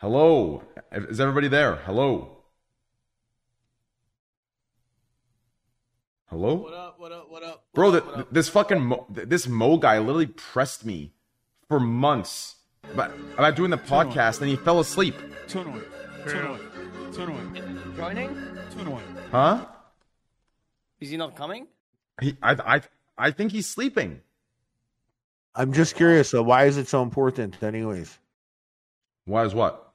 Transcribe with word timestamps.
Hello. 0.00 0.62
Is 0.92 1.20
everybody 1.20 1.48
there? 1.48 1.76
Hello. 1.76 2.38
Hello? 6.26 6.54
What 6.54 6.72
up? 6.74 6.98
What 6.98 7.12
up? 7.12 7.30
What 7.30 7.42
up? 7.42 7.64
Bro, 7.74 7.90
What 7.90 7.92
th- 7.92 8.02
up, 8.02 8.08
what 8.08 8.18
up? 8.20 8.32
this 8.32 8.48
fucking 8.48 8.80
Mo, 8.80 9.06
this 9.10 9.46
Mo 9.46 9.76
guy 9.76 9.98
literally 9.98 10.26
pressed 10.26 10.86
me 10.86 11.12
for 11.68 11.78
months 11.80 12.56
about, 12.92 13.12
about 13.36 13.56
doing 13.56 13.70
the 13.70 13.76
podcast, 13.76 14.40
and 14.40 14.48
he 14.48 14.56
fell 14.56 14.80
asleep. 14.80 15.14
Two 15.48 15.60
and 15.60 15.70
one. 15.72 15.84
Two 16.26 16.38
and 16.38 16.48
one. 16.50 17.12
Two 17.12 17.22
and 17.22 17.32
one. 17.34 17.94
joining? 17.96 18.28
Two 18.72 18.78
and 18.80 18.88
one. 18.88 19.02
Huh? 19.30 19.66
Is 21.00 21.10
he 21.10 21.16
not 21.16 21.36
coming? 21.36 21.66
He, 22.22 22.36
I, 22.42 22.76
I, 22.76 22.80
I 23.18 23.30
think 23.32 23.52
he's 23.52 23.68
sleeping. 23.68 24.20
I'm 25.54 25.72
just 25.72 25.94
curious 25.96 26.30
though, 26.30 26.42
why 26.44 26.64
is 26.66 26.76
it 26.78 26.88
so 26.88 27.02
important 27.02 27.62
anyways? 27.62 28.18
Why 29.24 29.44
is 29.44 29.52
what? 29.54 29.89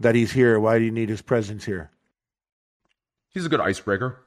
That 0.00 0.14
he's 0.14 0.32
here. 0.32 0.58
Why 0.58 0.78
do 0.78 0.84
you 0.84 0.90
need 0.90 1.08
his 1.08 1.22
presence 1.22 1.64
here? 1.64 1.90
He's 3.28 3.44
a 3.46 3.48
good 3.48 3.60
icebreaker. 3.60 4.20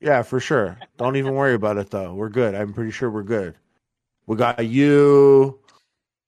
Yeah, 0.00 0.22
for 0.22 0.38
sure. 0.38 0.78
Don't 0.98 1.16
even 1.16 1.34
worry 1.34 1.54
about 1.54 1.78
it 1.78 1.90
though. 1.90 2.12
We're 2.14 2.28
good. 2.28 2.54
I'm 2.54 2.72
pretty 2.74 2.90
sure 2.90 3.10
we're 3.10 3.22
good. 3.22 3.54
We 4.26 4.36
got 4.36 4.64
you. 4.64 5.58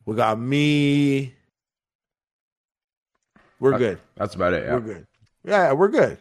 We 0.07 0.17
got 0.17 0.39
me. 0.41 1.35
We're 3.61 3.73
That- 3.73 3.79
good. 3.79 3.99
That's 4.17 4.35
about 4.35 4.55
it. 4.55 4.65
Yeah. 4.65 4.75
We're 4.75 4.81
good. 4.81 5.07
Yeah, 5.45 5.73
we're 5.73 5.89
good. 5.89 6.19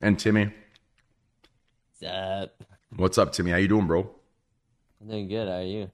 And 0.00 0.18
Timmy, 0.18 0.52
What's 1.98 2.12
up? 2.12 2.62
what's 2.96 3.18
up, 3.18 3.32
Timmy? 3.32 3.50
How 3.52 3.56
you 3.56 3.68
doing, 3.68 3.86
bro? 3.86 4.10
I'm 5.00 5.08
doing 5.08 5.28
good. 5.28 5.48
How 5.48 5.54
are 5.54 5.62
you? 5.62 5.90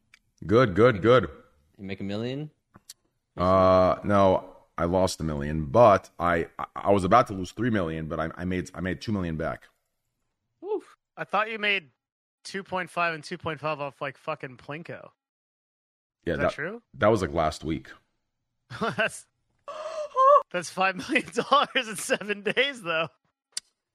Good, 0.47 0.74
good, 0.74 1.01
good. 1.02 1.29
You 1.79 1.85
make 1.85 2.01
a 2.01 2.05
million? 2.05 2.51
Uh, 3.37 3.97
no, 4.05 4.52
I 4.78 4.84
lost 4.84 5.20
a 5.20 5.24
million, 5.24 5.66
but 5.66 6.10
I, 6.18 6.46
I 6.74 6.90
was 6.90 7.04
about 7.04 7.26
to 7.28 7.34
lose 7.34 7.52
three 7.52 7.70
million, 7.70 8.06
but 8.06 8.18
I, 8.18 8.30
I 8.37 8.45
made, 8.45 8.70
I 8.74 8.80
made 8.80 9.01
two 9.01 9.12
million 9.12 9.37
back. 9.37 9.64
Oof! 10.64 10.96
I 11.16 11.24
thought 11.24 11.51
you 11.51 11.59
made 11.59 11.90
2.5 12.45 13.14
and 13.14 13.23
2.5 13.23 13.62
off 13.79 14.01
like 14.01 14.16
fucking 14.16 14.56
Plinko. 14.56 15.10
Yeah, 16.24 16.34
Is 16.34 16.40
that, 16.40 16.52
true? 16.52 16.82
That 16.95 17.09
was 17.09 17.20
like 17.20 17.32
last 17.32 17.64
week. 17.64 17.88
that's 18.96 19.26
that's 20.52 20.70
five 20.70 20.96
million 20.96 21.26
dollars 21.51 21.88
in 21.88 21.96
seven 21.96 22.42
days, 22.42 22.82
though. 22.82 23.09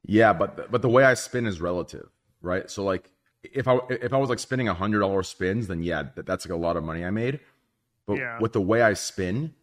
Yeah, 0.05 0.33
but 0.33 0.71
but 0.71 0.81
the 0.81 0.89
way 0.89 1.03
I 1.03 1.13
spin 1.13 1.45
is 1.45 1.61
relative, 1.61 2.09
right? 2.41 2.69
So 2.69 2.83
like 2.83 3.11
if 3.43 3.67
I 3.67 3.79
if 3.89 4.13
I 4.13 4.17
was 4.17 4.29
like 4.29 4.39
spinning 4.39 4.67
a 4.67 4.73
hundred 4.73 4.99
dollar 4.99 5.23
spins, 5.23 5.67
then 5.67 5.83
yeah, 5.83 6.03
that, 6.15 6.25
that's 6.25 6.45
like 6.45 6.53
a 6.53 6.59
lot 6.59 6.77
of 6.77 6.83
money 6.83 7.05
I 7.05 7.11
made. 7.11 7.39
But 8.05 8.17
Yeah. 8.17 8.39
with 8.39 8.53
the 8.53 8.61
way 8.61 8.81
I 8.81 8.93
spin, 8.93 9.53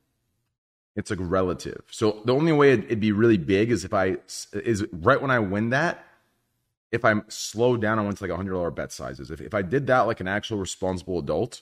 it's 0.96 1.10
like 1.10 1.18
relative. 1.20 1.82
So 1.90 2.22
the 2.24 2.34
only 2.34 2.52
way 2.52 2.72
it'd, 2.72 2.84
it'd 2.86 3.00
be 3.00 3.12
really 3.12 3.36
big 3.38 3.70
is 3.70 3.84
if 3.84 3.92
I 3.92 4.16
is 4.52 4.84
right 4.92 5.20
when 5.20 5.30
I 5.30 5.38
win 5.38 5.70
that. 5.70 6.04
If 6.92 7.04
I'm 7.04 7.24
slowed 7.26 7.80
down, 7.80 7.98
I 7.98 8.02
went 8.02 8.18
to 8.18 8.22
like 8.24 8.30
a 8.30 8.36
hundred 8.36 8.52
dollar 8.52 8.70
bet 8.70 8.92
sizes. 8.92 9.30
If 9.30 9.40
if 9.40 9.52
I 9.54 9.62
did 9.62 9.88
that 9.88 10.02
like 10.02 10.20
an 10.20 10.28
actual 10.28 10.58
responsible 10.58 11.18
adult, 11.18 11.60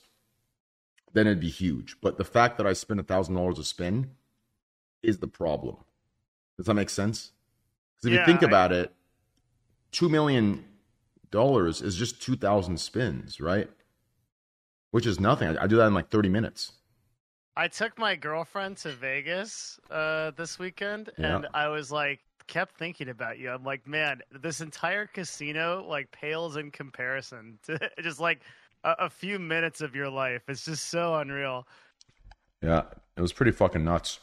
then 1.15 1.27
it'd 1.27 1.41
be 1.41 1.49
huge. 1.49 1.97
But 2.03 2.19
the 2.19 2.25
fact 2.25 2.59
that 2.59 2.67
I 2.67 2.75
spend 2.75 3.01
a 3.01 3.03
thousand 3.03 3.35
dollars 3.37 3.59
a 3.59 3.65
spin 3.65 4.11
is 5.03 5.19
the 5.21 5.27
problem. 5.29 5.77
Does 6.59 6.67
that 6.67 6.75
make 6.75 6.91
sense? 6.91 7.33
Because 7.97 8.09
if 8.09 8.13
Yeah, 8.13 8.21
you 8.21 8.27
think 8.27 8.43
I- 8.43 8.47
about 8.47 8.73
it, 8.73 8.93
two 9.91 10.11
million 10.11 10.65
dollars 11.31 11.81
is 11.81 11.97
just 11.97 12.21
two 12.21 12.37
thousand 12.37 12.79
spins, 12.79 13.41
right? 13.41 13.71
Which 14.91 15.07
is 15.07 15.19
nothing. 15.19 15.49
I, 15.57 15.65
I 15.65 15.67
do 15.67 15.77
that 15.77 15.87
in 15.87 15.95
like 15.95 16.11
thirty 16.11 16.29
minutes. 16.29 16.73
I 17.57 17.69
took 17.69 17.99
my 17.99 18.17
girlfriend 18.17 18.79
to 18.79 18.93
Vegas 18.93 19.79
uh, 19.91 20.31
this 20.33 20.59
weekend, 20.59 21.11
Yeah. 21.19 21.37
and 21.37 21.47
I 21.53 21.69
was 21.69 21.93
like, 21.93 22.21
kept 22.47 22.77
thinking 22.77 23.09
about 23.09 23.39
you. 23.39 23.51
I'm 23.51 23.63
like, 23.65 23.87
man, 23.87 24.21
this 24.31 24.61
entire 24.61 25.07
casino 25.07 25.85
like 25.89 26.11
pales 26.11 26.57
in 26.57 26.71
comparison 26.71 27.59
to 27.67 27.79
just 28.03 28.21
like 28.21 28.41
a, 28.85 28.95
a 29.01 29.11
few 29.11 29.39
minutes 29.39 29.81
of 29.81 29.95
your 29.95 30.09
life. 30.09 30.43
It's 30.49 30.65
just 30.65 30.89
so 30.89 31.15
unreal. 31.15 31.67
Yeah, 32.63 32.83
it 33.17 33.21
was 33.21 33.33
pretty 33.33 33.53
fucking 33.53 33.85
nuts. 33.85 34.19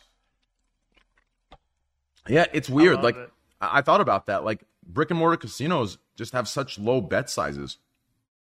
Yeah, 2.28 2.46
it's 2.54 2.70
weird. 2.70 2.96
love 2.96 3.04
Like 3.04 3.16
it. 3.16 3.32
I-, 3.62 3.80
I 3.80 3.82
thought 3.82 4.02
about 4.02 4.26
that. 4.28 4.44
Like 4.44 4.64
brick 4.86 5.10
and 5.12 5.20
mortar 5.20 5.38
casinos 5.38 5.98
just 6.16 6.34
have 6.34 6.48
such 6.48 6.78
low 6.80 7.02
bet 7.02 7.30
sizes. 7.30 7.78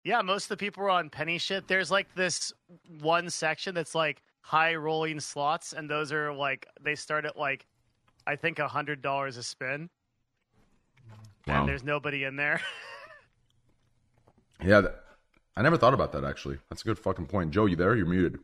Yeah, 0.04 0.22
most 0.22 0.46
of 0.46 0.50
the 0.50 0.58
people 0.58 0.84
are 0.84 0.90
on 0.90 1.10
penny 1.10 1.38
shit. 1.38 1.68
There's 1.68 1.92
like 1.92 2.14
this 2.16 2.54
one 3.02 3.30
section 3.30 3.76
that's 3.76 3.94
like 3.94 4.22
high 4.50 4.74
rolling 4.74 5.20
slots, 5.20 5.74
and 5.74 5.88
those 5.88 6.12
are 6.12 6.34
like 6.34 6.66
they 6.82 6.96
start 6.96 7.24
at 7.26 7.38
like 7.38 7.68
I 8.26 8.36
think 8.36 8.58
a 8.58 8.68
hundred 8.68 9.02
dollars 9.04 9.38
a 9.38 9.44
spin, 9.44 9.90
Wow. 11.48 11.60
and 11.62 11.70
there's 11.70 11.84
nobody 11.84 12.24
in 12.24 12.36
there. 12.36 12.60
Yeah, 14.62 14.82
that, 14.82 15.04
I 15.56 15.62
never 15.62 15.78
thought 15.78 15.94
about 15.94 16.12
that 16.12 16.24
actually. 16.26 16.58
That's 16.70 16.82
a 16.82 16.86
good 16.86 17.00
fucking 17.00 17.28
point. 17.28 17.52
Joe, 17.52 17.66
you 17.66 17.76
there? 17.78 17.96
You're 17.96 18.06
muted. 18.06 18.40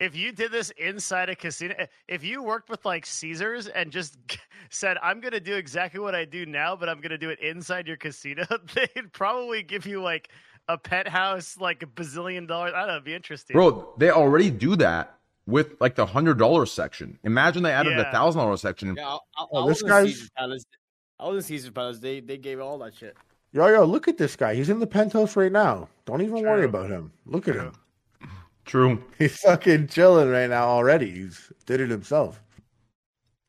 if 0.00 0.16
you 0.16 0.32
did 0.32 0.50
this 0.50 0.70
inside 0.72 1.30
a 1.30 1.36
casino, 1.36 1.74
if 2.08 2.24
you 2.24 2.42
worked 2.42 2.68
with 2.68 2.84
like 2.84 3.06
Caesars 3.06 3.68
and 3.68 3.92
just 3.92 4.18
said, 4.70 4.96
"I'm 5.02 5.20
going 5.20 5.32
to 5.32 5.40
do 5.40 5.54
exactly 5.54 6.00
what 6.00 6.14
I 6.16 6.24
do 6.24 6.46
now, 6.46 6.74
but 6.74 6.88
I'm 6.88 7.00
going 7.00 7.10
to 7.10 7.18
do 7.18 7.30
it 7.30 7.38
inside 7.40 7.86
your 7.86 7.96
casino," 7.96 8.44
they'd 8.74 9.12
probably 9.12 9.62
give 9.62 9.86
you 9.86 10.02
like 10.02 10.30
a 10.68 10.76
penthouse, 10.78 11.56
like 11.58 11.82
a 11.82 11.86
bazillion 11.86 12.46
dollars. 12.48 12.72
I 12.74 12.80
don't 12.80 12.88
know. 12.88 12.92
It'd 12.94 13.04
be 13.04 13.14
interesting. 13.14 13.54
Bro, 13.54 13.94
they 13.98 14.10
already 14.10 14.50
do 14.50 14.76
that 14.76 15.14
with 15.46 15.80
like 15.80 15.94
the 15.94 16.06
hundred 16.06 16.38
dollar 16.38 16.66
section. 16.66 17.18
Imagine 17.24 17.62
they 17.62 17.72
added 17.72 17.92
a 17.94 18.02
Yeah. 18.02 18.12
thousand 18.12 18.40
dollar 18.40 18.56
section. 18.56 18.94
Yeah, 18.96 19.06
I, 19.06 19.14
I, 19.14 19.46
Oh, 19.52 19.64
I 19.64 19.68
this 19.68 19.82
was 19.82 19.82
in 19.82 19.88
guy's- 19.88 20.30
Palace. 20.36 20.64
I 21.18 21.28
was 21.28 21.36
in 21.36 21.42
Caesar's 21.48 21.70
Palace. 21.70 21.98
They 22.00 22.20
they 22.20 22.36
gave 22.36 22.60
all 22.60 22.78
that 22.78 22.94
shit. 22.94 23.16
Yo, 23.52 23.66
yo, 23.68 23.84
look 23.84 24.06
at 24.08 24.18
this 24.18 24.36
guy. 24.36 24.54
He's 24.54 24.68
in 24.68 24.80
the 24.80 24.86
penthouse 24.86 25.34
right 25.36 25.52
now. 25.52 25.88
Don't 26.04 26.20
even 26.20 26.42
worry 26.42 26.64
about 26.64 26.90
him. 26.90 27.12
Look 27.24 27.48
at 27.48 27.54
him. 27.54 27.72
True. 28.66 29.02
He's 29.18 29.38
fucking 29.38 29.86
chilling 29.88 30.28
right 30.28 30.50
now 30.50 30.66
already. 30.66 31.10
He's 31.10 31.52
did 31.64 31.80
it 31.80 31.88
himself. 31.88 32.42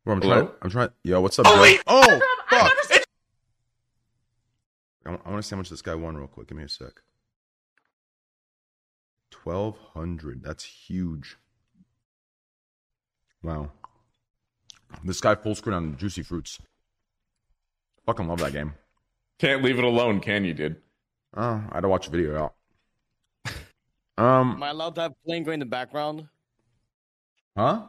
Bro, 0.05 0.15
I'm 0.15 0.21
Hello? 0.21 0.35
trying. 0.43 0.51
I'm 0.61 0.69
trying. 0.69 0.89
Yo, 1.03 1.19
what's 1.19 1.37
up, 1.39 1.45
Joe? 1.47 1.51
Oh, 1.55 1.75
oh 1.87 2.19
fuck. 2.49 3.01
I, 5.05 5.09
want 5.09 5.37
to 5.37 5.43
see 5.43 5.55
how 5.55 5.57
much 5.57 5.69
this 5.69 5.81
guy 5.81 5.95
won 5.95 6.15
real 6.15 6.27
quick. 6.27 6.47
Give 6.47 6.57
me 6.57 6.63
a 6.65 6.69
sec. 6.69 7.01
Twelve 9.43 9.77
hundred. 9.93 10.43
That's 10.43 10.63
huge. 10.63 11.37
Wow. 13.43 13.71
This 15.03 15.21
guy 15.21 15.35
full 15.35 15.55
screen 15.55 15.75
on 15.75 15.97
Juicy 15.97 16.23
Fruits. 16.23 16.59
Fucking 18.05 18.27
love 18.27 18.39
that 18.39 18.53
game. 18.53 18.73
Can't 19.39 19.63
leave 19.63 19.77
it 19.77 19.83
alone, 19.83 20.19
can 20.19 20.43
you, 20.43 20.53
dude? 20.53 20.77
Oh, 21.35 21.61
I 21.69 21.75
had 21.75 21.81
to 21.81 21.89
watch 21.89 22.07
a 22.07 22.09
video 22.09 22.37
out. 22.37 22.53
Um, 24.17 24.53
Am 24.53 24.63
I 24.63 24.69
allowed 24.69 24.95
to 24.95 25.01
have 25.01 25.13
plane 25.23 25.43
going 25.43 25.55
in 25.55 25.59
the 25.59 25.65
background? 25.67 26.27
huh? 27.55 27.83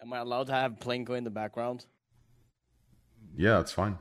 Am 0.00 0.12
I 0.12 0.18
allowed 0.18 0.46
to 0.46 0.52
have 0.52 0.80
plane 0.80 1.04
going 1.04 1.18
in 1.18 1.24
the 1.24 1.30
background? 1.30 1.84
Yeah, 3.36 3.58
that's 3.58 3.72
fine. 3.72 3.98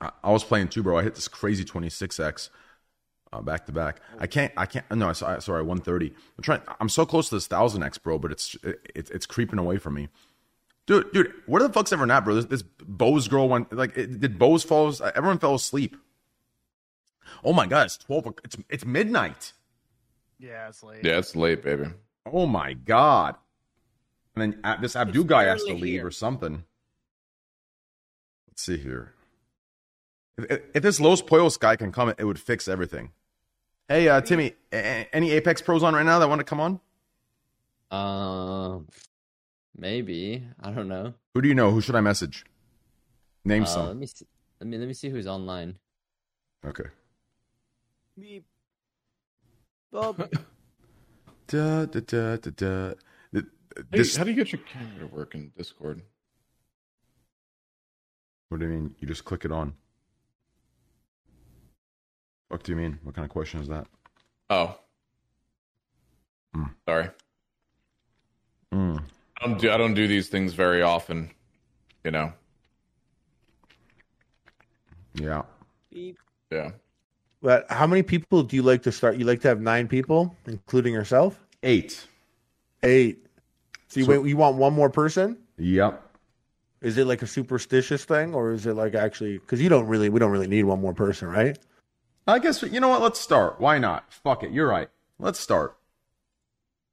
I, 0.00 0.10
I 0.24 0.30
was 0.30 0.44
playing 0.44 0.68
too, 0.68 0.82
bro. 0.82 0.96
I 0.96 1.02
hit 1.02 1.14
this 1.14 1.28
crazy 1.28 1.64
26x 1.64 2.48
uh, 3.32 3.40
back 3.40 3.66
to 3.66 3.72
back. 3.72 4.00
I 4.18 4.26
can't. 4.26 4.52
I 4.56 4.66
can't. 4.66 4.84
No, 4.90 5.08
I. 5.08 5.12
Sorry, 5.12 5.62
130. 5.62 6.08
I'm 6.38 6.42
trying. 6.42 6.60
I'm 6.80 6.88
so 6.88 7.06
close 7.06 7.28
to 7.30 7.36
this 7.36 7.46
thousand 7.46 7.82
x, 7.82 7.98
bro. 7.98 8.18
But 8.18 8.32
it's 8.32 8.56
it's 8.94 9.10
it's 9.10 9.26
creeping 9.26 9.58
away 9.58 9.78
from 9.78 9.94
me, 9.94 10.08
dude. 10.86 11.10
Dude, 11.12 11.32
where 11.46 11.62
the 11.62 11.72
fuck's 11.72 11.92
everyone 11.92 12.10
at, 12.10 12.24
bro? 12.24 12.34
This, 12.34 12.44
this 12.46 12.62
Bose 12.62 13.28
girl 13.28 13.48
went 13.48 13.72
like. 13.72 13.96
It, 13.96 14.20
did 14.20 14.38
Bose 14.38 14.62
fall? 14.64 14.92
Everyone 15.14 15.38
fell 15.38 15.54
asleep. 15.54 15.96
Oh 17.44 17.52
my 17.52 17.66
god, 17.66 17.86
it's 17.86 17.96
12. 17.98 18.26
o- 18.26 18.34
It's 18.44 18.56
it's 18.68 18.84
midnight. 18.84 19.52
yeah, 20.38 20.68
it's 20.68 20.82
late. 20.82 21.04
Yeah, 21.04 21.18
it's 21.18 21.34
late, 21.34 21.62
baby. 21.62 21.86
Oh 22.26 22.46
my 22.46 22.74
god. 22.74 23.36
And 24.36 24.52
then 24.54 24.60
uh, 24.64 24.76
this 24.80 24.96
Abdu 24.96 25.24
guy 25.24 25.44
has 25.44 25.62
to 25.64 25.72
leave 25.74 25.84
here. 25.84 26.06
or 26.06 26.10
something. 26.10 26.64
Let's 28.48 28.62
see 28.62 28.76
here. 28.78 29.14
If, 30.38 30.50
if- 30.50 30.60
if 30.74 30.82
this 30.82 31.00
Los 31.00 31.22
Poyos 31.22 31.58
guy 31.58 31.76
can 31.76 31.92
come, 31.92 32.10
it 32.18 32.24
would 32.24 32.38
fix 32.38 32.68
everything. 32.68 33.12
Hey, 33.88 34.08
uh, 34.08 34.20
Timmy, 34.20 34.54
a- 34.72 34.76
a- 34.76 35.08
any 35.14 35.30
Apex 35.32 35.60
pros 35.62 35.82
on 35.82 35.94
right 35.94 36.04
now 36.06 36.18
that 36.18 36.28
want 36.28 36.38
to 36.40 36.44
come 36.44 36.60
on? 36.60 36.80
Um, 37.90 38.88
maybe. 39.76 40.46
I 40.60 40.70
don't 40.70 40.88
know. 40.88 41.14
Who 41.34 41.42
do 41.42 41.48
you 41.48 41.54
know? 41.54 41.70
Who 41.70 41.80
should 41.80 41.94
I 41.94 42.00
message? 42.00 42.44
Name 43.44 43.64
Uh, 43.64 43.66
let 43.66 43.72
some. 43.72 43.98
me 43.98 44.06
see. 44.06 44.26
Let 44.60 44.66
me 44.68 44.78
let 44.78 44.88
me 44.88 44.94
see 44.94 45.08
who's 45.10 45.26
online. 45.26 45.78
Okay. 46.64 46.84
Beep. 48.18 48.44
Bob. 49.90 50.30
Da, 51.48 51.84
da, 51.84 52.00
da, 52.00 52.36
da, 52.36 52.50
da. 52.50 52.94
Th- 53.34 53.44
Hey, 53.90 54.04
how 54.18 54.24
do 54.24 54.30
you 54.30 54.36
get 54.36 54.52
your 54.52 54.62
camera 54.62 55.00
to 55.00 55.06
work 55.06 55.34
in 55.34 55.50
Discord? 55.56 56.02
what 58.48 58.60
do 58.60 58.66
you 58.66 58.72
mean? 58.72 58.94
You 59.00 59.08
just 59.08 59.24
click 59.26 59.44
it 59.44 59.52
on. 59.52 59.74
What 62.52 62.64
do 62.64 62.72
you 62.72 62.76
mean? 62.76 62.98
What 63.02 63.14
kind 63.14 63.24
of 63.24 63.30
question 63.30 63.62
is 63.62 63.68
that? 63.68 63.86
Oh. 64.50 64.76
Hmm. 66.54 66.64
Sorry. 66.86 67.08
Mm. 68.74 69.02
I 69.40 69.46
don't 69.46 69.58
do 69.58 69.70
I 69.72 69.78
don't 69.78 69.94
do 69.94 70.06
these 70.06 70.28
things 70.28 70.52
very 70.52 70.82
often. 70.82 71.30
You 72.04 72.10
know. 72.10 72.30
Yeah. 75.14 75.42
Yeah. 76.50 76.72
But 77.40 77.64
how 77.70 77.86
many 77.86 78.02
people 78.02 78.42
do 78.42 78.54
you 78.54 78.62
like 78.62 78.82
to 78.82 78.92
start? 78.92 79.16
You 79.16 79.24
like 79.24 79.40
to 79.40 79.48
have 79.48 79.62
nine 79.62 79.88
people, 79.88 80.36
including 80.46 80.92
yourself? 80.92 81.40
Eight. 81.62 82.06
Eight. 82.82 83.24
So 83.88 84.00
you, 84.00 84.04
So- 84.04 84.20
wait, 84.20 84.28
you 84.28 84.36
want 84.36 84.56
one 84.58 84.74
more 84.74 84.90
person? 84.90 85.38
Yep. 85.56 86.02
Is 86.82 86.98
it 86.98 87.06
like 87.06 87.22
a 87.22 87.26
superstitious 87.26 88.04
thing, 88.04 88.34
or 88.34 88.52
is 88.52 88.66
it 88.66 88.74
like 88.74 88.94
actually? 88.94 89.38
Because 89.38 89.62
you 89.62 89.70
don't 89.70 89.86
really, 89.86 90.10
we 90.10 90.20
don't 90.20 90.30
really 90.32 90.48
need 90.48 90.64
one 90.64 90.82
more 90.82 90.92
person, 90.92 91.28
right? 91.28 91.58
I 92.26 92.38
guess 92.38 92.62
you 92.62 92.80
know 92.80 92.88
what. 92.88 93.02
Let's 93.02 93.20
start. 93.20 93.60
Why 93.60 93.78
not? 93.78 94.12
Fuck 94.12 94.42
it. 94.42 94.52
You're 94.52 94.68
right. 94.68 94.88
Let's 95.18 95.38
start. 95.40 95.76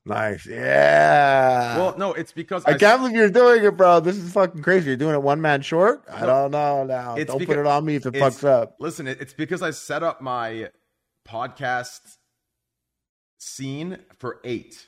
Nice, 0.05 0.47
yeah. 0.47 1.77
Well, 1.77 1.95
no, 1.97 2.13
it's 2.13 2.31
because 2.31 2.65
I 2.65 2.75
can't 2.77 3.01
believe 3.01 3.15
you're 3.15 3.29
doing 3.29 3.63
it, 3.63 3.77
bro. 3.77 3.99
This 3.99 4.17
is 4.17 4.31
fucking 4.33 4.63
crazy. 4.63 4.87
You're 4.87 4.97
doing 4.97 5.13
it 5.13 5.21
one 5.21 5.39
man 5.39 5.61
short. 5.61 6.03
I 6.11 6.25
don't 6.25 6.51
know 6.51 6.83
now. 6.83 7.15
it's 7.15 7.27
Don't 7.29 7.37
because- 7.37 7.55
put 7.55 7.59
it 7.59 7.67
on 7.67 7.85
me 7.85 7.95
if 7.95 8.05
it 8.07 8.15
fucks 8.15 8.43
up. 8.43 8.77
Listen, 8.79 9.07
it's 9.07 9.33
because 9.33 9.61
I 9.61 9.69
set 9.71 10.01
up 10.01 10.19
my 10.19 10.69
podcast 11.27 12.17
scene 13.37 13.99
for 14.17 14.39
eight. 14.43 14.87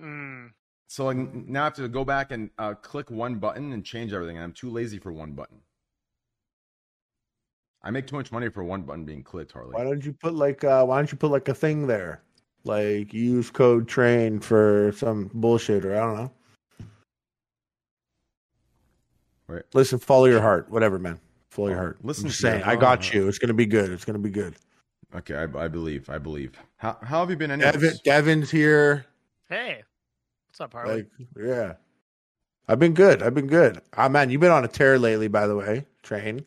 Mm. 0.00 0.50
So 0.86 1.06
like, 1.06 1.16
now 1.16 1.62
I 1.62 1.64
have 1.64 1.74
to 1.74 1.88
go 1.88 2.04
back 2.04 2.30
and 2.30 2.50
uh, 2.58 2.74
click 2.74 3.10
one 3.10 3.36
button 3.36 3.72
and 3.72 3.84
change 3.84 4.12
everything. 4.12 4.36
And 4.36 4.44
I'm 4.44 4.52
too 4.52 4.70
lazy 4.70 4.98
for 5.00 5.12
one 5.12 5.32
button. 5.32 5.62
I 7.84 7.90
make 7.90 8.06
too 8.06 8.16
much 8.16 8.32
money 8.32 8.48
for 8.48 8.64
one 8.64 8.82
button 8.82 9.04
being 9.04 9.22
clicked, 9.22 9.52
Harley. 9.52 9.72
Why 9.72 9.84
don't 9.84 10.04
you 10.04 10.14
put 10.14 10.34
like 10.34 10.64
uh 10.64 10.84
why 10.84 10.96
don't 10.96 11.12
you 11.12 11.18
put 11.18 11.30
like 11.30 11.48
a 11.48 11.54
thing 11.54 11.86
there? 11.86 12.22
Like 12.64 13.12
use 13.12 13.50
code 13.50 13.86
train 13.86 14.40
for 14.40 14.92
some 14.96 15.30
bullshit 15.34 15.84
or 15.84 15.94
I 15.94 16.00
don't 16.00 16.16
know. 16.16 16.32
Right. 19.46 19.62
Listen, 19.74 19.98
follow 19.98 20.24
your 20.24 20.40
heart. 20.40 20.70
Whatever, 20.70 20.98
man. 20.98 21.20
Follow 21.50 21.68
your 21.68 21.76
heart. 21.76 21.98
Listen 22.02 22.24
I'm 22.24 22.30
just 22.30 22.40
saying, 22.40 22.62
I 22.62 22.74
got 22.74 23.12
you. 23.12 23.28
It's 23.28 23.38
gonna 23.38 23.52
be 23.52 23.66
good. 23.66 23.90
It's 23.90 24.06
gonna 24.06 24.18
be 24.18 24.30
good. 24.30 24.56
Okay, 25.14 25.34
I, 25.34 25.44
I 25.64 25.68
believe. 25.68 26.08
I 26.08 26.18
believe. 26.18 26.58
How, 26.76 26.96
how 27.02 27.20
have 27.20 27.30
you 27.30 27.36
been 27.36 27.50
anyways? 27.50 27.72
Devin, 27.72 27.98
Devin's 28.04 28.50
here. 28.50 29.06
Hey, 29.48 29.84
what's 30.48 30.60
up, 30.60 30.72
Harley? 30.72 31.06
Like, 31.18 31.28
yeah. 31.38 31.74
I've 32.66 32.78
been 32.78 32.94
good. 32.94 33.22
I've 33.22 33.34
been 33.34 33.46
good. 33.46 33.82
Ah 33.94 34.08
man, 34.08 34.30
you've 34.30 34.40
been 34.40 34.50
on 34.50 34.64
a 34.64 34.68
tear 34.68 34.98
lately, 34.98 35.28
by 35.28 35.46
the 35.46 35.54
way. 35.54 35.84
Train. 36.02 36.46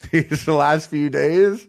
These 0.10 0.44
the 0.44 0.54
last 0.54 0.88
few 0.90 1.10
days. 1.10 1.66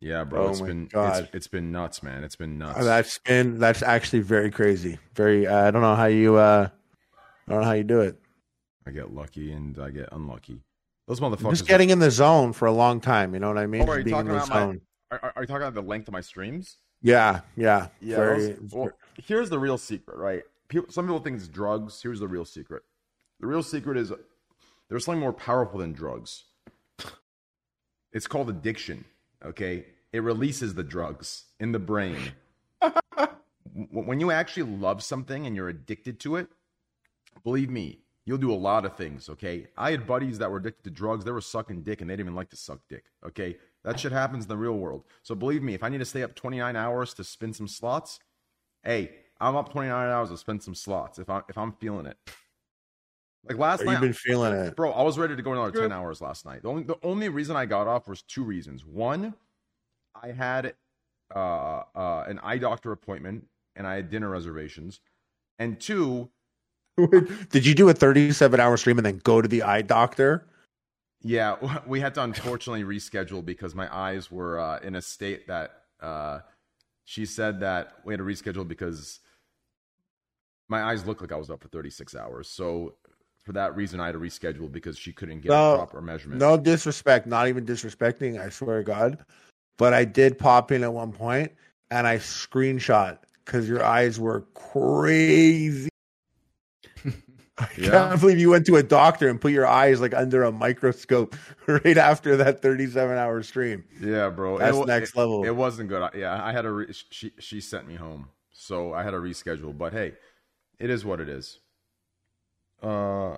Yeah, 0.00 0.24
bro. 0.24 0.46
Oh 0.46 0.50
it's 0.50 0.60
my 0.60 0.66
been 0.66 0.86
God. 0.86 1.24
it's, 1.24 1.34
it's 1.34 1.46
been 1.48 1.72
nuts, 1.72 2.02
man. 2.02 2.22
It's 2.22 2.36
been 2.36 2.58
nuts. 2.58 2.78
That's 2.84 3.18
been 3.20 3.58
that's 3.58 3.82
actually 3.82 4.20
very 4.20 4.50
crazy. 4.50 4.98
Very. 5.14 5.46
Uh, 5.46 5.66
I 5.66 5.70
don't 5.70 5.82
know 5.82 5.94
how 5.94 6.06
you. 6.06 6.36
uh 6.36 6.68
I 7.48 7.52
don't 7.52 7.60
know 7.62 7.66
how 7.66 7.72
you 7.74 7.84
do 7.84 8.00
it. 8.00 8.18
I 8.86 8.90
get 8.90 9.12
lucky 9.12 9.52
and 9.52 9.78
I 9.78 9.90
get 9.90 10.08
unlucky. 10.12 10.60
Those 11.08 11.20
motherfuckers. 11.20 11.50
Just 11.50 11.66
getting 11.68 11.90
in 11.90 11.98
the 11.98 12.10
zone 12.10 12.52
for 12.52 12.66
a 12.66 12.72
long 12.72 13.00
time. 13.00 13.34
You 13.34 13.40
know 13.40 13.48
what 13.48 13.58
I 13.58 13.66
mean? 13.66 13.82
Oh, 13.82 13.92
are 13.92 13.98
you 13.98 14.04
being 14.04 14.16
in 14.18 14.26
talking 14.26 14.38
the 14.38 14.44
about 14.44 14.48
my- 14.50 14.60
zone. 14.60 14.80
are, 15.10 15.20
are- 15.22 15.32
are 15.36 15.42
you 15.42 15.46
talking 15.46 15.62
about 15.62 15.74
the 15.74 15.82
length 15.82 16.08
of 16.08 16.12
my 16.12 16.20
streams? 16.20 16.76
Yeah, 17.02 17.40
yeah, 17.56 17.88
Yeah. 18.00 18.16
Very, 18.16 18.52
those- 18.52 18.72
well, 18.72 18.90
here's 19.22 19.50
the 19.50 19.58
real 19.58 19.78
secret, 19.78 20.16
right? 20.16 20.42
People, 20.68 20.90
some 20.90 21.04
people 21.06 21.20
think 21.20 21.36
it's 21.36 21.46
drugs. 21.46 22.00
Here's 22.02 22.18
the 22.20 22.26
real 22.26 22.44
secret. 22.44 22.82
The 23.38 23.46
real 23.46 23.62
secret 23.62 23.96
is 23.98 24.12
there's 24.88 25.04
something 25.04 25.20
more 25.20 25.32
powerful 25.32 25.78
than 25.78 25.92
drugs. 25.92 26.44
It's 28.12 28.26
called 28.26 28.50
addiction. 28.50 29.04
Okay, 29.44 29.86
it 30.12 30.22
releases 30.22 30.74
the 30.74 30.82
drugs 30.82 31.44
in 31.60 31.72
the 31.72 31.78
brain. 31.78 32.32
When 33.90 34.20
you 34.20 34.30
actually 34.30 34.62
love 34.62 35.02
something 35.02 35.46
and 35.46 35.54
you're 35.54 35.68
addicted 35.68 36.18
to 36.20 36.36
it, 36.36 36.48
believe 37.44 37.68
me, 37.68 37.98
you'll 38.24 38.38
do 38.38 38.50
a 38.50 38.54
lot 38.54 38.86
of 38.86 38.96
things. 38.96 39.28
Okay, 39.28 39.66
I 39.76 39.90
had 39.90 40.06
buddies 40.06 40.38
that 40.38 40.50
were 40.50 40.56
addicted 40.56 40.84
to 40.84 40.90
drugs. 40.90 41.24
They 41.24 41.30
were 41.30 41.42
sucking 41.42 41.82
dick 41.82 42.00
and 42.00 42.08
they 42.08 42.14
didn't 42.14 42.26
even 42.26 42.34
like 42.34 42.48
to 42.50 42.56
suck 42.56 42.80
dick. 42.88 43.04
Okay, 43.26 43.56
that 43.84 44.00
shit 44.00 44.12
happens 44.12 44.44
in 44.44 44.48
the 44.48 44.56
real 44.56 44.78
world. 44.78 45.04
So 45.22 45.34
believe 45.34 45.62
me, 45.62 45.74
if 45.74 45.82
I 45.82 45.90
need 45.90 45.98
to 45.98 46.06
stay 46.06 46.22
up 46.22 46.34
29 46.34 46.74
hours 46.74 47.12
to 47.14 47.24
spin 47.24 47.52
some 47.52 47.68
slots, 47.68 48.18
hey, 48.82 49.12
I'm 49.40 49.56
up 49.56 49.70
29 49.70 50.08
hours 50.08 50.30
to 50.30 50.38
spin 50.38 50.60
some 50.60 50.74
slots 50.74 51.18
if 51.18 51.28
I'm 51.28 51.42
if 51.48 51.56
I'm 51.58 51.72
feeling 51.72 52.06
it. 52.06 52.16
Like 53.48 53.58
last 53.58 53.80
You've 53.80 53.92
night, 53.92 54.00
been 54.00 54.12
feeling 54.12 54.52
it. 54.52 54.76
bro, 54.76 54.92
I 54.92 55.02
was 55.02 55.18
ready 55.18 55.36
to 55.36 55.42
go 55.42 55.52
another 55.52 55.70
10 55.70 55.92
hours 55.92 56.20
last 56.20 56.44
night. 56.44 56.62
The 56.62 56.68
only 56.68 56.82
the 56.82 56.96
only 57.02 57.28
reason 57.28 57.56
I 57.56 57.66
got 57.66 57.86
off 57.86 58.08
was 58.08 58.22
two 58.22 58.42
reasons. 58.42 58.84
One, 58.84 59.34
I 60.20 60.32
had 60.32 60.74
uh, 61.34 61.82
uh, 61.94 62.24
an 62.26 62.40
eye 62.42 62.58
doctor 62.58 62.92
appointment 62.92 63.46
and 63.76 63.86
I 63.86 63.94
had 63.96 64.10
dinner 64.10 64.30
reservations, 64.30 65.00
and 65.58 65.78
two, 65.78 66.30
Did 67.50 67.66
you 67.66 67.74
do 67.74 67.88
a 67.88 67.94
37 67.94 68.58
hour 68.58 68.76
stream 68.76 68.98
and 68.98 69.06
then 69.06 69.20
go 69.22 69.42
to 69.42 69.48
the 69.48 69.62
eye 69.62 69.82
doctor? 69.82 70.46
Yeah, 71.22 71.56
we 71.86 72.00
had 72.00 72.14
to 72.14 72.22
unfortunately 72.22 72.84
reschedule 72.84 73.44
because 73.44 73.74
my 73.74 73.94
eyes 73.94 74.30
were 74.30 74.58
uh, 74.58 74.78
in 74.80 74.94
a 74.94 75.02
state 75.02 75.46
that 75.48 75.82
uh, 76.00 76.40
she 77.04 77.26
said 77.26 77.60
that 77.60 77.94
we 78.04 78.12
had 78.12 78.18
to 78.18 78.24
reschedule 78.24 78.66
because 78.66 79.20
my 80.68 80.82
eyes 80.82 81.06
looked 81.06 81.20
like 81.20 81.32
I 81.32 81.36
was 81.36 81.50
up 81.50 81.62
for 81.62 81.68
36 81.68 82.14
hours. 82.14 82.48
So 82.48 82.94
for 83.46 83.52
that 83.52 83.76
reason, 83.76 84.00
I 84.00 84.06
had 84.06 84.12
to 84.12 84.18
reschedule 84.18 84.70
because 84.70 84.98
she 84.98 85.12
couldn't 85.12 85.40
get 85.40 85.50
No, 85.50 85.74
a 85.74 85.76
proper 85.76 86.00
measurement. 86.02 86.40
No 86.40 86.56
disrespect, 86.58 87.28
not 87.28 87.46
even 87.46 87.64
disrespecting, 87.64 88.40
I 88.44 88.48
swear 88.48 88.78
to 88.78 88.84
God. 88.84 89.18
But 89.78 89.94
I 89.94 90.04
did 90.04 90.36
pop 90.36 90.72
in 90.72 90.82
at 90.82 90.92
one 90.92 91.12
point 91.12 91.52
and 91.92 92.08
I 92.08 92.16
screenshot 92.16 93.18
because 93.44 93.68
your 93.68 93.84
eyes 93.84 94.18
were 94.18 94.40
crazy. 94.54 95.88
I 97.58 97.68
Yeah. 97.78 97.90
can't 97.90 98.20
believe 98.20 98.38
you 98.40 98.50
went 98.50 98.66
to 98.66 98.76
a 98.76 98.82
doctor 98.82 99.28
and 99.28 99.40
put 99.40 99.52
your 99.52 99.66
eyes 99.66 100.00
like 100.00 100.12
under 100.12 100.42
a 100.42 100.50
microscope 100.50 101.36
right 101.68 101.96
after 101.96 102.36
that 102.38 102.60
37 102.62 103.16
hour 103.16 103.42
stream. 103.44 103.84
Yeah, 104.00 104.28
bro, 104.28 104.58
That's 104.58 104.76
wa- 104.76 104.86
next 104.86 105.10
it- 105.14 105.18
level. 105.18 105.44
It 105.44 105.54
wasn't 105.54 105.88
good. 105.88 106.10
Yeah, 106.16 106.42
I 106.44 106.50
had 106.52 106.64
a 106.66 106.70
Re- 106.72 106.92
she 107.10 107.32
she 107.38 107.60
sent 107.60 107.86
me 107.86 107.94
home, 107.94 108.28
so 108.50 108.92
I 108.92 109.04
had 109.04 109.12
to 109.12 109.18
reschedule. 109.18 109.76
But 109.76 109.92
hey, 109.92 110.14
it 110.80 110.90
is 110.90 111.04
what 111.04 111.20
it 111.20 111.28
is. 111.28 111.60
Uh. 112.86 113.36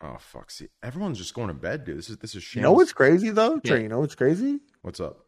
Oh 0.00 0.16
fuck! 0.20 0.50
See, 0.50 0.68
everyone's 0.82 1.18
just 1.18 1.34
going 1.34 1.48
to 1.48 1.54
bed, 1.54 1.84
dude. 1.84 1.98
This 1.98 2.08
is 2.10 2.16
this 2.18 2.30
is 2.30 2.34
You 2.36 2.40
shambles. 2.40 2.62
know 2.64 2.72
what's 2.72 2.92
crazy 2.92 3.30
though? 3.30 3.54
Yeah. 3.64 3.70
Trey, 3.70 3.82
you 3.82 3.88
know 3.88 4.00
what's 4.00 4.14
crazy? 4.14 4.60
What's 4.82 5.00
up? 5.00 5.24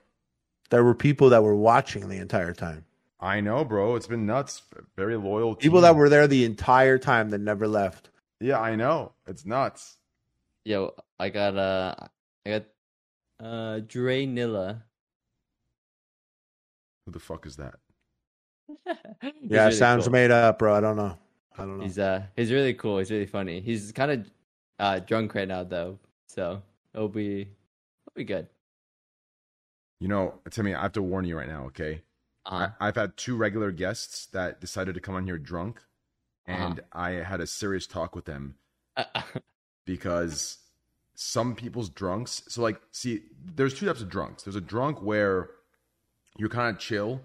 There 0.71 0.85
were 0.85 0.95
people 0.95 1.31
that 1.31 1.43
were 1.43 1.57
watching 1.57 2.09
the 2.09 2.19
entire 2.19 2.53
time. 2.55 2.85
I 3.19 3.41
know, 3.41 3.65
bro. 3.65 3.97
It's 3.97 4.07
been 4.07 4.25
nuts. 4.27 4.63
Very 4.97 5.17
loyal. 5.17 5.57
People 5.57 5.81
that 5.83 5.97
were 5.97 6.09
there 6.09 6.27
the 6.29 6.45
entire 6.45 6.97
time 6.99 7.31
that 7.31 7.41
never 7.41 7.67
left. 7.69 8.11
Yeah, 8.41 8.61
I 8.61 8.77
know. 8.77 9.13
It's 9.27 9.45
nuts. 9.45 9.99
Yo, 10.65 10.95
I 11.19 11.29
got 11.31 11.57
uh, 11.57 11.95
I 12.47 12.51
got 12.51 12.65
uh, 13.45 13.81
Dre 13.87 14.25
Nilla. 14.27 14.83
Who 17.07 17.13
the 17.13 17.19
fuck 17.21 17.45
is 17.47 17.57
that? 17.57 17.75
Yeah, 19.43 19.65
really 19.65 19.75
sounds 19.75 20.05
cool. 20.05 20.13
made 20.13 20.31
up, 20.31 20.59
bro. 20.61 20.75
I 20.75 20.81
don't 20.81 20.97
know. 20.97 21.19
I 21.59 21.63
don't 21.65 21.79
know. 21.79 21.85
He's 21.85 21.99
uh, 21.99 22.23
he's 22.37 22.53
really 22.53 22.75
cool. 22.75 22.99
He's 22.99 23.11
really 23.11 23.27
funny. 23.27 23.61
He's 23.61 23.93
kind 23.93 24.11
of 24.11 24.31
uh 24.79 24.99
drunk 25.01 25.35
right 25.35 25.49
now 25.49 25.65
though, 25.65 25.99
so 26.27 26.63
it'll 26.95 27.09
be 27.09 27.41
it'll 27.43 28.15
be 28.17 28.25
good. 28.25 28.47
You 30.01 30.09
know, 30.09 30.35
Timmy, 30.51 30.75
I 30.75 30.83
have 30.83 30.93
to 30.93 31.03
warn 31.03 31.25
you 31.27 31.37
right 31.37 31.49
now, 31.49 31.65
okay? 31.67 32.03
Uh-huh. 32.47 32.69
I, 32.81 32.89
I've 32.89 32.97
had 32.97 33.17
two 33.19 33.37
regular 33.37 33.71
guests 33.71 34.27
that 34.27 34.61
decided 34.61 34.95
to 34.95 35.01
come 35.01 35.15
on 35.15 35.27
here 35.27 35.37
drunk, 35.39 35.81
Uh-huh. 36.49 36.65
and 36.69 36.81
I 36.93 37.11
had 37.11 37.41
a 37.41 37.47
serious 37.47 37.87
talk 37.87 38.15
with 38.17 38.25
them 38.25 38.55
Uh, 38.97 39.05
because 39.85 40.57
some 41.15 41.55
people's 41.55 41.91
drunks. 41.91 42.43
So, 42.49 42.63
like, 42.63 42.81
see, 42.93 43.25
there's 43.45 43.75
two 43.79 43.85
types 43.87 44.01
of 44.01 44.09
drunks. 44.09 44.43
There's 44.45 44.57
a 44.57 44.61
drunk 44.63 45.03
where 45.03 45.51
you're 46.39 46.49
kind 46.49 46.75
of 46.75 46.81
chill 46.81 47.21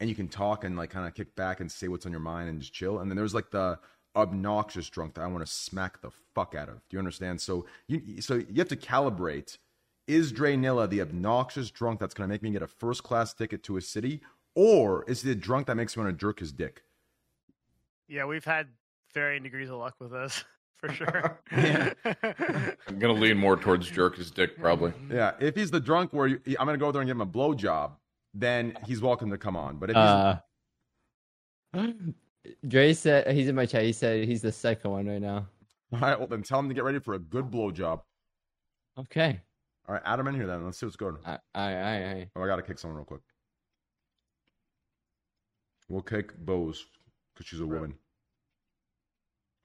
and 0.00 0.08
you 0.08 0.16
can 0.16 0.28
talk 0.28 0.64
and 0.64 0.76
like 0.76 0.90
kind 0.90 1.06
of 1.06 1.14
kick 1.14 1.34
back 1.36 1.60
and 1.60 1.70
say 1.70 1.88
what's 1.88 2.06
on 2.06 2.12
your 2.12 2.20
mind 2.20 2.48
and 2.48 2.60
just 2.60 2.72
chill. 2.72 2.98
And 2.98 3.10
then 3.10 3.16
there's 3.16 3.34
like 3.34 3.50
the 3.50 3.78
obnoxious 4.16 4.88
drunk 4.88 5.14
that 5.14 5.22
I 5.22 5.26
want 5.26 5.44
to 5.44 5.52
smack 5.52 6.00
the 6.00 6.10
fuck 6.34 6.54
out 6.54 6.68
of. 6.68 6.76
Do 6.88 6.96
you 6.96 6.98
understand? 6.98 7.40
So 7.40 7.66
you 7.88 8.20
so 8.20 8.34
you 8.34 8.58
have 8.58 8.68
to 8.68 8.76
calibrate. 8.76 9.58
Is 10.06 10.32
Dre 10.32 10.54
Nilla 10.54 10.88
the 10.88 11.00
obnoxious 11.00 11.70
drunk 11.70 11.98
that's 11.98 12.12
going 12.12 12.28
to 12.28 12.32
make 12.32 12.42
me 12.42 12.50
get 12.50 12.62
a 12.62 12.66
first 12.66 13.02
class 13.02 13.32
ticket 13.32 13.62
to 13.64 13.78
a 13.78 13.80
city, 13.80 14.20
or 14.54 15.02
is 15.08 15.22
he 15.22 15.30
the 15.30 15.34
drunk 15.34 15.66
that 15.66 15.76
makes 15.76 15.96
me 15.96 16.04
want 16.04 16.14
to 16.14 16.20
jerk 16.20 16.40
his 16.40 16.52
dick? 16.52 16.82
Yeah, 18.06 18.26
we've 18.26 18.44
had 18.44 18.68
varying 19.14 19.42
degrees 19.42 19.70
of 19.70 19.76
luck 19.76 19.94
with 20.00 20.10
this 20.10 20.44
for 20.76 20.92
sure. 20.92 21.40
I'm 22.86 22.98
gonna 22.98 23.14
lean 23.14 23.38
more 23.38 23.56
towards 23.56 23.90
jerk 23.90 24.16
his 24.16 24.30
dick 24.30 24.58
probably. 24.58 24.92
Yeah, 25.10 25.32
if 25.40 25.54
he's 25.54 25.70
the 25.70 25.80
drunk 25.80 26.12
where 26.12 26.26
you, 26.26 26.40
I'm 26.58 26.66
going 26.66 26.78
to 26.78 26.84
go 26.84 26.92
there 26.92 27.00
and 27.00 27.08
give 27.08 27.16
him 27.16 27.22
a 27.22 27.26
blowjob, 27.26 27.92
then 28.34 28.76
he's 28.84 29.00
welcome 29.00 29.30
to 29.30 29.38
come 29.38 29.56
on. 29.56 29.76
But 29.78 29.90
if 29.90 29.96
he's, 29.96 30.02
uh, 30.02 30.38
Dre 32.68 32.92
said 32.92 33.34
he's 33.34 33.48
in 33.48 33.54
my 33.54 33.66
chat. 33.66 33.84
He 33.84 33.92
said 33.92 34.26
he's 34.26 34.42
the 34.42 34.52
second 34.52 34.90
one 34.90 35.06
right 35.06 35.20
now. 35.22 35.46
all 35.92 36.00
right, 36.00 36.18
well 36.18 36.28
then 36.28 36.42
tell 36.42 36.58
him 36.58 36.68
to 36.68 36.74
get 36.74 36.84
ready 36.84 36.98
for 36.98 37.14
a 37.14 37.18
good 37.18 37.50
blowjob. 37.50 38.00
Okay. 38.98 39.40
All 39.88 39.94
right, 39.94 40.02
add 40.04 40.18
him 40.18 40.28
in 40.28 40.34
here 40.34 40.46
then. 40.46 40.64
Let's 40.64 40.78
see 40.78 40.86
what's 40.86 40.96
going. 40.96 41.16
on. 41.16 41.20
All 41.26 41.32
right, 41.32 41.40
all 41.54 41.82
right, 41.82 42.02
all 42.08 42.14
right. 42.14 42.28
Oh, 42.36 42.42
I 42.42 42.46
gotta 42.46 42.62
kick 42.62 42.78
someone 42.78 42.96
real 42.96 43.04
quick. 43.04 43.20
We'll 45.88 46.02
kick 46.02 46.36
Bose. 46.38 46.84
because 47.34 47.46
she's 47.46 47.60
a 47.60 47.66
woman. 47.66 47.94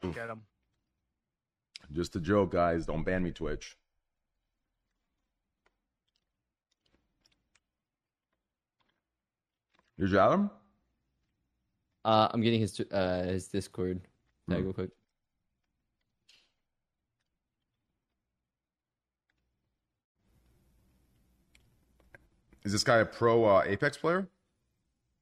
Oof. 0.05 0.13
Get 0.15 0.29
him. 0.29 0.41
Just 1.91 2.15
a 2.15 2.19
joke, 2.19 2.51
guys. 2.51 2.85
Don't 2.85 3.03
ban 3.03 3.23
me, 3.23 3.31
Twitch. 3.31 3.77
You 10.07 10.19
add 10.19 10.31
him? 10.31 10.49
Uh, 12.05 12.29
I'm 12.31 12.41
getting 12.41 12.61
his 12.61 12.79
uh 12.79 13.23
his 13.23 13.47
Discord 13.47 14.01
tag 14.49 14.59
Hmm. 14.59 14.63
real 14.65 14.73
quick. 14.73 14.89
Is 22.63 22.71
this 22.71 22.83
guy 22.83 22.97
a 22.97 23.05
pro 23.05 23.45
uh, 23.45 23.63
Apex 23.65 23.97
player? 23.97 24.27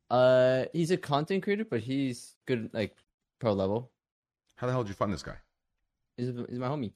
Uh, 0.09 0.65
he's 0.73 0.91
a 0.91 0.97
content 0.97 1.43
creator, 1.43 1.65
but 1.65 1.81
he's 1.81 2.35
good 2.45 2.69
like 2.73 2.95
pro 3.39 3.53
level. 3.53 3.91
How 4.55 4.67
the 4.67 4.73
hell 4.73 4.83
did 4.83 4.89
you 4.89 4.95
find 4.95 5.13
this 5.13 5.23
guy? 5.23 5.35
He's, 6.15 6.27
he's 6.49 6.59
my 6.59 6.67
homie. 6.67 6.93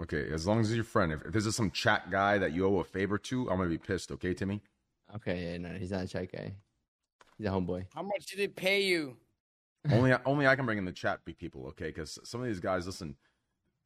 Okay, 0.00 0.28
as 0.32 0.46
long 0.46 0.60
as 0.60 0.68
he's 0.68 0.76
your 0.76 0.84
friend. 0.84 1.12
If, 1.12 1.22
if 1.26 1.32
this 1.32 1.46
is 1.46 1.56
some 1.56 1.70
chat 1.70 2.10
guy 2.10 2.38
that 2.38 2.52
you 2.52 2.66
owe 2.66 2.78
a 2.78 2.84
favor 2.84 3.18
to, 3.18 3.50
I'm 3.50 3.56
gonna 3.58 3.68
be 3.68 3.78
pissed. 3.78 4.10
Okay, 4.12 4.34
Timmy. 4.34 4.62
Okay, 5.16 5.52
yeah, 5.52 5.58
no, 5.58 5.68
he's 5.78 5.90
not 5.90 6.04
a 6.04 6.08
chat 6.08 6.32
guy. 6.32 6.54
He's 7.38 7.46
a 7.46 7.50
homeboy. 7.50 7.86
How 7.94 8.02
much 8.02 8.26
did 8.26 8.40
it 8.40 8.56
pay 8.56 8.82
you? 8.82 9.16
only 9.92 10.12
only 10.24 10.46
I 10.46 10.56
can 10.56 10.64
bring 10.66 10.78
in 10.78 10.84
the 10.84 10.92
chat 10.92 11.24
be- 11.24 11.32
people. 11.34 11.66
Okay, 11.68 11.86
because 11.86 12.18
some 12.24 12.40
of 12.40 12.46
these 12.46 12.60
guys, 12.60 12.86
listen, 12.86 13.14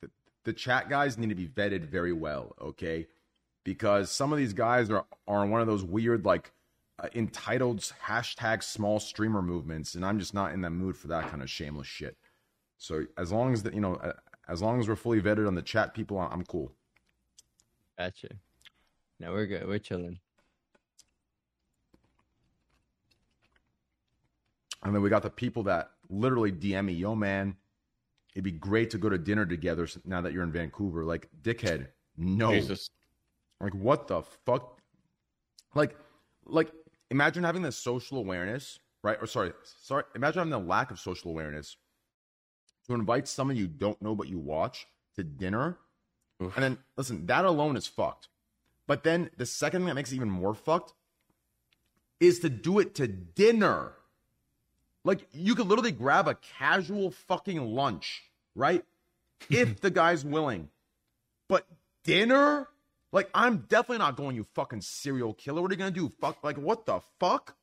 the, 0.00 0.10
the 0.44 0.52
chat 0.52 0.88
guys 0.88 1.18
need 1.18 1.28
to 1.28 1.34
be 1.34 1.46
vetted 1.48 1.84
very 1.84 2.12
well. 2.12 2.54
Okay, 2.60 3.06
because 3.64 4.10
some 4.10 4.32
of 4.32 4.38
these 4.38 4.52
guys 4.52 4.90
are 4.90 5.04
are 5.26 5.38
on 5.40 5.50
one 5.50 5.60
of 5.60 5.66
those 5.66 5.84
weird 5.84 6.24
like 6.24 6.52
uh, 7.02 7.08
entitled 7.14 7.80
hashtag 8.06 8.62
small 8.62 8.98
streamer 9.00 9.42
movements, 9.42 9.94
and 9.94 10.04
I'm 10.04 10.18
just 10.18 10.32
not 10.32 10.52
in 10.52 10.62
that 10.62 10.70
mood 10.70 10.96
for 10.96 11.08
that 11.08 11.28
kind 11.28 11.42
of 11.42 11.50
shameless 11.50 11.86
shit. 11.86 12.16
So 12.78 13.04
as 13.18 13.30
long 13.30 13.52
as 13.52 13.62
that 13.64 13.74
you 13.74 13.80
know, 13.80 13.96
uh, 13.96 14.12
as 14.48 14.62
long 14.62 14.80
as 14.80 14.88
we're 14.88 14.96
fully 14.96 15.20
vetted 15.20 15.46
on 15.46 15.54
the 15.54 15.62
chat 15.62 15.92
people, 15.92 16.18
I- 16.18 16.28
I'm 16.28 16.44
cool. 16.44 16.72
Gotcha. 17.98 18.28
No, 19.18 19.32
we're 19.32 19.46
good. 19.46 19.66
We're 19.68 19.78
chilling. 19.78 20.18
And 24.82 24.94
then 24.94 25.02
we 25.02 25.10
got 25.10 25.22
the 25.22 25.30
people 25.30 25.64
that 25.64 25.90
literally 26.08 26.52
DM 26.52 26.86
me, 26.86 26.92
yo, 26.94 27.14
man, 27.14 27.56
it'd 28.34 28.44
be 28.44 28.52
great 28.52 28.90
to 28.90 28.98
go 28.98 29.08
to 29.08 29.18
dinner 29.18 29.44
together 29.44 29.86
now 30.04 30.20
that 30.22 30.32
you're 30.32 30.42
in 30.42 30.52
Vancouver. 30.52 31.04
Like, 31.04 31.28
dickhead, 31.42 31.88
no. 32.16 32.52
Jesus. 32.52 32.88
Like, 33.60 33.74
what 33.74 34.08
the 34.08 34.22
fuck? 34.46 34.80
Like, 35.74 35.96
like, 36.46 36.72
imagine 37.10 37.44
having 37.44 37.62
the 37.62 37.72
social 37.72 38.18
awareness, 38.18 38.78
right? 39.02 39.18
Or 39.20 39.26
sorry, 39.26 39.52
sorry, 39.64 40.04
imagine 40.14 40.38
having 40.38 40.50
the 40.50 40.58
lack 40.58 40.90
of 40.90 40.98
social 40.98 41.30
awareness 41.30 41.76
to 42.86 42.94
invite 42.94 43.28
someone 43.28 43.56
you 43.56 43.68
don't 43.68 44.00
know 44.00 44.14
but 44.14 44.28
you 44.28 44.38
watch 44.38 44.86
to 45.16 45.22
dinner. 45.22 45.78
Oof. 46.42 46.54
And 46.56 46.64
then, 46.64 46.78
listen, 46.96 47.26
that 47.26 47.44
alone 47.44 47.76
is 47.76 47.86
fucked. 47.86 48.28
But 48.86 49.04
then 49.04 49.30
the 49.36 49.46
second 49.46 49.82
thing 49.82 49.88
that 49.88 49.94
makes 49.94 50.10
it 50.10 50.16
even 50.16 50.30
more 50.30 50.54
fucked 50.54 50.94
is 52.18 52.40
to 52.40 52.48
do 52.48 52.78
it 52.78 52.94
to 52.96 53.06
dinner. 53.06 53.92
Like 55.04 55.26
you 55.32 55.54
could 55.54 55.66
literally 55.66 55.92
grab 55.92 56.28
a 56.28 56.34
casual 56.58 57.10
fucking 57.10 57.74
lunch, 57.74 58.22
right? 58.54 58.84
if 59.50 59.80
the 59.80 59.90
guy's 59.90 60.24
willing. 60.24 60.68
But 61.48 61.66
dinner? 62.04 62.68
Like 63.12 63.30
I'm 63.34 63.58
definitely 63.68 63.98
not 63.98 64.16
going, 64.16 64.36
you 64.36 64.44
fucking 64.54 64.82
serial 64.82 65.34
killer. 65.34 65.62
What 65.62 65.70
are 65.70 65.74
you 65.74 65.78
gonna 65.78 65.90
do? 65.90 66.12
Fuck 66.20 66.44
like 66.44 66.56
what 66.56 66.86
the 66.86 67.00
fuck? 67.18 67.56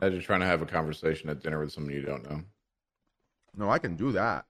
I 0.00 0.08
just 0.10 0.26
trying 0.26 0.40
to 0.40 0.46
have 0.46 0.60
a 0.60 0.66
conversation 0.66 1.30
at 1.30 1.42
dinner 1.42 1.60
with 1.60 1.72
someone 1.72 1.94
you 1.94 2.02
don't 2.02 2.28
know. 2.28 2.42
No, 3.56 3.70
I 3.70 3.78
can 3.78 3.94
do 3.96 4.12
that. 4.12 4.44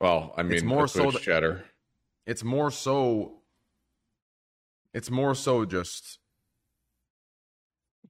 Well, 0.00 0.32
I 0.36 0.42
mean, 0.42 0.52
It's 0.54 0.62
more 0.62 0.78
more 0.78 0.88
so 0.88 1.04
so 1.04 1.10
that- 1.10 1.22
chatter. 1.22 1.64
It's 2.26 2.42
more 2.44 2.70
so 2.70 3.34
it's 4.94 5.10
more 5.10 5.34
so 5.34 5.64
just 5.64 6.18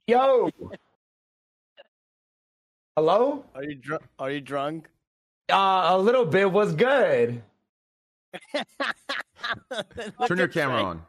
Yo. 0.07 0.51
Hello? 2.99 3.45
Are 3.55 3.63
you 3.63 3.75
drunk? 3.75 4.03
Are 4.19 4.31
you 4.31 4.41
drunk? 4.41 4.89
Uh, 5.53 5.89
a 5.91 5.99
little 5.99 6.25
bit 6.25 6.51
was 6.51 6.75
good. 6.75 7.43
turn 10.27 10.39
your 10.39 10.49
camera 10.49 10.83
on. 10.83 11.03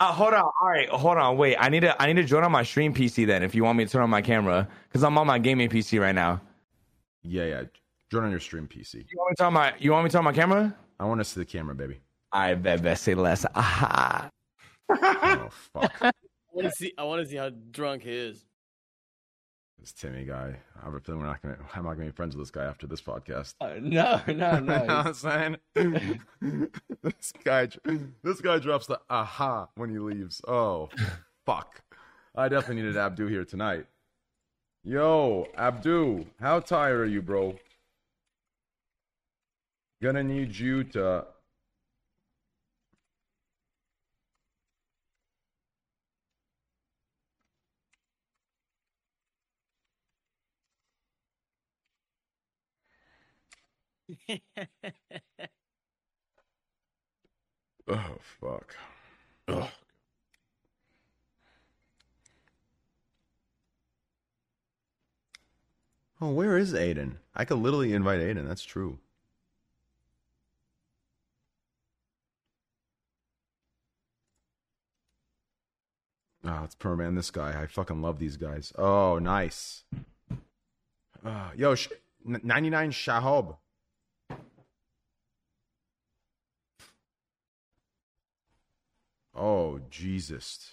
Uh, 0.00 0.12
hold 0.12 0.34
on. 0.34 0.42
All 0.42 0.68
right, 0.68 0.90
hold 0.90 1.16
on. 1.16 1.38
Wait, 1.38 1.56
I 1.58 1.70
need 1.70 1.80
to. 1.80 2.00
I 2.00 2.12
need 2.12 2.20
to 2.20 2.28
join 2.28 2.44
on 2.44 2.52
my 2.52 2.62
stream 2.62 2.92
PC 2.92 3.26
then. 3.26 3.42
If 3.42 3.54
you 3.54 3.64
want 3.64 3.78
me 3.78 3.86
to 3.86 3.90
turn 3.90 4.02
on 4.02 4.10
my 4.10 4.20
camera, 4.20 4.68
because 4.88 5.02
I'm 5.02 5.16
on 5.16 5.26
my 5.26 5.38
gaming 5.38 5.70
PC 5.70 5.98
right 5.98 6.14
now. 6.14 6.42
Yeah, 7.22 7.46
yeah. 7.46 7.62
Join 8.10 8.24
on 8.24 8.30
your 8.30 8.40
stream 8.40 8.68
PC. 8.68 8.96
You 8.96 9.16
want 9.16 9.30
me 9.30 9.34
to 9.36 9.38
turn 9.38 9.46
on 9.46 9.52
my? 9.54 9.72
You 9.78 9.92
want 9.92 10.04
me 10.04 10.10
to 10.10 10.12
turn 10.12 10.18
on 10.18 10.24
my 10.24 10.32
camera? 10.34 10.76
I 11.00 11.06
want 11.06 11.20
to 11.20 11.24
see 11.24 11.40
the 11.40 11.46
camera, 11.46 11.74
baby. 11.74 12.00
I 12.32 12.52
bet. 12.52 12.82
Bet 12.82 12.98
say 12.98 13.14
less. 13.14 13.46
Aha. 13.54 14.28
Oh 14.90 15.48
fuck. 15.72 15.92
I 16.02 16.12
want 16.52 16.68
to 16.68 16.72
see. 16.72 16.92
I 16.98 17.04
want 17.04 17.22
to 17.22 17.28
see 17.28 17.36
how 17.36 17.48
drunk 17.70 18.02
he 18.02 18.14
is. 18.14 18.44
This 19.82 19.92
Timmy 19.92 20.24
guy. 20.24 20.54
I 20.80 20.84
have 20.84 20.94
a 20.94 21.00
feeling 21.00 21.20
we're 21.20 21.26
not 21.26 21.42
gonna 21.42 21.58
I'm 21.74 21.84
not 21.84 21.94
gonna 21.94 22.06
be 22.06 22.12
friends 22.12 22.36
with 22.36 22.46
this 22.46 22.50
guy 22.52 22.64
after 22.64 22.86
this 22.86 23.02
podcast. 23.02 23.54
Uh, 23.60 23.74
no, 23.80 24.20
no, 24.28 24.54
you 24.54 24.60
know 24.60 24.78
what. 24.78 24.90
I'm 24.90 25.14
saying? 25.14 25.56
this 27.02 27.32
guy, 27.44 27.68
this 28.22 28.40
guy 28.40 28.58
drops 28.60 28.86
the 28.86 29.00
aha 29.10 29.68
when 29.74 29.90
he 29.90 29.98
leaves. 29.98 30.40
Oh, 30.46 30.88
fuck! 31.46 31.82
I 32.34 32.48
definitely 32.48 32.76
needed 32.76 32.96
Abdu 32.96 33.26
here 33.26 33.44
tonight. 33.44 33.86
Yo, 34.84 35.48
Abdu, 35.56 36.26
how 36.40 36.60
tired 36.60 37.00
are 37.00 37.06
you, 37.06 37.20
bro? 37.20 37.56
Gonna 40.00 40.22
need 40.22 40.56
you 40.56 40.84
to. 40.84 41.26
Oh 57.88 58.16
fuck! 58.40 58.76
Ugh. 59.48 59.68
Oh, 66.20 66.30
where 66.30 66.56
is 66.56 66.72
Aiden? 66.72 67.16
I 67.34 67.44
could 67.44 67.58
literally 67.58 67.92
invite 67.92 68.20
Aiden. 68.20 68.46
That's 68.46 68.62
true. 68.62 68.98
Oh, 76.44 76.62
it's 76.64 76.74
Perman. 76.74 77.16
This 77.16 77.30
guy. 77.30 77.60
I 77.60 77.66
fucking 77.66 78.02
love 78.02 78.18
these 78.18 78.36
guys. 78.36 78.72
Oh, 78.76 79.18
nice. 79.18 79.84
Uh, 81.24 81.50
yo, 81.56 81.74
sh- 81.74 81.88
99 82.24 82.90
Shahab. 82.92 83.56
Oh, 89.42 89.80
Jesus. 89.90 90.70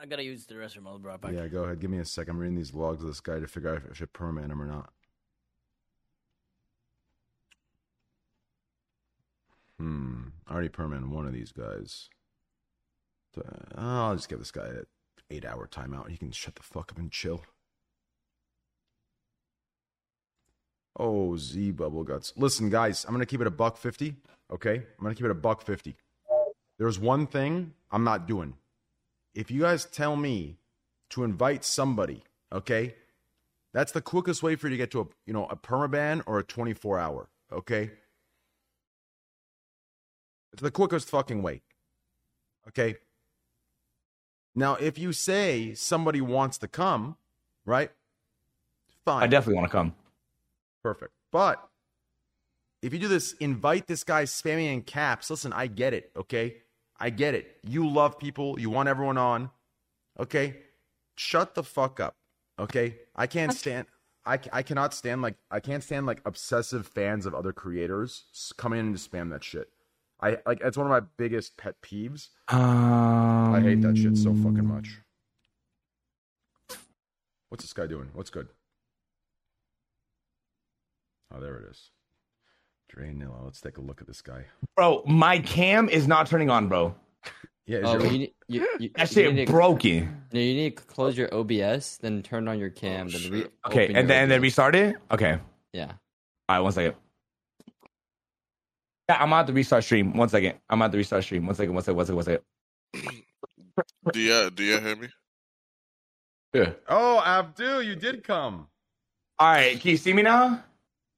I 0.00 0.06
gotta 0.06 0.24
use 0.24 0.46
the 0.46 0.54
restroom. 0.54 0.86
I'll 0.86 0.98
be 0.98 1.08
right 1.08 1.20
back. 1.20 1.32
Yeah, 1.34 1.46
go 1.46 1.64
ahead. 1.64 1.78
Give 1.78 1.90
me 1.90 1.98
a 1.98 2.04
sec. 2.06 2.26
I'm 2.28 2.38
reading 2.38 2.56
these 2.56 2.72
logs 2.72 3.02
of 3.02 3.08
this 3.08 3.20
guy 3.20 3.38
to 3.38 3.46
figure 3.46 3.68
out 3.68 3.76
if 3.76 3.90
I 3.90 3.92
should 3.92 4.14
permit 4.14 4.50
him 4.50 4.62
or 4.62 4.64
not. 4.64 4.94
Hmm. 9.78 10.22
I 10.48 10.54
already 10.54 10.70
permitted 10.70 11.10
one 11.10 11.26
of 11.26 11.34
these 11.34 11.52
guys. 11.52 12.08
So, 13.34 13.42
uh, 13.76 13.78
I'll 13.78 14.16
just 14.16 14.30
give 14.30 14.38
this 14.38 14.50
guy 14.50 14.68
an 14.68 14.86
eight 15.30 15.44
hour 15.44 15.68
timeout. 15.70 16.08
He 16.08 16.16
can 16.16 16.30
shut 16.30 16.54
the 16.54 16.62
fuck 16.62 16.92
up 16.92 16.98
and 16.98 17.12
chill. 17.12 17.42
Oh, 20.98 21.36
Z 21.36 21.72
bubble 21.72 22.04
guts. 22.04 22.32
Listen, 22.36 22.68
guys, 22.68 23.04
I'm 23.04 23.12
gonna 23.12 23.26
keep 23.26 23.40
it 23.40 23.46
a 23.46 23.50
buck 23.50 23.76
fifty. 23.76 24.16
Okay, 24.50 24.76
I'm 24.76 25.02
gonna 25.02 25.14
keep 25.14 25.24
it 25.24 25.30
a 25.30 25.34
buck 25.34 25.62
fifty. 25.62 25.96
There's 26.78 26.98
one 26.98 27.26
thing 27.26 27.72
I'm 27.90 28.04
not 28.04 28.26
doing. 28.26 28.54
If 29.34 29.50
you 29.50 29.62
guys 29.62 29.84
tell 29.84 30.16
me 30.16 30.58
to 31.10 31.24
invite 31.24 31.64
somebody, 31.64 32.22
okay, 32.52 32.94
that's 33.72 33.92
the 33.92 34.02
quickest 34.02 34.42
way 34.42 34.56
for 34.56 34.66
you 34.66 34.72
to 34.72 34.76
get 34.76 34.90
to 34.90 35.00
a 35.00 35.06
you 35.26 35.32
know 35.32 35.46
a 35.46 35.56
permaban 35.56 36.22
or 36.26 36.38
a 36.38 36.42
24 36.42 36.98
hour. 36.98 37.28
Okay, 37.50 37.90
it's 40.52 40.62
the 40.62 40.70
quickest 40.70 41.08
fucking 41.08 41.42
way. 41.42 41.62
Okay. 42.68 42.96
Now, 44.54 44.74
if 44.74 44.98
you 44.98 45.12
say 45.12 45.72
somebody 45.74 46.20
wants 46.20 46.58
to 46.58 46.68
come, 46.68 47.16
right? 47.64 47.90
Fine. 49.04 49.22
I 49.22 49.26
definitely 49.26 49.54
want 49.54 49.70
to 49.70 49.76
come. 49.76 49.94
Perfect. 50.82 51.12
But 51.30 51.62
if 52.82 52.92
you 52.92 52.98
do 52.98 53.08
this, 53.08 53.32
invite 53.34 53.86
this 53.86 54.04
guy 54.04 54.24
spamming 54.24 54.72
in 54.72 54.82
caps. 54.82 55.30
Listen, 55.30 55.52
I 55.52 55.66
get 55.66 55.94
it, 55.94 56.10
okay? 56.16 56.56
I 56.98 57.10
get 57.10 57.34
it. 57.34 57.56
You 57.62 57.88
love 57.88 58.18
people, 58.18 58.58
you 58.58 58.70
want 58.70 58.88
everyone 58.88 59.18
on, 59.18 59.50
okay? 60.18 60.56
shut 61.16 61.54
the 61.54 61.62
fuck 61.62 62.00
up. 62.00 62.16
Okay, 62.58 62.96
I 63.16 63.26
can't 63.26 63.52
stand. 63.52 63.86
I, 64.24 64.38
I 64.52 64.62
cannot 64.62 64.94
stand 64.94 65.22
like 65.22 65.36
I 65.50 65.58
can't 65.60 65.82
stand 65.82 66.06
like 66.06 66.20
obsessive 66.24 66.86
fans 66.86 67.26
of 67.26 67.34
other 67.34 67.52
creators 67.52 68.24
coming 68.56 68.78
in 68.78 68.92
to 68.92 68.98
spam 68.98 69.30
that 69.30 69.42
shit. 69.42 69.68
I 70.20 70.38
like 70.46 70.60
it's 70.62 70.76
one 70.76 70.86
of 70.86 70.90
my 70.90 71.08
biggest 71.16 71.56
pet 71.56 71.76
peeves. 71.82 72.28
Um, 72.48 73.54
I 73.54 73.60
hate 73.60 73.82
that 73.82 73.96
shit 73.96 74.16
so 74.16 74.34
fucking 74.34 74.66
much. 74.66 74.98
What's 77.48 77.64
this 77.64 77.72
guy 77.72 77.86
doing? 77.86 78.10
What's 78.12 78.30
good? 78.30 78.48
Oh, 81.34 81.40
there 81.40 81.56
it 81.56 81.70
is. 81.70 81.90
Dre 82.88 83.08
Nilla. 83.12 83.44
Let's 83.44 83.60
take 83.60 83.78
a 83.78 83.80
look 83.80 84.00
at 84.00 84.06
this 84.06 84.20
guy. 84.20 84.44
Bro, 84.76 85.04
my 85.06 85.38
cam 85.38 85.88
is 85.88 86.06
not 86.06 86.26
turning 86.26 86.50
on, 86.50 86.68
bro. 86.68 86.94
Yeah, 87.64 87.78
is 87.78 87.84
Oh, 87.86 87.98
your- 88.02 88.12
you, 88.12 88.28
you, 88.48 88.68
you, 88.80 88.90
That 88.96 89.08
shit 89.08 89.32
need 89.34 89.46
to- 89.46 89.52
broken. 89.52 90.24
No, 90.32 90.40
you 90.40 90.54
need 90.54 90.76
to 90.76 90.82
close 90.84 91.16
your 91.16 91.32
OBS, 91.32 91.96
then 91.98 92.22
turn 92.22 92.48
on 92.48 92.58
your 92.58 92.70
cam, 92.70 93.08
then 93.08 93.30
re- 93.30 93.46
Okay, 93.66 93.86
and 93.94 94.10
then 94.10 94.22
and 94.24 94.30
then 94.30 94.42
restart 94.42 94.74
it. 94.74 94.96
Okay. 95.10 95.38
Yeah. 95.72 95.92
All 96.48 96.56
right, 96.56 96.60
one 96.60 96.72
second. 96.72 96.96
Yeah, 99.08 99.22
I'm 99.22 99.32
out 99.32 99.46
to 99.46 99.52
restart 99.52 99.84
stream. 99.84 100.12
One 100.14 100.28
second. 100.28 100.58
I'm 100.68 100.82
out 100.82 100.90
to 100.92 100.98
restart 100.98 101.24
stream. 101.24 101.46
One 101.46 101.54
second. 101.54 101.72
One 101.74 101.82
second. 101.82 101.96
One 101.96 102.04
second. 102.06 102.16
One 102.16 102.24
second. 102.24 103.22
Do 104.12 104.20
you 104.20 104.50
do 104.50 104.64
you 104.64 104.78
hear 104.80 104.96
me? 104.96 105.08
Yeah. 106.52 106.72
oh, 106.88 107.20
Abdul, 107.24 107.82
you 107.82 107.94
did 107.96 108.22
come. 108.24 108.66
All 109.38 109.52
right. 109.52 109.80
Can 109.80 109.92
you 109.92 109.96
see 109.96 110.12
me 110.12 110.22
now? 110.22 110.62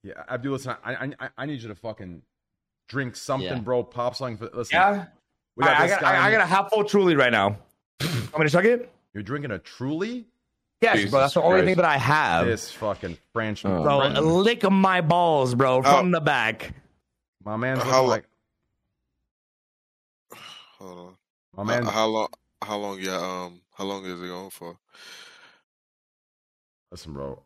Yeah, 0.04 0.22
Abdul, 0.28 0.52
listen. 0.52 0.76
I 0.84 1.12
I 1.18 1.28
I 1.38 1.46
need 1.46 1.62
you 1.62 1.68
to 1.68 1.74
fucking 1.74 2.20
drink 2.88 3.16
something, 3.16 3.48
Yeah. 3.48 3.58
bro. 3.60 3.82
Pop 3.82 4.14
something. 4.14 4.36
For, 4.36 4.54
listen, 4.56 4.76
Yeah. 4.76 5.06
we 5.56 5.64
got 5.64 5.70
All 5.70 5.74
right, 5.74 5.80
I 5.80 5.86
this 5.86 5.94
got. 5.96 6.02
guy. 6.02 6.14
I, 6.16 6.28
I 6.28 6.30
got 6.30 6.40
a 6.42 6.46
half 6.46 6.68
full 6.70 6.84
Truly 6.84 7.16
right 7.16 7.32
now. 7.32 7.56
I'm 8.02 8.30
gonna 8.32 8.50
chug 8.50 8.66
it? 8.66 8.92
You're 9.14 9.22
drinking 9.22 9.50
a 9.52 9.58
Truly. 9.58 10.26
Yes, 10.82 10.96
Jesus 10.96 11.10
bro. 11.10 11.20
That's 11.20 11.32
the 11.34 11.40
only 11.42 11.52
Christ. 11.62 11.66
thing 11.66 11.76
that 11.76 11.84
I 11.86 11.96
have. 11.96 12.46
This 12.46 12.70
fucking 12.72 13.16
French, 13.32 13.64
Oh, 13.64 13.82
Bro, 13.82 14.00
French- 14.00 14.18
lick 14.18 14.70
my 14.70 15.00
balls, 15.00 15.54
bro, 15.54 15.82
from 15.82 16.08
Oh. 16.08 16.18
the 16.18 16.20
back. 16.20 16.74
my 17.42 17.56
man's 17.56 17.82
How 17.82 18.02
looking 18.04 18.08
like 18.10 18.24
Hold 20.78 20.98
on. 20.98 21.16
my 21.56 21.62
man. 21.64 21.84
how 21.86 22.06
long? 22.06 22.28
How 22.62 22.76
long? 22.76 22.98
Yeah. 23.00 23.16
Um. 23.16 23.60
How 23.74 23.84
long 23.84 24.04
is 24.04 24.20
it 24.20 24.26
going 24.26 24.50
for? 24.50 24.76
Listen, 26.90 27.12
bro. 27.12 27.42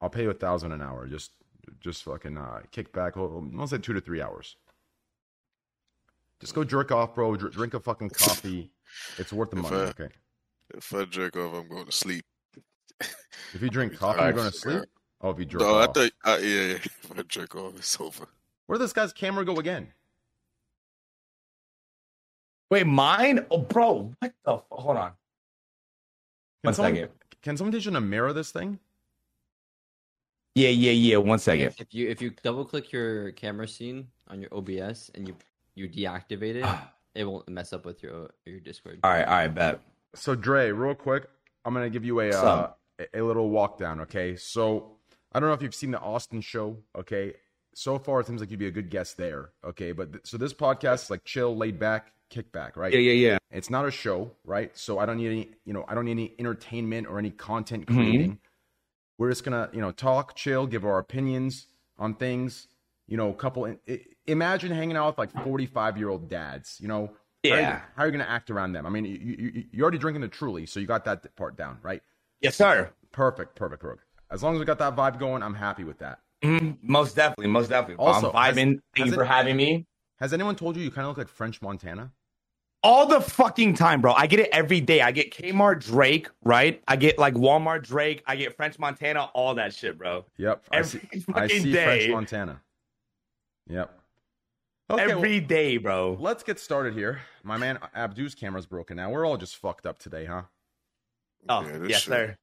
I'll 0.00 0.10
pay 0.10 0.22
you 0.22 0.30
a 0.30 0.34
thousand 0.34 0.72
an 0.72 0.82
hour. 0.82 1.06
Just 1.06 1.30
just 1.80 2.02
fucking 2.04 2.36
uh, 2.36 2.60
kick 2.70 2.92
back. 2.92 3.16
I'll 3.16 3.48
I'll 3.58 3.66
say 3.66 3.78
two 3.78 3.92
to 3.92 4.00
three 4.00 4.20
hours. 4.22 4.56
Just 6.40 6.54
go 6.54 6.64
jerk 6.64 6.90
off, 6.90 7.14
bro. 7.14 7.36
Dr- 7.36 7.52
drink 7.52 7.74
a 7.74 7.80
fucking 7.80 8.10
coffee. 8.10 8.70
It's 9.16 9.32
worth 9.32 9.50
the 9.50 9.56
If 9.56 9.62
money. 9.62 9.76
I- 9.76 9.80
Okay. 9.88 10.08
If 10.74 10.94
I 10.94 11.04
jerk 11.06 11.36
off, 11.36 11.54
I'm 11.54 11.68
going 11.68 11.86
to 11.86 11.92
sleep. 11.92 12.24
If 13.00 13.60
you 13.62 13.70
drink 13.70 13.96
coffee, 13.98 14.20
you're 14.22 14.32
going 14.32 14.50
to 14.50 14.56
sleep. 14.56 14.82
Oh, 15.22 15.30
if 15.30 15.38
you 15.38 15.44
jerk 15.46 15.60
no, 15.62 15.76
I 15.78 15.86
off. 15.86 15.94
thought. 15.94 16.10
Uh, 16.24 16.38
yeah, 16.42 16.60
yeah. 16.62 16.74
If 16.84 17.12
I 17.18 17.22
jerk 17.22 17.54
off, 17.56 17.76
it's 17.76 17.98
over. 18.00 18.26
Where 18.66 18.78
did 18.78 18.84
this 18.84 18.92
guy's 18.92 19.12
camera 19.12 19.44
go 19.46 19.56
again? 19.58 19.88
Wait, 22.70 22.86
mine? 22.86 23.44
Oh, 23.50 23.58
bro, 23.58 24.14
what 24.18 24.32
the? 24.44 24.52
F- 24.54 24.62
Hold 24.70 24.96
on. 24.96 25.10
Can 25.10 25.14
One 26.64 26.74
someone, 26.74 26.94
second. 26.94 27.10
Can 27.42 27.56
someone 27.56 27.72
teach 27.72 27.84
you 27.86 27.90
to 27.92 28.00
mirror 28.00 28.32
this 28.32 28.50
thing? 28.50 28.78
Yeah, 30.54 30.68
yeah, 30.68 30.92
yeah. 30.92 31.16
One 31.16 31.38
second. 31.38 31.74
If 31.78 31.94
you 31.94 32.08
if 32.08 32.20
you 32.20 32.30
double 32.42 32.64
click 32.64 32.92
your 32.92 33.32
camera 33.32 33.66
scene 33.66 34.08
on 34.28 34.40
your 34.40 34.50
OBS 34.54 35.10
and 35.14 35.26
you 35.26 35.34
you 35.74 35.88
deactivate 35.88 36.56
it, 36.56 36.66
it 37.14 37.24
won't 37.24 37.48
mess 37.48 37.72
up 37.72 37.86
with 37.86 38.02
your 38.02 38.30
your 38.44 38.60
Discord. 38.60 39.00
All 39.02 39.10
right, 39.10 39.24
all 39.26 39.34
right, 39.34 39.48
bet. 39.48 39.80
So 40.14 40.34
Dre, 40.34 40.70
real 40.70 40.94
quick, 40.94 41.26
I'm 41.64 41.72
gonna 41.72 41.88
give 41.90 42.04
you 42.04 42.20
a 42.20 42.30
uh, 42.30 42.70
a, 42.98 43.20
a 43.20 43.22
little 43.22 43.48
walk 43.48 43.78
down. 43.78 44.00
Okay, 44.00 44.36
so 44.36 44.96
I 45.32 45.40
don't 45.40 45.48
know 45.48 45.54
if 45.54 45.62
you've 45.62 45.74
seen 45.74 45.90
the 45.90 46.00
Austin 46.00 46.42
show. 46.42 46.76
Okay, 46.98 47.32
so 47.74 47.98
far 47.98 48.20
it 48.20 48.26
seems 48.26 48.40
like 48.42 48.50
you'd 48.50 48.60
be 48.60 48.66
a 48.66 48.70
good 48.72 48.90
guest 48.90 49.16
there. 49.16 49.52
Okay, 49.64 49.92
but 49.92 50.12
th- 50.12 50.26
so 50.26 50.36
this 50.36 50.52
podcast 50.52 51.04
is 51.04 51.10
like 51.10 51.24
chill, 51.24 51.56
laid 51.56 51.78
back, 51.78 52.12
kick 52.28 52.52
back, 52.52 52.76
right? 52.76 52.92
Yeah, 52.92 52.98
yeah, 53.00 53.30
yeah. 53.30 53.38
It's 53.50 53.70
not 53.70 53.86
a 53.86 53.90
show, 53.90 54.30
right? 54.44 54.70
So 54.76 54.98
I 54.98 55.06
don't 55.06 55.16
need 55.16 55.28
any, 55.28 55.50
you 55.64 55.72
know, 55.72 55.86
I 55.88 55.94
don't 55.94 56.04
need 56.04 56.12
any 56.12 56.34
entertainment 56.38 57.06
or 57.06 57.18
any 57.18 57.30
content 57.30 57.86
Mhm. 57.86 57.94
creating. 57.94 58.38
We're 59.18 59.30
just 59.30 59.44
gonna, 59.44 59.68
you 59.72 59.80
know, 59.80 59.92
talk, 59.92 60.34
chill, 60.36 60.66
give 60.66 60.84
our 60.84 60.98
opinions 60.98 61.66
on 61.98 62.14
things. 62.14 62.68
You 63.06 63.16
know, 63.16 63.30
a 63.30 63.34
couple. 63.34 63.66
i- 63.88 64.00
Imagine 64.26 64.70
hanging 64.70 64.96
out 64.96 65.08
with 65.08 65.18
like 65.18 65.44
forty-five-year-old 65.44 66.28
dads. 66.30 66.78
You 66.80 66.86
know, 66.88 67.06
how 67.44 67.50
are 67.50 67.56
you- 67.56 67.62
Yeah. 67.62 67.80
How 67.96 68.02
are 68.04 68.06
you 68.06 68.12
gonna 68.12 68.24
act 68.24 68.50
around 68.50 68.72
them? 68.72 68.86
I 68.86 68.88
mean, 68.90 69.04
you, 69.04 69.18
you 69.18 69.64
you're 69.72 69.82
already 69.82 69.98
drinking 69.98 70.20
the 70.22 70.28
Truly, 70.28 70.64
so 70.66 70.78
you 70.80 70.86
got 70.86 71.04
that 71.06 71.34
part 71.36 71.56
down, 71.56 71.78
right? 71.82 72.00
Yes, 72.40 72.56
sir. 72.56 72.92
Perfect, 73.10 73.56
perfect, 73.56 73.82
perfect. 73.82 74.06
As 74.30 74.42
long 74.42 74.54
as 74.54 74.60
we 74.60 74.64
got 74.64 74.78
that 74.78 74.94
vibe 74.96 75.18
going, 75.18 75.42
I'm 75.42 75.54
happy 75.54 75.84
with 75.84 75.98
that. 75.98 76.20
Mhm, 76.42 76.78
Most 76.82 77.14
definitely, 77.16 77.48
most 77.48 77.68
definitely. 77.68 78.02
Also, 78.04 78.32
I'm 78.32 78.44
has- 78.44 78.56
vibing. 78.56 78.80
Thank 78.94 78.98
has 78.98 79.06
you 79.08 79.14
for 79.14 79.22
it- 79.24 79.26
having 79.26 79.56
me. 79.56 79.86
Has 80.20 80.32
anyone 80.32 80.54
told 80.56 80.76
you 80.76 80.82
you 80.84 80.90
kind 80.90 81.04
of 81.04 81.10
look 81.10 81.18
like 81.18 81.28
French 81.28 81.60
Montana? 81.60 82.12
All 82.84 83.06
the 83.06 83.20
fucking 83.20 83.74
time, 83.74 84.00
bro. 84.00 84.12
I 84.12 84.26
get 84.26 84.40
it 84.40 84.48
every 84.52 84.80
day. 84.80 85.02
I 85.02 85.12
get 85.12 85.32
Kmart 85.32 85.84
Drake, 85.84 86.28
right? 86.42 86.82
I 86.88 86.96
get 86.96 87.16
like 87.16 87.34
Walmart 87.34 87.84
Drake. 87.84 88.22
I 88.26 88.34
get 88.34 88.56
French 88.56 88.76
Montana, 88.78 89.26
all 89.34 89.54
that 89.54 89.72
shit, 89.72 89.96
bro. 89.96 90.24
Yep, 90.36 90.64
I 90.72 90.76
Every 90.78 91.00
see. 91.00 91.08
I 91.34 91.40
fucking 91.42 91.62
see 91.62 91.72
French. 91.74 92.08
Montana. 92.10 92.60
Yep. 93.68 93.98
Okay, 94.90 95.06
well- 95.06 95.16
every 95.16 95.38
day, 95.40 95.76
bro. 95.76 96.16
Let's 96.18 96.42
get 96.42 96.58
started 96.58 96.94
here. 96.94 97.20
My 97.44 97.56
man 97.56 97.78
Abdu's 97.94 98.34
camera's 98.34 98.66
broken 98.66 98.96
now. 98.96 99.10
We're 99.10 99.24
all 99.26 99.36
just 99.36 99.56
fucked 99.56 99.86
up 99.86 99.98
today, 100.00 100.24
huh? 100.24 100.42
Oh, 101.48 101.62
Yeah, 101.64 101.78
this 101.78 101.88
yes, 101.90 102.00
shit- 102.02 102.08
sir. 102.12 102.36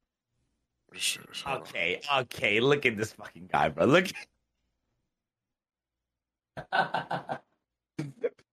shit 0.93 1.25
is 1.33 1.41
hard. 1.41 1.61
Okay, 1.63 2.01
okay. 2.19 2.59
Look 2.61 2.85
at 2.85 2.95
this 2.95 3.11
fucking 3.11 3.49
guy, 3.51 3.67
bro. 3.69 3.85
Look. 3.85 4.07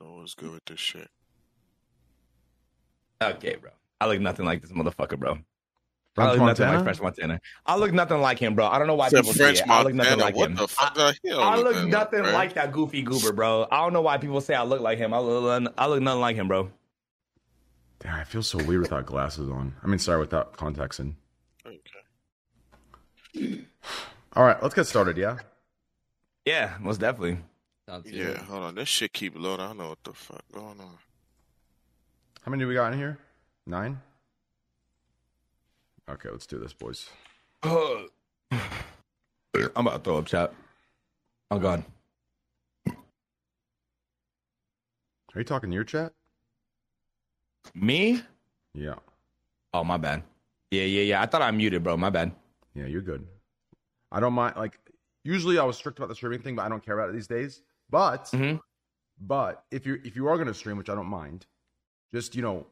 I 0.00 0.04
don't 0.04 0.36
good 0.36 0.52
with 0.52 0.64
this 0.64 0.80
shit. 0.80 1.08
okay, 3.22 3.56
bro. 3.56 3.70
I 4.00 4.06
look 4.06 4.20
nothing 4.20 4.46
like 4.46 4.62
this 4.62 4.72
motherfucker, 4.72 5.18
bro. 5.18 5.38
I 6.16 6.24
French 6.24 6.38
look 6.38 6.46
nothing 6.46 6.66
like 6.66 6.82
French 6.82 7.00
Montana. 7.00 7.40
I 7.66 7.76
look 7.76 7.92
nothing 7.92 8.20
like 8.20 8.38
him, 8.38 8.54
bro. 8.54 8.66
I 8.66 8.78
don't 8.78 8.88
know 8.88 8.94
why 8.94 9.06
Except 9.06 9.26
people 9.26 9.38
French 9.38 9.58
say 9.58 9.64
it. 9.64 9.70
I 9.70 9.82
look 9.82 9.94
nothing 9.94 10.18
like 10.18 10.34
him. 10.34 10.58
I, 10.58 11.14
I 11.26 11.56
look 11.56 11.74
that 11.76 11.86
nothing 11.86 12.22
bro. 12.22 12.32
like 12.32 12.54
that 12.54 12.72
goofy 12.72 13.02
goober, 13.02 13.32
bro. 13.32 13.66
I 13.70 13.82
don't 13.82 13.92
know 13.92 14.00
why 14.00 14.18
people 14.18 14.40
say 14.40 14.54
I 14.54 14.64
look 14.64 14.80
like 14.80 14.98
him. 14.98 15.14
I 15.14 15.18
look, 15.18 15.72
I 15.78 15.86
look 15.86 16.02
nothing 16.02 16.20
like 16.20 16.36
him, 16.36 16.48
bro. 16.48 16.70
Damn, 18.00 18.14
I 18.14 18.24
feel 18.24 18.42
so 18.42 18.58
weird 18.64 18.80
without 18.80 19.06
glasses 19.06 19.48
on. 19.50 19.74
I 19.82 19.86
mean, 19.86 19.98
sorry, 19.98 20.18
without 20.20 20.56
contacts 20.56 20.98
in. 20.98 21.16
Okay. 21.66 23.64
All 24.32 24.44
right, 24.44 24.60
let's 24.62 24.74
get 24.74 24.86
started. 24.86 25.16
Yeah. 25.16 25.36
Yeah, 26.46 26.76
most 26.80 27.00
definitely. 27.00 27.38
Sounds 27.90 28.08
Yeah, 28.12 28.24
good. 28.26 28.36
hold 28.36 28.62
on. 28.62 28.74
This 28.76 28.88
shit 28.88 29.12
keep 29.12 29.36
loading. 29.36 29.64
I 29.64 29.68
don't 29.68 29.78
know 29.78 29.88
what 29.88 30.04
the 30.04 30.12
fuck 30.12 30.44
going 30.52 30.78
on. 30.80 30.96
How 32.42 32.50
many 32.50 32.62
do 32.62 32.68
we 32.68 32.74
got 32.74 32.92
in 32.92 32.98
here? 33.00 33.18
Nine. 33.66 34.00
Okay, 36.08 36.28
let's 36.30 36.46
do 36.46 36.60
this, 36.60 36.72
boys. 36.72 37.10
I'm 37.64 38.08
about 39.74 39.96
to 39.96 39.98
throw 40.04 40.18
up, 40.18 40.26
chat. 40.26 40.54
Oh 41.50 41.58
God. 41.58 41.82
Are 42.86 42.94
you 45.38 45.42
talking 45.42 45.70
to 45.70 45.74
your 45.74 45.82
chat? 45.82 46.12
Me? 47.74 48.22
Yeah. 48.72 48.94
Oh, 49.74 49.82
my 49.82 49.96
bad. 49.96 50.22
Yeah, 50.70 50.84
yeah, 50.84 51.02
yeah. 51.02 51.22
I 51.22 51.26
thought 51.26 51.42
I 51.42 51.50
muted, 51.50 51.82
bro. 51.82 51.96
My 51.96 52.10
bad. 52.10 52.30
Yeah, 52.72 52.86
you're 52.86 53.02
good. 53.02 53.26
I 54.12 54.20
don't 54.20 54.32
mind. 54.34 54.54
Like, 54.56 54.78
usually 55.24 55.58
I 55.58 55.64
was 55.64 55.76
strict 55.76 55.98
about 55.98 56.08
the 56.08 56.14
streaming 56.14 56.40
thing, 56.40 56.54
but 56.54 56.62
I 56.62 56.68
don't 56.68 56.84
care 56.84 56.96
about 56.96 57.10
it 57.10 57.14
these 57.14 57.26
days. 57.26 57.62
But, 57.90 58.26
Mhm. 58.32 58.60
but 59.18 59.64
if 59.70 59.86
you 59.86 60.00
if 60.04 60.16
you 60.16 60.28
are 60.28 60.36
going 60.36 60.48
to 60.48 60.54
stream, 60.54 60.76
which 60.76 60.88
I 60.88 60.94
don't 60.94 61.06
mind, 61.08 61.46
just 62.14 62.34
you 62.34 62.42
know, 62.42 62.66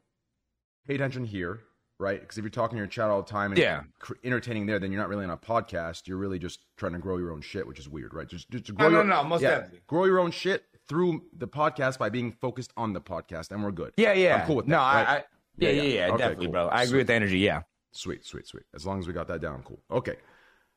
pay 0.87 0.95
attention 0.95 1.25
here, 1.25 1.61
right? 1.99 2.21
Because 2.21 2.39
if 2.39 2.43
you're 2.45 2.51
talking 2.51 2.77
to 2.77 2.79
your 2.79 2.87
chat 2.87 3.11
all 3.11 3.23
the 3.23 3.29
time 3.29 3.53
and 3.53 3.59
Yeah. 3.59 3.83
entertaining 4.25 4.67
there, 4.67 4.79
then 4.79 4.93
you're 4.93 5.01
not 5.01 5.09
really 5.09 5.25
on 5.25 5.31
a 5.31 5.37
podcast. 5.37 6.07
You're 6.07 6.17
really 6.19 6.39
just 6.39 6.65
trying 6.77 6.93
to 6.93 6.99
grow 6.99 7.19
your 7.19 7.33
own 7.33 7.41
shit, 7.41 7.67
which 7.67 7.79
is 7.79 7.89
weird, 7.89 8.15
right? 8.15 8.29
Just 8.29 8.49
just 8.51 8.75
grow 8.75 8.89
No, 8.89 8.91
no, 8.91 8.99
your, 8.99 9.05
no, 9.09 9.25
most 9.25 9.43
yeah, 9.43 9.51
definitely. 9.51 9.81
grow 9.87 10.05
your 10.05 10.19
own 10.21 10.31
shit 10.31 10.65
through 10.89 11.29
the 11.33 11.49
podcast 11.49 11.99
by 11.99 12.09
being 12.09 12.33
focused 12.33 12.73
on 12.77 12.93
the 12.95 13.01
podcast, 13.01 13.51
and 13.51 13.63
we're 13.63 13.73
good. 13.73 13.93
Yeah, 13.97 14.13
yeah. 14.13 14.37
I'm 14.41 14.47
cool 14.47 14.57
with 14.57 14.67
that. 14.67 14.71
No, 14.71 14.79
right? 14.79 15.07
I, 15.09 15.17
I 15.19 15.25
yeah, 15.59 15.71
yeah, 15.71 15.83
yeah, 15.83 16.07
Okay, 16.09 16.17
definitely, 16.19 16.47
cool. 16.47 16.53
bro. 16.53 16.69
I 16.69 16.83
agree 16.83 16.87
Sweet. 16.91 16.99
with 16.99 17.07
the 17.09 17.15
energy. 17.15 17.39
Yeah. 17.41 17.63
Sweet, 17.91 18.25
sweet, 18.25 18.47
sweet. 18.47 18.63
As 18.75 18.87
long 18.87 19.01
as 19.01 19.07
we 19.09 19.13
got 19.13 19.27
that 19.29 19.41
down, 19.41 19.63
cool. 19.65 19.83
Okay. 19.91 20.17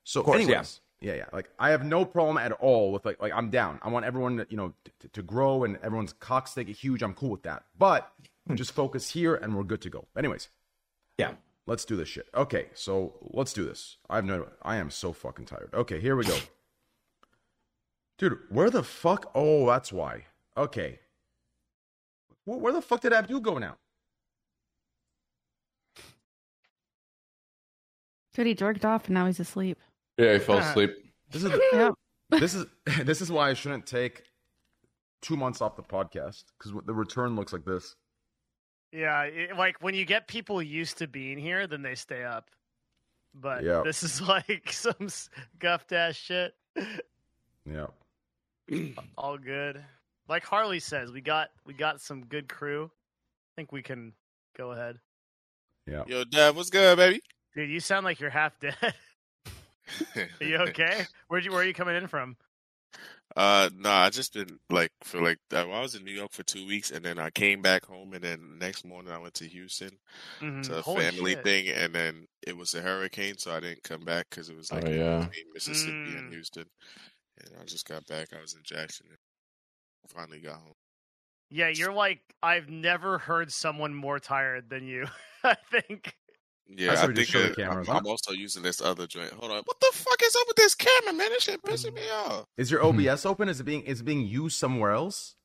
So, 0.04 0.24
course, 0.24 0.42
anyways, 0.42 0.82
yeah. 1.02 1.16
yeah, 1.16 1.26
Like, 1.34 1.50
I 1.60 1.72
have 1.72 1.84
no 1.84 2.06
problem 2.06 2.38
at 2.38 2.52
all 2.54 2.92
with 2.92 3.06
like, 3.06 3.22
like 3.22 3.34
I'm 3.34 3.50
down. 3.50 3.80
I 3.82 3.90
want 3.90 4.06
everyone, 4.06 4.38
to, 4.38 4.48
you 4.50 4.58
know, 4.58 4.74
to, 5.00 5.08
to 5.10 5.24
grow 5.24 5.64
and 5.64 5.78
everyone's 5.84 6.14
cocks 6.14 6.54
to 6.54 6.64
get 6.64 6.76
huge. 6.76 7.02
I'm 7.02 7.14
cool 7.14 7.30
with 7.32 7.44
that. 7.44 7.64
But 7.78 8.12
hmm. 8.48 8.56
just 8.56 8.72
focus 8.72 9.10
here, 9.10 9.36
and 9.36 9.56
we're 9.56 9.64
good 9.64 9.82
to 9.82 9.90
go. 9.90 10.06
Anyways, 10.16 10.50
Yeah. 11.18 11.34
let's 11.66 11.86
do 11.86 11.96
this 11.96 12.08
shit. 12.08 12.28
Okay, 12.36 12.68
so 12.74 13.14
let's 13.22 13.52
do 13.54 13.66
this. 13.66 13.98
I 14.10 14.16
have 14.18 14.26
no. 14.26 14.48
I 14.62 14.76
am 14.78 14.90
so 14.92 15.12
fucking 15.12 15.46
tired. 15.46 15.72
Okay, 15.74 16.00
here 16.00 16.16
we 16.16 16.26
go. 16.26 16.38
Dude, 18.18 18.38
where 18.50 18.70
the 18.70 18.84
fuck? 18.84 19.32
Oh, 19.34 19.66
that's 19.66 19.92
why. 19.92 20.26
Okay. 20.56 21.00
Where, 22.46 22.60
where 22.60 22.74
the 22.74 22.82
fuck 22.82 23.02
did 23.02 23.14
Abdul 23.14 23.40
go 23.40 23.58
now? 23.58 23.78
Good, 28.36 28.46
he 28.46 28.54
jerked 28.54 28.86
off 28.86 29.06
and 29.08 29.16
now 29.16 29.26
he's 29.26 29.40
asleep. 29.40 29.78
Yeah, 30.18 30.34
he 30.34 30.40
fell 30.40 30.58
asleep. 30.60 30.92
This 31.32 31.44
is 31.44 31.52
Yep. 31.74 31.94
this 32.32 32.54
is 32.54 32.66
this 33.06 33.22
is 33.22 33.32
why 33.32 33.50
I 33.50 33.54
shouldn't 33.54 33.86
take 33.86 34.24
two 35.22 35.38
months 35.38 35.62
off 35.62 35.76
the 35.76 35.84
podcast 35.84 36.46
because 36.58 36.74
the 36.86 36.94
return 36.94 37.36
looks 37.36 37.54
like 37.54 37.66
this. 37.66 37.96
Yeah, 38.92 39.22
it, 39.24 39.56
like 39.58 39.82
when 39.82 39.96
you 39.96 40.04
get 40.06 40.28
people 40.28 40.62
used 40.62 40.98
to 40.98 41.08
being 41.08 41.38
here, 41.38 41.68
then 41.68 41.82
they 41.82 41.96
stay 41.96 42.24
up. 42.24 42.50
But 43.34 43.64
Yeah. 43.64 43.82
this 43.86 44.04
is 44.04 44.22
like 44.28 44.72
some 44.72 45.08
scuffed 45.10 45.94
ass 45.94 46.16
shit. 46.16 46.54
Yeah. 47.66 47.88
All 49.18 49.38
good. 49.38 49.84
Like 50.28 50.44
Harley 50.44 50.80
says, 50.80 51.12
we 51.12 51.22
got 51.22 51.50
we 51.66 51.74
got 51.74 52.02
some 52.02 52.26
good 52.26 52.50
crew. 52.50 52.86
I 52.86 53.52
think 53.56 53.72
we 53.72 53.82
can 53.82 54.14
go 54.58 54.72
ahead. 54.72 55.00
Yeah. 55.88 56.04
Yo, 56.08 56.24
Dad, 56.24 56.56
what's 56.56 56.70
good, 56.70 56.98
baby? 56.98 57.22
Dude, 57.56 57.70
you 57.70 57.80
sound 57.80 58.06
like 58.06 58.20
you're 58.20 58.30
half 58.30 58.60
dead. 58.60 58.76
Are 60.42 60.46
you 60.48 60.58
okay? 60.58 61.08
Where'd 61.28 61.46
you 61.46 61.52
where 61.52 61.62
are 61.62 61.66
you 61.66 61.74
coming 61.74 61.96
in 61.96 62.08
from? 62.08 62.38
Uh, 63.36 63.70
nah, 63.78 64.02
I 64.04 64.10
just 64.10 64.34
been 64.34 64.60
like 64.70 64.92
for 65.04 65.22
like 65.22 65.40
uh, 65.54 65.70
I 65.70 65.82
was 65.82 65.96
in 65.96 66.04
New 66.04 66.12
York 66.12 66.32
for 66.34 66.44
two 66.44 66.68
weeks, 66.68 66.92
and 66.92 67.04
then 67.04 67.18
I 67.18 67.30
came 67.30 67.62
back 67.62 67.86
home, 67.86 68.14
and 68.14 68.24
then 68.24 68.58
next 68.60 68.84
morning 68.84 69.12
I 69.12 69.18
went 69.20 69.34
to 69.36 69.48
Houston 69.48 69.92
Mhm. 70.42 70.64
to 70.64 70.80
a 70.80 70.84
Holy 70.84 71.04
family 71.04 71.36
shit. 71.36 71.44
thing, 71.44 71.70
and 71.70 71.94
then 71.96 72.28
it 72.48 72.58
was 72.58 72.74
a 72.76 72.82
hurricane, 72.82 73.38
so 73.38 73.52
I 73.56 73.60
didn't 73.62 73.84
come 73.84 74.06
back 74.06 74.28
because 74.30 74.50
it 74.50 74.58
was 74.58 74.72
like 74.74 74.86
Oh, 74.86 74.90
yeah. 74.90 75.28
between 75.30 75.54
Mississippi 75.54 76.16
Mm. 76.16 76.18
and 76.18 76.30
Houston, 76.34 76.66
and 77.42 77.52
I 77.62 77.66
just 77.66 77.88
got 77.88 78.06
back. 78.08 78.34
I 78.34 78.42
was 78.42 78.56
in 78.56 78.64
Jackson, 78.64 79.08
and 79.10 79.20
finally 80.12 80.42
got 80.42 80.60
home. 80.62 80.74
Yeah, 81.50 81.68
you're 81.68 81.94
like 81.94 82.20
I've 82.42 82.70
never 82.70 83.18
heard 83.18 83.52
someone 83.52 83.94
more 83.94 84.20
tired 84.20 84.70
than 84.70 84.86
you. 84.88 85.06
I 85.44 85.56
think. 85.70 86.16
Yeah, 86.78 86.88
That's 86.90 87.02
I 87.02 87.04
what 87.04 87.10
we 87.10 87.16
just 87.16 87.32
think 87.32 87.44
show 87.44 87.54
the 87.54 87.64
uh, 87.64 87.68
cameras, 87.68 87.90
I'm, 87.90 87.94
huh? 87.94 88.00
I'm 88.00 88.08
also 88.08 88.32
using 88.32 88.64
this 88.64 88.82
other 88.82 89.06
joint. 89.06 89.32
Hold 89.34 89.52
on, 89.52 89.62
what 89.66 89.80
the 89.80 89.92
fuck 89.94 90.22
is 90.24 90.36
up 90.36 90.48
with 90.48 90.56
this 90.56 90.74
camera, 90.76 91.14
man? 91.14 91.30
This 91.30 91.44
shit 91.44 91.62
pissing 91.64 91.94
me 91.94 92.10
off. 92.10 92.46
Is 92.58 92.72
your 92.72 92.84
OBS 92.84 93.26
open? 93.26 93.50
Is 93.50 93.60
it 93.60 93.64
being 93.66 93.82
is 93.84 94.02
it 94.02 94.04
being 94.06 94.26
used 94.26 94.58
somewhere 94.58 94.92
else? 94.92 95.36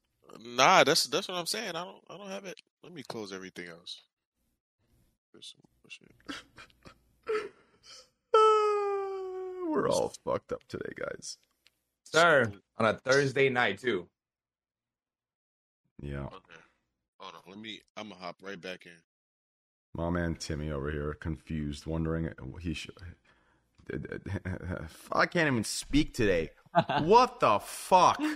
Nah, 0.45 0.85
that's 0.85 1.07
that's 1.07 1.29
what 1.29 1.37
I'm 1.37 1.47
saying. 1.47 1.71
I 1.71 1.85
don't 1.85 1.97
I 2.09 2.17
don't 2.17 2.29
have 2.29 2.45
it. 2.45 2.61
Let 2.83 2.93
me 2.93 3.03
close 3.03 3.33
everything 3.33 3.69
else. 3.69 4.03
There's. 5.33 5.55
We're 9.69 9.89
all 9.89 10.13
fucked 10.25 10.53
up 10.53 10.63
today, 10.69 10.93
guys. 10.97 11.39
Sir, 12.05 12.53
on 12.79 12.87
a 12.87 12.95
Thursday 12.95 13.49
night 13.49 13.79
too. 13.81 14.09
Yeah. 16.01 16.25
Okay. 16.27 16.61
Hold 17.19 17.35
on. 17.35 17.41
Let 17.51 17.59
me. 17.59 17.81
I'm 17.97 18.09
gonna 18.09 18.21
hop 18.21 18.37
right 18.43 18.61
back 18.61 18.87
in. 18.87 18.93
My 19.97 20.11
man 20.11 20.35
Timmy 20.35 20.71
over 20.71 20.91
here, 20.91 21.15
confused, 21.15 21.87
wondering 21.87 22.29
he 22.61 22.75
should. 22.75 22.95
I 25.11 25.25
can't 25.25 25.47
even 25.47 25.65
speak 25.65 26.13
today. 26.13 26.51
what 27.01 27.41
the 27.41 27.59
fuck? 27.59 28.21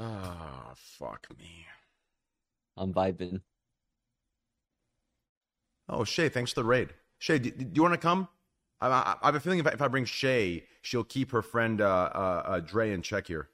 Ah, 0.00 0.74
fuck 0.76 1.26
me. 1.36 1.66
I'm 2.76 2.94
vibing. 2.94 3.40
Oh, 5.88 6.04
Shay, 6.04 6.28
thanks 6.28 6.52
for 6.52 6.60
the 6.60 6.68
raid. 6.68 6.90
Shay, 7.18 7.40
do, 7.40 7.50
do 7.50 7.66
you 7.74 7.82
want 7.82 7.94
to 7.94 7.98
come? 7.98 8.28
I, 8.80 8.86
I, 8.86 9.16
I 9.20 9.26
have 9.26 9.34
a 9.34 9.40
feeling 9.40 9.58
if 9.58 9.66
I, 9.66 9.70
if 9.70 9.82
I 9.82 9.88
bring 9.88 10.04
Shay, 10.04 10.66
she'll 10.82 11.02
keep 11.02 11.32
her 11.32 11.42
friend 11.42 11.80
uh, 11.80 12.10
uh, 12.14 12.42
uh, 12.46 12.60
Dre 12.60 12.92
in 12.92 13.02
check 13.02 13.26
here. 13.26 13.48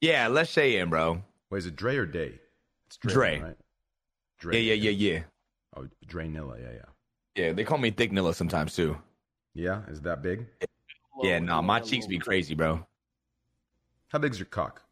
Yeah, 0.00 0.28
let's 0.28 0.50
Shay 0.50 0.78
in, 0.78 0.88
bro. 0.88 1.22
Wait, 1.50 1.58
is 1.58 1.66
it 1.66 1.76
Dre 1.76 1.98
or 1.98 2.06
Day? 2.06 2.40
It's 2.86 2.96
Dre. 2.96 3.40
right? 3.40 3.56
Dre. 4.38 4.58
Yeah, 4.58 4.72
yeah, 4.72 4.90
yeah, 4.90 5.10
yeah. 5.12 5.22
Oh, 5.76 5.86
Dre 6.06 6.28
Nilla. 6.28 6.60
Yeah, 6.60 6.72
yeah. 6.74 7.44
Yeah, 7.44 7.52
they 7.52 7.64
call 7.64 7.78
me 7.78 7.90
Thick 7.90 8.12
Nilla 8.12 8.34
sometimes 8.34 8.74
too. 8.74 8.96
Yeah, 9.54 9.82
is 9.88 10.00
that 10.02 10.22
big? 10.22 10.46
Yeah, 11.22 11.38
nah, 11.38 11.62
my 11.62 11.80
cheeks 11.80 12.06
be 12.06 12.18
crazy, 12.18 12.54
bro. 12.54 12.84
How 14.08 14.18
big's 14.18 14.38
your 14.38 14.46
cock? 14.46 14.82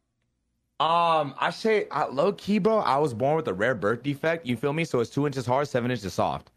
Um, 0.79 1.35
I 1.39 1.51
say 1.51 1.87
I, 1.91 2.05
low 2.05 2.33
key, 2.33 2.57
bro. 2.57 2.79
I 2.79 2.97
was 2.97 3.13
born 3.13 3.35
with 3.35 3.47
a 3.47 3.53
rare 3.53 3.75
birth 3.75 4.01
defect. 4.01 4.47
You 4.47 4.57
feel 4.57 4.73
me? 4.73 4.83
So 4.83 4.99
it's 4.99 5.11
two 5.11 5.27
inches 5.27 5.45
hard, 5.45 5.67
seven 5.67 5.91
inches 5.91 6.13
soft. 6.13 6.49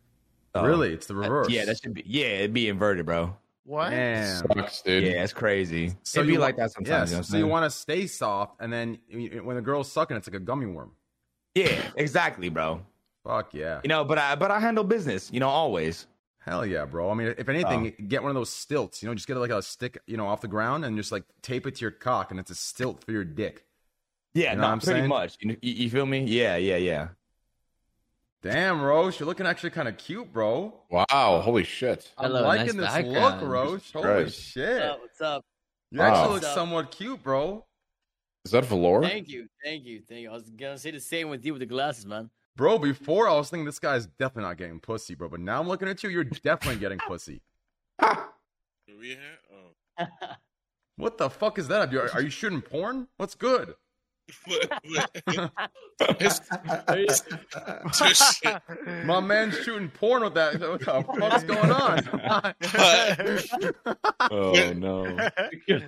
So, 0.55 0.65
really? 0.65 0.93
It's 0.95 1.07
the 1.07 1.15
reverse. 1.15 1.51
Yeah, 1.51 1.67
that 1.67 1.79
should 1.83 1.93
be. 1.93 2.05
Yeah, 2.07 2.27
it'd 2.27 2.55
be 2.55 2.69
inverted, 2.69 3.05
bro. 3.05 3.37
What? 3.65 3.91
Damn. 3.91 4.47
Sucks, 4.47 4.83
dude. 4.83 5.05
Yeah, 5.05 5.25
it's 5.25 5.33
crazy. 5.33 5.93
So 6.05 6.21
it'd 6.21 6.29
be 6.29 6.35
you 6.35 6.39
like 6.39 6.57
wa- 6.57 6.65
that 6.65 6.73
sometimes. 6.73 7.11
Yes. 7.11 7.11
you 7.11 7.17
know 7.17 7.23
so 7.23 7.37
you 7.37 7.47
want 7.47 7.71
to 7.71 7.77
stay 7.77 8.07
soft, 8.07 8.57
and 8.61 8.73
then 8.73 8.99
when 9.43 9.57
the 9.57 9.63
girl's 9.63 9.91
sucking, 9.91 10.17
it's 10.17 10.27
like 10.27 10.37
a 10.37 10.41
gummy 10.41 10.67
worm. 10.67 10.93
Yeah, 11.55 11.83
exactly, 11.97 12.49
bro. 12.49 12.81
Fuck 13.27 13.55
yeah. 13.55 13.81
You 13.83 13.89
know, 13.89 14.05
but 14.05 14.19
I 14.19 14.35
but 14.35 14.51
I 14.51 14.61
handle 14.61 14.85
business. 14.85 15.31
You 15.33 15.41
know, 15.41 15.49
always. 15.49 16.07
Hell 16.39 16.67
yeah, 16.67 16.85
bro. 16.85 17.11
I 17.11 17.15
mean, 17.15 17.35
if 17.39 17.49
anything, 17.49 17.87
uh. 17.89 18.03
get 18.07 18.23
one 18.23 18.29
of 18.29 18.35
those 18.35 18.51
stilts. 18.51 19.03
You 19.03 19.09
know, 19.09 19.15
just 19.15 19.27
get 19.27 19.37
like 19.39 19.51
a 19.51 19.63
stick, 19.63 19.99
you 20.07 20.19
know, 20.19 20.27
off 20.27 20.43
the 20.43 20.49
ground, 20.49 20.85
and 20.85 20.95
just 20.97 21.11
like 21.11 21.25
tape 21.41 21.67
it 21.67 21.77
to 21.77 21.81
your 21.81 21.91
cock, 21.91 22.31
and 22.31 22.39
it's 22.39 22.51
a 22.51 22.55
stilt 22.55 23.03
for 23.03 23.13
your 23.13 23.25
dick. 23.25 23.65
Yeah, 24.35 24.51
You 24.51 24.57
know 24.57 24.63
no, 24.63 24.69
I'm 24.69 24.81
pretty 24.81 25.01
saying? 25.01 25.09
much. 25.09 25.37
You, 25.41 25.57
you, 25.63 25.73
you 25.73 25.91
feel 25.91 26.05
me? 26.05 26.25
Yeah, 26.25 26.57
yeah, 26.57 26.77
yeah. 26.77 27.09
Damn, 28.43 28.83
Roche, 28.83 29.21
you're 29.21 29.27
looking 29.27 29.47
actually 29.47 29.71
kind 29.71 29.89
of 29.89 29.97
cute, 29.97 30.31
bro. 30.31 30.75
Wow, 30.91 31.41
holy 31.43 31.65
shit. 31.65 32.13
I'm 32.19 32.27
Hello, 32.31 32.43
liking 32.43 32.77
nice 32.77 32.93
this 32.95 33.07
look, 33.07 33.15
background. 33.15 33.51
Roche. 33.51 33.93
Holy 33.93 34.05
Christ. 34.05 34.39
shit. 34.43 34.83
What's 34.83 34.91
up? 34.91 35.01
What's 35.01 35.21
up? 35.23 35.45
You 35.93 35.99
Wow. 36.01 36.07
actually 36.15 36.35
look 36.35 36.45
up? 36.45 36.55
somewhat 36.55 36.91
cute, 36.91 37.23
bro. 37.23 37.65
Is 38.45 38.51
that 38.53 38.67
velour? 38.67 39.01
Thank 39.03 39.29
you, 39.29 39.49
thank 39.65 39.85
you, 39.87 40.03
thank 40.07 40.21
you. 40.23 40.31
I 40.31 40.35
was 40.35 40.51
gonna 40.51 40.77
say 40.77 40.91
the 40.91 41.01
same 41.01 41.31
with 41.31 41.43
you 41.47 41.55
with 41.55 41.61
the 41.61 41.67
glasses, 41.67 42.05
man. 42.05 42.29
Bro, 42.57 42.79
before 42.79 43.29
I 43.29 43.35
was 43.35 43.51
thinking 43.51 43.65
this 43.67 43.79
guy's 43.81 44.07
definitely 44.07 44.45
not 44.45 44.57
getting 44.59 44.79
pussy, 44.81 45.15
bro. 45.15 45.29
But 45.29 45.41
now 45.41 45.61
I'm 45.61 45.67
looking 45.69 45.89
at 45.89 46.03
you, 46.03 46.11
you're 46.11 46.25
definitely 46.25 46.81
getting 46.81 46.99
pussy. 46.99 47.43
Where 47.99 48.19
we 48.99 49.13
at? 49.13 49.19
Oh. 50.01 50.07
What 50.97 51.19
the 51.19 51.29
fuck 51.29 51.59
is 51.59 51.67
that? 51.69 51.93
Are, 51.93 52.09
are 52.13 52.23
you 52.23 52.31
shooting 52.31 52.63
porn? 52.63 53.09
What's 53.17 53.35
good? 53.35 53.75
It's- 56.21 57.21
This 57.99 58.35
shit. 58.37 58.63
My 59.05 59.19
man's 59.19 59.57
shooting 59.65 59.89
porn 59.91 60.23
with 60.23 60.35
that. 60.35 60.61
What 60.61 60.79
the 60.81 61.05
fuck's 61.19 61.43
going 61.43 61.73
on? 61.73 62.55
Oh 64.31 64.73
no. 64.77 65.05
yeah. 65.69 65.81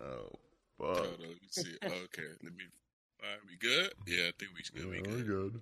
oh, 0.00 0.30
Hold 0.80 0.96
fuck. 0.96 0.98
on, 0.98 1.10
let 1.20 1.20
me 1.20 1.36
see. 1.50 1.76
Okay, 1.84 2.28
let 2.42 2.52
me. 2.54 2.64
All 3.24 3.30
right, 3.30 3.40
we 3.48 3.56
good? 3.56 3.90
Yeah, 4.06 4.28
I 4.28 4.32
think 4.38 4.52
we 4.54 4.62
good. 4.78 4.90
We 4.90 4.96
Yeah, 4.96 5.02
good. 5.02 5.28
we're 5.28 5.48
good. 5.48 5.60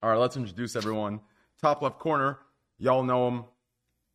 All 0.00 0.10
right, 0.10 0.16
let's 0.16 0.36
introduce 0.36 0.76
everyone. 0.76 1.20
Top 1.60 1.82
left 1.82 1.98
corner, 1.98 2.38
y'all 2.78 3.02
know 3.02 3.26
him. 3.26 3.44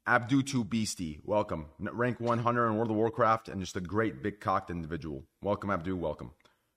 Abdu2 0.07 0.69
Beastie, 0.69 1.19
welcome. 1.25 1.65
Rank 1.79 2.21
100 2.21 2.67
in 2.69 2.77
World 2.77 2.89
of 2.89 2.95
Warcraft 2.95 3.49
and 3.49 3.59
just 3.59 3.75
a 3.75 3.81
great 3.81 4.23
big 4.23 4.39
cocked 4.39 4.69
individual. 4.69 5.25
Welcome, 5.41 5.71
Abdu. 5.71 5.97
Welcome. 5.97 6.31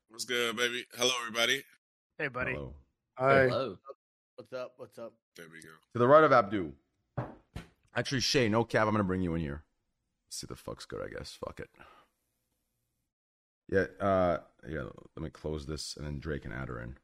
What's 0.09 0.25
good, 0.25 0.57
baby? 0.57 0.87
Hello, 0.97 1.13
everybody. 1.21 1.63
Hey, 2.19 2.29
buddy. 2.29 2.55
Hello. 2.55 2.75
Hi. 3.17 3.43
Hello. 3.45 3.79
What's 4.35 4.53
up? 4.53 4.73
What's 4.77 4.99
up? 4.99 5.13
There 5.37 5.47
we 5.53 5.61
go. 5.61 5.69
To 5.93 5.99
the 6.01 6.09
right 6.09 6.25
of 6.25 6.33
Abdu. 6.33 6.73
Actually, 7.95 8.23
Shay, 8.23 8.49
no 8.49 8.65
cap. 8.65 8.89
I'm 8.89 8.93
gonna 8.93 9.05
bring 9.05 9.23
you 9.23 9.35
in 9.37 9.41
here. 9.41 9.63
see 10.31 10.49
the 10.49 10.57
fuck's 10.57 10.85
good, 10.85 11.01
I 11.01 11.17
guess. 11.17 11.39
Fuck 11.45 11.61
it. 11.61 11.71
Yeah, 13.69 13.87
uh, 14.05 14.39
yeah. 14.69 14.85
Let 15.17 15.23
me 15.23 15.31
close 15.31 15.67
this, 15.67 15.97
and 15.97 16.07
then 16.07 16.19
Drake 16.19 16.45
and 16.45 16.53
add 16.55 16.69
her 16.69 16.81
in. 16.81 16.97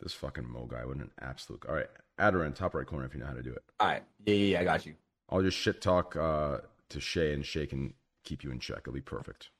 This 0.00 0.12
fucking 0.14 0.48
Mo 0.48 0.66
guy, 0.66 0.84
what 0.84 0.96
an 0.96 1.10
absolute. 1.20 1.64
All 1.68 1.74
right, 1.74 1.86
add 2.18 2.34
her 2.34 2.44
in 2.44 2.52
top 2.52 2.74
right 2.74 2.86
corner 2.86 3.06
if 3.06 3.14
you 3.14 3.20
know 3.20 3.26
how 3.26 3.34
to 3.34 3.42
do 3.42 3.52
it. 3.52 3.62
All 3.78 3.86
right. 3.88 4.02
Yeah, 4.26 4.34
yeah, 4.34 4.52
yeah. 4.54 4.60
I 4.60 4.64
got 4.64 4.86
you. 4.86 4.94
I'll 5.30 5.42
just 5.42 5.56
shit 5.56 5.80
talk 5.80 6.16
uh, 6.16 6.58
to 6.88 7.00
Shay, 7.00 7.32
and 7.32 7.44
Shay 7.46 7.66
can 7.66 7.94
keep 8.24 8.42
you 8.42 8.50
in 8.50 8.58
check. 8.58 8.78
It'll 8.80 8.92
be 8.92 9.00
perfect. 9.00 9.50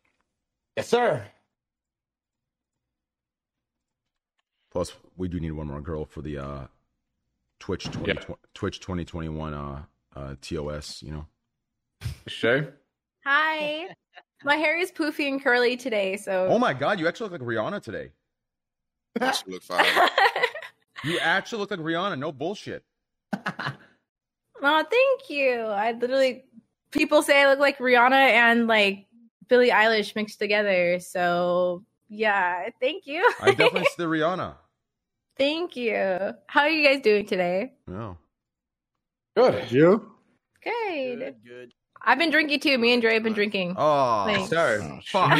Yes, 0.76 0.88
sir. 0.88 1.24
Plus, 4.72 4.92
we 5.16 5.28
do 5.28 5.38
need 5.38 5.52
one 5.52 5.66
more 5.66 5.80
girl 5.80 6.04
for 6.04 6.22
the 6.22 6.38
uh, 6.38 6.66
Twitch 7.60 7.84
20, 7.84 8.08
Yeah. 8.08 8.34
Twitch 8.54 8.80
2021 8.80 9.52
uh, 9.54 9.82
uh, 10.16 10.34
TOS. 10.40 11.02
You 11.02 11.12
know. 11.12 11.26
Shay? 12.26 12.68
Hi. 13.24 13.94
My 14.44 14.56
hair 14.56 14.78
is 14.78 14.90
poofy 14.92 15.28
and 15.28 15.42
curly 15.42 15.76
today, 15.76 16.16
so 16.16 16.46
Oh 16.48 16.58
my 16.58 16.74
god, 16.74 16.98
you 17.00 17.06
actually 17.08 17.30
look 17.30 17.40
like 17.40 17.48
Rihanna 17.48 17.82
today. 17.82 18.10
That 19.16 19.32
should 19.36 19.48
look 19.48 19.62
fine. 19.62 19.84
You 21.04 21.18
actually 21.18 21.58
look 21.58 21.72
like 21.72 21.80
Rihanna. 21.80 22.16
No 22.16 22.30
bullshit. 22.30 22.84
oh, 23.34 24.84
thank 24.90 25.30
you. 25.30 25.62
I 25.62 25.92
literally 25.92 26.44
people 26.92 27.22
say 27.22 27.42
I 27.42 27.48
look 27.50 27.58
like 27.58 27.78
Rihanna 27.78 28.12
and 28.12 28.68
like 28.68 29.06
Billie 29.48 29.70
Eilish 29.70 30.14
mixed 30.14 30.38
together. 30.38 31.00
So 31.00 31.84
yeah, 32.08 32.68
thank 32.80 33.06
you. 33.08 33.28
I 33.40 33.50
definitely 33.50 33.84
see 33.86 33.94
the 33.98 34.04
Rihanna. 34.04 34.54
thank 35.36 35.74
you. 35.74 35.96
How 36.46 36.60
are 36.62 36.68
you 36.68 36.86
guys 36.86 37.02
doing 37.02 37.26
today? 37.26 37.72
Yeah. 37.90 38.14
Good. 39.36 39.72
You? 39.72 40.12
Good. 40.62 41.18
Good, 41.18 41.34
good. 41.44 41.74
I've 42.04 42.18
been 42.18 42.30
drinking 42.30 42.60
too. 42.60 42.78
Me 42.78 42.92
and 42.92 43.00
Dre 43.02 43.14
have 43.14 43.22
been 43.22 43.32
drinking. 43.32 43.74
Oh, 43.78 44.24
Thanks. 44.26 44.50
Sir. 44.50 44.80
Oh, 44.82 45.00
fuck. 45.06 45.38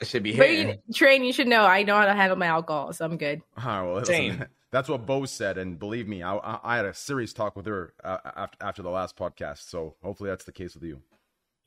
It 0.00 0.06
should 0.06 0.22
be 0.22 0.36
But 0.36 0.48
hitting. 0.48 0.78
you, 0.86 0.94
Train, 0.94 1.24
you 1.24 1.32
should 1.32 1.48
know 1.48 1.64
I 1.64 1.82
know 1.82 1.96
how 1.96 2.06
to 2.06 2.14
handle 2.14 2.36
my 2.36 2.46
alcohol, 2.46 2.92
so 2.92 3.04
I'm 3.04 3.16
good. 3.16 3.42
All 3.56 3.64
right, 3.64 3.82
well, 3.94 4.04
Same. 4.04 4.32
listen, 4.32 4.46
That's 4.70 4.88
what 4.88 5.06
Bo 5.06 5.24
said, 5.24 5.56
and 5.56 5.78
believe 5.78 6.08
me, 6.08 6.24
I, 6.24 6.34
I, 6.36 6.58
I 6.64 6.76
had 6.76 6.84
a 6.84 6.92
serious 6.92 7.32
talk 7.32 7.54
with 7.54 7.66
her 7.66 7.94
uh, 8.02 8.18
after 8.36 8.56
after 8.60 8.82
the 8.82 8.90
last 8.90 9.16
podcast. 9.16 9.68
So 9.70 9.94
hopefully 10.02 10.30
that's 10.30 10.44
the 10.44 10.50
case 10.52 10.74
with 10.74 10.82
you. 10.82 11.00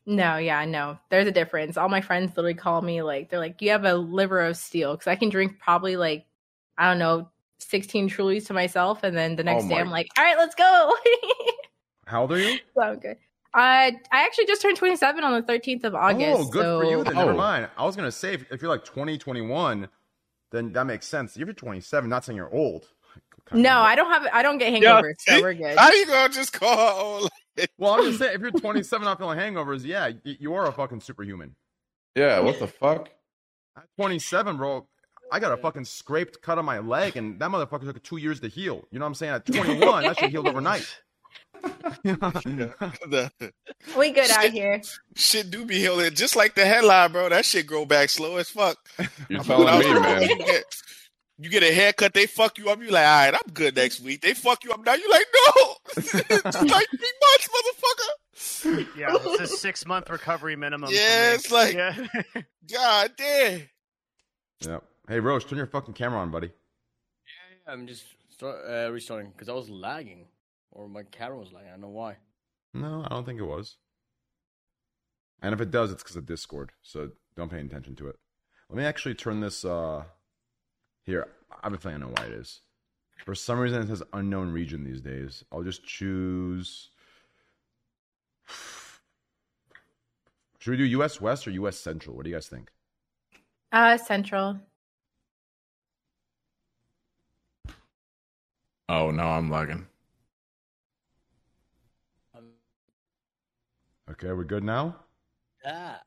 No, 0.06 0.36
yeah, 0.36 0.66
no. 0.66 0.98
There's 1.10 1.28
a 1.28 1.32
difference. 1.32 1.78
All 1.78 1.88
my 1.88 2.02
friends 2.02 2.32
literally 2.36 2.54
call 2.54 2.82
me 2.82 3.02
like 3.02 3.30
they're 3.30 3.40
like, 3.40 3.62
"You 3.62 3.70
have 3.72 3.86
a 3.86 3.94
liver 3.96 4.42
of 4.42 4.58
steel," 4.58 4.92
because 4.94 5.08
I 5.08 5.16
can 5.16 5.30
drink 5.30 5.58
probably 5.58 5.96
like 5.96 6.26
I 6.78 6.90
don't 6.90 7.00
know, 7.00 7.30
16 7.60 8.10
Trulies 8.10 8.46
to 8.48 8.54
myself, 8.54 9.04
and 9.04 9.16
then 9.16 9.38
the 9.38 9.44
next 9.46 9.64
Oh 9.66 9.70
day 9.70 9.76
I'm 9.80 9.90
like, 9.90 10.10
"All 10.18 10.24
right, 10.26 10.38
let's 10.38 10.56
go." 10.56 10.94
How 12.08 12.22
old 12.24 12.34
are 12.34 12.40
you? 12.40 12.60
so 12.76 12.82
I'm 12.82 13.00
good. 13.00 13.18
I 13.58 13.98
I 14.12 14.24
actually 14.24 14.46
just 14.46 14.62
turned 14.62 14.78
27 14.78 15.24
on 15.24 15.34
the 15.34 15.42
13th 15.42 15.84
of 15.84 15.96
August. 15.96 16.40
oh, 16.40 16.46
good 16.46 16.64
so... 16.64 16.82
for 16.82 16.86
you. 16.86 17.04
Then 17.04 17.16
never 17.16 17.32
Oh. 17.32 17.38
mind. 17.38 17.70
I 17.78 17.86
was 17.86 17.96
gonna 17.96 18.12
say 18.12 18.34
if, 18.36 18.52
if 18.52 18.62
you're 18.62 18.70
like 18.72 18.86
20, 18.86 19.18
21, 19.18 19.90
then 20.52 20.72
that 20.74 20.86
makes 20.86 21.08
sense. 21.08 21.36
If 21.36 21.42
you're 21.42 21.54
27, 21.54 22.10
not 22.10 22.24
saying 22.24 22.38
you're 22.38 22.54
old. 22.54 22.88
No, 23.52 23.80
I 23.80 23.96
don't 23.96 24.12
have. 24.12 24.28
I 24.32 24.44
don't 24.44 24.58
get 24.58 24.74
hangovers, 24.74 25.16
so 25.20 25.42
we're 25.42 25.54
good. 25.54 25.78
How 25.78 25.92
you 25.92 26.06
gonna 26.06 26.34
just 26.34 26.54
call 26.54 27.22
old? 27.22 27.30
Well, 27.78 27.94
I'm 27.94 28.04
just 28.04 28.20
saying, 28.20 28.36
if 28.36 28.42
you're 28.42 28.52
27 28.52 29.04
not 29.04 29.18
feeling 29.18 29.40
hangovers, 29.40 29.84
yeah, 29.84 30.12
you, 30.24 30.36
you 30.40 30.54
are 30.54 30.68
a 30.68 30.72
fucking 30.72 31.00
superhuman. 31.02 31.56
Yeah, 32.16 32.40
what 32.42 32.60
the 32.60 32.68
fuck? 32.68 33.10
At 33.76 33.86
27, 33.98 34.58
bro, 34.58 34.88
I 35.32 35.40
got 35.40 35.52
a 35.52 35.58
fucking 35.58 35.86
scraped 35.86 36.42
cut 36.42 36.60
on 36.60 36.66
my 36.66 36.80
leg, 36.80 37.18
and 37.18 37.40
that 37.40 37.50
motherfucker 37.50 37.86
took 37.86 38.04
two 38.04 38.18
years 38.18 38.40
to 38.42 38.48
heal. 38.48 38.86
You 38.92 39.00
know 39.00 39.06
what 39.06 39.10
I'm 39.10 39.16
saying? 39.16 39.34
At 39.34 39.46
21, 39.46 40.04
that 40.04 40.20
shit 40.20 40.30
healed 40.30 40.48
overnight. 40.48 40.86
The- 42.04 43.32
We 43.98 44.12
good 44.12 44.30
out 44.32 44.46
here. 44.46 44.82
shit 45.16 45.50
do 45.52 45.66
be 45.66 45.80
healing, 45.80 46.14
just 46.14 46.36
like 46.36 46.56
the 46.56 46.66
headline, 46.66 47.12
bro. 47.12 47.30
That 47.30 47.46
shit 47.46 47.68
grow 47.68 47.86
back 47.86 48.10
slow 48.10 48.38
as 48.38 48.50
fuck. 48.50 48.78
You're 49.30 49.40
When 49.40 49.44
telling 49.44 49.68
I 49.68 49.78
was 49.78 49.86
me, 49.88 49.94
man. 50.00 50.22
You 50.24 50.38
get, 50.38 50.64
you 51.40 51.50
get 51.50 51.64
a 51.64 51.74
haircut, 51.74 52.14
they 52.14 52.26
fuck 52.26 52.58
you 52.58 52.70
up. 52.70 52.80
You 52.82 52.90
like, 52.90 53.06
all 53.06 53.26
right, 53.26 53.34
I'm 53.34 53.54
good 53.54 53.76
next 53.76 54.02
week. 54.02 54.22
They 54.22 54.34
fuck 54.34 54.64
you 54.64 54.72
up 54.72 54.84
now. 54.86 54.94
You 54.96 55.10
like, 55.10 55.26
no, 55.34 55.74
it's 55.98 56.44
like 56.44 56.88
three 56.90 57.14
months, 57.22 57.50
motherfucker. 57.56 58.88
Yeah, 58.98 59.16
it's 59.16 59.42
a 59.42 59.48
six 59.58 59.86
month 59.86 60.10
recovery 60.10 60.56
minimum. 60.56 60.90
for 60.90 60.96
Yeah, 60.96 61.34
it's 61.34 61.52
like- 61.52 61.76
yeah. 61.76 62.08
God 62.72 63.12
damn. 63.18 63.62
Yep. 64.62 64.84
Hey, 65.08 65.20
Roche, 65.20 65.46
turn 65.46 65.58
your 65.58 65.68
fucking 65.68 65.94
camera 65.94 66.20
on, 66.20 66.32
buddy. 66.32 66.48
Yeah, 66.48 67.72
I'm 67.74 67.88
just 67.88 68.04
start, 68.30 68.58
uh, 68.68 68.92
restarting 68.92 69.32
because 69.32 69.48
I 69.50 69.54
was 69.54 69.70
lagging, 69.70 70.26
or 70.78 70.88
my 70.88 71.04
camera 71.04 71.38
was 71.38 71.52
lagging. 71.52 71.70
I 71.70 71.72
don't 71.74 71.82
know 71.82 71.90
why. 71.90 72.16
No, 72.74 73.04
I 73.06 73.10
don't 73.10 73.26
think 73.26 73.40
it 73.40 73.46
was. 73.46 73.76
And 75.42 75.54
if 75.54 75.60
it 75.60 75.72
does, 75.72 75.92
it's 75.92 76.04
because 76.04 76.16
of 76.16 76.26
Discord. 76.26 76.72
So 76.82 77.10
don't 77.36 77.50
pay 77.52 77.60
attention 77.60 77.96
to 77.98 78.08
it. 78.08 78.16
Let 78.70 78.78
me 78.78 78.86
actually 78.86 79.16
turn 79.16 79.42
this. 79.42 79.66
uh 79.66 80.04
Here, 81.04 81.28
I 81.52 81.58
have 81.64 81.74
a 81.74 81.78
feeling 81.78 81.98
I 81.98 82.00
know 82.06 82.14
why 82.16 82.26
it 82.26 82.32
is. 82.34 82.62
For 83.26 83.34
some 83.34 83.60
reason, 83.60 83.82
it 83.82 83.88
says 83.88 84.04
unknown 84.14 84.52
region 84.52 84.84
these 84.84 85.02
days. 85.02 85.44
I'll 85.52 85.64
just 85.64 85.84
choose. 85.84 86.90
Should 90.60 90.72
we 90.72 90.78
do 90.78 90.84
U.S. 90.84 91.20
West 91.20 91.48
or 91.48 91.52
U.S. 91.52 91.78
Central? 91.78 92.16
What 92.16 92.24
do 92.26 92.30
you 92.30 92.36
guys 92.36 92.48
think? 92.48 92.70
Uh, 93.72 93.98
Central. 93.98 94.60
Oh 98.90 99.12
no, 99.12 99.24
I'm 99.24 99.50
lagging. 99.50 99.88
Okay, 104.10 104.32
we're 104.32 104.44
good 104.44 104.64
now. 104.64 104.96
Ah, 105.66 106.02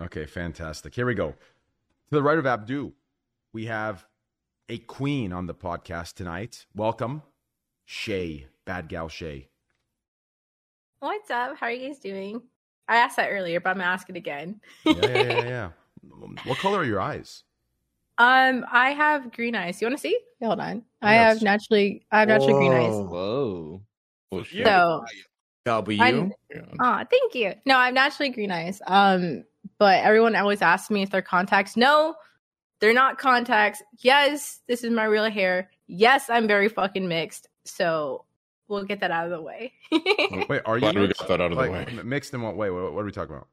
Okay, 0.00 0.26
fantastic. 0.26 0.94
Here 0.94 1.04
we 1.06 1.14
go. 1.14 1.30
To 1.30 1.36
the 2.12 2.22
right 2.22 2.38
of 2.38 2.46
Abdu, 2.46 2.92
we 3.52 3.66
have 3.66 4.06
a 4.68 4.78
queen 4.78 5.32
on 5.32 5.46
the 5.46 5.54
podcast 5.54 6.14
tonight. 6.14 6.66
Welcome, 6.74 7.22
Shay, 7.84 8.46
bad 8.64 8.88
gal 8.88 9.08
Shay. 9.08 9.48
What's 11.00 11.30
up? 11.30 11.56
How 11.58 11.66
are 11.66 11.72
you 11.72 11.88
guys 11.88 11.98
doing? 11.98 12.42
I 12.88 12.96
asked 12.98 13.16
that 13.16 13.28
earlier, 13.30 13.58
but 13.60 13.70
I'm 13.70 13.76
gonna 13.78 13.90
ask 13.90 14.08
it 14.08 14.16
again. 14.16 14.60
Yeah, 14.86 14.94
yeah, 14.94 15.22
yeah, 15.22 15.44
yeah. 15.44 15.70
what 16.44 16.58
color 16.58 16.78
are 16.78 16.84
your 16.84 17.00
eyes? 17.00 17.42
Um, 18.18 18.64
I 18.70 18.90
have 18.90 19.32
green 19.32 19.54
eyes. 19.56 19.80
You 19.80 19.86
want 19.88 19.96
to 19.98 20.00
see? 20.00 20.18
Hold 20.42 20.60
on. 20.60 20.84
I 21.02 21.14
Yes. 21.14 21.34
have 21.34 21.42
naturally. 21.42 22.06
I 22.10 22.20
have 22.20 22.28
naturally 22.28 22.54
green 22.54 22.72
eyes. 22.72 22.94
Whoa. 22.94 23.82
Oh. 24.32 24.42
So, 24.44 25.04
W. 25.64 26.00
I'm- 26.02 26.32
oh, 26.80 27.04
thank 27.10 27.34
you. 27.34 27.54
No, 27.66 27.76
I'm 27.76 27.94
naturally 27.94 28.30
green 28.30 28.50
eyes. 28.50 28.80
Um, 28.86 29.44
but 29.78 30.02
everyone 30.04 30.34
always 30.36 30.62
asks 30.62 30.90
me 30.90 31.02
if 31.02 31.10
they're 31.10 31.22
contacts. 31.22 31.76
No, 31.76 32.14
they're 32.80 32.94
not 32.94 33.18
contacts. 33.18 33.82
Yes, 33.98 34.60
this 34.68 34.82
is 34.84 34.90
my 34.92 35.04
real 35.04 35.30
hair. 35.30 35.70
Yes, 35.86 36.30
I'm 36.30 36.46
very 36.46 36.68
fucking 36.68 37.06
mixed. 37.08 37.48
So 37.64 38.24
we'll 38.68 38.84
get 38.84 39.00
that 39.00 39.10
out 39.10 39.24
of 39.26 39.30
the 39.30 39.40
way. 39.42 39.72
Wait, 40.48 40.62
are 40.64 40.76
you 40.76 40.80
Glad 40.80 40.94
we 40.96 41.06
mixed? 41.08 41.20
got 41.20 41.28
that 41.28 41.40
out 41.40 41.52
of 41.52 41.58
the 41.58 41.70
way. 41.70 41.86
Mixed 42.04 42.32
in 42.34 42.42
what 42.42 42.56
way? 42.56 42.70
What, 42.70 42.92
what 42.94 43.02
are 43.02 43.04
we 43.06 43.12
talking 43.12 43.34
about? 43.34 43.48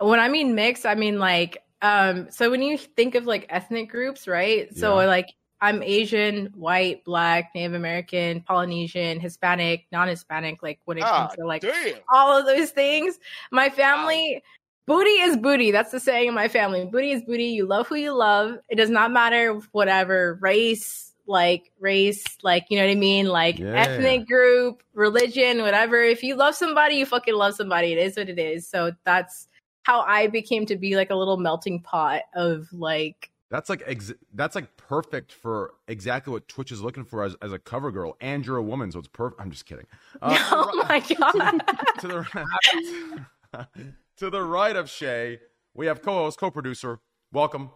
when 0.00 0.18
I 0.18 0.28
mean 0.28 0.54
mixed, 0.56 0.84
I 0.86 0.94
mean 0.96 1.18
like 1.20 1.58
um 1.80 2.28
so 2.30 2.50
when 2.50 2.60
you 2.62 2.76
think 2.78 3.14
of 3.14 3.24
like 3.26 3.46
ethnic 3.50 3.88
groups, 3.90 4.26
right? 4.26 4.74
So 4.76 4.98
Yeah. 5.00 5.06
like 5.06 5.28
I'm 5.62 5.82
Asian, 5.82 6.46
white, 6.54 7.04
black, 7.04 7.52
Native 7.54 7.74
American, 7.74 8.40
Polynesian, 8.42 9.20
Hispanic, 9.20 9.86
non-Hispanic, 9.92 10.62
like 10.62 10.80
when 10.84 10.98
it 10.98 11.04
Ah, 11.04 11.28
comes 11.28 11.36
to 11.36 11.46
like 11.46 11.62
Damn. 11.62 12.00
all 12.12 12.36
of 12.36 12.44
those 12.46 12.70
things. 12.70 13.18
My 13.52 13.70
family 13.70 14.42
booty 14.86 15.10
is 15.10 15.36
booty. 15.36 15.70
That's 15.70 15.92
the 15.92 16.00
saying 16.00 16.28
in 16.28 16.34
my 16.34 16.48
family. 16.48 16.84
Booty 16.84 17.12
is 17.12 17.22
booty. 17.22 17.44
You 17.44 17.66
love 17.66 17.86
who 17.86 17.94
you 17.94 18.12
love. 18.12 18.58
It 18.68 18.74
does 18.74 18.90
not 18.90 19.12
matter 19.12 19.60
whatever 19.70 20.36
race, 20.42 21.14
like 21.26 21.70
race, 21.78 22.24
like 22.42 22.66
you 22.68 22.76
know 22.76 22.84
what 22.84 22.90
I 22.92 22.96
mean? 22.96 23.26
Like 23.26 23.60
Yeah. 23.60 23.84
ethnic 23.86 24.26
group, 24.26 24.82
religion, 24.94 25.62
whatever. 25.62 26.00
If 26.02 26.24
you 26.24 26.34
love 26.34 26.56
somebody, 26.56 26.96
you 26.96 27.06
fucking 27.06 27.34
love 27.34 27.54
somebody. 27.54 27.92
It 27.92 27.98
is 27.98 28.16
what 28.16 28.28
it 28.28 28.38
is. 28.38 28.66
So 28.66 28.92
that's 29.04 29.46
how 29.84 30.00
I 30.00 30.26
became 30.26 30.66
to 30.66 30.76
be 30.76 30.96
like 30.96 31.10
a 31.10 31.14
little 31.14 31.36
melting 31.36 31.80
pot 31.80 32.22
of 32.34 32.66
like 32.72 33.30
That's 33.50 33.68
like 33.68 33.82
ex- 33.86 34.12
that's 34.34 34.54
like 34.56 34.76
perfect 34.92 35.32
for 35.32 35.72
exactly 35.88 36.30
what 36.30 36.46
Twitch 36.48 36.70
is 36.70 36.82
looking 36.82 37.02
for 37.02 37.24
as, 37.24 37.34
as 37.40 37.50
a 37.50 37.58
cover 37.58 37.90
girl, 37.90 38.14
and 38.20 38.44
you're 38.44 38.58
a 38.58 38.62
woman, 38.62 38.92
so 38.92 38.98
it's 38.98 39.08
perfect. 39.08 39.40
I'm 39.40 39.50
just 39.50 39.64
kidding. 39.64 39.86
Uh, 40.20 40.36
oh 40.50 40.84
my 40.86 41.00
god. 41.18 41.62
to 42.00 42.08
the 42.08 42.26
right, 42.34 43.66
to 44.18 44.28
the 44.28 44.42
right 44.42 44.76
of 44.76 44.90
Shay, 44.90 45.38
we 45.72 45.86
have 45.86 46.02
co-host, 46.02 46.38
co-producer. 46.38 46.98
Welcome, 47.32 47.70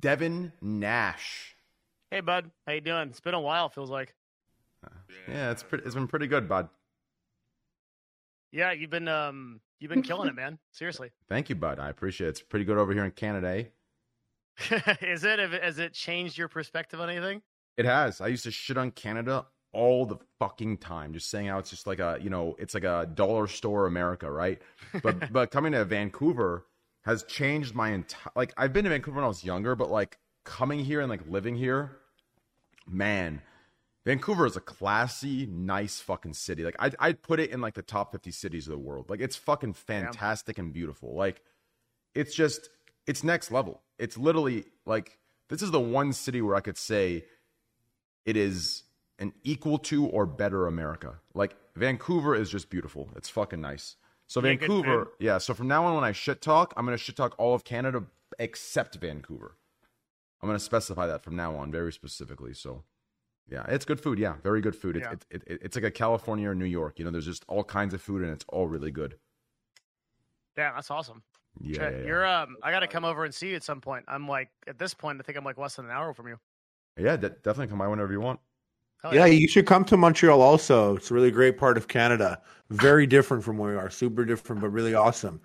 Devin 0.00 0.52
Nash. 0.60 1.54
Hey, 2.10 2.18
bud. 2.18 2.50
How 2.66 2.72
you 2.72 2.80
doing? 2.80 3.10
It's 3.10 3.20
been 3.20 3.34
a 3.34 3.40
while. 3.40 3.68
Feels 3.68 3.90
like. 3.90 4.12
Yeah, 5.28 5.52
it's 5.52 5.62
pretty, 5.62 5.84
it's 5.84 5.94
been 5.94 6.08
pretty 6.08 6.26
good, 6.26 6.48
bud. 6.48 6.68
Yeah, 8.50 8.72
you've 8.72 8.90
been 8.90 9.06
um 9.06 9.60
you've 9.78 9.90
been 9.90 10.02
killing 10.02 10.28
it, 10.28 10.34
man. 10.34 10.58
Seriously. 10.72 11.12
Thank 11.28 11.50
you, 11.50 11.54
bud. 11.54 11.78
I 11.78 11.88
appreciate 11.88 12.26
it. 12.26 12.30
It's 12.30 12.42
pretty 12.42 12.64
good 12.64 12.78
over 12.78 12.92
here 12.92 13.04
in 13.04 13.12
Canada. 13.12 13.66
Is 15.00 15.24
it? 15.24 15.38
Has 15.38 15.78
it 15.78 15.92
changed 15.92 16.38
your 16.38 16.48
perspective 16.48 17.00
on 17.00 17.10
anything? 17.10 17.42
It 17.76 17.84
has. 17.84 18.20
I 18.20 18.28
used 18.28 18.44
to 18.44 18.50
shit 18.50 18.78
on 18.78 18.90
Canada 18.90 19.46
all 19.72 20.06
the 20.06 20.16
fucking 20.38 20.78
time, 20.78 21.12
just 21.12 21.28
saying 21.30 21.48
how 21.48 21.58
it's 21.58 21.68
just 21.68 21.86
like 21.86 21.98
a, 21.98 22.18
you 22.22 22.30
know, 22.30 22.56
it's 22.58 22.72
like 22.72 22.84
a 22.84 23.08
dollar 23.14 23.46
store 23.46 23.86
America, 23.86 24.30
right? 24.30 24.60
But 25.02 25.32
but 25.32 25.50
coming 25.50 25.72
to 25.72 25.84
Vancouver 25.84 26.64
has 27.04 27.22
changed 27.24 27.74
my 27.74 27.90
entire. 27.90 28.32
Like 28.34 28.54
I've 28.56 28.72
been 28.72 28.84
to 28.84 28.90
Vancouver 28.90 29.16
when 29.16 29.24
I 29.24 29.28
was 29.28 29.44
younger, 29.44 29.76
but 29.76 29.90
like 29.90 30.18
coming 30.44 30.80
here 30.80 31.00
and 31.00 31.10
like 31.10 31.28
living 31.28 31.56
here, 31.56 31.98
man, 32.88 33.42
Vancouver 34.06 34.46
is 34.46 34.56
a 34.56 34.60
classy, 34.60 35.46
nice 35.46 36.00
fucking 36.00 36.32
city. 36.34 36.64
Like 36.64 36.76
I'd 36.78 36.96
I'd 36.98 37.22
put 37.22 37.40
it 37.40 37.50
in 37.50 37.60
like 37.60 37.74
the 37.74 37.82
top 37.82 38.12
fifty 38.12 38.30
cities 38.30 38.66
of 38.66 38.72
the 38.72 38.78
world. 38.78 39.10
Like 39.10 39.20
it's 39.20 39.36
fucking 39.36 39.74
fantastic 39.74 40.58
and 40.58 40.72
beautiful. 40.72 41.14
Like 41.14 41.42
it's 42.14 42.34
just 42.34 42.70
it's 43.06 43.22
next 43.22 43.50
level. 43.50 43.82
It's 43.98 44.16
literally 44.18 44.64
like 44.84 45.18
this 45.48 45.62
is 45.62 45.70
the 45.70 45.80
one 45.80 46.12
city 46.12 46.42
where 46.42 46.56
I 46.56 46.60
could 46.60 46.76
say 46.76 47.24
it 48.24 48.36
is 48.36 48.82
an 49.18 49.32
equal 49.44 49.78
to 49.78 50.06
or 50.06 50.26
better 50.26 50.66
America. 50.66 51.20
Like 51.34 51.56
Vancouver 51.74 52.34
is 52.34 52.50
just 52.50 52.68
beautiful. 52.70 53.08
It's 53.16 53.28
fucking 53.28 53.60
nice. 53.60 53.96
So 54.26 54.40
Yeah, 54.40 54.56
Vancouver, 54.56 55.08
yeah. 55.18 55.38
So 55.38 55.54
from 55.54 55.68
now 55.68 55.84
on, 55.84 55.94
when 55.94 56.04
I 56.04 56.12
shit 56.12 56.42
talk, 56.42 56.74
I'm 56.76 56.84
gonna 56.84 56.96
shit 56.96 57.16
talk 57.16 57.34
all 57.38 57.54
of 57.54 57.64
Canada 57.64 58.04
except 58.38 58.96
Vancouver. 58.96 59.56
I'm 60.42 60.48
gonna 60.48 60.58
specify 60.58 61.06
that 61.06 61.22
from 61.22 61.36
now 61.36 61.54
on 61.56 61.70
very 61.70 61.92
specifically. 61.92 62.52
So 62.52 62.82
yeah, 63.48 63.64
it's 63.68 63.84
good 63.84 64.00
food. 64.00 64.18
Yeah, 64.18 64.34
very 64.42 64.60
good 64.60 64.74
food. 64.74 64.96
It's 64.96 65.06
Yeah. 65.06 65.12
it, 65.30 65.42
it, 65.46 65.58
it's 65.62 65.76
like 65.76 65.84
a 65.84 65.90
California 65.90 66.50
or 66.50 66.54
New 66.54 66.64
York. 66.64 66.98
You 66.98 67.04
know, 67.04 67.10
there's 67.12 67.26
just 67.26 67.44
all 67.46 67.62
kinds 67.64 67.94
of 67.94 68.02
food 68.02 68.22
and 68.22 68.30
it's 68.32 68.44
all 68.48 68.66
really 68.66 68.90
good. 68.90 69.16
Yeah, 70.58 70.72
that's 70.74 70.90
awesome. 70.90 71.22
Yeah, 71.60 71.74
Shit, 71.74 71.92
yeah, 71.92 71.98
yeah. 71.98 72.06
You're 72.06 72.26
um 72.26 72.56
I 72.62 72.70
gotta 72.70 72.88
come 72.88 73.04
over 73.04 73.24
and 73.24 73.34
see 73.34 73.50
you 73.50 73.56
at 73.56 73.64
some 73.64 73.80
point. 73.80 74.04
I'm 74.08 74.28
like 74.28 74.50
at 74.66 74.78
this 74.78 74.94
point 74.94 75.20
I 75.20 75.22
think 75.22 75.38
I'm 75.38 75.44
like 75.44 75.58
less 75.58 75.76
than 75.76 75.86
an 75.86 75.90
hour 75.90 76.12
from 76.14 76.28
you. 76.28 76.38
Yeah, 76.98 77.16
de- 77.16 77.30
definitely 77.30 77.68
come 77.68 77.78
by 77.78 77.88
whenever 77.88 78.12
you 78.12 78.20
want. 78.20 78.40
Hell 79.02 79.14
Yeah, 79.14 79.26
you 79.26 79.48
should 79.48 79.66
come 79.66 79.84
to 79.86 79.96
Montreal 79.96 80.40
also. 80.40 80.96
It's 80.96 81.10
a 81.10 81.14
really 81.14 81.30
great 81.30 81.58
part 81.58 81.76
of 81.76 81.88
Canada. 81.88 82.40
Very 82.70 83.06
different 83.06 83.44
from 83.44 83.58
where 83.58 83.72
we 83.72 83.78
are. 83.78 83.90
Super 83.90 84.24
different, 84.24 84.62
but 84.62 84.70
really 84.70 84.94
awesome. 84.94 85.40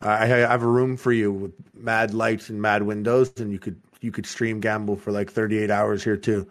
I, 0.00 0.22
I 0.22 0.26
have 0.26 0.62
a 0.62 0.68
room 0.68 0.96
for 0.96 1.12
you 1.12 1.32
with 1.32 1.52
mad 1.74 2.14
lights 2.14 2.48
and 2.50 2.60
mad 2.60 2.84
windows, 2.84 3.32
and 3.38 3.50
you 3.50 3.58
could 3.58 3.80
you 4.00 4.12
could 4.12 4.26
stream 4.26 4.60
gamble 4.60 4.96
for 4.96 5.10
like 5.12 5.30
38 5.30 5.70
hours 5.70 6.04
here 6.04 6.16
too. 6.16 6.46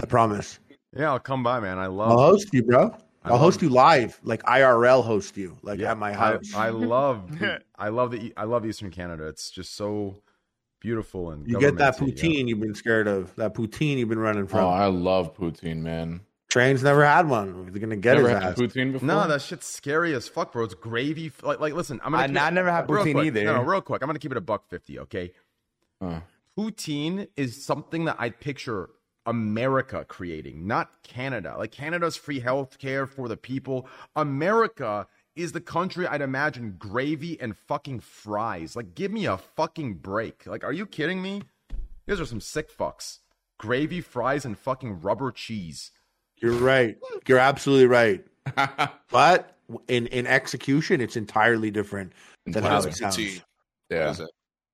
I 0.00 0.06
promise. 0.06 0.58
Yeah, 0.94 1.10
I'll 1.10 1.18
come 1.18 1.42
by, 1.42 1.60
man. 1.60 1.78
I 1.78 1.86
love. 1.86 2.10
I'll 2.10 2.18
host 2.18 2.48
you, 2.52 2.62
bro. 2.62 2.96
I 3.26 3.30
I'll 3.30 3.38
host 3.38 3.60
you 3.62 3.68
live, 3.68 4.18
like 4.22 4.42
IRL 4.44 5.04
host 5.04 5.36
you, 5.36 5.56
like 5.62 5.80
Yeah, 5.80 5.90
at 5.92 5.98
my 5.98 6.12
house. 6.12 6.54
I 6.54 6.68
love. 6.70 7.30
I 7.78 7.88
love 7.88 8.10
the. 8.12 8.32
I 8.36 8.44
love 8.44 8.64
Eastern 8.64 8.90
Canada. 8.90 9.26
It's 9.26 9.50
just 9.50 9.74
so 9.74 10.22
beautiful 10.80 11.30
and 11.30 11.48
you 11.50 11.58
get 11.58 11.76
that 11.78 11.96
governmenty, 11.96 12.06
yeah. 12.22 12.28
poutine 12.42 12.48
you've 12.48 12.60
been 12.60 12.74
scared 12.74 13.08
of. 13.08 13.34
That 13.36 13.54
poutine 13.54 13.98
you've 13.98 14.08
been 14.08 14.18
running 14.18 14.46
from. 14.46 14.60
Oh, 14.60 14.68
I 14.68 14.86
love 14.86 15.34
poutine, 15.36 15.78
man. 15.78 16.20
Train's 16.48 16.82
never 16.82 17.04
had 17.04 17.28
one. 17.28 17.70
They're 17.72 17.80
gonna 17.80 17.96
get 17.96 18.14
Never 18.16 18.28
his 18.30 18.38
had 18.38 18.52
ass. 18.52 18.58
poutine 18.58 18.92
before. 18.92 19.06
No, 19.06 19.26
that 19.28 19.42
shit's 19.42 19.66
scary 19.66 20.14
as 20.14 20.28
fuck, 20.28 20.52
bro. 20.52 20.64
It's 20.64 20.74
gravy. 20.74 21.32
Like, 21.42 21.58
like 21.60 21.74
listen, 21.74 22.00
I'm 22.04 22.12
gonna. 22.12 22.22
I- 22.24 22.28
keep 22.28 22.36
I 22.40 22.48
it- 22.48 22.54
never 22.54 22.70
had 22.70 22.86
poutine 22.86 23.12
quick. 23.12 23.26
either. 23.26 23.44
No, 23.44 23.56
no, 23.56 23.62
real 23.62 23.80
quick. 23.80 24.00
I'm 24.02 24.06
gonna 24.08 24.18
keep 24.20 24.30
it 24.30 24.38
a 24.38 24.40
buck 24.42 24.68
fifty. 24.70 24.98
Okay. 25.00 25.32
Uh, 26.00 26.20
Poutine 26.56 27.28
is 27.36 27.62
something 27.62 28.06
that 28.06 28.16
I 28.18 28.30
picture 28.30 28.88
America 29.26 30.04
creating, 30.08 30.66
not 30.66 31.02
Canada. 31.02 31.54
Like 31.58 31.72
Canada's 31.72 32.16
free 32.16 32.40
health 32.40 32.78
care 32.78 33.06
for 33.06 33.28
the 33.28 33.36
people. 33.36 33.88
America 34.14 35.06
is 35.34 35.52
the 35.52 35.60
country 35.60 36.06
I'd 36.06 36.22
imagine 36.22 36.76
gravy 36.78 37.38
and 37.40 37.56
fucking 37.56 38.00
fries. 38.00 38.74
Like, 38.74 38.94
give 38.94 39.12
me 39.12 39.26
a 39.26 39.36
fucking 39.36 39.94
break. 39.94 40.46
Like, 40.46 40.64
are 40.64 40.72
you 40.72 40.86
kidding 40.86 41.20
me? 41.20 41.42
These 42.06 42.20
are 42.20 42.26
some 42.26 42.40
sick 42.40 42.74
fucks. 42.74 43.18
Gravy, 43.58 44.00
fries, 44.00 44.44
and 44.44 44.58
fucking 44.58 45.00
rubber 45.00 45.30
cheese. 45.30 45.90
You're 46.40 46.52
right. 46.52 46.96
You're 47.26 47.38
absolutely 47.38 47.86
right. 47.86 48.24
but 49.10 49.56
in 49.88 50.06
in 50.08 50.26
execution, 50.26 51.00
it's 51.00 51.16
entirely 51.16 51.70
different 51.70 52.12
than 52.44 52.62
how 52.62 52.78
it 52.78 52.94
sounds. 52.94 53.16
Poutine. 53.16 53.42
yeah. 53.90 54.14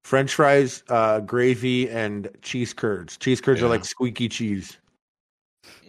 What 0.02 0.08
is 0.08 0.08
it? 0.08 0.08
French 0.08 0.34
fries, 0.34 0.82
uh, 0.88 1.20
gravy, 1.20 1.88
and 1.90 2.28
cheese 2.42 2.72
curds. 2.72 3.16
Cheese 3.16 3.40
curds 3.40 3.60
Yeah. 3.60 3.66
are 3.66 3.70
like 3.70 3.84
squeaky 3.84 4.28
cheese. 4.28 4.76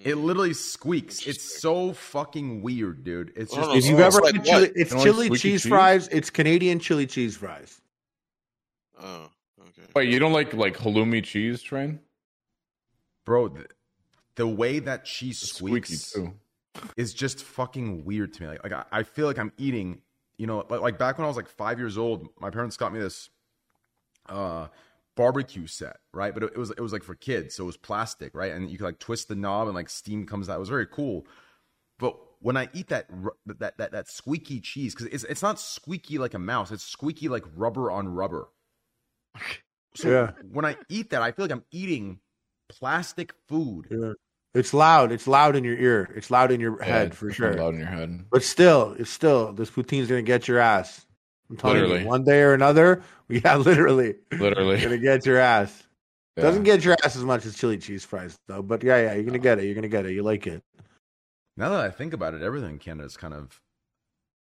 It 0.03 0.15
literally 0.15 0.53
squeaks. 0.53 1.25
It's 1.25 1.61
so 1.61 1.93
fucking 1.93 2.61
weird, 2.61 3.03
dude. 3.03 3.31
It's 3.35 3.53
just 3.53 3.69
don't 3.69 3.77
If 3.77 3.85
you've 3.85 3.99
ever 3.99 4.17
it's 4.19 4.25
like 4.25 4.35
had 4.35 4.45
chili, 4.45 4.71
it's 4.75 4.91
You 4.91 4.97
don't 4.97 4.97
like 4.97 5.05
chili 5.05 5.29
cheese, 5.29 5.39
cheese? 5.63 5.65
fries. 5.65 6.07
It's 6.09 6.29
Canadian 6.29 6.79
chili 6.79 7.07
cheese 7.07 7.37
fries. 7.37 7.81
Oh, 9.01 9.29
okay. 9.59 9.81
Wait, 9.95 10.09
you 10.09 10.19
don't 10.19 10.33
like 10.33 10.53
like 10.53 10.77
halloumi 10.77 11.23
cheese, 11.23 11.61
train? 11.61 11.99
bro. 13.25 13.47
The, 13.47 13.65
the 14.35 14.47
way 14.47 14.79
that 14.79 15.05
cheese 15.05 15.41
It's 15.41 15.55
squeaks 15.55 16.11
too. 16.11 16.33
is 16.97 17.13
just 17.13 17.43
fucking 17.43 18.03
weird 18.03 18.33
to 18.33 18.41
me. 18.43 18.47
Like, 18.49 18.63
like 18.63 18.73
I, 18.73 18.83
I 18.91 19.03
feel 19.03 19.25
like 19.27 19.39
I'm 19.39 19.53
eating. 19.57 20.01
You 20.37 20.47
know, 20.47 20.65
like, 20.69 20.81
like 20.81 20.97
back 20.97 21.17
when 21.17 21.25
I 21.25 21.27
was 21.27 21.37
like 21.37 21.47
five 21.47 21.79
years 21.79 21.97
old, 21.97 22.27
my 22.39 22.49
parents 22.49 22.75
got 22.75 22.91
me 22.93 22.99
this 22.99 23.29
uh 24.29 24.67
barbecue 25.15 25.67
set, 25.67 25.97
right? 26.13 26.33
But 26.33 26.43
it, 26.43 26.51
it 26.55 26.57
was 26.57 26.71
it 26.71 26.79
was 26.79 26.93
like 26.93 27.03
for 27.03 27.15
kids, 27.15 27.55
so 27.55 27.63
it 27.63 27.67
was 27.67 27.77
plastic, 27.77 28.33
right? 28.35 28.51
And 28.51 28.69
you 28.69 28.77
could 28.77 28.85
like 28.85 28.99
twist 28.99 29.27
the 29.27 29.35
knob 29.35 29.67
and 29.67 29.75
like 29.75 29.89
steam 29.89 30.25
comes 30.25 30.49
out. 30.49 30.57
It 30.57 30.59
was 30.59 30.69
very 30.69 30.87
cool. 30.87 31.25
But 31.99 32.17
when 32.39 32.57
I 32.57 32.69
eat 32.73 32.89
that 32.89 33.09
that 33.45 33.77
that, 33.77 33.91
that 33.91 34.07
squeaky 34.09 34.59
cheese, 34.59 34.93
because 34.95 35.07
it's 35.13 35.23
it's 35.25 35.41
not 35.41 35.59
squeaky 35.59 36.17
like 36.17 36.33
a 36.33 36.39
mouse, 36.39 36.71
it's 36.71 36.83
squeaky 36.83 37.29
like 37.29 37.43
rubber 37.55 37.91
on 37.91 38.07
rubber. 38.07 38.49
So 39.95 40.09
Yeah. 40.09 40.31
when 40.51 40.65
I 40.65 40.75
eat 40.89 41.11
that, 41.11 41.21
I 41.21 41.31
feel 41.31 41.45
like 41.45 41.51
I'm 41.51 41.65
eating 41.71 42.19
plastic 42.67 43.31
food. 43.47 43.89
Yeah. 43.91 44.13
It's 44.55 44.73
loud. 44.73 45.11
It's 45.11 45.27
loud 45.27 45.55
in 45.55 45.63
your 45.63 45.77
ear. 45.77 46.11
It's 46.15 46.29
loud 46.31 46.51
in 46.51 46.59
your 46.59 46.79
Yeah, 46.79 46.85
head 46.85 47.15
for 47.15 47.31
sure. 47.31 47.57
Loud 47.57 47.73
in 47.75 47.79
your 47.79 47.89
head. 47.89 48.25
But 48.31 48.43
still, 48.43 48.95
it's 48.97 49.09
still 49.09 49.53
this 49.53 49.69
poutine's 49.69 50.07
gonna 50.09 50.21
get 50.21 50.47
your 50.47 50.59
ass. 50.59 51.05
I'm 51.49 51.57
telling 51.57 51.77
Literally. 51.77 52.01
you, 52.03 52.07
one 52.07 52.23
day 52.23 52.41
or 52.41 52.53
another, 52.53 53.03
yeah, 53.29 53.55
literally, 53.57 54.15
Literally. 54.31 54.81
gonna 54.81 54.97
get 54.97 55.25
your 55.25 55.37
ass. 55.37 55.83
Yeah. 56.35 56.43
Doesn't 56.43 56.63
get 56.63 56.83
your 56.83 56.95
ass 57.03 57.15
as 57.15 57.23
much 57.23 57.45
as 57.45 57.55
chili 57.55 57.77
cheese 57.77 58.03
fries 58.03 58.39
though. 58.47 58.61
But 58.61 58.83
yeah, 58.83 58.97
yeah, 58.97 59.13
you're 59.13 59.23
gonna 59.23 59.39
get 59.39 59.59
it. 59.59 59.65
You're 59.65 59.75
gonna 59.75 59.87
get 59.87 60.05
it. 60.05 60.13
You 60.13 60.23
like 60.23 60.47
it. 60.47 60.63
Now 61.55 61.69
that 61.69 61.81
I 61.81 61.91
think 61.91 62.13
about 62.13 62.33
it, 62.33 62.41
everything 62.41 62.71
in 62.71 62.79
Canada 62.79 63.05
is 63.05 63.17
kind 63.17 63.33
of 63.33 63.61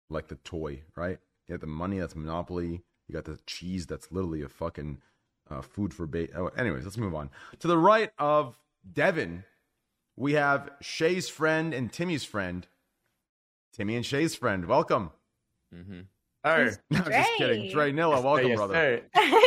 like 0.09 0.29
the 0.29 0.37
toy, 0.37 0.83
right? 0.95 1.19
You 1.49 1.55
got 1.55 1.61
the 1.61 1.67
money 1.67 1.99
that's 1.99 2.15
Monopoly. 2.15 2.83
You 3.09 3.13
got 3.13 3.25
the 3.25 3.39
cheese 3.47 3.87
that's 3.87 4.13
literally 4.13 4.43
a 4.43 4.49
fucking 4.49 4.99
uh, 5.51 5.63
food 5.63 5.93
for 5.93 6.07
bait. 6.07 6.31
Oh, 6.37 6.47
anyways, 6.49 6.85
let's 6.85 6.97
move 6.97 7.15
on. 7.15 7.31
To 7.59 7.67
the 7.67 7.79
right 7.79 8.11
of 8.19 8.57
Devin, 8.93 9.43
we 10.17 10.35
have 10.35 10.71
Shay's 10.81 11.29
friend 11.29 11.75
and 11.75 11.93
Timmy's 11.93 12.25
friend. 12.25 12.69
Timmy 13.73 13.97
and 13.97 14.07
Shay's 14.07 14.35
friend, 14.37 14.67
welcome. 14.67 15.11
Mm-hmm. 15.75 16.01
Hey. 16.45 16.71
No, 16.91 17.01
just 17.01 17.31
kidding. 17.39 17.71
Dre 17.71 17.93
Nilla, 17.93 18.23
welcome, 18.23 18.49
Yes, 18.49 18.57
brother. 18.57 18.75
sir. 18.75 19.03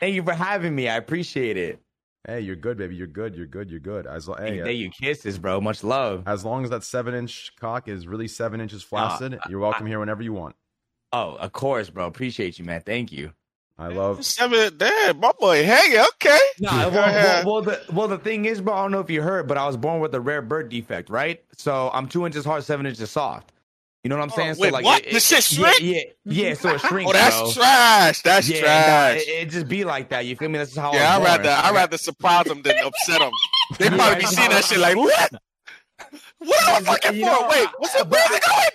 Thank 0.00 0.14
you 0.14 0.22
for 0.22 0.34
having 0.34 0.74
me. 0.74 0.88
I 0.88 0.96
appreciate 0.96 1.56
it. 1.56 1.80
Hey, 2.26 2.40
you're 2.40 2.56
good, 2.56 2.76
baby. 2.76 2.96
You're 2.96 3.06
good. 3.06 3.36
You're 3.36 3.46
good. 3.46 3.70
You're 3.70 3.80
good. 3.80 4.06
As, 4.06 4.28
lo- 4.28 4.34
hey, 4.36 4.56
Hey, 4.56 4.62
uh, 4.62 4.66
you 4.66 4.90
kisses, 4.90 5.38
bro. 5.38 5.60
Much 5.60 5.84
love. 5.84 6.24
as 6.26 6.44
long 6.44 6.64
as 6.64 6.70
that 6.70 6.82
seven 6.82 7.14
inch 7.14 7.52
cock 7.60 7.86
is 7.88 8.06
really 8.06 8.26
seven 8.28 8.60
inches 8.60 8.82
flaccid, 8.82 9.38
you're 9.48 9.60
welcome 9.60 9.86
here 9.86 9.98
whenever 10.00 10.22
you 10.22 10.32
want. 10.32 10.56
Oh, 11.12 11.36
of 11.36 11.52
course, 11.52 11.88
bro. 11.88 12.06
Appreciate 12.06 12.58
you, 12.58 12.64
man. 12.64 12.82
Thank 12.84 13.12
you. 13.12 13.32
I 13.78 13.88
love. 13.88 14.24
Seven. 14.24 14.76
Damn, 14.76 15.20
my 15.20 15.32
boy 15.38 15.62
hanging. 15.64 15.98
Okay. 16.00 16.38
Nah, 16.60 16.88
well, 16.88 16.92
well, 16.92 17.44
well, 17.46 17.62
the 17.62 17.80
well, 17.92 18.08
the 18.08 18.18
thing 18.18 18.46
is, 18.46 18.60
bro. 18.60 18.74
I 18.74 18.82
don't 18.82 18.90
know 18.90 19.00
if 19.00 19.10
you 19.10 19.22
heard, 19.22 19.46
but 19.46 19.56
I 19.56 19.66
was 19.66 19.76
born 19.76 20.00
with 20.00 20.14
a 20.14 20.20
rare 20.20 20.42
birth 20.42 20.68
defect, 20.70 21.10
right? 21.10 21.42
So 21.56 21.90
I'm 21.92 22.08
two 22.08 22.26
inches 22.26 22.44
hard, 22.44 22.64
seven 22.64 22.86
inches 22.86 23.10
soft. 23.10 23.52
You 24.06 24.10
know 24.10 24.18
what 24.18 24.22
I'm 24.22 24.30
oh, 24.34 24.36
saying? 24.36 24.54
Oh, 24.56 24.60
wait, 24.60 24.68
so 24.68 24.72
like, 24.74 24.84
what? 24.84 25.04
It, 25.04 25.12
The 25.14 25.18
shit 25.18 25.58
yeah, 25.58 25.72
shrink? 25.72 25.80
yeah, 25.80 26.02
yeah. 26.48 26.54
So 26.54 26.68
it 26.68 26.74
oh, 26.84 26.88
shrinks, 26.88 27.10
Oh, 27.10 27.12
that's 27.12 27.40
bro. 27.40 27.50
trash. 27.54 28.22
That's 28.22 28.48
yeah, 28.48 28.60
trash. 28.60 28.86
Nah, 28.86 29.20
it, 29.20 29.28
it 29.28 29.50
just 29.50 29.66
be 29.66 29.82
like 29.82 30.10
that. 30.10 30.26
You 30.26 30.36
feel 30.36 30.48
me? 30.48 30.58
That's 30.58 30.70
just 30.70 30.78
how. 30.80 30.92
yeah, 30.94 31.12
I 31.12 31.16
I'd 31.18 31.24
rather 31.24 31.42
born. 31.42 31.54
I'd 31.56 31.74
rather 31.74 31.98
surprise 31.98 32.44
them 32.44 32.62
than 32.62 32.78
upset 32.84 33.18
them. 33.18 33.32
They 33.80 33.88
probably 33.88 34.20
be 34.20 34.26
seeing 34.26 34.50
that 34.50 34.64
shit 34.64 34.78
like 34.78 34.94
what? 34.96 35.32
What 36.38 36.68
am 36.68 36.76
I 36.76 36.80
fucking 36.82 37.16
You 37.18 37.24
for? 37.26 37.32
know, 37.32 37.48
Wait, 37.50 37.68
what's 37.78 37.96
up? 37.96 38.08
Where's 38.08 38.30
it 38.30 38.42
going? 38.48 38.68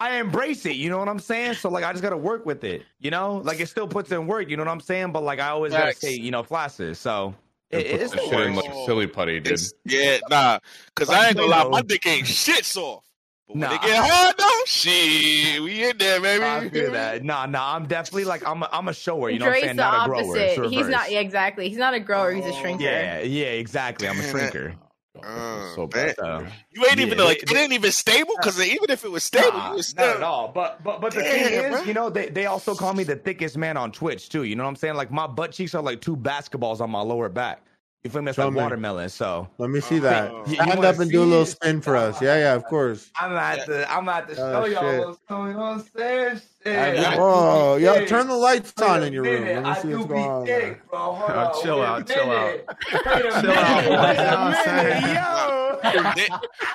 I 0.00 0.16
embrace 0.16 0.64
it. 0.64 0.76
You 0.76 0.88
know 0.88 0.96
what 0.96 1.08
I'm 1.10 1.18
saying? 1.18 1.52
So 1.52 1.68
like, 1.68 1.84
I 1.84 1.92
just 1.92 2.02
gotta 2.02 2.16
work 2.16 2.46
with 2.46 2.64
it. 2.64 2.84
You 2.98 3.10
know, 3.10 3.42
like 3.44 3.60
it 3.60 3.68
still 3.68 3.86
puts 3.86 4.10
in 4.10 4.26
work. 4.26 4.48
You 4.48 4.56
know 4.56 4.64
what 4.64 4.72
I'm 4.72 4.80
saying? 4.80 5.12
But 5.12 5.22
like, 5.22 5.38
I 5.38 5.48
always 5.48 5.72
gotta 5.74 5.94
say, 5.94 6.14
you 6.14 6.30
know, 6.30 6.42
flashes. 6.42 6.98
So 6.98 7.34
it, 7.68 7.76
Put 7.76 8.00
it's 8.00 8.12
that 8.12 8.20
the 8.22 8.26
shit 8.26 8.40
in 8.46 8.56
like 8.56 8.72
silly 8.86 9.06
putty, 9.06 9.38
dude. 9.38 9.52
It's- 9.52 9.74
yeah, 9.84 10.18
nah. 10.30 10.60
Cause 10.96 11.10
I 11.10 11.28
ain't 11.28 11.36
gonna 11.36 11.48
lie, 11.48 11.68
my 11.68 11.82
dick 11.82 12.06
ain't 12.06 12.26
shit 12.26 12.64
soft. 12.64 13.06
But 13.48 13.54
when 13.56 13.60
Nah. 13.60 13.68
they 13.70 13.86
get 13.88 14.04
hard 14.04 14.34
though, 14.38 14.64
shit, 14.66 15.62
we 15.62 15.88
in 15.88 15.98
there, 15.98 16.20
baby. 16.20 16.44
I 16.44 16.68
feel 16.68 16.92
that. 16.92 17.22
Nah, 17.24 17.46
nah. 17.46 17.74
I'm 17.74 17.86
definitely 17.86 18.24
like 18.24 18.46
I'm 18.46 18.62
a, 18.62 18.68
I'm 18.72 18.88
a 18.88 18.94
shower. 18.94 19.30
You 19.30 19.38
know 19.38 19.46
what 19.46 19.50
I'm 19.50 19.52
Dre's 19.60 19.64
saying? 19.64 19.76
the 19.76 19.82
Not 19.82 20.06
a 20.06 20.08
grower. 20.08 20.38
opposite. 20.38 20.70
He's 20.70 20.88
not 20.88 21.10
yeah, 21.10 21.20
exactly. 21.20 21.68
He's 21.68 21.78
not 21.78 21.94
a 21.94 22.00
grower. 22.00 22.32
He's 22.32 22.44
a 22.46 22.50
Oh. 22.50 22.52
shrinker. 22.62 22.80
Yeah, 22.80 23.20
yeah, 23.20 23.46
exactly. 23.46 24.08
I'm 24.08 24.18
a 24.18 24.22
shrinker. 24.22 24.76
Uh, 25.22 25.74
so 25.76 25.86
bad. 25.86 26.16
So, 26.18 26.46
You 26.72 26.84
ain't 26.86 26.98
even 26.98 27.18
Yeah, 27.18 27.24
like 27.24 27.40
they- 27.46 27.54
it 27.54 27.58
ain't 27.58 27.72
even 27.72 27.92
stable. 27.92 28.34
Cause 28.42 28.58
even 28.60 28.90
if 28.90 29.04
it 29.04 29.10
was 29.10 29.22
stable, 29.22 29.58
Nah, 29.58 29.68
you 29.70 29.76
was 29.76 29.94
not 29.94 30.16
at 30.16 30.22
all. 30.22 30.48
But 30.48 30.82
but 30.82 31.00
but 31.00 31.12
the 31.14 31.20
Damn, 31.22 31.30
thing 31.30 31.52
is, 31.52 31.70
bro. 31.70 31.82
you 31.82 31.94
know, 31.94 32.10
they, 32.10 32.28
they 32.30 32.46
also 32.46 32.74
call 32.74 32.92
me 32.94 33.04
the 33.04 33.16
thickest 33.16 33.56
man 33.58 33.76
on 33.76 33.92
Twitch 33.92 34.30
too. 34.30 34.42
You 34.44 34.56
know 34.56 34.64
what 34.64 34.70
I'm 34.70 34.76
saying? 34.76 34.94
Like 34.94 35.10
my 35.12 35.26
butt 35.26 35.52
cheeks 35.52 35.74
are 35.74 35.82
like 35.82 36.00
two 36.00 36.16
basketballs 36.16 36.80
on 36.80 36.90
my 36.90 37.02
lower 37.02 37.28
back. 37.28 37.62
You 38.04 38.10
feel 38.10 38.22
me? 38.22 38.30
It's 38.30 38.36
Show 38.36 38.46
like 38.46 38.54
me. 38.54 38.60
watermelon. 38.60 39.08
So 39.08 39.48
Let 39.58 39.70
me 39.70 39.80
see 39.80 40.00
that. 40.00 40.30
Oh. 40.30 40.42
You- 40.44 40.50
you 40.50 40.54
Stand 40.56 40.68
wanna 40.76 40.88
up 40.88 40.98
and 40.98 41.10
do 41.10 41.20
a 41.20 41.24
see 41.24 41.28
little 41.30 41.42
it? 41.44 41.46
spin 41.46 41.80
for 41.80 41.94
us. 41.96 42.20
Yeah, 42.20 42.36
yeah, 42.36 42.54
of 42.54 42.64
course. 42.64 43.10
I'm 43.16 43.32
at 43.32 43.66
the 43.66 43.90
I'm 43.92 44.08
at 44.08 44.26
the 44.26 44.32
Oh, 44.34 44.64
show 44.64 44.66
y'all 44.66 44.82
shit. 44.90 45.06
what's 45.06 45.18
going 45.28 45.56
on 45.56 45.84
stairs. 45.84 46.42
I- 46.64 47.16
Whoa, 47.16 47.76
yo, 47.76 47.94
Hey, 47.94 48.06
turn 48.06 48.28
the 48.28 48.34
lights 48.34 48.72
wait 48.78 48.86
on 48.86 49.02
in 49.02 49.12
your 49.12 49.24
room. 49.24 49.54
Let 49.54 49.64
me 49.64 49.70
I 49.70 49.74
see 49.74 49.88
what's 49.88 50.06
going 50.06 50.20
on. 50.24 50.44
there. 50.46 50.60
thick, 50.74 50.90
bro. 50.90 50.98
Oh, 51.28 51.62
chill 51.62 51.78
wait 51.80 51.84
a 51.84 51.88
out, 51.88 52.06
chill 52.06 52.30
out. 52.30 52.44
minute. 52.52 52.66
Wait 53.06 53.24
a 53.26 53.32
Chill 53.40 53.58
out, 53.58 53.84
boys. 53.84 53.98
wait 54.00 54.18
a 54.18 54.22
You 54.22 54.30
know 54.30 54.36
what 54.36 54.38
I'm 54.38 54.50
minute, 54.50 55.02
saying? 55.02 55.14
yo. 55.14 56.22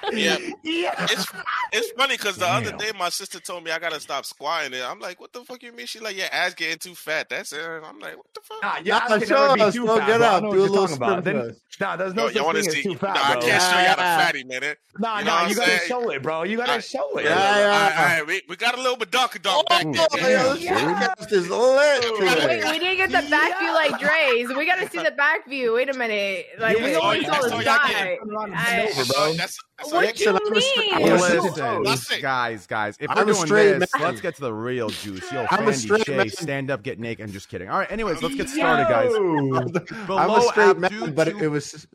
Yeah, 0.09 0.37
Yeah. 0.63 1.05
it's 1.07 1.31
it's 1.71 1.91
funny 1.91 2.15
because 2.17 2.37
the 2.37 2.47
other 2.47 2.71
day 2.71 2.91
my 2.97 3.09
sister 3.09 3.39
told 3.39 3.63
me 3.63 3.71
I 3.71 3.79
gotta 3.79 3.99
stop 3.99 4.25
squatting. 4.25 4.73
And 4.73 4.83
I'm 4.83 4.99
like, 4.99 5.19
what 5.19 5.33
the 5.33 5.43
fuck 5.43 5.61
you 5.63 5.71
mean? 5.73 5.85
She 5.85 5.99
like, 5.99 6.17
your 6.17 6.27
ass 6.31 6.53
getting 6.53 6.77
too 6.79 6.95
fat. 6.95 7.29
That's 7.29 7.53
it. 7.53 7.61
I'm 7.61 7.99
like, 7.99 8.17
what 8.17 8.25
the 8.33 8.41
fuck? 8.43 8.61
Nah, 8.63 8.77
your 8.83 8.95
Nah, 8.95 9.01
ass 9.01 9.09
can 9.19 9.27
show 9.27 9.35
never 9.35 9.55
be 9.55 9.61
us, 9.61 9.73
too 9.73 9.85
bro. 9.85 9.97
fat, 9.97 10.07
Get 10.07 10.21
up. 10.21 10.41
Do 10.43 10.47
a 10.47 10.51
little 10.51 10.75
talking 10.75 10.95
about. 10.97 11.23
Then, 11.23 11.55
nah, 11.79 11.95
there's 11.95 12.13
no 12.13 12.23
Yo, 12.23 12.27
such 12.27 12.35
you 12.35 12.43
want 12.45 12.57
to 12.57 12.63
thing 12.63 12.69
as 12.69 12.75
see? 12.75 12.83
too 12.83 12.89
Nah, 12.91 12.97
fat, 12.97 13.17
I 13.17 13.35
can't 13.35 13.61
show 13.63 13.79
you 13.79 13.87
how 13.87 13.95
to 13.95 14.01
fatty, 14.01 14.43
man. 14.45 14.75
Nah, 14.99 15.21
nah, 15.21 15.47
you 15.47 15.55
gotta 15.55 15.79
show 15.87 16.09
it, 16.09 16.23
bro. 16.23 16.43
You 16.43 16.57
gotta 16.57 16.81
show 16.81 17.17
it. 17.17 17.25
Yeah, 17.25 17.57
yeah. 17.59 17.95
all 17.99 18.05
right, 18.05 18.25
we, 18.27 18.41
we 18.49 18.55
got 18.55 18.77
a 18.77 18.81
little 18.81 18.97
badonkadonk 18.97 19.67
back 19.69 19.76
Oh, 19.76 19.76
there. 19.83 20.31
yo, 20.31 20.53
Yeah. 20.55 21.13
is 21.29 21.49
lit 21.49 22.05
Wait, 22.19 22.63
we 22.71 22.79
didn't 22.79 22.97
get 22.97 23.09
the 23.23 23.29
back 23.29 23.59
view 23.59 23.73
like 23.73 23.99
Dre's. 23.99 24.47
We 24.55 24.65
got 24.65 24.77
to 24.79 24.89
see 24.89 25.03
the 25.03 25.11
back 25.11 25.47
view. 25.47 25.73
Wait 25.73 25.89
a 25.89 25.93
minute. 25.97 26.45
Like, 26.59 26.77
we 26.77 26.91
Yeah, 26.91 26.97
only 26.99 27.17
oh, 27.17 27.21
yeah, 27.21 27.25
saw 27.27 27.31
that's 27.33 27.45
the 27.47 27.53
all 27.55 27.63
y'all 27.63 27.77
side. 27.77 28.17
I- 28.55 28.87
Over, 28.91 29.05
bro. 29.13 29.33
That's, 29.33 29.59
that's 29.77 29.91
What 29.93 30.19
y'all 30.19 30.33
you. 30.33 30.39
I'm 30.45 30.53
a 30.57 30.61
straight- 30.61 30.93
mean? 30.95 31.09
Listen, 31.13 31.51
straight- 31.53 31.83
That's 31.85 32.11
it. 32.11 32.21
guys, 32.21 32.67
guys. 32.67 32.97
If 32.99 33.09
I'm 33.11 33.17
we're 33.17 33.21
a 33.23 33.25
doing 33.33 33.45
straight 33.45 33.79
this, 33.79 33.93
man. 33.95 34.03
let's 34.03 34.21
get 34.21 34.35
to 34.35 34.41
the 34.41 34.53
real 34.53 34.89
juice. 34.89 35.31
Yo, 35.31 35.45
I'm 35.51 35.67
a 35.67 35.71
Fandy, 35.71 35.75
straight 35.75 36.05
Shay, 36.05 36.17
man. 36.17 36.29
stand 36.29 36.71
up, 36.71 36.83
get 36.83 36.99
naked. 36.99 37.25
I'm 37.25 37.31
just 37.31 37.49
kidding. 37.49 37.69
All 37.69 37.77
right. 37.79 37.91
Anyways, 37.91 38.21
let's 38.21 38.35
get 38.35 38.49
started, 38.49 38.87
guys. 38.89 39.11
I'm 40.09 40.29
a 40.31 40.41
straight 40.41 40.77
man, 40.79 41.13
but 41.13 41.27
it 41.27 41.49
was. 41.49 41.87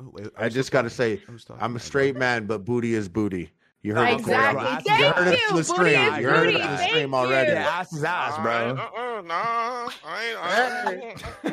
Oh, 0.00 0.12
I 0.36 0.48
just 0.48 0.72
got 0.72 0.82
to 0.82 0.90
say, 0.90 1.22
I'm 1.60 1.76
a 1.76 1.80
straight 1.80 2.16
man, 2.16 2.46
but 2.46 2.64
booty 2.64 2.94
is 2.94 3.08
booty. 3.08 3.50
You 3.84 3.94
heard 3.94 4.08
it 4.08 4.20
Exactly. 4.20 4.64
from- 4.64 4.82
Thank 4.82 4.98
you 5.00 5.06
heard 5.12 5.26
it 5.28 5.38
you. 5.40 5.46
from 5.48 5.56
the 5.58 5.64
stream. 5.64 5.86
is 6.14 6.18
You 6.18 6.28
heard 6.28 6.48
it 6.48 6.52
booty. 6.54 6.62
from 6.62 6.70
the 6.72 6.86
stream 6.86 7.14
already. 7.14 7.50
Yeah, 7.52 7.68
ass 7.68 7.92
is 7.92 8.02
ass, 8.02 8.38
bro. 8.42 8.70
Uh, 8.70 9.20
nah, 9.22 9.90
I 10.02 10.24
ain't. 10.24 10.38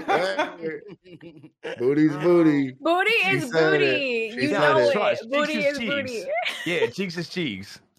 I 0.09 0.47
ain't. 0.61 1.77
Booty's 1.77 2.15
booty. 2.17 2.71
Booty 2.79 3.11
She 3.11 3.36
is 3.36 3.51
booty. 3.51 3.86
it. 3.86 4.34
She 4.34 4.41
You 4.47 4.51
know 4.53 4.77
it. 4.77 4.84
it. 4.88 4.93
Trust. 4.93 5.29
Booty 5.29 5.53
is 5.57 5.77
is 5.77 5.79
booty. 5.79 6.07
cheeks. 6.07 6.27
Yeah, 6.65 6.86
cheeks 6.88 7.17
is 7.17 7.27
cheeks. 7.29 7.79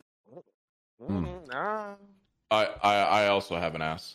Mm. 1.02 1.50
I, 2.52 2.68
I 2.82 2.94
I 2.94 3.26
also 3.26 3.56
have 3.56 3.74
an 3.74 3.82
ass. 3.82 4.14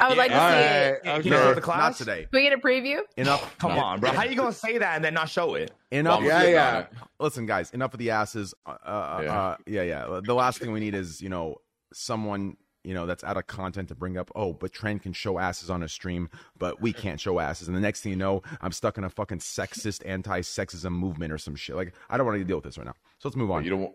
I 0.00 0.08
would 0.08 0.16
like 0.18 0.30
to 0.30 0.40
All 0.40 0.48
see 0.48 0.54
right. 0.56 0.62
it. 0.62 1.02
Can 1.02 1.12
Okay. 1.20 1.28
you 1.28 1.34
show 1.34 1.48
the 1.50 1.54
Not 1.56 1.62
class? 1.62 1.98
today. 1.98 2.20
Can 2.22 2.28
we 2.32 2.42
get 2.42 2.52
a 2.52 2.58
preview? 2.58 3.00
Enough. 3.16 3.58
Come 3.58 3.72
on, 3.72 4.00
bro. 4.00 4.10
How 4.12 4.24
you 4.24 4.34
gonna 4.36 4.52
say 4.52 4.78
that 4.78 4.96
and 4.96 5.04
then 5.04 5.14
not 5.14 5.28
show 5.28 5.54
it? 5.54 5.72
Enough. 5.90 6.20
Well, 6.20 6.28
Yeah, 6.28 6.38
I'm 6.38 6.52
yeah. 6.52 6.78
it. 6.78 6.88
Listen, 7.20 7.44
guys. 7.46 7.70
Enough 7.72 7.92
of 7.92 7.98
the 7.98 8.10
asses. 8.10 8.54
Uh, 8.64 8.70
uh, 8.84 9.20
Yeah. 9.22 9.38
uh, 9.40 9.56
yeah, 9.66 9.82
yeah. 9.82 10.20
The 10.24 10.34
last 10.34 10.58
thing 10.60 10.72
we 10.72 10.80
need 10.80 10.94
is 10.94 11.20
you 11.20 11.28
know 11.28 11.56
someone 11.92 12.56
you 12.84 12.94
know 12.94 13.04
that's 13.04 13.24
out 13.24 13.36
of 13.36 13.46
content 13.48 13.88
to 13.88 13.94
bring 13.94 14.16
up. 14.16 14.30
Oh, 14.34 14.52
but 14.52 14.72
Trent 14.72 15.02
can 15.02 15.12
show 15.12 15.38
asses 15.38 15.68
on 15.70 15.82
a 15.82 15.88
stream, 15.88 16.30
but 16.58 16.80
we 16.80 16.92
can't 16.92 17.20
show 17.20 17.38
asses. 17.40 17.68
And 17.68 17.76
the 17.76 17.80
next 17.80 18.00
thing 18.02 18.10
you 18.12 18.16
know, 18.18 18.42
I'm 18.60 18.72
stuck 18.72 18.96
in 18.96 19.04
a 19.04 19.10
fucking 19.10 19.38
sexist, 19.40 20.02
anti-sexism 20.06 20.90
movement 20.92 21.32
or 21.32 21.38
some 21.38 21.54
shit. 21.56 21.74
Like 21.76 21.92
I 22.08 22.16
don't 22.16 22.24
want 22.26 22.38
to 22.38 22.44
deal 22.44 22.56
with 22.56 22.64
this 22.64 22.78
right 22.78 22.86
now. 22.86 22.94
So 23.18 23.28
let's 23.28 23.36
move 23.36 23.50
on. 23.50 23.64
You 23.64 23.70
don't 23.70 23.92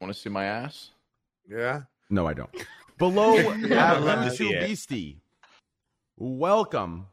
want 0.00 0.12
to 0.12 0.18
see 0.18 0.28
my 0.28 0.44
ass? 0.44 0.90
Yeah. 1.48 1.82
No, 2.10 2.26
I 2.26 2.34
don't. 2.34 2.50
Below 2.98 3.34
Yeah, 3.36 3.98
let 3.98 4.18
M2 4.18 4.24
me 4.24 4.30
see 4.36 4.48
it. 4.52 4.66
Beastie. 4.66 5.20
Welcome, 6.16 7.06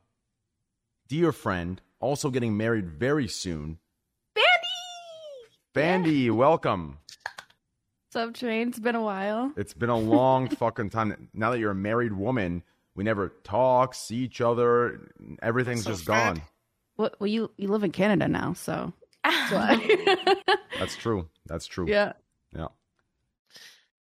dear 1.08 1.32
friend. 1.32 1.80
Also 2.00 2.30
getting 2.32 2.58
married 2.58 2.90
very 2.90 3.28
soon. 3.28 3.78
Fandy, 4.36 4.44
Fandy, 5.76 6.32
welcome. 6.32 6.98
What's 8.14 8.16
up, 8.16 8.34
Train? 8.34 8.70
It's 8.70 8.80
been 8.80 8.96
a 8.96 9.02
while. 9.02 9.52
It's 9.58 9.74
been 9.74 9.90
a 9.90 9.98
long 9.98 10.48
fucking 10.56 10.90
time. 10.90 11.30
Now 11.34 11.52
that 11.52 11.60
you're 11.60 11.72
a 11.72 11.76
married 11.76 12.14
woman, 12.14 12.64
we 12.96 13.04
never 13.04 13.30
talk, 13.44 13.94
see 13.94 14.18
each 14.18 14.42
other. 14.42 15.12
Everything's 15.42 15.86
What's 15.86 15.88
up, 15.88 15.94
just 15.98 16.08
gone. 16.08 16.42
Well, 16.98 17.12
well, 17.20 17.28
you 17.28 17.52
you 17.58 17.68
live 17.68 17.84
in 17.84 17.92
Canada 17.92 18.28
now, 18.28 18.54
so 18.54 18.92
That's 19.50 20.96
true. 20.96 21.28
That's 21.46 21.68
true. 21.68 21.88
yeah. 21.88 22.14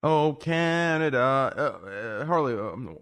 Yeah. 0.03 0.09
Oh, 0.09 0.33
Canada. 0.33 1.19
Uh, 1.19 1.87
uh, 1.87 2.25
Harley, 2.25 2.53
um, 2.53 2.97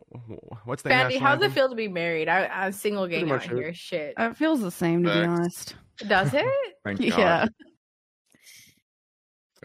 what's 0.66 0.82
the 0.84 0.90
Fandy, 0.90 1.14
national 1.14 1.20
how's 1.22 1.42
it 1.42 1.52
feel 1.52 1.70
to 1.70 1.76
be 1.76 1.88
married? 1.88 2.28
I, 2.28 2.46
I'm 2.48 2.72
single 2.72 3.06
Pretty 3.08 3.22
gang 3.22 3.32
out 3.32 3.36
much 3.36 3.46
it. 3.52 3.56
here. 3.56 3.74
Shit. 3.74 4.14
It 4.18 4.38
feels 4.38 4.62
the 4.62 4.72
same 4.72 5.04
to 5.04 5.14
be 5.14 5.20
honest. 5.20 5.76
Does 6.08 6.34
it? 6.34 6.46
Thank 6.84 7.00
Yeah. 7.02 7.48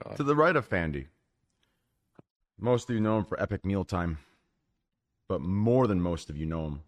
God. 0.02 0.16
To 0.16 0.24
the 0.24 0.34
right 0.34 0.56
of 0.56 0.68
Fandy. 0.68 1.06
Most 2.58 2.88
of 2.88 2.94
you 2.94 3.00
know 3.00 3.18
him 3.18 3.24
for 3.24 3.40
Epic 3.40 3.64
Mealtime, 3.64 4.18
but 5.28 5.40
more 5.40 5.86
than 5.86 6.00
most 6.00 6.30
of 6.30 6.36
you 6.36 6.46
know 6.46 6.66
him 6.66 6.82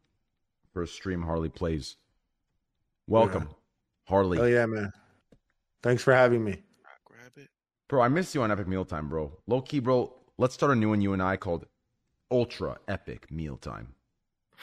for 0.72 0.82
a 0.82 0.86
stream 0.86 1.22
Harley 1.22 1.49
plays. 1.49 1.97
Welcome, 3.07 3.49
Harley. 4.05 4.38
Oh 4.38 4.47
yeah, 4.47 4.66
man. 4.66 4.92
Thanks 5.82 6.03
for 6.03 6.12
having 6.14 6.42
me. 6.42 6.62
Grab 7.05 7.32
it. 7.36 7.49
Bro, 7.88 8.03
I 8.03 8.09
miss 8.09 8.34
you 8.34 8.42
on 8.42 8.51
Epic 8.51 8.66
Mealtime, 8.66 9.09
bro. 9.09 9.32
Low 9.47 9.61
key, 9.61 9.78
bro. 9.78 10.12
Let's 10.39 10.55
start 10.55 10.72
a 10.72 10.74
new 10.76 10.91
one, 10.91 11.01
you 11.01 11.12
and 11.12 11.22
I, 11.22 11.37
called 11.37 11.66
Ultra 12.30 12.76
Epic 12.89 13.30
Mealtime. 13.30 13.95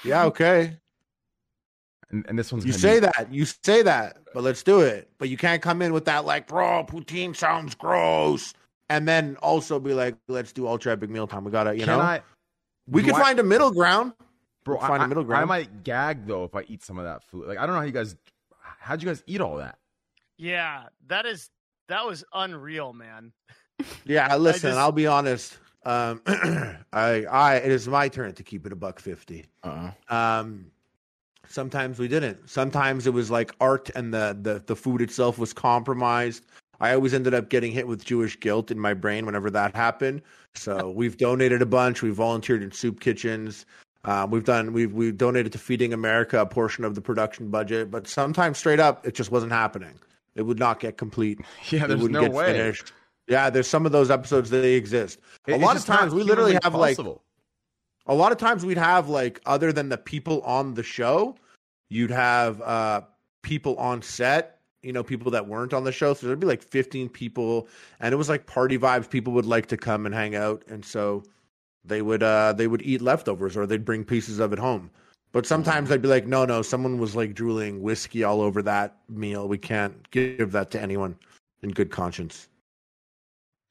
Yeah, 0.04 0.26
okay. 0.26 0.78
And, 2.12 2.26
and 2.28 2.38
this 2.38 2.52
one's 2.52 2.66
You 2.66 2.74
say 2.74 2.96
be- 3.00 3.08
that. 3.08 3.28
You 3.32 3.46
say 3.46 3.82
that. 3.82 4.18
But 4.34 4.44
let's 4.44 4.62
do 4.64 4.82
it. 4.82 5.10
But 5.18 5.30
you 5.30 5.38
can't 5.38 5.62
come 5.62 5.82
in 5.82 5.94
with 5.94 6.06
that 6.06 6.26
like, 6.26 6.48
bro, 6.48 6.84
poutine 6.84 7.36
sounds 7.36 7.74
gross. 7.76 8.54
And 8.90 9.08
then 9.08 9.36
also 9.42 9.80
be 9.80 9.94
like, 9.94 10.16
let's 10.28 10.52
do 10.52 10.68
ultra 10.68 10.92
epic 10.94 11.10
mealtime. 11.10 11.44
We 11.44 11.52
gotta, 11.52 11.74
you 11.74 11.86
Can 11.86 11.98
know. 11.98 12.04
I, 12.04 12.22
we 12.88 13.02
do 13.02 13.08
can 13.12 13.16
I- 13.16 13.24
find 13.24 13.40
a 13.40 13.44
middle 13.44 13.72
ground. 13.72 14.14
bro? 14.66 14.78
find 14.80 15.02
I, 15.02 15.06
a 15.06 15.08
middle 15.08 15.24
ground. 15.24 15.44
I 15.44 15.46
might 15.46 15.84
gag 15.84 16.28
though 16.28 16.44
if 16.44 16.54
I 16.56 16.64
eat 16.68 16.84
some 16.84 17.00
of 17.00 17.06
that 17.06 17.24
food. 17.24 17.48
Like 17.48 17.58
I 17.58 17.66
don't 17.66 17.74
know 17.76 17.80
how 17.80 17.86
you 17.88 17.92
guys. 17.92 18.16
How'd 18.60 19.02
you 19.02 19.08
guys 19.08 19.24
eat 19.26 19.42
all 19.42 19.58
that? 19.58 19.78
Yeah, 20.38 20.84
that 21.08 21.26
is 21.26 21.50
that 21.88 22.06
was 22.06 22.24
unreal, 22.34 22.94
man. 22.94 23.32
Yeah, 24.06 24.36
listen, 24.38 24.70
just- 24.72 24.80
I'll 24.80 24.92
be 24.92 25.08
honest. 25.08 25.58
Um 25.86 26.22
I 26.94 27.26
I 27.30 27.56
it 27.56 27.72
is 27.72 27.88
my 27.88 28.08
turn 28.08 28.34
to 28.36 28.44
keep 28.44 28.66
it 28.66 28.72
a 28.72 28.76
buck 28.76 29.00
fifty. 29.00 29.46
Uh-uh. 29.64 29.92
Um 30.14 30.68
sometimes 31.48 32.00
we 32.00 32.08
didn't. 32.08 32.50
Sometimes 32.50 33.06
it 33.08 33.14
was 33.14 33.30
like 33.30 33.52
art 33.60 33.90
and 33.96 34.14
the, 34.14 34.38
the 34.42 34.64
the 34.66 34.76
food 34.76 35.02
itself 35.02 35.38
was 35.38 35.52
compromised. 35.54 36.46
I 36.80 36.94
always 36.94 37.14
ended 37.14 37.34
up 37.34 37.50
getting 37.50 37.72
hit 37.72 37.88
with 37.88 38.04
Jewish 38.04 38.40
guilt 38.40 38.72
in 38.72 38.80
my 38.80 38.94
brain 38.94 39.26
whenever 39.26 39.50
that 39.52 39.76
happened. 39.76 40.22
So 40.56 40.90
we've 40.96 41.18
donated 41.18 41.62
a 41.62 41.66
bunch. 41.66 42.02
We've 42.02 42.16
volunteered 42.16 42.64
in 42.64 42.72
soup 42.72 43.00
kitchens. 43.00 43.66
Um, 44.06 44.32
we've 44.32 44.44
done 44.46 44.72
we've 44.74 44.94
we've 44.94 45.18
donated 45.18 45.52
to 45.54 45.58
Feeding 45.58 45.92
America 45.94 46.40
a 46.40 46.46
portion 46.46 46.84
of 46.86 46.96
the 46.96 47.02
production 47.02 47.50
budget, 47.50 47.92
but 47.92 48.08
sometimes 48.08 48.58
straight 48.58 48.80
up 48.80 49.06
it 49.06 49.16
just 49.16 49.32
wasn't 49.32 49.52
happening. 49.52 49.94
It 50.36 50.44
would 50.44 50.60
not 50.60 50.80
get 50.80 50.98
complete. 50.98 51.40
Yeah, 51.70 51.84
it 51.84 51.88
there's 51.90 52.02
wouldn't 52.02 52.14
no 52.14 52.22
get 52.22 52.32
way. 52.34 52.46
finished. 52.54 52.92
Yeah, 53.28 53.50
there's 53.50 53.68
some 53.68 53.86
of 53.86 53.92
those 53.92 54.12
episodes 54.12 54.50
that 54.50 54.58
they 54.58 54.74
exist. 54.74 55.20
It- 55.48 55.54
a 55.54 55.58
lot 55.58 55.76
of 55.78 55.86
times 55.86 56.14
we 56.14 56.24
literally 56.24 56.58
have 56.64 56.76
like 56.76 56.98
a 58.06 58.14
lot 58.14 58.32
of 58.32 58.38
times 58.38 58.66
we'd 58.66 58.78
have 58.78 59.08
like 59.10 59.40
other 59.46 59.72
than 59.72 59.90
the 59.90 59.98
people 59.98 60.42
on 60.42 60.74
the 60.74 60.84
show 60.84 61.36
you'd 61.90 62.12
have 62.12 62.62
uh 62.62 63.02
people 63.44 63.76
on 63.78 64.02
set 64.02 64.60
you 64.82 64.92
know 64.92 65.04
people 65.04 65.32
that 65.32 65.48
weren't 65.48 65.74
on 65.74 65.84
the 65.86 65.92
show. 65.92 66.14
So 66.14 66.28
there'd 66.28 66.40
be 66.40 66.48
like 66.48 66.62
15 66.62 67.08
people 67.10 67.68
and 68.02 68.14
it 68.14 68.18
was 68.18 68.28
like 68.30 68.46
party 68.46 68.78
vibes. 68.78 69.10
People 69.10 69.32
would 69.34 69.46
like 69.46 69.68
to 69.68 69.78
come 69.78 70.06
and 70.06 70.14
hang 70.14 70.36
out 70.36 70.64
and 70.68 70.84
so 70.84 71.24
they 71.86 72.02
would 72.02 72.24
uh 72.24 72.54
they 72.54 72.68
would 72.68 72.82
eat 72.82 73.02
leftovers 73.02 73.56
or 73.56 73.66
they'd 73.66 73.86
bring 73.86 74.04
pieces 74.04 74.40
of 74.40 74.52
it 74.52 74.60
home. 74.60 74.90
But 75.32 75.46
sometimes 75.48 75.92
i'd 75.92 76.02
be 76.02 76.10
like 76.10 76.28
no 76.28 76.44
no 76.46 76.62
someone 76.62 76.98
was 76.98 77.16
like 77.16 77.34
drooling 77.34 77.82
whiskey 77.82 78.24
all 78.26 78.42
over 78.42 78.62
that 78.64 78.98
meal. 79.08 79.48
We 79.48 79.58
can't 79.58 80.10
give 80.12 80.52
that 80.52 80.72
to 80.72 80.82
anyone 80.82 81.16
in 81.62 81.72
good 81.72 81.90
conscience 81.90 82.50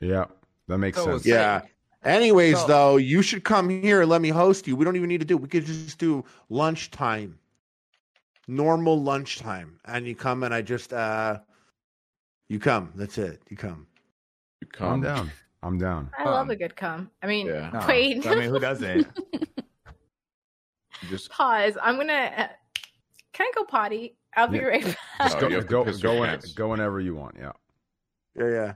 Yeah, 0.02 0.24
that 0.68 0.78
makes 0.78 0.98
So 0.98 1.04
sense. 1.04 1.26
it's- 1.26 1.26
yeah. 1.26 1.62
Anyways, 2.04 2.58
So- 2.60 2.66
though, 2.66 2.96
you 2.96 3.22
should 3.22 3.44
come 3.44 3.68
here 3.70 4.00
and 4.00 4.10
let 4.10 4.20
me 4.20 4.30
host 4.30 4.66
you. 4.66 4.74
We 4.74 4.84
don't 4.84 4.96
even 4.96 5.08
need 5.08 5.20
to 5.20 5.24
do. 5.26 5.36
We 5.36 5.46
could 5.48 5.64
just 5.64 5.98
do 5.98 6.24
lunchtime, 6.48 7.38
normal 8.48 9.00
lunchtime, 9.00 9.78
and 9.84 10.04
you 10.06 10.16
come 10.16 10.42
and 10.42 10.52
I 10.52 10.62
just 10.62 10.92
uh, 10.92 11.38
you 12.48 12.58
come. 12.58 12.90
That's 12.96 13.18
it. 13.18 13.40
You 13.48 13.56
come. 13.56 13.86
You 14.60 14.66
I'm 14.84 15.00
down. 15.00 15.30
I'm 15.62 15.78
down. 15.78 16.10
I 16.18 16.24
love 16.24 16.46
Um, 16.46 16.50
a 16.50 16.56
good 16.56 16.74
come. 16.74 17.08
I 17.22 17.28
mean, 17.28 17.46
Yeah. 17.46 17.70
No. 17.72 17.86
wait. 17.86 18.26
I 18.26 18.34
mean, 18.34 18.50
who 18.50 18.58
doesn't? 18.58 19.06
Just 21.08 21.30
Pause. 21.30 21.76
I'm 21.82 21.96
gonna. 21.96 22.12
Uh, 22.36 22.48
can 23.32 23.46
I 23.46 23.52
go 23.54 23.64
potty? 23.64 24.16
I'll 24.36 24.48
be 24.48 24.58
Yeah. 24.58 24.64
right 24.64 24.84
back. 24.84 24.96
Just 25.20 25.38
go, 25.38 25.48
you 25.48 25.56
have 25.56 25.66
go, 25.66 25.84
go, 25.84 25.90
your 25.92 26.20
when- 26.20 26.28
pants. 26.30 26.52
go 26.52 26.68
whenever 26.68 27.00
you 27.00 27.14
want. 27.14 27.36
Yeah. 27.38 27.52
Yeah, 28.36 28.48
yeah. 28.48 28.74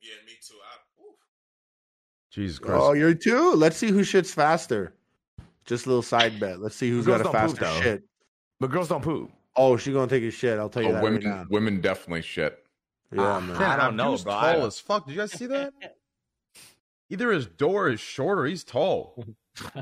Yeah, 0.00 0.14
me 0.26 0.32
too. 0.46 0.54
I, 0.62 1.02
oof. 1.02 1.14
Jesus 2.30 2.58
Christ. 2.58 2.80
Oh, 2.82 2.92
you're 2.92 3.14
two. 3.14 3.52
Let's 3.54 3.76
see 3.76 3.88
who 3.90 4.00
shits 4.02 4.32
faster. 4.32 4.94
Just 5.64 5.86
a 5.86 5.88
little 5.88 6.02
side 6.02 6.38
bet. 6.40 6.60
Let's 6.60 6.76
see 6.76 6.90
who's 6.90 7.06
got 7.06 7.20
a 7.20 7.24
don't 7.24 7.32
poop, 7.32 7.58
faster 7.58 7.82
shit. 7.82 8.02
But 8.60 8.70
girls 8.70 8.88
don't 8.88 9.02
poop. 9.02 9.30
Oh, 9.56 9.76
she 9.76 9.92
gonna 9.92 10.06
take 10.08 10.22
a 10.24 10.30
shit. 10.30 10.58
I'll 10.58 10.68
tell 10.68 10.82
you 10.82 10.90
oh, 10.90 10.92
that 10.94 11.02
women. 11.02 11.24
right 11.24 11.36
now. 11.38 11.46
Women 11.50 11.80
definitely 11.80 12.22
shit. 12.22 12.64
Yeah, 13.12 13.22
Ah, 13.22 13.40
man. 13.40 13.56
I 13.56 13.76
don't 13.76 13.96
know, 13.96 14.04
Abdul's 14.14 14.24
bro. 14.24 14.32
tall 14.32 14.66
as 14.66 14.78
fuck. 14.78 15.06
Did 15.06 15.12
you 15.14 15.18
guys 15.18 15.32
see 15.32 15.46
that? 15.48 15.72
Either 17.10 17.32
his 17.32 17.46
door 17.46 17.88
is 17.88 18.00
short 18.00 18.38
or 18.38 18.44
he's 18.46 18.64
tall. 18.64 19.24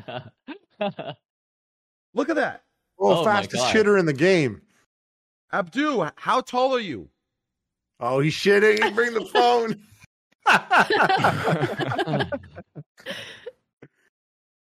Look 2.14 2.28
at 2.30 2.36
that. 2.36 2.62
Oh, 2.98 3.18
Oh 3.20 3.24
my 3.24 3.32
fastest 3.32 3.64
shitter 3.66 3.98
in 3.98 4.06
the 4.06 4.12
game. 4.12 4.62
Abdu, 5.52 6.08
how 6.16 6.40
tall 6.40 6.74
are 6.74 6.80
you? 6.80 7.08
Oh, 8.00 8.20
he's 8.20 8.34
shitting. 8.34 8.82
He 8.82 8.90
bring 8.90 9.12
the 9.14 9.24
phone. 9.32 9.76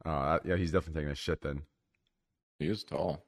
Oh, 0.05 0.11
uh, 0.11 0.39
yeah, 0.45 0.57
he's 0.57 0.73
definitely 0.73 1.01
taking 1.03 1.13
a 1.13 1.15
shit 1.15 1.41
then. 1.43 1.63
He 2.59 2.67
is 2.69 2.83
tall. 2.85 3.23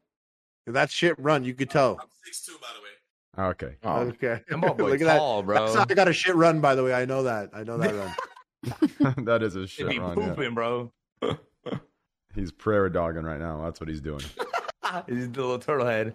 that 0.67 0.91
shit 0.91 1.19
run. 1.19 1.45
You 1.45 1.55
could 1.55 1.71
tell. 1.71 1.99
I'm 2.01 2.09
six 2.25 2.45
two, 2.47 2.57
by 2.61 2.69
the 2.75 2.81
way. 2.81 3.51
Okay. 3.51 3.77
Oh, 3.83 4.01
Okay. 4.09 4.41
Come 4.49 4.65
on, 4.65 4.77
boy. 4.77 4.91
Look 4.91 5.01
at 5.03 5.17
tall, 5.17 5.43
that. 5.43 5.47
bro. 5.47 5.65
That's 5.67 5.75
how 5.77 5.87
I 5.89 5.95
got 5.95 6.09
a 6.09 6.13
shit 6.13 6.35
run, 6.35 6.61
by 6.61 6.75
the 6.75 6.83
way. 6.85 6.95
I 6.95 7.05
know 7.05 7.23
that. 7.25 7.51
I 7.53 7.65
know 7.65 7.77
that 7.79 7.95
run. 7.95 9.25
that 9.25 9.43
is 9.43 9.57
a 9.57 9.61
They 9.61 9.67
shit 9.67 9.89
be 9.89 9.99
run. 9.99 10.19
yeah. 10.19 10.29
pooping, 10.31 10.55
bro. 10.55 10.93
He's 12.35 12.53
prairie 12.53 12.91
dogging 12.91 13.25
right 13.25 13.41
now. 13.41 13.63
That's 13.65 13.81
what 13.81 13.89
he's 13.89 14.01
doing. 14.01 14.21
He's 15.09 15.29
the 15.31 15.41
little 15.41 15.59
turtle 15.59 15.85
head. 15.87 16.15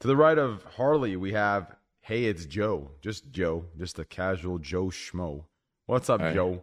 to 0.00 0.08
the 0.08 0.16
right 0.16 0.36
of 0.36 0.64
Harley, 0.76 1.14
we 1.16 1.32
have 1.32 1.75
Hey, 2.06 2.26
it's 2.26 2.46
Joe. 2.46 2.88
Just 3.00 3.32
Joe. 3.32 3.64
Just 3.76 3.98
a 3.98 4.04
casual 4.04 4.60
Joe 4.60 4.86
Schmo. 4.86 5.42
What's 5.86 6.08
up, 6.08 6.20
Hey. 6.20 6.34
Joe? 6.34 6.62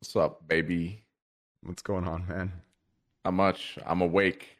What's 0.00 0.16
up, 0.16 0.48
baby? 0.48 1.04
What's 1.62 1.82
going 1.82 2.08
on, 2.08 2.26
man? 2.26 2.50
Not 3.26 3.34
much. 3.34 3.78
I'm 3.84 4.00
awake. 4.00 4.56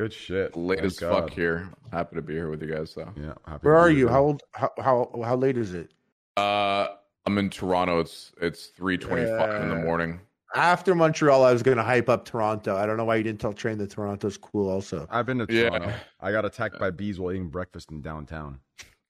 Good 0.00 0.12
shit. 0.12 0.56
Late 0.56 0.80
Thank 0.80 0.90
as 0.94 0.98
fuck 0.98 1.30
here. 1.30 1.68
Happy 1.92 2.16
to 2.16 2.22
be 2.22 2.32
here 2.34 2.50
with 2.50 2.60
you 2.60 2.74
guys, 2.74 2.90
So 2.90 3.12
Yeah. 3.16 3.34
happy 3.46 3.68
Where 3.68 3.76
are 3.76 3.88
you? 3.88 4.06
here. 4.06 4.08
How 4.08 4.22
old? 4.24 4.42
How 4.50 4.70
how 4.80 5.22
how 5.24 5.36
late 5.36 5.56
is 5.56 5.74
it? 5.74 5.92
Uh, 6.36 6.88
I'm 7.24 7.38
in 7.38 7.48
Toronto. 7.48 8.00
It's 8.00 8.32
it's 8.40 8.66
three 8.66 8.98
twenty 8.98 9.26
five 9.26 9.62
in 9.62 9.68
the 9.68 9.76
morning. 9.76 10.18
After 10.56 10.96
Montreal, 10.96 11.44
I 11.44 11.52
was 11.52 11.62
going 11.62 11.76
to 11.78 11.82
hype 11.84 12.08
up 12.10 12.24
Toronto. 12.26 12.76
I 12.76 12.84
don't 12.84 12.96
know 12.96 13.04
why 13.04 13.14
you 13.16 13.22
didn't 13.22 13.40
tell 13.40 13.54
Train 13.54 13.78
that 13.78 13.90
Toronto's 13.90 14.36
cool. 14.36 14.68
Also, 14.68 15.06
I've 15.08 15.24
been 15.24 15.38
to 15.38 15.46
Yeah. 15.48 15.68
Toronto. 15.70 15.94
I 16.20 16.32
got 16.32 16.44
attacked 16.44 16.80
by 16.80 16.90
bees 16.90 17.20
while 17.20 17.30
eating 17.32 17.48
breakfast 17.48 17.92
in 17.92 18.02
downtown. 18.02 18.58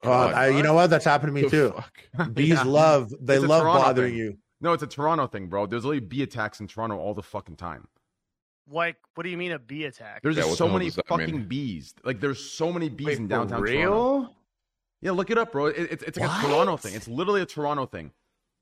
Uh, 0.05 0.33
I, 0.35 0.49
you 0.49 0.63
know 0.63 0.75
what? 0.75 0.89
That's 0.91 1.05
happened 1.05 1.29
to 1.29 1.33
me 1.35 1.43
The 1.43 1.51
too. 1.51 1.75
fuck? 2.17 2.33
Bees 2.35 2.49
Yeah. 2.51 2.63
love 2.65 3.13
they 3.21 3.37
It's 3.37 3.45
love 3.45 3.65
bothering 3.65 4.11
thing. 4.13 4.19
you. 4.19 4.39
No, 4.61 4.73
it's 4.73 4.83
a 4.83 4.87
Toronto 4.87 5.27
thing, 5.27 5.49
bro. 5.49 5.67
There's 5.67 5.85
literally 5.85 6.01
bee 6.07 6.23
attacks 6.23 6.61
in 6.61 6.69
Toronto 6.69 6.97
all 6.97 7.15
the 7.15 7.23
fucking 7.23 7.57
time. 7.57 7.89
Like, 8.71 8.97
what 9.15 9.25
do 9.25 9.31
you 9.31 9.37
mean 9.37 9.53
a 9.53 9.59
bee 9.59 9.85
attack? 9.87 10.23
There's 10.23 10.37
Yeah, 10.37 10.43
just 10.45 10.57
so 10.57 10.67
the 10.69 10.73
many 10.75 10.91
fucking 10.91 11.19
mean? 11.39 11.49
bees. 11.49 11.95
Like 12.05 12.21
there's 12.21 12.43
so 12.43 12.73
many 12.73 12.89
bees 12.89 13.07
Wait, 13.07 13.19
in 13.19 13.25
for 13.25 13.31
downtown 13.31 13.65
Toronto. 13.65 14.19
real? 14.21 14.37
Yeah, 15.01 15.11
look 15.13 15.31
it 15.31 15.39
up, 15.39 15.51
bro. 15.51 15.67
It, 15.67 15.77
it's 15.91 16.03
it's 16.05 16.19
like 16.19 16.29
What? 16.29 16.45
a 16.45 16.47
Toronto 16.47 16.77
thing. 16.77 16.95
It's 16.95 17.09
literally 17.09 17.43
a 17.43 17.47
Toronto 17.47 17.87
thing. 17.87 18.13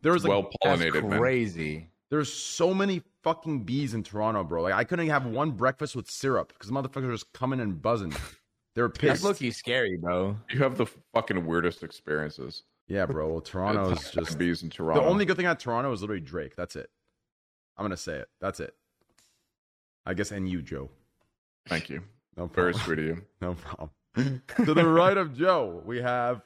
There's 0.01 0.25
like 0.25 0.31
well 0.31 0.51
That's 0.65 0.83
pollinated, 0.83 1.07
man. 1.07 1.19
crazy. 1.21 1.91
there's 2.11 2.33
so 2.33 2.73
many 2.73 3.03
fucking 3.23 3.65
bees 3.65 3.93
in 3.93 4.03
Toronto, 4.03 4.43
bro. 4.43 4.63
Like 4.63 4.73
I 4.75 4.85
couldn't 4.85 5.07
have 5.09 5.27
one 5.27 5.51
breakfast 5.51 5.95
with 5.95 6.11
syrup 6.11 6.49
because 6.55 6.71
motherfuckers 6.71 7.05
are 7.09 7.13
just 7.13 7.31
coming 7.35 7.61
and 7.61 7.81
buzzing. 7.83 8.15
They 8.75 8.83
were 8.83 8.89
That's 8.89 8.99
pissed. 8.99 9.25
low 9.25 9.35
key 9.35 9.51
scary, 9.51 9.97
bro. 9.97 10.37
You 10.51 10.61
have 10.61 10.77
the 10.77 10.87
fucking 11.15 11.45
weirdest 11.45 11.83
experiences. 11.83 12.63
Yeah, 12.89 13.07
bro. 13.07 13.41
Toronto 13.45 13.91
is 13.91 13.99
Attack 14.01 14.13
just 14.13 14.39
bees 14.39 14.63
in 14.63 14.71
Toronto. 14.71 15.03
the 15.03 15.09
only 15.09 15.25
good 15.25 15.37
thing 15.37 15.47
about 15.47 15.61
Toronto 15.61 15.93
is 15.93 16.01
literally 16.03 16.21
Drake. 16.21 16.55
That's 16.57 16.77
it. 16.77 16.91
I'm 17.77 17.85
gonna 17.85 17.97
say 17.97 18.17
it. 18.17 18.29
That's 18.41 18.61
it. 18.61 18.75
I 20.07 20.15
guess 20.15 20.31
and 20.31 20.49
you, 20.49 20.63
Joe. 20.63 20.91
Thank 21.69 21.89
you. 21.91 22.03
No 22.37 22.47
Very 22.47 22.73
problem. 22.73 22.85
sweet 22.97 22.99
of 23.01 23.05
you. 23.19 23.23
No 23.43 23.55
problem. 23.55 23.91
to 24.65 24.73
the 24.75 24.87
right 24.89 25.17
of 25.17 25.37
Joe, 25.37 25.83
we 25.85 26.01
have 26.01 26.43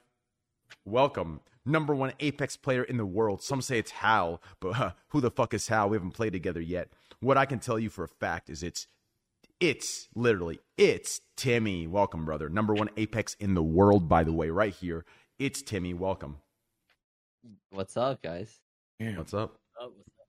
welcome 0.87 1.41
number 1.66 1.95
one 1.95 2.12
Apex 2.20 2.57
player 2.57 2.83
in 2.85 2.97
the 2.97 3.05
world. 3.07 3.43
Some 3.43 3.61
say 3.62 3.79
it's 3.79 3.91
Hal, 3.91 4.43
but 4.61 4.72
huh, 4.72 4.93
who 5.09 5.20
the 5.20 5.31
fuck 5.31 5.55
is 5.55 5.68
Hal? 5.68 5.91
We 5.91 5.97
haven't 5.97 6.12
played 6.12 6.33
together 6.33 6.61
yet. 6.61 6.89
What 7.20 7.37
I 7.37 7.45
can 7.45 7.59
tell 7.59 7.79
you 7.79 7.91
for 7.91 8.03
a 8.05 8.09
fact 8.09 8.49
is 8.51 8.62
it's 8.62 8.87
it's 9.61 10.09
literally 10.14 10.61
it's 10.76 11.20
Timmy. 11.36 11.86
Welcome, 11.86 12.24
brother. 12.24 12.48
Number 12.48 12.74
one 12.74 12.90
Apex 12.96 13.34
in 13.40 13.55
the 13.55 13.62
world, 13.62 14.09
by 14.09 14.24
the 14.24 14.32
way, 14.32 14.50
right 14.50 14.74
here. 14.74 15.05
It's 15.38 15.62
Timmy. 15.62 15.94
Welcome. 15.94 16.38
What's 17.70 17.96
up, 17.96 18.22
guys? 18.22 18.61
Yeah. 18.98 19.18
What's 19.18 19.34
up? 19.34 19.59
Oh, 19.80 19.86
what's 19.88 20.09
up? 20.20 20.26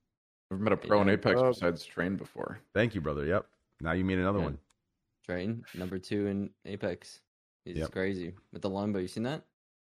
I've 0.52 0.60
met 0.60 0.72
a 0.72 0.76
pro 0.76 1.02
in 1.02 1.08
Apex 1.08 1.40
Uh, 1.40 1.48
besides 1.48 1.84
Train 1.84 2.16
before. 2.16 2.60
Thank 2.74 2.94
you, 2.94 3.00
brother. 3.00 3.24
Yep. 3.24 3.46
Now 3.80 3.92
you 3.92 4.04
meet 4.04 4.18
another 4.18 4.38
Yeah. 4.38 4.44
one. 4.44 4.58
Train 5.24 5.64
number 5.74 5.98
two 5.98 6.26
in 6.26 6.50
Apex. 6.64 7.20
He's 7.64 7.78
Yep. 7.78 7.92
crazy 7.92 8.34
with 8.52 8.62
the 8.62 8.70
longbow. 8.70 9.00
You 9.00 9.08
seen 9.08 9.24
that? 9.24 9.44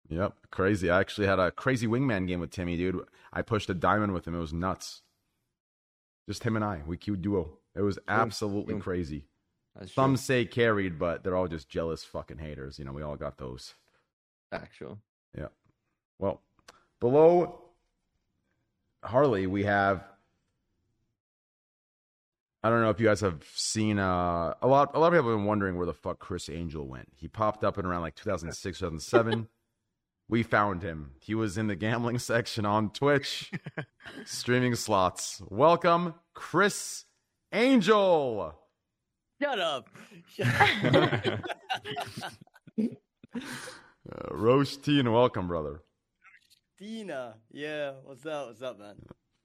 Yep. 0.09 0.51
Crazy. 0.51 0.91
I 0.91 1.01
actually 1.01 1.26
had 1.26 1.39
a 1.41 1.51
crazy 1.51 1.87
wingman 1.87 2.26
game 2.28 2.41
with 2.41 2.51
Timmy, 2.51 2.76
dude. 2.76 3.05
I 3.32 3.43
pushed 3.43 3.68
a 3.70 3.74
diamond 3.74 4.12
with 4.14 4.26
him. 4.28 4.35
It 4.35 4.39
was 4.39 4.53
nuts. 4.53 5.03
Just 6.28 6.45
him 6.45 6.57
and 6.57 6.64
I. 6.64 6.82
We 6.87 6.97
queued 6.97 7.22
duo. 7.22 7.59
It 7.77 7.83
was 7.83 7.99
absolutely 8.07 8.79
crazy. 8.79 9.27
That's 9.79 9.93
Some 9.93 10.12
true. 10.12 10.16
say 10.16 10.45
carried, 10.45 10.99
but 10.99 11.25
they're 11.25 11.37
all 11.37 11.49
just 11.49 11.68
jealous 11.68 12.05
fucking 12.05 12.39
haters. 12.39 12.79
You 12.79 12.85
know, 12.85 12.93
we 12.93 13.03
all 13.03 13.16
got 13.16 13.39
those. 13.39 13.75
Actual. 14.53 14.99
Yeah. 15.37 15.49
Well, 16.18 16.43
below 17.01 17.61
Harley, 19.03 19.47
we 19.47 19.64
have. 19.64 20.05
I 22.62 22.70
don't 22.70 22.81
know 22.81 22.89
if 22.89 22.99
you 22.99 23.07
guys 23.07 23.20
have 23.20 23.45
seen 23.55 23.99
uh, 23.99 24.55
a 24.62 24.66
lot. 24.66 24.93
A 24.95 24.99
lot 24.99 25.09
of 25.09 25.12
people 25.12 25.31
have 25.31 25.39
been 25.39 25.45
wondering 25.45 25.77
where 25.77 25.87
the 25.87 25.93
fuck 25.93 26.18
Criss 26.18 26.49
Angel 26.49 26.87
went. 26.87 27.09
He 27.14 27.29
popped 27.29 27.64
up 27.64 27.77
in 27.77 27.85
around 27.85 28.03
like 28.03 28.14
2006, 28.14 28.79
2007. 28.79 29.49
we 30.29 30.43
found 30.43 30.83
him. 30.83 31.11
He 31.20 31.35
was 31.35 31.59
in 31.59 31.66
the 31.66 31.77
gambling 31.77 32.18
section 32.20 32.64
on 32.64 32.91
Twitch, 32.91 33.51
streaming 34.25 34.77
slots. 34.77 35.43
Welcome, 35.51 36.14
Criss 36.33 37.05
Angel. 37.55 38.55
Shut 39.41 39.59
up. 39.59 39.89
Uh, 44.07 44.29
Roshtein, 44.35 45.11
welcome, 45.11 45.49
brother. 45.49 45.83
Dina. 46.79 47.35
Yeah. 47.51 47.93
What's 48.05 48.27
up? 48.27 48.49
What's 48.49 48.61
up, 48.63 48.79
man? 48.79 48.97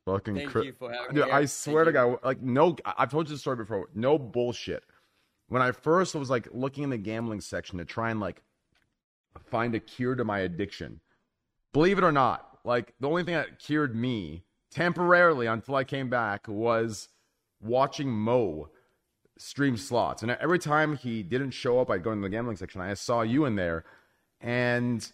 Fucking 0.05 0.35
Thank 0.35 0.49
Criss. 0.49 0.65
you 0.65 0.73
for 0.73 0.91
having 0.91 1.15
Dude, 1.15 1.25
me. 1.25 1.31
I 1.31 1.39
here. 1.39 1.47
swear 1.47 1.85
to 1.85 1.91
Thank 1.93 2.07
you. 2.07 2.17
God, 2.21 2.25
like 2.25 2.41
no, 2.41 2.75
I've 2.85 3.09
told 3.09 3.29
you 3.29 3.35
the 3.35 3.39
story 3.39 3.55
before. 3.55 3.87
No 3.95 4.19
bullshit. 4.19 4.83
When 5.47 5.61
I 5.61 5.71
first 5.71 6.13
was 6.13 6.29
like 6.29 6.49
looking 6.51 6.83
in 6.83 6.89
the 6.89 6.97
gambling 6.97 7.39
section 7.41 7.77
to 7.79 7.85
try 7.85 8.11
and 8.11 8.19
like 8.19 8.43
find 9.49 9.73
a 9.75 9.79
cure 9.79 10.15
to 10.15 10.25
my 10.25 10.39
addiction, 10.39 10.99
believe 11.71 11.97
it 11.97 12.03
or 12.03 12.11
not, 12.11 12.59
like 12.65 12.93
the 12.99 13.07
only 13.07 13.23
thing 13.23 13.35
that 13.35 13.59
cured 13.59 13.95
me 13.95 14.43
temporarily 14.71 15.47
until 15.47 15.75
I 15.75 15.85
came 15.85 16.09
back 16.09 16.47
was 16.49 17.07
watching 17.61 18.09
Mo 18.09 18.69
stream 19.37 19.77
slots. 19.77 20.21
And 20.21 20.31
every 20.31 20.59
time 20.59 20.95
he 20.95 21.23
didn't 21.23 21.51
show 21.51 21.79
up, 21.79 21.89
I'd 21.89 22.03
go 22.03 22.11
in 22.11 22.21
the 22.21 22.29
gambling 22.29 22.57
section. 22.57 22.81
I 22.81 22.93
saw 22.93 23.21
you 23.21 23.45
in 23.45 23.55
there, 23.55 23.85
and 24.41 25.09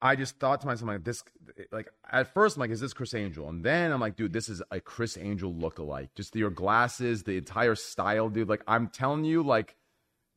I 0.00 0.14
just 0.14 0.38
thought 0.38 0.60
to 0.60 0.66
myself, 0.66 0.88
like 0.88 1.04
this, 1.04 1.24
like 1.72 1.88
at 2.10 2.32
first, 2.32 2.56
I'm 2.56 2.60
like, 2.60 2.70
is 2.70 2.80
this 2.80 2.92
Criss 2.92 3.14
Angel? 3.14 3.48
And 3.48 3.64
then 3.64 3.90
I'm 3.90 4.00
like, 4.00 4.16
dude, 4.16 4.32
this 4.32 4.48
is 4.48 4.62
a 4.70 4.80
Criss 4.80 5.18
Angel 5.20 5.52
lookalike. 5.52 6.10
Just 6.14 6.34
your 6.36 6.50
glasses, 6.50 7.24
the 7.24 7.36
entire 7.36 7.74
style, 7.74 8.28
dude. 8.28 8.48
Like 8.48 8.62
I'm 8.66 8.88
telling 8.88 9.24
you, 9.24 9.42
like 9.42 9.74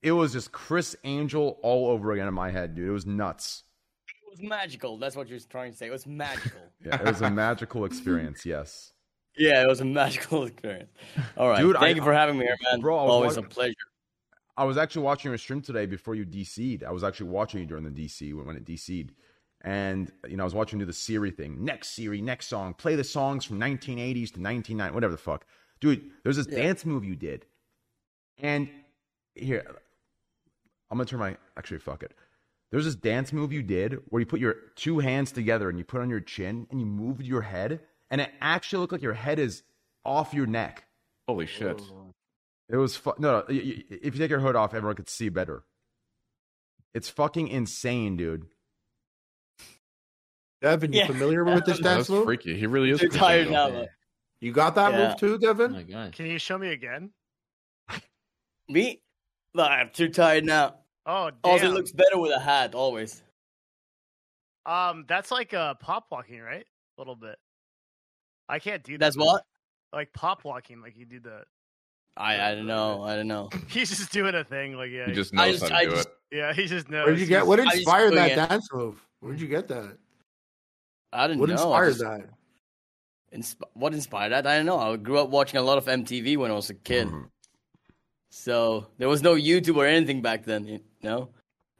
it 0.01 0.13
was 0.13 0.33
just 0.33 0.51
Criss 0.51 0.95
Angel 1.03 1.59
all 1.61 1.89
over 1.89 2.11
again 2.11 2.27
in 2.27 2.33
my 2.33 2.49
head, 2.49 2.75
dude. 2.75 2.87
It 2.87 2.91
was 2.91 3.05
nuts. 3.05 3.63
It 4.07 4.31
was 4.31 4.41
magical. 4.41 4.97
That's 4.97 5.15
what 5.15 5.27
you're 5.27 5.39
trying 5.39 5.71
to 5.71 5.77
say. 5.77 5.87
It 5.87 5.91
was 5.91 6.07
magical. 6.07 6.61
Yeah, 6.83 6.95
it 6.95 7.05
was 7.05 7.21
a 7.21 7.29
magical 7.29 7.85
experience. 7.85 8.43
Yes, 8.43 8.93
yeah, 9.37 9.63
it 9.63 9.67
was 9.67 9.81
a 9.81 9.85
magical 10.01 10.43
experience. 10.45 10.91
All 11.37 11.49
right. 11.49 11.59
Dude, 11.61 11.75
Thank 11.77 11.95
I- 11.95 11.99
you 11.99 12.03
for 12.03 12.13
having 12.13 12.37
me 12.37 12.45
here, 12.45 12.57
man. 12.71 12.81
Bro, 12.81 12.97
Always 12.97 13.37
wa- 13.37 13.43
a 13.43 13.47
pleasure. 13.47 13.75
I 14.57 14.63
was 14.65 14.77
actually 14.77 15.03
watching 15.03 15.31
your 15.31 15.37
stream 15.37 15.61
today 15.61 15.85
before 15.85 16.13
you 16.15 16.25
DC'd. 16.25 16.83
I 16.83 16.91
was 16.91 17.03
actually 17.03 17.29
watching 17.29 17.61
you 17.61 17.65
during 17.65 17.83
the 17.83 17.89
DC 17.89 18.33
when, 18.33 18.45
when 18.45 18.57
it 18.57 18.65
DC'd. 18.65 19.13
And, 19.63 20.11
you 20.27 20.35
know, 20.37 20.43
I 20.43 20.45
was 20.45 20.55
watching 20.55 20.79
you 20.79 20.85
do 20.85 20.87
the 20.87 20.93
Siri 20.93 21.31
thing. 21.31 21.63
Next 21.63 21.89
Siri, 21.95 22.21
next 22.21 22.47
song. 22.47 22.73
Play 22.73 22.95
the 22.95 23.03
songs 23.03 23.45
from 23.45 23.59
1980s 23.59 24.33
to 24.33 24.39
1990, 24.41 24.93
whatever 24.93 25.11
the 25.11 25.17
fuck. 25.17 25.45
Dude, 25.79 26.11
there's 26.23 26.37
this 26.37 26.47
Yeah. 26.49 26.63
dance 26.63 26.85
move 26.85 27.05
you 27.05 27.15
did. 27.15 27.45
And 28.39 28.69
here, 29.35 29.63
I'm 30.89 30.97
going 30.97 31.05
to 31.05 31.11
turn 31.11 31.19
my. 31.19 31.37
Actually, 31.57 31.79
fuck 31.79 32.03
it. 32.03 32.13
There's 32.71 32.85
this 32.85 32.95
dance 32.95 33.31
move 33.33 33.53
you 33.53 33.61
did 33.63 33.99
where 34.09 34.19
you 34.19 34.25
put 34.25 34.39
your 34.39 34.55
two 34.75 34.99
hands 34.99 35.31
together 35.31 35.69
and 35.69 35.77
you 35.77 35.83
put 35.85 36.01
on 36.01 36.09
your 36.09 36.21
chin 36.21 36.67
and 36.71 36.79
you 36.79 36.85
moved 36.85 37.21
your 37.23 37.41
head. 37.41 37.81
And 38.11 38.21
it 38.21 38.29
actually 38.41 38.81
looked 38.81 38.91
like 38.93 39.01
your 39.01 39.13
head 39.13 39.39
is 39.39 39.63
off 40.05 40.33
your 40.33 40.45
neck. 40.45 40.83
Holy 41.27 41.45
shit. 41.47 41.81
It 42.69 42.75
was 42.77 42.95
fu- 42.95 43.13
no, 43.17 43.39
no. 43.39 43.45
y- 43.49 43.83
y- 43.89 43.97
If 44.01 44.13
you 44.13 44.19
take 44.19 44.29
your 44.29 44.39
hood 44.41 44.55
off, 44.55 44.73
everyone 44.73 44.95
could 44.95 45.09
see 45.09 45.29
better. 45.29 45.63
It's 46.93 47.09
fucking 47.09 47.47
insane, 47.47 48.17
dude. 48.17 48.45
Devin, 50.61 50.93
you 50.93 50.99
Yeah. 50.99 51.07
familiar 51.07 51.43
with 51.43 51.65
this 51.65 51.79
That's 51.81 51.95
dance 52.07 52.09
move? 52.09 52.25
freaky. 52.25 52.57
He 52.57 52.67
really 52.67 52.91
is. 52.91 52.99
Too 52.99 53.07
Criss 53.09 53.19
tired 53.19 53.49
now, 53.49 53.69
though. 53.69 53.87
You 54.41 54.51
got 54.51 54.75
that 54.75 54.91
Yeah. 54.93 55.07
move 55.07 55.17
too, 55.17 55.33
Oh 55.35 55.37
Devin? 55.37 55.71
my 55.71 55.83
god. 55.83 56.13
Can 56.13 56.25
you 56.27 56.37
show 56.37 56.57
me 56.57 56.69
again? 56.69 57.11
Me? 58.67 59.01
No, 59.53 59.63
I'm 59.63 59.89
too 59.91 60.09
tired 60.09 60.45
now. 60.45 60.75
Oh, 61.05 61.31
Also, 61.43 61.65
it 61.67 61.73
looks 61.73 61.91
better 61.91 62.17
with 62.17 62.31
a 62.31 62.39
hat, 62.39 62.75
always. 62.75 63.23
Um, 64.65 65.05
that's 65.07 65.31
like 65.31 65.53
uh 65.53 65.73
pop 65.75 66.05
walking, 66.11 66.41
right? 66.41 66.65
A 66.97 67.01
little 67.01 67.15
bit. 67.15 67.37
I 68.51 68.59
can't 68.59 68.83
do 68.83 68.93
that. 68.93 68.99
That's 68.99 69.17
move. 69.17 69.25
what? 69.27 69.45
Like 69.93 70.13
pop 70.13 70.43
walking, 70.43 70.81
like 70.81 70.95
you 70.97 71.05
do 71.05 71.19
the. 71.19 71.43
I, 72.17 72.51
I 72.51 72.55
don't 72.55 72.67
know. 72.67 73.03
I 73.03 73.15
don't 73.15 73.27
know. 73.27 73.49
He's 73.69 73.89
just 73.89 74.11
doing 74.11 74.35
a 74.35 74.43
thing, 74.43 74.75
like 74.75 74.91
yeah, 74.91 75.05
He 75.07 75.13
just 75.13 75.33
I 75.35 75.47
knows 75.51 75.59
just- 75.61 75.71
how 75.71 75.77
to 75.79 75.83
I 75.83 75.85
do 75.85 75.91
just- 75.91 76.07
it. 76.09 76.13
yeah. 76.37 76.53
He 76.53 76.65
just 76.67 76.89
knows. 76.89 77.05
Where'd 77.07 77.19
you 77.19 77.25
get? 77.25 77.47
What 77.47 77.59
I 77.59 77.63
just 77.65 77.77
inspired 77.77 78.13
that 78.15 78.31
it. 78.31 78.35
dance 78.35 78.67
move? 78.73 79.01
Where'd 79.21 79.39
you 79.39 79.47
get 79.47 79.67
that? 79.69 79.97
I 81.13 81.27
don't 81.27 81.39
What 81.39 81.49
know. 81.49 81.55
I 81.71 81.87
inspired 81.87 81.89
just- 81.89 81.99
that? 82.01 82.29
Insp- 83.33 83.69
what 83.73 83.93
inspired 83.93 84.29
that? 84.29 84.45
I 84.45 84.57
don't 84.57 84.65
know. 84.65 84.77
I 84.77 84.97
grew 84.97 85.17
up 85.17 85.29
watching 85.29 85.57
a 85.57 85.61
lot 85.61 85.77
of 85.77 85.85
MTV 85.85 86.35
when 86.37 86.51
I 86.51 86.53
was 86.53 86.69
a 86.69 86.73
kid. 86.73 87.07
Mm-hmm. 87.07 87.23
So 88.29 88.87
there 88.97 89.07
was 89.09 89.21
no 89.21 89.35
YouTube 89.35 89.77
or 89.77 89.85
anything 89.85 90.21
back 90.21 90.43
then, 90.45 90.65
you 90.65 90.79
know? 91.01 91.29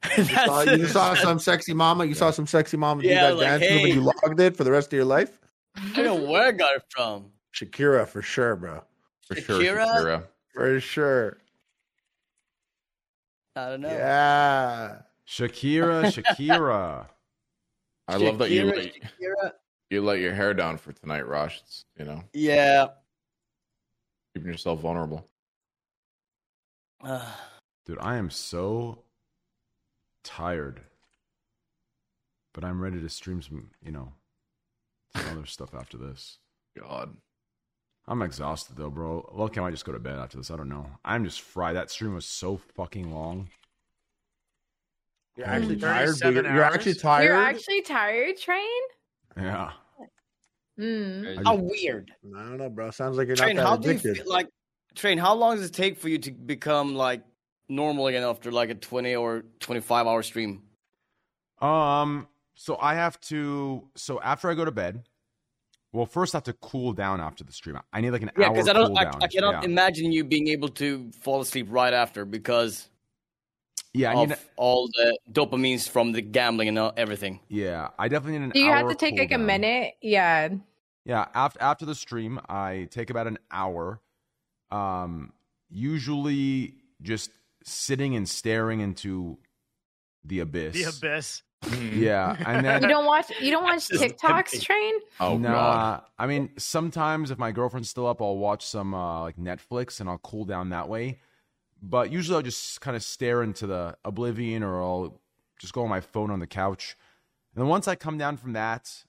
You 0.18 0.24
saw, 0.26 0.62
you 0.64 0.88
saw 0.88 1.14
some 1.28 1.40
sexy 1.40 1.74
mama. 1.74 2.06
You 2.06 2.14
saw 2.14 2.32
some 2.32 2.48
sexy 2.48 2.76
mama 2.78 3.02
do 3.04 3.08
Yeah, 3.10 3.28
that 3.28 3.36
like, 3.38 3.46
dance 3.60 3.62
move, 3.72 3.84
and 3.84 3.94
you 3.96 4.02
logged 4.02 4.40
it 4.40 4.56
for 4.58 4.64
the 4.64 4.72
rest 4.72 4.88
of 4.88 4.94
your 4.94 5.06
life. 5.06 5.40
I 5.76 5.92
don't 5.96 6.06
know 6.06 6.32
where 6.32 6.48
I 6.48 6.52
got 6.52 6.76
it 6.76 6.84
from. 6.90 7.32
Shakira 7.54 8.08
for 8.08 8.22
sure, 8.22 8.56
bro. 8.56 8.84
For 9.28 9.36
sure, 9.36 9.62
Shakira? 9.62 9.86
Shakira. 9.86 10.28
For 10.54 10.80
sure. 10.80 11.38
I 13.56 13.70
don't 13.70 13.82
know. 13.82 13.90
Yeah. 13.90 14.98
Shakira, 15.28 16.04
Shakira. 16.06 17.08
I 18.08 18.18
love 18.18 18.38
that 18.40 18.52
you 18.52 18.66
let, 18.66 18.78
Shakira. 18.78 19.52
you 19.90 20.02
let 20.02 20.20
your 20.20 20.34
hair 20.34 20.54
down 20.54 20.78
for 20.78 20.92
tonight, 20.92 21.26
Rosh. 21.28 21.60
It's, 21.62 21.86
you 21.98 22.06
know, 22.06 22.24
Yeah. 22.34 22.88
keeping 24.34 24.52
yourself 24.52 24.82
vulnerable. 24.82 25.28
Dude, 27.86 27.98
I 28.00 28.18
am 28.18 28.30
so 28.30 29.04
tired. 30.24 30.82
But 32.54 32.64
I'm 32.66 32.82
ready 32.82 33.00
to 33.00 33.10
stream 33.10 33.42
some, 33.42 33.72
you 33.82 33.92
know, 33.92 34.02
some 34.02 34.21
other 35.16 35.46
stuff 35.46 35.74
after 35.74 35.98
this. 35.98 36.38
God. 36.80 37.16
I'm 38.08 38.22
exhausted 38.22 38.76
though, 38.78 38.90
bro. 38.90 39.30
Lucky 39.34 39.60
I 39.60 39.64
might 39.64 39.72
just 39.72 39.86
go 39.86 39.92
to 39.92 40.00
bed 40.00 40.18
after 40.18 40.38
this. 40.38 40.50
I 40.52 40.58
don't 40.58 40.70
know. 40.70 40.88
I'm 41.06 41.24
just 41.24 41.42
fried. 41.42 41.76
That 41.76 41.92
stream 41.92 42.14
was 42.16 42.26
so 42.26 42.58
fucking 42.76 43.14
long. 43.14 43.50
You're 45.38 45.48
actually 45.48 45.78
Mm. 45.78 45.82
tired. 45.82 46.08
but 46.08 46.20
37 46.20 46.46
You're, 46.46 46.54
you're 46.56 46.64
actually 46.64 46.94
tired. 46.96 47.24
You're 47.26 47.36
actually 47.36 47.82
tired, 47.84 48.38
Train? 48.38 48.82
Yeah. 49.38 49.72
Mm. 50.80 51.44
How 51.46 51.56
weird. 51.56 52.12
I 52.36 52.40
don't 52.40 52.58
know, 52.58 52.70
bro. 52.70 52.92
Sounds 52.92 53.18
like 53.18 53.28
you're 53.28 53.36
Train, 53.36 53.56
not 53.56 53.66
how 53.66 53.76
that 53.78 53.84
do 54.02 54.10
you 54.10 54.16
feel, 54.16 54.24
like 54.30 54.48
train? 54.96 55.18
How 55.18 55.34
long 55.36 55.56
does 55.58 55.66
it 55.66 55.74
take 55.74 55.98
for 55.98 56.10
you 56.10 56.18
to 56.20 56.32
become 56.32 56.96
like 56.96 57.24
normal 57.70 58.08
again 58.08 58.24
after 58.24 58.52
like 58.52 58.70
a 58.70 58.76
twenty 58.76 59.16
or 59.16 59.44
twenty-five 59.60 60.08
hour 60.08 60.24
stream? 60.24 60.64
Um. 61.62 62.28
So 62.56 62.78
I 62.80 62.96
have 62.96 63.20
to. 63.22 63.88
So 63.96 64.20
after 64.22 64.50
I 64.50 64.54
go 64.54 64.66
to 64.66 64.72
bed, 64.72 65.04
well, 65.94 66.06
first 66.06 66.36
I 66.36 66.38
have 66.38 66.44
to 66.44 66.54
cool 66.54 66.94
down 66.94 67.20
after 67.20 67.44
the 67.44 67.52
stream. 67.52 67.78
I 67.92 68.02
need 68.02 68.12
like 68.12 68.22
an 68.22 68.32
Yeah, 68.38 68.48
hour 68.48 68.54
because 68.54 68.70
I 68.70 68.74
don't, 68.74 68.88
cool 68.88 68.98
I, 68.98 69.04
down. 69.06 69.20
I 69.24 69.28
cannot 69.28 69.64
yeah. 69.64 69.70
imagine 69.70 70.12
you 70.12 70.24
being 70.24 70.48
able 70.50 70.70
to 70.70 71.12
fall 71.22 71.42
asleep 71.42 71.68
right 71.70 71.94
after 71.94 72.24
because 72.26 72.90
Yeah, 73.94 74.12
I 74.12 74.22
of 74.22 74.30
need. 74.30 74.38
all 74.58 74.88
the 74.88 75.18
dopamines 75.32 75.90
from 75.90 76.12
the 76.14 76.22
gambling 76.22 76.68
and 76.70 76.80
all- 76.80 76.94
everything. 76.96 77.40
Yeah, 77.50 77.90
I 78.00 78.08
definitely 78.08 78.40
need 78.40 78.46
an 78.46 78.50
hour. 78.52 78.54
Do 78.54 78.60
you 78.60 78.72
have 78.72 78.84
hour 78.86 78.90
to 78.90 78.96
take 78.96 79.16
cool 79.16 79.20
like 79.24 79.32
a 79.32 79.38
minute? 79.38 79.94
Yeah. 80.02 80.50
Yeah, 81.04 81.26
after 81.34 81.62
after 81.62 81.86
the 81.86 81.96
stream, 81.96 82.40
I 82.48 82.88
take 82.92 83.10
about 83.10 83.28
an 83.28 83.40
hour. 83.50 84.00
Um, 84.70 85.34
usually 85.70 86.76
just 87.02 87.32
sitting 87.64 88.16
and 88.16 88.30
staring 88.30 88.80
into 88.80 89.40
the 90.24 90.40
abyss. 90.40 90.74
The 90.76 90.84
abyss. 90.84 91.42
Yeah, 91.94 92.36
and 92.46 92.66
then 92.66 92.82
You 92.82 92.88
don't 92.88 93.06
watch 93.06 93.32
you 93.40 93.52
don't 93.52 93.64
watch 93.64 93.88
TikToks. 93.88 94.62
Train? 94.62 94.96
Oh 95.20 95.38
nah, 95.38 95.52
God. 95.52 96.02
I 96.18 96.26
mean, 96.28 96.50
sometimes 96.58 97.30
if 97.30 97.38
my 97.38 97.52
girlfriend's 97.52 97.90
still 97.90 98.08
up, 98.08 98.22
I'll 98.22 98.38
watch 98.38 98.66
some 98.66 98.94
uh, 98.94 99.22
like 99.22 99.38
Netflix 99.38 100.00
and 100.00 100.10
I'll 100.10 100.18
cool 100.18 100.46
down 100.46 100.70
that 100.70 100.90
way. 100.90 101.20
But 101.82 102.12
usually 102.12 102.36
I'll 102.36 102.42
just 102.42 102.82
kind 102.82 102.96
of 102.96 103.04
stare 103.04 103.44
into 103.44 103.68
the 103.68 103.96
oblivion 104.04 104.64
or 104.64 104.82
I'll 104.82 105.22
just 105.60 105.74
go 105.74 105.84
on 105.84 105.90
my 105.90 106.02
phone 106.02 106.32
on 106.32 106.40
the 106.40 106.48
couch. 106.48 106.96
And 107.54 107.62
then 107.62 107.70
once 107.70 107.88
I 107.88 107.96
come 107.96 108.18
down 108.18 108.38
from 108.38 108.54
that, 108.54 109.04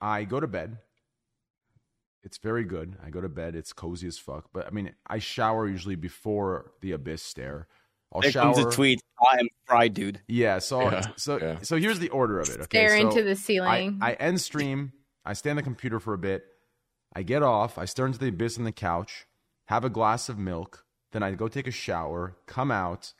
I 0.00 0.24
go 0.24 0.38
to 0.38 0.46
bed. 0.46 0.78
It's 2.22 2.38
very 2.38 2.64
good. 2.64 2.96
I 3.04 3.10
go 3.10 3.20
to 3.20 3.28
bed. 3.28 3.54
It's 3.54 3.72
cozy 3.72 4.08
as 4.08 4.18
fuck. 4.18 4.50
But 4.52 4.66
I 4.66 4.70
mean, 4.70 4.92
I 5.06 5.18
shower 5.18 5.68
usually 5.68 5.94
before 5.94 6.72
the 6.80 6.92
abyss 6.92 7.22
stare. 7.22 7.68
I'll 8.12 8.20
There 8.22 8.30
shower. 8.30 8.54
comes 8.54 8.66
a 8.66 8.70
tweet. 8.70 9.00
I 9.20 9.38
am 9.40 9.48
fried, 9.66 9.94
dude. 9.94 10.20
Yeah. 10.28 10.58
So 10.58 10.82
Yeah, 10.82 11.02
so 11.16 11.38
yeah. 11.38 11.58
so 11.62 11.76
here's 11.76 11.98
the 11.98 12.08
order 12.10 12.40
of 12.40 12.48
it. 12.48 12.60
Okay. 12.60 12.78
Stare 12.86 12.98
so 13.00 13.08
into 13.08 13.22
the 13.22 13.30
I, 13.30 13.34
ceiling. 13.34 13.98
I 14.00 14.12
end 14.14 14.40
stream. 14.40 14.92
I 15.24 15.32
stay 15.32 15.50
on 15.50 15.56
the 15.56 15.62
computer 15.62 15.98
for 15.98 16.14
a 16.14 16.18
bit. 16.18 16.44
I 17.14 17.22
get 17.22 17.42
off. 17.42 17.78
I 17.78 17.84
stare 17.84 18.06
into 18.06 18.18
the 18.18 18.28
abyss 18.28 18.58
on 18.58 18.64
the 18.64 18.72
couch. 18.72 19.26
Have 19.66 19.84
a 19.84 19.90
glass 19.90 20.28
of 20.28 20.38
milk. 20.38 20.84
Then 21.12 21.22
I 21.22 21.32
go 21.32 21.48
take 21.48 21.66
a 21.66 21.70
shower. 21.72 22.36
Come 22.46 22.70
out, 22.70 23.12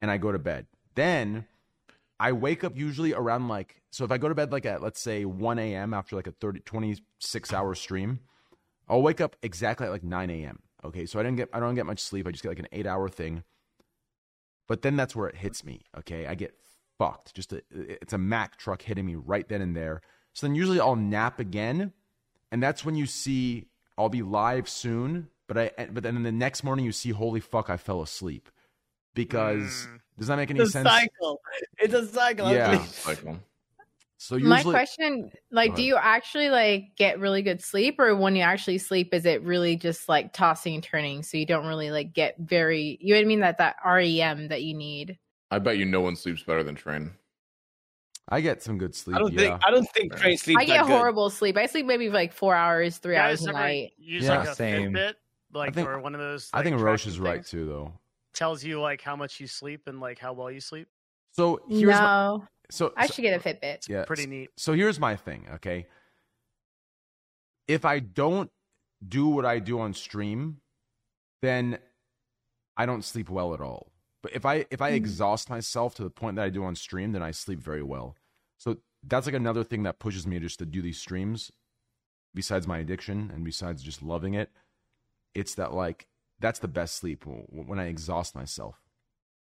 and 0.00 0.10
I 0.10 0.18
go 0.18 0.30
to 0.30 0.38
bed. 0.38 0.66
Then 0.94 1.46
I 2.20 2.32
wake 2.32 2.62
up 2.64 2.76
usually 2.76 3.14
around 3.14 3.48
like 3.48 3.82
so. 3.90 4.04
If 4.04 4.12
I 4.12 4.18
go 4.18 4.28
to 4.28 4.34
bed 4.34 4.52
like 4.52 4.66
at 4.66 4.82
let's 4.82 5.00
say 5.00 5.24
1 5.24 5.58
a.m. 5.58 5.94
after 5.94 6.14
like 6.16 6.26
a 6.26 6.32
30, 6.32 6.60
26 6.60 7.52
hour 7.52 7.74
stream, 7.74 8.20
I'll 8.88 9.02
wake 9.02 9.20
up 9.20 9.36
exactly 9.42 9.86
at 9.86 9.90
like 9.92 10.04
9 10.04 10.30
a.m. 10.30 10.60
Okay, 10.84 11.06
so 11.06 11.18
I 11.18 11.22
didn't 11.22 11.36
get 11.38 11.48
I 11.52 11.60
don't 11.60 11.74
get 11.74 11.86
much 11.86 12.00
sleep. 12.00 12.26
I 12.28 12.30
just 12.30 12.42
get 12.42 12.50
like 12.50 12.58
an 12.60 12.68
eight 12.72 12.86
hour 12.86 13.08
thing. 13.08 13.42
But 14.68 14.82
then 14.82 14.96
that's 14.96 15.14
where 15.14 15.28
it 15.28 15.36
hits 15.36 15.64
me. 15.64 15.82
Okay, 15.98 16.26
I 16.26 16.34
get 16.34 16.54
fucked. 16.98 17.34
Just 17.34 17.52
a, 17.52 17.62
it's 17.70 18.12
a 18.12 18.18
Mack 18.18 18.56
truck 18.56 18.82
hitting 18.82 19.06
me 19.06 19.16
right 19.16 19.48
then 19.48 19.60
and 19.60 19.76
there. 19.76 20.02
So 20.32 20.46
then 20.46 20.54
usually 20.54 20.80
I'll 20.80 20.96
nap 20.96 21.40
again, 21.40 21.92
and 22.50 22.62
that's 22.62 22.84
when 22.84 22.94
you 22.94 23.06
see 23.06 23.66
I'll 23.98 24.08
be 24.08 24.22
live 24.22 24.68
soon. 24.68 25.28
But 25.46 25.58
I 25.58 25.88
but 25.92 26.02
then 26.02 26.22
the 26.22 26.32
next 26.32 26.64
morning 26.64 26.84
you 26.84 26.92
see 26.92 27.10
holy 27.10 27.40
fuck 27.40 27.68
I 27.68 27.76
fell 27.76 28.00
asleep 28.02 28.48
because 29.14 29.86
mm. 29.86 30.00
does 30.18 30.28
that 30.28 30.36
make 30.36 30.50
any 30.50 30.60
It's 30.60 30.70
a 30.70 30.72
sense? 30.72 30.88
cycle. 30.88 31.40
It's 31.78 31.94
a 31.94 32.06
cycle. 32.06 32.50
Yeah. 32.50 32.82
Cycle. 32.84 33.38
So 34.22 34.36
usually 34.36 34.50
My 34.50 34.62
question, 34.62 35.32
like, 35.50 35.74
do 35.74 35.82
you 35.82 35.96
actually 35.96 36.48
like 36.48 36.94
get 36.96 37.18
really 37.18 37.42
good 37.42 37.60
sleep, 37.60 37.98
or 37.98 38.14
when 38.14 38.36
you 38.36 38.42
actually 38.42 38.78
sleep, 38.78 39.12
is 39.12 39.26
it 39.26 39.42
really 39.42 39.74
just 39.74 40.08
like 40.08 40.32
tossing 40.32 40.74
and 40.74 40.82
turning, 40.82 41.24
so 41.24 41.36
you 41.36 41.44
don't 41.44 41.66
really 41.66 41.90
like 41.90 42.12
get 42.12 42.36
very, 42.38 42.98
you 43.00 43.14
know 43.14 43.18
what 43.18 43.24
I 43.24 43.26
mean? 43.26 43.40
That 43.40 43.58
that 43.58 43.76
REM 43.84 44.46
that 44.46 44.62
you 44.62 44.74
need. 44.74 45.18
I 45.50 45.58
bet 45.58 45.76
you 45.76 45.86
no 45.86 46.00
one 46.00 46.14
sleeps 46.14 46.44
better 46.44 46.62
than 46.62 46.76
Train. 46.76 47.10
I 48.28 48.40
get 48.40 48.62
some 48.62 48.78
good 48.78 48.94
sleep. 48.94 49.16
I 49.16 49.18
don't 49.18 49.32
yeah. 49.32 49.38
think. 49.40 49.60
I 49.66 49.70
don't 49.72 49.90
think 49.90 50.14
train 50.16 50.38
sleep. 50.38 50.56
I 50.56 50.64
get 50.66 50.86
horrible 50.86 51.28
sleep. 51.28 51.56
I 51.56 51.66
sleep 51.66 51.86
maybe 51.86 52.08
like 52.08 52.32
four 52.32 52.54
hours, 52.54 52.98
three 52.98 53.16
You 53.16 53.20
hours 53.20 53.44
a 53.44 53.50
night. 53.52 53.90
use 53.98 54.22
Yeah. 54.22 54.38
like 54.38 54.48
a 54.48 54.54
Same. 54.54 54.92
Fitbit, 54.92 55.14
like 55.52 55.74
think- 55.74 55.88
or 55.88 55.98
one 55.98 56.14
of 56.14 56.20
those. 56.20 56.48
I 56.52 56.62
think 56.62 56.80
Rosh 56.80 57.08
is 57.08 57.18
right 57.18 57.44
too, 57.44 57.66
though. 57.66 57.92
Tells 58.34 58.62
you 58.62 58.80
like 58.80 59.02
how 59.02 59.16
much 59.16 59.40
you 59.40 59.48
sleep 59.48 59.88
and 59.88 59.98
like 59.98 60.20
how 60.20 60.32
well 60.32 60.48
you 60.48 60.60
sleep. 60.60 60.86
So 61.32 61.60
here's 61.68 61.90
my, 61.90 62.00
No, 62.00 62.46
so 62.72 62.92
I 62.96 63.06
so- 63.06 63.14
should 63.14 63.22
get 63.22 63.38
a 63.38 63.42
Fitbit. 63.42 63.88
yeah, 63.88 64.04
Pretty 64.04 64.26
neat. 64.26 64.50
So 64.56 64.72
here's 64.72 64.98
my 64.98 65.16
thing, 65.16 65.46
okay? 65.54 65.86
If 67.68 67.84
I 67.84 67.98
don't 67.98 68.50
do 69.06 69.28
what 69.28 69.44
I 69.44 69.58
do 69.58 69.80
on 69.80 69.94
stream, 69.94 70.60
then 71.42 71.78
I 72.76 72.86
don't 72.86 73.04
sleep 73.04 73.28
well 73.28 73.54
at 73.54 73.60
all. 73.60 73.92
But 74.22 74.32
if 74.34 74.46
I 74.46 74.66
if 74.70 74.80
I 74.80 74.90
hmm. 74.90 74.96
exhaust 74.96 75.50
myself 75.50 75.94
to 75.96 76.04
the 76.04 76.10
point 76.10 76.36
that 76.36 76.44
I 76.44 76.48
do 76.48 76.64
on 76.64 76.74
stream, 76.76 77.12
then 77.12 77.22
I 77.22 77.32
sleep 77.32 77.60
very 77.60 77.82
well. 77.82 78.16
So 78.58 78.78
that's 79.02 79.26
like 79.26 79.34
another 79.34 79.64
thing 79.64 79.82
that 79.82 79.98
pushes 79.98 80.26
me 80.26 80.38
just 80.38 80.58
to 80.60 80.66
do 80.66 80.80
these 80.80 80.98
streams 80.98 81.50
besides 82.34 82.66
my 82.66 82.78
addiction 82.78 83.30
and 83.34 83.44
besides 83.44 83.82
just 83.82 84.02
loving 84.02 84.34
it. 84.34 84.50
It's 85.34 85.54
that 85.56 85.74
like 85.74 86.06
that's 86.38 86.60
the 86.60 86.68
best 86.68 86.96
sleep 86.96 87.24
when 87.26 87.78
I 87.78 87.86
exhaust 87.86 88.34
myself. 88.34 88.76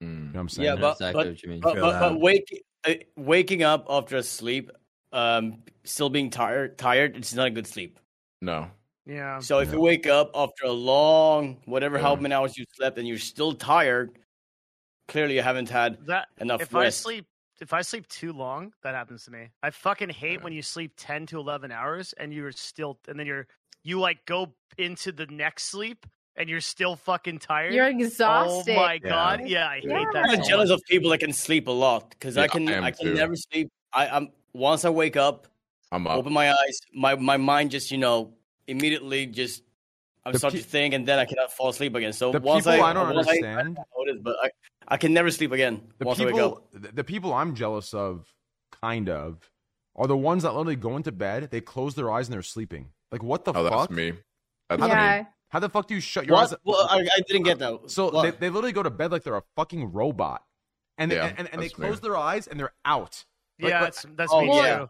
You 0.01 0.09
hmm. 0.09 0.15
know 0.15 0.31
what 0.33 0.41
I'm 0.41 0.49
saying? 0.49 0.67
Yeah, 0.67 0.77
but 0.77 0.93
exactly 0.93 1.13
but, 1.23 1.29
what 1.29 1.43
you 1.43 1.49
mean. 1.51 1.61
but, 1.61 1.75
Feel 1.75 1.83
but, 1.83 2.01
but 2.01 2.21
wake, 2.21 2.65
waking 3.17 3.63
up 3.63 3.87
after 3.89 4.17
a 4.17 4.23
sleep, 4.23 4.71
um, 5.13 5.63
still 5.85 6.11
being 6.11 6.31
tired, 6.31 6.79
tired, 6.79 7.17
it's 7.17 7.35
not 7.35 7.47
a 7.47 7.51
good 7.51 7.67
sleep. 7.67 7.99
No. 8.41 8.71
Yeah. 9.07 9.39
So 9.41 9.59
if 9.59 9.69
Yeah. 9.69 9.75
you 9.75 9.81
wake 9.81 10.07
up 10.07 10.31
after 10.35 10.67
a 10.67 10.73
long, 10.73 11.63
whatever, 11.67 11.99
how 11.99 12.17
many 12.17 12.35
hours 12.35 12.57
you 12.57 12.65
slept, 12.75 12.99
and 12.99 13.07
you're 13.07 13.19
still 13.19 13.53
tired, 13.55 14.19
clearly 15.09 15.35
you 15.37 15.43
haven't 15.43 15.69
had 15.69 16.05
That 16.07 16.29
enough 16.39 16.63
if 16.63 16.75
I 16.75 16.89
sleep 16.89 17.27
if 17.61 17.73
I 17.73 17.83
sleep 17.83 18.09
too 18.09 18.33
long, 18.33 18.75
that 18.83 18.95
happens 18.95 19.25
to 19.27 19.31
me. 19.31 19.49
I 19.63 19.71
fucking 19.71 20.09
hate 20.11 20.43
when 20.43 20.53
you 20.53 20.63
sleep 20.63 20.95
ten 20.97 21.27
to 21.27 21.39
eleven 21.39 21.71
hours 21.71 22.13
and 22.15 22.35
you're 22.35 22.53
still 22.53 22.99
and 23.07 23.19
then 23.19 23.27
you're 23.27 23.47
you 23.85 24.01
like 24.01 24.25
go 24.27 24.55
into 24.79 25.13
the 25.13 25.27
next 25.27 25.65
sleep 25.65 26.07
and 26.37 26.49
you're 26.49 26.61
still 26.61 26.97
fucking 26.97 27.39
tired. 27.39 27.75
You're 27.75 27.87
oh 27.87 27.89
exhausted. 27.89 28.73
Oh 28.73 28.77
my 28.77 28.95
Yeah. 28.95 29.09
god, 29.09 29.49
yeah, 29.49 29.69
I 29.69 29.75
hate 29.81 29.85
Yeah. 29.91 30.05
that. 30.13 30.31
I'm 30.31 30.43
so 30.43 30.49
jealous 30.49 30.71
much. 30.71 30.81
of 30.81 30.85
people 30.87 31.11
that 31.11 31.19
can 31.19 31.33
sleep 31.33 31.69
a 31.69 31.73
lot 31.73 32.11
because 32.11 32.37
I 32.37 32.49
can 32.49 32.69
I 32.69 32.87
I, 32.87 32.91
can 32.91 33.07
too. 33.07 33.15
never 33.15 33.37
sleep. 33.37 33.71
I, 33.93 34.09
I'm 34.09 34.29
once 34.53 34.85
I 34.85 34.91
wake 34.91 35.17
up, 35.17 35.47
I'm 35.93 36.07
up. 36.07 36.19
open 36.19 36.33
my 36.33 36.51
eyes, 36.51 36.79
my 36.93 37.15
my 37.15 37.37
mind 37.37 37.71
just 37.71 37.91
you 37.91 37.99
know 37.99 38.33
immediately 38.67 39.27
just 39.27 39.63
I'm 40.27 40.33
The 40.33 40.39
starting 40.39 40.61
pe- 40.61 40.65
to 40.65 40.69
think, 40.71 40.95
and 40.95 41.07
then 41.07 41.19
I 41.19 41.27
cannot 41.27 41.53
fall 41.53 41.69
asleep 41.69 41.95
again. 41.95 42.13
So 42.15 42.33
The 42.33 42.41
once 42.41 42.65
people 42.65 42.83
I, 42.83 42.91
I 42.91 42.93
don't 42.95 43.15
once 43.15 43.29
understand- 43.29 43.47
I, 43.47 43.61
I 43.61 43.63
don't 43.63 43.75
know 43.75 43.85
how 43.95 44.03
it 44.05 44.15
is, 44.17 44.21
but 44.23 44.37
I, 44.43 44.51
I 44.89 44.97
can 44.97 45.13
never 45.13 45.31
sleep 45.31 45.53
again 45.53 45.83
the 45.99 46.07
once 46.07 46.19
I 46.19 46.25
wake 46.25 46.35
up. 46.37 46.73
people 46.73 46.81
the, 46.81 46.93
the 46.93 47.05
people 47.05 47.35
I'm 47.35 47.55
jealous 47.55 47.93
of, 47.93 48.27
kind 48.83 49.11
of, 49.11 49.51
are 49.95 50.07
the 50.07 50.17
ones 50.17 50.43
that 50.45 50.53
literally 50.55 50.77
go 50.77 50.97
into 50.97 51.13
bed, 51.13 51.51
they 51.51 51.61
close 51.61 51.95
their 51.95 52.11
eyes 52.11 52.27
and 52.29 52.33
they're 52.35 52.43
sleeping. 52.43 52.89
Like 53.13 53.23
what 53.23 53.45
the 53.45 53.53
oh, 53.53 53.69
fuck? 53.69 53.89
that's 53.91 53.91
me. 53.91 54.13
That's 54.71 54.83
yeah. 54.83 55.19
me. 55.21 55.29
How 55.55 55.61
the 55.61 55.69
fuck 55.69 55.87
do 55.87 55.95
you 55.95 56.01
shut 56.01 56.27
your 56.27 56.35
What? 56.35 56.51
eyes? 56.53 56.59
Well, 56.65 56.85
I, 56.91 56.99
I 57.17 57.21
didn't 57.29 57.45
get 57.45 57.61
that. 57.61 57.89
So 57.89 58.11
they, 58.11 58.33
they 58.33 58.51
literally 58.51 58.73
go 58.73 58.83
to 58.83 58.91
bed 58.91 59.13
like 59.13 59.23
they're 59.23 59.37
a 59.37 59.43
fucking 59.55 59.93
robot, 59.93 60.43
and 60.99 61.09
they, 61.13 61.15
Yeah, 61.15 61.33
and, 61.39 61.49
and 61.53 61.63
they 61.63 61.69
that's 61.69 61.79
me. 61.79 61.87
close 61.87 62.01
their 62.01 62.17
eyes 62.17 62.49
and 62.49 62.59
they're 62.59 62.73
out. 62.85 63.25
Like- 63.61 63.71
Yeah, 63.71 63.81
like- 63.81 63.95
that's 63.95 64.07
that's 64.17 64.33
Oh, 64.33 64.41
me 64.41 64.57
yeah. 64.57 64.79
too. 64.79 64.89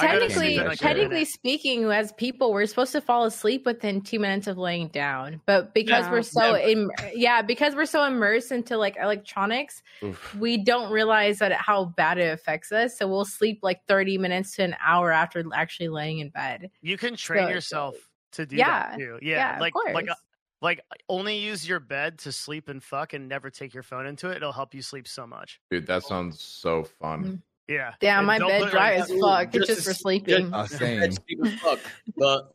I 0.00 0.06
go 0.06 0.12
to 0.12 0.18
Technically, 0.28 0.34
sleep 0.34 0.60
in, 0.60 0.66
like, 0.66 0.74
a 0.74 0.82
technically 0.82 1.24
speaking, 1.24 1.84
as 1.84 2.12
people, 2.14 2.52
we're 2.52 2.66
supposed 2.66 2.92
to 2.92 3.00
fall 3.00 3.24
asleep 3.24 3.64
within 3.64 4.02
two 4.02 4.18
minutes 4.18 4.46
of 4.48 4.58
laying 4.58 4.88
down. 4.88 5.40
But 5.46 5.72
because 5.72 6.04
Yeah. 6.04 6.10
we're 6.10 6.22
so 6.22 6.56
im- 6.58 6.90
yeah, 7.14 7.40
because 7.42 7.74
we're 7.76 7.86
so 7.86 8.04
immersed 8.04 8.52
into 8.52 8.76
like 8.76 8.96
electronics, 9.00 9.82
Oof. 10.02 10.34
we 10.34 10.58
don't 10.58 10.90
realize 10.92 11.38
that 11.38 11.52
how 11.52 11.86
bad 11.96 12.18
it 12.18 12.30
affects 12.30 12.72
us. 12.72 12.98
So 12.98 13.06
we'll 13.08 13.24
sleep 13.24 13.60
like 13.62 13.86
thirty 13.86 14.18
minutes 14.18 14.56
to 14.56 14.64
an 14.64 14.76
hour 14.84 15.10
after 15.12 15.42
actually 15.54 15.88
laying 15.88 16.18
in 16.18 16.28
bed. 16.28 16.70
You 16.82 16.98
can 16.98 17.16
train 17.16 17.44
So- 17.46 17.48
yourself 17.50 17.94
to 18.34 18.46
do 18.46 18.56
Yeah. 18.56 18.90
that 18.90 18.98
too. 18.98 19.18
Yeah, 19.22 19.36
Yeah, 19.36 19.54
of 19.54 19.60
like 19.60 19.74
like 19.74 20.06
course. 20.06 20.10
uh, 20.10 20.14
like 20.62 20.80
only 21.08 21.36
use 21.38 21.68
your 21.68 21.80
bed 21.80 22.18
to 22.20 22.32
sleep 22.32 22.68
and 22.68 22.82
fuck, 22.82 23.12
and 23.12 23.28
never 23.28 23.50
take 23.50 23.74
your 23.74 23.82
phone 23.82 24.06
into 24.06 24.28
it. 24.30 24.36
It'll 24.36 24.52
help 24.52 24.74
you 24.74 24.82
sleep 24.82 25.06
so 25.08 25.26
much. 25.26 25.60
Dude, 25.70 25.86
that 25.86 26.02
sounds 26.04 26.40
so 26.40 26.84
fun. 26.84 27.42
Yeah. 27.68 27.94
Damn, 28.00 28.18
And 28.18 28.26
my 28.26 28.38
bed 28.38 28.70
dry 28.70 28.94
on- 28.96 29.00
as 29.02 29.10
fuck. 29.20 29.54
It's 29.54 29.66
just 29.66 29.68
just 29.68 29.84
for 29.84 29.90
as- 29.90 29.98
sleeping. 30.00 30.52
Uh, 30.52 30.66
Just 30.66 30.78
same. 30.78 31.12
fuck. 31.58 31.80
But 32.16 32.52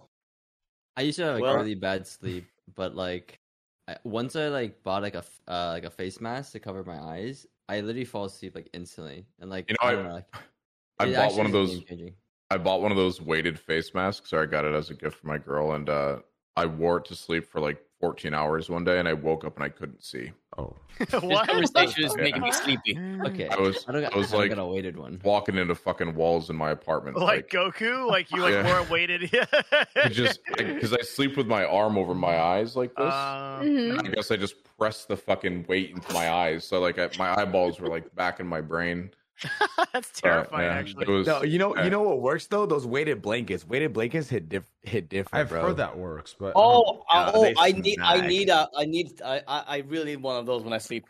I 0.96 1.02
used 1.02 1.18
to 1.20 1.26
have 1.26 1.34
like 1.36 1.44
Well- 1.44 1.56
really 1.58 1.76
bad 1.76 2.06
sleep, 2.08 2.46
but 2.76 2.96
like 2.96 3.40
I, 3.88 3.98
once 4.04 4.36
I 4.36 4.50
like 4.50 4.84
bought 4.84 5.02
like 5.02 5.16
a 5.16 5.20
f- 5.20 5.42
uh, 5.48 5.70
like 5.74 5.84
a 5.84 5.90
face 5.90 6.22
mask 6.22 6.52
to 6.54 6.60
cover 6.60 6.84
my 6.84 7.00
eyes, 7.00 7.48
I 7.68 7.82
literally 7.82 8.06
fall 8.06 8.26
asleep 8.26 8.54
like 8.56 8.70
instantly, 8.74 9.26
and 9.40 9.50
like 9.50 9.70
You 9.70 9.76
know, 9.82 9.88
I 9.88 9.90
I- 9.90 9.92
don't 9.94 10.04
know, 10.06 10.14
like, 10.14 10.26
I 11.00 11.12
bought 11.14 11.34
one 11.36 11.46
of 11.48 11.52
those- 11.52 11.72
game-changing. 11.76 12.16
I 12.52 12.58
bought 12.58 12.82
one 12.82 12.92
of 12.92 12.98
those 12.98 13.22
weighted 13.22 13.60
face 13.60 13.94
masks, 13.94 14.34
or 14.34 14.42
I 14.42 14.46
got 14.48 14.66
it 14.66 14.74
as 14.74 14.90
a 14.90 14.96
gift 14.96 15.18
for 15.22 15.28
my 15.28 15.38
girl, 15.38 15.74
and 15.74 15.88
uh, 15.88 16.18
I 16.58 16.66
wore 16.66 16.98
it 16.98 17.06
to 17.06 17.16
sleep 17.16 17.46
for 17.46 17.62
like 17.62 17.80
14 18.00 18.34
hours 18.34 18.70
one 18.72 18.84
day, 18.84 18.98
and 18.98 19.08
I 19.08 19.14
woke 19.14 19.46
up 19.46 19.56
and 19.58 19.64
I 19.64 19.70
couldn't 19.70 20.04
see. 20.04 20.32
Oh, 20.58 20.76
This 20.98 21.10
conversation 21.12 22.06
is 22.06 22.18
making 22.18 22.42
me 22.42 22.52
sleepy. 22.52 23.00
Okay, 23.28 23.48
I 23.56 23.60
was, 23.60 23.86
I, 23.88 23.92
don't, 23.92 24.04
I 24.16 24.18
was 24.18 24.34
I 24.34 24.38
like 24.38 24.50
got 24.50 24.58
a 24.58 24.66
weighted 24.66 24.98
one. 24.98 25.22
walking 25.24 25.58
into 25.58 25.76
fucking 25.76 26.16
walls 26.16 26.50
in 26.50 26.56
my 26.56 26.72
apartment. 26.72 27.18
Like 27.18 27.50
Goku, 27.52 28.08
like 28.10 28.32
you 28.32 28.42
like 28.42 28.54
Yeah. 28.54 28.64
more 28.64 28.84
weighted. 28.90 29.30
I 29.96 30.10
just 30.10 30.40
because 30.58 30.92
I 30.92 31.02
sleep 31.02 31.38
with 31.38 31.46
my 31.46 31.66
arm 31.66 32.00
over 32.00 32.16
my 32.16 32.40
eyes 32.40 32.76
like 32.76 32.96
this. 32.96 33.06
Uh, 33.14 33.60
Mhm. 33.62 34.00
I 34.08 34.10
guess 34.10 34.32
I 34.32 34.38
just 34.38 34.56
pressed 34.78 35.08
the 35.08 35.18
fucking 35.18 35.66
weight 35.68 35.92
into 35.92 36.12
my 36.14 36.32
eyes, 36.32 36.64
so 36.66 36.80
like 36.80 36.98
I, 36.98 37.10
my 37.20 37.40
eyeballs 37.40 37.80
were 37.80 37.90
like 37.90 38.14
back 38.16 38.40
in 38.40 38.48
my 38.48 38.62
brain. 38.62 39.12
That's 39.94 40.10
Uh, 40.20 40.22
terrifying, 40.22 40.66
yeah, 40.70 40.74
actually. 40.76 41.04
It 41.06 41.10
was, 41.10 41.28
No, 41.28 41.44
you 41.44 41.58
know, 41.60 41.76
uh, 41.76 41.84
you 41.84 41.90
know 41.90 42.02
what 42.02 42.22
works 42.22 42.48
though? 42.48 42.66
Those 42.66 42.86
weighted 42.86 43.22
blankets. 43.22 43.68
Weighted 43.68 43.94
blankets 43.94 44.30
hit 44.30 44.50
diff- 44.50 44.72
hit 44.84 45.10
different. 45.10 45.42
I've 45.42 45.50
bro. 45.50 45.62
heard 45.62 45.78
that 45.78 45.98
works, 45.98 46.36
but 46.38 46.54
Oh, 46.56 47.04
Yeah, 47.14 47.20
uh, 47.20 47.32
oh, 47.36 47.54
I 47.58 47.72
need, 47.72 48.00
I 48.02 48.26
need, 48.26 48.50
a, 48.50 48.70
I 48.78 48.86
need, 48.86 49.22
I, 49.24 49.42
I 49.48 49.64
I 49.68 49.78
really 49.88 50.06
need 50.12 50.22
one 50.22 50.38
of 50.38 50.46
those 50.46 50.64
when 50.64 50.74
I 50.74 50.78
sleep. 50.78 51.06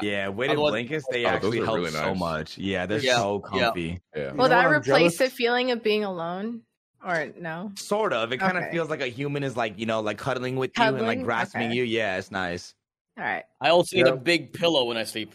Yeah, 0.00 0.28
weighted 0.28 0.54
Otherwise- 0.56 0.70
blankets 0.72 1.06
they 1.10 1.24
Oh, 1.24 1.28
actually 1.30 1.58
help 1.58 1.76
really 1.76 1.90
so 1.90 2.14
much. 2.14 2.56
Yeah, 2.56 2.86
they're 2.86 3.00
Yeah, 3.00 3.16
so 3.16 3.40
comfy. 3.40 4.00
yeah. 4.14 4.30
Will 4.30 4.36
know 4.36 4.48
that 4.48 4.56
what 4.56 4.66
I'm 4.66 4.72
replace 4.80 5.16
jealous? 5.16 5.18
the 5.18 5.30
feeling 5.30 5.70
of 5.72 5.82
being 5.82 6.04
alone, 6.04 6.62
or 7.04 7.32
no? 7.38 7.72
Sort 7.76 8.12
of. 8.12 8.32
It 8.32 8.38
kind 8.38 8.56
of 8.56 8.62
Okay. 8.64 8.72
feels 8.72 8.88
like 8.90 9.00
a 9.00 9.08
human 9.08 9.42
is 9.42 9.56
like 9.56 9.78
you 9.78 9.86
know 9.86 10.00
like 10.00 10.16
cuddling 10.18 10.56
with 10.56 10.70
you 10.78 10.84
and 10.84 11.00
like 11.02 11.22
grasping 11.22 11.62
Okay. 11.68 11.74
you. 11.74 11.82
Yeah, 11.82 12.16
it's 12.16 12.30
nice. 12.30 12.74
All 13.18 13.24
right. 13.24 13.44
I 13.60 13.70
also 13.70 13.96
need 13.96 14.06
Yeah. 14.06 14.12
a 14.12 14.16
big 14.16 14.52
pillow 14.52 14.84
when 14.84 14.96
I 14.96 15.02
sleep. 15.02 15.34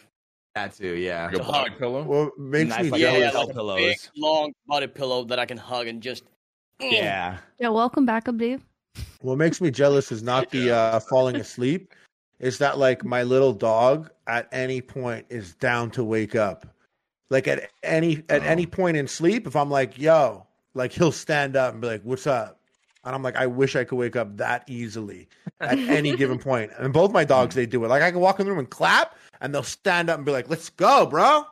That 0.56 0.76
too. 0.76 0.95
Yeah. 0.95 1.26
Like 1.34 1.36
a 1.36 1.39
body 1.43 1.72
pillow. 1.80 2.04
Well, 2.04 2.24
it 2.28 2.38
makes 2.39 2.70
Nice, 2.70 2.84
me 2.86 2.89
like 2.91 3.01
yeah, 3.01 3.18
yeah, 3.18 3.32
jealous. 3.32 3.47
like 3.47 3.56
pillows. 3.56 3.80
a 3.80 3.84
big, 3.88 3.97
long 4.16 4.54
body 4.68 4.88
pillow 4.88 5.24
that 5.26 5.39
I 5.39 5.45
can 5.45 5.58
hug 5.58 5.88
and 5.88 6.01
just. 6.01 6.24
mm. 6.80 6.91
Yeah. 6.91 7.38
Yeah, 7.60 7.70
welcome 7.70 8.06
back, 8.06 8.26
Abdib. 8.26 8.62
What 9.22 9.38
makes 9.39 9.60
me 9.62 9.72
jealous 9.72 10.12
is 10.12 10.22
not 10.22 10.51
the 10.51 10.72
uh, 10.72 10.99
falling 10.99 11.38
asleep. 11.38 11.93
Is 12.39 12.58
that 12.60 12.78
like 12.78 13.04
my 13.04 13.24
little 13.24 13.54
dog 13.54 14.12
at 14.28 14.47
any 14.51 14.80
point 14.82 15.26
is 15.30 15.56
down 15.56 15.89
to 15.91 16.04
wake 16.04 16.36
up. 16.36 16.68
Like 17.30 17.47
at 17.47 17.72
any 17.82 18.24
at 18.30 18.41
Oh. 18.41 18.45
any 18.45 18.68
point 18.68 18.95
in 18.97 19.08
sleep, 19.08 19.47
if 19.47 19.56
I'm 19.56 19.72
like, 19.72 19.97
yo, 19.97 20.45
like 20.76 20.91
he'll 20.91 21.12
stand 21.12 21.56
up 21.56 21.72
and 21.74 21.82
be 21.82 21.88
like, 21.88 22.04
What's 22.04 22.28
up? 22.28 22.60
And 23.06 23.14
I'm 23.14 23.24
like, 23.24 23.36
I 23.36 23.47
wish 23.47 23.76
I 23.76 23.84
could 23.84 23.97
wake 23.97 24.16
up 24.16 24.38
that 24.38 24.64
easily 24.68 25.28
at 25.60 25.78
any 25.78 26.16
given 26.16 26.39
point. 26.39 26.72
And 26.78 26.93
both 26.93 27.12
my 27.12 27.26
dogs, 27.26 27.56
they 27.56 27.66
do 27.66 27.84
it. 27.84 27.88
Like 27.89 28.01
I 28.01 28.12
can 28.12 28.20
walk 28.20 28.39
in 28.39 28.45
the 28.45 28.51
room 28.51 28.60
and 28.60 28.70
clap, 28.70 29.16
and 29.41 29.54
they'll 29.54 29.64
stand 29.64 30.10
up 30.10 30.18
and 30.18 30.26
be 30.26 30.32
like, 30.32 30.49
Let's 30.49 30.70
go, 30.70 31.06
bro. 31.06 31.45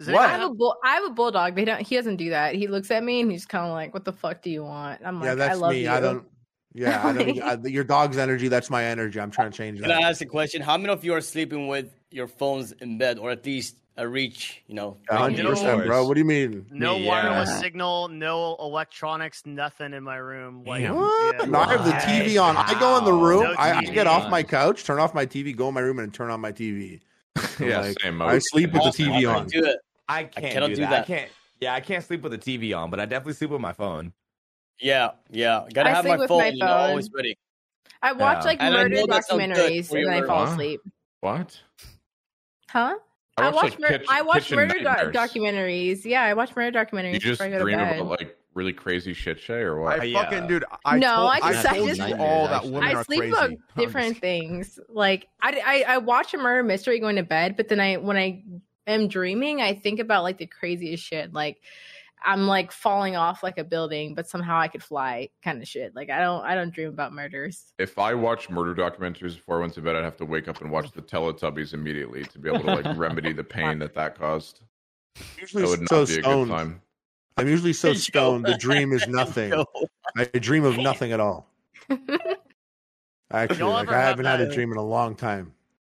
Does 0.00 0.08
What? 0.08 0.22
I 0.22 0.28
have 0.28 0.50
a 0.50 0.54
bull. 0.54 0.76
I 0.82 0.94
have 0.94 1.04
a 1.04 1.10
bulldog. 1.10 1.54
They 1.54 1.66
don't. 1.66 1.80
He 1.86 1.94
doesn't 1.94 2.16
do 2.16 2.30
that. 2.30 2.54
He 2.54 2.66
looks 2.66 2.90
at 2.90 3.04
me 3.04 3.20
and 3.20 3.30
he's 3.30 3.44
kind 3.44 3.66
of 3.66 3.72
like, 3.72 3.92
"What 3.92 4.06
the 4.06 4.14
fuck 4.14 4.40
do 4.40 4.48
you 4.50 4.64
want?" 4.64 5.02
I'm 5.04 5.20
like, 5.20 5.26
yeah, 5.26 5.32
"I 5.32 5.34
that's 5.34 5.60
love 5.60 5.72
me. 5.72 5.82
you." 5.82 5.90
I 5.90 6.00
don't. 6.00 6.26
Yeah, 6.72 7.06
I 7.06 7.12
don't. 7.12 7.42
I, 7.66 7.68
your 7.68 7.84
dog's 7.84 8.16
energy. 8.16 8.48
That's 8.48 8.70
my 8.70 8.82
energy. 8.82 9.20
I'm 9.20 9.30
trying 9.30 9.50
to 9.50 9.56
change 9.56 9.78
Can 9.78 9.90
I 9.90 10.00
ask 10.00 10.22
a 10.22 10.26
question? 10.26 10.62
How 10.62 10.78
many 10.78 10.90
of 10.90 11.04
you 11.04 11.12
are 11.12 11.20
sleeping 11.20 11.68
with 11.68 11.92
your 12.10 12.28
phones 12.28 12.72
in 12.72 12.96
bed, 12.96 13.18
or 13.18 13.30
at 13.30 13.44
least 13.44 13.76
a 13.96 14.06
reach? 14.06 14.62
You 14.66 14.74
know, 14.74 14.96
hundred 15.08 15.46
percent, 15.46 15.86
bro. 15.86 16.06
What 16.06 16.14
do 16.14 16.20
you 16.20 16.26
mean? 16.26 16.66
No 16.70 16.98
Me, 16.98 17.06
wireless 17.06 17.58
signal, 17.58 18.08
no 18.08 18.56
electronics, 18.60 19.42
nothing 19.46 19.92
in 19.92 20.02
my 20.02 20.16
room. 20.16 20.64
Like, 20.64 20.82
Damn. 20.82 20.96
What? 20.96 21.34
yeah. 21.40 21.46
No, 21.46 21.60
I 21.60 21.72
have 21.72 21.84
the 21.84 21.92
TV 21.92 22.42
on. 22.42 22.56
I 22.56 22.78
go 22.78 22.98
in 22.98 23.04
the 23.04 23.12
room. 23.12 23.42
No 23.42 23.54
I, 23.58 23.78
I 23.78 23.82
get 23.82 24.06
off 24.06 24.30
my 24.30 24.42
couch, 24.42 24.84
turn 24.84 24.98
off 24.98 25.14
my 25.14 25.26
TV, 25.26 25.54
go 25.54 25.68
in 25.68 25.74
my 25.74 25.80
room, 25.80 25.98
and 25.98 26.12
turn 26.12 26.30
on 26.30 26.40
my 26.40 26.52
TV. 26.52 27.00
yeah, 27.60 27.80
like, 27.80 28.00
same. 28.00 28.20
I 28.22 28.38
sleep 28.38 28.72
with 28.72 28.82
the 28.82 28.90
TV 28.90 29.28
I 29.28 29.34
on. 29.34 29.46
do 29.46 29.64
it. 29.64 29.78
I 30.08 30.24
can't 30.24 30.52
cannot 30.52 30.68
do, 30.68 30.76
do 30.76 30.80
that. 30.82 30.90
that. 30.90 31.02
I 31.02 31.06
can't. 31.06 31.30
Yeah, 31.60 31.74
I 31.74 31.80
can't 31.80 32.02
sleep 32.02 32.22
with 32.22 32.32
the 32.32 32.38
TV 32.38 32.76
on, 32.76 32.90
but 32.90 33.00
I 33.00 33.04
definitely 33.04 33.34
sleep 33.34 33.50
with 33.50 33.60
my 33.60 33.72
phone. 33.72 34.12
Yeah, 34.80 35.10
yeah. 35.30 35.66
Gotta 35.72 35.90
I 35.90 35.92
have 35.92 36.06
my 36.06 36.26
phone, 36.26 36.38
my 36.38 36.48
you 36.48 36.58
know, 36.58 36.66
always 36.68 37.10
ready. 37.12 37.36
I 38.02 38.12
watch 38.12 38.38
Yeah. 38.38 38.44
like 38.44 38.62
And 38.62 38.74
murder 38.74 38.88
know 38.88 39.06
that 39.06 39.26
sounds 39.26 39.42
good 39.42 39.50
documentaries 39.50 39.88
for 39.88 39.98
and 39.98 40.06
then 40.06 40.24
I 40.24 40.26
fall 40.26 40.44
asleep. 40.44 40.80
What? 41.20 41.60
Huh? 42.70 42.96
I 43.42 43.48
I, 43.48 43.50
watch, 43.50 43.54
watch 43.54 43.70
like, 43.72 43.80
mur- 43.80 43.88
kitchen- 43.88 44.06
I 44.10 44.22
watch 44.22 44.50
murder 44.52 44.74
do- 44.78 44.84
documentaries. 45.18 46.04
Yeah, 46.04 46.22
I 46.22 46.34
watch 46.34 46.54
murder 46.56 46.76
documentaries 46.78 47.14
You 47.14 47.18
just 47.20 47.40
I 47.40 47.48
go 47.50 47.58
to 47.58 47.64
dream 47.64 47.78
about 47.78 48.06
like 48.20 48.36
really 48.54 48.72
crazy 48.72 49.12
shit, 49.14 49.38
Shay, 49.40 49.60
or 49.60 49.80
what? 49.80 50.00
I 50.00 50.04
Yeah. 50.04 50.22
fucking 50.24 50.46
dude. 50.48 50.64
I 50.84 50.98
No, 50.98 51.14
told, 51.16 51.30
I 51.30 51.52
just- 51.52 51.66
I 51.66 51.76
told 51.76 51.88
just- 51.88 52.08
you 52.08 52.16
all 52.16 52.48
that 52.48 52.62
I 52.62 52.66
women 52.66 52.82
I 52.84 52.92
are 52.94 53.04
sleep 53.04 53.20
crazy. 53.20 53.32
about 53.32 53.50
different 53.76 54.18
things. 54.18 54.78
Like 54.88 55.28
I, 55.40 55.62
I, 55.88 55.94
I 55.94 55.98
watch 55.98 56.34
a 56.34 56.38
murder 56.38 56.62
mystery 56.62 56.98
going 57.00 57.16
to 57.16 57.22
bed, 57.22 57.56
but 57.56 57.68
then 57.68 57.80
I, 57.80 57.96
when 57.96 58.16
I 58.16 58.42
am 58.86 59.08
dreaming, 59.08 59.60
I 59.62 59.74
think 59.74 60.00
about 60.00 60.22
like 60.24 60.38
the 60.38 60.46
craziest 60.46 61.04
shit. 61.04 61.32
Like 61.32 61.60
I'm 62.22 62.46
like 62.46 62.70
falling 62.72 63.16
off 63.16 63.42
like 63.42 63.58
a 63.58 63.64
building, 63.64 64.14
but 64.14 64.28
somehow 64.28 64.58
I 64.58 64.68
could 64.68 64.82
fly, 64.82 65.30
kind 65.42 65.60
of 65.62 65.68
shit. 65.68 65.94
Like 65.94 66.10
I 66.10 66.20
don't, 66.20 66.44
I 66.44 66.54
don't 66.54 66.72
dream 66.72 66.88
about 66.88 67.12
murders. 67.12 67.72
If 67.78 67.98
I 67.98 68.14
watched 68.14 68.50
murder 68.50 68.74
documentaries 68.74 69.36
before 69.36 69.58
I 69.58 69.60
went 69.60 69.74
to 69.74 69.82
bed, 69.82 69.96
I'd 69.96 70.04
have 70.04 70.16
to 70.18 70.26
wake 70.26 70.48
up 70.48 70.60
and 70.60 70.70
watch 70.70 70.90
the 70.92 71.02
Teletubbies 71.02 71.72
immediately 71.74 72.24
to 72.24 72.38
be 72.38 72.48
able 72.48 72.60
to 72.60 72.74
like 72.74 72.96
remedy 72.98 73.32
the 73.32 73.44
pain 73.44 73.78
that 73.78 73.94
that 73.94 74.18
caused. 74.18 74.60
Usually 75.38 75.62
That 75.62 75.68
would 75.70 75.80
not 75.80 75.88
so 75.90 76.06
be 76.06 76.12
a 76.12 76.16
good 76.16 76.24
stoned. 76.24 76.50
time. 76.50 76.82
I'm 77.36 77.48
usually 77.48 77.72
so 77.72 77.92
stoned. 77.94 78.44
The 78.44 78.56
dream 78.58 78.92
is 78.92 79.06
nothing. 79.08 79.52
I 80.16 80.24
dream 80.24 80.64
of 80.64 80.76
nothing 80.76 81.12
at 81.12 81.20
all. 81.20 81.48
Actually, 83.32 83.62
like 83.62 83.88
I 83.88 83.92
have 83.92 84.04
haven't 84.18 84.26
had 84.26 84.40
a 84.40 84.52
dream 84.52 84.72
in 84.72 84.78
a 84.78 84.84
long 84.84 85.14
time. 85.14 85.52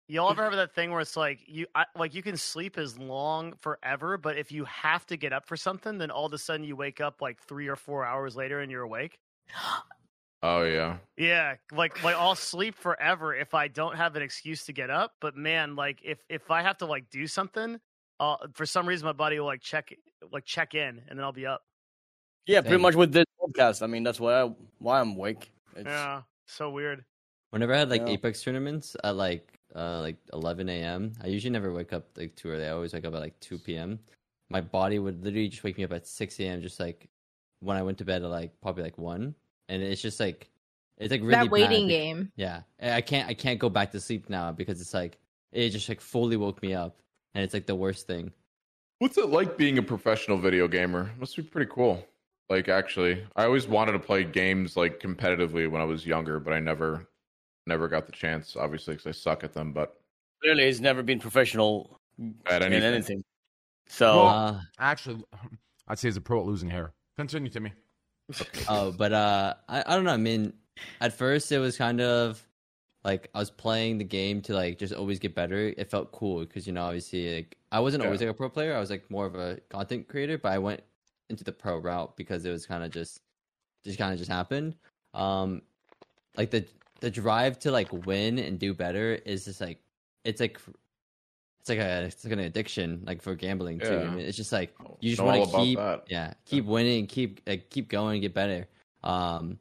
Y'all 0.07 0.29
ever 0.29 0.43
have 0.43 0.53
that 0.53 0.75
thing 0.75 0.91
where 0.91 1.01
it's 1.01 1.17
like 1.17 1.39
you, 1.47 1.65
I, 1.73 1.85
like 1.97 2.13
you 2.13 2.21
can 2.21 2.37
sleep 2.37 2.77
as 2.77 2.97
long 2.97 3.53
forever, 3.59 4.17
but 4.17 4.37
if 4.37 4.51
you 4.51 4.65
have 4.65 5.05
to 5.07 5.17
get 5.17 5.33
up 5.33 5.47
for 5.47 5.57
something, 5.57 5.97
then 5.97 6.11
all 6.11 6.27
of 6.27 6.33
a 6.33 6.37
sudden 6.37 6.63
you 6.63 6.75
wake 6.75 7.01
up 7.01 7.21
like 7.21 7.41
three 7.41 7.67
or 7.67 7.75
four 7.75 8.05
hours 8.05 8.35
later 8.35 8.59
and 8.59 8.71
you're 8.71 8.83
awake. 8.83 9.17
Oh 10.43 10.61
yeah. 10.61 10.97
Yeah, 11.17 11.55
like 11.71 12.03
like 12.03 12.15
I'll 12.15 12.35
sleep 12.35 12.75
forever 12.75 13.33
if 13.33 13.55
I 13.55 13.67
don't 13.67 13.95
have 13.95 14.15
an 14.15 14.21
excuse 14.21 14.65
to 14.65 14.73
get 14.73 14.91
up. 14.91 15.15
But 15.19 15.35
man, 15.35 15.75
like 15.75 16.01
if 16.03 16.19
if 16.29 16.51
I 16.51 16.61
have 16.61 16.77
to 16.79 16.85
like 16.85 17.09
do 17.09 17.25
something, 17.25 17.79
uh, 18.19 18.35
for 18.53 18.67
some 18.67 18.87
reason 18.87 19.07
my 19.07 19.13
body 19.13 19.39
will 19.39 19.47
like 19.47 19.61
check 19.61 19.91
like 20.31 20.45
check 20.45 20.75
in 20.75 21.01
and 21.07 21.17
then 21.17 21.21
I'll 21.21 21.31
be 21.31 21.47
up. 21.47 21.63
Yeah, 22.45 22.61
pretty 22.61 22.77
much 22.77 22.93
with 22.93 23.11
this 23.11 23.25
podcast. 23.41 23.81
I 23.81 23.87
mean, 23.87 24.03
that's 24.03 24.19
why 24.19 24.41
I 24.41 24.51
why 24.77 24.99
I'm 24.99 25.13
awake. 25.13 25.51
It's, 25.75 25.87
Yeah, 25.87 26.21
so 26.45 26.69
weird. 26.69 27.03
Whenever 27.49 27.73
I 27.73 27.79
had 27.79 27.89
like 27.89 28.01
Yeah. 28.01 28.13
Apex 28.13 28.43
tournaments 28.43 28.95
I 29.03 29.11
like 29.11 29.54
uh 29.75 29.99
like 30.01 30.17
11 30.33 30.69
a.m., 30.69 31.13
I 31.21 31.27
usually 31.27 31.51
never 31.51 31.71
wake 31.71 31.93
up 31.93 32.05
like 32.17 32.35
too 32.35 32.49
early. 32.49 32.65
I 32.65 32.69
always 32.69 32.93
wake 32.93 33.05
up 33.05 33.13
at 33.13 33.19
like 33.21 33.39
2 33.39 33.59
p.m. 33.59 33.99
My 34.49 34.61
body 34.61 34.99
would 34.99 35.23
literally 35.23 35.49
just 35.49 35.63
wake 35.63 35.77
me 35.77 35.83
up 35.83 35.93
at 35.93 36.07
6 36.07 36.39
a.m. 36.39 36.61
Just 36.61 36.79
like 36.79 37.09
when 37.59 37.77
I 37.77 37.83
went 37.83 37.97
to 37.99 38.05
bed 38.05 38.23
at 38.23 38.29
like 38.29 38.59
probably 38.61 38.83
like 38.83 38.97
one, 38.97 39.35
and 39.69 39.81
it's 39.81 40.01
just 40.01 40.19
like 40.19 40.49
it's 40.97 41.11
like 41.11 41.21
really 41.21 41.31
that 41.31 41.51
waiting 41.51 41.87
bad. 41.87 41.89
game. 41.89 42.31
Yeah, 42.35 42.61
I 42.81 43.01
can't 43.01 43.27
I 43.27 43.33
can't 43.33 43.59
go 43.59 43.69
back 43.69 43.91
to 43.91 43.99
sleep 43.99 44.29
now 44.29 44.51
because 44.51 44.79
it's 44.79 44.93
like 44.93 45.17
it 45.51 45.69
just 45.69 45.89
like 45.89 46.01
fully 46.01 46.37
woke 46.37 46.61
me 46.61 46.73
up, 46.73 47.01
and 47.33 47.43
it's 47.43 47.53
like 47.53 47.65
the 47.65 47.75
worst 47.75 48.07
thing. 48.07 48.31
What's 48.99 49.17
it 49.17 49.29
like 49.29 49.57
being 49.57 49.77
a 49.77 49.83
professional 49.83 50.37
video 50.37 50.67
gamer? 50.67 51.11
Must 51.19 51.35
be 51.35 51.43
pretty 51.43 51.69
cool. 51.71 52.05
Like 52.49 52.69
actually, 52.69 53.25
I 53.35 53.45
always 53.45 53.67
wanted 53.67 53.93
to 53.93 53.99
play 53.99 54.23
games 54.23 54.77
like 54.77 54.99
competitively 54.99 55.69
when 55.69 55.81
I 55.81 55.85
was 55.85 56.05
younger, 56.05 56.39
but 56.39 56.53
I 56.53 56.59
never, 56.59 57.07
never 57.67 57.87
got 57.87 58.05
the 58.05 58.11
chance. 58.11 58.55
Obviously, 58.55 58.95
because 58.95 59.07
I 59.07 59.11
suck 59.11 59.43
at 59.43 59.53
them. 59.53 59.71
But 59.73 59.99
Clearly, 60.41 60.65
he's 60.65 60.81
never 60.81 61.01
been 61.03 61.19
professional 61.19 61.99
at 62.45 62.61
in 62.61 62.73
anything, 62.73 62.83
anything. 62.93 63.23
So 63.87 64.15
Well- 64.23 64.27
Uh, 64.27 64.59
Actually, 64.79 65.23
I'd 65.87 65.99
say 65.99 66.07
he's 66.09 66.17
a 66.17 66.21
pro 66.21 66.39
at 66.39 66.45
losing 66.45 66.69
hair. 66.69 66.93
Continue, 67.17 67.49
Timmy. 67.49 67.71
Oh, 68.67 68.91
but 68.91 69.13
uh, 69.13 69.53
I, 69.69 69.83
I 69.85 69.95
don't 69.95 70.03
know. 70.03 70.13
I 70.13 70.17
mean, 70.17 70.53
at 70.99 71.13
first 71.13 71.51
it 71.51 71.59
was 71.59 71.77
kind 71.77 72.01
of 72.01 72.43
like 73.03 73.29
I 73.35 73.39
was 73.39 73.51
playing 73.51 73.99
the 73.99 74.03
game 74.03 74.41
to 74.43 74.53
like 74.55 74.79
just 74.79 74.93
always 74.93 75.19
get 75.19 75.35
better. 75.35 75.71
It 75.77 75.91
felt 75.91 76.11
cool 76.11 76.39
because 76.39 76.65
you 76.65 76.73
know 76.73 76.83
obviously 76.85 77.35
like 77.35 77.55
I 77.71 77.79
wasn't 77.79 78.03
always 78.03 78.19
like 78.21 78.29
a 78.31 78.33
pro 78.33 78.49
player. 78.49 78.75
I 78.75 78.79
was 78.79 78.89
like 78.89 79.09
more 79.11 79.27
of 79.27 79.35
a 79.35 79.59
content 79.69 80.07
creator, 80.07 80.39
but 80.39 80.51
I 80.53 80.57
went 80.57 80.81
into 81.29 81.43
the 81.43 81.51
pro 81.51 81.77
route 81.77 82.17
because 82.17 82.45
it 82.45 82.51
was 82.51 82.65
kind 82.65 82.83
of 82.83 82.89
just 82.89 83.21
just 83.83 83.99
kind 83.99 84.11
of 84.11 84.17
just 84.17 84.31
happened. 84.31 84.75
Um, 85.13 85.61
like 86.35 86.49
the 86.49 86.65
the 87.05 87.11
drive 87.11 87.59
to 87.59 87.69
like 87.69 87.93
win 88.07 88.39
and 88.39 88.57
do 88.57 88.73
better 88.73 89.13
is 89.13 89.45
just 89.45 89.61
like 89.61 89.79
it's 90.23 90.41
like 90.41 90.59
it's 91.59 91.69
like 91.69 91.77
a 91.77 92.05
it's 92.05 92.23
like 92.23 92.33
an 92.33 92.39
addiction 92.39 93.03
like 93.05 93.21
for 93.21 93.35
gambling 93.35 93.77
too. 93.77 93.95
I 93.95 94.09
mean, 94.09 94.25
it's 94.25 94.35
just 94.35 94.51
like 94.51 94.73
you 95.01 95.11
just 95.11 95.21
want 95.21 95.47
to 95.51 95.55
keep 95.55 95.77
that. 95.77 96.05
yeah 96.09 96.33
keep 96.45 96.65
winning, 96.65 97.05
keep 97.05 97.41
like, 97.45 97.69
keep 97.69 97.89
going, 97.89 98.21
get 98.21 98.33
better. 98.33 98.67
Um, 99.03 99.59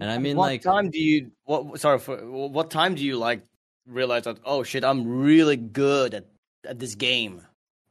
and 0.00 0.10
I 0.10 0.18
mean 0.18 0.36
what 0.36 0.46
like 0.46 0.62
time 0.62 0.90
do 0.90 0.98
you? 0.98 1.30
What 1.44 1.78
sorry 1.78 2.00
for 2.00 2.16
what 2.16 2.72
time 2.72 2.96
do 2.96 3.04
you 3.04 3.16
like 3.16 3.42
realize 3.86 4.24
that? 4.24 4.38
Oh 4.44 4.64
shit, 4.64 4.82
I'm 4.82 5.06
really 5.06 5.56
good 5.56 6.14
at 6.14 6.26
at 6.66 6.80
this 6.80 6.96
game. 6.96 7.42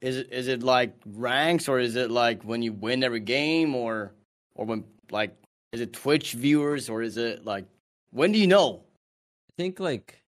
Is 0.02 0.18
it 0.18 0.34
is 0.34 0.50
it 0.50 0.64
like 0.64 0.94
ranks 1.06 1.70
or 1.70 1.80
is 1.80 1.96
it 1.96 2.12
like 2.12 2.44
when 2.44 2.62
you 2.62 2.74
win 2.74 3.06
every 3.06 3.22
game 3.22 3.74
or 3.74 4.12
or 4.56 4.66
when 4.66 4.84
like 5.12 5.34
is 5.72 5.80
it 5.80 5.94
Twitch 5.94 6.34
viewers 6.34 6.90
or 6.90 7.02
is 7.02 7.16
it 7.16 7.46
like 7.46 7.64
when 8.12 8.32
do 8.32 8.40
you 8.40 8.48
know? 8.48 8.84
I 9.50 9.54
think 9.58 9.80
like 9.80 10.22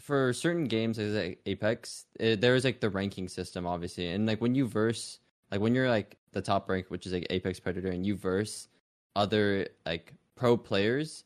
for 0.00 0.32
certain 0.32 0.64
games 0.64 0.98
like 0.98 1.40
Apex, 1.46 2.06
eh, 2.20 2.36
there 2.36 2.54
is 2.54 2.64
like 2.64 2.80
the 2.80 2.90
ranking 2.90 3.28
system, 3.28 3.66
obviously, 3.66 4.08
and 4.08 4.26
like 4.26 4.40
when 4.40 4.54
you 4.54 4.66
verse 4.66 5.18
like 5.50 5.60
when 5.60 5.74
you're 5.74 5.88
like 5.88 6.16
the 6.32 6.42
top 6.42 6.68
rank, 6.68 6.86
which 6.88 7.06
is 7.06 7.12
like 7.12 7.26
Apex 7.30 7.60
Predator, 7.60 7.88
and 7.88 8.06
you 8.06 8.16
verse 8.16 8.68
other 9.16 9.68
like 9.86 10.12
pro 10.34 10.56
players, 10.56 11.24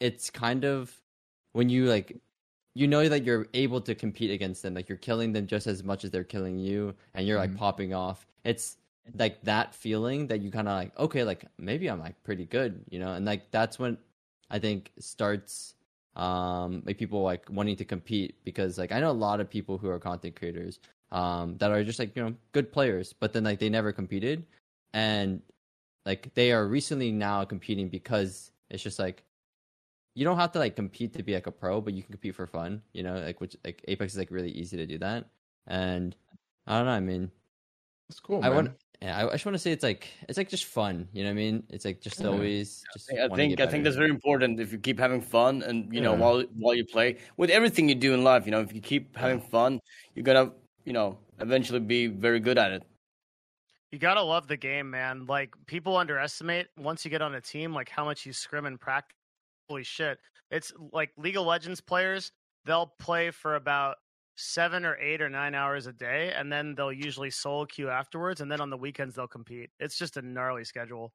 it's 0.00 0.30
kind 0.30 0.64
of 0.64 0.94
when 1.52 1.68
you 1.68 1.86
like 1.86 2.16
you 2.74 2.86
know 2.86 3.08
that 3.08 3.24
you're 3.24 3.46
able 3.54 3.80
to 3.80 3.94
compete 3.94 4.30
against 4.30 4.62
them, 4.62 4.74
like 4.74 4.88
you're 4.88 4.98
killing 4.98 5.32
them 5.32 5.46
just 5.46 5.66
as 5.66 5.82
much 5.82 6.04
as 6.04 6.10
they're 6.10 6.24
killing 6.24 6.58
you, 6.58 6.94
and 7.14 7.26
you're 7.26 7.38
like 7.38 7.56
popping 7.56 7.94
off. 7.94 8.26
It's 8.44 8.76
like 9.14 9.42
that 9.42 9.74
feeling 9.74 10.26
that 10.28 10.42
you 10.42 10.50
kind 10.50 10.68
of 10.68 10.74
like, 10.74 10.98
okay, 10.98 11.24
like 11.24 11.44
maybe 11.58 11.88
I'm 11.88 12.00
like 12.00 12.22
pretty 12.24 12.44
good, 12.44 12.84
you 12.90 12.98
know, 12.98 13.12
and 13.12 13.24
like 13.24 13.50
that's 13.50 13.78
when 13.78 13.96
I 14.50 14.58
think 14.58 14.92
starts 14.98 15.74
um 16.16 16.82
like 16.86 16.98
people 16.98 17.22
like 17.22 17.48
wanting 17.50 17.76
to 17.76 17.84
compete 17.84 18.36
because 18.44 18.78
like 18.78 18.92
I 18.92 19.00
know 19.00 19.10
a 19.10 19.12
lot 19.12 19.40
of 19.40 19.48
people 19.50 19.78
who 19.78 19.88
are 19.88 19.98
content 20.00 20.34
creators 20.36 20.80
um 21.12 21.56
that 21.58 21.70
are 21.70 21.84
just 21.84 21.98
like 21.98 22.16
you 22.16 22.22
know 22.24 22.34
good 22.52 22.72
players, 22.72 23.12
but 23.12 23.32
then 23.32 23.44
like 23.44 23.58
they 23.58 23.68
never 23.68 23.92
competed, 23.92 24.44
and 24.94 25.42
like 26.06 26.32
they 26.34 26.52
are 26.52 26.66
recently 26.68 27.12
now 27.12 27.44
competing 27.44 27.88
because 27.88 28.50
it's 28.70 28.82
just 28.82 28.98
like 28.98 29.24
you 30.14 30.24
don't 30.24 30.38
have 30.38 30.52
to 30.52 30.58
like 30.58 30.76
compete 30.76 31.12
to 31.14 31.22
be 31.22 31.34
like 31.34 31.46
a 31.46 31.52
pro, 31.52 31.80
but 31.80 31.94
you 31.94 32.02
can 32.02 32.12
compete 32.12 32.34
for 32.34 32.46
fun, 32.46 32.82
you 32.92 33.02
know, 33.02 33.14
like 33.20 33.40
which 33.40 33.56
like 33.64 33.84
Apex 33.88 34.12
is 34.14 34.18
like 34.18 34.30
really 34.30 34.50
easy 34.50 34.76
to 34.76 34.86
do 34.86 34.98
that. 34.98 35.26
And 35.66 36.16
I 36.66 36.76
don't 36.78 36.86
know, 36.86 36.92
I 36.92 37.00
mean 37.00 37.30
It's 38.08 38.20
cool, 38.20 38.42
I 38.42 38.48
man. 38.48 38.54
want 38.54 38.72
yeah, 39.00 39.16
I, 39.16 39.28
I 39.28 39.32
just 39.32 39.46
want 39.46 39.54
to 39.54 39.58
say 39.58 39.70
it's 39.72 39.84
like 39.84 40.08
it's 40.28 40.36
like 40.38 40.48
just 40.48 40.64
fun, 40.64 41.08
you 41.12 41.22
know 41.22 41.28
what 41.30 41.32
I 41.32 41.36
mean? 41.36 41.62
It's 41.70 41.84
like 41.84 42.00
just 42.00 42.20
Yeah. 42.20 42.28
always 42.28 42.84
just 42.92 43.10
I 43.12 43.28
think 43.28 43.60
I 43.60 43.66
think 43.66 43.84
that's 43.84 43.96
very 43.96 44.10
important. 44.10 44.58
If 44.58 44.72
you 44.72 44.78
keep 44.78 44.98
having 44.98 45.20
fun, 45.20 45.62
and 45.62 45.92
you 45.94 46.00
know 46.00 46.14
Yeah. 46.14 46.18
while 46.18 46.42
while 46.56 46.74
you 46.74 46.84
play 46.84 47.18
with 47.36 47.50
everything 47.50 47.88
you 47.88 47.94
do 47.94 48.12
in 48.14 48.24
life, 48.24 48.44
you 48.44 48.50
know 48.50 48.60
if 48.60 48.72
you 48.72 48.80
keep 48.80 49.16
having 49.16 49.40
fun, 49.40 49.80
you're 50.14 50.24
gonna 50.24 50.52
you 50.84 50.92
know 50.92 51.18
eventually 51.38 51.80
be 51.80 52.08
very 52.08 52.40
good 52.40 52.58
at 52.58 52.72
it. 52.72 52.82
You 53.92 53.98
gotta 53.98 54.22
love 54.22 54.48
the 54.48 54.56
game, 54.56 54.90
man. 54.90 55.26
Like 55.26 55.54
people 55.66 55.96
underestimate 55.96 56.66
once 56.76 57.04
you 57.04 57.10
get 57.10 57.22
on 57.22 57.34
a 57.36 57.40
team, 57.40 57.72
like 57.72 57.88
how 57.88 58.04
much 58.04 58.26
you 58.26 58.32
scrim 58.32 58.66
and 58.66 58.80
practice. 58.80 59.14
Holy 59.68 59.84
shit! 59.84 60.18
It's 60.50 60.72
like 60.92 61.12
League 61.16 61.36
of 61.36 61.46
Legends 61.46 61.80
players. 61.80 62.32
They'll 62.64 62.92
play 62.98 63.30
for 63.30 63.54
about 63.56 63.96
seven 64.38 64.84
or 64.84 64.96
eight 64.98 65.20
or 65.20 65.28
nine 65.28 65.54
hours 65.54 65.86
a 65.86 65.92
day, 65.92 66.32
and 66.34 66.50
then 66.50 66.74
they'll 66.74 66.92
usually 66.92 67.30
solo 67.30 67.66
queue 67.66 67.90
afterwards, 67.90 68.40
and 68.40 68.50
then 68.50 68.60
on 68.60 68.70
the 68.70 68.76
weekends 68.76 69.16
they'll 69.16 69.26
compete. 69.26 69.70
It's 69.80 69.98
just 69.98 70.16
a 70.16 70.22
gnarly 70.22 70.64
schedule. 70.64 71.12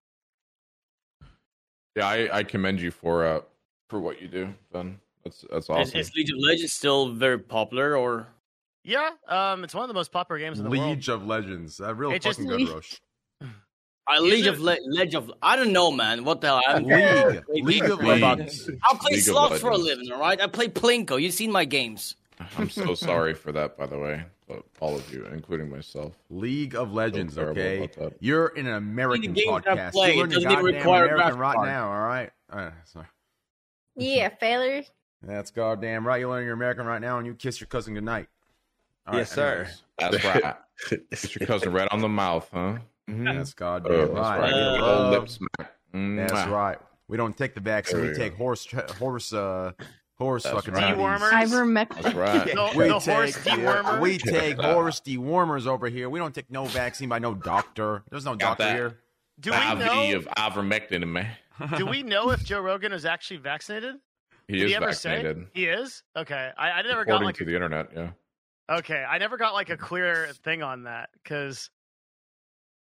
Yeah, 1.95 2.07
I, 2.07 2.37
I 2.39 2.43
commend 2.43 2.81
you 2.81 2.91
for 2.91 3.25
uh 3.25 3.41
for 3.89 3.99
what 3.99 4.21
you 4.21 4.27
do, 4.27 4.53
Ben. 4.71 4.99
That's 5.23 5.45
that's 5.51 5.69
awesome. 5.69 5.97
is 5.99 6.13
League 6.15 6.29
of 6.31 6.37
Legends 6.39 6.73
still 6.73 7.09
very 7.13 7.39
popular, 7.39 7.95
or 7.95 8.27
Yeah, 8.83 9.11
um, 9.27 9.63
it's 9.63 9.73
one 9.73 9.83
of 9.83 9.87
the 9.87 9.93
most 9.93 10.11
popular 10.11 10.39
games 10.39 10.59
in 10.59 10.65
the 10.65 10.69
world. 10.69 10.83
League 10.97 11.09
of 11.09 11.25
Legends. 11.25 11.79
Uh, 11.79 11.95
real 11.95 12.11
It 12.11 12.21
just- 12.21 12.39
fucking 12.39 12.65
good, 12.65 12.69
Rosh. 12.73 12.95
I 14.05 14.19
League 14.19 14.47
of 14.47 14.59
Le- 14.59 14.75
Ledge 14.85 15.15
of 15.15 15.31
I 15.41 15.55
don't 15.55 15.71
know, 15.71 15.89
man. 15.89 16.25
What 16.25 16.41
the 16.41 16.47
hell? 16.47 16.61
I 16.67 16.71
haven't 16.73 17.45
League. 17.47 17.63
League 17.65 17.83
of 17.85 18.01
about 18.01 18.19
Legends. 18.39 18.69
I 18.83 18.97
play 18.97 19.13
League 19.13 19.23
slots 19.23 19.61
for 19.61 19.69
a 19.69 19.77
living, 19.77 20.11
all 20.11 20.19
right? 20.19 20.41
I 20.41 20.47
play 20.47 20.67
Plinko. 20.67 21.21
You've 21.21 21.33
seen 21.33 21.51
my 21.51 21.63
games. 21.63 22.17
I'm 22.57 22.69
so 22.69 22.95
sorry 22.95 23.33
for 23.33 23.51
that, 23.51 23.77
by 23.77 23.85
the 23.85 23.97
way, 23.97 24.23
but 24.47 24.63
all 24.79 24.95
of 24.95 25.13
you, 25.13 25.25
including 25.25 25.69
myself. 25.69 26.13
League 26.29 26.75
of 26.75 26.93
Legends, 26.93 27.35
terrible 27.35 27.61
okay? 27.61 27.89
You're 28.19 28.47
in 28.47 28.67
an 28.67 28.73
American 28.73 29.33
podcast. 29.35 29.91
play, 29.93 30.15
You're 30.15 30.25
it 30.25 30.29
learning 30.29 30.33
doesn't 30.35 30.51
even 30.51 30.63
goddamn 30.63 30.77
require 30.79 31.05
American 31.07 31.39
right 31.39 31.55
graphics 31.57 31.65
now, 31.65 31.91
all 31.91 32.01
right? 32.01 32.31
Uh, 32.51 32.71
sorry. 32.85 33.05
Yeah, 33.95 34.29
failure. 34.39 34.83
That's 35.21 35.51
goddamn 35.51 36.05
right. 36.05 36.19
You're 36.19 36.29
learning 36.29 36.45
your 36.47 36.55
American 36.55 36.85
right 36.85 37.01
now, 37.01 37.17
and 37.17 37.25
you 37.27 37.33
kiss 37.35 37.59
your 37.61 37.67
cousin 37.67 37.93
goodnight. 37.93 38.27
All 39.07 39.15
Yes, 39.17 39.31
sir. 39.31 39.69
That's 39.99 40.23
right. 40.25 40.55
Get 40.89 41.35
your 41.39 41.47
cousin 41.47 41.71
right 41.71 41.87
on 41.91 41.99
the 42.01 42.09
mouth, 42.09 42.49
huh? 42.53 42.77
anyways. 43.07 43.35
That's 43.37 43.53
goddamn 43.53 43.91
Oh, 43.93 44.07
that's 44.07 44.15
right. 44.17 44.39
right. 44.39 44.49
Give 44.49 44.55
Good 44.55 44.81
love. 44.81 45.13
old 45.13 45.21
lip 45.21 45.29
smack. 45.29 45.73
That's 45.93 46.49
right. 46.49 46.77
We 47.07 47.17
don't 47.17 47.37
take 47.37 47.53
the 47.53 47.59
vaccine. 47.61 48.01
We 48.01 48.09
we 48.09 48.15
take 48.15 48.31
go. 48.31 48.37
horse, 48.37 48.65
horse, 48.97 49.33
uh, 49.33 49.73
horse 50.23 50.43
That's 50.43 50.55
fucking 50.55 50.73
right. 50.73 50.97
remedies. 50.97 51.29
Dewormers. 51.29 51.87
Ivermectin. 51.87 52.01
That's 52.01 52.15
right. 52.15 52.45
The, 52.45 52.71
We 52.77 52.87
the 52.87 52.99
take, 52.99 53.15
horse 53.15 53.37
dewormer. 53.37 53.99
we 54.01 54.17
take 54.17 54.59
horse 54.59 54.99
dewormers 55.01 55.67
over 55.67 55.87
here. 55.89 56.09
We 56.09 56.19
don't 56.19 56.33
take 56.33 56.49
no 56.49 56.65
vaccine 56.65 57.09
by 57.09 57.19
no 57.19 57.33
doctor. 57.33 58.03
There's 58.09 58.25
no 58.25 58.35
Got 58.35 58.57
doctor 58.57 58.63
that. 58.63 58.75
here. 58.75 58.99
Do 59.39 59.51
we 59.51 59.57
IV 59.57 59.79
know? 59.79 60.15
of 60.17 60.25
ivermectin, 60.37 61.07
man. 61.07 61.31
Do 61.77 61.85
we 61.85 62.03
know 62.03 62.31
if 62.31 62.43
Joe 62.43 62.61
Rogan 62.61 62.91
is 62.93 63.05
actually 63.05 63.37
vaccinated? 63.37 63.95
He 64.47 64.55
Did 64.57 64.63
is 64.65 64.69
he 64.71 64.75
ever 64.75 64.85
vaccinated. 64.87 65.37
say 65.37 65.49
he 65.53 65.65
is? 65.67 66.03
Okay, 66.17 66.51
I, 66.57 66.71
I 66.71 66.81
never 66.81 67.05
got 67.05 67.21
like 67.23 67.35
to 67.35 67.43
a, 67.43 67.45
the 67.45 67.53
internet, 67.55 67.89
yeah. 67.95 68.09
okay, 68.69 69.05
I 69.07 69.17
never 69.17 69.37
got 69.37 69.53
like 69.53 69.69
a 69.69 69.77
clear 69.77 70.27
thing 70.43 70.61
on 70.63 70.83
that 70.83 71.09
because 71.23 71.69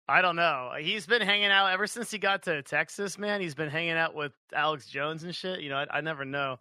I 0.09 0.22
don't 0.22 0.36
know. 0.36 0.72
He's 0.80 1.07
been 1.07 1.22
hanging 1.22 1.51
out 1.51 1.66
ever 1.70 1.86
since 1.86 2.11
he 2.11 2.18
got 2.18 2.43
to 2.45 2.62
Texas, 2.62 3.18
man. 3.18 3.41
He's 3.41 3.55
been 3.55 3.68
hanging 3.68 3.93
out 3.93 4.14
with 4.14 4.32
Alex 4.55 4.86
Jones 4.86 5.22
and 5.22 5.34
shit. 5.34 5.61
You 5.61 5.68
know, 5.68 5.76
I, 5.76 5.99
I 5.99 6.01
never 6.01 6.24
know. 6.24 6.59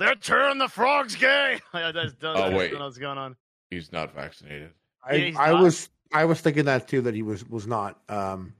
They're 0.00 0.16
turning 0.16 0.58
the 0.58 0.66
frogs 0.68 1.14
gay. 1.14 1.60
I 1.72 1.92
just 1.92 2.18
don't, 2.18 2.36
Oh, 2.36 2.40
I 2.42 2.54
wait. 2.54 2.70
don't 2.70 2.80
know 2.80 2.86
what's 2.86 2.98
going 2.98 3.18
on. 3.18 3.36
He's 3.70 3.92
not 3.92 4.12
vaccinated. 4.14 4.70
I, 5.04 5.14
Yeah, 5.14 5.38
I 5.40 5.52
not. 5.52 5.62
was 5.62 5.88
I 6.12 6.24
was 6.24 6.40
thinking 6.40 6.64
that 6.64 6.88
too 6.88 7.02
that 7.02 7.14
he 7.14 7.22
was 7.22 7.48
was 7.48 7.66
not. 7.68 8.00
Um, 8.08 8.54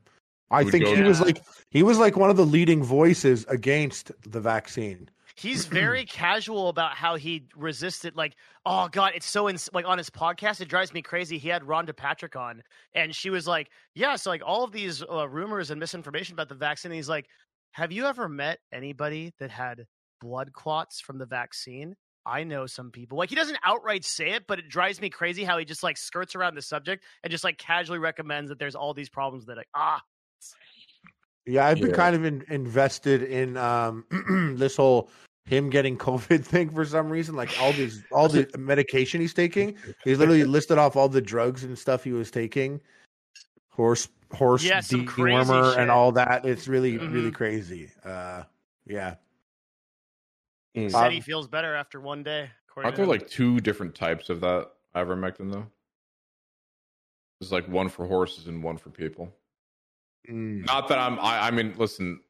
I 0.53 0.63
Would 0.63 0.71
think 0.73 0.85
go- 0.85 0.95
he 0.95 1.03
was 1.03 1.19
Yeah. 1.19 1.27
like 1.27 1.43
he 1.71 1.83
was 1.83 1.99
like 1.99 2.17
one 2.17 2.31
of 2.31 2.37
the 2.37 2.47
leading 2.47 2.83
voices 2.85 3.45
against 3.49 4.13
the 4.31 4.41
vaccine. 4.41 5.09
He's 5.37 5.65
very 5.67 6.05
casual 6.07 6.69
about 6.69 6.93
how 6.95 7.17
he 7.17 7.47
resisted. 7.57 8.15
Like, 8.17 8.35
oh 8.67 8.89
god, 8.89 9.13
it's 9.15 9.27
so 9.27 9.49
ins- 9.49 9.71
like 9.73 9.87
on 9.87 9.97
his 9.99 10.11
podcast, 10.11 10.61
it 10.61 10.69
drives 10.69 10.93
me 10.93 11.03
crazy. 11.03 11.39
He 11.39 11.49
had 11.49 11.63
Rhonda 11.63 11.97
Patrick 11.97 12.37
on, 12.37 12.63
and 12.95 13.15
she 13.15 13.31
was 13.31 13.47
like, 13.47 13.71
"Yeah, 13.95 14.17
so 14.17 14.31
like 14.31 14.43
all 14.45 14.63
of 14.65 14.73
these 14.73 15.03
uh, 15.03 15.29
rumors 15.29 15.71
and 15.71 15.81
misinformation 15.81 16.35
about 16.35 16.49
the 16.49 16.55
vaccine." 16.55 16.93
And 16.93 16.97
he's 16.97 17.09
like, 17.09 17.27
"Have 17.73 17.91
you 17.93 18.07
ever 18.07 18.29
met 18.29 18.59
anybody 18.73 19.33
that 19.39 19.51
had 19.51 19.87
blood 20.21 20.53
clots 20.53 21.01
from 21.01 21.19
the 21.19 21.27
vaccine?" 21.27 21.97
I 22.27 22.45
know 22.45 22.67
some 22.67 22.91
people. 22.91 23.17
Like 23.19 23.31
he 23.31 23.35
doesn't 23.35 23.59
outright 23.65 24.05
say 24.05 24.33
it, 24.33 24.47
but 24.47 24.59
it 24.59 24.69
drives 24.69 25.01
me 25.01 25.09
crazy 25.09 25.43
how 25.43 25.57
he 25.59 25.65
just 25.65 25.83
like 25.83 25.97
skirts 25.97 26.35
around 26.37 26.55
the 26.55 26.63
subject 26.63 27.03
and 27.25 27.31
just 27.31 27.45
like 27.45 27.57
casually 27.57 27.99
recommends 27.99 28.51
that 28.51 28.59
there's 28.59 28.75
all 28.75 28.93
these 28.93 29.09
problems 29.09 29.47
that 29.47 29.57
like 29.57 29.69
ah 29.75 30.03
Yeah, 31.47 31.67
I've 31.67 31.81
been 31.81 31.91
Yeah. 31.91 31.97
kind 31.97 32.15
of 32.15 32.25
in, 32.25 32.45
invested 32.49 33.23
in 33.23 33.57
um, 33.57 34.05
this 34.59 34.77
whole 34.77 35.09
him 35.47 35.71
getting 35.71 35.97
COVID 36.09 36.45
thing 36.45 36.71
for 36.71 36.85
some 36.85 37.09
reason. 37.09 37.35
Like 37.35 37.59
all 37.59 37.73
these, 37.73 38.05
all 38.13 38.29
the 38.29 38.47
medication 38.59 39.21
he's 39.21 39.35
taking. 39.35 39.77
He's 40.05 40.19
literally 40.19 40.45
listed 40.45 40.79
off 40.79 40.97
all 40.97 41.09
the 41.09 41.23
drugs 41.23 41.65
and 41.65 41.79
stuff 41.79 42.05
he 42.05 42.13
was 42.13 42.31
taking. 42.31 42.81
Horse, 43.71 44.09
horse 44.33 44.63
Yeah, 44.63 44.81
dewormer 44.81 45.79
and 45.79 45.91
all 45.91 46.13
that. 46.13 46.45
It's 46.45 46.69
really, 46.69 46.99
really 46.99 47.31
Mhm. 47.31 47.35
crazy. 47.35 47.91
Uh, 48.05 48.45
yeah. 48.87 49.15
Said 50.75 50.95
Um, 50.95 51.11
he 51.13 51.21
feels 51.21 51.49
better 51.49 51.75
after 51.75 52.01
one 52.01 52.23
day. 52.23 52.51
Aren't 52.77 52.97
there 52.97 53.07
like 53.07 53.29
two 53.29 53.61
different 53.61 53.95
types 53.95 54.31
of 54.31 54.41
that 54.41 54.71
ivermectin 54.95 55.53
though? 55.53 55.67
There's 57.41 57.53
like 57.53 57.69
one 57.69 57.89
for 57.89 58.07
horses 58.07 58.47
and 58.47 58.63
one 58.63 58.77
for 58.77 58.91
people. 58.91 59.33
mm. 60.31 60.65
Not 60.67 60.89
that 60.89 60.99
I'm. 60.99 61.19
I, 61.19 61.49
I 61.49 61.51
mean, 61.51 61.75
listen. 61.77 62.21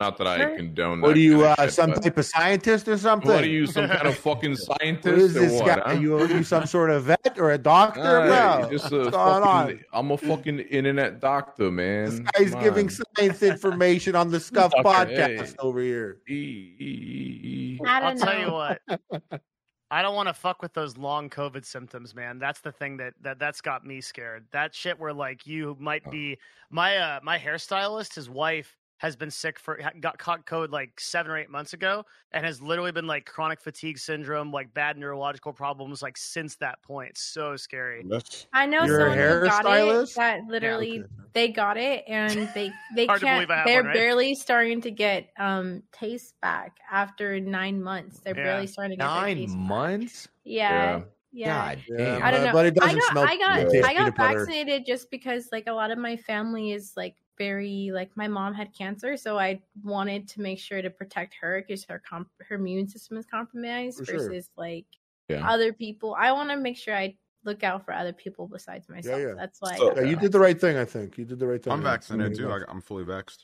Not 0.00 0.16
that 0.18 0.28
I 0.28 0.38
Sure. 0.38 0.56
condone. 0.56 1.00
What 1.00 1.08
that 1.08 1.16
are 1.16 1.18
you, 1.20 1.32
kind 1.32 1.44
of 1.44 1.58
uh, 1.58 1.62
shit, 1.64 1.74
some 1.74 1.92
type 1.92 2.16
of 2.18 2.24
scientist 2.24 2.86
or 2.86 2.96
something? 2.98 3.30
What 3.32 3.42
are 3.42 3.48
you, 3.48 3.66
some 3.66 3.88
kind 3.88 4.06
of 4.06 4.16
fucking 4.18 4.54
scientist 4.54 5.04
What 5.06 5.18
is 5.18 5.36
or 5.36 5.40
this 5.40 5.52
what? 5.60 5.66
guy? 5.66 5.74
huh? 5.74 5.80
Are 5.86 5.94
you, 6.00 6.16
are 6.16 6.26
you 6.28 6.44
some 6.44 6.66
sort 6.76 6.90
of 6.90 7.02
vet 7.04 7.36
or 7.36 7.50
a 7.50 7.58
doctor, 7.58 8.00
Nah, 8.02 8.60
bro? 8.60 8.70
just 8.70 8.92
a 8.92 8.98
What's 9.06 9.16
going 9.16 9.42
on? 9.42 9.80
I'm 9.92 10.12
a 10.12 10.16
fucking 10.16 10.60
internet 10.60 11.20
doctor, 11.20 11.72
man. 11.72 12.10
This 12.10 12.20
guy's 12.32 12.50
Come 12.52 12.62
giving 12.62 12.86
on. 12.86 12.96
science 13.16 13.42
information 13.42 14.14
on 14.14 14.30
the 14.30 14.38
Scuff 14.48 14.72
Okay. 14.72 14.84
podcast 14.84 15.48
Hey. 15.48 15.54
over 15.58 15.80
here. 15.80 16.18
E, 16.28 16.32
e, 16.32 16.76
e, 16.78 17.78
e. 17.80 17.80
I 17.84 18.00
I'll 18.00 18.10
don't 18.10 18.18
tell 18.18 18.34
know. 18.38 18.46
you 18.46 18.52
what. 18.52 18.80
I 19.90 20.02
don't 20.02 20.14
want 20.14 20.28
to 20.28 20.34
fuck 20.34 20.62
with 20.62 20.74
those 20.74 20.96
long 20.96 21.28
COVID 21.28 21.64
symptoms, 21.64 22.14
man. 22.14 22.38
That's 22.38 22.60
the 22.60 22.70
thing 22.70 22.98
that, 22.98 23.14
that 23.22 23.40
that's 23.40 23.60
got 23.60 23.84
me 23.84 24.00
scared. 24.00 24.46
That 24.52 24.76
shit 24.76 24.96
where 24.96 25.12
like 25.14 25.44
you 25.44 25.76
might 25.80 26.08
be 26.08 26.38
my 26.70 26.98
uh 26.98 27.20
my 27.24 27.36
hairstylist, 27.36 28.14
his 28.14 28.30
wife 28.30 28.77
has 28.98 29.14
been 29.16 29.30
sick 29.30 29.58
for 29.58 29.80
got 30.00 30.18
caught 30.18 30.44
COVID 30.44 30.70
like 30.70 31.00
seven 31.00 31.30
or 31.32 31.38
eight 31.38 31.50
months 31.50 31.72
ago 31.72 32.04
and 32.32 32.44
has 32.44 32.60
literally 32.60 32.92
been 32.92 33.06
like 33.06 33.26
chronic 33.26 33.60
fatigue 33.60 33.98
syndrome, 33.98 34.52
like 34.52 34.74
bad 34.74 34.98
neurological 34.98 35.52
problems, 35.52 36.02
like 36.02 36.16
since 36.16 36.56
that 36.56 36.82
point. 36.82 37.16
So 37.16 37.56
scary. 37.56 38.04
I 38.52 38.66
know 38.66 38.84
You're 38.84 39.06
a 39.06 39.10
someone 39.10 39.18
who 39.18 39.46
got 39.46 40.04
it 40.04 40.14
that 40.16 40.40
literally 40.48 41.00
okay. 41.00 41.08
they 41.32 41.48
got 41.48 41.76
it 41.76 42.04
and 42.08 42.48
they 42.54 42.72
they 42.96 43.06
can't 43.06 43.20
believe 43.20 43.50
I 43.50 43.56
have 43.56 43.66
they're 43.66 43.82
one, 43.82 43.86
right? 43.86 43.94
barely 43.94 44.34
starting 44.34 44.80
to 44.82 44.90
get 44.90 45.30
um 45.38 45.82
taste 45.92 46.34
back 46.40 46.78
after 46.90 47.38
nine 47.38 47.80
months. 47.82 48.18
They're 48.20 48.36
Yeah. 48.36 48.42
barely 48.44 48.66
starting 48.66 48.98
to 48.98 49.04
get 49.04 49.06
Nine 49.06 49.36
taste 49.36 49.54
back. 49.54 49.68
months? 49.68 50.28
Yeah. 50.44 51.02
Yeah. 51.30 51.46
God 51.74 51.84
Yeah. 51.88 52.20
I 52.22 52.30
don't 52.32 52.44
know. 52.44 52.52
But 52.52 52.66
it 52.66 52.74
doesn't 52.74 52.96
I 52.96 53.00
got 53.00 53.10
smell 53.12 53.24
I 53.24 53.36
got 53.36 53.58
I 53.58 53.64
got 53.64 53.96
peanut 53.96 54.16
butter. 54.16 54.38
vaccinated 54.40 54.84
just 54.86 55.08
because 55.10 55.50
like 55.52 55.68
a 55.68 55.72
lot 55.72 55.92
of 55.92 55.98
my 55.98 56.16
family 56.16 56.72
is 56.72 56.94
like 56.96 57.14
very 57.38 57.90
like 57.92 58.10
my 58.16 58.28
mom 58.28 58.52
had 58.54 58.74
cancer, 58.76 59.16
so 59.16 59.38
I 59.38 59.60
wanted 59.82 60.28
to 60.28 60.40
make 60.40 60.58
sure 60.58 60.82
to 60.82 60.90
protect 60.90 61.34
her 61.40 61.64
because 61.66 61.84
her 61.84 62.02
comp- 62.08 62.30
her 62.48 62.56
immune 62.56 62.88
system 62.88 63.16
is 63.16 63.26
compromised 63.26 63.98
For 63.98 64.04
sure. 64.04 64.18
versus 64.18 64.50
like 64.56 64.86
Yeah. 65.28 65.48
other 65.48 65.72
people. 65.72 66.14
I 66.18 66.32
want 66.32 66.50
to 66.50 66.56
make 66.56 66.76
sure 66.76 66.94
I 66.96 67.16
look 67.44 67.62
out 67.62 67.84
for 67.84 67.92
other 67.94 68.12
people 68.12 68.48
besides 68.48 68.88
myself. 68.88 69.20
yeah. 69.20 69.34
That's 69.36 69.60
why. 69.60 69.76
So- 69.76 69.94
Yeah, 69.96 70.02
you 70.02 70.16
did 70.16 70.32
the 70.32 70.40
right 70.40 70.60
thing. 70.60 70.76
I 70.76 70.84
think 70.84 71.16
you 71.16 71.24
did 71.24 71.38
the 71.38 71.46
right 71.46 71.62
thing. 71.62 71.72
I'm 71.72 71.82
Yeah. 71.82 71.90
vaccinated 71.92 72.36
too. 72.36 72.50
I, 72.50 72.60
I'm 72.68 72.80
fully 72.80 73.04
vaxxed. 73.04 73.38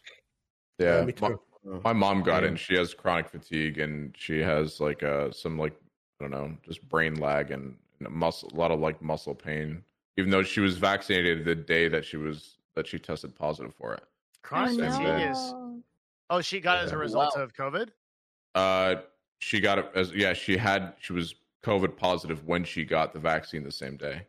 Yeah, 0.78 0.98
Yeah, 0.98 1.04
me 1.04 1.14
my, 1.20 1.28
too. 1.28 1.40
my 1.84 1.92
mom 1.92 2.22
got 2.22 2.42
it. 2.44 2.48
and 2.48 2.58
She 2.58 2.74
has 2.74 2.92
chronic 2.92 3.28
fatigue, 3.28 3.78
and 3.78 4.14
she 4.18 4.40
has 4.40 4.80
like 4.80 5.02
uh 5.02 5.30
some 5.30 5.56
like 5.58 5.74
I 6.20 6.24
don't 6.24 6.30
know, 6.30 6.56
just 6.62 6.86
brain 6.88 7.14
lag 7.16 7.50
and 7.50 7.76
muscle, 8.00 8.50
a 8.52 8.56
lot 8.56 8.70
of 8.70 8.80
like 8.80 9.00
muscle 9.02 9.34
pain. 9.34 9.82
Even 10.16 10.30
though 10.30 10.42
she 10.44 10.60
was 10.60 10.76
vaccinated 10.78 11.44
the 11.44 11.54
day 11.56 11.88
that 11.88 12.04
she 12.04 12.16
was 12.16 12.58
that 12.74 12.86
she 12.86 12.98
tested 12.98 13.34
positive 13.34 13.74
for 13.74 13.94
it. 13.94 14.02
Chronic 14.42 14.80
Oh, 14.80 15.02
no. 15.02 15.16
is. 15.16 15.54
Oh, 16.30 16.40
she 16.40 16.60
got 16.60 16.78
it 16.80 16.84
as 16.86 16.92
a 16.92 16.98
result 16.98 17.32
Wow. 17.36 17.42
of 17.42 17.54
COVID. 17.54 17.88
Uh, 18.54 18.96
she 19.40 19.60
got 19.60 19.78
it 19.78 19.90
as 19.94 20.12
yeah. 20.12 20.32
She 20.32 20.56
had 20.56 20.94
she 21.00 21.12
was 21.12 21.34
COVID 21.62 21.96
positive 21.96 22.46
when 22.46 22.64
she 22.64 22.84
got 22.84 23.12
the 23.12 23.18
vaccine 23.18 23.62
the 23.64 23.72
same 23.72 23.96
day. 23.96 24.22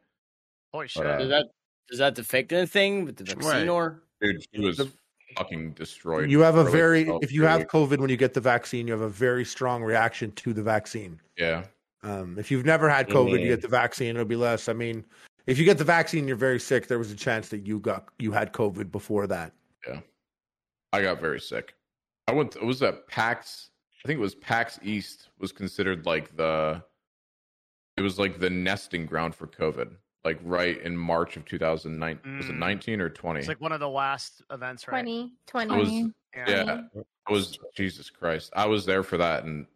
Holy 0.73 0.87
shit! 0.87 1.05
Uh, 1.05 1.17
Does 1.17 1.29
that 1.29 1.45
does 1.89 1.99
that 1.99 2.17
affect 2.19 2.51
anything 2.51 3.05
with 3.05 3.17
the 3.17 3.23
vaccine 3.23 3.45
Right. 3.51 3.69
or? 3.69 4.01
Dude, 4.21 4.41
she 4.53 4.59
was 4.61 4.77
The- 4.77 4.91
fucking 5.37 5.71
destroyed. 5.73 6.29
You 6.31 6.39
have 6.39 6.55
a 6.55 6.59
for, 6.59 6.63
like, 6.65 6.71
very 6.73 7.03
12 7.05 7.23
if 7.23 7.31
you 7.31 7.43
have. 7.43 7.61
COVID 7.67 7.99
when 7.99 8.09
you 8.09 8.17
get 8.17 8.33
the 8.33 8.41
vaccine, 8.41 8.87
you 8.87 8.93
have 8.93 9.01
a 9.01 9.09
very 9.09 9.45
strong 9.45 9.83
reaction 9.83 10.31
to 10.33 10.53
the 10.53 10.63
vaccine. 10.63 11.19
yeah. 11.37 11.65
Um, 12.03 12.37
if 12.37 12.51
you've 12.51 12.65
never 12.65 12.87
had 12.87 13.07
COVID, 13.09 13.31
you 13.39 13.47
Mhm. 13.47 13.49
get 13.49 13.61
the 13.63 13.67
vaccine, 13.67 14.09
it'll 14.15 14.25
be 14.25 14.35
less. 14.35 14.69
I 14.69 14.73
mean, 14.73 15.03
if 15.47 15.57
you 15.59 15.65
get 15.65 15.77
the 15.77 15.83
vaccine, 15.83 16.27
you're 16.27 16.37
very 16.37 16.59
sick. 16.59 16.87
There 16.87 16.97
was 16.99 17.11
a 17.11 17.15
chance 17.15 17.49
that 17.49 17.65
you 17.65 17.79
got 17.79 18.05
you 18.19 18.31
had 18.31 18.53
COVID 18.53 18.91
before 18.91 19.27
that. 19.27 19.53
Yeah, 19.87 19.99
I 20.93 21.01
got 21.01 21.19
very 21.21 21.39
sick. 21.39 21.75
I 22.27 22.33
went. 22.33 22.55
It 22.55 22.63
was 22.63 22.81
at 22.81 23.07
PAX. 23.07 23.69
I 24.03 24.07
think 24.07 24.17
it 24.17 24.21
was 24.21 24.35
PAX 24.35 24.79
East 24.83 25.29
was 25.39 25.51
considered 25.51 26.05
like 26.05 26.35
the. 26.35 26.83
It 27.97 28.01
was 28.01 28.19
like 28.19 28.39
the 28.39 28.49
nesting 28.49 29.05
ground 29.05 29.35
for 29.35 29.47
COVID. 29.47 29.91
Like 30.23 30.39
right 30.43 30.81
in 30.81 30.97
March 30.97 31.37
of 31.37 31.45
2009. 31.45 32.19
Was 32.37 32.49
it 32.49 32.53
Mm. 32.53 32.57
19 32.57 32.99
or 33.01 33.09
20? 33.09 33.39
It's 33.39 33.47
like 33.47 33.61
one 33.61 33.71
of 33.71 33.79
the 33.79 33.87
last 33.87 34.41
events, 34.51 34.87
right? 34.87 35.01
20, 35.03 35.31
20. 35.45 35.71
I 35.71 35.77
was, 35.77 35.91
Yeah. 35.91 36.09
yeah, 36.47 36.81
I 37.27 37.31
was 37.31 37.59
Jesus 37.75 38.09
Christ. 38.09 38.51
I 38.55 38.65
was 38.65 38.85
there 38.87 39.03
for 39.03 39.17
that, 39.17 39.43
and 39.43 39.67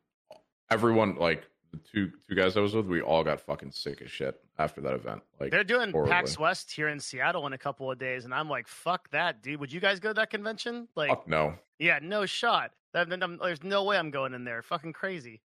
everyone 0.71 1.15
like 1.17 1.47
the 1.71 1.77
two 1.77 2.11
two 2.27 2.35
guys 2.35 2.57
I 2.57 2.61
was 2.61 2.73
with, 2.75 2.87
we 2.87 3.01
all 3.01 3.23
got 3.23 3.41
fucking 3.41 3.71
sick 3.71 4.01
as 4.01 4.09
shit 4.11 4.39
after 4.57 4.81
that 4.81 4.93
event. 4.93 5.21
Like 5.39 5.51
They're 5.51 5.63
doing 5.63 5.91
horribly. 5.91 6.11
PAX 6.11 6.37
West 6.39 6.71
here 6.71 6.87
in 6.89 6.99
Seattle 6.99 7.45
in 7.47 7.53
a 7.53 7.57
couple 7.57 7.91
of 7.91 7.99
days, 7.99 8.25
and 8.25 8.33
I'm 8.33 8.49
like, 8.49 8.67
"Fuck 8.67 9.09
that, 9.11 9.41
dude! 9.43 9.59
Would 9.59 9.71
you 9.71 9.79
guys 9.79 9.99
go 9.99 10.09
to 10.09 10.13
that 10.15 10.29
convention?" 10.29 10.87
Like, 10.95 11.09
Fuck 11.09 11.27
no. 11.27 11.55
yeah, 11.77 11.99
no 12.01 12.25
shot. 12.25 12.71
That, 12.93 13.09
that- 13.09 13.39
there's 13.41 13.63
no 13.63 13.83
way 13.83 13.97
I'm 13.97 14.09
going 14.11 14.33
in 14.33 14.43
there. 14.43 14.61
Fucking 14.63 14.93
crazy. 14.93 15.41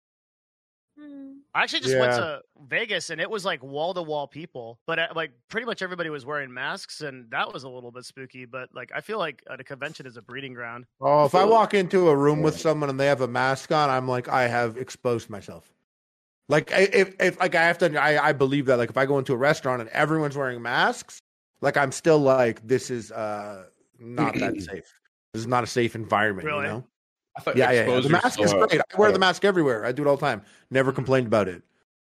Hmm. 1.00 1.38
I 1.56 1.64
actually 1.64 1.80
just 1.80 1.98
went 1.98 2.12
to 2.14 2.42
Vegas, 2.68 3.10
and 3.10 3.22
it 3.22 3.30
was 3.30 3.46
like 3.46 3.64
wall 3.64 3.94
to 3.94 4.02
wall 4.02 4.28
people, 4.28 4.80
but 4.86 5.00
uh, 5.00 5.08
like 5.16 5.32
pretty 5.48 5.66
much 5.66 5.82
everybody 5.82 6.10
was 6.10 6.26
wearing 6.26 6.54
masks, 6.54 7.02
and 7.02 7.30
that 7.32 7.52
was 7.54 7.64
a 7.64 7.70
little 7.70 7.92
bit 7.92 8.04
spooky. 8.06 8.46
But 8.46 8.70
like, 8.74 8.92
I 8.94 9.00
feel 9.02 9.18
like 9.18 9.42
at 9.50 9.60
a 9.60 9.64
convention 9.64 10.06
is 10.06 10.18
a 10.18 10.22
breeding 10.22 10.54
ground. 10.54 10.86
Oh, 11.00 11.24
if 11.26 11.34
I 11.36 11.46
walk 11.46 11.74
into 11.74 12.10
a 12.10 12.16
room 12.16 12.42
with 12.42 12.60
someone 12.60 12.90
and 12.90 13.00
they 13.00 13.08
have 13.08 13.22
a 13.22 13.28
mask 13.28 13.72
on, 13.72 13.90
I'm 13.90 14.08
like, 14.08 14.28
I 14.28 14.48
have 14.48 14.78
exposed 14.78 15.30
myself. 15.30 15.72
Like, 16.50 16.74
I- 16.74 16.90
if, 16.92 17.16
if 17.22 17.40
like 17.40 17.56
I 17.56 17.64
have 17.64 17.78
to, 17.78 18.02
I, 18.02 18.30
I 18.30 18.34
believe 18.34 18.66
that. 18.66 18.78
Like, 18.78 18.90
if 18.90 18.98
I 18.98 19.06
go 19.06 19.18
into 19.18 19.34
a 19.34 19.38
restaurant 19.38 19.82
and 19.82 19.90
everyone's 19.92 20.36
wearing 20.36 20.62
masks, 20.62 21.22
like 21.62 21.78
I'm 21.78 21.94
still 21.94 22.20
like, 22.20 22.68
this 22.68 22.90
is 22.90 23.12
uh 23.12 23.66
not 24.00 24.36
that 24.40 24.62
safe. 24.62 24.94
This 25.34 25.42
is 25.42 25.48
not 25.48 25.64
a 25.64 25.68
safe 25.68 25.96
environment. 25.96 26.46
Really? 26.46 26.66
You 26.66 26.72
know? 26.72 26.88
I 27.38 27.42
thought 27.42 27.56
Yeah, 27.56 27.72
yeah, 27.72 27.88
yeah. 27.88 28.00
The 28.02 28.10
mask 28.10 28.42
is 28.42 28.54
great. 28.54 28.82
I 28.82 28.98
wear 28.98 29.12
the 29.12 29.20
mask 29.20 29.46
everywhere. 29.46 29.86
I 29.86 29.92
do 29.92 30.02
it 30.04 30.08
all 30.08 30.18
the 30.18 30.26
time. 30.26 30.42
Never 30.72 30.92
complained 30.92 31.28
about 31.28 31.48
it. 31.48 31.62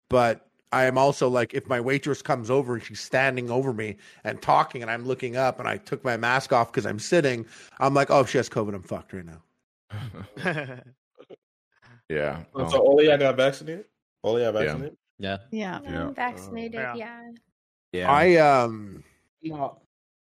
But 0.08 0.46
I 0.72 0.84
am 0.84 0.96
also 0.96 1.28
like, 1.28 1.52
if 1.52 1.68
my 1.68 1.80
waitress 1.80 2.22
comes 2.22 2.50
over 2.50 2.74
and 2.74 2.82
she's 2.82 3.00
standing 3.00 3.50
over 3.50 3.72
me 3.72 3.96
and 4.22 4.40
talking, 4.40 4.82
and 4.82 4.90
I'm 4.90 5.04
looking 5.04 5.36
up, 5.36 5.58
and 5.58 5.68
I 5.68 5.78
took 5.78 6.04
my 6.04 6.16
mask 6.16 6.52
off 6.52 6.70
because 6.70 6.86
I'm 6.86 7.00
sitting, 7.00 7.44
I'm 7.80 7.92
like, 7.92 8.10
oh, 8.10 8.20
if 8.20 8.30
she 8.30 8.38
has 8.38 8.48
COVID. 8.48 8.74
I'm 8.74 8.82
fucked 8.82 9.12
right 9.12 9.24
now. 9.24 9.42
yeah. 12.08 12.44
So 12.54 12.62
no. 12.62 12.78
all 12.78 13.00
of 13.00 13.20
got 13.20 13.36
vaccinated? 13.36 13.86
All 14.22 14.38
Yeah. 14.38 14.50
vaccinated? 14.50 14.96
Yeah. 15.18 15.38
Yeah. 15.50 15.80
Yeah. 15.82 16.04
I'm 16.06 16.14
vaccinated, 16.14 16.74
Yeah. 16.74 16.94
yeah. 16.94 17.30
Yeah. 17.92 18.10
I 18.10 18.36
um, 18.36 19.02
No, 19.42 19.78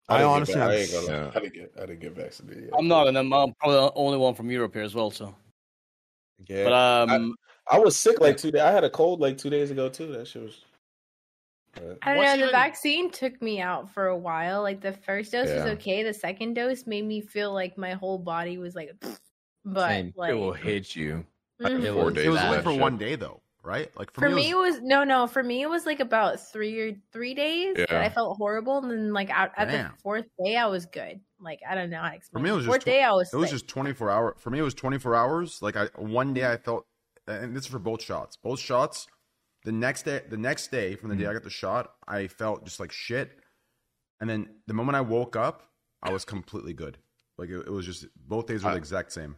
I 0.08 0.20
didn't 0.20 0.46
get 0.46 0.58
honestly, 0.58 0.62
I 0.62 0.76
ain't 0.76 0.92
gonna. 0.92 1.08
Yeah. 1.08 1.32
I 1.36 1.40
didn't 1.40 1.54
get 1.54 1.74
I 1.78 1.80
didn't 1.86 2.00
get 2.00 2.14
vaccinated. 2.14 2.64
Yet. 2.66 2.74
I'm 2.78 2.88
not, 2.88 3.08
and 3.08 3.18
I'm, 3.18 3.32
I'm 3.34 3.54
probably 3.56 3.78
the 3.78 3.92
only 3.96 4.18
one 4.18 4.34
from 4.34 4.50
Europe 4.50 4.74
here 4.74 4.84
as 4.84 4.96
well. 4.96 5.12
So, 5.12 5.36
Yeah. 6.48 6.64
but 6.66 6.74
um, 6.74 7.36
I 7.70 7.80
was 7.80 7.96
sick 7.96 8.22
like 8.22 8.38
two 8.38 8.52
days. 8.52 8.62
I 8.62 8.72
had 8.72 8.84
a 8.84 8.90
cold 8.90 9.20
like 9.20 9.38
two 9.38 9.50
days 9.50 9.72
ago 9.72 9.90
too. 9.90 10.12
That 10.14 10.28
shit 10.28 10.44
was. 10.44 10.66
Uh, 11.78 11.96
I 12.02 12.10
don't 12.14 12.18
What's 12.18 12.40
know. 12.40 12.46
The 12.48 12.52
vaccine 12.52 13.12
took 13.12 13.42
me 13.42 13.62
out 13.62 13.92
for 13.94 14.08
a 14.08 14.18
while. 14.18 14.62
Like 14.64 14.82
the 14.82 14.94
first 14.94 15.32
dose 15.32 15.54
was 15.54 15.66
okay. 15.66 16.04
The 16.04 16.14
second 16.14 16.54
dose 16.56 16.88
made 16.88 17.06
me 17.06 17.22
feel 17.22 17.54
like 17.54 17.78
my 17.78 17.92
whole 17.94 18.18
body 18.18 18.58
was 18.58 18.74
like, 18.76 18.92
but 19.66 19.88
Same. 19.88 20.14
like 20.16 20.32
it 20.32 20.36
will 20.36 20.54
hit 20.54 20.96
you. 20.96 21.26
mhm. 21.62 21.84
It 21.84 21.94
Four 21.94 22.06
was 22.06 22.14
days 22.16 22.26
It 22.26 22.30
was 22.30 22.42
only 22.42 22.62
for 22.62 22.72
shit. 22.72 22.82
one 22.82 22.98
day 22.98 23.16
though, 23.16 23.42
right? 23.64 23.89
Like 23.97 24.12
for, 24.14 24.22
for 24.22 24.30
me, 24.30 24.36
me, 24.36 24.49
it 24.51 24.55
was 24.57 24.82
no, 24.82 25.03
no. 25.03 25.28
For 25.28 25.43
me, 25.43 25.62
it 25.62 25.70
was 25.70 25.86
like 25.86 25.99
about 25.99 26.39
three 26.51 26.80
or 26.80 26.95
three 27.12 27.34
days 27.34 27.76
that 27.76 27.91
I 27.93 28.10
felt 28.10 28.38
horrible, 28.38 28.78
and 28.80 28.89
then 28.91 29.14
like 29.14 29.30
at, 29.30 29.51
at 29.57 29.68
the 29.70 29.89
fourth 30.01 30.26
day, 30.43 30.55
I 30.55 30.68
was 30.68 30.86
good. 30.86 31.20
Like 31.39 31.60
I 31.70 31.76
don't 31.76 31.89
know 31.89 31.99
how 32.01 32.10
to 32.10 32.16
explain. 32.16 32.43
me, 32.43 32.49
it 32.49 32.53
was 32.53 32.66
just 32.66 32.72
fourth 32.74 32.82
tw- 32.82 32.86
day, 32.86 33.03
I 33.03 33.12
was. 33.12 33.34
it 33.34 33.38
was 33.38 33.49
just 33.51 33.68
24 33.68 34.10
hour. 34.10 34.36
For 34.38 34.49
me, 34.49 34.60
it 34.60 34.64
was 34.64 34.74
24 34.74 35.16
hours. 35.16 35.62
Like 35.62 35.76
I 35.76 35.86
one 35.95 36.34
day 36.34 36.45
I 36.51 36.57
felt, 36.57 36.86
and 37.28 37.55
this 37.55 37.64
is 37.64 37.70
for 37.70 37.80
both 37.80 38.01
shots. 38.01 38.38
Both 38.38 38.60
shots. 38.60 39.07
The 39.66 39.72
next 39.74 40.03
day, 40.03 40.22
the 40.30 40.38
next 40.38 40.72
day 40.72 40.95
from 40.95 41.10
the 41.10 41.16
day 41.18 41.28
I 41.28 41.34
got 41.34 41.43
the 41.43 41.49
shot, 41.49 41.91
I 42.07 42.28
felt 42.28 42.64
just 42.64 42.80
like 42.80 42.91
shit. 42.93 43.38
And 44.22 44.30
then 44.30 44.49
the 44.68 44.74
moment 44.74 44.95
I 44.95 45.01
woke 45.01 45.36
up, 45.36 45.64
I 46.01 46.12
was 46.12 46.24
completely 46.24 46.74
good. 46.74 46.97
Like 47.38 47.49
it, 47.49 47.60
it 47.68 47.72
was 47.72 47.86
just 47.86 48.05
both 48.16 48.47
days 48.47 48.64
were 48.64 48.72
the 48.72 48.78
exact 48.78 49.12
same. 49.12 49.36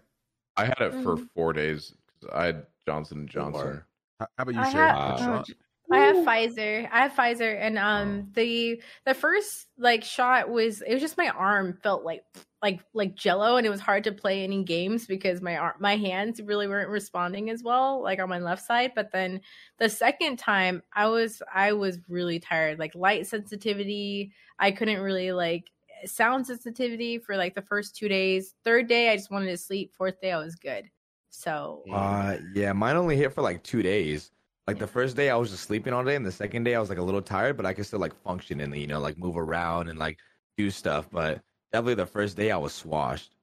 I 0.57 0.65
had 0.65 0.79
it 0.79 0.93
for 1.03 1.17
Mhm. 1.17 1.29
four 1.35 1.53
days. 1.53 1.93
'cause 2.21 2.29
I 2.33 2.45
had 2.45 2.67
Johnson 2.85 3.19
and 3.19 3.29
Johnson. 3.29 3.83
How, 4.21 4.27
how 4.37 4.43
about 4.43 4.53
you, 4.55 4.61
I 4.61 4.71
Shay? 4.71 4.77
had- 4.77 5.11
Good 5.17 5.19
shot? 5.19 5.49
I 5.93 5.97
have 5.97 6.15
Pfizer. 6.25 6.87
I 6.89 7.01
have 7.01 7.11
Pfizer, 7.11 7.59
and 7.59 7.77
um, 7.77 8.29
the 8.33 8.81
the 9.05 9.13
first 9.13 9.67
like 9.77 10.05
shot 10.05 10.49
was 10.49 10.81
it 10.81 10.93
was 10.93 11.01
just 11.01 11.17
my 11.17 11.27
arm 11.27 11.77
felt 11.83 12.05
like 12.05 12.23
like 12.61 12.79
like 12.93 13.13
Jello, 13.13 13.57
and 13.57 13.67
it 13.67 13.69
was 13.69 13.81
hard 13.81 14.05
to 14.05 14.13
play 14.13 14.45
any 14.45 14.63
games 14.63 15.05
because 15.05 15.41
my 15.41 15.57
arm 15.57 15.73
my 15.81 15.97
hands 15.97 16.41
really 16.41 16.69
weren't 16.69 16.89
responding 16.89 17.49
as 17.49 17.61
well, 17.61 18.01
like 18.01 18.19
on 18.21 18.29
my 18.29 18.39
left 18.39 18.65
side. 18.65 18.93
But 18.95 19.11
then 19.11 19.41
the 19.79 19.89
second 19.89 20.37
time, 20.39 20.81
I 20.93 21.07
was 21.07 21.41
I 21.53 21.73
was 21.73 21.99
really 22.07 22.39
tired, 22.39 22.79
like 22.79 22.95
light 22.95 23.27
sensitivity. 23.27 24.31
I 24.59 24.71
couldn't 24.71 25.01
really 25.01 25.33
like 25.33 25.71
sound 26.05 26.47
sensitivity 26.47 27.17
for 27.17 27.35
like 27.35 27.53
the 27.53 27.63
first 27.63 27.97
two 27.97 28.07
days. 28.07 28.55
Third 28.63 28.87
day, 28.87 29.09
I 29.11 29.17
just 29.17 29.29
wanted 29.29 29.47
to 29.47 29.57
sleep. 29.57 29.93
Fourth 29.93 30.21
day, 30.21 30.31
I 30.31 30.37
was 30.37 30.55
good. 30.55 30.89
So 31.31 31.83
Uh, 31.89 32.37
yeah, 32.53 32.73
mine 32.73 32.95
only 32.95 33.17
hit 33.17 33.33
for 33.33 33.41
like 33.41 33.63
two 33.63 33.81
days. 33.81 34.31
Like 34.67 34.77
the 34.79 34.87
first 34.87 35.15
day, 35.15 35.29
I 35.29 35.35
was 35.35 35.49
just 35.51 35.63
sleeping 35.63 35.93
all 35.93 36.03
day, 36.03 36.15
and 36.15 36.25
the 36.25 36.31
second 36.31 36.63
day, 36.63 36.75
I 36.75 36.79
was 36.79 36.89
like 36.89 36.99
a 36.99 37.03
little 37.03 37.21
tired, 37.21 37.57
but 37.57 37.65
I 37.65 37.73
could 37.73 37.85
still 37.85 37.99
like 37.99 38.13
function 38.23 38.61
and 38.61 38.75
you 38.75 38.87
know 38.87 38.99
like 38.99 39.17
move 39.17 39.37
around 39.37 39.89
and 39.89 39.97
like 39.99 40.19
do 40.57 40.69
stuff. 40.71 41.09
But 41.11 41.43
definitely 41.73 41.95
the 41.95 42.05
first 42.05 42.37
day, 42.37 42.51
I 42.51 42.57
was 42.57 42.73
swashed. 42.73 43.35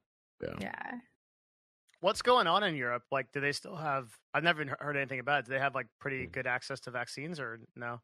yeah. 0.56 1.00
What's 2.00 2.22
going 2.22 2.46
on 2.46 2.62
in 2.62 2.76
Europe? 2.76 3.04
Like, 3.10 3.32
do 3.32 3.40
they 3.40 3.52
still 3.52 3.74
have? 3.76 4.10
I've 4.32 4.44
never 4.44 4.64
heard 4.80 4.96
anything 4.96 5.18
about 5.18 5.40
it. 5.40 5.46
Do 5.46 5.52
they 5.52 5.58
have 5.58 5.74
like 5.74 5.88
pretty 5.98 6.26
Hmm. 6.26 6.30
good 6.32 6.46
access 6.46 6.80
to 6.80 6.90
vaccines, 6.92 7.40
or 7.40 7.60
no? 7.74 8.00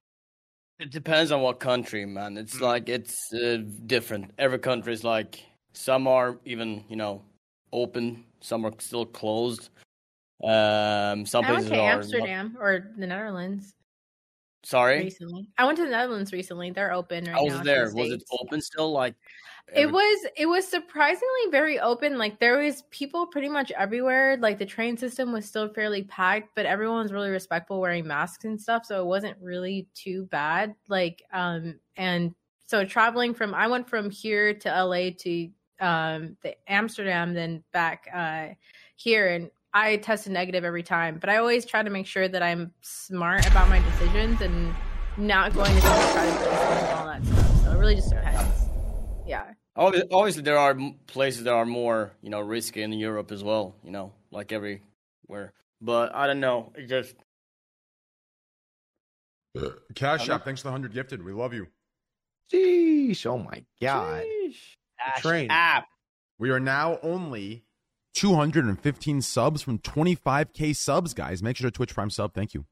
it 0.79 0.91
depends 0.91 1.31
on 1.31 1.41
what 1.43 1.61
country, 1.61 2.05
man. 2.05 2.37
It's 2.37 2.55
Mm. 2.55 2.61
like 2.61 2.89
it's 2.89 3.33
uh, 3.33 3.59
different. 3.87 4.33
Every 4.39 4.59
country 4.59 4.93
is 4.93 5.05
like 5.05 5.45
some 5.73 6.07
are 6.07 6.39
even 6.45 6.85
you 6.89 6.97
know 6.97 7.25
open, 7.75 8.25
some 8.41 8.65
are 8.65 8.73
still 8.79 9.05
closed. 9.05 9.69
Um, 10.43 11.27
some 11.27 11.45
I 11.45 11.53
went 11.53 11.67
places 11.67 11.71
to 11.71 11.81
are 11.81 11.93
Amsterdam 11.93 12.57
or 12.61 12.93
the 12.97 13.07
Netherlands. 13.07 13.75
Sorry, 14.65 15.05
recently. 15.05 15.49
I 15.59 15.67
went 15.67 15.77
to 15.77 15.85
the 15.85 15.91
Netherlands 15.91 16.33
recently. 16.33 16.71
They're 16.71 16.93
open 16.93 17.25
right 17.27 17.37
I 17.37 17.43
was 17.43 17.61
there. 17.63 17.91
the 17.91 17.97
Was 17.97 18.13
it 18.13 18.23
open 18.41 18.63
still? 18.63 18.93
Like 18.93 19.15
It 19.75 19.91
was 19.91 20.27
it 20.37 20.47
was 20.47 20.67
surprisingly 20.67 21.51
very 21.51 21.79
open. 21.79 22.17
Like 22.17 22.41
there 22.41 22.59
was 22.59 22.83
people 22.91 23.27
pretty 23.27 23.51
much 23.51 23.71
everywhere. 23.73 24.39
Like 24.39 24.59
the 24.59 24.67
train 24.67 24.97
system 24.97 25.33
was 25.33 25.45
still 25.45 25.69
fairly 25.69 26.05
packed, 26.05 26.55
but 26.55 26.65
everyone 26.65 27.03
was 27.03 27.13
really 27.13 27.31
respectful 27.31 27.81
wearing 27.81 28.07
masks 28.07 28.47
and 28.47 28.61
stuff, 28.61 28.87
so 28.87 29.03
it 29.03 29.07
wasn't 29.07 29.37
really 29.41 29.87
too 29.95 30.25
bad. 30.27 30.75
Like 30.89 31.23
um 31.33 31.79
and 31.97 32.35
so 32.67 32.85
traveling 32.87 33.35
from 33.35 33.55
I 33.55 33.67
went 33.67 33.89
from 33.89 34.09
here 34.09 34.55
to 34.55 34.85
LA 34.85 35.11
to 35.19 35.51
um 35.81 36.37
the 36.43 36.55
Amsterdam 36.69 37.35
then 37.35 37.63
back 37.73 38.09
uh 38.15 38.49
here 38.97 39.29
and 39.29 39.51
I 39.77 39.97
tested 39.97 40.33
negative 40.33 40.63
every 40.65 40.85
time, 40.85 41.19
but 41.19 41.29
I 41.29 41.39
always 41.39 41.65
try 41.67 41.83
to 41.83 41.91
make 41.91 42.07
sure 42.07 42.29
that 42.29 42.43
I'm 42.43 42.73
smart 42.81 43.45
about 43.49 43.69
my 43.69 43.81
decisions 43.81 44.41
and 44.41 44.73
not 45.17 45.53
going 45.53 45.75
to 45.75 45.81
some 45.81 46.13
crowded 46.13 46.37
places 46.37 46.63
and 46.63 46.99
all 46.99 47.07
that 47.07 47.25
stuff. 47.25 47.65
So 47.65 47.73
it 47.73 47.79
really 47.79 47.97
just 47.97 48.11
depends. 48.11 48.69
Yeah. 49.27 49.53
Obviously, 49.77 50.43
there 50.43 50.59
are 50.59 50.79
places 51.09 51.43
that 51.45 51.53
are 51.53 51.67
more, 51.67 52.13
you 52.23 52.31
know, 52.31 52.41
risky 52.41 52.83
in 52.83 52.93
Europe 52.93 53.33
as 53.33 53.43
well. 53.43 53.75
You 53.83 53.91
know, 53.91 54.13
like 54.31 54.53
everywhere. 54.53 55.53
But 55.81 56.15
I 56.15 56.29
don't 56.29 56.39
know. 56.39 56.73
It 56.77 56.87
just 56.87 57.17
Cash 59.95 60.29
App, 60.29 60.45
thanks 60.45 60.63
for 60.63 60.69
the 60.69 60.73
hundred 60.73 60.93
gifted. 60.93 61.25
We 61.25 61.33
love 61.33 61.55
you. 61.55 61.67
Sheesh! 62.53 63.27
Oh 63.27 63.39
my 63.39 63.65
god! 63.81 64.25
Dash 65.05 65.23
Train. 65.23 65.51
app. 65.51 65.87
We 66.39 66.51
are 66.51 66.61
now 66.61 66.99
only 67.03 67.65
215 68.15 69.23
subs 69.23 69.63
from 69.63 69.79
25k 69.79 70.75
subs, 70.77 71.15
guys. 71.15 71.43
Make 71.43 71.57
sure 71.57 71.69
to 71.71 71.75
Twitch 71.75 71.95
Prime 71.95 72.11
sub. 72.11 72.35
Thank 72.35 72.55
you. 72.55 72.65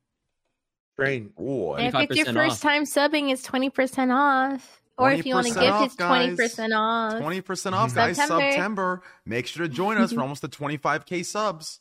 Train. 0.99 1.33
Ooh, 1.41 1.73
And 1.75 1.95
if 1.95 2.11
it's 2.11 2.17
your 2.17 2.27
25% 2.27 2.35
first 2.35 2.57
off. 2.57 2.61
time 2.71 2.85
subbing, 2.85 3.33
it's 3.33 3.43
twenty 3.43 3.71
percent 3.71 4.13
off. 4.13 4.83
Or 4.99 5.11
if 5.11 5.25
you 5.25 5.35
want 5.35 5.47
to 5.49 5.55
gift, 5.55 5.67
off, 5.67 5.87
it's 5.87 5.97
twenty 5.97 6.37
percent 6.37 6.73
off. 6.75 7.15
20% 7.15 7.73
off, 7.73 7.95
guys. 7.95 8.17
September. 8.17 8.51
September. 8.51 9.03
Make 9.25 9.47
sure 9.47 9.67
to 9.67 9.73
join 9.73 9.97
us 9.99 10.13
for 10.13 10.21
almost 10.23 10.43
the 10.43 10.49
25k 10.49 11.25
subs. 11.25 11.81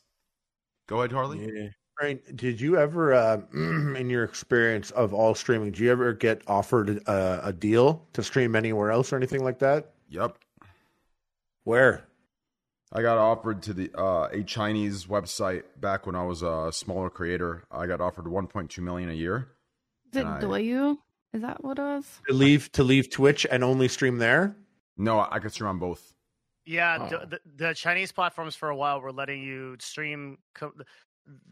Go 0.88 0.99
ahead, 0.99 1.12
Harley. 1.12 1.41
Yeah. 1.54 1.68
Train. 1.99 2.20
Did 2.34 2.62
you 2.62 2.78
ever, 2.78 3.14
uh, 3.14 3.41
in 3.54 4.10
your 4.10 4.24
experience 4.24 4.91
of 4.91 5.14
all 5.14 5.36
streaming, 5.36 5.72
do 5.72 5.84
you 5.84 5.91
ever 5.91 6.14
get 6.14 6.41
offered 6.47 6.89
a, 7.06 7.41
a 7.47 7.54
deal 7.54 8.08
to 8.14 8.24
stream 8.24 8.56
anywhere 8.56 8.91
else 8.91 9.12
or 9.12 9.18
anything 9.18 9.43
like 9.43 9.60
that? 9.60 9.91
Yep. 10.12 10.38
Where? 11.64 12.05
I 12.93 13.01
got 13.01 13.18
offered 13.18 13.62
to 13.64 13.74
the 13.74 13.89
uh, 13.97 14.28
a 14.32 14.43
Chinese 14.43 15.05
website 15.05 15.64
back 15.80 16.05
when 16.05 16.16
I 16.16 16.24
was 16.24 16.41
a 16.41 16.70
smaller 16.74 17.09
creator. 17.09 17.64
I 17.72 17.88
got 17.88 18.01
offered 18.01 18.26
1.2 18.26 18.78
million 18.80 19.09
a 19.09 19.14
year. 19.14 19.47
Is 20.12 20.18
it 20.20 20.24
Nice. 20.26 20.43
Douyu? 20.43 20.97
Is 21.34 21.41
that 21.41 21.64
what 21.64 21.80
it 21.80 21.84
was? 21.84 22.05
To 22.28 22.34
leave 22.34 22.70
to 22.74 22.84
leave 22.84 23.09
Twitch 23.09 23.47
and 23.49 23.64
only 23.64 23.88
stream 23.88 24.18
there? 24.18 24.57
No, 24.97 25.26
I 25.32 25.39
could 25.39 25.53
stream 25.53 25.70
on 25.70 25.80
both. 25.80 26.14
Yeah, 26.66 26.97
Oh. 26.99 27.07
the, 27.09 27.26
the, 27.28 27.39
the 27.68 27.74
Chinese 27.74 28.12
platforms 28.12 28.55
for 28.55 28.70
a 28.70 28.76
while 28.76 28.99
were 28.99 29.14
letting 29.14 29.41
you 29.41 29.78
stream. 29.80 30.38
Co- 30.53 30.74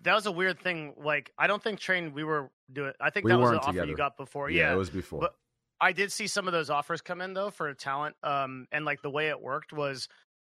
that 0.01 0.13
was 0.13 0.25
a 0.25 0.31
weird 0.31 0.59
thing. 0.59 0.93
Like, 0.97 1.31
I 1.37 1.47
don't 1.47 1.63
think 1.63 1.79
train 1.79 2.13
we 2.13 2.25
were 2.25 2.51
doing. 2.73 2.91
I 2.99 3.09
think 3.11 3.23
We 3.25 3.31
that 3.31 3.39
was 3.39 3.51
an 3.51 3.57
offer 3.59 3.67
together. 3.71 3.87
you 3.87 3.95
got 3.95 4.17
before. 4.17 4.49
Yeah, 4.49 4.67
Yeah, 4.67 4.73
it 4.73 4.77
was 4.77 4.89
before. 4.89 5.21
But 5.21 5.35
I 5.81 5.91
did 5.91 6.11
see 6.11 6.27
some 6.27 6.47
of 6.47 6.53
those 6.53 6.69
offers 6.69 7.01
come 7.01 7.21
in 7.21 7.33
though 7.33 7.49
for 7.49 7.73
talent. 7.73 8.15
Um, 8.23 8.67
and 8.71 8.85
like 8.85 9.01
the 9.01 9.09
way 9.09 9.29
it 9.29 9.41
worked 9.41 9.73
was 9.73 10.07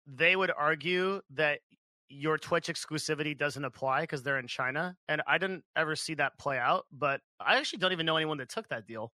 they 0.07 0.37
would 0.37 0.51
argue 0.57 1.21
that 1.35 1.61
your 2.09 2.39
Twitch 2.39 2.67
exclusivity 2.67 3.37
doesn't 3.37 3.65
apply 3.65 4.01
because 4.03 4.23
they're 4.23 4.39
in 4.39 4.49
China, 4.49 4.97
and 5.09 5.23
I 5.27 5.39
didn't 5.39 5.63
ever 5.77 5.95
see 5.95 6.15
that 6.15 6.39
play 6.39 6.59
out. 6.59 6.87
But 6.91 7.21
I 7.39 7.57
actually 7.57 7.79
don't 7.79 7.93
even 7.93 8.07
know 8.07 8.17
anyone 8.17 8.39
that 8.39 8.49
took 8.49 8.69
that 8.69 8.87
deal. 8.87 9.13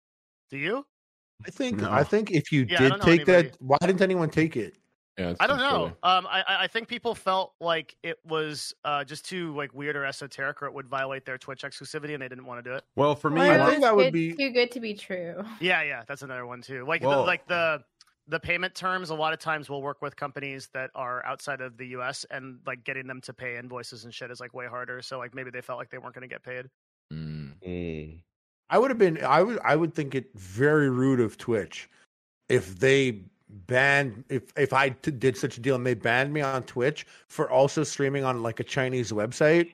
Do 0.51 0.59
you? 0.59 0.85
I 1.47 1.51
think 1.51 1.81
No. 1.81 1.91
I 1.91 2.05
think 2.05 2.31
if 2.31 2.53
you 2.53 2.67
Yeah, 2.69 2.91
did 2.91 3.01
take 3.01 3.21
anybody. 3.21 3.49
that, 3.49 3.57
why 3.61 3.79
didn't 3.81 4.03
anyone 4.03 4.31
take 4.31 4.57
it? 4.57 4.77
Yeah, 5.19 5.35
I 5.41 5.47
don't 5.47 5.59
know. 5.59 5.71
silly. 5.71 5.89
Um, 6.03 6.27
I 6.27 6.43
I 6.49 6.63
I 6.63 6.67
think 6.69 6.89
people 6.89 7.15
felt 7.15 7.53
like 7.61 7.97
it 8.03 8.19
was 8.25 8.75
uh 8.85 9.05
just 9.05 9.25
too 9.27 9.55
like 9.55 9.75
weird 9.75 9.95
or 9.97 10.05
esoteric, 10.07 10.63
or 10.63 10.67
it 10.67 10.73
would 10.75 10.89
violate 10.89 11.25
their 11.27 11.37
Twitch 11.39 11.63
exclusivity, 11.63 12.15
and 12.15 12.23
they 12.23 12.29
didn't 12.29 12.47
want 12.47 12.65
to 12.65 12.71
do 12.71 12.75
it. 12.75 12.85
Well, 12.97 13.15
for 13.15 13.29
me, 13.31 13.41
Well, 13.41 13.63
I 13.63 13.71
think 13.71 13.83
that 13.83 13.95
would 13.95 14.05
good- 14.07 14.13
be- 14.15 14.33
too 14.35 14.51
good 14.51 14.71
to 14.73 14.81
be 14.81 14.95
true. 14.95 15.45
Yeah, 15.61 15.83
yeah, 15.83 16.03
that's 16.09 16.23
another 16.23 16.47
one 16.47 16.63
too. 16.63 16.87
Like 16.87 17.03
the, 17.03 17.09
like 17.09 17.47
the 17.47 17.83
the 18.29 18.41
payment 18.41 18.75
terms. 18.75 19.11
A 19.11 19.15
lot 19.15 19.35
of 19.35 19.39
times, 19.39 19.69
we'll 19.69 19.83
work 19.83 20.01
with 20.01 20.17
companies 20.17 20.71
that 20.73 20.91
are 20.95 21.23
outside 21.27 21.61
of 21.61 21.77
the 21.77 21.89
U.S. 21.89 22.25
and 22.31 22.61
like 22.67 22.83
getting 22.85 23.07
them 23.07 23.21
to 23.23 23.35
pay 23.35 23.59
invoices 23.59 24.05
and 24.05 24.15
shit 24.15 24.31
is 24.31 24.41
like 24.41 24.55
way 24.55 24.67
harder. 24.67 25.03
So 25.03 25.19
like 25.19 25.35
maybe 25.35 25.51
they 25.51 25.61
felt 25.61 25.79
like 25.79 25.91
they 25.91 25.99
weren't 25.99 26.15
going 26.15 26.27
to 26.27 26.33
get 26.35 26.43
paid. 26.43 26.71
Mm. 27.13 27.53
Mm. 27.67 28.23
I 28.71 28.79
would 28.79 28.91
have 28.91 28.99
been 28.99 29.23
I 29.23 29.43
would 29.43 29.59
I 29.63 29.77
would 29.77 29.93
think 29.95 30.15
it 30.15 30.31
very 30.35 30.89
rude 30.89 31.21
of 31.21 31.37
Twitch 31.37 31.91
if 32.49 32.79
they 32.79 33.25
banned 33.67 34.25
if 34.29 34.53
if 34.57 34.73
I 34.73 34.91
t- 34.91 35.11
did 35.11 35.37
such 35.37 35.59
a 35.59 35.61
deal 35.61 35.75
and 35.77 35.87
they 35.87 35.95
banned 35.95 36.33
me 36.33 36.41
on 36.41 36.63
Twitch 36.65 37.07
for 37.29 37.51
also 37.51 37.85
streaming 37.85 38.25
on 38.25 38.43
like 38.43 38.61
a 38.61 38.65
Chinese 38.65 39.13
website. 39.13 39.73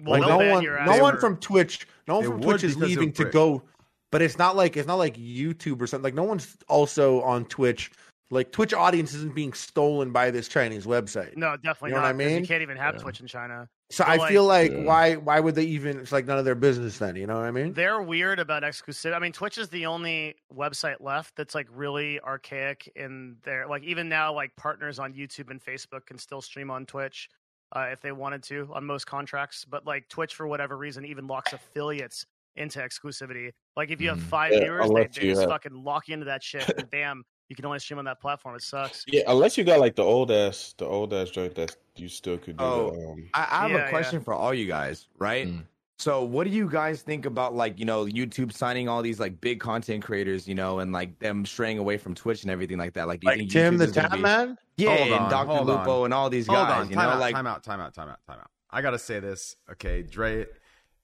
Well, 0.00 0.20
like 0.20 0.28
no 0.28 0.36
one 0.54 0.64
no 0.86 1.02
one 1.02 1.18
from 1.18 1.36
Twitch 1.38 1.86
no 2.06 2.16
one 2.16 2.24
from 2.24 2.40
Twitch 2.40 2.62
is 2.64 2.76
leaving 2.76 3.12
to 3.12 3.24
go 3.24 3.62
but 4.10 4.22
it's 4.22 4.38
not 4.38 4.56
like 4.56 4.76
it's 4.76 4.86
not 4.86 4.94
like 4.96 5.16
YouTube 5.16 5.82
or 5.82 5.86
something. 5.86 6.04
Like 6.04 6.14
no 6.14 6.22
one's 6.22 6.56
also 6.68 7.20
on 7.22 7.44
Twitch. 7.46 7.90
Like 8.30 8.52
Twitch 8.52 8.72
audience 8.72 9.12
isn't 9.14 9.34
being 9.34 9.52
stolen 9.52 10.12
by 10.12 10.30
this 10.30 10.48
Chinese 10.48 10.86
website. 10.86 11.36
No, 11.36 11.56
definitely 11.56 11.90
You 11.90 11.94
know 11.96 12.02
not. 12.02 12.06
what 12.06 12.08
I 12.08 12.12
'cause 12.24 12.32
mean? 12.32 12.40
You 12.42 12.46
can't 12.46 12.62
even 12.62 12.76
have 12.76 12.94
Yeah. 12.94 13.00
Twitch 13.02 13.20
in 13.20 13.26
China. 13.26 13.68
So 13.90 14.04
But, 14.04 14.10
I 14.10 14.16
like- 14.16 14.28
feel 14.30 14.44
like 14.44 14.70
Yeah. 14.72 14.82
why 14.84 15.16
why 15.16 15.40
would 15.40 15.54
they 15.54 15.64
even 15.64 15.98
it's 16.00 16.12
like 16.12 16.26
none 16.26 16.38
of 16.38 16.44
their 16.44 16.54
business 16.54 16.98
then, 16.98 17.16
you 17.16 17.26
know 17.26 17.36
what 17.36 17.44
I 17.44 17.50
mean? 17.50 17.72
They're 17.72 18.02
weird 18.02 18.38
about 18.38 18.62
exclusivity. 18.62 19.14
I 19.14 19.18
mean, 19.18 19.32
Twitch 19.32 19.56
is 19.56 19.68
the 19.70 19.86
only 19.86 20.36
website 20.54 21.00
left 21.00 21.36
that's 21.36 21.54
like 21.54 21.66
really 21.70 22.20
archaic 22.20 22.92
in 22.96 23.36
there. 23.44 23.66
Like 23.66 23.82
even 23.84 24.08
now, 24.08 24.32
like 24.34 24.54
partners 24.56 24.98
on 24.98 25.14
YouTube 25.14 25.50
and 25.50 25.58
Facebook 25.64 26.04
can 26.06 26.18
still 26.18 26.42
stream 26.42 26.70
on 26.70 26.84
Twitch 26.84 27.30
uh, 27.74 27.88
if 27.90 28.00
they 28.02 28.12
wanted 28.12 28.42
to 28.44 28.68
on 28.74 28.84
most 28.84 29.06
contracts. 29.06 29.64
But 29.64 29.86
like 29.86 30.06
Twitch, 30.10 30.34
for 30.34 30.46
whatever 30.46 30.76
reason, 30.76 31.06
even 31.06 31.26
locks 31.26 31.54
affiliates 31.54 32.26
into 32.56 32.80
exclusivity. 32.80 33.52
Like 33.76 33.90
if 33.90 34.00
you 34.02 34.08
have 34.10 34.18
Mhm. 34.18 34.22
five 34.22 34.52
Yeah, 34.52 34.60
viewers, 34.64 34.90
they, 34.90 35.20
they 35.20 35.28
just 35.30 35.40
have- 35.42 35.50
fucking 35.50 35.72
lock 35.72 36.08
you 36.08 36.14
into 36.14 36.26
that 36.26 36.42
shit. 36.42 36.68
And 36.76 36.90
bam, 36.90 37.24
you 37.48 37.56
can 37.56 37.64
only 37.64 37.78
stream 37.78 37.98
on 37.98 38.04
that 38.06 38.20
platform. 38.20 38.54
It 38.56 38.62
sucks. 38.62 39.04
Yeah, 39.08 39.22
unless 39.26 39.56
you 39.58 39.64
got 39.64 39.80
like 39.80 39.96
the 39.96 40.02
old 40.04 40.30
ass, 40.30 40.74
the 40.78 40.86
old 40.86 41.12
ass 41.14 41.30
joint 41.30 41.54
that 41.56 41.76
you 41.96 42.08
still 42.08 42.38
could 42.38 42.56
do. 42.56 42.64
Oh. 42.64 42.90
the, 42.90 43.06
um, 43.10 43.30
I, 43.34 43.40
I 43.40 43.44
have 43.62 43.70
Yeah, 43.70 43.76
a 43.76 43.80
yeah. 43.80 43.90
question 43.90 44.20
for 44.20 44.34
all 44.34 44.52
you 44.54 44.66
guys, 44.66 45.08
right? 45.18 45.48
Mm. 45.48 45.64
So, 46.00 46.22
what 46.22 46.44
do 46.44 46.50
you 46.50 46.70
guys 46.70 47.02
think 47.02 47.26
about 47.26 47.56
like 47.56 47.78
you 47.80 47.84
know 47.84 48.04
YouTube 48.04 48.52
signing 48.52 48.88
all 48.88 49.02
these 49.02 49.18
like 49.18 49.40
big 49.40 49.58
content 49.58 50.04
creators, 50.04 50.46
you 50.46 50.54
know, 50.54 50.78
and 50.78 50.92
like 50.92 51.18
them 51.18 51.44
straying 51.44 51.78
away 51.78 51.96
from 51.96 52.14
Twitch 52.14 52.42
and 52.42 52.52
everything 52.52 52.78
like 52.78 52.92
that? 52.92 53.08
Like, 53.08 53.18
do 53.20 53.24
you 53.26 53.30
Like 53.32 53.38
think 53.38 53.50
Tim 53.50 53.74
YouTube 53.74 53.78
the 53.78 53.84
is 53.84 53.92
Tap 53.92 54.12
be- 54.12 54.18
Man? 54.18 54.56
Yeah, 54.76 54.96
Hold 54.96 55.00
and 55.10 55.20
on, 55.24 55.30
Dr. 55.30 55.64
Lupo 55.64 55.98
on. 56.00 56.04
and 56.04 56.14
all 56.14 56.30
these 56.30 56.46
Hold 56.46 56.68
guys, 56.68 56.80
on, 56.82 56.88
you 56.90 56.94
time 56.94 57.06
know, 57.08 57.14
out, 57.14 57.18
like 57.20 57.34
time 57.34 57.46
out, 57.48 57.64
time 57.64 57.80
out, 57.80 57.94
time 57.94 58.08
out, 58.10 58.18
time 58.28 58.38
out. 58.38 58.50
I 58.70 58.80
gotta 58.80 58.98
say 58.98 59.18
this, 59.18 59.56
okay, 59.72 60.02
Dre. 60.02 60.46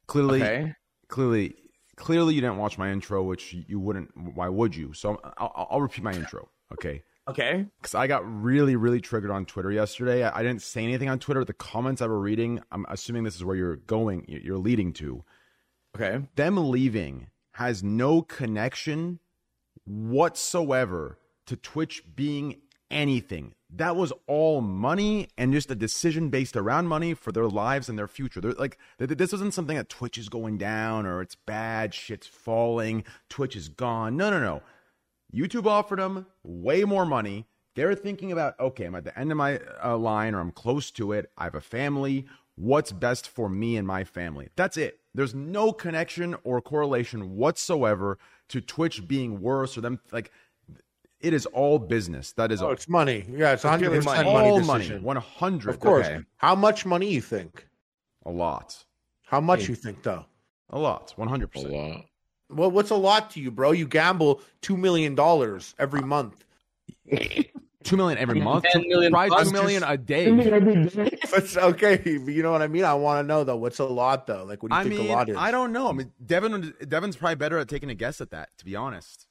Clearly, 0.07 0.43
okay, 0.43 0.75
clearly, 1.09 1.57
clearly, 1.97 2.35
you 2.35 2.41
didn't 2.41 2.59
watch 2.59 2.79
my 2.79 2.91
intro, 2.91 3.23
which 3.23 3.53
you 3.53 3.79
wouldn't. 3.81 4.11
Why 4.35 4.49
would 4.49 4.75
you? 4.77 4.93
So 4.93 5.21
I'll, 5.39 5.69
I'll- 5.71 5.81
repeat 5.81 6.03
my 6.05 6.13
intro, 6.13 6.49
okay? 6.73 7.03
okay, 7.29 7.65
Because 7.81 7.95
I 7.95 8.07
got 8.07 8.23
really, 8.43 8.77
really 8.77 9.01
triggered 9.01 9.31
on 9.31 9.47
Twitter 9.47 9.73
yesterday. 9.73 10.25
I, 10.25 10.41
I 10.41 10.43
didn't 10.43 10.63
say 10.63 10.85
anything 10.85 11.09
on 11.09 11.19
Twitter. 11.19 11.45
The 11.45 11.53
comments 11.55 12.03
I 12.03 12.07
were 12.07 12.21
reading, 12.21 12.61
I'm 12.71 12.85
assuming 12.89 13.25
this 13.25 13.35
is 13.37 13.45
where 13.45 13.57
you're 13.57 13.77
going, 13.77 14.25
you're 14.29 14.59
leading 14.59 14.93
to. 14.95 15.25
okay, 15.97 16.25
Them 16.37 16.71
leaving 16.71 17.29
has 17.53 17.83
no 17.83 18.21
connection 18.23 19.21
whatsoever 19.99 21.19
to 21.47 21.57
Twitch 21.57 22.03
being 22.15 22.61
anything. 22.91 23.55
That 23.77 23.97
was 23.97 24.13
all 24.27 24.61
money 24.61 25.29
and 25.37 25.53
just 25.53 25.71
a 25.71 25.75
decision 25.75 26.29
based 26.29 26.57
around 26.57 26.87
money 26.87 27.13
for 27.15 27.33
their 27.33 27.49
lives 27.49 27.89
and 27.89 27.99
their 27.99 28.07
future. 28.07 28.41
They're 28.41 28.53
like 28.53 28.79
th- 28.99 29.09
th- 29.09 29.19
this 29.19 29.33
wasn't 29.33 29.55
something 29.55 29.77
that 29.77 29.89
Twitch 29.89 30.17
is 30.17 30.29
going 30.29 30.59
down 30.59 31.07
or 31.07 31.21
it's 31.21 31.35
bad, 31.35 31.93
shit's 31.93 32.27
falling, 32.27 33.05
Twitch 33.29 33.57
is 33.57 33.69
gone. 33.69 34.17
No, 34.17 34.31
no, 34.31 34.41
no. 34.41 34.63
YouTube 35.35 35.67
offered 35.67 35.99
them 35.99 36.27
way 36.45 36.85
more 36.85 37.05
money. 37.05 37.47
They're 37.75 37.97
thinking 37.97 38.31
about, 38.31 38.59
okay, 38.61 38.85
I'm 38.85 38.95
at 38.95 39.03
the 39.05 39.19
end 39.19 39.33
of 39.33 39.39
my 39.39 39.59
uh, 39.83 39.97
line 39.97 40.35
or 40.35 40.41
I'm 40.41 40.53
close 40.53 40.93
to 40.93 41.11
it. 41.13 41.31
I 41.37 41.45
have 41.45 41.57
a 41.57 41.61
family. 41.61 42.27
What's 42.55 42.93
best 42.93 43.29
for 43.29 43.49
me 43.49 43.77
and 43.77 43.87
my 43.87 44.05
family? 44.05 44.51
That's 44.55 44.77
it. 44.77 45.01
There's 45.13 45.35
no 45.35 45.73
connection 45.73 46.37
or 46.45 46.61
correlation 46.61 47.35
whatsoever 47.35 48.19
to 48.49 48.61
Twitch 48.61 49.09
being 49.09 49.41
worse 49.41 49.77
or 49.77 49.81
them. 49.81 49.99
Like, 50.13 50.31
it 51.21 51.33
is 51.33 51.47
all 51.47 51.79
business. 51.79 52.33
That 52.33 52.53
is 52.53 52.61
Oh, 52.63 52.67
all. 52.67 52.73
it's 52.73 52.89
money. 52.89 53.25
Yeah, 53.31 53.53
it's 53.53 53.65
It's 53.65 53.73
100% 53.73 54.05
money. 54.05 54.25
money, 54.33 54.49
all 54.51 54.61
money. 54.61 54.85
decision. 54.85 55.03
100. 55.03 55.71
Of 55.71 55.81
course. 55.81 56.07
Okay. 56.07 56.21
How 56.37 56.55
much 56.55 56.85
money 56.87 57.11
you 57.11 57.21
think? 57.21 57.67
A 58.27 58.31
lot. 58.31 58.85
How 59.23 59.41
much 59.41 59.69
you 59.69 59.75
think 59.75 60.03
though? 60.03 60.25
A 60.71 60.79
lot. 60.79 61.15
100%. 61.17 61.55
A 61.57 61.69
lot. 61.69 62.05
Well, 62.51 62.71
what's 62.71 62.91
a 62.91 62.95
lot 62.97 63.31
to 63.33 63.41
you, 63.41 63.51
bro? 63.51 63.73
You 63.73 63.87
gamble 63.87 64.41
two 64.61 64.77
million 64.77 65.15
dollars 65.15 65.75
every 65.79 66.01
uh, 66.03 66.07
month. 66.07 66.45
Two 67.85 67.99
million 67.99 68.17
every 68.17 68.41
month. 68.41 68.65
10 68.73 68.89
million 68.89 69.13
Probably 69.13 69.29
bucks. 69.29 69.49
two 69.49 69.53
million 69.53 69.83
a 69.83 69.99
day. 69.99 70.31
That's 71.31 71.55
okay. 71.71 71.97
but 71.99 72.33
You 72.33 72.43
know 72.43 72.51
what 72.51 72.63
I 72.63 72.67
mean? 72.67 72.83
I 72.83 72.95
want 72.95 73.23
to 73.23 73.29
know 73.29 73.45
though. 73.45 73.57
What's 73.57 73.79
a 73.79 73.85
lot 73.85 74.27
though? 74.27 74.45
Like, 74.45 74.63
what 74.63 74.71
do 74.73 74.75
you 74.77 74.81
I 74.81 74.85
think 74.85 75.01
mean, 75.03 75.11
a 75.11 75.13
lot 75.13 75.29
is? 75.29 75.37
I 75.37 75.51
don't 75.51 75.71
know. 75.71 75.91
I 75.91 75.93
mean, 75.93 76.11
Devin, 76.25 76.73
Devin's 76.89 77.17
probably 77.17 77.35
better 77.35 77.59
at 77.59 77.69
taking 77.69 77.91
a 77.91 77.95
guess 77.95 78.23
at 78.23 78.31
that. 78.31 78.49
To 78.57 78.65
be 78.65 78.75
honest. 78.75 79.27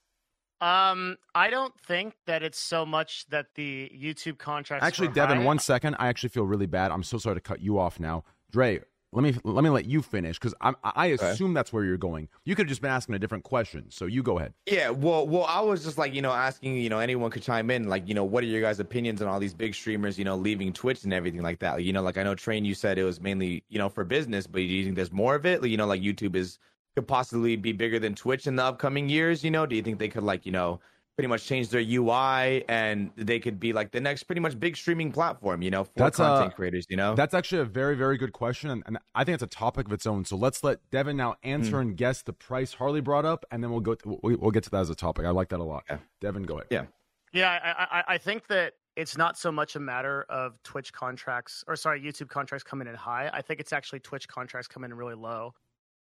Um, 0.64 1.18
I 1.35 1.49
don't 1.49 1.77
think 1.77 2.15
that 2.26 2.41
it's 2.41 2.60
so 2.60 2.85
much 2.85 3.26
that 3.27 3.48
the 3.56 3.91
YouTube 3.94 4.38
contracts. 4.38 4.85
Actually, 4.85 5.10
Devin, 5.10 5.40
high. 5.40 5.44
one 5.44 5.60
second. 5.60 5.98
I 5.99 6.07
actually 6.07 6.30
feel 6.30 6.45
really 6.45 6.68
bad. 6.68 6.90
I'm 6.90 7.03
so 7.03 7.18
sorry 7.18 7.35
to 7.35 7.41
cut 7.41 7.60
you 7.60 7.77
off 7.77 7.99
now, 7.99 8.23
Dre. 8.49 8.80
Let 9.11 9.23
me 9.23 9.35
let 9.44 9.64
me 9.64 9.69
let 9.69 9.85
you 9.85 10.02
finish 10.02 10.40
because 10.40 10.56
I 10.61 10.73
I 10.84 11.07
assume 11.07 11.53
that's 11.53 11.73
where 11.73 11.84
you're 11.84 11.98
going. 11.98 12.30
You 12.45 12.56
could 12.56 12.65
have 12.65 12.69
just 12.69 12.81
been 12.81 12.91
asking 12.91 13.14
a 13.14 13.19
different 13.19 13.44
question, 13.44 13.91
so 13.91 14.06
you 14.06 14.23
go 14.23 14.40
ahead. 14.40 14.53
yeah. 14.65 14.90
Well, 14.90 15.27
well, 15.27 15.44
I 15.44 15.60
was 15.60 15.84
just 15.84 15.98
like 15.98 16.15
you 16.15 16.22
know 16.22 16.31
asking, 16.31 16.77
you 16.77 16.90
know, 16.90 16.99
anyone 16.99 17.30
could 17.30 17.44
chime 17.44 17.69
in, 17.69 17.90
like 17.90 18.07
you 18.07 18.15
know, 18.15 18.23
what 18.23 18.44
are 18.44 18.48
your 18.48 18.61
guys' 18.61 18.80
opinions 18.80 19.22
on 19.22 19.27
all 19.27 19.40
these 19.40 19.53
big 19.53 19.76
streamers, 19.76 20.18
you 20.18 20.26
know, 20.26 20.35
leaving 20.38 20.72
Twitch 20.72 21.03
and 21.03 21.14
everything 21.14 21.41
like 21.41 21.60
that? 21.60 21.84
You 21.84 21.91
know, 21.91 22.02
like 22.02 22.18
I 22.18 22.23
know 22.23 22.35
Train, 22.35 22.64
you 22.64 22.73
said 22.73 22.98
it 22.98 23.03
was 23.03 23.19
mainly 23.19 23.65
you 23.69 23.77
know 23.77 23.90
for 23.90 24.03
business, 24.06 24.48
but 24.48 24.60
do 24.60 24.64
you 24.64 24.85
think 24.85 24.95
there's 24.95 25.11
more 25.11 25.35
of 25.35 25.45
it? 25.45 25.61
Like, 25.61 25.69
you 25.69 25.77
know, 25.77 25.85
like 25.85 26.02
YouTube 26.02 26.35
is 26.35 26.57
could 26.95 27.07
possibly 27.07 27.56
be 27.56 27.72
bigger 27.72 27.99
than 27.99 28.15
Twitch 28.15 28.48
in 28.48 28.56
the 28.56 28.64
upcoming 28.64 29.10
years. 29.10 29.44
You 29.44 29.52
know, 29.52 29.65
do 29.65 29.76
you 29.76 29.82
think 29.82 29.99
they 29.99 30.10
could 30.10 30.24
like 30.24 30.45
you 30.45 30.52
know 30.52 30.80
pretty 31.15 31.28
much 31.28 31.45
change 31.45 31.70
their 31.70 31.80
UI 31.82 32.65
and 32.68 33.11
they 33.15 33.40
could 33.40 33.60
be 33.60 33.72
like 33.72 33.91
the 33.91 34.02
next 34.02 34.24
pretty 34.24 34.41
much 34.41 34.60
big 34.60 34.76
streaming 34.76 35.11
platform, 35.11 35.61
you 35.61 35.70
know, 35.70 35.84
for 35.84 35.91
That's, 35.95 36.18
content 36.18 36.53
uh, 36.53 36.56
creators, 36.56 36.88
you 36.90 36.98
know? 36.98 37.14
That's 37.14 37.36
actually 37.36 37.61
a 37.61 37.65
very, 37.65 37.95
very 37.95 38.18
good 38.18 38.34
question, 38.34 38.72
and, 38.72 38.82
and 38.88 38.98
I 39.14 39.24
think 39.24 39.36
it's 39.36 39.44
a 39.44 39.48
topic 39.48 39.86
of 39.86 39.94
its 39.94 40.07
own. 40.07 40.26
So 40.26 40.36
let's 40.36 40.64
let 40.64 40.80
Devin 40.90 41.15
now 41.15 41.36
answer 41.44 41.82
Hmm. 41.84 41.90
and 41.90 41.98
guess 41.98 42.24
the 42.24 42.34
price 42.34 42.74
Harley 42.74 42.99
brought 42.99 43.26
up, 43.26 43.45
and 43.52 43.64
then 43.64 43.70
we'll 43.70 43.82
go. 43.82 43.95
we'll, 44.03 44.38
we'll 44.38 44.49
get 44.49 44.64
to 44.64 44.72
that 44.72 44.80
as 44.80 44.90
a 44.90 44.95
topic. 44.95 45.26
I 45.28 45.30
like 45.30 45.49
that 45.49 45.60
a 45.60 45.64
lot. 45.64 45.84
Devin, 46.20 46.44
go 46.44 46.56
ahead. 46.56 46.68
Yeah. 46.72 46.86
Yeah, 47.32 47.60
I, 47.64 47.99
I, 47.99 48.03
I 48.15 48.18
think 48.18 48.48
that 48.48 48.74
it's 48.95 49.15
not 49.15 49.38
so 49.38 49.52
much 49.52 49.76
a 49.76 49.80
matter 49.80 50.26
of 50.30 50.53
Twitch 50.64 50.94
contracts 50.94 51.64
or 51.68 51.76
sorry, 51.76 52.02
YouTube 52.02 52.30
contracts 52.30 52.64
coming 52.64 52.88
in 52.88 52.95
high. 52.95 53.30
I 53.32 53.44
think 53.44 53.60
it's 53.60 53.72
actually 53.74 53.99
Twitch 53.99 54.28
contracts 54.28 54.68
coming 54.68 54.90
in 54.90 54.98
really 54.98 55.15
low. 55.15 55.53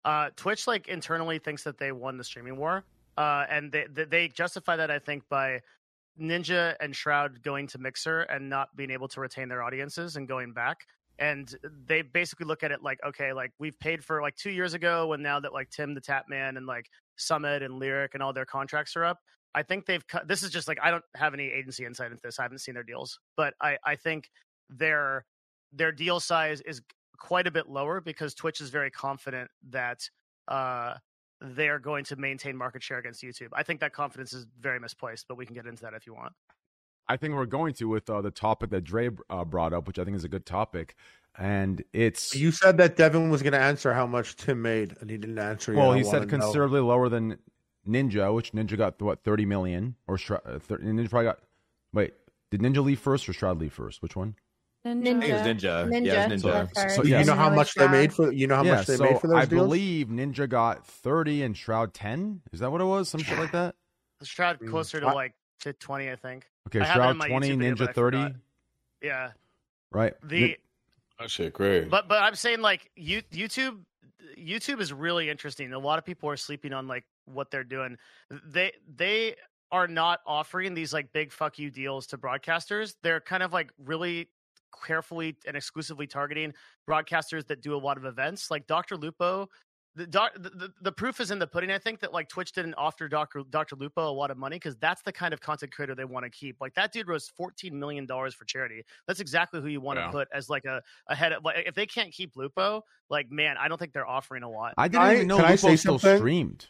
Uh, 0.05 0.29
Twitch 0.35 0.67
like 0.67 0.87
internally 0.87 1.39
thinks 1.39 1.63
that 1.63 1.77
they 1.77 1.91
won 1.91 2.17
the 2.17 2.23
streaming 2.23 2.57
war, 2.57 2.83
uh, 3.17 3.45
and 3.49 3.71
they 3.71 3.85
they- 3.87 4.27
justify 4.27 4.75
that 4.75 4.91
I 4.91 4.99
think 4.99 5.23
by 5.29 5.61
Ninja 6.19 6.75
and 6.79 6.95
Shroud 6.95 7.41
going 7.41 7.67
to 7.67 7.77
Mixer 7.77 8.21
and 8.21 8.49
not 8.49 8.75
being 8.75 8.91
able 8.91 9.07
to 9.09 9.21
retain 9.21 9.49
their 9.49 9.63
audiences 9.63 10.15
and 10.15 10.27
going 10.27 10.53
back. 10.53 10.85
And 11.19 11.55
they 11.87 12.01
basically 12.01 12.45
look 12.47 12.63
at 12.63 12.71
it 12.71 12.81
like, 12.83 12.99
okay, 13.05 13.33
like 13.33 13.51
we've 13.59 13.79
paid 13.79 14.03
for 14.03 14.21
like 14.21 14.35
two 14.35 14.49
years 14.51 14.73
ago, 14.73 15.13
and 15.13 15.21
now 15.23 15.39
that 15.39 15.53
like 15.53 15.69
Tim 15.69 15.93
the 15.93 16.01
Tatman 16.01 16.57
and 16.57 16.65
like 16.65 16.89
Summit 17.15 17.61
and 17.63 17.81
Lirik 17.81 18.09
and 18.13 18.23
all 18.23 18.33
their 18.33 18.45
contracts 18.45 18.95
are 18.95 19.05
up, 19.05 19.19
I 19.55 19.63
think 19.63 19.85
they've 19.85 20.05
cut. 20.07 20.27
This 20.27 20.43
is 20.43 20.49
just 20.49 20.67
like 20.67 20.79
I 20.81 20.91
don't 20.91 21.03
have 21.15 21.33
any 21.33 21.45
agency 21.45 21.85
insight 21.85 22.11
into 22.11 22.21
this. 22.23 22.39
I 22.39 22.43
haven't 22.43 22.59
seen 22.59 22.73
their 22.73 22.83
deals, 22.83 23.19
but 23.37 23.53
I 23.61 23.77
I 23.85 23.95
think 23.95 24.29
their 24.69 25.25
their 25.71 25.91
deal 25.91 26.19
size 26.19 26.61
is 26.61 26.81
quite 27.17 27.47
a 27.47 27.51
bit 27.51 27.69
lower 27.69 28.01
because 28.01 28.33
Twitch 28.33 28.61
is 28.61 28.69
very 28.69 28.91
confident 28.91 29.49
that 29.69 30.09
uh 30.47 30.95
they're 31.41 31.79
going 31.79 32.05
to 32.05 32.15
maintain 32.15 32.55
market 32.55 32.81
share 32.81 32.99
against 32.99 33.21
YouTube. 33.21 33.49
I 33.53 33.63
think 33.63 33.81
that 33.81 33.91
confidence 33.93 34.31
is 34.31 34.45
very 34.61 34.79
misplaced, 34.79 35.25
but 35.27 35.35
we 35.37 35.45
can 35.45 35.53
get 35.55 35.65
into 35.65 35.81
that 35.81 35.93
if 35.93 36.07
you 36.07 36.13
want. 36.13 36.31
I 37.09 37.17
think 37.17 37.33
we're 37.35 37.45
going 37.45 37.73
to 37.75 37.89
with 37.89 38.09
uh, 38.09 38.21
the 38.21 38.31
topic 38.31 38.69
that 38.69 38.85
Dre 38.85 39.09
uh, 39.29 39.43
brought 39.43 39.73
up, 39.73 39.85
which 39.87 39.99
I 39.99 40.05
think 40.05 40.15
is 40.15 40.23
a 40.23 40.29
good 40.29 40.45
topic, 40.45 40.95
and 41.37 41.83
it's 41.91 42.33
You 42.33 42.51
said 42.51 42.77
that 42.77 42.95
Devin 42.95 43.29
was 43.29 43.41
going 43.41 43.51
to 43.53 43.59
answer 43.59 43.93
how 43.93 44.07
much 44.07 44.37
Tim 44.37 44.61
made, 44.61 44.95
and 45.01 45.09
he 45.09 45.17
didn't 45.17 45.37
answer. 45.37 45.73
yet. 45.73 45.79
well, 45.79 45.91
I 45.91 45.97
he 45.97 46.03
wanna 46.03 46.19
said 46.19 46.31
know. 46.31 46.39
considerably 46.39 46.79
lower 46.79 47.09
than 47.09 47.37
Ninja, 47.85 48.33
which 48.33 48.53
Ninja 48.53 48.77
got 48.77 49.01
what 49.01 49.21
thirty 49.23 49.45
million 49.45 49.95
or 50.07 50.17
Shroud, 50.17 50.41
uh, 50.45 50.59
30, 50.59 50.85
Ninja 50.85 51.09
probably 51.09 51.25
got. 51.25 51.39
Wait, 51.91 52.13
did 52.51 52.61
Ninja 52.61 52.81
leave 52.83 52.99
first 52.99 53.27
or 53.27 53.33
Shroud 53.33 53.59
leave 53.59 53.73
first? 53.73 54.01
Which 54.01 54.15
one? 54.15 54.35
Ninja. 54.85 54.99
I 54.99 55.03
think 55.03 55.23
it 55.23 55.33
was 55.33 55.41
Ninja. 55.41 55.87
Ninja. 55.89 56.05
Yeah, 56.05 56.25
it 56.25 56.31
was 56.31 56.43
Ninja. 56.43 56.45
left 56.53 56.75
first, 56.75 56.95
so- 56.95 57.01
and 57.01 57.09
yeah, 57.09 57.19
You 57.19 57.25
know 57.25 57.35
how 57.35 57.49
much 57.49 57.73
they 57.75 57.87
made 57.87 58.13
for? 58.13 58.31
You 58.31 58.47
know 58.47 58.55
how 58.55 58.63
yeah, 58.63 58.75
much 58.75 58.87
they 58.87 58.95
so 58.97 59.03
made 59.05 59.19
for 59.19 59.27
those 59.27 59.37
I 59.37 59.45
deals? 59.45 59.61
believe 59.61 60.07
Ninja 60.07 60.49
got 60.49 60.85
thirty 60.85 61.41
and 61.43 61.55
Shroud 61.57 61.93
ten. 61.93 62.41
Is 62.51 62.59
that 62.59 62.71
what 62.71 62.81
it 62.81 62.85
was? 62.85 63.07
Some 63.09 63.21
shit 63.21 63.37
like 63.39 63.51
that. 63.51 63.75
Shroud 64.23 64.59
Mm. 64.59 64.69
closer 64.69 64.99
to 64.99 65.07
like 65.07 65.33
to 65.61 65.73
twenty, 65.73 66.09
I 66.11 66.15
think. 66.15 66.45
Okay, 66.67 66.79
I 66.79 66.85
have 66.85 66.97
it 66.97 67.09
in 67.11 67.17
Shroud 67.17 67.27
twenty, 67.29 67.49
YouTube 67.51 67.75
Ninja 67.77 67.89
I 67.89 67.93
thirty. 67.93 68.35
Yeah. 69.01 69.31
Right. 69.91 70.13
The 70.23 70.57
That 71.19 71.29
shit 71.29 71.53
great. 71.53 71.89
But 71.89 72.07
but 72.09 72.21
I'm 72.21 72.35
saying 72.35 72.61
like 72.61 72.89
you, 72.95 73.21
YouTube 73.31 73.79
YouTube 74.37 74.81
is 74.81 74.91
really 74.91 75.29
interesting. 75.29 75.71
A 75.73 75.79
lot 75.79 75.99
of 75.99 76.05
people 76.05 76.29
are 76.29 76.37
sleeping 76.37 76.73
on 76.73 76.87
like 76.87 77.05
what 77.25 77.51
they're 77.51 77.63
doing. 77.63 77.97
They 78.45 78.73
they 78.95 79.35
are 79.71 79.87
not 79.87 80.19
offering 80.27 80.73
these 80.73 80.93
like 80.93 81.11
big 81.13 81.31
fuck 81.31 81.57
you 81.57 81.69
deals 81.71 82.07
to 82.07 82.17
broadcasters. 82.17 82.95
They're 83.01 83.19
kind 83.21 83.43
of 83.43 83.53
like 83.53 83.71
really 83.77 84.29
carefully 84.85 85.35
and 85.47 85.55
exclusively 85.57 86.07
targeting 86.07 86.53
broadcasters 86.89 87.45
that 87.47 87.61
do 87.61 87.75
a 87.75 87.77
lot 87.77 87.97
of 87.97 88.05
events. 88.05 88.49
Like 88.51 88.67
Dr. 88.67 88.97
Lupo 88.97 89.47
the, 89.95 90.07
doc, 90.07 90.31
the, 90.33 90.49
the 90.49 90.73
the 90.81 90.91
proof 90.91 91.19
is 91.19 91.29
in 91.29 91.37
the 91.37 91.45
pudding. 91.45 91.69
I 91.69 91.77
think 91.77 91.99
that 91.99 92.11
like 92.11 92.27
Twitch 92.27 92.51
didn't 92.51 92.73
offer 92.73 93.07
Dr. 93.07 93.43
Dr. 93.51 93.75
Lupo 93.75 94.09
a 94.09 94.11
lot 94.11 94.31
of 94.31 94.37
money 94.37 94.55
because 94.55 94.75
that's 94.77 95.03
the 95.03 95.11
kind 95.11 95.35
of 95.35 95.39
content 95.39 95.71
creator 95.71 95.93
they 95.93 96.03
want 96.03 96.23
to 96.25 96.31
keep. 96.31 96.57
Like 96.59 96.73
that 96.73 96.91
dude 96.91 97.07
rose 97.07 97.29
fourteen 97.37 97.79
million 97.79 98.07
dollars 98.07 98.33
for 98.33 98.43
charity. 98.45 98.81
That's 99.07 99.19
exactly 99.19 99.61
who 99.61 99.67
you 99.67 99.81
want 99.81 99.97
to 99.99 100.05
Yeah. 100.05 100.09
put 100.11 100.29
as 100.33 100.49
like 100.49 100.65
a, 100.65 100.81
a 101.09 101.13
head. 101.15 101.31
Of, 101.33 101.45
like 101.45 101.67
if 101.67 101.75
they 101.75 101.85
can't 101.85 102.11
keep 102.11 102.35
Lupo, 102.35 102.83
like 103.11 103.29
man, 103.29 103.55
I 103.59 103.67
don't 103.67 103.77
think 103.77 103.93
they're 103.93 104.07
offering 104.07 104.41
a 104.41 104.49
lot. 104.49 104.73
I 104.79 104.87
didn't 104.87 105.03
I- 105.03 105.13
even 105.13 105.27
know 105.27 105.37
can 105.37 105.45
Lupo 105.51 105.75
still 105.75 105.99
something? 105.99 106.17
streamed. 106.17 106.65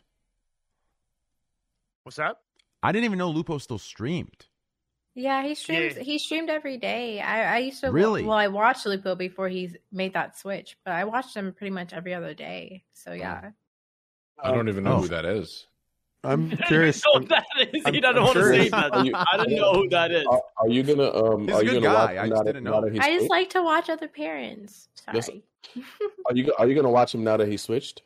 What's 2.04 2.18
that? 2.18 2.36
I 2.82 2.92
didn't 2.92 3.06
even 3.06 3.18
know 3.18 3.30
Lupo 3.30 3.58
still 3.58 3.78
streamed. 3.80 4.48
Yeah, 5.16 5.44
he 5.44 5.54
streams. 5.54 5.96
Yeah. 5.98 6.04
He 6.04 6.18
streamed 6.18 6.50
every 6.50 6.78
day. 6.78 7.20
I, 7.22 7.56
I 7.56 7.58
used 7.60 7.82
to 7.82 7.92
Really? 7.92 8.24
Well, 8.24 8.38
I 8.38 8.48
watched 8.48 8.86
Lupo 8.86 9.14
before 9.16 9.48
he 9.48 9.70
made 9.92 10.14
that 10.14 10.38
switch, 10.38 10.76
but 10.84 10.94
I 10.94 11.04
watched 11.06 11.36
him 11.36 11.54
pretty 11.54 11.70
much 11.72 11.94
every 11.94 12.14
other 12.16 12.34
day. 12.34 12.84
So 12.94 13.14
yeah, 13.14 13.52
I 14.42 14.52
don't 14.52 14.70
even 14.70 14.84
know 14.84 14.94
Oh. 14.94 15.02
who 15.02 15.08
that 15.10 15.26
is. 15.26 15.68
I'm 16.24 16.50
curious. 16.68 17.04
I 17.06 17.20
don't 17.20 17.30
know 17.30 17.36
who 17.38 17.44
that 17.60 17.76
is. 17.76 17.84
I'm- 17.86 17.94
He 17.94 18.00
doesn't 18.00 18.18
I'm 18.18 18.24
want 18.24 18.38
to 18.38 18.46
say 18.46 18.70
that. 18.70 18.94
Are 18.96 19.06
you- 19.06 19.14
I 19.16 19.38
don't 19.38 19.52
know 19.52 19.74
who 19.74 19.90
that 19.90 20.12
is. 20.12 20.26
Are, 20.26 20.42
are 20.58 20.70
you 20.70 20.82
gonna 20.84 21.12
um? 21.14 21.42
He's 21.48 21.52
a 21.52 21.56
are 21.58 21.64
you 21.64 21.70
good 21.72 21.84
gonna 21.84 21.96
guy. 21.96 22.06
watch 22.16 22.18
I 22.18 22.30
just 22.30 22.46
didn't 22.46 22.64
know. 22.64 22.72
now 22.72 22.82
that 22.82 22.94
he's 22.94 23.02
I 23.02 23.14
just 23.14 23.30
like 23.30 23.50
to 23.52 23.62
watch 23.62 23.90
other 23.90 24.08
parents. 24.08 24.88
Yes. 25.14 25.26
Sorry. 25.28 25.44
Are 26.28 26.36
you 26.36 26.54
are 26.58 26.68
you 26.68 26.76
gonna 26.76 26.90
watch 26.90 27.14
him 27.14 27.24
now 27.24 27.38
that 27.38 27.48
he 27.48 27.58
switched? 27.58 28.02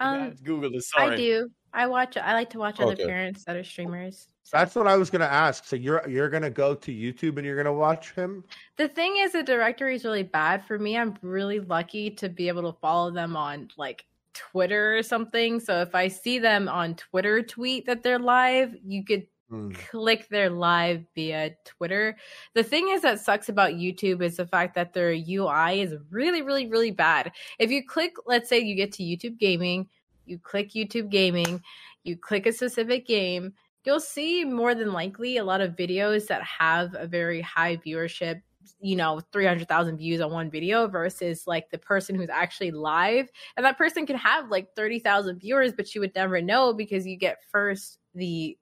um, 0.00 0.34
Google 0.44 0.70
this. 0.70 0.90
Sorry. 0.90 1.14
I 1.14 1.16
do. 1.16 1.50
I 1.72 1.86
watch. 1.88 2.16
I 2.16 2.34
like 2.34 2.50
to 2.50 2.58
watch 2.58 2.78
other 2.78 2.94
parents 2.96 3.44
that 3.46 3.56
are 3.56 3.64
streamers. 3.64 4.28
So- 4.44 4.56
That's 4.58 4.74
what 4.74 4.86
I 4.86 4.96
was 4.96 5.10
going 5.10 5.20
to 5.20 5.30
ask. 5.32 5.64
So 5.64 5.74
you're 5.76 6.06
you're 6.08 6.28
going 6.28 6.42
to 6.42 6.50
go 6.50 6.74
to 6.74 6.92
YouTube 6.92 7.36
and 7.38 7.44
you're 7.46 7.56
going 7.56 7.64
to 7.66 7.72
watch 7.72 8.12
him? 8.12 8.44
The 8.76 8.88
thing 8.88 9.16
is, 9.18 9.32
the 9.32 9.42
directory 9.42 9.96
is 9.96 10.04
really 10.04 10.22
bad 10.22 10.64
for 10.64 10.78
me. 10.78 10.96
I'm 10.96 11.16
really 11.22 11.60
lucky 11.60 12.10
to 12.10 12.28
be 12.28 12.48
able 12.48 12.70
to 12.72 12.78
follow 12.80 13.10
them 13.10 13.36
on 13.36 13.68
like 13.76 14.04
Twitter 14.34 14.96
or 14.98 15.02
something. 15.02 15.60
So 15.60 15.80
if 15.80 15.94
I 15.94 16.08
see 16.08 16.38
them 16.38 16.68
on 16.68 16.94
Twitter 16.94 17.42
tweet 17.42 17.86
that 17.86 18.02
they're 18.02 18.18
live, 18.18 18.74
you 18.84 19.04
could 19.04 19.26
Hmm. 19.50 19.72
click 19.72 20.26
their 20.30 20.48
live 20.48 21.04
via 21.14 21.50
Twitter. 21.66 22.16
The 22.54 22.62
thing 22.64 22.88
is 22.88 23.02
that 23.02 23.20
sucks 23.20 23.50
about 23.50 23.72
YouTube 23.74 24.22
is 24.22 24.36
the 24.38 24.46
fact 24.46 24.74
that 24.74 24.94
their 24.94 25.12
UI 25.12 25.82
is 25.82 25.94
really, 26.10 26.40
really, 26.40 26.66
really 26.66 26.90
bad. 26.90 27.30
If 27.58 27.70
you 27.70 27.86
click, 27.86 28.14
let's 28.26 28.48
say 28.48 28.60
you 28.60 28.74
get 28.74 28.90
to 28.92 29.02
YouTube 29.02 29.38
Gaming, 29.38 29.86
you 30.24 30.38
click 30.38 30.70
YouTube 30.70 31.10
Gaming, 31.10 31.62
you 32.04 32.16
click 32.16 32.46
a 32.46 32.52
specific 32.52 33.06
game, 33.06 33.52
you'll 33.84 34.00
see 34.00 34.44
more 34.44 34.74
than 34.74 34.92
likely 34.92 35.36
a 35.36 35.44
lot 35.44 35.60
of 35.60 35.72
videos 35.76 36.26
that 36.28 36.42
have 36.42 36.94
a 36.98 37.06
very 37.06 37.40
high 37.40 37.76
viewership 37.76 38.40
you 38.80 38.96
know 38.96 39.20
300,000 39.30 39.98
views 39.98 40.22
on 40.22 40.32
one 40.32 40.50
video 40.50 40.86
versus 40.88 41.46
like 41.46 41.68
the 41.70 41.76
person 41.76 42.14
who's 42.16 42.30
actually 42.30 42.70
live. 42.70 43.28
And 43.56 43.66
that 43.66 43.76
person 43.76 44.06
can 44.06 44.16
have 44.16 44.50
like 44.50 44.74
30,000 44.74 45.38
viewers 45.38 45.72
but 45.74 45.94
you 45.94 46.00
would 46.00 46.14
never 46.14 46.40
know 46.40 46.72
because 46.72 47.06
you 47.06 47.16
get 47.16 47.42
first 47.52 47.98
the 48.14 48.56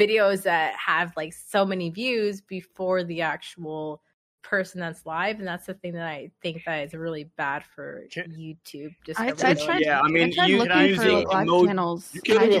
videos 0.00 0.42
that 0.44 0.74
have 0.76 1.12
like 1.16 1.32
so 1.34 1.64
many 1.66 1.90
views 1.90 2.40
before 2.40 3.04
the 3.04 3.20
actual 3.22 4.02
person 4.42 4.80
that's 4.80 5.04
live. 5.04 5.38
And 5.38 5.46
that's 5.46 5.66
the 5.66 5.74
thing 5.74 5.92
that 5.94 6.06
I 6.06 6.30
think 6.42 6.62
that 6.64 6.86
is 6.86 6.94
really 6.94 7.24
bad 7.36 7.62
for 7.64 8.04
Can- 8.10 8.32
YouTube 8.34 8.94
I, 9.16 9.28
I 9.28 9.54
tried, 9.54 9.80
Yeah, 9.80 10.00
I 10.00 10.08
mean, 10.08 10.32
I 10.40 10.46
you- 10.46 10.58
looking 10.58 10.70
can 10.72 10.94
for 10.96 11.02
live 11.28 11.44
emo- 11.46 11.66
channels. 11.66 12.10
you 12.14 12.22
can't 12.22 12.40
I 12.40 12.46
even 12.46 12.60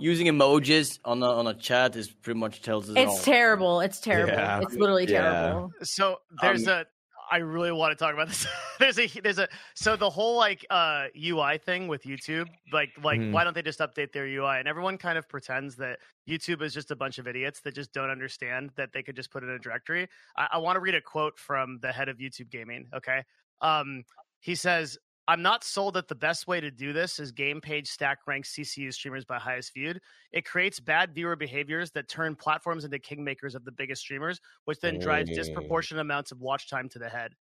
Using 0.00 0.26
emojis 0.28 0.98
on 1.04 1.22
a 1.22 1.26
on 1.26 1.46
a 1.46 1.54
chat 1.54 1.94
is 1.94 2.10
pretty 2.10 2.40
much 2.40 2.62
tells 2.62 2.88
us 2.90 2.96
it's 2.96 3.10
all. 3.10 3.18
terrible 3.18 3.80
it's 3.80 4.00
terrible 4.00 4.32
Yeah. 4.32 4.60
it's 4.62 4.74
literally 4.74 5.04
Yeah. 5.06 5.20
terrible 5.22 5.70
So 5.82 6.20
there's 6.40 6.66
Um, 6.66 6.74
a. 6.74 6.84
I 7.32 7.36
really 7.36 7.70
want 7.70 7.96
to 7.96 8.04
talk 8.04 8.12
about 8.12 8.26
this. 8.26 8.44
there's 8.80 8.98
a 8.98 9.06
there's 9.20 9.38
a 9.38 9.46
so 9.76 9.94
the 9.94 10.10
whole 10.10 10.36
like 10.36 10.66
uh 10.70 11.06
UI 11.16 11.58
thing 11.58 11.86
with 11.86 12.02
YouTube, 12.02 12.48
like 12.72 12.90
like 13.04 13.20
Mhm. 13.20 13.30
why 13.30 13.44
don't 13.44 13.54
they 13.54 13.62
just 13.62 13.78
update 13.80 14.10
their 14.12 14.26
UI? 14.26 14.58
And 14.58 14.66
everyone 14.66 14.98
kind 14.98 15.16
of 15.16 15.28
pretends 15.28 15.76
that 15.76 16.00
YouTube 16.28 16.60
is 16.62 16.74
just 16.74 16.90
a 16.90 16.96
bunch 16.96 17.18
of 17.18 17.28
idiots 17.28 17.60
that 17.60 17.74
just 17.76 17.92
don't 17.92 18.10
understand 18.10 18.70
that 18.76 18.92
they 18.92 19.02
could 19.04 19.14
just 19.14 19.30
put 19.30 19.44
in 19.44 19.50
a 19.50 19.58
directory. 19.60 20.08
I, 20.36 20.48
I 20.54 20.58
want 20.58 20.74
to 20.76 20.80
read 20.80 20.96
a 20.96 21.00
quote 21.00 21.38
from 21.38 21.78
the 21.82 21.92
head 21.92 22.08
of 22.08 22.16
YouTube 22.18 22.50
Gaming. 22.50 22.88
Okay, 22.94 23.22
um, 23.60 24.02
he 24.40 24.54
says. 24.54 24.98
I'm 25.30 25.42
not 25.42 25.62
sold 25.62 25.94
that 25.94 26.08
the 26.08 26.16
best 26.16 26.48
way 26.48 26.60
to 26.60 26.72
do 26.72 26.92
this 26.92 27.20
is 27.20 27.30
game 27.30 27.60
page 27.60 27.86
stack 27.86 28.18
rank 28.26 28.44
CCU 28.44 28.92
streamers 28.92 29.24
by 29.24 29.38
highest 29.38 29.72
viewed. 29.72 30.00
It 30.32 30.44
creates 30.44 30.80
bad 30.80 31.14
viewer 31.14 31.36
behaviors 31.36 31.92
that 31.92 32.08
turn 32.08 32.34
platforms 32.34 32.84
into 32.84 32.98
kingmakers 32.98 33.54
of 33.54 33.64
the 33.64 33.70
biggest 33.70 34.02
streamers, 34.02 34.40
which 34.64 34.80
then 34.80 34.98
drives 34.98 35.30
Mm. 35.30 35.36
disproportionate 35.36 36.00
amounts 36.00 36.32
of 36.32 36.40
watch 36.40 36.68
time 36.68 36.88
to 36.88 36.98
the 36.98 37.08
head. 37.08 37.36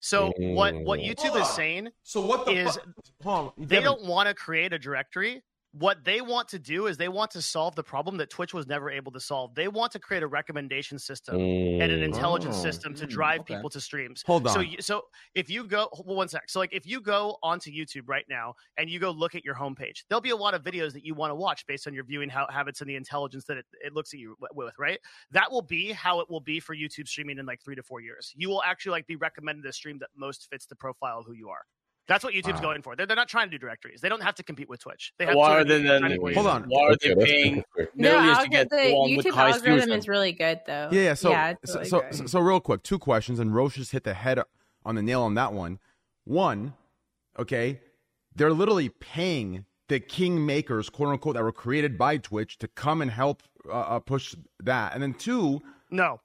So 0.00 0.32
what 0.38 0.74
what 0.74 1.00
Mm. 1.00 1.10
YouTube 1.14 1.38
is 1.38 1.46
saying 1.50 1.90
So 2.02 2.22
what 2.24 2.46
the 2.46 2.52
is- 2.52 2.78
Hold 3.22 3.52
on, 3.58 3.66
they 3.66 3.82
don't 3.82 4.04
want 4.06 4.26
to 4.26 4.34
create 4.34 4.72
a 4.72 4.78
directory. 4.78 5.42
What 5.76 6.04
they 6.04 6.20
want 6.20 6.46
to 6.50 6.58
do 6.60 6.86
is 6.86 6.96
they 6.96 7.08
want 7.08 7.32
to 7.32 7.42
solve 7.42 7.74
the 7.74 7.82
problem 7.82 8.16
that 8.18 8.30
Twitch 8.30 8.54
was 8.54 8.68
never 8.68 8.92
able 8.92 9.10
to 9.10 9.18
solve. 9.18 9.56
They 9.56 9.66
want 9.66 9.90
to 9.92 9.98
create 9.98 10.22
a 10.22 10.26
recommendation 10.28 11.00
system 11.00 11.34
and 11.40 11.82
an 11.90 12.00
intelligence 12.00 12.56
Oh. 12.58 12.62
system 12.62 12.94
to 12.94 13.06
Mm, 13.06 13.10
drive 13.10 13.40
okay. 13.40 13.56
people 13.56 13.68
to 13.70 13.80
streams. 13.80 14.22
Hold 14.24 14.48
So 14.48 14.60
on. 14.60 14.68
you, 14.68 14.80
so 14.80 15.06
if 15.34 15.50
you 15.50 15.64
go 15.64 15.88
well, 16.04 16.16
one 16.16 16.28
sec. 16.28 16.48
So 16.48 16.60
like 16.60 16.72
if 16.72 16.86
you 16.86 17.00
go 17.00 17.38
onto 17.42 17.72
YouTube 17.72 18.04
right 18.06 18.24
now 18.28 18.54
and 18.76 18.88
you 18.88 19.00
go 19.00 19.10
look 19.10 19.34
at 19.34 19.44
your 19.44 19.56
homepage, 19.56 20.04
there'll 20.08 20.20
be 20.20 20.30
a 20.30 20.36
lot 20.36 20.54
of 20.54 20.62
videos 20.62 20.92
that 20.92 21.04
you 21.04 21.12
want 21.14 21.32
to 21.32 21.34
watch 21.34 21.66
based 21.66 21.88
on 21.88 21.92
your 21.92 22.04
viewing 22.04 22.28
ha- 22.28 22.46
habits 22.52 22.80
and 22.80 22.88
the 22.88 22.94
intelligence 22.94 23.44
that 23.46 23.56
it, 23.56 23.66
it 23.80 23.92
looks 23.92 24.14
at 24.14 24.20
you 24.20 24.36
with, 24.54 24.74
right? 24.78 25.00
That 25.32 25.50
will 25.50 25.62
be 25.62 25.90
how 25.90 26.20
it 26.20 26.30
will 26.30 26.40
be 26.40 26.60
for 26.60 26.76
YouTube 26.76 27.08
streaming 27.08 27.38
in 27.40 27.46
like 27.46 27.60
three 27.64 27.74
to 27.74 27.82
four 27.82 28.00
years. 28.00 28.32
You 28.36 28.48
will 28.48 28.62
actually 28.62 28.92
like 28.92 29.08
be 29.08 29.16
recommended 29.16 29.66
a 29.66 29.72
stream 29.72 29.98
that 29.98 30.10
most 30.16 30.48
fits 30.50 30.66
the 30.66 30.76
profile 30.76 31.18
of 31.18 31.26
who 31.26 31.32
you 31.32 31.48
are. 31.48 31.62
That's 32.06 32.22
what 32.22 32.34
YouTube's 32.34 32.54
Wow. 32.56 32.60
going 32.60 32.82
for. 32.82 32.94
They're, 32.96 33.06
they're 33.06 33.16
not 33.16 33.28
trying 33.28 33.46
to 33.46 33.50
do 33.50 33.58
directories. 33.58 34.00
They 34.02 34.10
don't 34.10 34.22
have 34.22 34.34
to 34.34 34.42
compete 34.42 34.68
with 34.68 34.80
Twitch. 34.80 35.12
They 35.18 35.24
have 35.24 35.34
Why 35.36 35.60
are 35.60 35.64
they 35.64 35.80
then? 35.82 36.02
Hold 36.34 36.46
on. 36.46 36.64
Why 36.68 36.88
are 36.88 36.96
they 37.00 37.14
paying 37.14 37.54
super 37.56 37.64
fair. 37.76 37.88
No, 37.94 38.20
millions 38.20 38.38
to 38.40 38.48
get 38.48 38.68
the 38.70 38.76
the 38.76 38.92
one 38.94 39.16
with 39.16 39.24
YouTube 39.26 39.32
highest 39.32 39.60
views? 39.60 39.68
algorithm 39.68 39.88
then? 39.90 39.98
is 40.00 40.08
really 40.08 40.32
good, 40.32 40.60
though. 40.66 40.88
Yeah, 40.92 41.00
yeah. 41.02 41.14
So, 41.14 41.30
yeah, 41.30 41.54
so, 41.64 41.74
really 41.76 41.88
so, 41.88 42.02
so, 42.10 42.26
so 42.26 42.40
real 42.40 42.60
quick, 42.60 42.82
two 42.82 42.98
questions, 42.98 43.38
and 43.40 43.54
Rosh 43.54 43.76
just 43.76 43.92
hit 43.92 44.04
the 44.04 44.12
head 44.14 44.38
on 44.84 44.94
the 44.96 45.02
nail 45.02 45.22
on 45.22 45.32
that 45.34 45.54
one. 45.54 45.78
One, 46.24 46.74
okay, 47.38 47.80
they're 48.34 48.52
literally 48.52 48.90
paying 48.90 49.64
the 49.88 50.00
king 50.00 50.44
makers, 50.44 50.90
quote 50.90 51.08
unquote, 51.10 51.36
that 51.36 51.42
were 51.42 51.52
created 51.52 51.96
by 51.96 52.18
Twitch 52.18 52.58
to 52.58 52.68
come 52.68 53.00
and 53.02 53.10
help 53.10 53.42
uh, 53.66 53.72
uh, 53.72 54.00
push 54.00 54.34
that. 54.62 54.92
And 54.94 55.02
then 55.02 55.14
two, 55.14 55.62
No, 55.90 56.20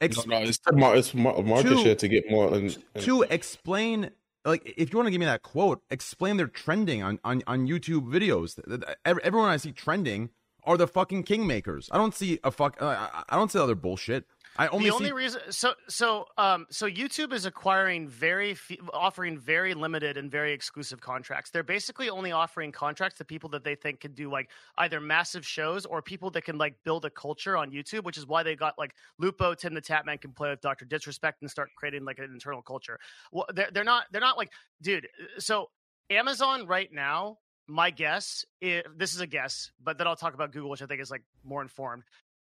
ex- 0.00 0.26
No, 0.26 0.38
no, 0.38 0.44
it's 0.46 0.58
to 0.60 0.72
mar- 0.72 0.96
it's 0.96 1.14
mar- 1.14 1.42
market 1.42 1.68
Two- 1.68 1.82
share 1.82 1.94
to 1.96 2.08
get 2.08 2.30
more. 2.30 2.54
And, 2.54 2.76
and 2.94 3.04
two, 3.04 3.22
explain. 3.22 4.10
Like, 4.48 4.72
if 4.76 4.90
you 4.90 4.96
want 4.96 5.06
to 5.06 5.10
give 5.10 5.20
me 5.20 5.26
that 5.26 5.42
quote, 5.42 5.82
explain 5.90 6.38
their 6.38 6.46
trending 6.46 7.02
on, 7.02 7.20
on, 7.22 7.42
on 7.46 7.66
YouTube 7.68 8.08
videos. 8.08 8.58
Everyone 9.04 9.50
I 9.50 9.58
see 9.58 9.72
trending 9.72 10.30
are 10.64 10.78
the 10.78 10.86
fucking 10.86 11.24
kingmakers. 11.24 11.88
I 11.92 11.98
don't 11.98 12.14
see 12.14 12.40
a 12.42 12.50
fuck. 12.50 12.76
I 12.80 13.24
don't 13.30 13.52
see 13.52 13.58
other 13.58 13.74
bullshit. 13.74 14.24
I 14.58 14.66
only 14.68 14.90
the 14.90 14.94
only 14.94 15.08
see 15.08 15.12
reason 15.12 15.40
so 15.50 15.74
so 15.88 16.26
um 16.36 16.66
so 16.68 16.86
YouTube 16.90 17.32
is 17.32 17.46
acquiring 17.46 18.08
very 18.08 18.54
fe- 18.54 18.78
offering 18.92 19.38
very 19.38 19.72
limited 19.72 20.16
and 20.16 20.30
very 20.30 20.52
exclusive 20.52 21.00
contracts. 21.00 21.50
They're 21.50 21.62
basically 21.62 22.10
only 22.10 22.32
offering 22.32 22.72
contracts 22.72 23.18
to 23.18 23.24
people 23.24 23.50
that 23.50 23.62
they 23.62 23.76
think 23.76 24.00
can 24.00 24.12
do 24.12 24.30
like 24.30 24.50
either 24.76 25.00
massive 25.00 25.46
shows 25.46 25.86
or 25.86 26.02
people 26.02 26.30
that 26.30 26.42
can 26.42 26.58
like 26.58 26.74
build 26.84 27.04
a 27.04 27.10
culture 27.10 27.56
on 27.56 27.70
YouTube, 27.70 28.02
which 28.02 28.18
is 28.18 28.26
why 28.26 28.42
they 28.42 28.56
got 28.56 28.76
like 28.78 28.94
Lupo, 29.18 29.54
Tim 29.54 29.74
the 29.74 29.80
Tatman 29.80 30.20
can 30.20 30.32
play 30.32 30.50
with 30.50 30.60
Doctor 30.60 30.84
Disrespect 30.84 31.40
and 31.40 31.50
start 31.50 31.70
creating 31.76 32.04
like 32.04 32.18
an 32.18 32.24
internal 32.24 32.60
culture. 32.60 32.98
Well, 33.30 33.46
they're 33.54 33.70
they're 33.72 33.84
not 33.84 34.06
they're 34.10 34.20
not 34.20 34.36
like 34.36 34.50
dude. 34.82 35.06
So 35.38 35.70
Amazon 36.10 36.66
right 36.66 36.92
now, 36.92 37.38
my 37.68 37.90
guess, 37.90 38.44
i 38.62 38.82
this 38.96 39.14
is 39.14 39.20
a 39.20 39.26
guess, 39.26 39.70
but 39.82 39.98
then 39.98 40.08
I'll 40.08 40.16
talk 40.16 40.34
about 40.34 40.52
Google, 40.52 40.70
which 40.70 40.82
I 40.82 40.86
think 40.86 41.00
is 41.00 41.10
like 41.12 41.22
more 41.44 41.62
informed. 41.62 42.02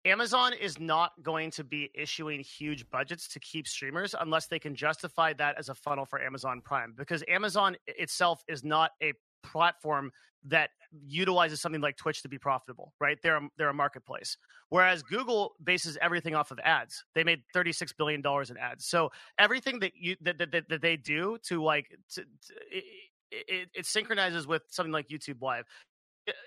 Amazon 0.05 0.53
is 0.53 0.79
not 0.79 1.13
going 1.23 1.51
to 1.53 1.65
be 1.65 1.91
issuing 1.95 2.41
huge 2.41 2.89
budgets 2.91 3.29
to 3.29 3.41
keep 3.41 3.67
streamers 3.67 4.15
unless 4.19 4.47
they 4.47 4.59
can 4.59 4.75
justify 4.75 5.33
that 5.35 5.57
as 5.59 5.69
a 5.69 5.75
funnel 5.75 6.05
for 6.05 6.21
Amazon 6.21 6.61
Prime 6.63 6.95
because 6.97 7.25
Amazon 7.27 7.77
itself 7.87 8.43
is 8.47 8.63
not 8.63 8.91
a 9.03 9.13
platform 9.43 10.13
that 10.47 10.71
utilizes 11.07 11.61
something 11.61 11.81
like 11.81 11.97
Twitch 11.97 12.23
to 12.23 12.29
be 12.29 12.39
profitable, 12.39 12.93
right? 13.01 13.19
They're 13.23 13.37
a, 13.37 13.49
they're 13.57 13.71
a 13.71 13.75
marketplace. 13.75 14.37
Whereas 14.69 15.03
Google 15.03 15.55
bases 15.63 15.97
everything 16.03 16.35
off 16.35 16.51
of 16.51 16.59
ads. 16.63 17.05
They 17.15 17.25
made 17.25 17.43
36 17.55 17.95
billion 17.95 18.21
dollars 18.21 18.51
in 18.51 18.59
ads. 18.59 18.87
So 18.87 19.11
everything 19.39 19.79
that 19.81 19.93
you 19.97 20.17
that 20.21 20.39
that, 20.39 20.53
that, 20.53 20.69
that 20.69 20.83
they 20.83 20.97
do 20.97 21.39
to 21.45 21.63
like 21.63 21.97
to, 22.15 22.23
to, 22.23 22.55
it, 22.71 22.85
it, 23.31 23.69
it 23.75 23.87
synchronizes 23.87 24.47
with 24.47 24.63
something 24.69 24.93
like 24.93 25.09
YouTube 25.09 25.41
Live 25.41 25.65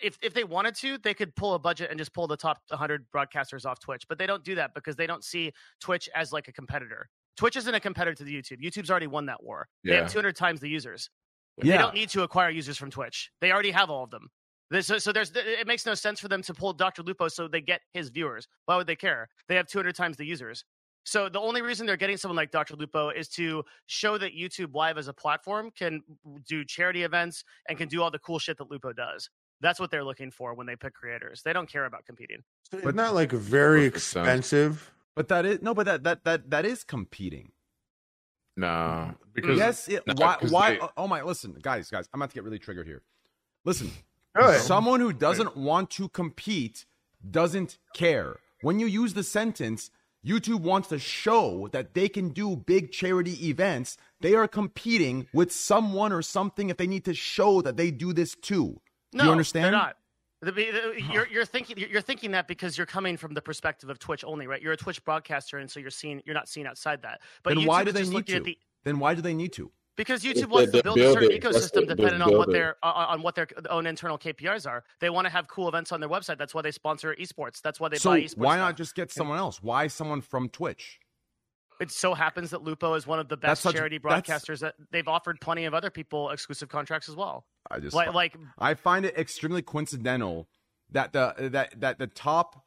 if 0.01 0.17
if 0.21 0.33
they 0.33 0.43
wanted 0.43 0.75
to, 0.75 0.97
they 0.97 1.13
could 1.13 1.35
pull 1.35 1.53
a 1.53 1.59
budget 1.59 1.89
and 1.89 1.99
just 1.99 2.13
pull 2.13 2.27
the 2.27 2.37
top 2.37 2.59
100 2.69 3.05
broadcasters 3.13 3.65
off 3.65 3.79
Twitch, 3.79 4.03
but 4.07 4.17
they 4.17 4.25
don't 4.25 4.43
do 4.43 4.55
that 4.55 4.73
because 4.73 4.95
they 4.95 5.07
don't 5.07 5.23
see 5.23 5.51
Twitch 5.79 6.09
as 6.15 6.31
like 6.31 6.47
a 6.47 6.51
competitor. 6.51 7.09
Twitch 7.35 7.55
isn't 7.55 7.73
a 7.73 7.79
competitor 7.79 8.15
to 8.15 8.23
the 8.23 8.35
YouTube. 8.35 8.63
YouTube's 8.63 8.89
already 8.89 9.07
won 9.07 9.27
that 9.27 9.43
war. 9.43 9.67
They 9.83 9.95
have 9.95 10.11
200 10.11 10.35
times 10.35 10.59
the 10.59 10.69
users. 10.69 11.09
They 11.59 11.77
don't 11.77 11.93
need 11.93 12.09
to 12.09 12.23
acquire 12.23 12.49
users 12.49 12.77
from 12.77 12.89
Twitch. 12.91 13.31
They 13.41 13.51
already 13.51 13.71
have 13.71 13.89
all 13.89 14.03
of 14.03 14.09
them. 14.09 14.29
So, 14.81 14.97
so 14.97 15.11
there's 15.13 15.31
it 15.33 15.65
makes 15.65 15.85
no 15.85 15.93
sense 15.93 16.19
for 16.19 16.27
them 16.27 16.41
to 16.43 16.53
pull 16.53 16.73
Dr. 16.73 17.01
Lupo 17.03 17.29
so 17.29 17.47
they 17.47 17.61
get 17.61 17.81
his 17.93 18.09
viewers. 18.09 18.47
Why 18.65 18.75
would 18.75 18.87
they 18.87 18.95
care? 18.95 19.29
They 19.47 19.55
have 19.55 19.67
200 19.67 19.95
times 19.95 20.17
the 20.17 20.25
users. 20.25 20.65
So 21.05 21.29
the 21.29 21.39
only 21.39 21.61
reason 21.61 21.85
they're 21.85 21.95
getting 21.95 22.17
someone 22.17 22.35
like 22.35 22.51
Dr. 22.51 22.75
Lupo 22.75 23.09
is 23.09 23.29
to 23.29 23.63
show 23.85 24.17
that 24.17 24.33
YouTube 24.33 24.75
Live 24.75 24.97
as 24.97 25.07
a 25.07 25.13
platform 25.13 25.71
can 25.71 26.01
do 26.45 26.65
charity 26.65 27.03
events 27.03 27.45
and 27.69 27.77
can 27.77 27.87
do 27.87 28.03
all 28.03 28.11
the 28.11 28.19
cool 28.19 28.39
shit 28.39 28.57
that 28.57 28.69
Lupo 28.69 28.91
does. 28.91 29.29
That's 29.61 29.79
what 29.79 29.89
they're 29.91 30.03
looking 30.03 30.31
for 30.31 30.53
when 30.53 30.67
they 30.67 30.75
pick 30.75 30.93
creators. 30.93 31.41
They 31.43 31.53
don't 31.53 31.69
care 31.69 31.85
about 31.85 32.05
competing. 32.05 32.43
but 32.83 32.95
not 32.95 33.15
like 33.15 33.31
very 33.31 33.85
expensive? 33.85 34.91
But 35.15 35.29
that 35.29 35.45
is 35.45 35.61
no, 35.61 35.73
but 35.73 35.85
that 35.87 36.03
that 36.03 36.23
that 36.25 36.49
that 36.51 36.65
is 36.65 36.83
competing. 36.83 37.51
Nah, 38.55 39.05
mm-hmm. 39.05 39.13
because 39.33 39.57
yes, 39.57 39.87
it, 39.87 40.05
nah, 40.07 40.13
why? 40.17 40.35
'cause 40.39 40.51
Why? 40.51 40.71
they- 40.71 40.79
oh, 40.79 40.89
oh 40.97 41.07
my! 41.07 41.21
Listen, 41.21 41.55
guys, 41.61 41.89
guys, 41.89 42.07
I'm 42.13 42.21
about 42.21 42.29
to 42.31 42.35
get 42.35 42.43
really 42.43 42.59
triggered 42.59 42.87
here. 42.87 43.01
Listen, 43.65 43.91
Good. 44.35 44.61
someone 44.61 44.99
who 44.99 45.13
doesn't 45.13 45.55
want 45.57 45.89
to 45.91 46.09
compete 46.09 46.85
doesn't 47.29 47.77
care. 47.93 48.37
When 48.61 48.79
you 48.79 48.87
use 48.87 49.13
the 49.13 49.23
sentence, 49.23 49.91
YouTube 50.25 50.61
wants 50.61 50.87
to 50.89 50.97
show 50.99 51.67
that 51.71 51.93
they 51.93 52.09
can 52.09 52.29
do 52.29 52.55
big 52.55 52.91
charity 52.91 53.47
events. 53.47 53.97
They 54.21 54.33
are 54.33 54.47
competing 54.47 55.27
with 55.33 55.51
someone 55.51 56.11
or 56.11 56.21
something 56.21 56.69
if 56.69 56.77
they 56.77 56.87
need 56.87 57.05
to 57.05 57.13
show 57.13 57.61
that 57.61 57.77
they 57.77 57.91
do 57.91 58.13
this 58.13 58.35
too. 58.35 58.81
No, 59.13 59.25
you 59.25 59.31
understand? 59.31 59.65
They're 59.65 59.71
not. 59.71 59.97
The- 60.41 60.51
the- 60.51 61.01
You're, 61.11 61.27
you're 61.27 61.45
thinking 61.45 61.77
you're 61.77 62.01
thinking 62.01 62.31
that 62.31 62.47
because 62.47 62.77
you're 62.77 62.85
coming 62.85 63.17
from 63.17 63.33
the 63.33 63.41
perspective 63.41 63.89
of 63.89 63.97
Twitch 63.97 64.23
only, 64.23 64.45
right? 64.45 64.61
You're 64.61 64.73
a 64.73 64.77
Twitch 64.77 65.03
broadcaster, 65.03 65.57
and 65.57 65.69
so 65.69 65.79
you're 65.79 65.89
seeing 65.89 66.21
you're 66.25 66.35
not 66.35 66.47
seeing 66.47 66.67
outside 66.67 67.01
that. 67.01 67.21
But 67.43 67.55
then 67.55 67.63
YouTube 67.63 67.67
why 67.67 67.83
do 67.83 67.91
they 67.91 68.05
need 68.07 68.27
to? 68.27 68.35
at 68.35 68.43
the 68.43 68.57
Then 68.83 68.99
why 68.99 69.15
do 69.15 69.21
they 69.21 69.33
need 69.33 69.53
to? 69.53 69.71
because 69.95 70.23
If 70.23 70.37
YouTube 70.37 70.49
wants 70.49 70.71
to 70.73 70.83
build 70.83 70.99
a 70.99 71.11
certain 71.11 71.31
ecosystem 71.31 71.87
what 71.87 71.97
depending 71.97 72.21
on 72.21 72.37
what 72.37 72.51
their 72.51 72.75
uh, 72.83 73.07
on 73.09 73.23
what 73.23 73.33
their 73.33 73.47
own 73.71 73.87
internal 73.87 74.15
KPIs 74.19 74.67
are. 74.69 74.83
They 74.99 75.09
want 75.09 75.25
to 75.25 75.31
have 75.31 75.47
cool 75.47 75.67
events 75.69 75.91
on 75.91 75.99
their 75.99 76.09
website. 76.09 76.37
That's 76.37 76.53
why 76.53 76.61
they 76.61 76.69
sponsor 76.71 77.15
esports. 77.19 77.59
That's 77.61 77.79
why 77.79 77.89
they 77.89 77.97
So 77.97 78.11
buy 78.11 78.21
esports. 78.21 78.37
why 78.37 78.55
stuff. 78.57 78.67
not 78.67 78.77
just 78.77 78.93
get 78.93 79.11
someone 79.11 79.39
else? 79.39 79.63
Why 79.63 79.87
someone 79.87 80.21
from 80.21 80.49
Twitch? 80.49 80.99
It 81.79 81.91
so 81.91 82.13
happens 82.13 82.49
that 82.51 82.63
Lupo 82.63 82.93
is 82.95 83.05
one 83.05 83.19
of 83.19 83.29
the 83.29 83.37
best 83.37 83.61
such- 83.61 83.75
charity 83.75 83.99
broadcasters. 83.99 84.59
That 84.59 84.75
they've 84.91 85.07
offered 85.07 85.39
plenty 85.41 85.65
of 85.65 85.73
other 85.73 85.89
people 85.89 86.29
exclusive 86.31 86.69
contracts 86.69 87.07
as 87.09 87.15
well. 87.15 87.45
I 87.69 87.79
just 87.79 87.95
Like 87.95 88.13
like 88.13 88.35
I 88.57 88.73
find 88.73 89.05
it 89.05 89.17
extremely 89.17 89.61
coincidental 89.61 90.47
that 90.91 91.13
the 91.13 91.49
that 91.51 91.79
that 91.79 91.99
the 91.99 92.07
top 92.07 92.65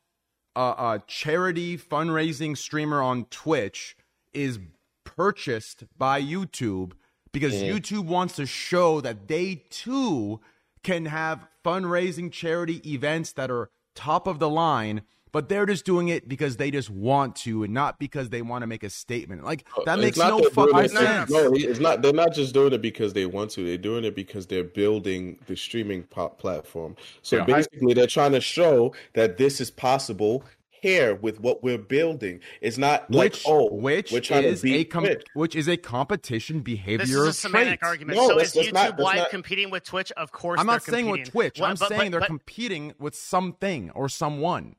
uh, 0.57 0.71
uh, 0.71 0.99
charity 1.07 1.79
fundraising 1.79 2.57
streamer 2.57 3.01
on 3.01 3.25
Twitch 3.27 3.97
is 4.33 4.59
purchased 5.05 5.85
by 5.97 6.21
YouTube 6.21 6.93
because 7.33 7.55
Mhm. 7.55 7.75
YouTube 7.79 8.05
wants 8.07 8.37
to 8.37 8.47
show 8.47 9.01
that 9.01 9.29
they 9.29 9.65
too 9.71 10.41
can 10.83 11.07
have 11.07 11.47
fundraising 11.65 12.33
charity 12.33 12.81
events 12.91 13.33
that 13.33 13.51
are 13.51 13.71
top 13.95 14.27
of 14.27 14.39
the 14.39 14.49
line. 14.49 15.03
But 15.33 15.49
they're 15.49 15.67
just 15.67 15.85
doing 15.85 16.09
it 16.09 16.29
because 16.29 16.57
they 16.57 16.71
just 16.71 16.91
want 16.91 17.37
to, 17.37 17.63
and 17.65 17.73
not 17.73 17.99
because 17.99 18.31
they 18.31 18.43
want 18.43 18.63
to 18.63 18.67
make 18.67 18.83
a 18.83 18.91
statement. 18.91 19.45
Like 19.45 19.65
uh, 19.77 19.83
that 19.85 19.99
It's 19.99 20.05
makes 20.05 20.19
no 20.19 20.43
fucking 20.51 20.79
it- 20.79 20.91
sense. 20.91 21.31
No, 21.31 21.53
it's 21.55 21.79
not. 21.81 22.03
They're 22.03 22.13
not 22.13 22.33
just 22.35 22.53
doing 22.55 22.73
it 22.73 22.83
because 22.83 23.13
they 23.13 23.27
want 23.27 23.51
to. 23.53 23.65
They're 23.65 23.77
doing 23.79 24.05
it 24.05 24.15
because 24.17 24.47
they're 24.47 24.65
building 24.65 25.39
the 25.47 25.57
streaming 25.57 26.03
pop 26.05 26.39
platform. 26.39 26.97
So 27.23 27.37
Yeah. 27.37 27.45
basically, 27.45 27.95
they're 27.95 28.07
trying 28.07 28.33
to 28.33 28.41
show 28.41 28.93
that 29.15 29.37
this 29.37 29.61
is 29.61 29.71
possible 29.71 30.45
here 30.83 31.15
with 31.17 31.39
what 31.41 31.63
we're 31.63 31.77
building. 31.77 32.41
It's 32.63 32.79
not 32.79 33.11
like 33.11 33.33
which 33.35 33.45
oh, 33.47 33.71
which 33.71 34.11
we're 34.11 34.41
is 34.41 34.65
a 34.65 34.85
com- 34.85 35.07
which 35.35 35.55
is 35.55 35.69
a 35.69 35.77
competition 35.77 36.61
behavior 36.61 37.05
this 37.05 37.11
is 37.11 37.27
a 37.27 37.33
semantic 37.35 37.81
trait. 37.81 37.89
argument. 37.89 38.17
No, 38.17 38.29
so 38.29 38.35
that's- 38.35 38.49
is 38.49 38.55
that's 38.55 38.69
YouTube 38.69 38.73
not- 38.73 38.91
that's 38.97 39.03
Live 39.03 39.17
not- 39.19 39.31
competing 39.31 39.71
with 39.71 39.85
Twitch? 39.85 40.11
Of 40.13 40.33
course, 40.33 40.59
I'm 40.59 40.67
not 40.67 40.83
they're 40.85 40.95
saying 40.95 41.11
with. 41.11 41.29
Twitch. 41.29 41.61
What- 41.61 41.69
I'm 41.71 41.77
but- 41.77 41.89
saying 41.91 42.01
but- 42.01 42.11
they're 42.13 42.21
but- 42.21 42.27
competing 42.29 42.95
with 42.99 43.15
something 43.15 43.91
or 43.91 44.09
someone. 44.09 44.75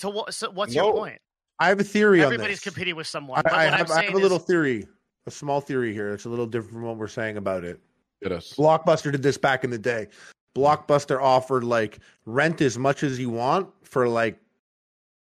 So, 0.00 0.10
what, 0.10 0.34
so 0.34 0.50
what's 0.50 0.74
No. 0.74 0.84
your 0.86 0.92
point? 0.94 1.18
I 1.58 1.68
have 1.68 1.78
a 1.80 1.84
theory 1.84 2.20
on 2.20 2.26
Everybody's 2.32 2.60
competing 2.60 2.96
with 2.96 3.06
someone. 3.06 3.40
I, 3.46 3.50
I 3.54 3.64
have, 3.64 3.74
I'm 3.74 3.92
I 3.92 4.00
saying 4.00 4.06
have 4.12 4.14
a 4.14 4.22
little 4.22 4.38
is, 4.38 4.44
theory, 4.44 4.86
a 5.26 5.30
small 5.30 5.60
theory 5.60 5.92
here. 5.92 6.12
It's 6.12 6.24
a 6.24 6.28
little 6.28 6.46
different 6.46 6.72
from 6.74 6.82
what 6.82 6.96
we're 6.96 7.06
saying 7.08 7.36
about 7.36 7.64
it. 7.64 7.80
Get 8.22 8.32
us. 8.32 8.54
Blockbuster 8.58 9.12
did 9.12 9.22
this 9.22 9.38
back 9.38 9.62
in 9.64 9.70
the 9.70 9.78
day. 9.78 10.08
Blockbuster 10.56 11.20
offered 11.20 11.64
like 11.64 11.98
rent 12.26 12.60
as 12.60 12.78
much 12.78 13.02
as 13.02 13.18
you 13.18 13.30
want 13.30 13.68
for 13.84 14.08
like 14.08 14.38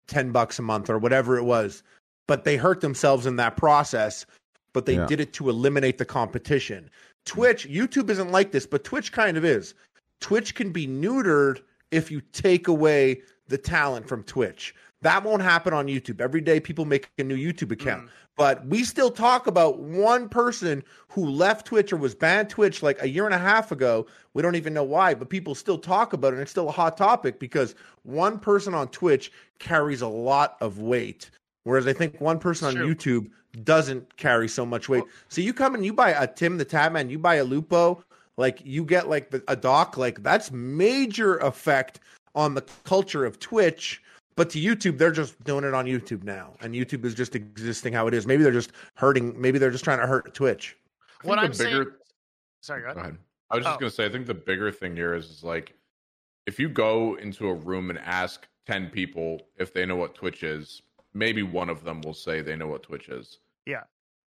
10 0.09 0.33
bucks 0.33 0.59
a 0.59 0.63
month 0.63 0.89
or 0.91 0.99
whatever 0.99 1.37
it 1.37 1.45
was. 1.45 1.83
But 2.29 2.45
they 2.45 2.57
hurt 2.57 2.81
themselves 2.81 3.27
in 3.27 3.37
that 3.37 3.57
process, 3.57 4.25
but 4.73 4.87
they 4.87 4.97
Yeah. 4.97 5.07
did 5.07 5.21
it 5.21 5.33
to 5.35 5.51
eliminate 5.51 5.99
the 5.99 6.05
competition. 6.05 6.91
Twitch, 7.27 7.69
YouTube 7.69 8.09
isn't 8.11 8.31
like 8.31 8.53
this, 8.53 8.67
but 8.67 8.85
Twitch 8.85 9.13
kind 9.13 9.37
of 9.37 9.45
is. 9.45 9.75
Twitch 10.21 10.55
can 10.55 10.71
be 10.73 10.87
neutered 10.87 11.61
if 11.91 12.11
you 12.11 12.21
take 12.33 12.69
away 12.69 13.23
the 13.49 13.59
talent 13.59 14.09
from 14.09 14.23
Twitch. 14.23 14.75
That 15.03 15.25
won't 15.25 15.43
happen 15.43 15.75
on 15.75 15.87
YouTube. 15.87 16.21
Every 16.21 16.41
day 16.41 16.61
people 16.61 16.85
make 16.85 17.11
a 17.19 17.25
new 17.25 17.37
YouTube 17.37 17.73
account. 17.73 18.05
Mm. 18.05 18.09
But 18.37 18.67
we 18.67 18.85
still 18.85 19.11
talk 19.11 19.47
about 19.47 19.81
one 19.81 20.29
person 20.29 20.83
who 21.09 21.29
left 21.29 21.67
Twitch 21.67 21.93
or 21.93 21.97
was 21.97 22.15
banned 22.15 22.49
Twitch 22.49 22.83
like 22.83 23.03
a 23.03 23.09
year 23.09 23.27
and 23.27 23.35
a 23.35 23.39
half 23.39 23.73
ago. 23.73 24.07
We 24.33 24.43
don't 24.43 24.55
even 24.55 24.73
know 24.73 24.85
why, 24.85 25.15
but 25.15 25.29
people 25.29 25.55
still 25.55 25.77
talk 25.77 26.13
about 26.13 26.29
it. 26.29 26.35
And 26.35 26.43
it's 26.43 26.51
still 26.51 26.69
a 26.69 26.73
hot 26.73 26.97
topic 26.97 27.39
because 27.39 27.75
one 28.05 28.39
person 28.39 28.75
on 28.75 28.89
Twitch 28.89 29.33
carries 29.59 30.01
a 30.01 30.09
lot 30.09 30.57
of 30.61 30.79
weight. 30.79 31.31
Whereas 31.65 31.87
I 31.87 31.93
think 31.93 32.21
one 32.21 32.39
person 32.39 32.69
on 32.69 32.75
True. 32.75 32.95
YouTube 32.95 33.31
doesn't 33.65 34.17
carry 34.17 34.49
so 34.49 34.65
much 34.65 34.89
weight. 34.89 35.05
So 35.29 35.41
you 35.41 35.53
come 35.53 35.75
and 35.75 35.85
you 35.85 35.93
buy 35.93 36.11
a 36.11 36.27
Tim 36.27 36.57
the 36.57 36.65
Tatman, 36.65 37.11
you 37.11 37.19
buy 37.19 37.37
a 37.37 37.45
Lupo, 37.45 38.03
like 38.37 38.63
you 38.65 38.85
get 38.85 39.09
like 39.09 39.31
the, 39.31 39.45
a 39.47 39.57
doc, 39.57 39.97
like 39.97 40.23
that's 40.23 40.51
major 40.51 41.37
effect 41.39 42.01
on 42.35 42.55
the 42.55 42.63
culture 42.85 43.25
of 43.25 43.39
Twitch. 43.39 44.03
But 44.35 44.49
to 44.51 44.59
YouTube, 44.59 44.97
they're 44.97 45.13
just 45.13 45.43
doing 45.45 45.63
it 45.65 45.75
on 45.75 45.85
YouTube 45.85 46.23
now, 46.23 46.55
and 46.63 46.75
YouTube 46.75 47.05
is 47.05 47.15
just 47.15 47.35
existing 47.37 47.93
how 47.93 48.07
it 48.07 48.15
is. 48.15 48.27
Maybe 48.27 48.43
they're 48.43 48.51
just 48.51 48.73
hurting. 48.95 49.39
Maybe 49.39 49.59
they're 49.59 49.71
just 49.71 49.85
trying 49.85 49.99
to 50.01 50.07
hurt 50.07 50.33
Twitch. 50.33 50.77
what 51.23 51.39
I'm 51.39 51.51
bigger- 51.51 51.55
saying, 51.55 51.87
Sorry, 52.63 52.81
go 52.81 52.87
ahead. 52.87 52.95
Go 52.97 53.01
ahead. 53.03 53.19
I 53.51 53.57
was 53.57 53.65
just 53.65 53.77
Oh. 53.77 53.79
gonna 53.81 53.91
say, 53.91 54.07
I 54.07 54.09
think 54.09 54.27
the 54.27 54.35
bigger 54.35 54.73
thing 54.73 54.97
here 54.97 55.15
is, 55.15 55.29
is 55.31 55.45
like, 55.45 55.75
if 56.47 56.59
you 56.59 56.69
go 56.71 57.15
into 57.17 57.47
a 57.49 57.55
room 57.55 57.91
and 57.91 57.99
ask 58.01 58.49
ten 58.67 58.89
people 58.89 59.47
if 59.59 59.73
they 59.75 59.85
know 59.85 59.97
what 59.97 60.15
Twitch 60.15 60.43
is, 60.43 60.81
maybe 61.13 61.43
one 61.43 61.69
of 61.69 61.85
them 61.85 62.01
will 62.01 62.15
say 62.15 62.41
they 62.41 62.57
know 62.57 62.67
what 62.69 62.83
Twitch 62.83 63.09
is. 63.11 63.39
Yeah. 63.67 63.83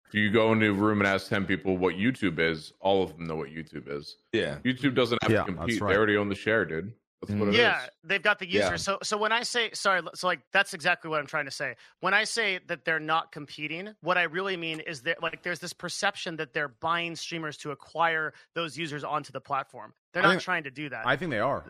If 0.06 0.14
you 0.14 0.30
go 0.30 0.52
into 0.52 0.70
a 0.70 0.72
room 0.72 1.00
and 1.00 1.08
ask 1.08 1.28
ten 1.28 1.44
people 1.44 1.76
what 1.76 1.96
YouTube 1.96 2.38
is, 2.38 2.72
all 2.80 3.02
of 3.02 3.16
them 3.16 3.26
know 3.26 3.34
what 3.36 3.48
YouTube 3.50 3.88
is. 3.88 4.16
Yeah. 4.32 4.58
YouTube 4.64 4.94
doesn't 4.94 5.20
have 5.22 5.32
Yeah, 5.32 5.42
to 5.42 5.52
compete; 5.52 5.80
right. 5.80 5.90
they 5.90 5.96
already 5.96 6.16
own 6.16 6.28
the 6.28 6.34
share, 6.36 6.64
dude. 6.64 6.92
That's 7.22 7.32
what 7.32 7.48
it 7.48 7.50
mm-hmm. 7.50 7.50
is. 7.52 7.58
yeah, 7.58 7.80
they've 8.04 8.22
got 8.22 8.38
the 8.38 8.46
user. 8.46 8.70
Yeah. 8.70 8.76
So 8.76 8.98
so 9.02 9.16
when 9.16 9.32
I 9.32 9.42
say 9.42 9.70
sorry, 9.72 10.02
so 10.14 10.26
like 10.26 10.40
that's 10.52 10.74
exactly 10.74 11.10
what 11.10 11.18
I'm 11.18 11.26
trying 11.26 11.46
to 11.46 11.50
say. 11.50 11.74
When 12.00 12.12
I 12.12 12.24
say 12.24 12.60
that 12.66 12.84
they're 12.84 13.00
not 13.00 13.32
competing, 13.32 13.94
what 14.02 14.18
I 14.18 14.24
really 14.24 14.56
mean 14.56 14.80
is 14.80 15.02
that 15.02 15.22
like 15.22 15.42
there's 15.42 15.58
this 15.58 15.72
perception 15.72 16.36
that 16.36 16.52
they're 16.52 16.68
buying 16.68 17.16
streamers 17.16 17.56
to 17.58 17.70
acquire 17.70 18.34
those 18.54 18.76
users 18.76 19.02
onto 19.02 19.32
the 19.32 19.40
platform. 19.40 19.94
They're 20.12 20.22
not 20.22 20.30
think- 20.30 20.42
trying 20.42 20.64
to 20.64 20.70
do 20.70 20.88
that. 20.90 21.06
I 21.06 21.16
think 21.16 21.30
they 21.30 21.40
are. 21.40 21.64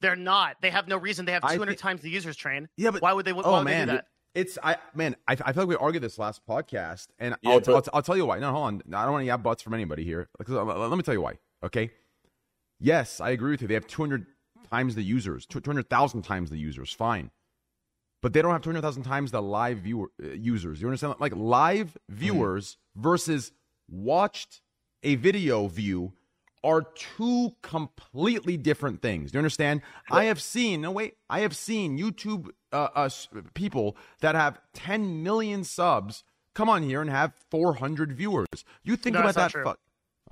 they're 0.00 0.16
not. 0.16 0.56
They 0.60 0.70
have 0.70 0.86
no 0.86 0.98
reason. 0.98 1.24
They 1.24 1.32
have 1.32 1.44
I 1.44 1.54
200 1.54 1.72
think- 1.72 1.80
times 1.80 2.00
the 2.02 2.10
users 2.10 2.36
train. 2.36 2.68
Yeah, 2.76 2.90
but 2.90 3.00
why 3.00 3.12
would 3.14 3.24
they? 3.24 3.32
Oh, 3.32 3.36
why 3.36 3.42
oh 3.44 3.52
would 3.58 3.64
man, 3.64 3.86
they 3.86 3.92
do 3.92 3.96
that? 3.96 4.06
it's 4.34 4.58
I 4.62 4.76
man, 4.94 5.16
I, 5.26 5.32
I 5.32 5.52
feel 5.52 5.62
like 5.62 5.68
we 5.68 5.76
argued 5.76 6.02
this 6.02 6.18
last 6.18 6.42
podcast, 6.46 7.08
and 7.18 7.36
Yeah, 7.42 7.52
I'll, 7.52 7.60
but- 7.60 7.74
I'll, 7.74 7.84
I'll 7.94 8.02
tell 8.02 8.16
you 8.16 8.26
why. 8.26 8.38
No, 8.38 8.52
hold 8.52 8.64
on, 8.66 8.82
I 8.94 9.04
don't 9.04 9.12
want 9.12 9.26
to 9.26 9.32
yab 9.32 9.42
butts 9.42 9.62
from 9.62 9.72
anybody 9.72 10.04
here. 10.04 10.28
Let 10.46 10.66
let 10.66 10.96
me 10.96 11.02
tell 11.02 11.14
you 11.14 11.22
why. 11.22 11.38
Okay, 11.64 11.90
yes, 12.78 13.20
I 13.20 13.30
agree 13.30 13.52
with 13.52 13.62
you. 13.62 13.68
They 13.68 13.74
have 13.74 13.86
200 13.86 14.26
times 14.74 14.94
the 14.94 15.02
users, 15.02 15.46
200,000 15.46 16.22
times 16.22 16.50
the 16.50 16.58
users. 16.58 16.92
Fine, 16.92 17.30
but 18.22 18.32
they 18.32 18.42
don't 18.42 18.52
have 18.52 18.62
200,000 18.62 19.02
times 19.02 19.30
the 19.30 19.42
live 19.42 19.78
viewer 19.78 20.08
uh, 20.22 20.28
users. 20.28 20.80
You 20.80 20.88
understand? 20.88 21.14
Like 21.20 21.34
live 21.36 21.96
viewers 22.08 22.78
versus 22.96 23.52
watched 23.88 24.62
a 25.02 25.14
video 25.16 25.66
view 25.68 26.12
are 26.64 26.82
two 27.16 27.52
completely 27.62 28.56
different 28.56 29.02
things. 29.02 29.30
Do 29.30 29.36
you 29.36 29.40
understand? 29.40 29.82
I 30.10 30.24
have 30.24 30.40
seen, 30.40 30.80
no 30.80 30.90
wait, 30.90 31.16
I 31.28 31.40
have 31.40 31.54
seen 31.54 31.98
YouTube 31.98 32.48
uh, 32.72 32.88
uh, 32.94 33.10
people 33.52 33.96
that 34.20 34.34
have 34.34 34.58
10 34.72 35.22
million 35.22 35.62
subs 35.62 36.24
come 36.54 36.70
on 36.70 36.82
here 36.82 37.02
and 37.02 37.10
have 37.10 37.34
400 37.50 38.12
viewers. 38.12 38.46
You 38.82 38.96
think 38.96 39.14
No, 39.14 39.20
about 39.20 39.34
that? 39.34 39.76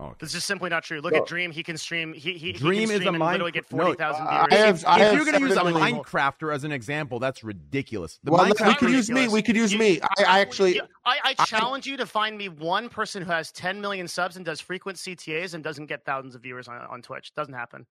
Fuck. 0.02 0.08
Oh, 0.08 0.10
okay. 0.12 0.16
This 0.20 0.34
is 0.34 0.44
simply 0.44 0.70
not 0.70 0.82
true. 0.84 1.00
Look 1.00 1.12
No. 1.12 1.20
at 1.20 1.26
Dream. 1.26 1.50
He 1.50 1.62
can 1.62 1.76
stream. 1.76 2.12
He, 2.12 2.32
he, 2.32 2.38
he 2.38 2.52
Dream 2.52 2.88
can 2.88 2.90
is 2.90 2.90
stream 2.96 3.06
a 3.06 3.08
and 3.10 3.18
mine- 3.18 3.32
literally 3.34 3.52
get 3.52 3.72
no, 3.72 3.84
40,000 3.84 4.26
I 4.26 4.46
viewers. 4.48 4.62
have- 4.64 4.84
I 4.86 4.96
if 4.96 5.02
have 5.02 5.14
you're 5.14 5.24
going 5.24 5.34
to 5.36 5.40
use 5.40 5.52
a 5.52 5.54
certainly- 5.54 5.80
Minecrafter 5.80 6.54
as 6.54 6.64
an 6.64 6.72
example, 6.72 7.18
that's 7.18 7.44
ridiculous. 7.44 8.18
The 8.24 8.32
Well, 8.32 8.44
Minecraft 8.46 8.66
we 8.68 8.74
could 8.74 8.90
use 8.90 9.10
me. 9.10 9.28
We 9.28 9.42
could 9.42 9.56
use 9.56 9.72
You- 9.72 9.78
me. 9.78 10.00
I, 10.02 10.24
I 10.26 10.40
actually. 10.40 10.76
Yeah, 10.76 10.82
I, 11.04 11.34
I 11.38 11.44
challenge 11.44 11.86
you 11.86 11.96
to 11.98 12.06
find 12.06 12.36
me 12.36 12.48
one 12.48 12.88
person 12.88 13.22
who 13.22 13.30
has 13.30 13.52
10 13.52 13.80
million 13.80 14.08
subs 14.08 14.36
and 14.36 14.44
does 14.44 14.60
frequent 14.60 14.98
CTAs 14.98 15.54
and 15.54 15.62
doesn't 15.62 15.86
get 15.86 16.04
thousands 16.04 16.34
of 16.34 16.42
viewers 16.42 16.68
on, 16.68 16.76
on 16.78 17.02
Twitch. 17.02 17.32
Doesn't 17.34 17.54
happen. 17.54 17.86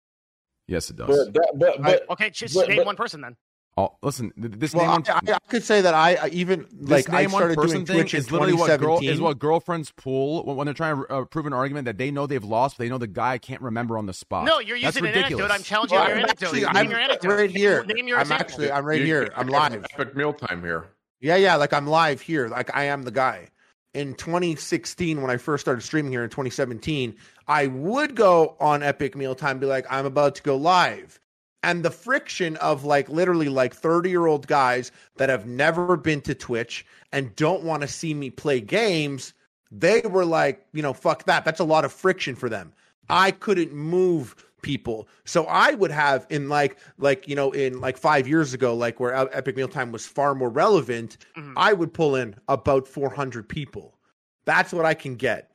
yes, 0.68 0.90
it 0.90 0.96
does. 0.98 1.08
But 1.08 1.34
that, 1.34 1.52
but, 1.56 1.82
but 1.82 2.10
Okay, 2.12 2.30
just 2.30 2.54
but- 2.56 2.68
name 2.68 2.78
but- 2.78 2.86
one 2.86 2.96
person 2.96 3.22
then. 3.22 3.36
Oh, 3.78 3.96
listen, 4.02 4.32
this 4.38 4.74
Well, 4.74 4.84
name 4.84 5.04
I, 5.08 5.12
on, 5.14 5.30
I, 5.30 5.34
I 5.34 5.40
could 5.50 5.64
say 5.64 5.82
that 5.82 5.94
I, 5.94 6.16
I 6.16 6.28
even 6.30 6.68
like 6.80 7.10
I 7.10 7.22
name 7.22 7.32
one 7.32 7.40
started 7.40 7.56
person 7.56 7.70
doing 7.78 7.86
thing 7.86 7.96
Twitch 7.98 8.14
in 8.14 8.20
is 8.20 8.32
literally 8.32 8.54
what 8.54 8.80
girl 8.80 9.00
is 9.02 9.20
what 9.22 9.40
girlfriends 9.40 9.92
pull 9.96 10.44
when, 10.46 10.56
when 10.58 10.66
they're 10.66 10.74
trying 10.74 10.98
to 10.98 11.08
uh, 11.14 11.26
prove 11.26 11.46
an 11.46 11.54
argument 11.54 11.86
that 11.86 11.98
they 11.98 12.12
know 12.12 12.28
they've 12.28 12.44
lost, 12.44 12.78
but 12.78 12.84
they 12.86 12.90
know 12.90 12.98
the 12.98 13.08
guy 13.08 13.38
can't 13.38 13.62
remember 13.62 13.98
on 13.98 14.06
the 14.06 14.14
spot. 14.14 14.46
No, 14.46 14.60
you're 14.60 14.80
That's 14.80 14.96
using 14.98 15.10
an 15.10 15.16
ridiculous. 15.16 15.46
anecdote. 15.46 15.56
I'm 15.56 15.64
challenging 15.64 15.98
Well, 15.98 16.08
your 16.08 16.18
I'm 16.18 16.24
anecdote. 16.24 16.46
actually, 16.48 16.62
Name 16.62 16.76
I'm 16.76 16.90
your 16.92 17.00
anecdote. 17.00 17.30
right 17.38 17.50
here. 17.52 17.84
Name 17.86 18.08
your 18.08 18.18
I'm 18.18 18.22
example. 18.24 18.46
actually, 18.46 18.72
I'm 18.72 18.86
right 18.86 19.00
You- 19.00 19.06
here. 19.06 19.34
I'm 19.36 19.48
live. 19.48 19.86
Epic 19.94 20.16
mealtime 20.16 20.62
here. 20.62 20.86
Yeah, 21.20 21.36
yeah, 21.36 21.56
like 21.56 21.72
I'm 21.74 21.88
live 21.88 22.20
here. 22.22 22.48
Like 22.48 22.76
I 22.76 22.86
am 22.86 23.04
the 23.04 23.12
guy. 23.12 23.48
In 23.94 24.16
2016, 24.16 25.22
when 25.22 25.30
I 25.30 25.38
first 25.38 25.62
started 25.62 25.82
streaming 25.82 26.12
here 26.12 26.24
in 26.24 26.30
2017, 26.30 27.16
I 27.48 27.68
would 27.68 28.16
go 28.16 28.56
on 28.60 28.84
Epic 28.84 29.16
Mealtime, 29.16 29.52
and 29.52 29.60
be 29.60 29.66
like, 29.68 29.86
I'm 29.90 30.06
about 30.06 30.36
to 30.36 30.42
go 30.44 30.56
live. 30.56 31.20
And 31.64 31.84
the 31.84 31.92
friction 31.92 32.58
of 32.58 32.84
like 32.86 33.08
literally 33.10 33.50
like 33.50 33.74
30 33.74 34.10
year 34.10 34.26
old 34.26 34.48
guys 34.48 34.92
that 35.18 35.30
have 35.30 35.46
never 35.46 35.96
been 35.96 36.22
to 36.22 36.34
Twitch 36.34 36.86
and 37.12 37.36
don't 37.36 37.64
want 37.64 37.82
to 37.82 37.88
see 37.88 38.14
me 38.14 38.30
play 38.32 38.60
games, 38.62 39.34
they 39.72 40.02
were 40.02 40.26
like, 40.26 40.66
you 40.74 40.82
know, 40.82 40.94
fuck 40.94 41.26
that. 41.26 41.46
That's 41.46 41.60
a 41.60 41.64
lot 41.66 41.86
of 41.86 41.94
friction 41.94 42.36
for 42.36 42.50
them. 42.50 42.74
I 43.10 43.32
couldn't 43.32 43.74
move 43.74 44.36
people. 44.64 45.08
So 45.26 45.46
I 45.46 45.74
would 45.74 45.92
have 45.92 46.26
in 46.30 46.48
like 46.50 46.78
like 46.98 47.28
you 47.28 47.36
know 47.36 47.52
in 47.52 47.80
like 47.82 47.98
5 47.98 48.28
years 48.28 48.54
ago 48.54 48.76
like 48.76 49.00
where 49.00 49.14
Epic 49.36 49.56
Mealtime 49.56 49.92
was 49.92 50.06
far 50.06 50.34
more 50.36 50.50
relevant, 50.50 51.18
Mhm. 51.38 51.54
I 51.58 51.74
would 51.74 51.94
pull 51.94 52.16
in 52.16 52.36
about 52.48 52.88
400 52.88 53.48
people. 53.48 53.98
That's 54.46 54.72
what 54.74 54.86
I 54.86 54.94
can 54.94 55.16
get. 55.16 55.51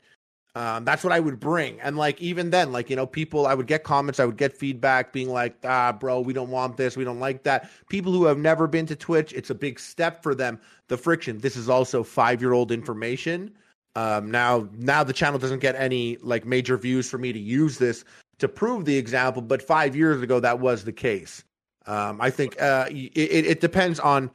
Um, 0.56 0.86
that's 0.86 1.04
what 1.04 1.12
I 1.12 1.20
would 1.20 1.38
bring. 1.38 1.78
And 1.82 1.98
like 1.98 2.18
even 2.18 2.48
then, 2.48 2.72
like 2.72 2.88
you 2.88 2.96
know, 2.96 3.06
people 3.06 3.46
I 3.46 3.52
would 3.52 3.66
get 3.66 3.84
comments, 3.84 4.18
I 4.18 4.24
would 4.24 4.38
get 4.38 4.56
feedback 4.56 5.12
being 5.12 5.28
like, 5.28 5.54
ah, 5.64 5.92
bro, 5.92 6.20
we 6.20 6.32
don't 6.32 6.48
want 6.48 6.78
this, 6.78 6.96
we 6.96 7.04
don't 7.04 7.20
like 7.20 7.42
that. 7.42 7.70
People 7.90 8.10
who 8.10 8.24
have 8.24 8.38
never 8.38 8.66
been 8.66 8.86
to 8.86 8.96
Twitch, 8.96 9.34
it's 9.34 9.50
a 9.50 9.54
big 9.54 9.78
step 9.78 10.22
for 10.22 10.34
them. 10.34 10.58
The 10.88 10.96
friction. 10.96 11.36
This 11.36 11.56
is 11.56 11.68
also 11.68 12.02
five 12.02 12.40
year 12.40 12.54
old 12.54 12.72
information. 12.72 13.52
Um, 13.96 14.30
now 14.30 14.66
now 14.72 15.04
the 15.04 15.12
channel 15.12 15.38
doesn't 15.38 15.58
get 15.58 15.76
any 15.76 16.16
like 16.22 16.46
major 16.46 16.78
views 16.78 17.10
for 17.10 17.18
me 17.18 17.34
to 17.34 17.38
use 17.38 17.76
this 17.76 18.04
to 18.38 18.48
prove 18.48 18.86
the 18.86 18.96
example, 18.96 19.42
but 19.42 19.60
five 19.60 19.94
years 19.94 20.22
ago 20.22 20.40
that 20.40 20.58
was 20.58 20.84
the 20.84 20.92
case. 20.92 21.44
Um, 21.84 22.18
I 22.18 22.30
think 22.30 22.60
uh, 22.62 22.86
it, 22.88 23.44
it 23.46 23.60
depends 23.60 24.00
on 24.00 24.30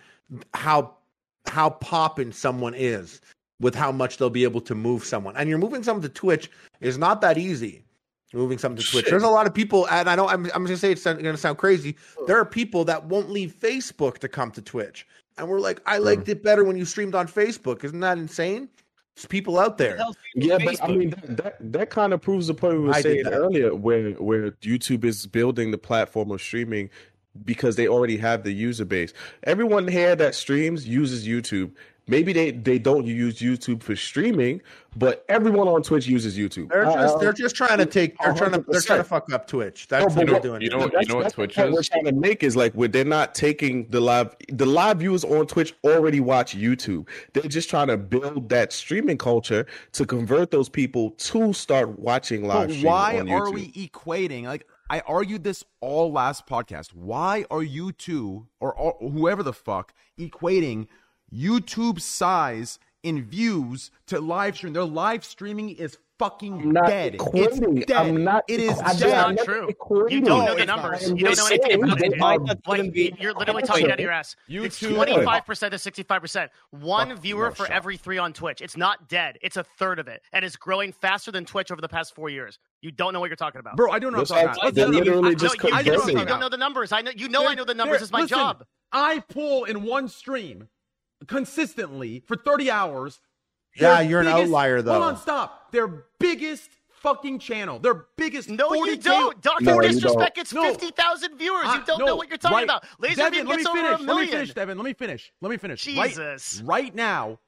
how 0.53 0.97
how 1.47 1.71
poppin' 1.71 2.31
someone 2.31 2.75
is 2.75 3.21
with 3.61 3.75
how 3.75 3.91
much 3.91 4.17
they'll 4.17 4.29
be 4.29 4.43
able 4.43 4.61
to 4.61 4.75
move 4.75 5.05
someone. 5.05 5.37
And 5.37 5.47
you're 5.47 5.59
moving 5.59 5.83
someone 5.83 6.01
to 6.01 6.09
Twitch 6.09 6.51
is 6.81 6.97
not 6.97 7.21
that 7.21 7.37
easy. 7.37 7.83
Moving 8.33 8.57
someone 8.57 8.77
to 8.77 8.83
Twitch. 8.83 9.05
Shit. 9.05 9.11
There's 9.11 9.23
a 9.23 9.29
lot 9.29 9.45
of 9.45 9.53
people, 9.53 9.87
and 9.89 10.09
I 10.09 10.15
know 10.15 10.27
I'm, 10.27 10.45
I'm 10.45 10.63
going 10.63 10.67
to 10.67 10.77
say 10.77 10.91
it's 10.91 11.03
going 11.03 11.21
to 11.21 11.37
sound 11.37 11.57
crazy. 11.57 11.97
There 12.27 12.37
are 12.37 12.45
people 12.45 12.85
that 12.85 13.05
won't 13.05 13.29
leave 13.29 13.53
Facebook 13.53 14.19
to 14.19 14.29
come 14.29 14.51
to 14.51 14.61
Twitch. 14.61 15.05
And 15.37 15.47
we're 15.47 15.59
like, 15.59 15.81
I 15.85 15.97
liked 15.97 16.25
hmm. 16.25 16.31
it 16.31 16.43
better 16.43 16.63
when 16.63 16.77
you 16.77 16.85
streamed 16.85 17.13
on 17.13 17.27
Facebook. 17.27 17.83
Isn't 17.83 17.99
that 17.99 18.17
insane? 18.17 18.69
There's 19.15 19.25
people 19.25 19.59
out 19.59 19.77
there. 19.77 19.99
Yeah, 20.35 20.57
but 20.63 20.81
I 20.81 20.87
mean 20.87 21.09
that 21.09 21.37
that, 21.37 21.73
that 21.73 21.89
kind 21.89 22.13
of 22.13 22.21
proves 22.21 22.47
the 22.47 22.53
point 22.53 22.75
we 22.75 22.87
were 22.87 22.93
I 22.93 23.01
saying 23.01 23.27
earlier, 23.27 23.75
where 23.75 24.11
where 24.13 24.51
YouTube 24.51 25.03
is 25.03 25.27
building 25.27 25.71
the 25.71 25.77
platform 25.77 26.31
of 26.31 26.41
streaming 26.41 26.89
because 27.43 27.75
they 27.75 27.87
already 27.87 28.17
have 28.17 28.43
the 28.43 28.53
user 28.53 28.85
base. 28.85 29.13
Everyone 29.43 29.87
here 29.87 30.15
that 30.15 30.35
streams 30.35 30.87
uses 30.87 31.27
YouTube. 31.27 31.71
Maybe 32.07 32.33
they, 32.33 32.51
they 32.51 32.79
don't 32.79 33.05
use 33.05 33.39
YouTube 33.39 33.83
for 33.83 33.95
streaming, 33.95 34.61
but 34.97 35.23
everyone 35.29 35.67
on 35.67 35.83
Twitch 35.83 36.07
uses 36.07 36.37
YouTube. 36.37 36.69
They're 36.69 36.85
uh, 36.85 36.93
just 36.93 37.15
I- 37.15 37.19
they're 37.19 37.29
uh, 37.29 37.33
just 37.33 37.55
trying 37.55 37.77
to 37.77 37.85
take 37.85 38.17
they're 38.17 38.33
trying 38.33 38.51
to 38.53 38.65
they're 38.67 38.81
trying 38.81 38.99
to 38.99 39.03
fuck 39.03 39.31
up 39.31 39.47
Twitch. 39.47 39.87
That's 39.87 40.05
but 40.05 40.15
what 40.15 40.27
they're 40.27 40.39
doing. 40.39 40.61
you 40.61 40.69
know 40.69 40.79
what- 40.79 40.93
you 40.93 41.07
know 41.07 41.15
what 41.17 41.23
that's 41.25 41.35
the 41.35 41.45
Twitch 41.45 41.55
point 41.55 41.71
We're 41.73 41.83
trying 41.83 42.05
to 42.05 42.11
make 42.11 42.43
is 42.43 42.55
like 42.55 42.73
where 42.73 42.87
they're 42.87 43.05
not 43.05 43.35
taking 43.35 43.87
the 43.89 44.01
live 44.01 44.35
the 44.49 44.65
live 44.65 44.97
viewers 44.99 45.23
on 45.23 45.45
Twitch 45.45 45.73
already 45.83 46.19
watch 46.19 46.57
YouTube. 46.57 47.07
They're 47.33 47.43
just 47.43 47.69
trying 47.69 47.87
to 47.87 47.97
build 47.97 48.49
that 48.49 48.73
streaming 48.73 49.17
culture 49.17 49.67
to 49.93 50.05
convert 50.05 50.51
those 50.51 50.69
people 50.69 51.11
to 51.11 51.53
start 51.53 51.99
watching 51.99 52.43
live. 52.45 52.69
But 52.69 52.77
why 52.77 53.19
on 53.19 53.29
are 53.29 53.51
we 53.51 53.71
equating? 53.73 54.45
Like 54.45 54.67
I 54.89 55.01
argued 55.01 55.43
this 55.45 55.63
all 55.79 56.11
last 56.11 56.47
podcast. 56.47 56.93
Why 56.93 57.45
are 57.49 57.63
you 57.63 57.91
two 57.93 58.47
or, 58.59 58.73
or 58.73 58.97
whoever 58.99 59.43
the 59.43 59.53
fuck 59.53 59.93
equating 60.19 60.87
YouTube 61.33 61.99
size 62.01 62.79
in 63.03 63.23
views 63.23 63.91
to 64.07 64.19
live 64.19 64.55
stream? 64.57 64.73
Their 64.73 64.83
live 64.83 65.23
streaming 65.25 65.69
is 65.71 65.97
fucking 66.19 66.53
I'm 66.61 66.71
not 66.71 66.85
dead. 66.85 67.13
equating. 67.17 67.77
It's 67.77 67.85
dead. 67.87 67.97
I'm 67.97 68.23
not 68.23 68.43
It 68.47 68.59
is 68.59 68.73
equ- 68.73 68.83
I 68.83 68.87
just- 68.89 68.99
dead. 68.99 69.13
I'm 69.17 69.35
not 69.35 69.35
not 69.37 69.45
true. 69.45 69.67
equating. 69.67 70.11
You 70.11 70.21
don't 70.21 70.45
know 70.45 70.55
the 70.55 70.65
numbers. 70.67 71.09
You 71.09 71.15
don't 71.25 71.35
know 71.37 71.47
anything 71.47 71.83
about 71.83 71.97
it. 72.41 72.45
that 72.45 72.67
Like 72.67 73.19
you're 73.19 73.33
literally 73.33 73.63
talking 73.63 73.87
out 73.87 73.93
of 73.93 73.99
your 73.99 74.11
ass. 74.11 74.35
It's 74.47 74.79
twenty 74.79 75.23
five 75.23 75.47
percent 75.47 75.71
to 75.71 75.79
sixty 75.79 76.03
five 76.03 76.21
percent. 76.21 76.51
One 76.69 77.09
Fuck, 77.09 77.19
viewer 77.19 77.45
no 77.49 77.55
for 77.55 77.65
shot. 77.65 77.71
every 77.71 77.97
three 77.97 78.19
on 78.19 78.33
Twitch. 78.33 78.61
It's 78.61 78.77
not 78.77 79.09
dead. 79.09 79.39
It's 79.41 79.57
a 79.57 79.63
third 79.63 79.97
of 79.97 80.07
it, 80.07 80.21
and 80.31 80.45
it's 80.45 80.55
growing 80.55 80.91
faster 80.93 81.31
than 81.31 81.43
Twitch 81.43 81.71
over 81.71 81.81
the 81.81 81.89
past 81.89 82.13
four 82.13 82.29
years. 82.29 82.59
You 82.83 82.91
don't 82.91 83.13
know 83.13 83.19
what 83.19 83.31
you're 83.31 83.35
talking 83.35 83.57
about. 83.59 83.75
Bro, 83.77 83.91
I 83.91 83.97
don't 83.97 84.11
know 84.13 84.19
what 84.19 84.31
I'm 84.31 84.45
talking 84.49 84.61
about. 84.61 84.75
they're 84.75 84.87
literally 84.89 85.31
I- 85.31 85.33
just 85.33 85.57
no, 85.63 85.69
you, 85.69 85.75
you, 85.77 85.83
converting. 85.91 86.17
you 86.19 86.25
don't 86.25 86.39
know 86.39 86.49
the 86.49 86.57
numbers. 86.57 86.91
I 86.91 87.01
know. 87.01 87.11
You 87.15 87.29
know 87.29 87.47
I 87.47 87.55
know 87.55 87.63
the 87.65 87.73
numbers. 87.73 87.97
There- 87.97 88.03
It's 88.03 88.11
my 88.11 88.21
listen, 88.21 88.37
job. 88.37 88.63
I 88.91 89.23
pull 89.27 89.63
in 89.63 89.81
one 89.85 90.07
stream 90.07 90.67
consistently 91.27 92.23
for 92.27 92.35
30 92.35 92.71
hours. 92.71 93.19
Yeah, 93.75 94.01
you're 94.01 94.21
an 94.21 94.27
outlier, 94.27 94.81
though. 94.81 94.93
Hold 94.93 95.03
on, 95.03 95.17
stop. 95.17 95.71
Their 95.71 95.87
biggest 96.19 96.69
fucking 97.01 97.39
channel. 97.39 97.79
Their 97.79 98.05
biggest. 98.17 98.49
No, 98.49 98.73
you 98.73 98.97
40K 98.97 99.03
don't. 99.03 99.41
Doctor 99.41 99.63
No, 99.63 99.81
Disrespect 99.81 100.35
gets 100.35 100.53
No. 100.53 100.63
fifty 100.63 100.91
thousand 100.91 101.37
viewers. 101.37 101.63
You 101.63 101.69
ah, 101.69 101.83
don't 101.85 101.99
no, 101.99 102.05
know 102.05 102.15
what 102.15 102.29
you're 102.29 102.37
talking 102.37 102.57
right. 102.57 102.63
about. 102.63 102.85
Laser 102.99 103.15
Devin, 103.15 103.39
Beam 103.39 103.47
let 103.47 103.57
me 103.57 103.63
gets 103.63 103.69
over 103.69 103.81
finish. 103.81 103.99
a 103.99 104.03
Let 104.03 104.17
me 104.17 104.27
finish, 104.27 104.53
Devin. 104.53 104.77
Let 104.77 104.85
me 104.85 104.93
finish. 104.93 105.33
Let 105.41 105.49
me 105.49 105.57
finish. 105.57 105.81
Jesus. 105.81 106.61
Right, 106.63 106.83
right 106.83 106.95
now, 106.95 107.39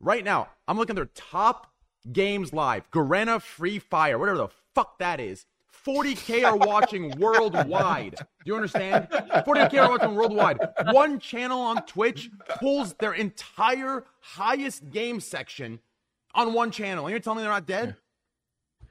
right 0.00 0.24
now, 0.24 0.48
I'm 0.66 0.76
looking 0.76 0.94
at 0.94 0.96
their 0.96 1.10
top 1.14 1.72
games 2.12 2.52
live. 2.52 2.90
Garena 2.90 3.40
Free 3.40 3.78
Fire, 3.78 4.18
whatever 4.18 4.38
the 4.38 4.48
fuck 4.74 4.98
that 4.98 5.20
is. 5.20 5.46
40k 5.86 6.44
are 6.44 6.56
watching 6.56 7.10
worldwide. 7.18 8.16
Do 8.16 8.24
you 8.44 8.54
understand? 8.54 9.08
40k 9.10 9.82
are 9.82 9.90
watching 9.90 10.14
worldwide. 10.14 10.58
One 10.92 11.18
channel 11.18 11.60
on 11.60 11.84
Twitch 11.86 12.30
pulls 12.58 12.94
their 12.94 13.14
entire 13.14 14.04
highest 14.20 14.90
game 14.90 15.20
section 15.20 15.80
on 16.34 16.52
one 16.52 16.70
channel. 16.70 17.06
And 17.06 17.10
you're 17.12 17.20
telling 17.20 17.38
me 17.38 17.42
they're 17.42 17.52
not 17.52 17.66
dead? 17.66 17.96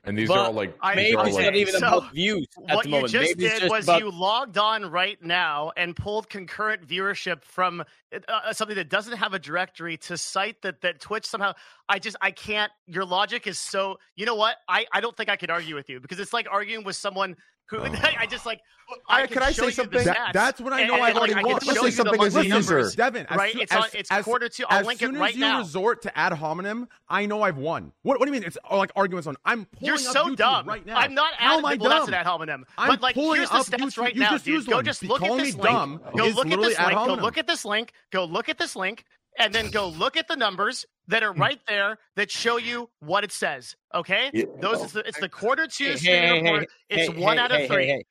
And 0.07 0.17
these 0.17 0.29
But 0.29 0.38
are 0.39 0.45
all 0.45 0.53
like 0.53 0.75
I- 0.81 0.95
these 0.95 1.03
maybe 1.03 1.15
are 1.15 1.19
all 1.19 1.25
it's 1.27 1.35
like 1.35 1.45
not 1.45 1.55
even 1.55 1.73
so 1.73 1.88
about 1.99 2.13
views 2.13 2.47
at 2.69 2.75
what 2.77 2.84
the 2.84 2.89
you 2.89 2.95
moment. 2.95 3.11
just 3.11 3.27
maybe 3.38 3.49
did 3.49 3.59
just 3.59 3.69
was 3.69 3.85
about 3.85 3.99
you 3.99 4.09
logged 4.09 4.57
on 4.57 4.89
right 4.89 5.21
now 5.21 5.71
and 5.75 5.95
pulled 5.95 6.29
concurrent 6.29 6.88
viewership 6.88 7.43
from 7.43 7.84
uh, 8.27 8.53
something 8.53 8.75
that 8.77 8.89
doesn't 8.89 9.17
have 9.17 9.34
a 9.34 9.39
directory 9.39 9.97
to 9.97 10.17
cite 10.17 10.61
that 10.61 10.79
that 10.81 11.01
Twitch 11.01 11.25
somehow. 11.25 11.53
I 11.89 11.99
just 11.99 12.15
I 12.21 12.31
can't. 12.31 12.71
Your 12.88 13.03
logic 13.05 13.47
is 13.47 13.59
so. 13.59 13.99
You 14.15 14.25
know 14.25 14.35
what? 14.35 14.55
I 14.69 14.85
I 14.93 15.01
don't 15.01 15.15
think 15.15 15.29
I 15.29 15.35
could 15.35 15.51
argue 15.51 15.75
with 15.75 15.89
you 15.89 15.99
because 15.99 16.19
it's 16.19 16.31
like 16.34 16.47
arguing 16.49 16.85
with 16.85 16.95
someone 16.95 17.35
who 17.69 17.77
oh. 17.80 17.84
I 18.19 18.26
just 18.26 18.45
like. 18.45 18.61
I- 19.10 19.23
I 19.23 19.27
can 19.27 19.44
I 19.44 19.52
show 19.52 19.65
say 19.65 19.72
something? 19.72 20.02
That- 20.06 20.31
that's 20.31 20.61
when 20.61 20.72
I 20.72 20.85
know 20.85 20.94
and- 20.95 21.03
I've 21.03 21.10
and, 21.10 21.18
already 21.18 21.34
like, 21.34 21.45
won. 21.45 21.56
I 21.56 21.65
Let's 21.65 21.81
say 21.81 21.91
something 21.91 22.22
as 22.23 22.34
monthly 22.35 22.52
a 22.52 22.56
user. 22.56 22.89
Devin, 22.95 23.26
as 23.30 23.38
right? 23.38 23.52
soo- 23.53 23.60
It's 23.60 23.76
on. 23.76 23.84
It's 23.94 24.10
as- 24.11 24.23
quarter 24.23 24.48
two. 24.48 24.64
I'll 24.69 24.80
as 24.80 24.85
link 24.88 24.99
soon 25.02 25.15
it 25.15 25.18
as 25.18 25.22
right 25.22 25.34
you 25.35 25.41
now. 25.41 25.60
resort 25.60 26.02
to 26.03 26.18
ad 26.18 26.31
hominem, 26.31 26.88
I 27.10 27.26
know 27.26 27.41
I've 27.41 27.57
won. 27.57 27.91
What, 28.03 28.18
what 28.19 28.26
do 28.26 28.31
you 28.31 28.39
mean? 28.39 28.48
It's 28.48 28.57
like 28.72 28.91
arguments 28.95 29.27
on. 29.27 29.35
I'm 29.44 29.65
pulling 29.65 29.85
You're 29.88 29.95
up 29.95 29.99
so 29.99 30.26
YouTube 30.27 30.35
dumb. 30.38 30.68
right 30.69 30.85
now. 30.85 30.95
I'm 30.98 31.14
not 31.14 31.34
How 31.34 31.56
at 31.56 31.57
am 31.60 31.65
I 31.65 31.76
well, 31.76 31.89
that's 31.89 32.07
an 32.07 32.14
ad 32.14 32.26
hominem. 32.26 32.64
I'm 32.77 32.88
but 32.88 33.02
like, 33.02 33.15
pulling 33.15 33.39
here's 33.39 33.49
the 33.49 33.56
up 33.57 33.65
stats 33.65 33.77
YouTube. 33.77 33.98
right 34.03 34.15
You 34.15 34.22
now, 34.22 34.30
just 34.31 34.45
dude. 34.45 34.53
used 34.53 34.69
Go 34.69 34.81
just 34.81 35.03
look 35.03 35.22
at 35.22 35.38
this 35.38 35.56
link. 35.57 36.02
Go 36.15 36.27
look 36.27 36.48
at 36.49 36.61
this 36.61 36.77
link. 36.80 36.95
Go 36.95 37.15
look 37.15 37.38
at 37.38 37.48
this 37.48 37.65
link. 37.65 37.94
Go 38.11 38.23
look 38.26 38.48
at 38.48 38.57
this 38.57 38.76
link, 38.77 39.03
and 39.38 39.53
then 39.53 39.69
go 39.69 39.88
look 39.89 40.18
at 40.18 40.27
the 40.27 40.35
numbers 40.35 40.85
that 41.07 41.23
are 41.23 41.34
hmm. 41.34 41.41
right 41.41 41.59
there 41.68 41.97
that 42.15 42.30
show 42.31 42.57
you 42.57 42.89
what 42.99 43.23
it 43.23 43.31
says. 43.31 43.76
Okay, 43.93 44.31
those 44.61 44.84
it's 44.84 44.93
the, 44.93 45.07
it's 45.07 45.19
the 45.19 45.30
quarter 45.30 45.68
two 45.68 45.91
Hey, 45.91 45.95
streaming 45.95 46.22
hey, 46.22 46.27
hey, 46.27 46.41
report. 46.41 46.69
hey, 46.89 46.95
it's 47.01 47.14
hey, 47.14 47.22
one 47.23 47.38
hey, 47.38 47.43
out 47.43 47.51
of 47.51 47.57
hey, 47.57 47.68
three. 47.68 47.88
hey, 47.88 47.91
hey. 47.91 48.03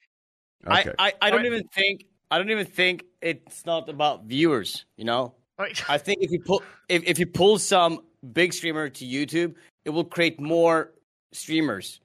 Okay. 0.80 0.92
I, 0.98 1.08
I, 1.08 1.12
I 1.22 1.30
don't 1.30 1.40
Alright. 1.40 1.52
even 1.52 1.68
think 1.68 2.06
I 2.30 2.38
don't 2.38 2.50
even 2.50 2.66
think 2.66 3.04
it's 3.22 3.64
not 3.66 3.88
about 3.88 4.24
viewers. 4.24 4.84
You 4.96 5.04
know, 5.04 5.34
Right. 5.58 5.82
I 5.90 5.98
think 5.98 6.22
if 6.22 6.30
you 6.30 6.40
pull 6.40 6.62
if, 6.88 7.02
if 7.04 7.18
you 7.18 7.26
pull 7.26 7.58
some 7.58 8.00
big 8.32 8.52
streamer 8.52 8.88
to 8.88 9.04
YouTube, 9.04 9.54
it 9.84 9.90
will 9.90 10.04
create 10.04 10.40
more 10.40 10.92
streamers. 11.32 12.00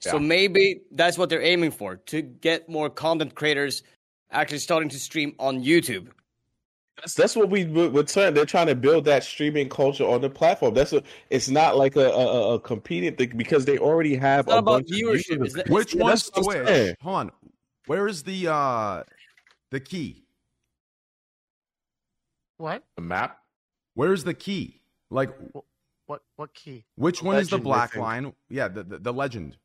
So 0.00 0.14
Yeah. 0.14 0.22
maybe 0.22 0.82
that's 0.92 1.18
what 1.18 1.28
they're 1.28 1.42
aiming 1.42 1.72
for 1.72 1.96
to 1.96 2.22
get 2.22 2.68
more 2.68 2.88
content 2.88 3.34
creators 3.34 3.82
actually 4.30 4.58
starting 4.58 4.88
to 4.90 4.98
stream 4.98 5.34
on 5.38 5.62
YouTube. 5.62 6.08
That's 7.00 7.14
that's 7.14 7.36
what 7.36 7.48
we 7.50 7.64
we- 7.64 7.88
we're 7.88 8.02
trying. 8.02 8.34
They're 8.34 8.44
trying 8.44 8.66
to 8.66 8.74
build 8.74 9.04
that 9.04 9.22
streaming 9.24 9.68
culture 9.68 10.04
on 10.04 10.20
the 10.20 10.28
platform. 10.30 10.74
That's 10.74 10.92
a. 10.92 11.02
It's 11.30 11.48
not 11.48 11.76
like 11.76 11.94
a 11.96 12.08
a, 12.10 12.26
a- 12.26 12.54
a 12.54 12.60
competing 12.60 13.14
thing 13.14 13.32
because 13.36 13.64
they 13.64 13.78
already 13.78 14.16
have 14.16 14.40
It's 14.46 14.48
not 14.48 14.56
a 14.56 14.58
about 14.58 14.72
bunch 14.86 14.90
of 14.90 14.96
viewership. 14.96 15.28
users. 15.30 15.40
It's 15.40 15.56
not- 15.56 15.68
Which 15.70 15.94
one's 15.94 16.30
that's 16.30 16.46
what 16.46 16.66
saying. 16.66 16.96
Hold 17.00 17.16
on. 17.16 17.30
Where 17.86 18.08
is 18.08 18.22
the 18.24 18.48
uh 18.52 19.04
the 19.70 19.80
key? 19.80 20.24
What? 22.56 22.82
the 22.96 23.02
map. 23.02 23.38
Where's 23.94 24.24
the 24.24 24.34
key? 24.34 24.80
Like 25.10 25.30
What? 26.06 26.22
What 26.36 26.54
key? 26.54 26.84
which 26.96 27.22
one 27.22 27.36
is 27.36 27.48
the 27.50 27.58
black 27.58 27.94
line? 27.96 28.32
Yeah, 28.48 28.68
the, 28.68 28.82
the 28.82 28.98
the 28.98 29.12
legend. 29.12 29.56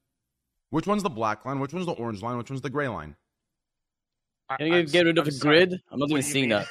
Which 0.69 0.87
one's 0.87 1.03
the 1.03 1.09
black 1.09 1.45
line? 1.45 1.59
Which 1.59 1.73
one's 1.73 1.85
the 1.85 1.91
orange 1.93 2.21
line? 2.21 2.37
Which 2.37 2.49
one's 2.49 2.61
the 2.61 2.69
gray 2.69 2.87
line? 2.87 3.15
I- 4.49 4.57
Can 4.57 4.67
you 4.67 4.73
I'm 4.75 4.85
get 4.85 5.05
rid 5.05 5.17
of 5.17 5.23
I'm 5.23 5.25
the 5.25 5.31
sorry. 5.31 5.65
grid? 5.65 5.81
I'm 5.91 5.99
not 5.99 6.09
What 6.09 6.11
even 6.11 6.21
do 6.21 6.27
you 6.27 6.33
seeing 6.33 6.49
mean? 6.49 6.59
that. 6.59 6.67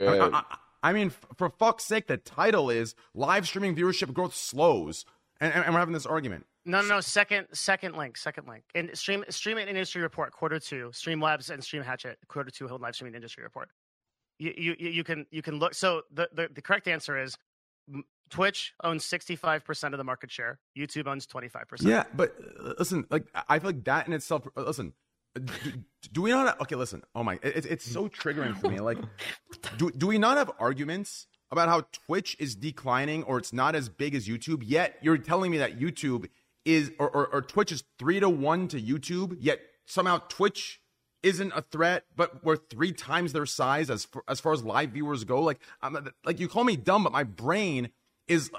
I- 0.00 0.04
I, 0.04 0.28
I- 0.38 0.44
I 0.84 0.92
mean, 0.92 1.10
for 1.36 1.48
fuck's 1.48 1.84
sake, 1.84 2.08
the 2.08 2.16
title 2.16 2.68
is 2.68 2.96
live 3.14 3.46
streaming 3.46 3.76
viewership 3.76 4.12
growth 4.12 4.34
slows, 4.34 5.04
and, 5.40 5.54
and, 5.54 5.64
and 5.64 5.72
we're 5.72 5.78
having 5.78 5.94
this 5.94 6.06
argument. 6.06 6.44
No, 6.64 6.80
no, 6.80 6.88
no. 6.88 7.00
Second, 7.00 7.46
second 7.52 7.96
link. 7.96 8.16
Second 8.16 8.48
link. 8.48 8.64
And 8.74 8.90
stream, 8.98 9.24
stream 9.28 9.58
and 9.58 9.68
industry 9.68 10.02
report, 10.02 10.32
quarter 10.32 10.58
two. 10.58 10.90
Streamlabs 10.92 11.50
and 11.50 11.62
Stream 11.62 11.84
Hatchet, 11.84 12.18
quarter 12.26 12.50
two. 12.50 12.66
Live 12.66 12.96
streaming 12.96 13.14
industry 13.14 13.44
report. 13.44 13.68
You, 14.40 14.52
you, 14.56 14.74
you 14.76 14.88
you 14.88 15.04
can, 15.04 15.24
you 15.30 15.40
can 15.40 15.60
look. 15.60 15.74
So 15.74 16.02
the, 16.12 16.28
the, 16.32 16.48
the 16.52 16.62
correct 16.62 16.88
answer 16.88 17.16
is 17.16 17.36
Twitch 18.30 18.72
owns 18.82 19.04
sixty 19.04 19.36
five 19.36 19.64
percent 19.64 19.94
of 19.94 19.98
the 19.98 20.04
market 20.04 20.30
share. 20.32 20.58
YouTube 20.76 21.06
owns 21.06 21.26
twenty 21.26 21.48
five 21.48 21.68
percent. 21.68 21.90
Yeah, 21.90 22.04
but 22.14 22.34
uh, 22.60 22.74
listen, 22.78 23.06
like 23.10 23.26
I- 23.34 23.42
I 23.50 23.58
feel 23.60 23.68
like 23.70 23.84
that 23.84 24.06
in 24.08 24.12
itself. 24.14 24.48
uh, 24.56 24.62
Listen, 24.62 24.94
do, 25.34 25.72
do 26.12 26.22
we 26.22 26.30
not? 26.30 26.46
Have, 26.46 26.60
okay, 26.62 26.74
listen. 26.74 27.02
Oh 27.14 27.22
my, 27.22 27.38
it, 27.42 27.66
it's 27.66 27.90
so 27.90 28.08
triggering 28.08 28.56
for 28.58 28.68
me. 28.68 28.80
Like, 28.80 28.98
do 29.78 29.90
do 29.90 30.06
we 30.06 30.18
not 30.18 30.36
have 30.36 30.50
arguments 30.58 31.26
about 31.50 31.68
how 31.68 31.86
Twitch 32.06 32.36
is 32.38 32.54
declining 32.54 33.22
or 33.24 33.38
it's 33.38 33.52
not 33.52 33.74
as 33.74 33.88
big 33.88 34.14
as 34.14 34.28
YouTube? 34.28 34.62
Yet 34.64 34.96
you're 35.02 35.18
telling 35.18 35.50
me 35.50 35.58
that 35.58 35.78
YouTube 35.78 36.28
is 36.64 36.92
or 36.98 37.08
or, 37.10 37.26
or 37.28 37.42
Twitch 37.42 37.72
is 37.72 37.84
three 37.98 38.20
to 38.20 38.28
one 38.28 38.68
to 38.68 38.80
YouTube. 38.80 39.36
Yet 39.40 39.60
somehow 39.86 40.18
Twitch 40.28 40.80
isn't 41.22 41.52
a 41.54 41.62
threat, 41.62 42.04
but 42.16 42.44
we're 42.44 42.56
three 42.56 42.92
times 42.92 43.32
their 43.32 43.46
size 43.46 43.90
as 43.90 44.04
far, 44.04 44.24
as 44.28 44.40
far 44.40 44.52
as 44.52 44.64
live 44.64 44.90
viewers 44.90 45.24
go. 45.24 45.40
Like, 45.40 45.60
I'm 45.80 45.96
like 46.24 46.40
you 46.40 46.48
call 46.48 46.64
me 46.64 46.76
dumb, 46.76 47.04
but 47.04 47.12
my 47.12 47.24
brain 47.24 47.90
is. 48.28 48.50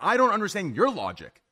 I 0.00 0.16
don't 0.16 0.30
understand 0.30 0.76
your 0.76 0.90
logic. 0.90 1.42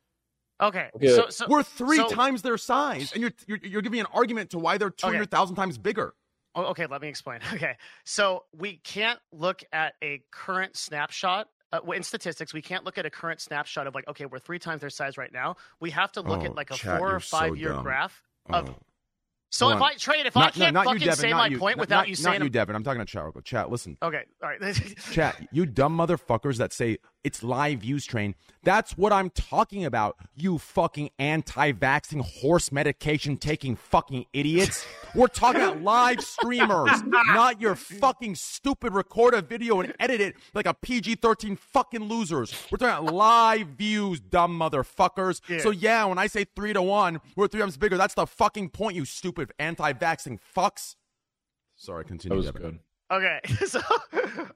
Okay. 0.61 0.89
Okay. 0.97 1.09
So, 1.09 1.27
so 1.29 1.47
We're 1.49 1.63
three 1.63 1.99
so- 1.99 2.09
times 2.09 2.43
their 2.43 2.57
size, 2.59 3.13
and 3.13 3.23
you're, 3.23 3.33
you're 3.47 3.59
you're 3.63 3.83
giving 3.83 4.01
an 4.01 4.07
argument 4.13 4.51
to 4.51 4.59
why 4.59 4.79
they're 4.79 4.91
two 4.91 5.07
hundred 5.07 5.31
thousand 5.31 5.57
times 5.57 5.77
bigger. 5.79 6.15
Oh, 6.55 6.65
okay, 6.67 6.87
let 6.87 7.03
me 7.03 7.09
explain. 7.09 7.41
Okay, 7.53 7.77
so 8.05 8.45
we 8.57 8.79
can't 8.79 9.19
look 9.33 9.63
at 9.73 9.95
a 10.03 10.23
current 10.33 10.77
snapshot. 10.77 11.49
Uh, 11.73 11.81
in 11.95 12.03
statistics, 12.03 12.55
we 12.55 12.63
can't 12.63 12.85
look 12.85 12.97
at 12.97 13.05
a 13.05 13.11
current 13.11 13.41
snapshot 13.41 13.87
of 13.87 13.95
like, 13.95 14.09
okay, 14.09 14.25
we're 14.25 14.39
three 14.39 14.59
times 14.59 14.81
their 14.81 14.89
size 14.89 15.19
right 15.19 15.33
now. 15.33 15.57
We 15.81 15.91
have 15.91 16.13
to 16.13 16.23
look 16.23 16.41
Oh, 16.41 16.45
at 16.45 16.55
like 16.55 16.71
a 16.71 16.75
chat, 16.75 16.99
four 16.99 17.09
you're 17.09 17.17
or 17.17 17.21
so 17.21 17.37
five 17.37 17.57
year 17.57 17.71
dumb. 17.73 17.83
graph 17.83 18.23
of. 18.49 18.71
Oh. 18.71 18.75
So 19.51 19.67
Hold 19.67 19.77
if 19.77 19.83
on. 19.83 19.91
I 19.91 19.95
trade, 19.95 20.27
if 20.27 20.37
I 20.37 20.41
Not, 20.41 20.57
no, 20.57 20.65
can't 20.65 20.75
not 20.75 20.81
you, 20.87 20.87
fucking 20.93 21.01
Devin. 21.07 21.17
say 21.17 21.31
not 21.31 21.37
my 21.37 21.47
you. 21.47 21.59
point 21.59 21.77
Not- 21.77 21.81
without 21.83 21.97
not, 21.99 22.09
you 22.09 22.13
not 22.13 22.19
saying, 22.33 22.43
you, 22.43 22.51
Devin. 22.51 22.75
I'm 22.77 22.83
talking 22.83 23.01
to 23.01 23.05
chat. 23.07 23.45
Chat, 23.45 23.71
listen. 23.71 23.97
okay, 24.03 24.23
all 24.43 24.49
right, 24.51 24.75
Chat, 25.13 25.37
you 25.53 25.67
dumb 25.67 25.97
motherfuckers 25.97 26.59
that 26.59 26.73
say 26.73 26.99
it's 27.27 27.43
live 27.43 27.81
views 27.81 28.07
train. 28.07 28.37
That's 28.63 28.97
what 28.97 29.13
I'm 29.13 29.31
talking 29.31 29.85
about. 29.85 30.17
You 30.37 30.59
fucking 30.59 31.11
anti-vaxxing 31.19 32.21
horse 32.21 32.71
medication 32.71 33.37
taking 33.37 33.75
fucking 33.75 34.27
idiots. 34.33 34.87
We're 35.13 35.27
talking 35.27 35.61
about 35.61 35.83
live 35.83 36.21
streamers, 36.21 37.03
not 37.05 37.61
your 37.61 37.75
fucking 37.75 38.37
stupid 38.37 38.93
record 38.93 39.35
a 39.35 39.43
video 39.43 39.81
and 39.81 39.93
edit 39.99 40.21
it 40.21 40.37
like 40.55 40.67
a 40.67 40.75
PG-13 40.75 41.59
fucking 41.59 42.05
losers. 42.05 42.55
We're 42.71 42.79
talking 42.79 43.05
about 43.07 43.13
live 43.13 43.67
views, 43.71 44.21
dumb 44.21 44.57
motherfuckers. 44.57 45.41
Yeah. 45.49 45.59
So 45.59 45.71
yeah, 45.71 46.05
when 46.05 46.19
I 46.19 46.29
say 46.29 46.47
three 46.55 46.73
to 46.75 46.83
one, 46.83 47.21
we're 47.35 47.49
three 47.49 47.61
times 47.61 47.77
bigger. 47.77 47.97
That's 47.97 48.15
the 48.15 48.27
fucking 48.27 48.71
point, 48.71 48.95
you 48.95 49.05
stupid 49.05 49.53
anti-vaxxing 49.59 50.39
fucks. 50.57 50.95
Sorry, 51.75 52.05
continue. 52.05 52.41
That 52.41 52.53
continue. 52.53 52.69
was 52.69 52.71
Devin. 52.71 52.79
good. 52.79 52.86
Okay, 53.13 53.41
so 53.67 53.81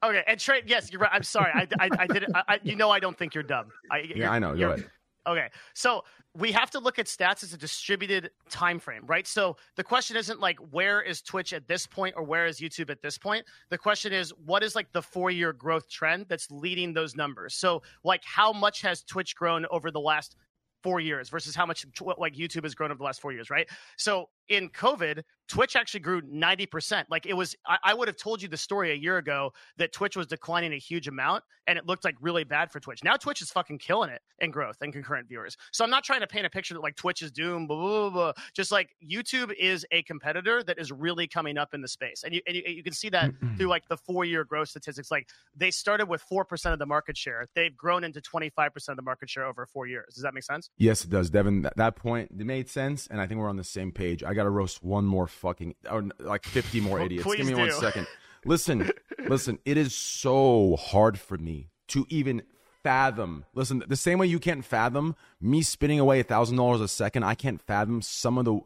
okay, 0.02 0.24
and 0.27 0.40
trade. 0.40 0.64
Yes, 0.66 0.90
you're 0.90 1.01
right. 1.01 1.10
I'm 1.12 1.22
sorry. 1.22 1.52
I, 1.55 1.68
I, 1.78 1.89
I 2.01 2.06
did 2.06 2.24
it. 2.24 2.31
I, 2.35 2.59
you 2.62 2.74
know, 2.77 2.90
I 2.90 2.98
don't 2.98 3.16
think 3.16 3.35
you're 3.35 3.44
dumb. 3.44 3.68
I, 3.90 3.98
Yeah, 3.98 4.14
you're- 4.16 4.27
I 4.28 4.39
know. 4.39 4.55
You're- 4.55 4.72
right. 4.74 4.85
Okay, 5.28 5.48
so 5.74 6.02
we 6.35 6.51
have 6.51 6.70
to 6.70 6.78
look 6.78 6.98
at 6.98 7.05
stats 7.05 7.44
as 7.44 7.52
a 7.52 7.59
distributed 7.59 8.31
time 8.48 8.78
frame, 8.78 9.02
right? 9.06 9.27
So 9.27 9.56
the 9.77 9.85
question 9.85 10.16
isn't 10.16 10.40
like 10.40 10.59
where 10.70 11.02
is 11.02 11.20
Twitch 11.20 11.52
at 11.52 11.68
this 11.68 11.86
point 11.86 12.14
or 12.16 12.22
where 12.24 12.47
is 12.47 12.59
YouTube 12.59 12.89
at 12.89 13.02
this 13.02 13.18
point. 13.18 13.44
The 13.68 13.77
question 13.77 14.14
is 14.14 14.32
what 14.47 14.62
is 14.62 14.74
like 14.74 14.90
the 14.93 15.02
four 15.02 15.31
year 15.31 15.52
growth 15.52 15.90
trend 15.90 16.24
that's 16.31 16.51
leading 16.51 16.94
those 16.94 17.16
numbers. 17.16 17.55
So 17.55 17.82
like 18.02 18.22
how 18.24 18.51
much 18.51 18.81
has 18.81 19.02
Twitch 19.02 19.36
grown 19.36 19.66
over 19.70 19.90
the 19.90 20.01
last 20.01 20.36
four 20.82 21.01
years 21.01 21.28
versus 21.28 21.55
how 21.55 21.66
much 21.66 21.85
like 22.16 22.35
YouTube 22.35 22.62
has 22.62 22.74
grown 22.74 22.90
over 22.90 22.98
the 22.98 23.05
last 23.05 23.20
four 23.20 23.32
years, 23.32 23.51
right? 23.51 23.68
So 23.98 24.31
in 24.51 24.68
COVID, 24.68 25.22
Twitch 25.48 25.74
actually 25.74 26.01
grew 26.01 26.20
90%. 26.22 27.05
Like 27.10 27.27
it 27.27 27.35
was, 27.35 27.56
I, 27.66 27.78
I 27.82 27.94
would 27.94 28.09
have 28.09 28.16
told 28.16 28.43
you 28.43 28.48
the 28.48 28.56
story 28.56 28.93
a 28.93 28.94
year 28.94 29.16
ago 29.16 29.52
that 29.78 29.93
Twitch 29.93 30.16
was 30.16 30.27
declining 30.27 30.72
a 30.72 30.78
huge 30.78 31.09
amount 31.09 31.43
and 31.66 31.78
it 31.78 31.86
looked 31.86 32.05
like 32.05 32.16
really 32.20 32.44
bad 32.44 32.70
for 32.70 32.78
Twitch. 32.78 33.02
Now 33.02 33.16
Twitch 33.16 33.43
is 33.43 33.51
fucking 33.51 33.78
killing 33.78 34.10
it 34.10 34.20
in 34.40 34.51
growth 34.51 34.77
and 34.81 34.93
concurrent 34.93 35.28
viewers. 35.28 35.56
So 35.72 35.85
I'm 35.85 35.90
not 35.90 36.05
trying 36.05 36.20
to 36.20 36.27
paint 36.27 36.47
a 36.47 36.51
picture 36.51 36.74
that 36.74 36.82
like 36.82 36.97
Twitch 36.97 37.22
is 37.22 37.32
doomed, 37.32 37.68
blah, 37.68 37.77
blah, 37.77 38.10
blah, 38.10 38.10
blah. 38.10 38.32
Just 38.55 38.70
like 38.70 38.90
YouTube 39.05 39.52
is 39.59 39.86
a 39.90 40.02
competitor 40.02 40.62
that 40.64 40.78
is 40.78 40.93
really 40.93 41.27
coming 41.27 41.59
up 41.59 41.74
in 41.74 41.81
the 41.81 41.89
space. 41.89 42.22
And 42.24 42.35
you, 42.35 42.40
and 42.47 42.56
you, 42.56 42.62
you 42.66 42.82
can 42.82 42.93
see 42.93 43.09
that 43.10 43.32
through 43.56 43.68
like 43.68 43.89
the 43.89 43.97
four 43.97 44.24
year 44.24 44.44
growth 44.44 44.68
statistics. 44.68 45.10
Like 45.10 45.28
they 45.56 45.70
started 45.70 46.09
with 46.09 46.24
4% 46.31 46.72
of 46.72 46.78
the 46.78 46.86
market 46.86 47.16
share. 47.16 47.47
They've 47.55 47.77
grown 47.77 48.05
into 48.05 48.20
25% 48.20 48.89
of 48.89 48.97
the 48.97 49.02
market 49.02 49.28
share 49.28 49.47
over 49.47 49.66
four 49.66 49.86
years. 49.86 50.14
Does 50.14 50.22
that 50.22 50.35
make 50.35 50.44
sense? 50.44 50.70
Yes, 50.77 51.05
it 51.05 51.10
does, 51.10 51.31
Devin. 51.31 51.62
That, 51.62 51.77
that 51.77 51.97
point 51.97 52.31
it 52.39 52.47
made 52.47 52.68
sense, 52.68 53.06
and 53.09 53.20
I 53.20 53.27
think 53.27 53.40
we're 53.40 53.48
on 53.48 53.56
the 53.56 53.64
same 53.64 53.90
page. 53.90 54.22
I 54.22 54.35
got 54.35 54.39
to 54.44 54.50
roast 54.50 54.82
one 54.82 55.04
more 55.04 55.26
fucking, 55.26 55.74
or 55.90 56.04
like 56.18 56.44
fifty 56.44 56.80
more 56.80 56.96
Well, 56.98 57.06
idiots. 57.06 57.24
please 57.24 57.38
Give 57.38 57.46
me 57.46 57.54
one 57.54 57.68
do. 57.68 57.74
second. 57.80 58.06
Listen, 58.44 58.90
listen. 59.28 59.58
It 59.64 59.76
is 59.76 59.94
so 59.94 60.76
hard 60.76 61.18
for 61.18 61.36
me 61.38 61.68
to 61.88 62.06
even 62.08 62.42
fathom. 62.82 63.44
Listen, 63.54 63.82
the 63.86 63.96
same 63.96 64.18
way 64.18 64.26
you 64.26 64.38
can't 64.38 64.64
fathom 64.64 65.14
me 65.40 65.60
spinning 65.62 66.00
away 66.00 66.20
a 66.20 66.24
thousand 66.24 66.56
dollars 66.56 66.80
a 66.80 66.88
second, 66.88 67.24
I 67.24 67.34
can't 67.34 67.60
fathom 67.60 68.00
some 68.02 68.38
of 68.38 68.44
the 68.46 68.60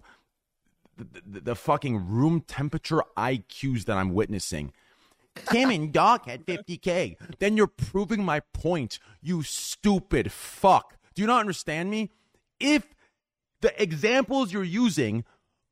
the, 0.96 1.22
the, 1.26 1.40
the 1.40 1.54
fucking 1.56 2.08
room 2.08 2.40
temperature 2.46 3.02
IQs 3.16 3.86
that 3.86 3.96
I'm 3.96 4.14
witnessing. 4.14 4.72
Cam 5.46 5.70
and 5.70 5.92
Doc 5.92 6.26
had 6.28 6.46
50K. 6.46 7.16
Then 7.40 7.56
you're 7.56 7.66
proving 7.66 8.22
my 8.24 8.38
point, 8.52 9.00
you 9.20 9.42
stupid 9.42 10.30
fuck. 10.30 10.96
Do 11.16 11.22
you 11.22 11.26
not 11.26 11.40
understand 11.40 11.90
me? 11.90 12.10
If 12.60 12.94
the 13.60 13.82
examples 13.82 14.52
you're 14.52 14.62
using 14.62 15.24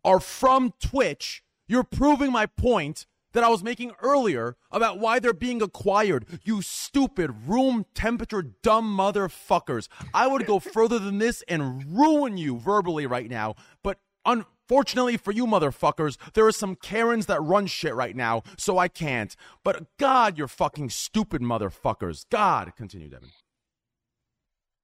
are 0.04 0.20
from 0.20 0.72
Twitch, 0.80 1.42
you're 1.68 1.84
proving 1.84 2.32
my 2.32 2.46
point 2.46 3.06
that 3.32 3.44
I 3.44 3.48
was 3.48 3.62
making 3.62 3.92
earlier 4.02 4.56
about 4.70 4.98
why 4.98 5.18
they're 5.18 5.32
being 5.32 5.62
acquired. 5.62 6.26
You 6.42 6.62
stupid 6.62 7.46
room 7.46 7.86
temperature 7.94 8.42
dumb 8.42 8.96
motherfuckers. 8.96 9.88
I 10.12 10.26
would 10.26 10.46
go 10.46 10.58
further 10.58 10.98
than 10.98 11.18
this 11.18 11.42
and 11.48 11.96
ruin 11.96 12.36
you 12.36 12.58
verbally 12.58 13.06
right 13.06 13.30
now, 13.30 13.54
but 13.82 13.98
unfortunately 14.24 15.16
for 15.16 15.32
you 15.32 15.46
motherfuckers, 15.46 16.16
there 16.34 16.46
are 16.46 16.52
some 16.52 16.76
Karens 16.76 17.26
that 17.26 17.42
run 17.42 17.66
shit 17.66 17.94
right 17.94 18.16
now, 18.16 18.42
so 18.56 18.78
I 18.78 18.88
can't. 18.88 19.34
But 19.64 19.86
God, 19.98 20.36
you're 20.36 20.48
fucking 20.48 20.90
stupid 20.90 21.42
motherfuckers. 21.42 22.26
God, 22.30 22.72
continue, 22.76 23.08
Devin. 23.08 23.30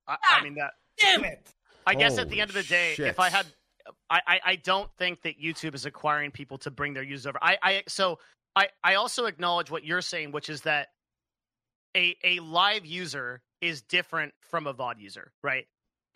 I, 0.07 0.15
I 0.15 0.17
ah, 0.31 0.41
mean 0.43 0.55
that. 0.55 0.73
Damn 0.99 1.25
it! 1.25 1.55
I 1.87 1.95
guess 1.95 2.19
at 2.19 2.29
the 2.29 2.41
end 2.41 2.51
of 2.51 2.55
the 2.55 2.63
day, 2.63 2.95
shit. 2.95 3.07
if 3.07 3.21
I 3.21 3.31
had, 3.31 3.47
I, 4.11 4.21
I, 4.27 4.41
I 4.47 4.57
don't 4.57 4.91
think 4.99 5.23
that 5.23 5.41
YouTube 5.41 5.75
is 5.75 5.87
acquiring 5.87 6.31
people 6.31 6.59
to 6.59 6.71
bring 6.71 6.95
their 6.95 7.03
users 7.03 7.27
over. 7.27 7.39
I, 7.43 7.59
I 7.63 7.83
so 7.89 8.19
I, 8.57 8.69
I 8.83 8.95
also 8.95 9.27
acknowledge 9.27 9.71
what 9.71 9.85
you're 9.85 10.03
saying, 10.03 10.33
which 10.33 10.49
is 10.49 10.63
that 10.63 10.89
a 11.97 12.17
a 12.25 12.41
live 12.41 12.85
user 12.87 13.43
is 13.61 13.83
different 13.83 14.35
from 14.41 14.67
a 14.67 14.75
VOD 14.75 15.01
user, 15.01 15.33
right? 15.43 15.67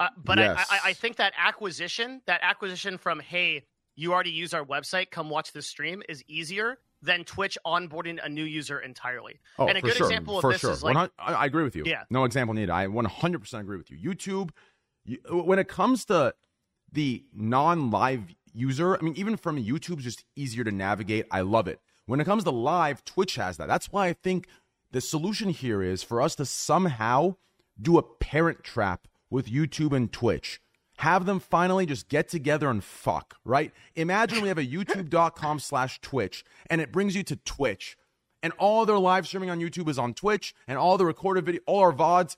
Uh, 0.00 0.08
but 0.16 0.38
I, 0.38 0.42
Yes. 0.42 0.66
I, 0.70 0.78
I 0.86 0.92
think 0.92 1.16
that 1.16 1.32
acquisition, 1.36 2.22
that 2.26 2.40
acquisition 2.42 2.98
from 2.98 3.20
hey, 3.20 3.64
you 3.94 4.12
already 4.12 4.30
use 4.30 4.54
our 4.54 4.64
website, 4.64 5.10
come 5.10 5.30
watch 5.30 5.52
this 5.52 5.66
stream, 5.66 6.02
is 6.08 6.24
easier 6.26 6.78
than 7.02 7.24
Twitch 7.24 7.58
onboarding 7.66 8.18
a 8.24 8.28
new 8.28 8.44
user 8.44 8.80
entirely. 8.80 9.40
Oh, 9.58 9.66
and 9.66 9.76
a 9.76 9.80
for 9.80 9.88
good 9.88 9.96
sure. 9.96 10.06
example 10.06 10.38
of 10.38 10.42
for 10.42 10.52
this 10.52 10.60
sure. 10.60 10.72
is 10.72 10.82
like 10.82 10.96
I, 10.96 11.32
I 11.32 11.46
agree 11.46 11.64
with 11.64 11.76
you. 11.76 11.84
Yeah. 11.84 12.04
No 12.10 12.24
example 12.24 12.54
needed. 12.54 12.70
I 12.70 12.86
100% 12.86 13.60
agree 13.60 13.76
with 13.76 13.90
you. 13.90 13.98
YouTube, 13.98 14.50
you, 15.04 15.18
when 15.30 15.58
it 15.58 15.68
comes 15.68 16.04
to 16.06 16.34
the 16.92 17.24
non-live 17.34 18.34
user, 18.52 18.96
I 18.96 19.02
mean, 19.02 19.14
even 19.16 19.36
from 19.36 19.62
YouTube's 19.62 20.04
just 20.04 20.24
easier 20.36 20.64
to 20.64 20.70
navigate. 20.70 21.26
I 21.30 21.40
love 21.40 21.68
it. 21.68 21.80
When 22.06 22.20
it 22.20 22.24
comes 22.24 22.44
to 22.44 22.50
live, 22.50 23.04
Twitch 23.04 23.36
has 23.36 23.56
that. 23.56 23.68
That's 23.68 23.90
why 23.92 24.08
I 24.08 24.12
think 24.12 24.46
the 24.90 25.00
solution 25.00 25.50
here 25.50 25.82
is 25.82 26.02
for 26.02 26.20
us 26.20 26.34
to 26.36 26.44
somehow 26.44 27.36
do 27.80 27.98
a 27.98 28.02
parent 28.02 28.62
trap 28.62 29.08
with 29.30 29.50
YouTube 29.50 29.96
and 29.96 30.12
Twitch. 30.12 30.60
Have 30.98 31.24
them 31.24 31.40
finally 31.40 31.86
just 31.86 32.08
get 32.08 32.28
together 32.28 32.68
and 32.68 32.84
fuck, 32.84 33.36
right? 33.44 33.72
Imagine 33.96 34.42
we 34.42 34.48
have 34.48 34.58
a 34.58 34.66
youtube.com 34.66 35.58
slash 35.58 36.00
Twitch 36.00 36.44
and 36.68 36.80
it 36.80 36.92
brings 36.92 37.16
you 37.16 37.22
to 37.24 37.36
Twitch 37.36 37.96
and 38.42 38.52
all 38.58 38.84
their 38.84 38.98
live 38.98 39.26
streaming 39.26 39.50
on 39.50 39.60
YouTube 39.60 39.88
is 39.88 39.98
on 39.98 40.14
Twitch, 40.14 40.54
and 40.66 40.76
all 40.76 40.98
the 40.98 41.06
recorded 41.06 41.46
video, 41.46 41.60
all 41.66 41.80
our 41.80 41.92
VODs 41.92 42.36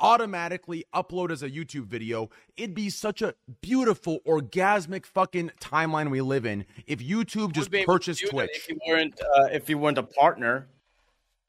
automatically 0.00 0.84
upload 0.94 1.30
as 1.30 1.42
a 1.42 1.50
YouTube 1.50 1.86
video. 1.86 2.30
It'd 2.56 2.74
be 2.74 2.90
such 2.90 3.22
a 3.22 3.34
beautiful, 3.60 4.20
orgasmic 4.26 5.06
fucking 5.06 5.50
timeline 5.60 6.10
we 6.10 6.20
live 6.20 6.44
in 6.46 6.64
if 6.86 7.00
YouTube 7.00 7.52
just 7.52 7.66
Would 7.66 7.72
be 7.72 7.78
able 7.78 7.92
to 7.94 7.98
purchased 7.98 8.28
Twitch. 8.28 8.50
If 8.54 8.68
you 8.68 8.78
weren't, 8.86 9.20
uh, 9.20 9.44
if 9.52 9.68
you 9.68 9.78
weren't 9.78 9.98
a 9.98 10.02
partner, 10.02 10.68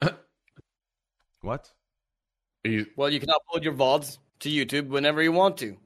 What? 1.40 1.72
well, 2.96 3.10
you 3.10 3.20
can 3.20 3.28
upload 3.28 3.62
your 3.62 3.74
VODs 3.74 4.18
to 4.40 4.48
YouTube 4.48 4.88
whenever 4.88 5.22
you 5.22 5.32
want 5.32 5.56
to, 5.58 5.76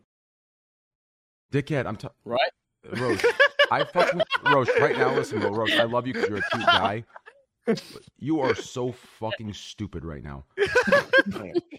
Dickhead, 1.53 1.87
I'm 1.87 1.97
t- 1.97 2.09
right? 2.25 2.51
Rosh. 2.97 3.25
I 3.71 3.85
fucking 3.85 4.23
Rosh 4.47 4.69
right 4.81 4.97
now. 4.97 5.15
Listen, 5.15 5.41
bro, 5.41 5.51
Rosh. 5.51 5.73
I 5.77 5.85
love 5.85 6.07
you 6.07 6.13
because 6.15 6.29
you're 6.29 6.39
a 6.39 6.43
cute 6.53 6.67
guy. 6.67 7.05
But 7.67 7.83
you 8.19 8.41
are 8.41 8.55
so 8.55 8.93
fucking 8.93 9.53
stupid 9.53 10.05
right 10.05 10.23
now. 10.25 10.45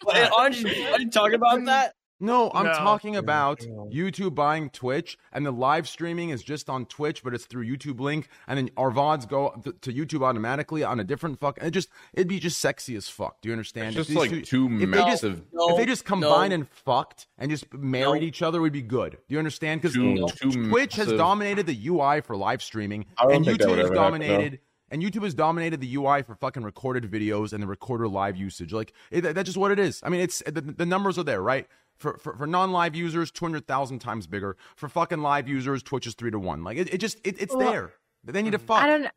But 0.04 0.32
aren't 0.34 0.60
you, 0.60 0.68
aren't 0.90 1.02
you 1.04 1.10
talking 1.12 1.36
about 1.36 1.64
that? 1.66 1.94
No, 2.20 2.52
I'm 2.54 2.66
No. 2.66 2.74
talking 2.74 3.16
about 3.16 3.62
YouTube 3.62 4.36
buying 4.36 4.70
Twitch, 4.70 5.18
and 5.34 5.44
the 5.44 5.52
live 5.52 5.88
streaming 5.90 6.30
is 6.30 6.44
just 6.44 6.70
on 6.70 6.86
Twitch, 6.86 7.24
but 7.24 7.34
it's 7.34 7.46
through 7.48 7.66
YouTube 7.66 8.00
link, 8.00 8.28
and 8.48 8.58
then 8.60 8.70
our 8.78 8.92
VODs 8.92 9.28
go 9.28 9.60
th- 9.64 9.76
to 9.82 9.92
YouTube 9.92 10.24
automatically 10.24 10.84
on 10.84 11.00
a 11.00 11.04
different 11.04 11.40
fuck. 11.40 11.58
It 11.64 11.72
just 11.72 11.90
it'd 12.14 12.28
be 12.28 12.40
just 12.40 12.60
sexy 12.60 12.96
as 12.96 13.10
fuck. 13.10 13.42
Do 13.42 13.50
you 13.50 13.54
understand? 13.54 13.96
It's 13.96 14.08
If 14.10 14.14
just 14.16 14.24
these 14.24 14.32
like 14.38 14.46
two 14.46 14.66
if 14.72 14.80
they 14.92 14.98
just- 14.98 15.24
massive- 15.24 15.44
if 15.52 15.78
they 15.78 15.86
just 15.88 16.06
combined 16.06 16.52
no. 16.52 16.56
and 16.56 16.70
fucked 16.70 17.26
and 17.40 17.50
just 17.50 17.74
married 17.74 18.22
No. 18.22 18.28
each 18.28 18.44
other, 18.44 18.62
we'd 18.62 18.72
be 18.72 18.84
good. 18.84 19.14
Do 19.14 19.34
you 19.34 19.40
understand? 19.40 19.82
Because 19.82 19.96
Two- 19.96 20.28
two 20.38 20.70
Twitch 20.70 20.96
has 20.98 21.08
massive- 21.08 21.18
dominated 21.18 21.66
the 21.66 21.88
UI 21.88 22.22
for 22.22 22.36
live 22.38 22.62
streaming, 22.62 23.08
I 23.18 23.24
don't 23.24 23.38
and 23.38 23.46
think 23.46 23.60
that 23.62 23.68
would 23.68 23.80
YouTube 23.80 23.82
has 23.82 23.90
ever 23.92 24.00
happen, 24.00 24.20
no. 24.22 24.28
dominated. 24.28 24.60
And 24.92 25.02
YouTube 25.02 25.24
has 25.24 25.34
dominated 25.34 25.80
the 25.80 25.96
UI 25.96 26.22
for 26.22 26.36
fucking 26.36 26.64
recorded 26.64 27.10
videos 27.10 27.54
and 27.54 27.64
the 27.64 27.68
recorder 27.68 28.08
live 28.10 28.36
usage. 28.36 28.74
Like 28.74 28.94
it, 29.10 29.22
that's 29.22 29.48
just 29.48 29.58
what 29.58 29.72
it 29.72 29.80
is. 29.80 30.02
I 30.04 30.10
mean, 30.10 30.20
it's 30.22 30.44
the, 30.46 30.62
the 30.62 30.86
numbers 30.86 31.18
are 31.18 31.24
there, 31.24 31.42
right? 31.42 31.66
For 31.96 32.18
for, 32.18 32.36
for 32.36 32.46
non 32.46 32.72
live 32.72 32.94
users, 32.94 33.32
two 33.32 33.46
hundred 33.46 33.66
thousand 33.66 34.00
times 34.00 34.28
bigger. 34.28 34.58
For 34.76 34.90
fucking 34.90 35.22
live 35.22 35.48
users, 35.48 35.82
Twitch 35.82 36.06
is 36.06 36.14
three 36.14 36.30
to 36.32 36.38
one. 36.38 36.64
Like 36.64 36.78
it, 36.78 36.94
it 36.94 36.98
just 36.98 37.18
it, 37.24 37.42
it's 37.42 37.56
Well, 37.56 37.72
there. 37.72 37.94
They 38.26 38.42
need 38.42 38.52
to 38.52 38.58
mm-hmm. 38.58 38.68
fuck. 38.68 38.84
I 38.84 38.88
don't. 38.88 39.08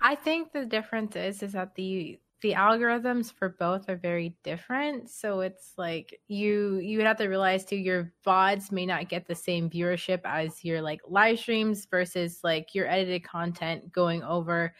I 0.00 0.16
think 0.16 0.52
the 0.52 0.66
difference 0.66 1.14
is 1.14 1.42
is 1.42 1.52
that 1.52 1.76
the 1.76 2.18
the 2.42 2.54
algorithms 2.54 3.32
for 3.32 3.50
both 3.50 3.88
are 3.88 3.96
very 3.96 4.34
different. 4.42 5.08
So 5.08 5.40
it's 5.40 5.74
like 5.78 6.20
you 6.26 6.78
you 6.78 6.98
would 6.98 7.06
have 7.06 7.18
to 7.18 7.28
realize 7.28 7.64
too 7.64 7.76
your 7.76 8.12
VODs 8.26 8.72
may 8.72 8.84
not 8.84 9.08
get 9.08 9.28
the 9.28 9.34
same 9.36 9.70
viewership 9.70 10.20
as 10.24 10.64
your 10.64 10.82
like 10.82 11.00
live 11.08 11.38
streams 11.38 11.86
versus 11.86 12.40
like 12.42 12.74
your 12.74 12.88
edited 12.88 13.22
content 13.22 13.92
going 13.92 14.24
over 14.24 14.74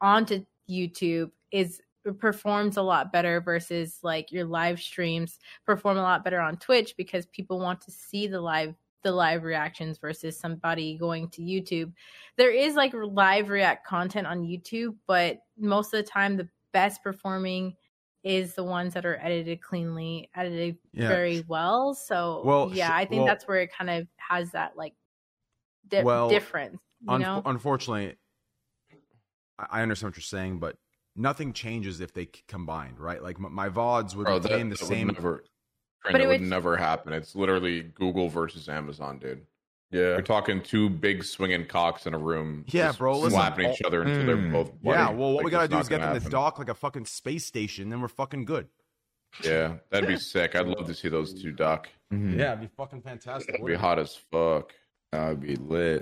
onto 0.00 0.44
YouTube 0.68 1.30
is 1.50 1.80
performs 2.18 2.76
a 2.76 2.82
lot 2.82 3.12
better 3.12 3.40
versus 3.40 3.98
like 4.02 4.30
your 4.30 4.44
live 4.44 4.78
streams 4.80 5.38
perform 5.64 5.96
a 5.98 6.02
lot 6.02 6.22
better 6.22 6.38
on 6.40 6.56
Twitch 6.56 6.94
because 6.96 7.26
people 7.26 7.58
want 7.58 7.80
to 7.80 7.90
see 7.90 8.26
the 8.28 8.40
live 8.40 8.74
the 9.02 9.10
live 9.12 9.42
reactions 9.44 9.98
versus 9.98 10.38
somebody 10.38 10.96
going 10.98 11.28
to 11.28 11.40
YouTube. 11.42 11.92
There 12.36 12.50
is 12.50 12.74
like 12.74 12.92
live 12.94 13.50
react 13.50 13.86
content 13.86 14.26
on 14.26 14.42
YouTube, 14.42 14.96
but 15.06 15.38
most 15.58 15.94
of 15.94 16.04
the 16.04 16.08
time 16.10 16.36
the 16.36 16.48
best 16.72 17.02
performing 17.04 17.74
is 18.24 18.54
the 18.54 18.64
ones 18.64 18.94
that 18.94 19.06
are 19.06 19.18
edited 19.22 19.60
cleanly, 19.62 20.28
edited 20.34 20.76
Yeah. 20.92 21.06
very 21.08 21.44
well. 21.46 21.94
So 21.94 22.42
Well, 22.44 22.70
yeah, 22.72 22.90
I 22.92 23.04
think 23.04 23.20
well- 23.20 23.26
that's 23.26 23.46
where 23.46 23.60
it 23.60 23.70
kind 23.72 23.90
of 23.90 24.08
has 24.16 24.50
that 24.52 24.76
like 24.76 24.94
di- 25.86 26.02
Well, 26.02 26.28
difference. 26.28 26.78
You 27.08 27.18
know? 27.18 27.42
unfortunately, 27.46 28.16
I 29.58 29.66
I 29.80 29.82
understand 29.82 30.10
what 30.12 30.16
you're 30.16 30.22
saying, 30.22 30.58
but 30.58 30.76
nothing 31.14 31.52
changes 31.52 32.00
if 32.00 32.12
they 32.12 32.24
c- 32.26 32.42
combined, 32.48 32.98
right? 33.00 33.22
Like 33.22 33.36
m- 33.38 33.52
my 33.52 33.68
VODs 33.68 34.14
would 34.14 34.24
Bro, 34.26 34.40
that, 34.40 34.48
the 34.50 34.64
that 34.64 34.78
same. 34.78 35.06
would 35.08 35.16
never, 35.16 35.44
But 36.04 36.12
but 36.12 36.20
it 36.20 36.24
it 36.24 36.26
would 36.28 36.40
would- 36.40 36.48
never 36.50 36.76
happen. 36.76 37.12
It's 37.12 37.34
literally 37.34 37.82
Google 37.82 38.28
versus 38.28 38.68
Amazon, 38.68 39.18
dude. 39.18 39.46
Yeah. 39.92 40.00
You're 40.00 40.22
talking 40.22 40.60
two 40.62 40.90
big 40.90 41.22
swinging 41.22 41.64
cocks 41.66 42.06
in 42.06 42.12
a 42.14 42.18
room. 42.18 42.64
Yeah, 42.68 42.88
just 42.88 42.98
bro, 42.98 43.14
listen, 43.18 43.30
slapping 43.30 43.70
each 43.70 43.82
other 43.82 44.02
until 44.02 44.26
they're 44.26 44.36
Mm. 44.36 44.52
both. 44.52 44.72
Yeah, 44.82 45.10
well, 45.10 45.28
what 45.34 45.36
Like, 45.36 45.44
we 45.44 45.50
gotta 45.52 45.68
do 45.68 45.78
is 45.78 45.88
get 45.88 46.00
gonna 46.00 46.14
them 46.14 46.22
to 46.24 46.28
dock 46.28 46.58
like 46.58 46.68
a 46.68 46.74
fucking 46.74 47.06
space 47.06 47.46
station, 47.46 47.88
then 47.90 48.00
we're 48.00 48.08
fucking 48.08 48.44
good. 48.46 48.68
Yeah, 49.44 49.76
that'd 49.90 50.08
be 50.08 50.16
sick. 50.18 50.54
I'd 50.56 50.66
love 50.66 50.86
to 50.86 50.94
see 50.94 51.08
those 51.08 51.40
two 51.40 51.52
dock. 51.52 51.88
Mhm. 52.12 52.36
Yeah, 52.36 52.52
it'd 52.54 52.62
be 52.62 52.66
fucking 52.76 53.02
fantastic. 53.02 53.52
That'd 53.52 53.66
be 53.66 53.74
hot 53.74 53.98
as 54.00 54.16
fuck. 54.16 54.74
That 55.12 55.28
would 55.28 55.40
be 55.40 55.54
lit. 55.56 56.00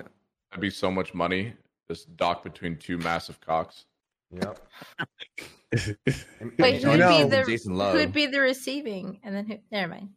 That'd 0.51 0.60
be 0.62 0.70
so 0.70 0.90
much 0.90 1.12
money. 1.14 1.52
Just 1.90 2.16
dock 2.16 2.43
between 2.43 2.77
two 2.77 2.98
massive 2.98 3.40
cocks. 3.40 3.85
Yep. 4.31 4.59
Wait, 5.73 6.81
You 6.82 6.90
who'd 6.90 7.01
know- 7.01 7.24
be 7.24 7.28
the 7.36 7.44
Jason 7.47 7.74
Love. 7.77 7.94
who'd 7.97 8.12
be 8.12 8.27
the 8.27 8.40
receiving, 8.40 9.20
and 9.23 9.35
then 9.35 9.47
who? 9.47 9.59
Never 9.70 9.89
mind. 9.93 10.09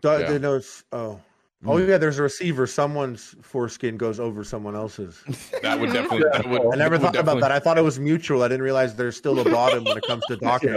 Do, 0.00 0.08
Yeah. 0.08 0.30
they 0.32 0.38
know 0.38 0.56
it's, 0.56 0.84
oh. 0.92 1.20
Hmm. 1.62 1.68
Oh 1.68 1.76
yeah, 1.76 1.96
there's 1.96 2.18
a 2.18 2.22
receiver. 2.22 2.66
Someone's 2.66 3.36
foreskin 3.40 3.96
goes 3.96 4.18
over 4.18 4.42
someone 4.42 4.74
else's. 4.74 5.22
That 5.62 5.78
would 5.78 5.92
definitely. 5.92 6.24
That 6.32 6.48
would, 6.48 6.74
I 6.74 6.76
never 6.76 6.98
that 6.98 7.04
would 7.04 7.14
thought 7.14 7.16
about 7.16 7.40
that. 7.40 7.52
I 7.52 7.60
thought 7.60 7.78
it 7.78 7.84
was 7.84 8.00
mutual. 8.00 8.42
I 8.42 8.48
didn't 8.48 8.62
realize 8.62 8.96
there's 8.96 9.16
still 9.16 9.38
a 9.38 9.44
bottom 9.44 9.84
when 9.84 9.96
it 9.96 10.04
comes 10.06 10.24
to 10.26 10.36
docking. 10.36 10.70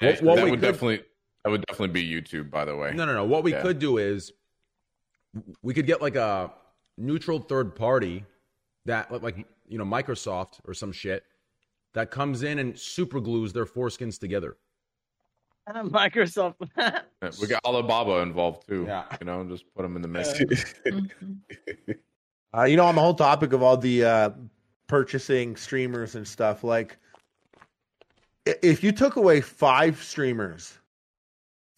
Yeah, 0.00 0.10
What- 0.10 0.22
what 0.22 0.36
that 0.36 0.44
we 0.44 0.50
would 0.52 0.60
could- 0.60 0.66
definitely. 0.66 1.02
That 1.44 1.50
would 1.50 1.64
definitely 1.66 2.00
be 2.00 2.08
YouTube, 2.08 2.50
by 2.52 2.64
the 2.64 2.76
way. 2.76 2.92
No, 2.94 3.04
no, 3.04 3.14
no. 3.14 3.24
What 3.24 3.42
we 3.42 3.50
Yeah. 3.50 3.62
could 3.62 3.80
do 3.80 3.98
is 3.98 4.32
we 5.60 5.74
could 5.74 5.86
get 5.86 6.00
like 6.00 6.14
a 6.14 6.52
neutral 6.96 7.40
third 7.40 7.74
party 7.74 8.24
that, 8.84 9.10
like, 9.24 9.44
you 9.72 9.78
know, 9.78 9.84
Microsoft 9.84 10.60
or 10.66 10.74
some 10.74 10.92
shit 10.92 11.24
that 11.94 12.10
comes 12.10 12.42
in 12.42 12.58
and 12.58 12.78
super 12.78 13.20
glues 13.20 13.52
their 13.52 13.64
foreskins 13.64 14.18
together. 14.18 14.56
And 15.66 15.90
Microsoft. 15.92 16.56
we 17.40 17.46
got 17.46 17.64
Alibaba 17.64 18.18
involved 18.18 18.68
too. 18.68 18.84
Yeah. 18.86 19.04
You 19.20 19.26
know, 19.26 19.44
just 19.44 19.64
put 19.74 19.82
them 19.82 19.96
in 19.96 20.02
the 20.02 20.08
mix. 20.08 20.28
uh, 22.54 22.64
you 22.64 22.76
know, 22.76 22.84
on 22.84 22.94
the 22.94 23.00
whole 23.00 23.14
topic 23.14 23.52
of 23.52 23.62
all 23.62 23.76
the 23.76 24.04
uh, 24.04 24.30
purchasing 24.88 25.56
streamers 25.56 26.14
and 26.14 26.26
stuff, 26.26 26.64
like 26.64 26.98
if 28.44 28.82
you 28.82 28.92
took 28.92 29.16
away 29.16 29.40
five 29.40 30.02
streamers, 30.02 30.78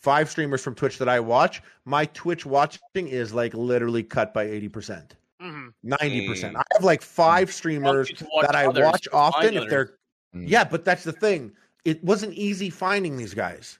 five 0.00 0.30
streamers 0.30 0.62
from 0.62 0.74
Twitch 0.74 0.98
that 0.98 1.08
I 1.08 1.20
watch, 1.20 1.62
my 1.84 2.06
Twitch 2.06 2.46
watching 2.46 2.80
is 2.94 3.32
like 3.34 3.54
literally 3.54 4.02
cut 4.02 4.34
by 4.34 4.46
80%. 4.46 5.10
Mm-hmm. 5.44 5.68
ninety 5.82 6.26
mm. 6.26 6.28
percent. 6.28 6.56
I 6.56 6.62
have 6.72 6.84
like 6.84 7.02
five 7.02 7.52
streamers 7.52 8.10
that 8.40 8.56
I 8.56 8.66
watch 8.66 9.06
often. 9.12 9.56
If 9.56 9.68
they're 9.68 9.90
mm. 10.34 10.48
yeah, 10.48 10.64
but 10.64 10.84
that's 10.84 11.04
the 11.04 11.12
thing. 11.12 11.52
It 11.84 12.02
wasn't 12.02 12.32
easy 12.32 12.70
finding 12.70 13.18
these 13.18 13.34
guys. 13.34 13.78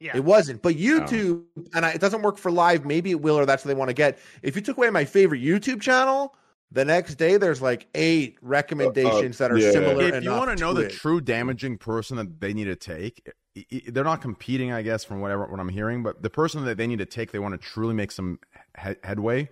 Yeah. 0.00 0.16
It 0.16 0.24
wasn't. 0.24 0.62
But 0.62 0.74
oh. 0.74 0.78
YouTube, 0.78 1.44
and 1.74 1.86
I, 1.86 1.90
it 1.92 2.00
doesn't 2.00 2.22
work 2.22 2.38
for 2.38 2.50
live. 2.50 2.84
Maybe 2.84 3.12
it 3.12 3.20
will, 3.20 3.38
or 3.38 3.46
that's 3.46 3.64
what 3.64 3.68
they 3.68 3.74
want 3.74 3.88
to 3.88 3.94
get. 3.94 4.18
If 4.42 4.56
you 4.56 4.62
took 4.62 4.76
away 4.76 4.90
my 4.90 5.04
favorite 5.04 5.40
YouTube 5.40 5.80
channel, 5.80 6.34
the 6.72 6.84
next 6.84 7.14
day 7.14 7.36
there's 7.36 7.62
like 7.62 7.86
eight 7.94 8.36
recommendations 8.42 9.40
uh, 9.40 9.44
uh, 9.44 9.48
that 9.48 9.54
are 9.54 9.58
yeah. 9.58 9.70
similar. 9.70 10.16
If 10.16 10.24
you 10.24 10.30
want 10.32 10.56
to 10.56 10.62
know 10.62 10.74
the 10.74 10.86
it. 10.86 10.92
true 10.92 11.20
damaging 11.20 11.78
person 11.78 12.16
that 12.16 12.40
they 12.40 12.52
need 12.52 12.64
to 12.64 12.76
take, 12.76 13.26
they're 13.88 14.04
not 14.04 14.20
competing, 14.20 14.72
I 14.72 14.82
guess, 14.82 15.04
from 15.04 15.20
whatever 15.20 15.46
what 15.46 15.60
I'm 15.60 15.68
hearing. 15.68 16.02
But 16.02 16.22
the 16.22 16.30
person 16.30 16.64
that 16.64 16.76
they 16.76 16.86
need 16.86 16.98
to 16.98 17.06
take, 17.06 17.32
they 17.32 17.38
want 17.38 17.58
to 17.58 17.66
truly 17.66 17.94
make 17.94 18.10
some 18.10 18.40
he- 18.82 18.96
headway 19.02 19.48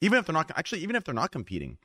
even 0.00 0.18
if 0.18 0.26
they're 0.26 0.32
not 0.34 0.50
actually, 0.56 0.82
even 0.82 0.96
if 0.96 1.04
they're 1.04 1.14
not 1.14 1.30
competing. 1.30 1.78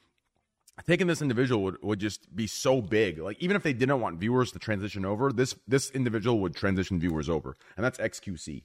Taking 0.85 1.07
this 1.07 1.21
individual 1.21 1.63
would, 1.63 1.81
would 1.81 1.99
just 1.99 2.35
be 2.35 2.47
so 2.47 2.81
big. 2.81 3.17
Like 3.17 3.37
even 3.39 3.55
if 3.55 3.63
they 3.63 3.71
didn't 3.71 4.01
want 4.01 4.19
viewers 4.19 4.51
to 4.51 4.59
transition 4.59 5.05
over, 5.05 5.31
this 5.31 5.55
this 5.67 5.89
individual 5.91 6.39
would 6.39 6.53
transition 6.55 6.99
viewers 6.99 7.29
over, 7.29 7.55
and 7.77 7.85
that's 7.85 7.97
XQC. 7.97 8.63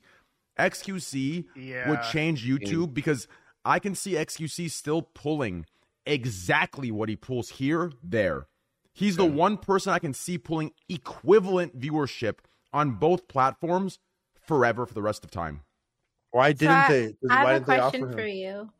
XQC 0.58 1.44
would 1.88 2.02
change 2.10 2.46
YouTube 2.46 2.94
because 2.94 3.28
I 3.64 3.78
can 3.78 3.94
see 3.94 4.12
XQC 4.14 4.70
still 4.70 5.02
pulling 5.02 5.66
exactly 6.04 6.90
what 6.90 7.08
he 7.08 7.16
pulls 7.16 7.50
here, 7.50 7.92
there. 8.02 8.46
He's 8.92 9.16
the 9.16 9.24
one 9.24 9.56
person 9.56 9.92
I 9.92 10.00
can 10.00 10.12
see 10.12 10.36
pulling 10.36 10.72
equivalent 10.88 11.78
viewership 11.78 12.38
on 12.72 12.92
both 12.92 13.28
platforms 13.28 13.98
forever 14.46 14.84
for 14.84 14.94
the 14.94 15.02
rest 15.02 15.24
of 15.24 15.30
time. 15.30 15.60
Why 16.32 16.52
didn't 16.52 16.74
I, 16.74 16.88
they? 16.88 17.14
I 17.30 17.44
have 17.44 17.48
didn't 17.48 17.62
a 17.62 17.66
they 17.66 17.76
question 17.78 18.04
offer 18.04 18.12
for 18.12 18.20
him? 18.20 18.36
you. 18.36 18.70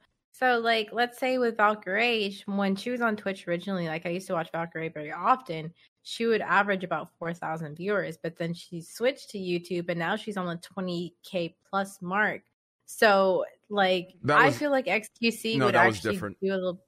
So, 0.41 0.59
like, 0.59 0.89
let's 0.93 1.19
say 1.19 1.37
with 1.37 1.59
Valkyrie, 1.59 2.35
when 2.47 2.75
she 2.75 2.91
was 2.91 3.03
on 3.03 3.15
Twitch 3.15 3.47
originally, 3.47 3.89
like 3.89 4.07
I 4.07 4.09
used 4.09 4.27
to 4.29 4.33
watch 4.33 4.49
Valkyrie 4.51 4.89
very 4.89 5.13
often, 5.13 5.73
she 6.03 6.25
would 6.25 6.41
average 6.41 6.83
about 6.83 7.11
four 7.19 7.35
thousand 7.35 7.77
viewers. 7.77 8.17
But 8.23 8.39
then 8.39 8.55
she 8.55 8.81
switched 8.81 9.29
to 9.31 9.39
YouTube, 9.39 9.91
and 9.91 9.99
now 9.99 10.17
she's 10.17 10.39
on 10.39 10.47
the 10.47 10.57
twenty 10.57 11.15
k 11.23 11.55
plus 11.69 11.99
mark. 12.01 12.41
So, 12.87 13.45
like, 13.69 14.15
That 14.23 14.41
I 14.41 14.51
feel 14.51 14.71
like 14.71 14.87
XQC 14.87 15.59
No, 15.59 15.67
would 15.67 15.77
actually 15.77 16.15
different. 16.15 16.39
do 16.43 16.53
a 16.53 16.57
little, 16.57 16.81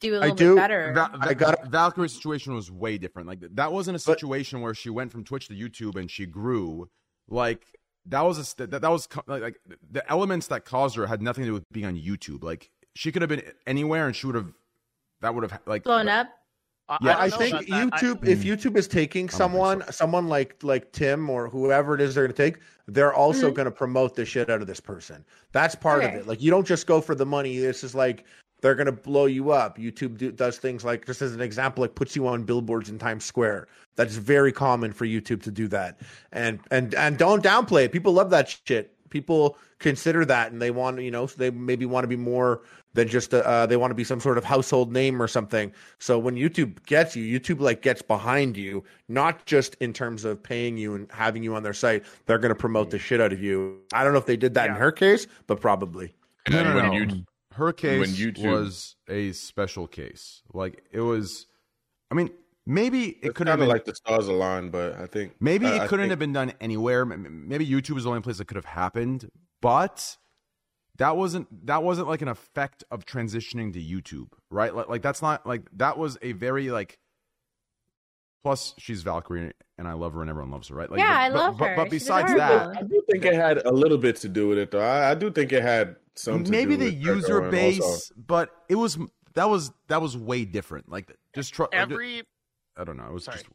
do 0.00 0.14
a 0.14 0.18
I 0.18 0.20
little 0.20 0.36
do- 0.36 0.54
bit 0.54 0.60
better. 0.60 0.92
Val- 0.94 1.10
I 1.20 1.34
got- 1.34 1.66
Valkyrie's 1.70 2.12
situation 2.14 2.54
was 2.54 2.70
way 2.70 2.98
different. 2.98 3.26
Like 3.26 3.40
that 3.54 3.72
wasn't 3.72 3.96
a 3.96 3.98
situation 3.98 4.60
where 4.60 4.74
she 4.74 4.90
went 4.90 5.10
from 5.10 5.24
Twitch 5.24 5.48
to 5.48 5.54
YouTube 5.54 5.96
and 5.96 6.10
she 6.10 6.26
grew. 6.26 6.88
Like 7.28 7.64
that 8.06 8.20
was 8.22 8.38
a 8.38 8.44
st- 8.44 8.70
that, 8.70 8.82
that 8.82 8.90
was 8.90 9.06
co- 9.06 9.22
like, 9.26 9.42
like 9.42 9.60
the 9.90 10.08
elements 10.10 10.46
that 10.48 10.64
caused 10.64 10.96
her 10.96 11.06
had 11.06 11.20
nothing 11.22 11.44
to 11.44 11.48
do 11.48 11.54
with 11.54 11.64
being 11.72 11.86
on 11.86 11.96
YouTube. 11.96 12.44
Like 12.44 12.70
she 12.94 13.12
could 13.12 13.22
have 13.22 13.28
been 13.28 13.42
anywhere 13.66 14.06
and 14.06 14.14
she 14.16 14.26
would 14.26 14.34
have 14.36 14.52
that 15.20 15.34
would 15.34 15.48
have 15.50 15.60
like 15.66 15.84
Blown 15.84 16.08
up. 16.08 16.28
Yeah, 17.02 17.16
I, 17.16 17.26
I 17.26 17.30
think 17.30 17.54
about 17.54 17.66
that. 17.68 17.94
I- 17.94 18.00
YouTube, 18.00 18.26
if 18.26 18.42
YouTube 18.42 18.76
is 18.76 18.88
taking 18.88 19.28
think 19.28 19.36
someone, 19.38 19.84
someone 19.92 20.26
like 20.28 20.56
like 20.64 20.90
Tim 20.92 21.30
or 21.30 21.48
whoever 21.48 21.94
it 21.94 22.00
is 22.00 22.14
they're 22.16 22.24
going 22.24 22.34
to 22.34 22.42
take, 22.52 22.60
they're 22.88 23.14
also 23.14 23.50
Mhm. 23.50 23.54
going 23.54 23.64
to 23.66 23.70
promote 23.70 24.16
the 24.16 24.24
shit 24.24 24.50
out 24.50 24.60
of 24.60 24.66
this 24.66 24.80
person. 24.80 25.24
That's 25.52 25.74
part 25.76 26.02
Okay. 26.02 26.14
of 26.16 26.20
it. 26.22 26.26
Like 26.26 26.42
you 26.42 26.50
don't 26.50 26.66
just 26.66 26.86
go 26.88 27.00
for 27.00 27.14
the 27.14 27.26
money. 27.26 27.58
This 27.58 27.84
is 27.84 27.94
like 27.94 28.24
they're 28.60 28.74
going 28.74 28.86
to 28.86 28.92
blow 28.92 29.26
you 29.26 29.52
up. 29.52 29.78
YouTube 29.78 30.18
do, 30.18 30.32
does 30.32 30.58
things 30.58 30.84
like 30.84 31.06
just 31.06 31.22
as 31.22 31.32
an 31.32 31.40
example, 31.40 31.82
like 31.82 31.94
puts 31.94 32.16
you 32.16 32.26
on 32.26 32.42
billboards 32.42 32.90
in 32.90 32.98
Times 32.98 33.24
Square. 33.24 33.68
That's 33.94 34.16
very 34.16 34.50
common 34.50 34.92
for 34.92 35.06
YouTube 35.06 35.42
to 35.44 35.52
do 35.52 35.68
that. 35.68 36.00
And 36.32 36.58
and 36.72 36.92
and 36.96 37.16
don't 37.16 37.42
downplay 37.44 37.84
it. 37.84 37.92
People 37.92 38.12
love 38.14 38.30
that 38.30 38.56
shit. 38.66 38.96
People 39.10 39.58
consider 39.78 40.24
that, 40.24 40.52
and 40.52 40.60
they 40.62 40.70
want 40.70 41.00
you 41.02 41.10
know 41.10 41.26
they 41.26 41.50
maybe 41.50 41.84
want 41.86 42.04
to 42.04 42.08
be 42.08 42.16
more 42.16 42.62
than 42.94 43.06
just 43.06 43.32
a, 43.32 43.46
uh, 43.46 43.66
they 43.66 43.76
want 43.76 43.90
to 43.92 43.94
be 43.94 44.02
some 44.02 44.18
sort 44.20 44.36
of 44.38 44.44
household 44.44 44.92
name 44.92 45.20
or 45.22 45.28
something. 45.28 45.72
So 45.98 46.18
when 46.18 46.34
YouTube 46.34 46.84
gets 46.86 47.14
you, 47.14 47.38
YouTube 47.40 47.60
like 47.60 47.82
gets 47.82 48.02
behind 48.02 48.56
you, 48.56 48.82
not 49.08 49.44
just 49.46 49.76
in 49.80 49.92
terms 49.92 50.24
of 50.24 50.42
paying 50.42 50.76
you 50.76 50.94
and 50.94 51.10
having 51.12 51.42
you 51.44 51.54
on 51.54 51.62
their 51.62 51.72
site. 51.74 52.04
They're 52.26 52.38
going 52.38 52.48
to 52.50 52.54
promote 52.58 52.90
the 52.90 52.98
shit 52.98 53.20
out 53.20 53.32
of 53.32 53.40
you. 53.42 53.78
I 53.92 54.02
don't 54.02 54.12
know 54.12 54.18
if 54.18 54.26
they 54.26 54.36
did 54.36 54.54
that 54.54 54.70
in 54.70 54.74
her 54.76 54.90
case, 54.90 55.26
but 55.46 55.60
probably. 55.60 56.14
No, 56.48 56.58
And 56.58 56.68
no, 56.68 56.74
when 56.74 56.86
no. 56.86 56.92
you- 57.14 57.24
Her 57.52 57.72
case 57.72 58.00
when 58.00 58.10
YouTube- 58.10 58.50
was 58.50 58.96
a 59.08 59.32
special 59.32 59.86
case. 59.86 60.42
Like 60.52 60.82
it 60.90 61.00
was. 61.00 61.46
I 62.10 62.14
mean, 62.16 62.30
maybe 62.70 63.08
it 63.08 63.16
It's 63.16 63.26
could 63.28 63.46
kind 63.46 63.48
have 63.48 63.58
been 63.58 63.68
like 63.68 63.84
the 63.84 63.94
stars 63.94 64.28
aligned, 64.28 64.72
but 64.72 64.94
I 64.98 65.06
think 65.06 65.34
Maybe 65.40 65.66
I- 65.66 65.84
it 65.84 65.88
couldn't 65.88 66.04
think- 66.04 66.10
have 66.10 66.18
been 66.18 66.32
done 66.32 66.52
anywhere. 66.60 67.02
M- 67.02 67.12
m- 67.12 67.48
Maybe 67.48 67.66
YouTube 67.66 67.96
is 67.98 68.04
the 68.04 68.10
only 68.10 68.22
place 68.22 68.38
that 68.38 68.46
could 68.46 68.56
have 68.56 68.64
happened, 68.64 69.30
but 69.60 70.16
that 70.96 71.16
wasn't 71.16 71.66
that 71.66 71.82
wasn't 71.82 72.08
like 72.08 72.22
an 72.22 72.28
effect 72.28 72.84
of 72.90 73.04
transitioning 73.06 73.72
to 73.72 73.80
YouTube, 73.80 74.28
right? 74.50 74.74
Like, 74.74 74.88
like 74.88 75.02
that's 75.02 75.22
not 75.22 75.46
like 75.46 75.62
that 75.72 75.98
was 75.98 76.16
a 76.22 76.32
very 76.32 76.70
like. 76.70 76.98
Plus, 78.42 78.74
she's 78.78 79.02
Valkyrie, 79.02 79.52
and 79.76 79.86
I 79.86 79.92
love 79.92 80.14
her, 80.14 80.22
and 80.22 80.30
everyone 80.30 80.50
loves 80.50 80.68
her, 80.68 80.74
right? 80.74 80.90
Like, 80.90 80.98
Yeah, 80.98 81.28
but, 81.28 81.36
I 81.38 81.44
love 81.44 81.58
but, 81.58 81.68
her. 81.68 81.76
But 81.76 81.84
She's 81.90 82.04
besides 82.04 82.32
that, 82.34 82.68
I 82.74 82.80
do 82.82 83.02
think 83.10 83.26
it 83.26 83.34
had 83.34 83.58
a 83.66 83.70
little 83.70 83.98
bit 83.98 84.16
to 84.16 84.30
do 84.30 84.48
with 84.48 84.56
it, 84.56 84.70
though. 84.70 84.80
I, 84.80 85.10
I 85.10 85.14
do 85.14 85.30
think 85.30 85.52
it 85.52 85.62
had 85.62 85.96
some. 86.14 86.44
To 86.44 86.50
maybe 86.50 86.74
do 86.78 86.84
the 86.90 86.96
with 86.96 87.04
user 87.04 87.50
base, 87.50 87.80
also. 87.82 88.14
but 88.16 88.48
it 88.70 88.76
was 88.76 88.98
that 89.34 89.50
was 89.50 89.72
that 89.88 90.00
was 90.00 90.16
way 90.16 90.46
different. 90.46 90.88
Like 90.90 91.14
just 91.34 91.52
try. 91.52 91.66
every 91.70 92.22
I 92.76 92.84
don't 92.84 92.96
know. 92.96 93.06
It 93.06 93.12
was 93.12 93.24
Sorry. 93.24 93.38
just 93.38 93.48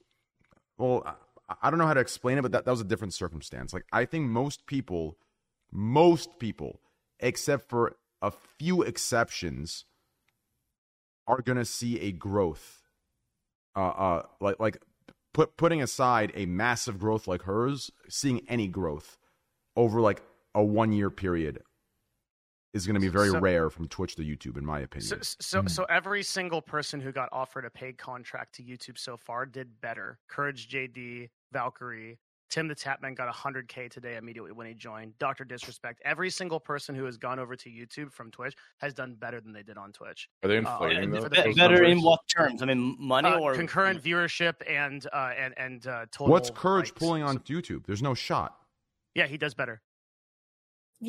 well, 0.77 1.03
I, 1.49 1.55
I 1.63 1.69
don't 1.69 1.79
know 1.79 1.87
how 1.87 1.93
to 1.93 1.99
explain 1.99 2.37
it, 2.37 2.41
but 2.41 2.51
that, 2.51 2.65
that 2.65 2.71
was 2.71 2.81
a 2.81 2.85
different 2.85 3.13
circumstance. 3.13 3.73
Like 3.73 3.85
I 3.91 4.05
think 4.05 4.29
most 4.29 4.65
people, 4.65 5.17
most 5.71 6.39
people, 6.39 6.81
except 7.19 7.69
for 7.69 7.95
a 8.21 8.31
few 8.31 8.81
exceptions, 8.81 9.85
are 11.27 11.41
gonna 11.41 11.65
see 11.65 11.99
a 11.99 12.11
growth. 12.11 12.81
Uh, 13.75 13.89
uh, 13.89 14.23
like 14.39 14.59
like 14.59 14.77
put 15.33 15.57
putting 15.57 15.81
aside 15.81 16.31
a 16.35 16.45
massive 16.45 16.99
growth 16.99 17.27
like 17.27 17.43
hers, 17.43 17.91
seeing 18.09 18.41
any 18.47 18.67
growth 18.67 19.17
over 19.75 19.99
like 19.99 20.21
a 20.53 20.63
one 20.63 20.93
year 20.93 21.09
period 21.09 21.61
is 22.75 22.85
going 22.85 22.93
to 22.95 22.99
be 22.99 23.07
very 23.07 23.29
So- 23.29 23.39
rare 23.39 23.69
from 23.69 23.87
Twitch 23.87 24.15
to 24.17 24.21
YouTube, 24.23 24.57
in 24.57 24.65
my 24.65 24.81
opinion. 24.81 25.23
So, 25.23 25.61
so, 25.61 25.67
so 25.67 25.83
every 25.85 26.21
single 26.23 26.61
person 26.61 26.99
who 26.99 27.11
got 27.11 27.29
offered 27.31 27.63
a 27.65 27.69
paid 27.69 27.97
contract 27.97 28.53
to 28.55 28.63
YouTube 28.63 28.97
so 28.97 29.15
far 29.17 29.45
did 29.45 29.79
better. 29.81 30.19
Courage 30.27 30.67
JD, 30.67 31.29
Valkyrie, 31.53 32.19
Tim 32.49 32.67
the 32.67 32.75
Tatman 32.75 33.15
got 33.15 33.33
100k 33.33 33.89
today 33.89 34.17
immediately 34.17 34.51
when 34.51 34.67
he 34.67 34.73
joined. 34.73 35.17
Doctor 35.17 35.43
Disrespect. 35.45 36.01
Every 36.05 36.29
single 36.29 36.59
person 36.59 36.93
who 36.93 37.05
has 37.05 37.17
gone 37.17 37.39
over 37.39 37.55
to 37.55 37.69
YouTube 37.69 38.11
from 38.11 38.29
Twitch 38.29 38.55
has 38.79 38.93
done 38.93 39.15
better 39.15 39.39
than 39.41 39.51
they 39.53 39.63
did 39.63 39.77
on 39.77 39.91
Twitch. 39.93 40.29
Are 40.43 40.49
they 40.49 40.57
Uh, 40.57 40.59
inflating 40.59 41.03
and 41.05 41.13
those- 41.13 41.23
the 41.23 41.29
those 41.29 41.55
better 41.55 41.83
in 41.83 41.95
numbers? 41.97 42.03
what 42.03 42.19
terms? 42.27 42.61
I 42.61 42.65
mean, 42.65 42.95
money 42.99 43.29
Uh, 43.29 43.39
or 43.39 43.55
concurrent 43.55 44.03
viewership 44.03 44.55
and 44.69 45.05
uh, 45.11 45.33
and 45.37 45.57
and 45.57 45.87
uh, 45.87 46.05
total. 46.11 46.27
What's 46.31 46.49
Courage 46.51 46.87
like, 46.91 46.95
pulling 46.95 47.23
on 47.23 47.39
YouTube? 47.39 47.85
There's 47.87 48.03
no 48.03 48.13
shot. 48.13 48.57
Yeah, 49.15 49.27
he 49.27 49.37
does 49.37 49.53
better. 49.53 49.81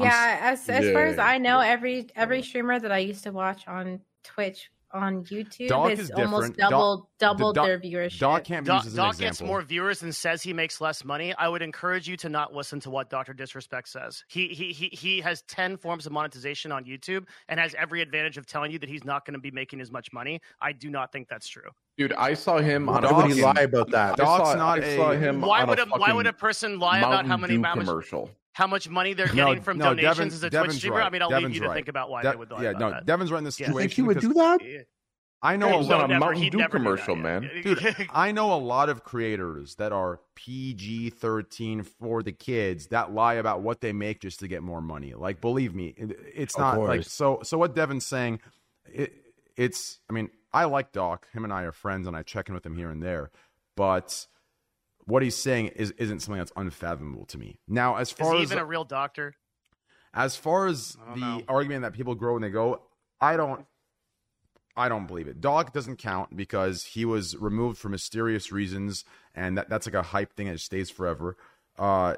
Yeah, 0.05 0.39
as 0.41 0.69
as 0.69 0.93
far 0.93 1.07
as 1.07 1.19
I 1.19 1.39
know, 1.39 1.61
every 1.61 2.09
every 2.17 2.43
streamer 2.43 2.79
that 2.79 2.93
I 2.93 2.99
used 2.99 3.25
to 3.25 3.33
watch 3.33 3.67
on 3.67 4.01
Twitch 4.25 4.71
on 4.93 5.25
YouTube 5.25 5.69
Doc 5.69 5.91
has 5.91 5.99
is 5.99 6.11
almost 6.13 6.53
different. 6.53 6.57
Doc- 6.57 6.71
doubled 6.71 7.07
doubled 7.19 7.55
Doc- 7.57 7.67
their 7.67 7.79
viewership. 7.81 8.19
Doc 8.19 8.45
can't 8.45 8.65
be 8.65 8.69
Doc, 8.69 8.85
used 8.85 8.87
as 8.89 8.93
an 8.95 8.97
Doc 8.99 9.15
example. 9.15 9.27
gets 9.29 9.43
more 9.43 9.63
viewers 9.63 10.03
and 10.03 10.15
says 10.15 10.43
he 10.43 10.53
makes 10.53 10.81
less 10.81 11.05
money. 11.05 11.35
I 11.35 11.49
would 11.49 11.63
encourage 11.63 12.09
you 12.09 12.17
to 12.19 12.29
not 12.29 12.55
listen 12.55 12.81
to 12.81 12.91
what 12.91 13.11
Doctor 13.11 13.35
Disrespect 13.35 13.89
says. 13.89 14.25
He 14.29 14.49
he 14.49 14.73
he 14.73 14.89
he 14.89 15.21
has 15.21 15.43
ten 15.43 15.77
forms 15.77 16.07
of 16.07 16.13
monetization 16.13 16.73
on 16.73 16.85
YouTube 16.85 17.27
and 17.49 17.59
has 17.61 17.75
every 17.75 18.01
advantage 18.01 18.39
of 18.39 18.47
telling 18.47 18.71
you 18.71 18.79
that 18.79 18.89
he's 18.89 19.05
not 19.05 19.25
going 19.27 19.35
to 19.35 19.41
be 19.41 19.51
making 19.51 19.81
as 19.81 19.91
much 19.91 20.13
money. 20.13 20.41
I 20.61 20.73
do 20.73 20.89
not 20.89 21.13
think 21.13 21.29
that's 21.29 21.49
true. 21.49 21.71
Dude, 21.99 22.13
I 22.13 22.35
saw 22.35 22.59
him 22.59 22.89
on 22.91 23.03
Why 23.05 23.11
a 23.11 23.15
would 23.15 23.33
he 23.33 23.43
lie 23.43 23.53
about 23.63 23.91
that? 23.91 24.13
I 24.13 24.17
Doc's 24.17 24.55
not 24.57 24.81
I 24.83 24.97
saw 24.97 25.13
a- 25.13 25.17
him 25.17 25.41
Why 25.41 25.63
on 25.63 25.69
would 25.69 25.79
a, 25.79 25.83
a, 25.85 25.99
why 25.99 26.13
would 26.13 26.27
a 26.27 26.33
person 26.33 26.79
lie 26.79 26.99
about 26.99 27.25
how 27.27 27.37
Mountain 27.37 27.41
many 27.41 27.57
Dew 27.57 27.63
how 27.65 27.75
much, 27.75 27.87
commercial? 27.87 28.31
how 28.53 28.67
much 28.67 28.89
money 28.89 29.15
they're 29.15 29.33
No, 29.33 29.47
getting 29.47 29.63
from 29.63 29.79
no, 29.79 29.87
donations 29.95 30.17
Devin- 30.17 30.29
as 30.29 30.43
a 30.43 30.51
Devin's 30.51 30.73
Twitch 30.75 30.79
streamer? 30.79 30.97
right. 30.99 31.07
I 31.07 31.11
mean, 31.11 31.23
I'll 31.23 31.31
Devin's 31.31 31.45
leave 31.47 31.55
you 31.55 31.61
to 31.63 31.69
right. 31.69 31.75
think 31.75 31.89
about 31.89 32.11
why 32.11 32.23
De- 32.23 32.31
they 32.31 32.37
would 32.37 32.51
lie 32.51 32.63
yeah, 32.65 32.71
about 32.71 32.81
no, 32.81 32.91
that. 32.91 33.07
Devin's 33.07 33.33
right 33.33 33.39
in 33.39 33.45
this 33.45 33.59
Yeah. 33.59 33.69
You 33.71 33.79
think 33.79 33.93
he 33.93 34.03
would 34.03 34.21
do 34.21 34.35
that? 34.35 34.61
Yeah. 34.63 34.81
I 35.43 35.57
know 35.57 35.69
He 35.69 35.75
a 35.75 35.77
on 35.79 35.87
lot, 35.89 36.05
a 36.05 36.09
never. 36.09 36.21
Mountain 36.35 36.49
Dew 36.51 36.69
commercial, 36.69 37.15
that. 37.17 37.23
man. 37.23 37.51
dude. 37.63 38.09
I 38.15 38.33
know 38.33 38.53
a 38.53 38.57
lot 38.59 38.89
of 38.89 39.05
creators 39.05 39.75
that 39.77 39.93
are 39.93 40.21
PG 40.35 41.11
thirteen 41.11 41.83
for 41.83 42.23
the 42.23 42.33
kids 42.33 42.89
that 42.89 43.13
lie 43.13 43.35
about 43.35 43.61
what 43.63 43.81
they 43.81 43.93
make 43.93 44.21
just 44.21 44.41
to 44.41 44.49
get 44.49 44.63
more 44.63 44.81
money. 44.81 45.15
Like, 45.15 45.41
believe 45.43 45.75
me, 45.75 45.95
it's 46.35 46.57
not 46.59 46.79
like 46.81 47.05
so. 47.05 47.41
So 47.43 47.59
what 47.59 47.75
Devin's 47.75 48.07
saying, 48.07 48.41
it, 48.93 49.13
it's. 49.57 50.01
I 50.11 50.15
mean, 50.15 50.31
I 50.53 50.65
like 50.65 50.93
Doc. 50.93 51.27
Him 51.33 51.45
and 51.45 51.53
I 51.53 51.63
are 51.63 51.73
friends, 51.73 52.07
and 52.07 52.17
I 52.17 52.23
check 52.23 52.49
in 52.49 52.55
with 52.55 52.65
him 52.65 52.77
here 52.77 52.91
and 52.91 53.03
there. 53.03 53.31
But 53.77 54.27
what 55.05 55.23
he's 55.23 55.37
saying 55.37 55.69
is 55.69 55.91
isn't 55.93 56.21
something 56.21 56.39
that's 56.39 56.53
unfathomable 56.57 57.27
to 57.27 57.39
me. 57.39 57.59
Now, 57.69 57.97
as 57.97 58.09
Is 58.09 58.13
far 58.13 58.35
he 58.35 58.43
as 58.43 58.51
even 58.51 58.59
a 58.59 58.65
real 58.65 58.85
doctor? 58.85 59.35
as 60.15 60.35
far 60.35 60.67
as 60.67 60.97
the 61.15 61.21
know. 61.21 61.43
argument 61.47 61.83
that 61.83 61.93
people 61.93 62.15
grow 62.15 62.33
when 62.33 62.43
they 62.43 62.49
go, 62.51 62.83
I 63.21 63.37
don't 63.37 63.67
I 64.79 64.89
don't 64.89 65.07
believe 65.07 65.29
it. 65.29 65.41
Doc 65.41 65.73
doesn't 65.73 65.97
count 65.97 66.37
because 66.37 66.85
he 66.85 67.05
was 67.05 67.37
removed 67.37 67.79
for 67.79 67.89
mysterious 67.89 68.51
reasons 68.51 69.05
and 69.35 69.59
that, 69.59 69.69
that's 69.69 69.87
like 69.87 69.95
a 69.95 70.03
hype 70.03 70.33
thing 70.35 70.49
that 70.49 70.61
stays 70.61 70.89
forever. 70.91 71.37
Uh 71.79 72.15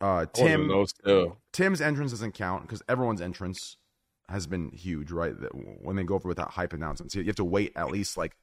uh 0.00 0.26
Tim 0.32 0.66
No. 0.66 1.36
Tim's 1.52 1.80
entrance 1.80 2.10
doesn't 2.10 2.32
count 2.32 2.62
because 2.62 2.82
everyone's 2.88 3.20
entrance 3.20 3.76
has 4.30 4.46
been 4.46 4.70
huge, 4.70 5.10
right? 5.10 5.38
That 5.38 5.50
when 5.52 5.96
they 5.96 6.04
go 6.04 6.14
over 6.14 6.28
with 6.28 6.38
that 6.38 6.50
hype 6.50 6.72
announcement. 6.72 7.12
So 7.12 7.20
you 7.20 7.26
have 7.26 7.36
to 7.36 7.44
wait 7.44 7.72
at 7.76 7.90
least 7.90 8.16
like 8.16 8.36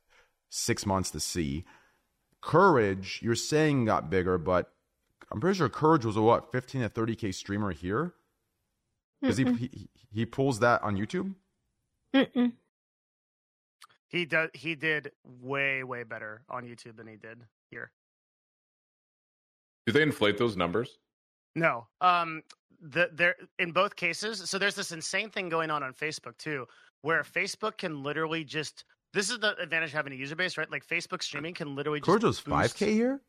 six 0.50 0.86
months 0.86 1.12
to 1.12 1.20
see. 1.20 1.66
Courage, 2.42 3.20
you're 3.24 3.36
saying 3.36 3.86
got 3.86 4.10
bigger, 4.10 4.38
but 4.38 4.72
I'm 5.32 5.40
pretty 5.40 5.58
sure 5.58 5.70
Courage 5.70 6.06
was 6.06 6.16
a 6.16 6.22
what, 6.22 6.52
15 6.52 6.82
to 6.82 6.90
30k 6.90 7.34
streamer 7.34 7.72
here? 7.72 8.14
Because 9.22 9.38
he, 9.38 9.46
he 9.46 9.90
he 10.14 10.26
pulls 10.26 10.60
that 10.60 10.84
on 10.84 10.96
YouTube. 10.96 11.34
Mm-mm. 12.14 12.54
He 14.08 14.26
does. 14.26 14.50
He 14.54 14.76
did 14.76 15.12
way 15.24 15.84
way 15.84 16.04
better 16.04 16.44
on 16.50 16.64
YouTube 16.64 16.98
than 16.98 17.08
he 17.08 17.16
did 17.16 17.40
here. 17.70 17.92
Do 19.86 19.94
they 19.94 20.04
inflate 20.04 20.38
those 20.38 20.56
numbers? 20.56 21.00
No. 21.56 21.88
Um 22.00 22.44
the 22.82 23.10
there 23.14 23.36
in 23.60 23.72
both 23.72 23.96
cases, 23.96 24.50
so 24.50 24.58
there's 24.58 24.76
this 24.76 24.92
insane 24.92 25.30
thing 25.30 25.50
going 25.50 25.70
on 25.72 25.84
on 25.84 25.94
Facebook 25.94 26.38
too, 26.38 26.66
where 27.02 27.24
Facebook 27.24 27.78
can 27.78 28.04
literally 28.04 28.44
just 28.44 28.86
this 29.14 29.30
is 29.30 29.40
the 29.40 29.56
advantage 29.58 29.90
of 29.90 29.94
having 29.96 30.14
a 30.14 30.16
user 30.16 30.36
base, 30.36 30.58
right? 30.58 30.70
Like 30.72 30.86
Facebook 30.86 31.24
streaming 31.24 31.54
can 31.54 31.76
literally 31.76 32.00
just 32.00 32.08
Corjo's 32.10 32.40
boost- 32.42 32.48
five 32.48 32.76
k 32.76 32.94
here. 32.94 33.22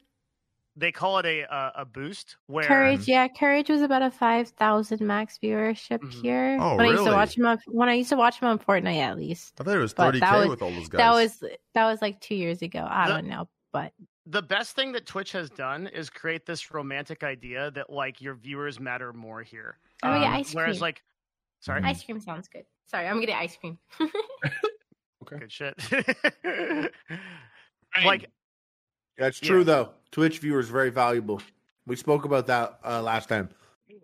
They 0.76 0.92
call 0.92 1.18
it 1.18 1.26
a 1.26 1.40
a, 1.42 1.72
a 1.76 1.84
boost 1.84 2.36
where 2.46 2.64
Courage, 2.64 3.08
yeah, 3.08 3.26
Courage 3.26 3.68
was 3.68 3.82
about 3.82 4.02
a 4.02 4.10
five 4.12 4.50
thousand 4.50 5.00
max 5.04 5.36
viewership 5.42 5.98
Mhm. 6.00 6.22
here. 6.22 6.58
Oh, 6.60 6.76
when 6.76 6.86
I 6.86 6.90
used 6.90 7.04
to 7.04 7.10
watch 7.12 7.36
him 7.36 7.46
on 7.46 7.58
when 7.66 7.88
I 7.88 7.94
used 7.94 8.10
to 8.10 8.16
watch 8.16 8.40
him 8.40 8.46
on 8.48 8.58
Fortnite 8.60 8.98
at 8.98 9.16
least. 9.16 9.54
I 9.60 9.64
thought 9.64 9.74
it 9.74 9.78
was 9.78 9.94
But 9.94 10.04
thirty 10.14 10.20
k 10.20 10.48
with 10.48 10.62
all 10.62 10.70
those 10.70 10.88
guys. 10.88 10.98
That 10.98 11.12
was 11.12 11.40
that 11.74 11.84
was 11.86 12.00
like 12.00 12.20
two 12.20 12.36
years 12.36 12.62
ago. 12.62 12.86
I 12.88 13.08
The- 13.08 13.14
don't 13.14 13.26
know, 13.28 13.48
but 13.72 13.92
the 14.30 14.42
best 14.42 14.76
thing 14.76 14.92
that 14.92 15.06
Twitch 15.06 15.32
has 15.32 15.48
done 15.50 15.86
is 15.86 16.10
create 16.10 16.44
this 16.46 16.70
romantic 16.72 17.22
idea 17.24 17.70
that 17.72 17.90
like 17.90 18.20
your 18.20 18.34
viewers 18.34 18.78
matter 18.78 19.12
more 19.12 19.42
here. 19.42 19.78
Oh, 20.02 20.08
yeah, 20.14 20.26
Um, 20.28 20.34
ice 20.34 20.54
Whereas 20.54 20.76
cream. 20.76 20.82
like, 20.82 21.02
sorry, 21.60 21.82
ice 21.82 22.02
cream 22.02 22.20
sounds 22.20 22.46
good. 22.48 22.64
Sorry, 22.86 23.06
I'm 23.08 23.20
getting 23.20 23.34
ice 23.36 23.56
cream. 23.56 23.78
Okay, 25.30 25.40
good 25.40 25.52
shit. 25.52 25.74
like 28.04 28.30
That's 29.18 29.38
true 29.40 29.58
Yeah. 29.58 29.64
though. 29.64 29.90
Twitch 30.10 30.38
viewers 30.38 30.68
very 30.68 30.90
valuable. 30.90 31.42
We 31.86 31.96
spoke 31.96 32.24
about 32.24 32.46
that 32.46 32.78
uh, 32.84 33.02
last 33.02 33.28
time. 33.28 33.50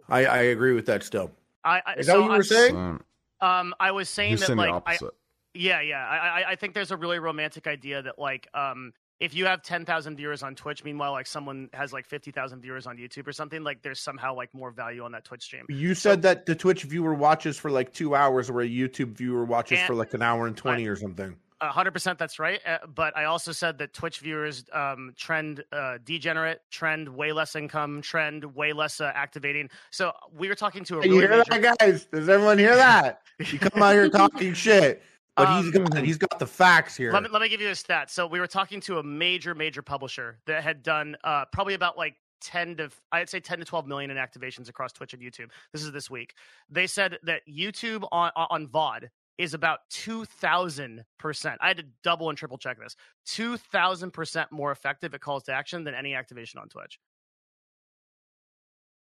I, 0.08 0.26
I 0.26 0.38
agree 0.38 0.74
with 0.74 0.86
that 0.86 1.02
still. 1.02 1.30
I, 1.64 1.80
I 1.86 1.92
Is 1.94 2.06
that 2.06 2.12
so 2.12 2.20
what 2.20 2.24
you 2.24 2.28
were 2.30 2.34
I'm- 2.34 2.42
saying? 2.42 2.76
Um, 2.76 3.02
Um, 3.40 3.74
I 3.80 3.92
was 3.92 4.08
saying 4.10 4.30
he's 4.32 4.40
that 4.40 4.46
saying 4.48 4.56
the 4.58 4.62
like 4.64 4.72
I, 4.72 4.76
opposite. 4.76 5.14
Yeah, 5.54 5.80
yeah. 5.80 6.04
I, 6.06 6.16
I 6.42 6.50
I 6.50 6.56
think 6.56 6.74
there's 6.74 6.90
a 6.90 6.96
really 6.96 7.18
romantic 7.20 7.66
idea 7.66 8.02
that 8.02 8.18
like 8.18 8.48
um 8.54 8.92
if 9.20 9.34
you 9.34 9.46
have 9.46 9.62
ten 9.62 9.84
thousand 9.84 10.16
viewers 10.16 10.42
on 10.42 10.54
Twitch, 10.54 10.84
meanwhile 10.84 11.12
like 11.12 11.26
someone 11.26 11.68
has 11.72 11.92
like 11.92 12.06
fifty 12.06 12.30
thousand 12.30 12.60
viewers 12.60 12.86
on 12.86 12.96
YouTube 12.96 13.26
or 13.26 13.32
something, 13.32 13.62
like 13.62 13.82
there's 13.82 14.00
somehow 14.00 14.34
like 14.34 14.52
more 14.54 14.70
value 14.70 15.04
on 15.04 15.12
that 15.12 15.24
Twitch 15.24 15.42
stream. 15.42 15.64
You 15.68 15.94
said 15.94 16.22
that 16.22 16.46
the 16.46 16.54
Twitch 16.54 16.82
viewer 16.82 17.14
watches 17.14 17.56
for 17.58 17.70
like 17.70 17.92
two 17.92 18.14
hours, 18.14 18.50
where 18.50 18.64
a 18.64 18.68
YouTube 18.68 19.12
viewer 19.12 19.44
watches 19.44 19.78
And- 19.78 19.86
for 19.86 19.94
like 19.94 20.14
an 20.14 20.22
hour 20.22 20.46
and 20.46 20.56
twenty 20.56 20.86
or 20.88 20.96
something. 20.96 21.36
A 21.60 21.68
hundred 21.68 21.92
percent, 21.92 22.18
that's 22.18 22.38
right. 22.38 22.60
Uh, 22.66 22.78
but 22.94 23.16
I 23.16 23.24
also 23.24 23.50
said 23.52 23.78
that 23.78 23.94
Twitch 23.94 24.18
viewers 24.18 24.64
um, 24.72 25.14
trend 25.16 25.64
uh, 25.72 25.96
degenerate, 26.04 26.60
trend 26.70 27.08
way 27.08 27.32
less 27.32 27.56
income, 27.56 28.02
trend 28.02 28.44
way 28.56 28.74
less 28.74 29.00
uh, 29.00 29.12
activating. 29.14 29.70
So 29.90 30.12
we 30.36 30.48
were 30.48 30.56
talking 30.56 30.84
to 30.84 30.96
a 30.96 30.98
really 30.98 31.08
you 31.10 31.20
hear 31.20 31.30
major- 31.30 31.44
that, 31.62 31.78
guys? 31.78 32.04
Does 32.06 32.28
everyone 32.28 32.58
hear 32.58 32.74
that? 32.76 33.22
You 33.38 33.58
come 33.58 33.82
out 33.82 33.92
here 33.94 34.08
talking 34.10 34.52
shit, 34.52 35.02
but 35.36 35.62
he's 35.62 35.74
Um, 35.76 35.84
got 35.84 36.04
he's 36.04 36.18
got 36.18 36.38
the 36.38 36.46
facts 36.46 36.96
here. 36.96 37.12
Let 37.12 37.22
me, 37.24 37.28
let 37.30 37.42
me 37.42 37.48
give 37.48 37.60
you 37.60 37.68
a 37.70 37.74
stat. 37.74 38.10
So 38.10 38.26
we 38.26 38.40
were 38.40 38.46
talking 38.46 38.80
to 38.82 38.98
a 38.98 39.02
major, 39.02 39.54
major 39.54 39.82
publisher 39.82 40.38
that 40.46 40.62
had 40.62 40.82
done 40.82 41.16
uh, 41.24 41.44
probably 41.52 41.74
about 41.74 41.98
like 41.98 42.14
10 42.42 42.76
to, 42.76 42.90
I'd 43.10 43.28
say 43.28 43.40
10 43.40 43.58
to 43.60 43.64
12 43.64 43.86
million 43.86 44.10
in 44.10 44.16
activations 44.16 44.68
across 44.68 44.92
Twitch 44.92 45.14
and 45.14 45.22
YouTube. 45.22 45.50
This 45.72 45.82
is 45.82 45.92
this 45.92 46.10
week. 46.10 46.34
They 46.70 46.86
said 46.86 47.18
that 47.24 47.42
YouTube 47.48 48.06
on, 48.12 48.30
on 48.36 48.68
VOD 48.68 49.08
is 49.38 49.54
about 49.54 49.80
2,000%. 49.90 51.56
I 51.60 51.66
had 51.68 51.76
to 51.78 51.84
double 52.04 52.28
and 52.28 52.38
triple 52.38 52.58
check 52.58 52.78
this. 52.78 52.94
2,000% 53.26 54.46
more 54.52 54.70
effective 54.70 55.14
at 55.14 55.20
calls 55.20 55.42
to 55.44 55.52
action 55.52 55.82
than 55.84 55.94
any 55.94 56.14
activation 56.14 56.60
on 56.60 56.68
Twitch. 56.68 57.00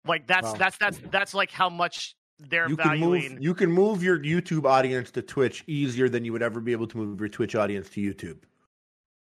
Like 0.07 0.27
that's, 0.27 0.47
Wow. 0.49 0.55
that's, 0.59 0.77
that's, 0.79 0.99
that's 1.11 1.35
like 1.35 1.51
how 1.51 1.71
much 1.71 2.15
they're 2.39 2.69
you 2.69 2.77
can 2.77 2.99
move 3.01 3.37
you 3.41 3.55
can 3.55 3.71
move 3.71 4.03
your 4.03 4.19
YouTube 4.19 4.65
audience 4.65 5.11
to 5.13 5.23
Twitch 5.23 5.65
easier 5.67 6.09
than 6.09 6.25
you 6.25 6.33
would 6.33 6.43
ever 6.43 6.61
be 6.61 6.73
able 6.73 6.87
to 6.87 6.97
move 6.97 7.19
your 7.21 7.29
Twitch 7.29 7.55
audience 7.55 7.89
to 7.91 8.01
YouTube. 8.01 8.39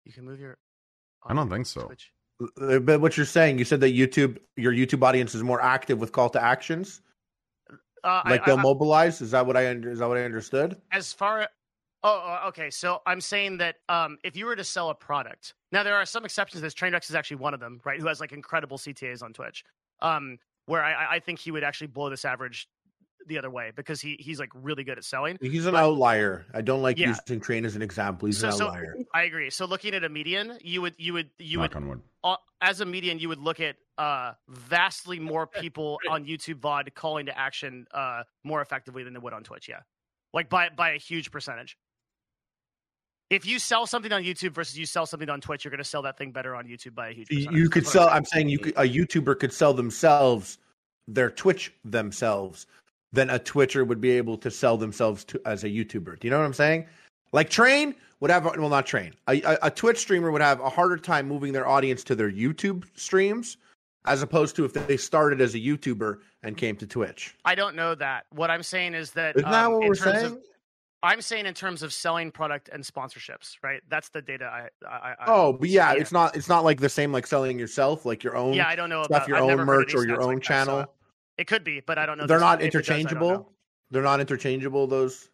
You 0.05 0.13
can 0.13 0.25
move 0.25 0.41
your. 0.41 0.59
I 1.27 1.35
don't 1.35 1.49
think 1.51 1.67
so. 1.67 1.83
Twitch. 1.87 2.13
Uh, 2.61 2.79
But 2.81 3.01
what 3.01 3.17
you're 3.17 3.27
saying, 3.27 3.59
you 3.59 3.65
said 3.65 3.81
that 3.81 3.95
YouTube, 3.95 4.39
your 4.57 4.73
YouTube 4.73 5.03
audience 5.03 5.35
is 5.35 5.43
more 5.43 5.61
active 5.63 5.99
with 6.01 6.13
call 6.13 6.29
to 6.31 6.43
actions, 6.43 7.01
Uh, 8.03 8.23
like 8.27 8.43
I- 8.43 8.47
they'll 8.47 8.59
I- 8.59 8.63
mobilize. 8.63 9.21
Is 9.23 9.31
that 9.33 9.47
what 9.47 9.57
I 9.57 9.63
is 9.71 9.99
that 10.01 10.09
what 10.09 10.19
I 10.19 10.25
understood? 10.25 10.81
as 10.93 11.13
far 11.13 11.49
oh 12.07 12.39
oh, 12.43 12.49
okay 12.49 12.69
so 12.69 13.01
i'm 13.07 13.19
saying 13.19 13.57
that 13.57 13.77
um 13.89 14.19
if 14.25 14.37
you 14.37 14.45
were 14.45 14.55
to 14.55 14.63
sell 14.63 14.91
a 14.91 14.95
product 14.95 15.55
now 15.73 15.83
there 15.83 15.95
are 15.97 16.05
some 16.05 16.23
exceptions 16.27 16.61
this 16.61 16.75
trainwreck 16.75 17.03
is 17.09 17.15
actually 17.15 17.39
one 17.39 17.55
of 17.55 17.61
them 17.61 17.81
right 17.83 17.99
who 17.99 18.07
has 18.07 18.21
like 18.21 18.31
incredible 18.31 18.77
ctas 18.77 19.23
on 19.23 19.33
twitch 19.33 19.65
um 20.03 20.37
where 20.67 20.85
i 20.85 21.15
i 21.15 21.19
think 21.19 21.39
he 21.39 21.51
would 21.51 21.65
actually 21.65 21.87
blow 21.87 22.11
this 22.11 22.27
average 22.27 22.69
the 23.27 23.39
other 23.39 23.51
way 23.51 23.73
because 23.75 24.01
he 24.01 24.17
he's 24.21 24.39
like 24.39 24.51
really 24.55 24.85
good 24.85 24.99
at 24.99 25.05
selling 25.05 25.39
He's 25.41 25.67
an 25.67 25.73
But- 25.73 25.83
outlier. 25.85 26.47
I 26.55 26.61
don't 26.61 26.83
like 26.83 26.99
Yeah. 26.99 27.09
using 27.09 27.41
Train 27.41 27.65
as 27.65 27.77
an 27.77 27.83
example. 27.83 28.27
He's 28.27 28.39
so, 28.39 28.49
an 28.49 28.53
so 28.55 28.67
outlier. 28.69 28.97
i 29.13 29.23
agree 29.23 29.51
so 29.51 29.65
looking 29.67 29.95
at 29.95 30.05
a 30.05 30.09
median 30.09 30.59
you 30.63 30.83
would 30.83 30.95
you 30.99 31.13
would 31.15 31.31
you 31.39 31.61
would 31.61 31.71
Knock 31.73 31.77
on 31.77 31.89
wood. 31.89 32.01
uh, 32.23 32.37
as 32.61 32.81
a 32.81 32.87
median, 32.87 33.19
you 33.19 33.29
would 33.29 33.39
look 33.41 33.61
at 33.61 33.77
uh, 33.99 34.33
vastly 34.49 35.19
more 35.21 35.47
people 35.47 35.99
on 36.09 36.25
YouTube 36.25 36.61
VOD 36.61 36.95
calling 36.95 37.27
to 37.27 37.39
action 37.39 37.87
uh, 37.93 38.23
more 38.43 38.63
effectively 38.63 39.05
than 39.05 39.13
they 39.13 39.19
would 39.19 39.35
on 39.35 39.45
Twitch. 39.45 39.69
Yeah, 39.69 39.81
like 40.33 40.49
by 40.49 40.71
by 40.71 40.91
a 40.93 40.99
huge 40.99 41.31
percentage. 41.31 41.77
If 43.31 43.47
you 43.47 43.59
sell 43.59 43.87
something 43.87 44.13
on 44.13 44.23
YouTube 44.23 44.53
versus 44.53 44.79
you 44.79 44.87
sell 44.87 45.07
something 45.07 45.29
on 45.31 45.41
Twitch, 45.41 45.65
you're 45.65 45.71
going 45.71 45.79
to 45.79 45.85
sell 45.85 46.03
that 46.03 46.19
thing 46.19 46.31
better 46.33 46.55
on 46.55 46.67
YouTube 46.67 46.95
by 46.95 47.09
a 47.09 47.13
huge. 47.13 47.31
You, 47.31 47.37
Percentage. 47.39 47.59
you 47.59 47.69
could 47.71 47.85
That's 47.85 47.93
sell. 47.93 48.09
I'm 48.09 48.17
I'm 48.17 48.25
saying 48.25 48.49
you 48.49 48.59
could, 48.59 48.75
a 48.77 48.83
YouTuber 48.89 49.39
could 49.41 49.53
sell 49.53 49.75
themselves 49.75 50.59
their 51.09 51.31
Twitch 51.31 51.73
themselves 51.85 52.67
than 53.15 53.31
a 53.31 53.39
Twitcher 53.39 53.85
would 53.85 54.01
be 54.01 54.11
able 54.11 54.37
to 54.39 54.51
sell 54.51 54.77
themselves 54.77 55.25
to 55.25 55.41
as 55.47 55.65
a 55.65 55.69
YouTuber. 55.69 56.19
Do 56.19 56.27
you 56.27 56.31
know 56.31 56.39
what 56.39 56.47
I'm 56.47 56.53
saying? 56.53 56.87
Like 57.33 57.49
Train 57.49 57.95
would 58.21 58.31
have 58.31 58.45
well, 58.45 58.69
not 58.69 58.87
Train. 58.87 59.15
A, 59.29 59.41
a, 59.43 59.59
a 59.63 59.71
Twitch 59.71 59.99
streamer 59.99 60.31
would 60.31 60.43
have 60.43 60.61
a 60.61 60.69
harder 60.69 60.97
time 60.97 61.27
moving 61.27 61.53
their 61.53 61.67
audience 61.67 62.05
to 62.05 62.15
their 62.15 62.31
YouTube 62.31 62.85
streams 62.95 63.57
as 64.07 64.23
opposed 64.23 64.55
to 64.57 64.65
if 64.65 64.73
they 64.75 64.97
started 64.97 65.41
as 65.41 65.55
a 65.55 65.59
YouTuber 65.59 66.19
and 66.43 66.57
came 66.57 66.77
to 66.77 66.87
Twitch. 66.87 67.35
I 67.45 67.55
don't 67.55 67.75
know 67.75 67.95
that. 67.95 68.27
What 68.31 68.51
I'm 68.51 68.63
saying 68.63 68.95
is 68.95 69.13
that 69.13 69.37
Isn't 69.37 69.51
that 69.51 69.67
um, 69.67 69.73
what 69.73 69.89
we're 69.89 69.95
saying? 69.95 70.27
Of, 70.27 70.39
I'm 71.03 71.21
saying 71.21 71.47
in 71.47 71.55
terms 71.55 71.83
of 71.83 71.93
selling 71.93 72.31
product 72.31 72.69
and 72.73 72.83
sponsorships, 72.83 73.57
right? 73.63 73.83
That's 73.89 74.09
the 74.09 74.23
data 74.23 74.47
I. 74.47 74.87
I, 74.89 75.15
I 75.21 75.25
Oh, 75.27 75.53
but 75.53 75.69
yeah, 75.69 75.93
it's 75.93 76.13
not. 76.13 76.37
It's 76.37 76.49
not 76.49 76.65
like 76.65 76.81
the 76.81 76.89
same 76.89 77.13
like 77.13 77.27
selling 77.27 77.59
yourself, 77.59 78.05
like 78.05 78.25
your 78.25 78.37
own 78.37 78.55
Yeah, 78.55 78.69
I 78.69 78.75
don't 78.75 78.89
know 78.89 79.05
stuff, 79.05 79.27
about- 79.27 79.29
your 79.29 79.37
I've 79.37 79.59
own 79.61 79.67
merch 79.67 79.95
or 79.95 80.07
your 80.07 80.21
own 80.23 80.35
like 80.35 80.39
that, 80.39 80.45
so 80.45 80.49
channel. 80.49 80.95
It 81.39 81.47
could 81.47 81.65
be, 81.65 81.81
but 81.81 81.99
I 81.99 82.07
don't 82.07 82.19
know. 82.19 82.27
They're 82.27 82.39
not 82.39 82.61
stat. 82.61 82.69
If 82.69 82.75
it 82.75 82.79
does, 82.79 82.91
I 82.91 82.93
don't 82.93 83.05
know. 83.05 83.09
interchangeable. 83.11 83.53
They're 83.91 84.03
not 84.03 84.21
interchangeable. 84.21 84.87
Those. 84.87 85.31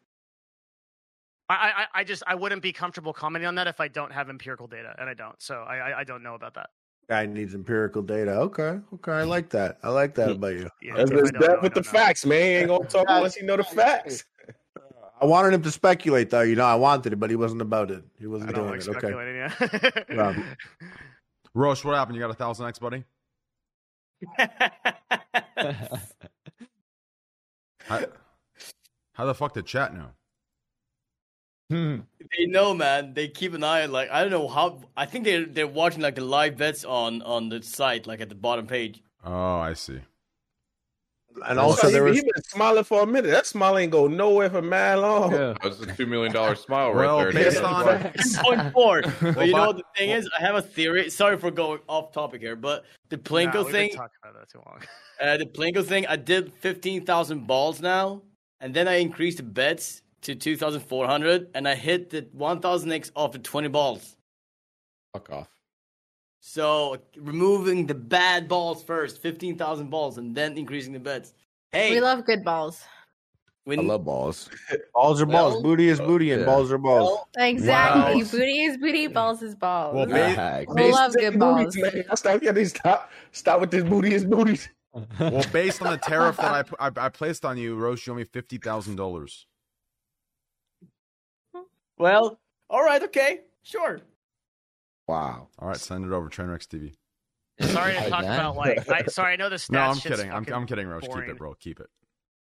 I, 1.49 1.55
I, 1.55 2.01
I 2.01 2.05
just 2.05 2.23
I 2.27 2.35
wouldn't 2.35 2.63
be 2.63 2.73
comfortable 2.73 3.13
commenting 3.13 3.49
on 3.49 3.57
that 3.57 3.67
if 3.67 3.81
I 3.81 3.89
don't 3.89 4.13
have 4.13 4.31
empirical 4.31 4.67
data, 4.67 4.95
and 4.99 5.09
I 5.09 5.15
don't. 5.15 5.41
So 5.43 5.57
I, 5.57 5.77
I, 5.77 6.01
I 6.01 6.05
don't 6.05 6.23
know 6.23 6.35
about 6.35 6.55
that. 6.55 6.71
Guy 7.09 7.27
needs 7.27 7.55
empirical 7.55 8.03
data. 8.03 8.31
Okay, 8.33 8.79
okay, 8.95 9.13
I 9.13 9.25
like 9.25 9.51
that. 9.51 9.79
I 9.83 9.89
like 9.89 10.15
that 10.15 10.31
about 10.31 10.55
you. 10.55 10.69
Yeah, 10.81 10.95
That's 10.97 11.11
his 11.11 11.33
don't 11.33 11.41
know, 11.41 11.59
with 11.61 11.75
the 11.75 11.81
know. 11.81 11.91
facts, 11.91 12.25
man. 12.25 12.41
He 12.41 12.49
ain't 12.59 12.69
gonna 12.69 12.85
talk 12.85 13.07
unless 13.09 13.35
he 13.35 13.45
know 13.45 13.57
the 13.57 13.65
facts. 13.77 14.25
I 15.21 15.27
wanted 15.27 15.53
him 15.53 15.63
to 15.63 15.71
speculate, 15.71 16.31
though. 16.31 16.41
You 16.41 16.55
know, 16.55 16.65
I 16.65 16.77
wanted 16.77 17.13
it, 17.13 17.17
but 17.17 17.29
he 17.29 17.37
wasn't 17.37 17.61
about 17.61 17.91
it. 17.91 18.05
He 18.19 18.27
wasn't 18.27 18.55
don't 18.55 18.69
doing 18.69 18.79
like 18.79 18.87
it. 18.87 18.89
Okay. 18.89 18.99
speculating. 19.01 20.17
Yeah. 20.17 20.29
Um, 20.29 20.45
Rosh, 21.55 21.85
what 21.85 21.95
happened? 21.97 22.17
You 22.17 22.23
got 22.23 22.31
a 22.31 22.35
thousand 22.35 22.67
X, 22.67 22.79
buddy? 22.79 23.05
How, 27.87 28.05
how 29.15 29.27
the 29.27 29.35
fuck 29.35 29.55
did 29.55 29.67
chat 29.67 29.95
know? 29.95 30.11
Hmm. 31.71 32.01
They 32.37 32.47
know, 32.47 32.75
man. 32.75 33.15
They 33.15 33.29
keep 33.29 33.55
an 33.55 33.65
eye. 33.65 33.87
Like 33.87 34.11
I 34.11 34.23
don't 34.23 34.31
know 34.31 34.49
how. 34.49 34.81
I 34.97 35.07
think 35.07 35.25
they're 35.25 35.47
they're 35.47 35.67
watching 35.67 36.03
like 36.03 36.17
the 36.17 36.25
live 36.25 36.57
bets 36.57 36.85
on 36.85 37.23
on 37.23 37.49
the 37.49 37.63
site, 37.63 38.07
like 38.07 38.21
at 38.21 38.29
the 38.29 38.35
bottom 38.35 38.67
page. 38.67 39.03
Oh, 39.25 39.59
I 39.59 39.75
see. 39.75 40.01
And 41.47 41.59
also, 41.59 41.87
he, 41.87 41.93
there 41.93 42.05
was 42.05 42.17
he 42.17 42.23
been 42.23 42.43
smiling 42.45 42.85
for 42.85 43.03
a 43.03 43.07
minute. 43.07 43.31
That 43.31 43.47
smile 43.47 43.79
ain't 43.79 43.93
go 43.93 44.07
nowhere 44.07 44.51
for 44.51 44.61
man 44.63 45.01
long. 45.01 45.33
Yeah. 45.33 45.39
That 45.61 45.63
was 45.65 45.81
a 45.81 45.87
two 45.87 46.07
million 46.07 46.33
dollar 46.33 46.55
smile 46.67 46.95
Well, 46.95 47.25
right 47.25 47.33
there. 47.35 47.45
based 47.45 47.63
on- 47.63 48.13
Going 48.43 48.71
forward, 48.73 49.13
but 49.21 49.47
you 49.47 49.53
know 49.55 49.67
what 49.69 49.77
the 49.77 49.83
thing 49.97 50.11
is? 50.11 50.29
I 50.39 50.43
have 50.43 50.55
a 50.57 50.63
theory. 50.63 51.09
Sorry 51.11 51.37
for 51.39 51.51
going 51.51 51.81
off 51.89 52.13
topic 52.13 52.41
here, 52.41 52.57
but 52.57 52.85
the 53.09 53.17
Nah, 53.17 53.23
Plinko 53.23 53.55
we've 53.57 53.65
been 53.67 53.73
thing, 53.73 53.91
talking 53.91 54.17
about 54.23 54.41
that 54.41 54.49
too 54.51 54.61
long. 54.67 54.81
uh, 55.21 55.37
the 55.37 55.47
Plinko 55.47 55.85
thing. 55.85 56.07
I 56.07 56.17
did 56.17 56.53
fifteen 56.55 57.05
thousand 57.05 57.47
balls 57.47 57.81
now, 57.81 58.23
and 58.61 58.75
then 58.75 58.89
I 58.89 58.95
increased 58.97 59.37
the 59.39 59.43
bets 59.45 60.03
to 60.23 60.35
two 60.35 60.57
thousand 60.57 60.81
four 60.81 61.07
hundred, 61.07 61.49
and 61.55 61.67
I 61.69 61.75
hit 61.75 62.11
the 62.11 62.27
one 62.33 62.61
thousand 62.61 62.93
X 62.93 63.11
off 63.17 63.33
the 63.33 63.39
twenty 63.39 63.69
balls. 63.69 64.17
Fuck 65.13 65.31
off. 65.31 65.49
So 66.41 66.97
removing 67.17 67.87
the 67.87 67.95
bad 67.95 68.49
balls 68.49 68.83
first, 68.83 69.21
fifteen 69.21 69.57
thousand 69.59 69.91
balls, 69.91 70.19
and 70.19 70.35
then 70.35 70.57
increasing 70.57 70.93
the 70.93 70.99
bets. 70.99 71.35
Hey, 71.73 71.91
We 71.93 72.01
love 72.01 72.25
good 72.25 72.43
balls. 72.45 72.83
when, 73.65 73.79
I 73.79 73.83
love 73.83 74.05
balls. 74.07 74.49
balls 74.95 75.21
are 75.21 75.27
balls, 75.27 75.55
Well, 75.55 75.63
booty 75.63 75.89
is 75.89 76.01
uh, 76.01 76.07
booty, 76.07 76.33
and 76.33 76.41
yeah. 76.41 76.47
balls 76.47 76.73
are 76.73 76.79
balls. 76.79 77.21
Exactly. 77.37 78.23
Wow. 78.25 78.31
Booty 78.31 78.61
is 78.63 78.77
booty, 78.79 79.07
balls 79.07 79.43
is 79.43 79.55
balls. 79.55 79.95
Well, 79.95 80.07
ba- 80.07 80.35
Facts. 80.35 80.75
We 80.75 80.91
love 80.91 81.13
good 81.15 81.39
balls. 81.39 81.77
Man. 81.77 82.05
I 82.11 82.15
stop, 82.15 82.43
yeah, 82.43 82.65
stop, 82.65 83.11
stop 83.33 83.61
with 83.61 83.71
this 83.71 83.85
booty 83.85 84.15
is 84.15 84.25
booties. 84.25 84.69
Well, 85.21 85.45
based 85.53 85.83
on 85.83 85.93
the 85.93 85.99
tariff 85.99 86.39
that 86.39 86.67
I, 86.81 86.87
I, 86.89 86.91
I 86.97 87.09
placed 87.11 87.45
on 87.45 87.57
you, 87.59 87.77
Rosh, 87.77 88.07
you 88.07 88.13
owe 88.15 88.17
me 88.17 88.25
fifty 88.25 88.57
thousand 88.59 88.97
dollars. 88.97 89.47
Well, 91.99 92.41
All 92.71 92.83
right, 92.83 93.03
okay, 93.05 93.41
sure. 93.63 94.01
Wow. 95.11 95.49
All 95.59 95.69
right, 95.69 95.77
send 95.77 96.05
it 96.05 96.13
over 96.13 96.29
Trainwrecks 96.29 96.69
TV. 96.69 96.95
Sorry 97.73 97.95
to 97.95 98.09
talk 98.09 98.23
about 98.23 98.57
like. 98.57 98.89
I, 98.89 99.03
sorry, 99.07 99.33
I 99.33 99.37
know 99.37 99.49
the 99.49 99.57
stats. 99.57 99.71
No, 99.73 99.81
I'm 99.81 99.97
kidding. 99.97 100.31
I'm, 100.31 100.45
fucking 100.45 100.55
I'm 100.55 100.67
kidding, 100.67 100.87
Rosh. 100.87 101.03
Keep 101.03 101.29
it, 101.29 101.37
bro. 101.37 101.55
Keep 101.55 101.81
it. 101.81 101.89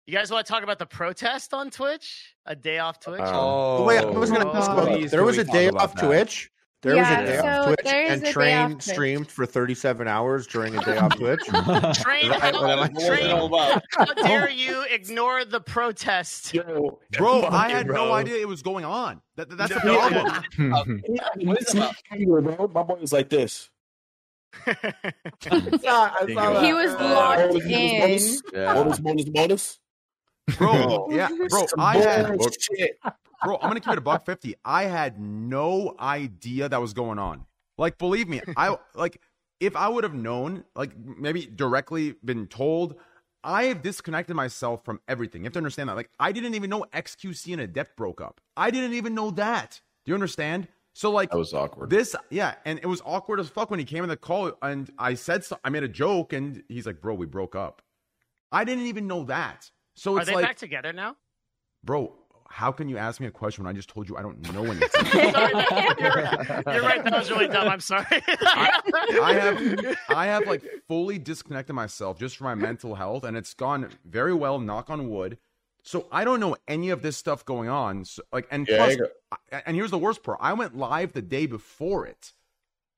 You 0.08 0.14
guys 0.14 0.32
want 0.32 0.46
to 0.46 0.52
talk 0.52 0.64
about 0.64 0.80
the 0.80 0.86
protest 0.86 1.54
on 1.54 1.70
Twitch? 1.70 2.36
A 2.46 2.56
day 2.56 2.80
off 2.80 3.02
Twitch? 3.02 3.20
Oh, 3.22 3.84
Wait, 3.84 4.00
I 4.00 4.06
was 4.06 4.32
going 4.32 4.44
to 4.44 4.48
Oh. 4.50 4.56
ask 4.56 4.72
about 4.72 5.10
there 5.12 5.24
was 5.24 5.38
a 5.38 5.44
day 5.44 5.70
off 5.70 5.94
that? 5.96 6.06
Twitch. 6.06 6.52
There 6.84 6.96
Yeah, 6.96 7.22
was 7.22 7.30
a 7.30 7.32
day 7.32 7.38
so 7.38 7.48
off 7.48 7.66
Twitch, 7.68 7.86
and 7.88 8.26
Train 8.26 8.72
Twitch. 8.74 8.84
streamed 8.84 9.32
for 9.32 9.46
37 9.46 10.06
hours 10.06 10.46
during 10.46 10.76
a 10.76 10.84
day 10.84 10.98
off 10.98 11.16
Twitch. 11.18 11.40
Train, 11.46 12.30
Right, 12.30 12.54
what 12.54 12.92
train, 13.08 13.30
how 13.92 14.14
dare 14.14 14.50
you 14.50 14.84
ignore 14.92 15.46
the 15.46 15.62
protest? 15.62 16.54
Yo, 16.54 17.00
Bro, 17.18 17.44
I 17.44 17.68
it, 17.68 17.72
had 17.72 17.88
no 17.88 18.12
idea 18.12 18.36
it 18.36 18.48
was 18.50 18.62
going 18.62 18.84
on. 18.84 19.22
That, 19.38 19.50
that- 19.50 19.58
that's 19.58 19.74
the 19.74 19.80
Yeah. 20.58 20.70
problem. 20.70 21.02
What 21.48 21.62
is 21.62 21.74
about? 21.74 21.96
Bro, 22.12 22.68
my 22.68 22.84
boy 22.84 22.96
was 23.00 23.14
like 23.14 23.30
this. 23.30 23.70
He 24.66 24.70
was 26.74 26.94
locked 26.94 27.40
Bonus, 27.54 27.66
in. 27.66 28.00
bonus, 28.00 28.42
bonus, 28.52 29.00
bonus, 29.00 29.26
bonus. 29.30 29.80
Bro, 30.58 30.70
oh, 30.74 31.08
yeah, 31.12 31.30
bro, 31.50 31.66
I 31.78 31.98
had, 31.98 32.38
Bullshit. 32.38 33.00
Bro, 33.44 33.58
I'm 33.58 33.70
gonna 33.70 33.80
keep 33.80 33.94
it 33.94 33.98
a 33.98 34.02
buck 34.02 34.26
fifty. 34.26 34.56
I 34.66 34.84
had 34.84 35.20
no 35.20 35.96
idea 36.00 36.70
that 36.70 36.80
was 36.82 36.94
going 36.94 37.20
on. 37.20 37.46
Like, 37.78 37.98
believe 37.98 38.28
me, 38.28 38.42
I 38.58 38.78
like 38.96 39.22
if 39.60 39.76
I 39.76 39.88
would 39.88 40.04
have 40.04 40.14
known, 40.14 40.64
like 40.76 40.92
maybe 40.98 41.46
directly 41.46 42.16
been 42.24 42.48
told, 42.48 42.96
I 43.44 43.66
have 43.66 43.82
disconnected 43.82 44.36
myself 44.36 44.84
from 44.86 45.00
everything. 45.08 45.42
You 45.42 45.46
have 45.46 45.54
to 45.54 45.60
understand 45.60 45.90
that. 45.90 45.96
Like, 45.96 46.10
I 46.20 46.32
didn't 46.32 46.56
even 46.56 46.70
know 46.70 46.86
XQC 46.94 47.54
and 47.54 47.62
Adept 47.62 47.96
broke 47.96 48.22
up. 48.22 48.42
I 48.58 48.72
didn't 48.72 48.94
even 48.94 49.16
know 49.16 49.32
that. 49.32 49.82
Do 50.06 50.12
you 50.12 50.16
understand? 50.16 50.68
So 50.94 51.10
like 51.12 51.32
That 51.32 51.38
was 51.38 51.54
awkward. 51.54 51.90
this, 51.90 52.16
yeah, 52.30 52.56
and 52.66 52.78
it 52.80 52.86
was 52.86 53.02
awkward 53.04 53.40
as 53.40 53.50
fuck 53.50 53.72
when 53.72 53.80
he 53.80 53.86
came 53.86 54.04
in 54.04 54.10
the 54.10 54.18
call 54.18 54.52
and 54.62 54.92
I 55.00 55.16
said 55.16 55.44
so, 55.44 55.58
I 55.64 55.70
made 55.70 55.82
a 55.84 55.88
joke 55.88 56.34
and 56.34 56.62
he's 56.70 56.86
like, 56.86 57.02
"Bro, 57.02 57.16
we 57.16 57.26
broke 57.26 57.56
up." 57.56 57.82
I 58.52 58.64
didn't 58.64 58.86
even 58.86 59.08
know 59.08 59.24
that. 59.24 59.72
So 59.96 60.16
Are 60.16 60.20
it's 60.20 60.30
they 60.30 60.36
like, 60.36 60.46
back 60.46 60.58
together 60.58 60.94
now? 60.94 61.16
bro, 61.84 62.14
how 62.54 62.72
can 62.72 62.88
you 62.88 62.98
ask 63.00 63.20
me 63.20 63.26
a 63.26 63.32
question 63.32 63.64
when 63.64 63.72
I 63.74 63.76
just 63.76 63.90
told 63.90 64.08
you 64.08 64.16
I 64.16 64.22
don't 64.22 64.40
know 64.54 64.64
anything? 64.72 65.06
Sorry, 65.06 65.54
you're, 66.00 66.74
you're 66.74 66.84
right. 66.84 67.04
That 67.04 67.14
was 67.18 67.32
really 67.32 67.48
dumb. 67.48 67.68
I'm 67.68 67.80
sorry. 67.80 68.06
I 68.12 69.34
have 69.40 69.98
I 70.10 70.26
have 70.28 70.46
like 70.46 70.64
fully 70.88 71.18
disconnected 71.18 71.76
myself 71.76 72.20
just 72.20 72.38
for 72.38 72.44
my 72.44 72.56
mental 72.56 72.96
health, 72.96 73.24
and 73.24 73.36
it's 73.36 73.54
gone 73.54 73.90
very 74.06 74.34
well. 74.34 74.60
Knock 74.60 74.90
on 74.90 75.10
wood. 75.10 75.38
So 75.82 76.08
I 76.12 76.24
don't 76.24 76.40
know 76.40 76.56
any 76.68 76.92
of 76.92 77.02
this 77.02 77.18
stuff 77.18 77.44
going 77.44 77.68
on. 77.70 78.06
So, 78.06 78.22
like, 78.32 78.48
and 78.52 78.68
Yeah, 78.70 78.78
plus, 78.78 78.98
I- 79.52 79.64
and 79.66 79.76
here's 79.76 79.92
the 79.92 79.98
worst 79.98 80.24
part: 80.24 80.38
I 80.42 80.54
went 80.54 80.78
live 80.78 81.14
the 81.14 81.22
day 81.24 81.46
before 81.48 82.06
it. 82.06 82.34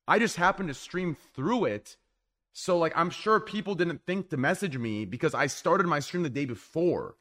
I 0.07 0.19
just 0.19 0.35
happened 0.35 0.67
to 0.67 0.73
stream 0.75 1.15
through 1.33 1.65
it. 1.65 1.97
So 2.53 2.77
like, 2.77 2.93
I'm 2.95 3.09
sure 3.09 3.39
people 3.39 3.73
didn't 3.75 4.05
think 4.05 4.29
to 4.29 4.37
message 4.37 4.77
me 4.77 5.05
because 5.05 5.33
I 5.33 5.47
started 5.47 5.87
my 5.87 5.99
stream 5.99 6.23
the 6.23 6.29
day 6.29 6.45
before. 6.45 7.15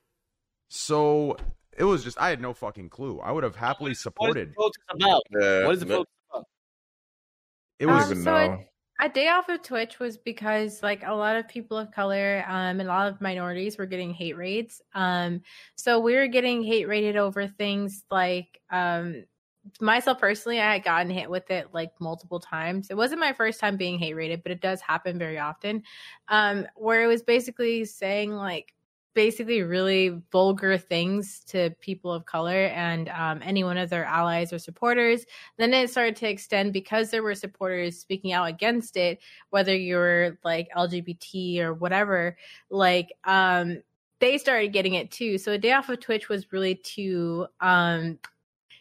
So 0.69 1.37
it 1.77 1.85
was 1.85 2.05
just 2.05 2.21
I 2.21 2.29
had 2.31 2.41
no 2.41 2.53
fucking 2.55 2.89
clue. 2.91 3.21
I 3.21 3.33
would 3.33 3.45
have 3.45 3.57
happily 3.57 3.95
supported. 3.95 4.53
What 4.55 4.67
is 4.67 4.73
the 4.89 4.95
protest 4.95 5.23
about? 5.33 5.43
Yeah, 5.43 5.65
What 5.67 5.75
is 5.75 5.81
the 5.81 5.87
but- 5.87 5.95
about? 5.95 6.45
It 7.79 7.87
was 7.87 8.11
Um, 8.13 8.23
so 8.23 8.47
know. 8.47 8.65
A 9.01 9.09
day 9.09 9.29
off 9.29 9.49
of 9.49 9.61
Twitch 9.63 9.99
was 9.99 10.17
because 10.17 10.81
like 10.81 11.03
a 11.05 11.13
lot 11.13 11.35
of 11.35 11.49
people 11.49 11.77
of 11.77 11.91
color 11.91 12.45
um, 12.47 12.79
and 12.79 12.83
a 12.83 12.85
lot 12.85 13.09
of 13.09 13.21
minorities 13.21 13.77
were 13.77 13.87
getting 13.87 14.15
hate 14.15 14.37
raids. 14.37 14.81
Um, 14.95 15.43
so 15.75 15.99
we 15.99 16.15
were 16.15 16.29
getting 16.29 16.63
hate 16.63 16.87
rated 16.87 17.17
over 17.17 17.49
things 17.49 18.05
like 18.13 18.61
um, 18.71 19.25
myself 19.81 20.21
personally, 20.21 20.61
I 20.61 20.75
had 20.75 20.85
gotten 20.85 21.11
hit 21.11 21.29
with 21.29 21.51
it 21.51 21.69
like 21.75 21.91
multiple 22.01 22.39
times. 22.39 22.87
It 22.89 22.97
wasn't 22.97 23.19
my 23.21 23.33
first 23.33 23.59
time 23.59 23.77
being 23.77 23.99
hate 23.99 24.15
rated, 24.15 24.45
but 24.45 24.53
it 24.53 24.61
does 24.61 24.81
happen 24.81 25.19
very 25.19 25.41
often. 25.41 25.83
Um, 26.29 26.69
where 26.77 27.03
it 27.03 27.09
was 27.09 27.23
basically 27.23 27.85
saying 27.87 28.31
like 28.31 28.73
basically 29.15 29.63
really 29.63 30.21
vulgar 30.31 30.77
things 30.77 31.41
to 31.47 31.71
people 31.81 32.13
of 32.13 32.27
color 32.27 32.67
and 32.67 33.09
um, 33.09 33.41
any 33.43 33.65
one 33.65 33.79
of 33.79 33.89
their 33.89 34.05
allies 34.05 34.53
or 34.53 34.59
supporters. 34.59 35.25
Then 35.57 35.73
it 35.73 35.91
started 35.91 36.17
to 36.17 36.29
extend 36.29 36.73
because 36.73 37.11
there 37.11 37.23
were 37.23 37.35
supporters 37.35 37.99
speaking 37.99 38.33
out 38.33 38.49
against 38.49 38.97
it 38.97 39.21
whether 39.51 39.75
you're 39.75 40.39
like 40.45 40.69
lgbt 40.77 41.59
or 41.61 41.73
whatever 41.75 42.37
like 42.71 43.13
um 43.25 43.83
they 44.21 44.39
started 44.39 44.73
getting 44.73 44.95
it 44.95 45.11
too. 45.11 45.39
So 45.39 45.53
a 45.53 45.59
day 45.59 45.73
off 45.73 45.89
of 45.89 46.01
twitch 46.01 46.29
was 46.29 46.53
really 46.53 46.77
to 46.77 47.47
um 47.61 48.19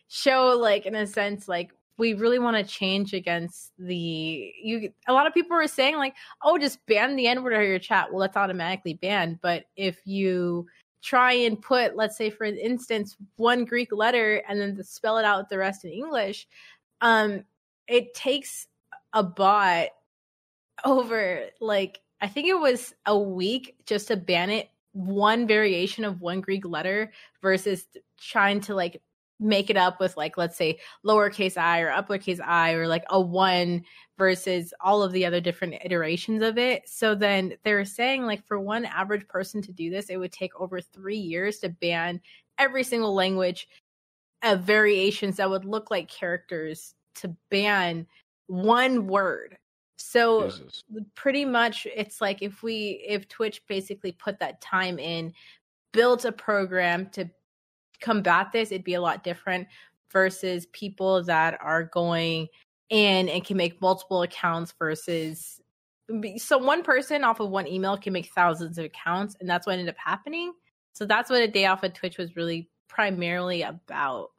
show 0.07 0.57
like 0.59 0.85
in 0.85 0.95
a 0.95 1.07
sense 1.07 1.47
like 1.47 1.71
we 1.97 2.13
really 2.13 2.39
want 2.39 2.57
to 2.57 2.63
change 2.63 3.13
against 3.13 3.71
the 3.77 4.53
you 4.61 4.91
a 5.07 5.13
lot 5.13 5.27
of 5.27 5.33
people 5.33 5.55
are 5.55 5.67
saying 5.67 5.95
like 5.95 6.15
oh 6.43 6.57
just 6.57 6.83
ban 6.87 7.15
the 7.15 7.27
n 7.27 7.43
word 7.43 7.53
out 7.53 7.61
of 7.61 7.67
your 7.67 7.79
chat. 7.79 8.11
Well 8.11 8.21
that's 8.21 8.37
automatically 8.37 8.95
banned 8.95 9.39
but 9.41 9.65
if 9.75 9.99
you 10.05 10.67
try 11.01 11.33
and 11.33 11.61
put 11.61 11.95
let's 11.95 12.17
say 12.17 12.29
for 12.29 12.45
instance 12.45 13.17
one 13.35 13.65
greek 13.65 13.91
letter 13.91 14.41
and 14.47 14.59
then 14.59 14.81
spell 14.83 15.17
it 15.17 15.25
out 15.25 15.49
the 15.49 15.57
rest 15.57 15.83
in 15.83 15.91
english 15.91 16.47
um 17.01 17.43
it 17.87 18.13
takes 18.13 18.67
a 19.11 19.21
bot 19.21 19.89
over 20.85 21.47
like 21.59 21.99
i 22.21 22.27
think 22.27 22.47
it 22.47 22.57
was 22.57 22.93
a 23.05 23.17
week 23.17 23.75
just 23.85 24.07
to 24.07 24.15
ban 24.15 24.49
it 24.49 24.69
one 24.93 25.45
variation 25.45 26.05
of 26.05 26.21
one 26.21 26.39
greek 26.39 26.65
letter 26.65 27.11
versus 27.41 27.85
trying 28.17 28.61
to 28.61 28.73
like 28.73 29.01
make 29.43 29.69
it 29.69 29.77
up 29.77 29.99
with 29.99 30.15
like 30.17 30.37
let's 30.37 30.55
say 30.55 30.79
lowercase 31.05 31.57
i 31.57 31.81
or 31.81 31.91
uppercase 31.91 32.39
i 32.43 32.71
or 32.71 32.87
like 32.87 33.03
a 33.09 33.19
one 33.19 33.83
versus 34.17 34.73
all 34.79 35.03
of 35.03 35.11
the 35.11 35.25
other 35.25 35.41
different 35.41 35.75
iterations 35.83 36.41
of 36.41 36.57
it 36.57 36.87
so 36.87 37.13
then 37.13 37.53
they're 37.63 37.85
saying 37.85 38.23
like 38.23 38.45
for 38.47 38.59
one 38.59 38.85
average 38.85 39.27
person 39.27 39.61
to 39.61 39.71
do 39.71 39.89
this 39.89 40.09
it 40.09 40.17
would 40.17 40.31
take 40.31 40.55
over 40.59 40.79
three 40.79 41.17
years 41.17 41.59
to 41.59 41.69
ban 41.69 42.19
every 42.57 42.83
single 42.83 43.13
language 43.13 43.67
of 44.43 44.61
variations 44.61 45.37
that 45.37 45.49
would 45.49 45.65
look 45.65 45.91
like 45.91 46.07
characters 46.09 46.95
to 47.15 47.35
ban 47.49 48.07
one 48.47 49.07
word 49.07 49.57
so 49.97 50.49
Jesus. 50.49 50.83
pretty 51.15 51.45
much 51.45 51.87
it's 51.95 52.21
like 52.21 52.41
if 52.41 52.63
we 52.63 53.03
if 53.07 53.27
twitch 53.27 53.61
basically 53.67 54.11
put 54.11 54.39
that 54.39 54.61
time 54.61 54.99
in 54.99 55.33
built 55.91 56.25
a 56.25 56.31
program 56.31 57.07
to 57.09 57.29
combat 58.03 58.51
this 58.51 58.71
it'd 58.71 58.83
be 58.83 58.93
a 58.93 59.01
lot 59.01 59.23
different 59.23 59.67
versus 60.11 60.67
people 60.67 61.23
that 61.23 61.57
are 61.61 61.83
going 61.83 62.47
in 62.89 63.29
and 63.29 63.43
can 63.43 63.57
make 63.57 63.81
multiple 63.81 64.21
accounts 64.21 64.73
versus 64.77 65.59
so 66.37 66.57
one 66.57 66.83
person 66.83 67.23
off 67.23 67.39
of 67.39 67.49
one 67.49 67.65
email 67.65 67.97
can 67.97 68.13
make 68.13 68.29
thousands 68.33 68.77
of 68.77 68.85
accounts 68.85 69.35
and 69.39 69.49
that's 69.49 69.65
what 69.65 69.73
ended 69.73 69.89
up 69.89 69.95
happening. 69.97 70.51
So 70.91 71.05
that's 71.05 71.29
what 71.29 71.41
a 71.41 71.47
day 71.47 71.65
off 71.65 71.83
of 71.83 71.93
twitch 71.93 72.17
was 72.17 72.35
really 72.35 72.69
primarily 72.87 73.63
about 73.63 74.31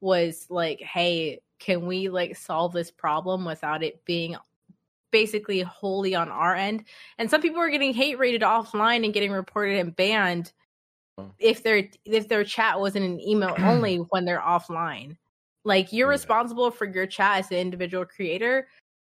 was 0.00 0.46
like 0.50 0.80
hey 0.80 1.40
can 1.60 1.86
we 1.86 2.08
like 2.08 2.36
solve 2.36 2.72
this 2.72 2.90
problem 2.90 3.44
without 3.44 3.84
it 3.84 4.04
being 4.04 4.36
basically 5.12 5.60
wholly 5.60 6.14
on 6.14 6.28
our 6.28 6.56
end? 6.56 6.84
And 7.18 7.30
some 7.30 7.40
people 7.40 7.60
are 7.60 7.70
getting 7.70 7.94
hate 7.94 8.18
rated 8.18 8.42
offline 8.42 9.04
and 9.04 9.14
getting 9.14 9.30
reported 9.30 9.78
and 9.78 9.94
banned 9.94 10.52
if 11.38 11.62
their 11.62 11.84
if 12.04 12.28
their 12.28 12.44
chat 12.44 12.78
wasn't 12.78 13.04
an 13.04 13.18
emote 13.18 13.62
only 13.66 13.96
when 13.96 14.24
they're 14.24 14.40
offline. 14.40 15.16
Like 15.64 15.92
you're 15.92 16.08
responsible 16.08 16.70
for 16.70 16.86
your 16.86 17.06
chat 17.06 17.38
as 17.38 17.50
an 17.52 17.58
individual 17.58 18.04
creator 18.04 18.66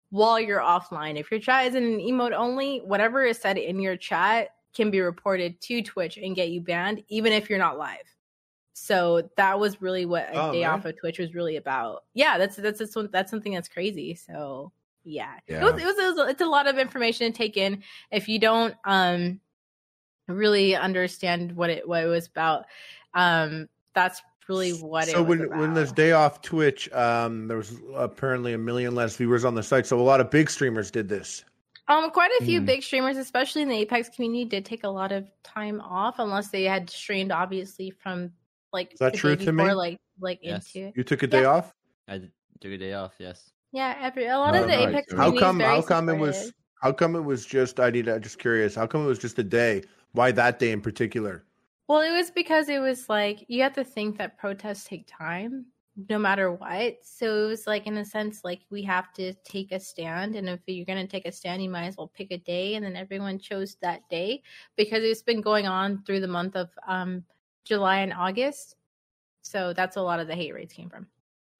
while 0.10 0.40
you're 0.40 0.62
offline. 0.62 1.20
If 1.20 1.30
your 1.30 1.40
chat 1.40 1.66
isn't 1.68 1.84
an 1.84 2.00
emote 2.00 2.32
only 2.32 2.80
whatever 2.80 3.26
is 3.26 3.38
said 3.38 3.58
in 3.58 3.80
your 3.80 3.98
chat 3.98 4.50
can 4.74 4.90
be 4.92 5.02
reported 5.02 5.60
to 5.62 5.82
twitch 5.82 6.18
and 6.18 6.36
get 6.36 6.50
you 6.50 6.62
banned 6.62 7.04
even 7.10 7.34
if 7.34 7.50
you're 7.50 7.60
not 7.60 7.78
live. 7.78 7.98
So 8.74 9.30
that 9.38 9.60
was 9.60 9.82
really 9.82 10.06
what 10.06 10.30
a 10.30 10.40
Oh, 10.40 10.52
day 10.52 10.62
man. 10.62 10.72
off 10.72 10.86
of 10.86 10.98
twitch 10.98 11.20
was 11.20 11.34
really 11.34 11.58
about. 11.58 12.04
Yeah 12.14 12.38
that's 12.38 12.56
that's 12.56 12.80
that's, 12.80 12.96
that's 13.12 13.32
something 13.32 13.54
that's 13.54 13.70
crazy. 13.70 14.16
So 14.16 14.72
yeah, 15.04 15.36
Yeah. 15.48 15.62
It, 15.62 15.64
was, 15.64 15.82
it 15.82 15.86
was 15.86 15.98
it 15.98 16.16
was 16.16 16.30
it's 16.32 16.42
a 16.42 16.46
lot 16.46 16.68
of 16.68 16.78
information 16.78 17.32
to 17.32 17.38
take 17.38 17.58
in. 17.58 17.84
If 18.12 18.30
you 18.30 18.40
don't 18.40 18.76
um 18.86 19.40
really 20.28 20.76
understand 20.76 21.56
what 21.56 21.70
it 21.70 21.88
what 21.88 22.04
it 22.04 22.08
was 22.08 22.28
about 22.28 22.66
um 23.14 23.68
that's 23.94 24.22
really 24.50 24.72
what 24.74 25.06
so 25.08 25.20
it 25.22 25.28
was 25.28 25.28
when 25.40 25.48
about. 25.48 25.60
when 25.60 25.74
this 25.74 25.92
day 25.92 26.12
off 26.12 26.42
Twitch, 26.42 26.92
um, 26.94 27.48
there 27.48 27.58
was 27.58 27.74
apparently 27.96 28.54
a 28.54 28.58
million 28.58 28.94
less 28.94 29.16
viewers 29.18 29.44
on 29.44 29.56
the 29.56 29.64
site. 29.64 29.88
So 29.88 30.00
a 30.00 30.04
lot 30.04 30.22
of 30.22 30.30
big 30.30 30.50
streamers 30.52 30.92
did 30.92 31.10
this. 31.10 31.44
Um, 31.88 32.12
quite 32.12 32.30
a 32.40 32.46
few 32.46 32.62
Mm. 32.62 32.66
big 32.66 32.84
streamers, 32.84 33.18
especially 33.18 33.62
in 33.64 33.70
the 33.70 33.78
Apex 33.78 34.10
community, 34.10 34.46
did 34.46 34.64
take 34.66 34.84
a 34.84 34.90
lot 34.90 35.12
of 35.12 35.28
time 35.44 35.82
off, 35.82 36.20
unless 36.20 36.50
they 36.50 36.64
had 36.64 36.90
streamed 36.90 37.32
obviously 37.32 37.90
from 37.90 38.32
like 38.74 38.94
Is 38.94 39.00
that 39.00 39.14
the 39.14 39.18
true, 39.18 39.36
day 39.36 39.46
Timmy? 39.46 39.64
before, 39.64 39.76
like 39.76 40.00
like 40.20 40.40
Yes. 40.44 40.76
into 40.76 40.92
You 40.96 41.04
took 41.04 41.24
a 41.24 41.28
day 41.28 41.42
Yeah. 41.42 41.48
off. 41.48 41.74
I 42.08 42.20
took 42.60 42.72
a 42.72 42.78
day 42.78 42.94
off. 42.94 43.14
Yes. 43.18 43.50
yeah. 43.72 43.96
Every 44.00 44.28
a 44.28 44.38
lot 44.38 44.56
Oh, 44.56 44.62
of 44.62 44.68
the 44.68 44.76
nice. 44.76 44.90
Apex 44.90 45.14
How 45.14 45.32
come? 45.32 45.62
is 45.62 45.66
very 45.68 45.76
How 45.76 45.82
come 45.82 46.10
it 46.10 46.18
was? 46.20 46.54
How 46.82 46.92
come 46.92 47.16
it 47.16 47.22
was 47.22 47.46
just? 47.48 47.80
I 47.80 47.90
need. 47.90 48.08
I'm 48.10 48.22
just 48.22 48.38
curious. 48.38 48.76
How 48.76 48.86
come 48.86 49.04
it 49.06 49.08
was 49.08 49.18
just 49.18 49.40
a 49.40 49.44
day? 49.44 49.84
Why 50.16 50.32
that 50.32 50.60
day 50.60 50.72
in 50.72 50.82
particular? 50.82 51.44
Well, 51.88 52.02
it 52.02 52.12
was 52.12 52.32
because 52.32 52.70
it 52.70 52.80
was 52.80 53.10
like 53.10 53.46
you 53.48 53.62
have 53.64 53.74
to 53.74 53.84
think 53.84 54.18
that 54.18 54.38
protests 54.38 54.86
take 54.86 55.06
time. 55.08 55.66
no 56.10 56.20
matter 56.20 56.52
what. 56.52 56.98
So 57.04 57.46
it 57.46 57.48
was 57.48 57.68
like, 57.68 57.88
in 57.88 57.98
a 57.98 58.06
sense, 58.06 58.44
like 58.44 58.62
we 58.70 58.84
have 58.84 59.14
to 59.14 59.34
take 59.46 59.72
a 59.72 59.80
stand. 59.80 60.36
And 60.36 60.50
if 60.50 60.60
you're 60.68 60.86
going 60.86 61.06
to 61.06 61.10
take 61.10 61.26
a 61.26 61.32
stand, 61.32 61.64
you 61.64 61.70
might 61.70 61.86
as 61.86 61.98
well 61.98 62.12
pick 62.14 62.32
a 62.32 62.38
day. 62.38 62.76
And 62.76 62.86
then 62.86 62.96
everyone 62.98 63.40
chose 63.40 63.78
that 63.82 64.02
day 64.10 64.44
because 64.76 65.04
it's 65.04 65.22
been 65.22 65.42
going 65.42 65.68
on 65.68 66.04
through 66.04 66.20
the 66.20 66.28
month 66.28 66.56
of 66.56 66.70
um, 66.88 67.24
July 67.64 68.00
and 68.00 68.14
August. 68.14 68.76
So 69.42 69.74
that's 69.74 69.96
a 69.96 70.02
lot 70.02 70.20
of 70.20 70.28
the 70.28 70.36
hate 70.36 70.54
rates 70.54 70.74
came 70.74 70.90
from. 70.90 71.08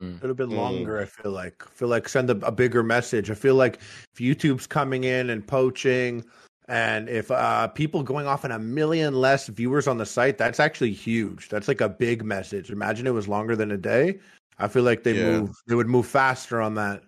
A 0.02 0.06
little 0.06 0.36
bit 0.36 0.50
longer, 0.50 1.00
I 1.00 1.06
feel 1.06 1.32
like. 1.32 1.64
I 1.66 1.70
feel 1.70 1.88
like 1.88 2.10
send 2.10 2.30
a, 2.30 2.46
a 2.46 2.52
bigger 2.52 2.84
message. 2.84 3.32
I 3.32 3.34
feel 3.34 3.56
like 3.56 3.80
if 4.14 4.20
YouTube's 4.20 4.68
coming 4.68 5.06
in 5.06 5.30
and 5.30 5.48
poaching, 5.48 6.26
and 6.68 7.10
if 7.10 7.30
uh, 7.32 7.68
people 7.70 8.04
going 8.04 8.28
off 8.28 8.44
on 8.46 8.52
a 8.52 8.60
million 8.60 9.14
less 9.14 9.48
viewers 9.48 9.88
on 9.88 9.98
the 9.98 10.06
site, 10.06 10.38
that's 10.38 10.60
actually 10.60 10.94
huge. 10.94 11.50
That's 11.50 11.68
like 11.68 11.82
a 11.82 11.90
big 11.90 12.24
message. 12.24 12.72
Imagine 12.72 13.08
it 13.08 13.12
was 13.14 13.28
longer 13.28 13.56
than 13.56 13.72
a 13.72 13.78
day. 13.78 14.20
I 14.58 14.68
feel 14.68 14.84
like 14.84 15.04
they 15.04 15.14
Yeah. 15.14 15.40
move. 15.42 15.56
They 15.68 15.76
would 15.76 15.88
move 15.88 16.08
faster 16.08 16.62
on 16.62 16.76
that. 16.76 17.04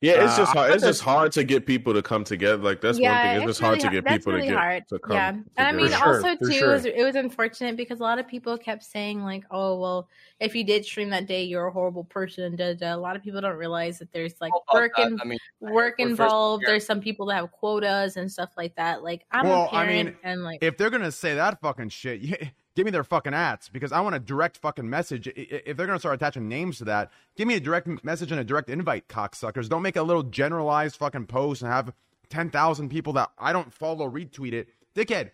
Yeah, 0.00 0.24
it's 0.24 0.34
Uh, 0.34 0.36
just 0.38 0.52
hard. 0.52 0.70
I 0.70 0.74
It's 0.74 0.82
just 0.84 1.02
hard 1.02 1.32
to 1.32 1.44
get 1.44 1.66
people 1.66 1.92
to 1.94 2.02
come 2.02 2.24
together. 2.24 2.62
Like 2.62 2.80
that's 2.80 2.98
one 2.98 3.10
thing. 3.10 3.36
It's, 3.36 3.46
just 3.46 3.60
hard 3.60 3.80
to 3.80 3.90
get 3.90 4.06
har- 4.06 4.16
people 4.18 4.32
that's 4.32 4.44
to 4.44 4.50
get 4.50 4.58
hard. 4.58 4.88
to 4.88 4.98
come. 4.98 5.16
Yeah, 5.16 5.28
and 5.28 5.68
I 5.68 5.72
mean, 5.72 5.86
together. 5.86 6.04
also 6.04 6.36
too, 6.36 6.50
it, 6.50 6.66
was, 6.66 6.84
it 6.84 7.02
was 7.04 7.14
unfortunate 7.16 7.76
because 7.76 8.00
a 8.00 8.02
lot 8.02 8.18
of 8.18 8.28
people 8.28 8.56
kept 8.58 8.84
saying 8.84 9.22
like, 9.22 9.44
"Oh, 9.50 9.78
well, 9.80 10.08
if 10.40 10.54
you 10.54 10.64
did 10.64 10.84
stream 10.84 11.10
that 11.10 11.26
day, 11.26 11.44
you're 11.44 11.66
a 11.66 11.72
horrible 11.72 12.04
person." 12.04 12.56
Da, 12.56 12.74
da. 12.74 12.94
A 12.94 12.96
lot 12.96 13.16
of 13.16 13.22
people 13.22 13.40
don't 13.40 13.56
realize 13.56 13.98
that 13.98 14.12
there's 14.12 14.34
like 14.40 14.52
about 14.68 14.80
work 14.80 14.92
that. 14.96 15.06
in, 15.08 15.20
I 15.20 15.24
mean, 15.24 15.38
work 15.60 15.72
we're 15.98 16.06
first 16.06 16.10
involved. 16.10 16.64
There's 16.66 16.86
some 16.86 17.00
people 17.00 17.26
that 17.26 17.36
have 17.36 17.50
quotas 17.52 18.16
and 18.16 18.30
stuff 18.30 18.50
like 18.56 18.74
that. 18.76 19.02
Like 19.02 19.24
I'm 19.30 19.46
well, 19.46 19.66
a 19.66 19.68
parent, 19.68 19.90
I 19.90 20.02
mean, 20.04 20.16
and 20.22 20.42
like 20.44 20.62
if 20.62 20.76
they're 20.76 20.90
gonna 20.90 21.12
say 21.12 21.34
that 21.34 21.60
fucking 21.60 21.88
shit, 21.90 22.20
you, 22.22 22.36
give 22.74 22.84
me 22.84 22.90
their 22.90 23.04
fucking 23.04 23.34
ads 23.34 23.68
because 23.68 23.92
I 23.92 24.00
want 24.00 24.14
a 24.14 24.18
direct 24.18 24.56
fucking 24.58 24.88
message. 24.88 25.28
If 25.28 25.76
they're 25.76 25.86
gonna 25.86 25.98
start 25.98 26.14
attaching 26.14 26.48
names 26.48 26.78
to 26.78 26.84
that, 26.84 27.10
give 27.36 27.48
me 27.48 27.54
a 27.54 27.60
direct 27.60 28.04
message 28.04 28.30
and 28.30 28.40
a 28.40 28.44
direct 28.44 28.70
invite, 28.70 29.08
cocksuckers. 29.08 29.68
Don't 29.68 29.82
make 29.82 29.96
a 29.96 30.02
little 30.02 30.22
generalized 30.22 30.96
fucking 30.96 31.26
post 31.26 31.62
and 31.62 31.70
have 31.70 31.92
ten 32.28 32.50
thousand 32.50 32.88
people 32.88 33.12
that 33.14 33.30
I 33.38 33.52
don't 33.52 33.72
follow 33.72 34.10
retweet 34.10 34.52
it. 34.52 34.68
Dickhead, 34.94 35.30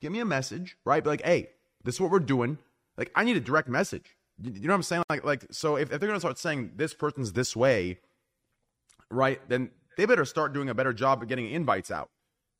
give 0.00 0.12
me 0.12 0.20
a 0.20 0.24
message, 0.24 0.76
right? 0.84 1.02
Be 1.02 1.10
like, 1.10 1.24
hey, 1.24 1.50
this 1.84 1.96
is 1.96 2.00
what 2.00 2.10
we're 2.10 2.20
doing. 2.20 2.58
Like, 2.96 3.10
I 3.14 3.24
need 3.24 3.36
a 3.36 3.40
direct 3.40 3.68
message. 3.68 4.16
You 4.42 4.52
know 4.62 4.68
what 4.68 4.76
I'm 4.76 4.82
saying? 4.82 5.04
Like, 5.08 5.24
like 5.24 5.46
so 5.50 5.76
if, 5.76 5.92
if 5.92 6.00
they're 6.00 6.08
gonna 6.08 6.20
start 6.20 6.38
saying 6.38 6.72
this 6.76 6.94
person's 6.94 7.32
this 7.32 7.54
way, 7.54 7.98
right? 9.10 9.40
Then 9.48 9.70
they 9.96 10.06
better 10.06 10.24
start 10.24 10.52
doing 10.52 10.68
a 10.68 10.74
better 10.74 10.92
job 10.92 11.22
of 11.22 11.28
getting 11.28 11.50
invites 11.50 11.90
out. 11.90 12.10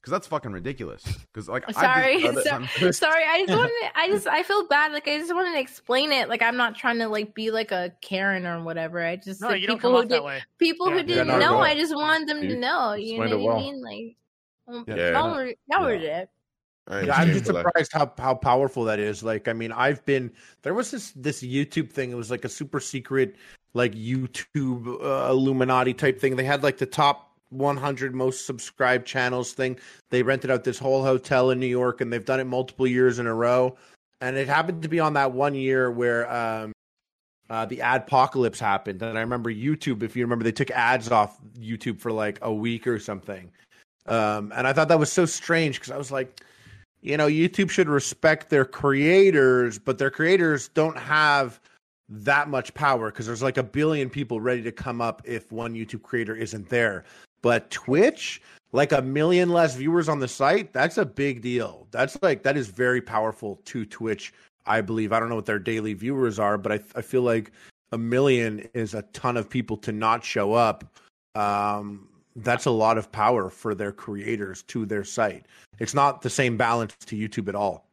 Cause 0.02 0.10
that's 0.10 0.26
fucking 0.26 0.50
ridiculous. 0.50 1.04
Cause 1.32 1.48
like, 1.48 1.64
I 1.68 1.72
sorry, 1.72 2.20
just- 2.20 2.44
so- 2.80 2.90
sorry. 2.90 3.22
I 3.24 3.44
just 3.46 3.56
wanted. 3.56 3.72
To, 3.82 3.98
I 3.98 4.08
just 4.08 4.26
I 4.26 4.42
feel 4.42 4.66
bad. 4.66 4.92
Like 4.92 5.06
I 5.06 5.16
just 5.18 5.32
wanted 5.32 5.52
to 5.52 5.60
explain 5.60 6.10
it. 6.10 6.28
Like 6.28 6.42
I'm 6.42 6.56
not 6.56 6.74
trying 6.74 6.98
to 6.98 7.06
like 7.08 7.34
be 7.34 7.52
like 7.52 7.70
a 7.70 7.92
Karen 8.00 8.44
or 8.44 8.62
whatever. 8.64 9.00
I 9.00 9.14
just 9.14 9.40
No, 9.40 9.48
like, 9.48 9.60
you 9.60 9.68
don't 9.68 9.76
people 9.76 9.90
come 9.92 9.96
who 9.98 10.02
off 10.02 10.08
that 10.08 10.14
did, 10.16 10.24
way. 10.24 10.42
people 10.58 10.88
Yeah. 10.88 10.92
who 10.94 10.98
Yeah, 10.98 11.06
didn't 11.06 11.26
not 11.28 11.34
at 11.36 11.40
know. 11.40 11.58
I 11.60 11.74
just 11.76 11.94
wanted 11.94 12.28
them 12.28 12.40
to 12.42 12.56
know. 12.56 12.94
You 12.94 13.18
know 13.18 13.38
what 13.38 13.54
it 13.54 13.56
I 13.56 13.60
mean? 13.60 13.80
Like, 13.80 14.16
um, 14.66 14.84
Yeah. 14.88 15.10
y'all 15.12 15.34
were 15.36 15.54
y'all 15.70 15.84
were 15.84 15.92
it. 15.94 16.28
I 16.88 17.02
Yeah, 17.02 17.14
I'm 17.14 17.28
just 17.28 17.46
surprised 17.46 17.92
how 17.92 18.12
how 18.18 18.34
powerful 18.34 18.82
that 18.86 18.98
is. 18.98 19.22
Like, 19.22 19.46
I 19.46 19.52
mean, 19.52 19.70
I've 19.70 20.04
been 20.04 20.32
there 20.62 20.74
was 20.74 20.90
this 20.90 21.12
this 21.12 21.44
YouTube 21.44 21.90
thing. 21.90 22.10
It 22.10 22.16
was 22.16 22.28
like 22.28 22.44
a 22.44 22.48
super 22.48 22.80
secret, 22.80 23.36
like 23.72 23.92
YouTube 23.94 25.00
uh, 25.00 25.30
Illuminati 25.30 25.94
type 25.94 26.18
thing. 26.20 26.34
They 26.34 26.42
had 26.42 26.64
like 26.64 26.78
the 26.78 26.86
top 26.86 27.31
100 27.52 28.14
most 28.14 28.46
subscribed 28.46 29.06
channels 29.06 29.52
thing. 29.52 29.78
They 30.10 30.22
rented 30.22 30.50
out 30.50 30.64
this 30.64 30.78
whole 30.78 31.02
hotel 31.02 31.50
in 31.50 31.60
New 31.60 31.66
York, 31.66 32.00
and 32.00 32.12
they've 32.12 32.24
done 32.24 32.40
it 32.40 32.44
multiple 32.44 32.86
years 32.86 33.18
in 33.18 33.26
a 33.26 33.34
row. 33.34 33.76
And 34.20 34.36
it 34.36 34.48
happened 34.48 34.82
to 34.82 34.88
be 34.88 35.00
on 35.00 35.14
that 35.14 35.32
one 35.32 35.54
year 35.54 35.90
where 35.90 36.32
um, 36.32 36.72
uh, 37.50 37.66
the 37.66 37.78
adpocalypse 37.78 38.58
happened. 38.58 39.02
And 39.02 39.18
I 39.18 39.20
remember 39.20 39.52
YouTube, 39.52 40.02
if 40.02 40.16
you 40.16 40.24
remember, 40.24 40.44
they 40.44 40.52
took 40.52 40.70
ads 40.70 41.10
off 41.10 41.38
YouTube 41.58 42.00
for 42.00 42.12
like 42.12 42.38
a 42.42 42.52
week 42.52 42.86
or 42.86 42.98
something. 42.98 43.50
Um, 44.06 44.52
and 44.54 44.66
I 44.66 44.72
thought 44.72 44.88
that 44.88 44.98
was 44.98 45.12
so 45.12 45.26
strange 45.26 45.78
because 45.78 45.92
I 45.92 45.96
was 45.96 46.10
like, 46.10 46.40
you 47.02 47.16
know, 47.16 47.26
YouTube 47.26 47.68
should 47.70 47.88
respect 47.88 48.48
their 48.48 48.64
creators, 48.64 49.78
but 49.78 49.98
their 49.98 50.10
creators 50.10 50.68
don't 50.68 50.96
have 50.96 51.60
that 52.08 52.48
much 52.48 52.72
power 52.74 53.10
because 53.10 53.26
there's 53.26 53.42
like 53.42 53.56
a 53.56 53.62
billion 53.62 54.08
people 54.08 54.40
ready 54.40 54.62
to 54.62 54.72
come 54.72 55.00
up 55.00 55.22
if 55.24 55.50
one 55.50 55.74
YouTube 55.74 56.02
creator 56.02 56.34
isn't 56.34 56.68
there. 56.68 57.04
But 57.42 57.70
Twitch, 57.70 58.40
like 58.72 58.92
a 58.92 59.02
million 59.02 59.50
less 59.50 59.76
viewers 59.76 60.08
on 60.08 60.18
the 60.18 60.28
site, 60.28 60.72
that's 60.72 60.98
a 60.98 61.04
big 61.04 61.42
deal. 61.42 61.86
That's 61.90 62.16
like 62.22 62.42
that 62.44 62.56
is 62.56 62.68
very 62.68 63.00
powerful 63.00 63.60
to 63.66 63.84
Twitch, 63.84 64.32
I 64.66 64.80
believe. 64.80 65.12
I 65.12 65.20
don't 65.20 65.28
know 65.28 65.36
what 65.36 65.46
their 65.46 65.58
daily 65.58 65.94
viewers 65.94 66.38
are, 66.38 66.56
but 66.56 66.72
I 66.72 66.80
I 66.96 67.02
feel 67.02 67.22
like 67.22 67.52
a 67.92 67.98
million 67.98 68.68
is 68.74 68.94
a 68.94 69.02
ton 69.12 69.36
of 69.36 69.50
people 69.50 69.76
to 69.78 69.92
not 69.92 70.24
show 70.24 70.54
up. 70.54 70.84
Um, 71.34 72.08
that's 72.36 72.64
a 72.64 72.70
lot 72.70 72.96
of 72.96 73.12
power 73.12 73.50
for 73.50 73.74
their 73.74 73.92
creators 73.92 74.62
to 74.64 74.86
their 74.86 75.04
site. 75.04 75.46
It's 75.78 75.94
not 75.94 76.22
the 76.22 76.30
same 76.30 76.56
balance 76.56 76.96
to 77.06 77.16
YouTube 77.16 77.48
at 77.48 77.54
all. 77.54 77.86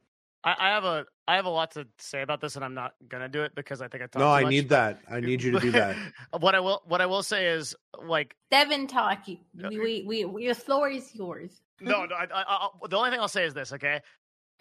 I, 0.44 0.56
I 0.60 0.70
have 0.70 0.84
a 0.86 1.06
I 1.28 1.36
have 1.36 1.46
a 1.46 1.50
lot 1.50 1.72
to 1.72 1.86
say 1.98 2.22
about 2.22 2.42
this, 2.42 2.56
and 2.56 2.64
I'm 2.64 2.74
not 2.74 2.94
gonna 3.08 3.30
do 3.30 3.44
it 3.44 3.54
because 3.56 3.82
I 3.82 3.88
think 3.88 4.04
I 4.04 4.06
talked. 4.08 4.18
No, 4.18 4.26
too 4.26 4.30
I 4.30 4.42
much, 4.44 4.52
need 4.52 4.70
that. 4.70 5.02
I 5.10 5.20
need 5.20 5.44
you 5.44 5.52
to 5.52 5.60
do 5.60 5.72
that. 5.72 5.96
what 6.40 6.56
I 6.56 6.60
will 6.60 6.82
what 6.86 7.02
I 7.02 7.06
will 7.06 7.24
say 7.24 7.48
is 7.48 7.76
like 8.04 8.36
Devin 8.50 8.88
talk. 8.88 9.28
We 9.28 10.04
we 10.08 10.26
we 10.26 10.48
the 10.48 10.56
floor 10.56 10.90
is 10.90 11.14
yours. 11.14 11.62
no, 11.82 12.06
no. 12.06 12.16
I, 12.16 12.24
I, 12.34 12.44
I, 12.48 12.70
the 12.90 12.98
only 12.98 13.12
thing 13.12 13.20
I'll 13.20 13.28
say 13.28 13.46
is 13.46 13.54
this, 13.54 13.74
okay? 13.74 14.02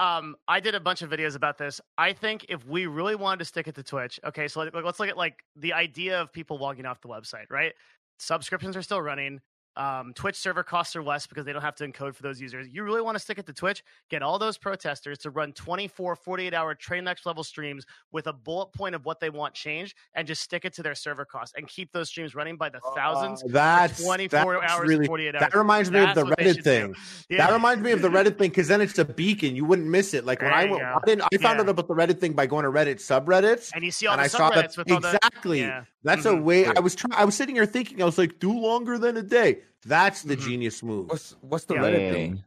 Um, 0.00 0.36
I 0.46 0.60
did 0.60 0.74
a 0.74 0.80
bunch 0.80 1.02
of 1.02 1.10
videos 1.10 1.34
about 1.34 1.58
this. 1.58 1.80
I 1.96 2.12
think 2.12 2.46
if 2.48 2.64
we 2.66 2.86
really 2.86 3.16
wanted 3.16 3.40
to 3.40 3.44
stick 3.44 3.66
it 3.66 3.74
to 3.74 3.82
Twitch, 3.82 4.20
okay, 4.24 4.46
so 4.46 4.60
like, 4.60 4.74
let's 4.84 5.00
look 5.00 5.08
at 5.08 5.16
like 5.16 5.42
the 5.56 5.72
idea 5.72 6.20
of 6.20 6.32
people 6.32 6.58
walking 6.58 6.86
off 6.86 7.00
the 7.00 7.08
website, 7.08 7.50
right? 7.50 7.72
Subscriptions 8.18 8.76
are 8.76 8.82
still 8.82 9.02
running. 9.02 9.40
Um, 9.78 10.12
Twitch 10.14 10.34
server 10.34 10.64
costs 10.64 10.96
are 10.96 11.02
less 11.04 11.26
because 11.28 11.44
they 11.46 11.52
don't 11.52 11.62
have 11.62 11.76
to 11.76 11.86
encode 11.86 12.14
for 12.16 12.22
those 12.24 12.40
users. 12.40 12.66
You 12.68 12.82
really 12.82 13.00
want 13.00 13.14
to 13.14 13.20
stick 13.20 13.38
it 13.38 13.46
to 13.46 13.52
Twitch? 13.52 13.84
Get 14.10 14.22
all 14.22 14.36
those 14.38 14.58
protesters 14.58 15.18
to 15.18 15.30
run 15.30 15.52
24, 15.52 16.16
48 16.16 16.52
hour 16.52 16.74
train 16.74 17.04
next 17.04 17.24
level 17.26 17.44
streams 17.44 17.86
with 18.10 18.26
a 18.26 18.32
bullet 18.32 18.72
point 18.72 18.96
of 18.96 19.04
what 19.04 19.20
they 19.20 19.30
want 19.30 19.54
changed 19.54 19.94
and 20.14 20.26
just 20.26 20.42
stick 20.42 20.64
it 20.64 20.72
to 20.74 20.82
their 20.82 20.96
server 20.96 21.24
costs 21.24 21.54
and 21.56 21.68
keep 21.68 21.92
those 21.92 22.08
streams 22.08 22.34
running 22.34 22.56
by 22.56 22.68
the 22.68 22.80
thousands. 22.96 23.40
for 23.42 23.48
Uh, 23.48 23.52
That's 23.52 24.02
24 24.02 24.60
that's 24.60 24.72
hours, 24.72 24.88
really, 24.88 25.06
48 25.06 25.34
hours. 25.36 25.40
That 25.40 25.54
reminds 25.56 25.90
me 25.92 26.00
That's 26.00 26.18
of 26.18 26.26
the 26.28 26.34
Reddit 26.36 26.64
thing. 26.64 26.94
Yeah. 27.28 27.46
That 27.46 27.52
reminds 27.52 27.84
me 27.84 27.92
of 27.92 28.02
the 28.02 28.08
Reddit 28.08 28.36
thing 28.38 28.50
because 28.50 28.66
then 28.68 28.80
it's 28.80 28.98
a 28.98 29.04
beacon. 29.04 29.54
You 29.54 29.64
wouldn't 29.64 29.86
miss 29.88 30.12
it. 30.12 30.24
Like 30.26 30.40
when 30.42 30.50
There 30.50 30.58
I 30.58 30.64
went. 30.64 30.82
I 30.82 30.98
didn't. 31.06 31.22
I 31.22 31.36
found 31.36 31.58
Yeah. 31.58 31.62
out 31.62 31.68
about 31.68 31.86
the 31.88 31.94
Reddit 31.94 32.18
thing 32.18 32.32
by 32.32 32.46
going 32.46 32.64
to 32.64 32.70
Reddit 32.72 32.96
subreddits, 32.96 33.70
And 33.74 33.84
you 33.84 33.90
see 33.92 34.06
all 34.08 34.16
the 34.16 34.22
I 34.24 34.26
saw 34.26 34.50
that 34.50 34.70
subreddits 34.72 34.76
with 34.78 34.90
all 34.90 35.00
the 35.00 35.08
exactly. 35.14 35.60
yeah. 35.60 35.84
That's 36.02 36.24
a 36.26 36.30
Mhm. 36.30 36.42
way. 36.42 36.66
I 36.66 36.80
was 36.80 36.94
trying. 36.94 37.12
I 37.12 37.24
was 37.24 37.34
sitting 37.36 37.54
here 37.54 37.66
thinking. 37.66 38.00
I 38.02 38.04
was 38.06 38.18
like, 38.18 38.38
do 38.38 38.52
longer 38.52 38.98
than 38.98 39.16
a 39.16 39.22
day. 39.22 39.60
That's 39.88 40.22
the 40.22 40.36
Mm-hmm. 40.36 40.48
genius 40.48 40.82
move. 40.82 41.08
What's 41.08 41.34
what's 41.40 41.64
the 41.64 41.74
Yeah. 41.74 41.80
Reddit 41.80 41.98
Damn. 41.98 42.14
thing? 42.14 42.44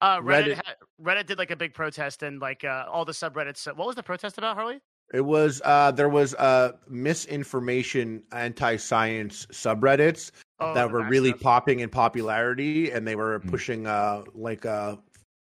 Uh, 0.00 0.18
Reddit 0.20 0.44
Reddit- 0.44 0.56
ha- 0.56 0.74
Reddit 1.00 1.26
did 1.26 1.38
like 1.38 1.50
a 1.52 1.56
big 1.56 1.74
protest 1.74 2.22
and 2.22 2.40
like 2.40 2.64
uh, 2.64 2.84
all 2.90 3.04
the 3.04 3.12
subreddits. 3.12 3.66
What 3.76 3.86
was 3.86 3.94
the 3.96 4.02
protest 4.02 4.36
about, 4.38 4.56
Harley? 4.56 4.80
It 5.14 5.20
was 5.20 5.60
uh 5.64 5.90
there 5.92 6.08
was 6.08 6.34
uh 6.34 6.72
misinformation 6.88 8.22
anti-science 8.32 9.46
subreddits 9.52 10.30
Oh, 10.60 10.74
that 10.74 10.90
were 10.90 11.02
really 11.04 11.30
stuff. 11.30 11.40
popping 11.40 11.80
in 11.80 11.88
popularity 11.88 12.90
and 12.90 13.06
they 13.06 13.14
were 13.16 13.40
Mm. 13.40 13.50
pushing 13.50 13.86
uh 13.86 14.22
like 14.34 14.64
uh 14.64 14.96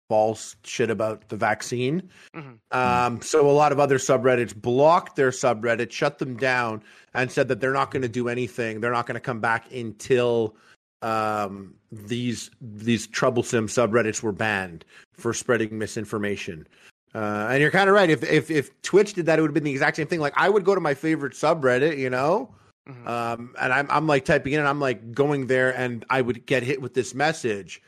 false 0.09 0.57
shit 0.65 0.89
about 0.89 1.29
the 1.29 1.37
vaccine. 1.37 2.09
Mhm. 2.35 2.57
Um 2.75 3.21
so 3.21 3.49
a 3.49 3.51
lot 3.53 3.71
of 3.71 3.79
other 3.79 3.97
subreddits 3.97 4.53
blocked 4.55 5.15
their 5.15 5.29
subreddit, 5.31 5.91
shut 5.91 6.17
them 6.19 6.35
down 6.37 6.83
and 7.13 7.31
said 7.31 7.47
that 7.47 7.61
they're 7.61 7.71
not 7.73 7.91
going 7.91 8.01
to 8.01 8.09
do 8.09 8.27
anything. 8.27 8.81
They're 8.81 8.91
not 8.91 9.05
going 9.07 9.15
to 9.15 9.21
come 9.21 9.39
back 9.39 9.71
until 9.71 10.55
um 11.01 11.73
these 11.91 12.51
these 12.61 13.07
troublesome 13.07 13.67
subreddits 13.67 14.21
were 14.23 14.31
banned 14.31 14.85
for 15.13 15.33
spreading 15.33 15.77
misinformation. 15.77 16.67
Uh, 17.13 17.47
and 17.51 17.61
you're 17.61 17.71
kind 17.71 17.89
of 17.89 17.95
right. 17.95 18.09
If 18.09 18.23
if 18.23 18.49
if 18.49 18.81
Twitch 18.83 19.13
did 19.13 19.25
that, 19.25 19.37
it 19.37 19.41
would 19.41 19.49
have 19.49 19.53
been 19.55 19.63
the 19.65 19.71
exact 19.71 19.97
same 19.97 20.07
thing. 20.07 20.19
Like 20.21 20.33
I 20.37 20.49
would 20.49 20.63
go 20.63 20.73
to 20.75 20.81
my 20.81 20.93
favorite 20.93 21.33
subreddit, 21.33 21.97
you 21.97 22.09
know, 22.09 22.53
Mhm. 22.87 23.05
um, 23.07 23.53
and 23.61 23.73
I'm 23.73 23.87
I'm 23.91 24.07
like 24.07 24.23
typing 24.25 24.53
in, 24.53 24.59
and 24.59 24.67
I'm 24.67 24.79
like 24.79 25.11
going 25.11 25.47
there, 25.47 25.75
and 25.75 26.05
I 26.09 26.21
would 26.21 26.45
get 26.45 26.63
hit 26.63 26.81
with 26.81 26.93
this 26.93 27.13
message. 27.13 27.81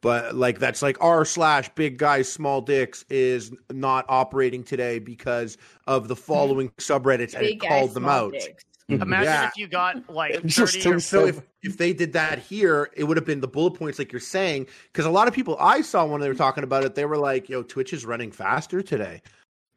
But 0.00 0.34
like 0.34 0.58
that's 0.58 0.82
like 0.82 0.96
r 1.00 1.24
slash 1.24 1.68
big 1.74 1.96
guys 1.98 2.32
small 2.32 2.60
dicks 2.60 3.04
is 3.10 3.52
not 3.70 4.04
operating 4.08 4.64
today 4.64 4.98
because 4.98 5.58
of 5.86 6.08
the 6.08 6.16
following 6.16 6.70
subreddits, 6.78 7.34
and 7.34 7.44
it 7.44 7.50
Big 7.50 7.60
guy, 7.60 7.68
called 7.68 7.94
them 7.94 8.06
out. 8.06 8.32
dicks. 8.32 8.64
Imagine 8.88 9.24
Yeah. 9.24 9.46
if 9.48 9.56
you 9.56 9.68
got 9.68 10.10
like 10.10 10.34
It's 10.34 10.56
just 10.56 10.80
thirty. 10.80 10.96
Or, 10.96 11.00
So 11.00 11.26
if 11.26 11.40
if 11.62 11.78
they 11.78 11.92
did 11.92 12.12
that 12.14 12.38
here, 12.38 12.90
it 12.94 13.04
would 13.04 13.16
have 13.16 13.26
been 13.26 13.40
the 13.40 13.48
bullet 13.48 13.72
points 13.72 13.98
like 13.98 14.12
you're 14.12 14.20
saying. 14.20 14.66
Because 14.92 15.06
a 15.06 15.10
lot 15.10 15.28
of 15.28 15.34
people 15.34 15.56
I 15.60 15.82
saw 15.82 16.04
when 16.04 16.20
they 16.20 16.28
were 16.28 16.34
talking 16.34 16.64
about 16.64 16.84
it, 16.84 16.94
they 16.94 17.04
were 17.04 17.16
like, 17.16 17.48
"Yo, 17.48 17.62
Twitch 17.62 17.92
is 17.92 18.04
running 18.04 18.32
faster 18.32 18.82
today." 18.82 19.22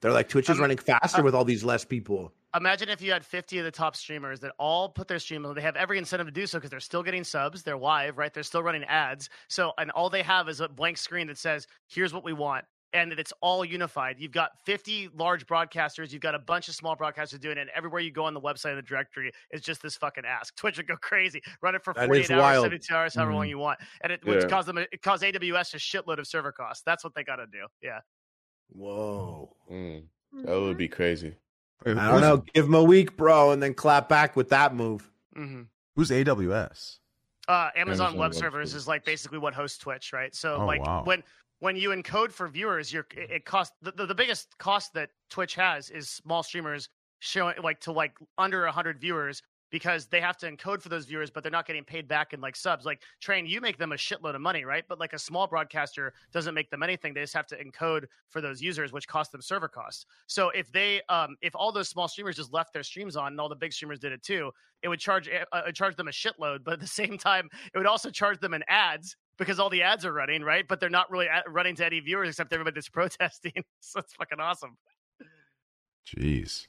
They're 0.02 0.12
like, 0.12 0.30
"Twitch 0.30 0.50
is 0.50 0.58
Um, 0.58 0.62
running 0.62 0.78
faster 0.78 1.22
uh, 1.22 1.24
with 1.24 1.36
all 1.36 1.46
these 1.46 1.64
less 1.64 1.86
people." 1.86 2.34
imagine 2.56 2.88
if 2.88 3.02
you 3.02 3.12
had 3.12 3.26
fifty 3.26 3.58
of 3.60 3.66
the 3.66 3.72
top 3.72 3.96
streamers 3.96 4.40
that 4.40 4.54
all 4.58 4.88
put 4.90 5.08
their 5.08 5.20
stream. 5.20 5.46
They 5.54 5.62
have 5.62 5.76
every 5.76 5.98
incentive 5.98 6.28
to 6.28 6.32
do 6.32 6.48
so 6.48 6.58
because 6.58 6.70
they're 6.72 6.80
still 6.80 7.04
getting 7.04 7.24
subs. 7.24 7.64
They're 7.64 7.78
live, 7.78 8.18
right? 8.18 8.34
They're 8.34 8.44
still 8.44 8.64
running 8.64 8.86
ads. 8.86 9.30
So 9.50 9.74
and 9.78 9.92
all 9.92 10.10
they 10.10 10.24
have 10.24 10.48
is 10.50 10.62
a 10.62 10.70
blank 10.70 10.98
screen 10.98 11.28
that 11.28 11.38
says, 11.38 11.68
"Here's 11.88 12.14
what 12.14 12.24
we 12.24 12.34
want." 12.34 12.66
And 12.94 13.12
that 13.12 13.20
it's 13.20 13.34
all 13.42 13.66
unified. 13.66 14.16
You've 14.20 14.32
got 14.32 14.52
50 14.66 15.10
large 15.16 15.46
broadcasters, 15.48 16.12
you've 16.12 16.22
got 16.22 16.34
a 16.36 16.40
bunch 16.40 16.68
of 16.70 16.76
small 16.76 16.96
broadcasters 16.96 17.40
doing 17.40 17.58
it, 17.58 17.62
and 17.62 17.70
everywhere 17.76 18.00
you 18.02 18.12
go 18.12 18.24
on 18.26 18.34
the 18.34 18.40
website 18.42 18.70
and 18.70 18.78
the 18.78 18.82
directory 18.84 19.32
is 19.52 19.62
just 19.62 19.82
this 19.82 19.96
fucking 19.98 20.24
ask. 20.26 20.56
Twitch 20.58 20.78
would 20.78 20.88
go 20.88 20.96
crazy, 20.98 21.42
run 21.62 21.76
it 21.76 21.84
for 21.84 21.94
That 21.94 22.06
48 22.08 22.32
hours, 22.32 22.40
wild. 22.42 22.64
72 22.66 22.94
hours, 22.96 23.16
however 23.16 23.34
long 23.34 23.46
Mhm. 23.46 23.50
you 23.50 23.58
want, 23.58 23.80
and 24.02 24.12
it 24.14 24.24
would 24.26 24.44
Yeah. 24.44 24.48
cause 24.48 24.66
them 24.66 24.78
it 24.78 25.02
caused 25.02 25.24
AWS 25.24 25.74
a 25.74 25.78
shitload 25.78 26.20
of 26.20 26.28
server 26.28 26.52
costs. 26.52 26.84
That's 26.86 27.04
what 27.04 27.14
they 27.16 27.24
got 27.24 27.38
to 27.38 27.48
do. 27.48 27.68
Yeah. 27.82 28.00
Whoa. 28.70 29.56
Mm, 29.72 30.06
that 30.44 30.60
would 30.60 30.78
be 30.78 30.88
crazy. 30.88 31.36
Wait, 31.86 31.98
I 31.98 32.06
don't 32.06 32.14
who's- 32.14 32.22
know. 32.22 32.38
Give 32.54 32.66
him 32.66 32.74
a 32.74 32.84
week, 32.84 33.16
bro, 33.18 33.52
and 33.52 33.62
then 33.62 33.74
clap 33.74 34.10
back 34.10 34.36
with 34.36 34.50
that 34.50 34.74
move. 34.74 35.10
hmm 35.34 35.64
Who's 35.96 36.12
AWS? 36.12 37.00
Uh, 37.48 37.70
Amazon, 37.76 38.08
Amazon 38.08 38.12
Web 38.14 38.20
Web 38.20 38.34
Servers 38.34 38.70
Servers. 38.72 38.74
is 38.76 38.88
like 38.88 39.06
basically 39.06 39.38
what 39.38 39.54
hosts 39.54 39.78
Twitch, 39.78 40.12
right? 40.14 40.34
So 40.34 40.56
Oh, 40.56 40.66
like 40.66 40.82
wow. 40.86 41.04
when 41.04 41.24
when 41.60 41.76
you 41.76 41.90
encode 41.90 42.32
for 42.32 42.48
viewers, 42.48 42.92
you're 42.92 43.08
it 43.16 43.46
costs 43.46 43.76
the, 43.82 43.92
the, 43.92 44.06
the 44.06 44.16
biggest 44.16 44.58
cost 44.58 44.94
that 44.94 45.10
Twitch 45.30 45.56
has 45.56 45.90
is 45.90 46.10
small 46.10 46.44
streamers 46.44 46.90
showing 47.20 47.56
like 47.64 47.80
to 47.82 47.92
like 47.92 48.14
under 48.38 48.66
hundred 48.68 49.00
viewers 49.00 49.42
because 49.72 50.06
they 50.06 50.22
have 50.22 50.38
to 50.38 50.50
encode 50.50 50.82
for 50.82 50.90
those 50.90 51.06
viewers, 51.06 51.30
but 51.30 51.44
they're 51.44 51.52
not 51.52 51.66
getting 51.66 51.84
paid 51.84 52.08
back 52.08 52.34
in 52.34 52.40
like 52.40 52.56
subs. 52.56 52.86
Like 52.86 53.02
train, 53.20 53.46
you 53.46 53.60
make 53.60 53.78
them 53.78 53.92
a 53.92 53.96
shitload 53.96 54.36
of 54.36 54.42
money, 54.42 54.64
right? 54.64 54.84
But 54.88 55.00
like 55.00 55.14
a 55.14 55.20
small 55.20 55.48
broadcaster 55.48 56.14
doesn't 56.32 56.54
make 56.54 56.70
them 56.70 56.84
anything. 56.84 57.14
They 57.14 57.22
just 57.22 57.34
have 57.34 57.48
to 57.48 57.58
encode 57.62 58.06
for 58.30 58.42
those 58.42 58.62
users, 58.62 58.94
which 58.94 59.08
costs 59.08 59.32
them 59.32 59.42
server 59.42 59.68
costs. 59.68 60.06
So 60.28 60.50
if 60.50 60.72
they 60.72 61.02
um 61.10 61.36
if 61.42 61.56
all 61.56 61.72
those 61.72 61.90
small 61.90 62.08
streamers 62.08 62.36
just 62.36 62.54
left 62.54 62.74
their 62.74 62.84
streams 62.84 63.16
on 63.16 63.34
and 63.34 63.42
all 63.42 63.50
the 63.50 63.56
big 63.56 63.74
streamers 63.74 64.00
did 64.00 64.12
it 64.12 64.24
too, 64.24 64.52
it 64.84 64.88
would 64.88 65.00
charge 65.00 65.30
uh, 65.52 65.72
charge 65.72 65.96
them 65.96 66.08
a 66.08 66.12
shitload. 66.12 66.64
But 66.64 66.76
at 66.76 66.80
the 66.80 66.88
same 67.02 67.18
time, 67.18 67.50
it 67.74 67.78
would 67.78 67.88
also 67.88 68.10
charge 68.10 68.40
them 68.40 68.54
in 68.54 68.64
ads 68.68 69.16
because 69.38 69.60
all 69.60 69.70
the 69.70 69.82
ads 69.84 70.06
are 70.06 70.14
running, 70.14 70.42
right? 70.44 70.68
But 70.68 70.80
they're 70.80 70.90
not 70.90 71.10
really 71.12 71.28
at- 71.30 71.50
running 71.52 71.76
to 71.76 71.86
any 71.86 72.00
viewers 72.00 72.30
except 72.30 72.54
everybody 72.54 72.76
that's 72.76 72.90
protesting. 72.90 73.54
so 73.80 74.00
it's 74.00 74.14
fucking 74.14 74.40
awesome. 74.40 74.78
Jeez. 76.08 76.68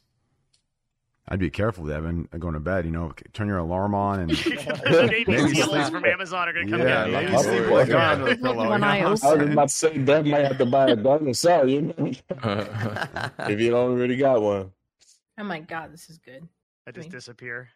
I'd 1.29 1.41
be 1.41 1.51
careful, 1.51 1.85
Devin, 1.87 2.29
going 2.39 2.55
to 2.55 2.61
bed. 2.61 2.85
You 2.85 2.93
know, 2.93 3.13
turn 3.33 3.49
your 3.49 3.59
alarm 3.59 3.97
on 3.97 4.21
and 4.21 4.31
the 4.31 5.09
Maybe 5.11 5.61
sleep- 5.61 5.91
from 5.91 6.05
Amazon 6.05 6.49
are 6.49 6.53
going 6.53 6.67
to 6.69 6.73
come 6.73 6.81
Yeah, 6.87 7.09
get 7.09 7.13
maybe 7.13 7.33
you. 7.33 7.39
sleep 7.43 7.61
Yeah. 7.63 7.71
with 7.73 7.89
a 7.89 7.93
gun 7.93 8.03
under 8.13 8.25
the 8.25 8.31
Sleep 8.31 8.43
with 8.43 8.53
pillow. 8.53 8.69
one 8.69 8.81
you 8.81 8.87
eye 8.87 9.01
know? 9.01 9.07
I 9.07 9.11
was 9.11 9.23
about 9.25 9.69
to 9.69 9.75
say 9.75 9.99
that 9.99 10.25
might 10.25 10.45
have 10.45 10.59
to 10.59 10.67
buy 10.67 10.91
a 10.91 10.97
gun 10.97 11.25
himself, 11.25 11.69
you 11.69 11.83
know, 11.83 12.13
if 13.41 13.61
you 13.61 13.71
don't 13.71 13.91
already 13.93 14.17
got 14.17 14.41
one. 14.41 14.71
Oh 15.39 15.43
my 15.45 15.59
god, 15.61 15.93
this 15.93 16.09
is 16.09 16.19
good. 16.19 16.47
I 16.87 16.93
just 16.93 17.11
disappear. 17.11 17.71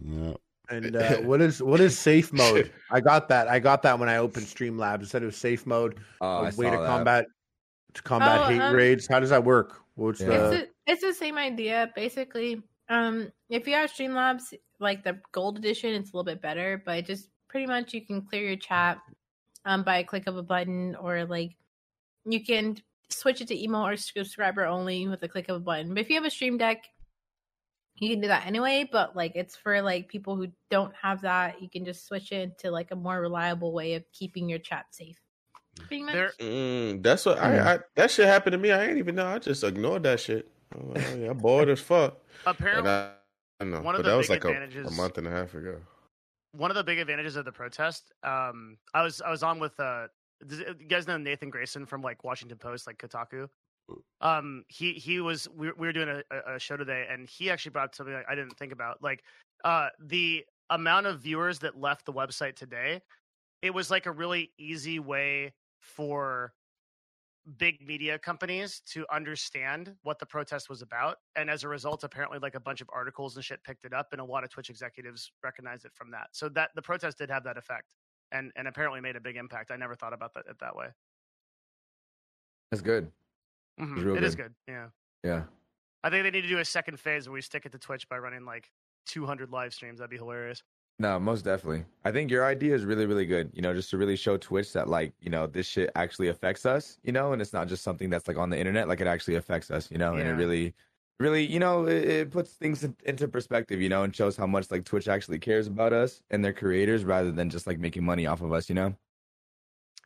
Yeah. 0.00 0.34
And 0.70 0.96
uh, 0.96 1.16
what 1.18 1.40
is 1.40 1.62
what 1.62 1.80
is 1.80 1.98
safe 1.98 2.32
mode? 2.32 2.72
I 2.90 3.00
got 3.00 3.28
that. 3.28 3.48
I 3.48 3.58
got 3.58 3.82
that 3.82 3.98
when 3.98 4.08
I 4.08 4.16
opened 4.16 4.46
Streamlabs. 4.46 5.02
It 5.02 5.08
said 5.08 5.22
it 5.22 5.26
was 5.26 5.36
safe 5.36 5.66
mode. 5.66 5.98
Oh, 6.20 6.26
a 6.26 6.40
I 6.40 6.44
way 6.44 6.50
saw 6.50 6.70
to 6.70 6.76
that. 6.78 6.86
combat 6.86 7.26
to 7.94 8.02
combat 8.02 8.40
Oh, 8.40 8.44
hate 8.44 8.60
um, 8.60 8.74
raids. 8.74 9.06
How 9.08 9.20
does 9.20 9.30
that 9.30 9.44
work? 9.44 9.80
What's 9.94 10.20
Yeah. 10.20 10.28
It's, 10.28 10.50
the 10.50 10.56
the, 10.56 10.68
it's 10.92 11.02
the 11.02 11.14
same 11.14 11.38
idea, 11.38 11.90
basically. 11.94 12.62
Um, 12.88 13.30
if 13.50 13.66
you 13.66 13.74
have 13.74 13.90
Streamlabs, 13.90 14.54
like 14.80 15.04
the 15.04 15.20
gold 15.32 15.58
edition, 15.58 15.94
it's 15.94 16.12
a 16.12 16.16
little 16.16 16.24
bit 16.24 16.40
better, 16.40 16.82
but 16.84 17.04
just 17.04 17.28
pretty 17.48 17.66
much 17.66 17.92
you 17.92 18.04
can 18.04 18.22
clear 18.22 18.46
your 18.46 18.56
chat 18.56 18.98
um 19.64 19.82
by 19.82 19.98
a 19.98 20.04
click 20.04 20.26
of 20.26 20.36
a 20.36 20.42
button, 20.42 20.94
or 20.96 21.24
like 21.24 21.56
you 22.24 22.44
can 22.44 22.76
switch 23.10 23.40
it 23.40 23.48
to 23.48 23.56
emote 23.56 23.94
or 23.94 23.96
subscriber 23.96 24.64
only 24.64 25.08
with 25.08 25.22
a 25.22 25.28
click 25.28 25.48
of 25.48 25.56
a 25.56 25.60
button. 25.60 25.94
But 25.94 26.00
if 26.00 26.10
you 26.10 26.16
have 26.16 26.24
a 26.24 26.30
Stream 26.30 26.58
Deck, 26.58 26.84
you 28.00 28.10
can 28.10 28.20
do 28.20 28.28
that 28.28 28.46
anyway. 28.46 28.88
But 28.90 29.16
like 29.16 29.32
it's 29.34 29.56
for 29.56 29.80
like 29.82 30.08
people 30.08 30.36
who 30.36 30.48
don't 30.70 30.92
have 31.00 31.20
that, 31.22 31.60
you 31.62 31.68
can 31.68 31.84
just 31.84 32.06
switch 32.06 32.32
it 32.32 32.58
to 32.58 32.70
like 32.70 32.90
a 32.90 32.96
more 32.96 33.20
reliable 33.20 33.72
way 33.72 33.94
of 33.94 34.04
keeping 34.12 34.48
your 34.48 34.58
chat 34.58 34.86
safe. 34.90 35.20
Pretty 35.86 36.02
much. 36.02 36.14
There, 36.14 36.32
Mm, 36.40 37.02
that's 37.02 37.24
what 37.26 37.38
I, 37.38 37.74
I. 37.74 37.78
That 37.96 38.10
shit 38.10 38.26
happened 38.26 38.52
to 38.52 38.58
me. 38.58 38.72
I 38.72 38.84
ain't 38.86 38.98
even 38.98 39.14
know. 39.14 39.26
I 39.26 39.38
just 39.38 39.62
ignored 39.64 40.02
that 40.04 40.20
shit. 40.20 40.48
I'm, 40.74 40.92
like, 40.92 41.04
oh, 41.12 41.16
yeah, 41.16 41.30
I'm 41.30 41.38
bored 41.38 41.68
as 41.68 41.80
fuck. 41.80 42.18
apparently, 42.46 42.80
And 42.80 42.88
I, 42.88 43.12
I 43.60 43.64
know, 43.64 43.80
one 43.82 43.94
of 43.94 44.02
the 44.04 44.10
that 44.10 44.16
was 44.16 44.28
big 44.28 44.44
like 44.44 44.54
a, 44.74 44.86
a 44.86 44.90
month 44.90 45.18
and 45.18 45.26
a 45.26 45.30
half 45.30 45.54
ago. 45.54 45.76
one 46.52 46.70
of 46.70 46.74
the 46.76 46.84
big 46.84 46.98
advantages 46.98 47.36
of 47.36 47.44
the 47.44 47.52
protest 47.52 48.12
um 48.24 48.76
i 48.94 49.02
was 49.02 49.20
i 49.22 49.30
was 49.30 49.42
on 49.42 49.58
with 49.58 49.78
uh 49.80 50.06
you 50.50 50.74
guys 50.88 51.06
know 51.06 51.16
nathan 51.18 51.50
grayson 51.50 51.84
from 51.84 52.00
like 52.02 52.24
washington 52.24 52.56
post 52.56 52.86
like 52.86 52.96
kotaku 52.98 53.48
um 54.20 54.64
he 54.68 54.94
he 54.94 55.20
was 55.20 55.48
we, 55.50 55.68
were- 55.68 55.74
we 55.78 55.86
were 55.86 55.92
doing 55.92 56.08
a, 56.08 56.54
a- 56.54 56.58
show 56.58 56.76
today 56.76 57.06
and 57.08 57.28
he 57.28 57.50
actually 57.50 57.70
brought 57.70 57.86
up 57.86 57.94
something 57.94 58.22
i 58.28 58.34
didn't 58.34 58.56
think 58.58 58.72
about. 58.72 59.02
Like 59.02 59.24
uh 59.64 59.88
the 60.00 60.44
amount 60.70 61.06
of 61.06 61.20
viewers 61.20 61.58
that 61.60 61.78
left 61.78 62.04
the 62.04 62.12
website 62.12 62.54
today 62.56 63.00
it 63.62 63.72
was 63.72 63.90
like 63.90 64.06
a 64.06 64.12
really 64.12 64.52
easy 64.58 64.98
way 65.00 65.54
for 65.80 66.52
big 67.56 67.80
media 67.86 68.18
companies 68.18 68.80
to 68.80 69.06
understand 69.10 69.96
what 70.02 70.18
the 70.18 70.26
protest 70.26 70.68
was 70.68 70.82
about. 70.82 71.16
And 71.34 71.48
as 71.48 71.64
a 71.64 71.68
result 71.68 72.04
apparently 72.04 72.38
like 72.38 72.54
a 72.54 72.60
bunch 72.60 72.80
of 72.82 72.90
articles 72.92 73.36
and 73.36 73.44
shit 73.44 73.64
picked 73.64 73.84
it 73.86 73.94
up 73.94 74.08
and 74.12 74.20
a 74.20 74.24
lot 74.24 74.44
of 74.44 74.50
twitch 74.50 74.68
executives 74.70 75.32
recognized 75.42 75.84
it 75.86 75.92
from 75.94 76.10
that. 76.10 76.28
So 76.32 76.48
that 76.50 76.70
the 76.74 76.82
protest 76.82 77.18
did 77.18 77.30
have 77.30 77.44
that 77.44 77.56
effect 77.56 77.94
and 78.32 78.52
and 78.56 78.68
apparently 78.68 79.00
made 79.00 79.16
a 79.16 79.20
big 79.20 79.36
impact. 79.36 79.70
I 79.70 79.76
never 79.76 79.94
thought 79.94 80.12
about 80.12 80.34
that 80.34 80.44
that 80.60 80.76
way. 80.76 80.88
That's 82.70 82.82
good. 82.82 83.10
Mhm. 83.78 83.96
It's 83.96 84.04
real 84.04 84.16
It 84.16 84.24
is 84.24 84.34
good. 84.34 84.36
good 84.36 84.54
yeah 84.66 84.88
Yeah. 85.24 85.44
i 86.02 86.10
think 86.10 86.24
they 86.24 86.30
need 86.30 86.42
to 86.42 86.48
do 86.48 86.58
a 86.58 86.64
second 86.64 86.98
phase 87.00 87.28
where 87.28 87.34
we 87.34 87.40
stick 87.40 87.66
it 87.66 87.72
to 87.72 87.78
twitch 87.78 88.08
by 88.08 88.18
running 88.18 88.44
like 88.44 88.70
200 89.06 89.50
live 89.50 89.72
streams 89.74 89.98
that'd 89.98 90.10
be 90.10 90.16
hilarious 90.16 90.62
No, 91.00 91.20
most 91.20 91.42
definitely. 91.44 91.84
I 92.04 92.10
think 92.10 92.28
your 92.30 92.44
idea 92.44 92.74
is 92.74 92.84
really, 92.84 93.06
really 93.06 93.24
good. 93.26 93.50
You 93.54 93.62
know, 93.62 93.72
just 93.72 93.88
to 93.90 93.98
really 93.98 94.16
show 94.16 94.36
Twitch 94.36 94.72
that 94.72 94.88
like, 94.88 95.14
you 95.20 95.30
know, 95.30 95.46
this 95.46 95.66
shit 95.66 95.90
actually 95.94 96.26
affects 96.26 96.66
us, 96.66 96.98
you 97.04 97.12
know, 97.12 97.32
and 97.32 97.40
it's 97.40 97.52
not 97.52 97.68
just 97.68 97.84
something 97.84 98.10
that's 98.10 98.26
like 98.26 98.36
on 98.36 98.50
the 98.50 98.58
internet, 98.58 98.88
like 98.88 99.00
it 99.00 99.06
actually 99.06 99.36
affects 99.36 99.70
us, 99.70 99.90
you 99.92 99.98
know, 99.98 100.16
and 100.16 100.26
it 100.28 100.32
really 100.32 100.74
really, 101.20 101.44
you 101.46 101.58
know, 101.58 101.86
it, 101.86 102.04
it 102.04 102.30
puts 102.30 102.52
things 102.54 102.82
in- 102.84 102.96
into 103.04 103.26
perspective, 103.28 103.80
you 103.80 103.88
know, 103.88 104.02
and 104.04 104.14
shows 104.14 104.36
how 104.36 104.46
much 104.46 104.70
like 104.70 104.84
Twitch 104.84 105.08
actually 105.08 105.38
cares 105.38 105.66
about 105.68 105.92
us 105.92 106.22
and 106.30 106.44
their 106.44 106.52
creators 106.52 107.04
rather 107.04 107.32
than 107.32 107.50
just 107.50 107.66
like 107.66 107.78
making 107.78 108.04
money 108.04 108.26
off 108.26 108.40
of 108.40 108.52
us, 108.52 108.68
you 108.68 108.74
know? 108.74 108.96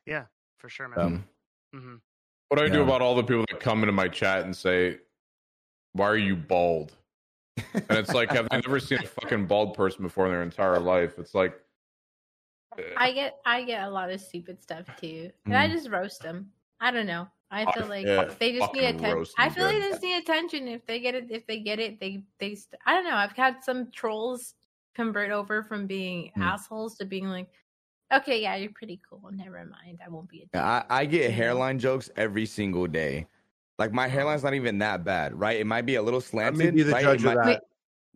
yeah 0.06 0.26
for 0.58 0.68
sure 0.68 0.88
man 0.88 1.00
Um, 1.00 1.24
hmm 1.72 1.96
What 2.52 2.58
do 2.58 2.66
I 2.66 2.68
do 2.68 2.82
about 2.82 3.00
all 3.00 3.14
the 3.14 3.22
people 3.22 3.46
that 3.48 3.60
come 3.60 3.82
into 3.82 3.92
my 3.92 4.08
chat 4.08 4.44
and 4.44 4.54
say, 4.54 4.98
"Why 5.94 6.04
are 6.04 6.18
you 6.18 6.36
bald?" 6.36 6.92
And 7.56 7.96
it's 7.96 8.12
like, 8.12 8.28
have 8.28 8.46
they 8.50 8.58
never 8.58 8.78
seen 8.78 8.98
a 9.02 9.06
fucking 9.06 9.46
bald 9.46 9.72
person 9.74 10.02
before 10.02 10.26
in 10.26 10.32
their 10.32 10.42
entire 10.42 10.78
life? 10.78 11.18
It's 11.18 11.34
like, 11.34 11.58
I 12.98 13.12
get 13.12 13.38
I 13.46 13.62
get 13.62 13.84
a 13.84 13.90
lot 13.90 14.10
of 14.10 14.20
stupid 14.20 14.60
stuff 14.60 14.84
too, 15.00 15.30
and 15.46 15.56
I 15.56 15.66
Mm. 15.66 15.72
just 15.72 15.88
roast 15.88 16.20
them. 16.20 16.52
I 16.78 16.90
don't 16.90 17.06
know. 17.06 17.26
I 17.50 17.72
feel 17.72 17.86
like 17.86 18.06
yeah, 18.06 18.34
they 18.38 18.52
just 18.52 18.74
need 18.74 18.84
attention. 18.84 19.26
I 19.38 19.44
them 19.44 19.54
feel 19.54 19.64
like 19.64 19.74
they 19.76 19.88
just 19.88 20.02
need 20.02 20.18
attention. 20.18 20.68
If 20.68 20.84
they 20.84 21.00
get 21.00 21.14
it, 21.14 21.30
if 21.30 21.46
they 21.46 21.58
get 21.60 21.78
it, 21.78 22.00
they 22.00 22.22
they. 22.36 22.54
St- 22.54 22.78
I 22.84 22.92
don't 22.92 23.04
know. 23.04 23.16
I've 23.16 23.32
had 23.32 23.64
some 23.64 23.90
trolls 23.92 24.56
convert 24.94 25.30
over 25.30 25.62
from 25.62 25.86
being 25.86 26.30
Hmm. 26.34 26.42
assholes 26.42 26.98
to 26.98 27.06
being 27.06 27.28
like, 27.28 27.48
okay, 28.12 28.40
yeah, 28.40 28.56
you're 28.56 28.72
pretty 28.72 29.00
cool. 29.08 29.22
Never 29.32 29.64
mind. 29.64 29.98
I 30.04 30.08
won't 30.08 30.28
be. 30.28 30.42
A 30.42 30.46
Yeah, 30.54 30.84
I, 30.88 31.00
I 31.00 31.04
get 31.04 31.30
hairline 31.30 31.78
jokes 31.78 32.10
every 32.16 32.46
single 32.46 32.86
day. 32.86 33.26
Like 33.78 33.92
my 33.92 34.06
oh. 34.06 34.10
hairline's 34.10 34.44
not 34.44 34.54
even 34.54 34.78
that 34.78 35.04
bad, 35.04 35.38
right? 35.38 35.58
It 35.58 35.66
might 35.66 35.86
be 35.86 35.96
a 35.96 36.02
little 36.02 36.20
Let 36.20 36.24
slanted. 36.24 36.58
me 36.58 36.70
be 36.70 36.82
the 36.82 36.92
right? 36.92 37.02
judge 37.02 37.24
it 37.24 37.28
of 37.28 37.34
might, 37.34 37.44
that. 37.44 37.62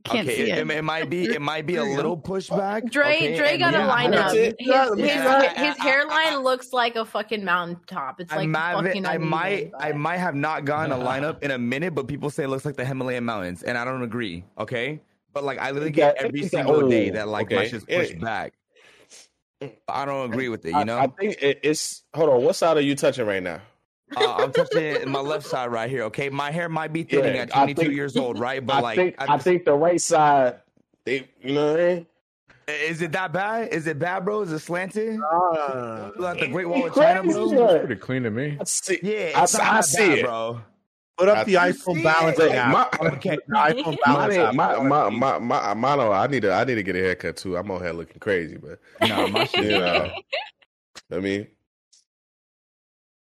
Can't 0.04 0.28
okay, 0.28 0.36
see 0.36 0.50
it, 0.52 0.58
it. 0.58 0.70
it 0.70 0.82
might 0.82 1.10
be 1.10 1.24
it 1.24 1.42
might 1.42 1.66
be 1.66 1.76
a 1.76 1.84
little 1.84 2.16
pushback. 2.30 2.88
Dre 2.90 3.16
okay? 3.16 3.36
Dre 3.36 3.50
and 3.52 3.60
got 3.60 3.74
a 3.74 3.78
yeah, 3.78 3.88
lineup. 3.88 4.10
that's 4.10 4.34
His 4.34 4.54
his, 4.58 4.66
Yeah, 4.68 4.94
his, 4.94 4.98
yeah, 4.98 5.64
his 5.72 5.82
hairline 5.82 6.44
looks 6.44 6.72
like 6.72 6.94
a 6.94 7.04
fucking 7.04 7.44
mountaintop. 7.44 8.20
It's 8.20 8.32
I 8.32 8.36
like 8.36 8.48
might, 8.48 8.74
fucking. 8.74 9.04
I 9.04 9.14
uneven, 9.14 9.28
might, 9.28 9.72
I 9.80 9.92
might 9.92 10.18
have 10.18 10.36
not 10.36 10.64
gotten 10.64 10.92
a 10.92 10.96
lineup 10.96 11.42
in 11.42 11.50
a 11.50 11.58
minute, 11.58 11.94
but 11.94 12.06
people 12.06 12.30
say 12.30 12.44
it 12.44 12.48
looks 12.48 12.64
like 12.64 12.76
the 12.76 12.84
Himalayan 12.84 13.24
mountains, 13.24 13.64
and 13.64 13.76
I 13.76 13.84
don't 13.84 14.02
agree. 14.02 14.44
Okay, 14.58 15.00
but 15.32 15.42
like 15.42 15.58
I 15.58 15.70
literally 15.72 15.90
get 15.90 16.16
every 16.22 16.46
single 16.46 16.88
day 16.88 17.10
oh, 17.10 17.14
that 17.14 17.28
like 17.28 17.50
my 17.50 17.58
okay. 17.58 17.68
shit's 17.68 17.84
pushed 17.84 18.12
It- 18.12 18.20
back. 18.20 18.52
I 19.88 20.04
don't 20.04 20.30
agree 20.32 20.48
with 20.48 20.64
it. 20.66 20.72
You 20.72 20.84
know, 20.84 20.98
I, 20.98 21.06
think 21.06 21.36
it, 21.40 21.60
it's. 21.62 22.02
Hold 22.14 22.30
on. 22.30 22.42
What 22.42 22.56
side 22.56 22.76
are 22.76 22.80
you 22.82 22.94
touching 22.94 23.26
right 23.26 23.42
now? 23.42 23.60
uh, 24.16 24.34
I'm 24.34 24.52
touching 24.52 25.10
my 25.10 25.20
left 25.20 25.46
side 25.46 25.70
right 25.70 25.90
here. 25.90 26.02
Okay, 26.04 26.28
my 26.28 26.50
hair 26.50 26.68
might 26.68 26.92
be 26.92 27.02
thinning 27.02 27.34
Yeah, 27.36 27.42
at 27.42 27.50
22 27.50 27.82
think- 27.82 27.94
years 27.94 28.16
old, 28.16 28.38
right? 28.38 28.64
But 28.64 28.76
I 28.76 28.80
like, 28.80 28.96
think 28.96 29.14
I 29.18 29.34
I, 29.34 29.38
think 29.38 29.64
the 29.64 29.74
right 29.74 30.00
side. 30.00 30.56
They, 31.04 31.28
you 31.42 31.54
know 31.54 31.72
what 31.72 31.80
I 31.80 31.94
mean? 31.94 32.06
is 32.68 33.00
it 33.00 33.12
that 33.12 33.32
bad? 33.32 33.68
Is 33.72 33.86
it 33.86 33.98
bad, 33.98 34.24
bro? 34.24 34.42
Is 34.42 34.50
it 34.52 34.58
slanted? 34.58 35.20
Uh, 35.20 36.10
Like 36.18 36.40
the 36.40 36.48
Great 36.48 36.68
Wall 36.68 36.86
of 36.88 36.94
China, 36.94 37.22
bro? 37.22 37.48
bro. 37.50 37.78
pretty 37.78 37.96
clean 38.00 38.24
to 38.24 38.30
me. 38.30 38.58
I 38.60 38.64
see. 38.64 38.98
Yeah, 39.02 39.32
I, 39.36 39.40
not 39.40 39.54
I 39.60 39.80
see 39.82 39.98
bad, 40.08 40.18
it, 40.18 40.24
bro. 40.24 40.60
Put 41.18 41.28
up 41.28 41.38
I- 41.38 41.44
the 41.44 41.54
iPhone 41.54 42.02
balance 42.02 42.38
Hey, 42.38 42.50
app. 42.56 42.72
my- 43.00 43.08
Okay, 43.12 43.36
the 43.48 43.54
iPhone 43.54 43.96
My, 44.06 44.12
balance 44.12 44.34
app. 44.36 44.54
my, 44.54 44.78
my, 44.80 45.08
my, 45.08 45.38
my, 45.38 45.74
Mono, 45.74 46.12
I 46.12 46.26
need 46.26 46.42
to, 46.42 46.52
I 46.52 46.64
need 46.64 46.74
to 46.74 46.82
get 46.82 46.94
a 46.96 46.98
haircut 47.00 47.36
too. 47.38 47.56
I'm 47.56 47.70
on 47.70 47.80
here 47.82 47.92
looking 47.92 48.18
crazy, 48.18 48.58
but 48.58 48.78
No, 49.08 49.26
my 49.28 49.44
shit. 49.46 49.64
you 49.64 49.78
know, 49.78 50.10
I 51.12 51.18
mean, 51.20 51.46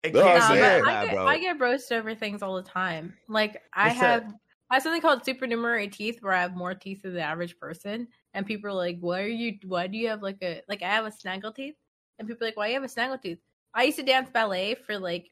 No, 0.04 0.10
can't 0.12 0.16
I'm 0.16 0.22
No, 0.22 0.22
be 0.24 0.24
but 0.32 0.48
saying- 0.48 0.84
that 0.84 1.04
get, 1.06 1.14
bro. 1.14 1.26
I 1.26 1.38
get 1.38 1.60
roasted 1.60 1.98
over 1.98 2.14
things 2.14 2.42
all 2.42 2.56
the 2.56 2.62
time. 2.68 3.14
Like 3.28 3.62
I 3.72 3.88
What's 3.88 4.00
that? 4.00 4.22
have 4.24 4.34
I 4.70 4.74
have 4.74 4.82
something 4.82 5.00
called 5.00 5.24
supernumerary 5.24 5.88
teeth 5.88 6.18
where 6.20 6.34
I 6.34 6.42
have 6.42 6.54
more 6.54 6.74
teeth 6.74 7.02
than 7.02 7.14
the 7.14 7.22
average 7.22 7.58
person. 7.58 8.06
And 8.34 8.44
people 8.46 8.70
are 8.70 8.74
like, 8.74 8.98
Why 9.00 9.22
are 9.22 9.26
you 9.28 9.58
why 9.64 9.86
do 9.86 9.96
you 9.98 10.08
have 10.08 10.22
like 10.22 10.38
a 10.42 10.62
like 10.68 10.82
I 10.82 10.88
have 10.88 11.04
a 11.06 11.12
snaggle 11.12 11.52
teeth? 11.52 11.74
And 12.18 12.26
people 12.28 12.44
are 12.44 12.48
like, 12.48 12.56
Why 12.56 12.68
you 12.68 12.74
have 12.74 12.82
a 12.84 12.88
snaggle 12.88 13.18
tooth? 13.18 13.38
I 13.74 13.84
used 13.84 13.98
to 13.98 14.04
dance 14.04 14.30
ballet 14.30 14.74
for 14.74 14.98
like 14.98 15.30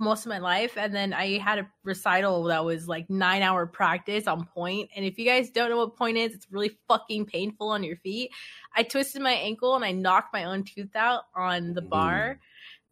most 0.00 0.26
of 0.26 0.30
my 0.30 0.38
life, 0.38 0.76
and 0.76 0.94
then 0.94 1.12
I 1.12 1.38
had 1.38 1.58
a 1.58 1.68
recital 1.84 2.44
that 2.44 2.64
was 2.64 2.88
like 2.88 3.08
nine 3.08 3.42
hour 3.42 3.66
practice 3.66 4.26
on 4.26 4.44
point. 4.46 4.90
And 4.96 5.04
if 5.04 5.18
you 5.18 5.24
guys 5.24 5.50
don't 5.50 5.70
know 5.70 5.76
what 5.78 5.96
point 5.96 6.16
is, 6.16 6.34
it's 6.34 6.46
really 6.50 6.76
fucking 6.88 7.26
painful 7.26 7.68
on 7.70 7.84
your 7.84 7.96
feet. 7.96 8.30
I 8.74 8.82
twisted 8.82 9.22
my 9.22 9.32
ankle 9.32 9.74
and 9.76 9.84
I 9.84 9.92
knocked 9.92 10.32
my 10.32 10.44
own 10.44 10.64
tooth 10.64 10.94
out 10.96 11.24
on 11.34 11.74
the 11.74 11.82
bar. 11.82 12.40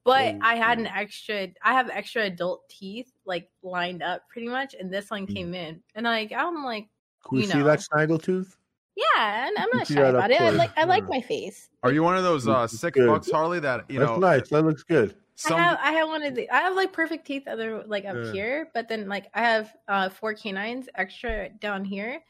But 0.04 0.34
Ooh. 0.34 0.38
I 0.42 0.56
had 0.56 0.78
an 0.78 0.86
extra. 0.88 1.48
I 1.62 1.72
have 1.74 1.88
extra 1.90 2.24
adult 2.24 2.68
teeth 2.68 3.12
like 3.24 3.48
lined 3.62 4.02
up 4.02 4.22
pretty 4.28 4.48
much, 4.48 4.74
and 4.78 4.92
this 4.92 5.10
one 5.10 5.26
came 5.26 5.54
in, 5.54 5.80
and 5.94 6.04
like 6.04 6.32
I'm 6.32 6.64
like, 6.64 6.88
Can 7.28 7.36
we 7.36 7.42
you 7.44 7.48
see 7.50 7.58
know. 7.58 7.64
that 7.64 7.80
snaggletooth? 7.80 8.56
yeah, 8.96 9.46
and 9.46 9.56
I'm 9.56 9.68
not 9.72 9.86
see 9.86 9.94
shy 9.94 10.02
about 10.02 10.30
it. 10.30 10.40
I 10.40 10.50
like 10.50 10.70
I 10.76 10.84
like 10.84 11.04
Yeah. 11.04 11.08
my 11.08 11.20
face. 11.20 11.70
Are 11.84 11.92
you 11.92 12.02
one 12.02 12.16
of 12.16 12.24
those 12.24 12.48
uh, 12.48 12.66
sick 12.66 12.94
Good. 12.94 13.08
fucks, 13.08 13.30
Harley? 13.30 13.60
That 13.60 13.88
you 13.88 14.00
That's 14.00 14.10
know, 14.10 14.18
nice. 14.18 14.48
That 14.48 14.62
looks 14.64 14.82
good. 14.82 15.14
Some 15.34 15.58
I 15.58 15.62
have 15.62 15.78
I 15.82 15.92
have 15.92 16.08
one 16.08 16.22
of 16.22 16.34
the 16.34 16.50
I 16.50 16.58
have 16.62 16.74
like 16.76 16.92
perfect 16.92 17.26
teeth 17.26 17.48
other 17.48 17.82
like 17.86 18.04
up 18.04 18.16
Yeah. 18.16 18.32
here, 18.32 18.70
but 18.74 18.88
then 18.88 19.08
like 19.08 19.26
I 19.34 19.40
have 19.42 19.72
uh 19.88 20.08
four 20.08 20.34
canines 20.34 20.88
extra 20.94 21.48
down 21.48 21.84
here 21.84 22.20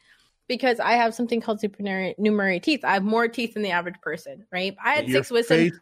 because 0.47 0.79
I 0.79 0.93
have 0.93 1.13
something 1.13 1.41
called 1.41 1.59
supernumerary 1.59 2.59
teeth. 2.59 2.83
I 2.83 2.93
have 2.93 3.03
more 3.03 3.27
teeth 3.27 3.53
than 3.53 3.63
the 3.63 3.71
average 3.71 3.99
person, 4.01 4.45
right? 4.51 4.75
I 4.83 4.93
had 4.93 5.07
Your 5.09 5.19
six 5.19 5.31
wisdom. 5.31 5.57
face- 5.57 5.79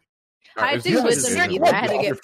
I 0.56 0.66
had 0.72 0.82
six 0.82 1.02
wisdom 1.02 1.38
is- 1.40 1.48
teeth. 1.48 1.62
I 1.62 1.72
had 1.74 1.90
to 1.90 1.98
get. 1.98 2.18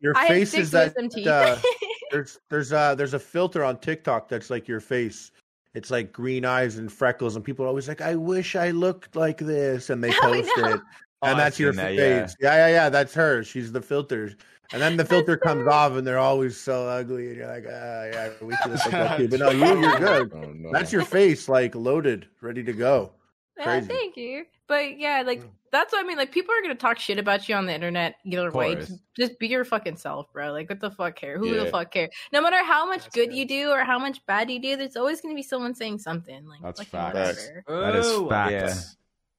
Your 0.00 0.12
I 0.16 0.28
face 0.28 0.52
is 0.54 0.70
that 0.72 0.94
teeth. 1.10 1.26
uh, 1.26 1.56
there's 2.10 2.38
there's 2.50 2.72
uh 2.72 2.94
there's 2.94 3.14
a 3.14 3.18
filter 3.18 3.64
on 3.64 3.78
TikTok 3.78 4.28
that's 4.28 4.50
like 4.50 4.68
your 4.68 4.80
face. 4.80 5.30
It's 5.72 5.90
like 5.90 6.12
green 6.12 6.44
eyes 6.44 6.76
and 6.78 6.92
freckles, 6.92 7.36
and 7.36 7.44
people 7.44 7.64
are 7.64 7.68
always 7.68 7.88
like, 7.88 8.00
"I 8.00 8.14
wish 8.14 8.54
I 8.54 8.70
looked 8.70 9.16
like 9.16 9.38
this," 9.38 9.90
and 9.90 10.04
they 10.04 10.10
I 10.12 10.18
post 10.20 10.50
it, 10.56 10.80
and 11.24 11.32
I've 11.32 11.36
that's 11.38 11.58
your 11.58 11.72
that, 11.72 11.96
face. 11.96 12.36
yeah. 12.40 12.56
Yeah. 12.56 12.68
yeah, 12.68 12.74
yeah, 12.74 12.88
That's 12.88 13.14
her. 13.14 13.42
She's 13.44 13.72
the 13.72 13.80
filter, 13.82 14.32
and 14.72 14.80
then 14.82 14.96
the 14.96 15.04
filter 15.04 15.36
comes 15.36 15.66
off, 15.68 15.92
and 15.92 16.06
they're 16.06 16.18
always 16.18 16.56
so 16.56 16.86
ugly, 16.88 17.28
and 17.28 17.36
you're 17.36 17.48
like, 17.48 17.64
"Ah, 17.68 18.04
yeah, 18.04 18.30
we 18.40 18.54
should 18.56 18.72
look 18.72 18.84
like 18.84 18.90
that 18.92 19.16
too." 19.18 19.28
But 19.28 19.40
no, 19.40 19.50
you, 19.50 19.80
you're 19.80 19.98
good. 19.98 20.32
Oh, 20.34 20.52
no. 20.54 20.72
That's 20.72 20.92
your 20.92 21.04
face, 21.04 21.48
like 21.48 21.74
loaded, 21.74 22.26
ready 22.40 22.62
to 22.64 22.72
go. 22.72 23.12
Yeah, 23.58 23.80
thank 23.80 24.16
you. 24.16 24.44
But 24.66 24.98
yeah, 24.98 25.22
like 25.24 25.42
that's 25.70 25.92
what 25.92 26.02
I 26.04 26.08
mean. 26.08 26.16
Like 26.16 26.32
people 26.32 26.54
are 26.54 26.62
gonna 26.62 26.74
talk 26.74 26.98
shit 26.98 27.18
about 27.18 27.48
you 27.48 27.54
on 27.54 27.66
the 27.66 27.74
internet 27.74 28.16
either 28.24 28.50
way. 28.50 28.74
Just, 28.76 28.92
just 29.16 29.38
be 29.38 29.46
your 29.46 29.64
fucking 29.64 29.96
self, 29.96 30.32
bro. 30.32 30.50
Like 30.52 30.70
what 30.70 30.80
the 30.80 30.90
fuck 30.90 31.14
care? 31.16 31.38
Who 31.38 31.54
the 31.54 31.66
fuck 31.66 31.92
care? 31.92 32.08
No 32.32 32.40
matter 32.40 32.64
how 32.64 32.86
much 32.86 33.02
That's 33.02 33.14
good 33.14 33.28
good. 33.28 33.36
you 33.36 33.44
do 33.46 33.70
or 33.70 33.84
how 33.84 33.98
much 33.98 34.24
bad 34.26 34.50
you 34.50 34.58
do, 34.60 34.76
there's 34.76 34.96
always 34.96 35.20
gonna 35.20 35.34
be 35.34 35.42
someone 35.42 35.74
saying 35.74 35.98
something. 35.98 36.46
Like 36.46 36.62
That's 36.62 36.82
fucking 36.82 37.12
facts. 37.20 37.50
whatever. 37.66 37.92
that 37.92 37.96
is 37.96 38.06
Ooh. 38.06 38.28
facts. 38.28 38.52
Yeah. 38.52 38.74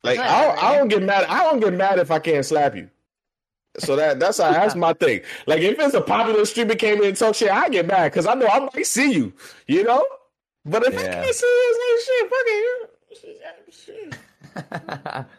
Like 0.06 0.18
Whatever. 0.19 0.36
I 0.36 0.45
don't, 0.45 0.64
I 0.64 0.77
don't 0.77 0.88
get 0.90 1.03
mad. 1.03 1.26
I 1.26 1.44
don't 1.44 1.60
get 1.60 1.73
mad 1.73 1.99
if 1.99 2.11
I 2.11 2.19
can't 2.19 2.45
slap 2.45 2.76
you. 2.76 2.90
So 3.80 3.95
that 3.98 4.19
that's 4.19 4.38
how, 4.38 4.52
that's 4.52 4.76
my 4.76 4.94
thing. 4.94 5.22
Like 5.48 5.61
if 5.61 5.77
it's 5.80 5.94
a 5.95 6.02
popular 6.02 6.45
streamer 6.45 6.76
came 6.76 6.99
in 7.02 7.06
and 7.10 7.18
talk 7.18 7.36
shit, 7.36 7.52
I 7.52 7.68
get 7.69 7.86
mad 7.88 8.11
because 8.11 8.26
I 8.26 8.34
know 8.36 8.48
I 8.48 8.60
might 8.60 8.86
see 8.86 9.11
you, 9.11 9.34
you 9.68 9.84
know. 9.84 10.06
But 10.64 10.84
if 10.86 10.98
I 10.98 11.03
can't 11.03 11.36
see 11.36 11.45
you, 11.45 11.73
it's 11.73 11.80
like 11.84 11.99
shit, 12.07 12.32
fucking 13.91 14.15
shit. 14.94 15.26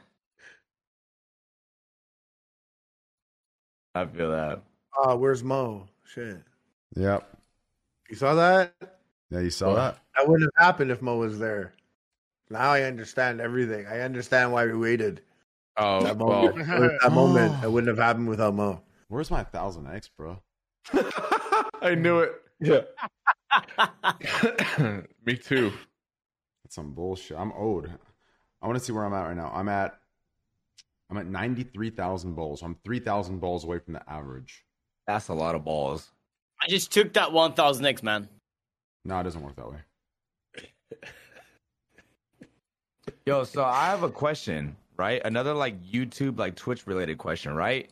I 3.95 4.05
feel 4.07 4.31
that. 4.31 4.63
Oh, 4.99 5.17
where's 5.17 5.43
Mo? 5.43 5.87
Shit, 6.05 6.39
Yep. 6.97 7.29
you 8.11 8.17
saw 8.17 8.35
that? 8.35 8.73
Yeah, 9.31 9.41
you 9.41 9.51
saw 9.51 9.75
that. 9.75 9.99
That 10.17 10.29
wouldn't 10.29 10.51
have 10.57 10.65
happened 10.67 10.91
if 10.91 11.03
Mo 11.03 11.17
was 11.17 11.39
there. 11.39 11.73
Now 12.51 12.71
I 12.71 12.83
understand 12.83 13.41
everything. 13.41 13.87
I 13.87 14.01
understand 14.01 14.53
why 14.53 14.67
we 14.67 14.75
waited. 14.75 15.23
Oh, 15.77 16.03
That 16.03 16.17
well, 16.17 16.43
moment, 16.43 17.01
that 17.03 17.13
moment, 17.13 17.55
it 17.65 17.71
wouldn't 17.71 17.89
have 17.89 18.05
happened 18.05 18.29
without 18.29 18.55
Mo. 18.55 18.81
Where's 19.09 19.31
my 19.31 19.43
thousand 19.45 19.87
X, 19.89 20.09
bro? 20.09 20.41
I 21.83 21.95
knew 21.95 22.21
it. 22.21 22.33
Yeah. 22.61 22.83
me 25.27 25.37
too. 25.37 25.73
That's 26.65 26.75
some 26.75 26.93
bullshit. 26.93 27.37
I'm 27.39 27.53
owed. 27.53 27.91
I 28.63 28.67
want 28.67 28.79
to 28.79 28.85
see 28.85 28.93
where 28.93 29.05
I'm 29.05 29.13
at 29.13 29.27
right 29.27 29.37
now. 29.37 29.53
I'm 29.55 29.69
at 29.69 29.99
I'm 31.11 31.19
at 31.19 31.27
ninety 31.27 31.63
three 31.63 31.91
thousand 31.91 32.35
balls. 32.35 32.63
I'm 32.63 32.77
three 32.85 32.99
thousand 32.99 33.41
balls 33.41 33.65
away 33.65 33.79
from 33.79 33.93
the 33.95 34.11
average. 34.11 34.65
That's 35.07 35.29
a 35.29 35.35
lot 35.35 35.55
of 35.55 35.65
balls. 35.65 36.11
I 36.61 36.69
just 36.69 36.91
took 36.91 37.13
that 37.13 37.29
1000x, 37.29 38.03
man. 38.03 38.29
No, 39.05 39.21
it 39.21 39.25
doesn't 39.25 39.43
work 39.43 39.57
that 39.57 39.71
way. 39.71 39.79
Yo, 43.27 43.45
so 43.45 43.65
I 43.65 43.87
have 43.87 44.03
a 44.03 44.11
question, 44.11 44.77
right? 44.97 45.21
Another 45.25 45.53
like 45.55 45.83
YouTube, 45.83 46.39
like 46.39 46.55
Twitch 46.55 46.87
related 46.87 47.19
question, 47.19 47.55
right? 47.55 47.91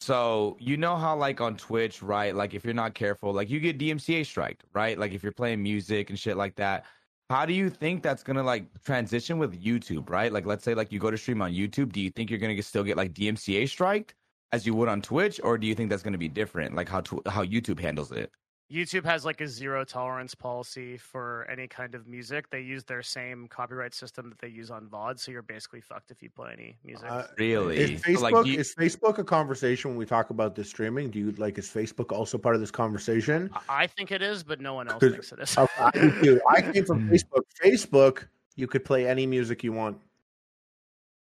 So 0.00 0.56
you 0.58 0.76
know 0.76 0.96
how 0.96 1.16
like 1.16 1.40
on 1.40 1.56
Twitch, 1.56 2.02
right? 2.02 2.34
Like 2.34 2.54
if 2.54 2.64
you're 2.64 2.74
not 2.74 2.94
careful, 2.94 3.32
like 3.32 3.48
you 3.48 3.60
get 3.60 3.78
DMCA 3.78 4.26
striked, 4.26 4.64
right? 4.72 4.98
Like 4.98 5.12
if 5.12 5.22
you're 5.22 5.32
playing 5.32 5.62
music 5.62 6.10
and 6.10 6.18
shit 6.18 6.36
like 6.36 6.56
that. 6.56 6.84
How 7.30 7.46
do 7.46 7.52
you 7.54 7.70
think 7.70 8.02
that's 8.02 8.22
gonna 8.22 8.42
like 8.42 8.66
transition 8.84 9.38
with 9.38 9.62
YouTube, 9.62 10.10
right? 10.10 10.32
Like 10.32 10.44
let's 10.46 10.64
say 10.64 10.74
like 10.74 10.92
you 10.92 10.98
go 10.98 11.10
to 11.10 11.16
stream 11.16 11.40
on 11.40 11.52
YouTube, 11.52 11.92
do 11.92 12.00
you 12.00 12.10
think 12.10 12.28
you're 12.28 12.40
gonna 12.40 12.60
still 12.62 12.84
get 12.84 12.96
like 12.96 13.14
DMCA 13.14 13.68
striked 13.68 14.14
as 14.50 14.66
you 14.66 14.74
would 14.74 14.88
on 14.88 15.00
Twitch, 15.00 15.40
or 15.42 15.56
do 15.56 15.66
you 15.66 15.74
think 15.74 15.88
that's 15.90 16.02
gonna 16.02 16.18
be 16.18 16.28
different, 16.28 16.74
like 16.74 16.88
how 16.88 17.00
tw- 17.00 17.26
how 17.28 17.44
YouTube 17.44 17.80
handles 17.80 18.10
it? 18.12 18.30
YouTube 18.72 19.04
has 19.04 19.24
like 19.24 19.40
a 19.42 19.46
zero 19.46 19.84
tolerance 19.84 20.34
policy 20.34 20.96
for 20.96 21.46
any 21.50 21.68
kind 21.68 21.94
of 21.94 22.06
music. 22.06 22.48
They 22.48 22.60
use 22.60 22.84
their 22.84 23.02
same 23.02 23.46
copyright 23.48 23.92
system 23.92 24.30
that 24.30 24.38
they 24.38 24.48
use 24.48 24.70
on 24.70 24.86
VOD, 24.86 25.20
so 25.20 25.30
you're 25.30 25.42
basically 25.42 25.82
fucked 25.82 26.10
if 26.10 26.22
you 26.22 26.30
play 26.30 26.52
any 26.54 26.76
music. 26.82 27.06
Uh, 27.10 27.24
Really? 27.38 27.76
Is 27.76 28.00
So, 28.00 28.08
Facebook 28.08 28.32
like, 28.32 28.46
you- 28.46 28.58
is 28.58 28.74
Facebook 28.74 29.18
a 29.18 29.24
conversation 29.24 29.90
when 29.90 29.98
we 29.98 30.06
talk 30.06 30.30
about 30.30 30.54
this 30.54 30.70
streaming? 30.70 31.10
Do 31.10 31.18
you 31.18 31.32
like 31.32 31.58
is 31.58 31.68
Facebook 31.68 32.16
also 32.16 32.38
part 32.38 32.54
of 32.54 32.62
this 32.62 32.70
conversation? 32.70 33.50
I- 33.68 33.82
I 33.82 33.86
think 33.88 34.10
it 34.10 34.22
is, 34.22 34.42
but 34.42 34.60
no 34.60 34.72
one 34.74 34.88
else 34.88 35.00
thinks 35.00 35.32
it 35.32 35.40
is. 35.40 35.56
I, 35.58 35.90
do. 36.22 36.40
I 36.48 36.62
came 36.72 36.84
from 36.86 37.10
Facebook. 37.10 37.42
Facebook, 37.62 38.26
you 38.56 38.66
could 38.66 38.84
play 38.84 39.06
any 39.06 39.26
music 39.26 39.62
you 39.62 39.72
want. 39.72 39.98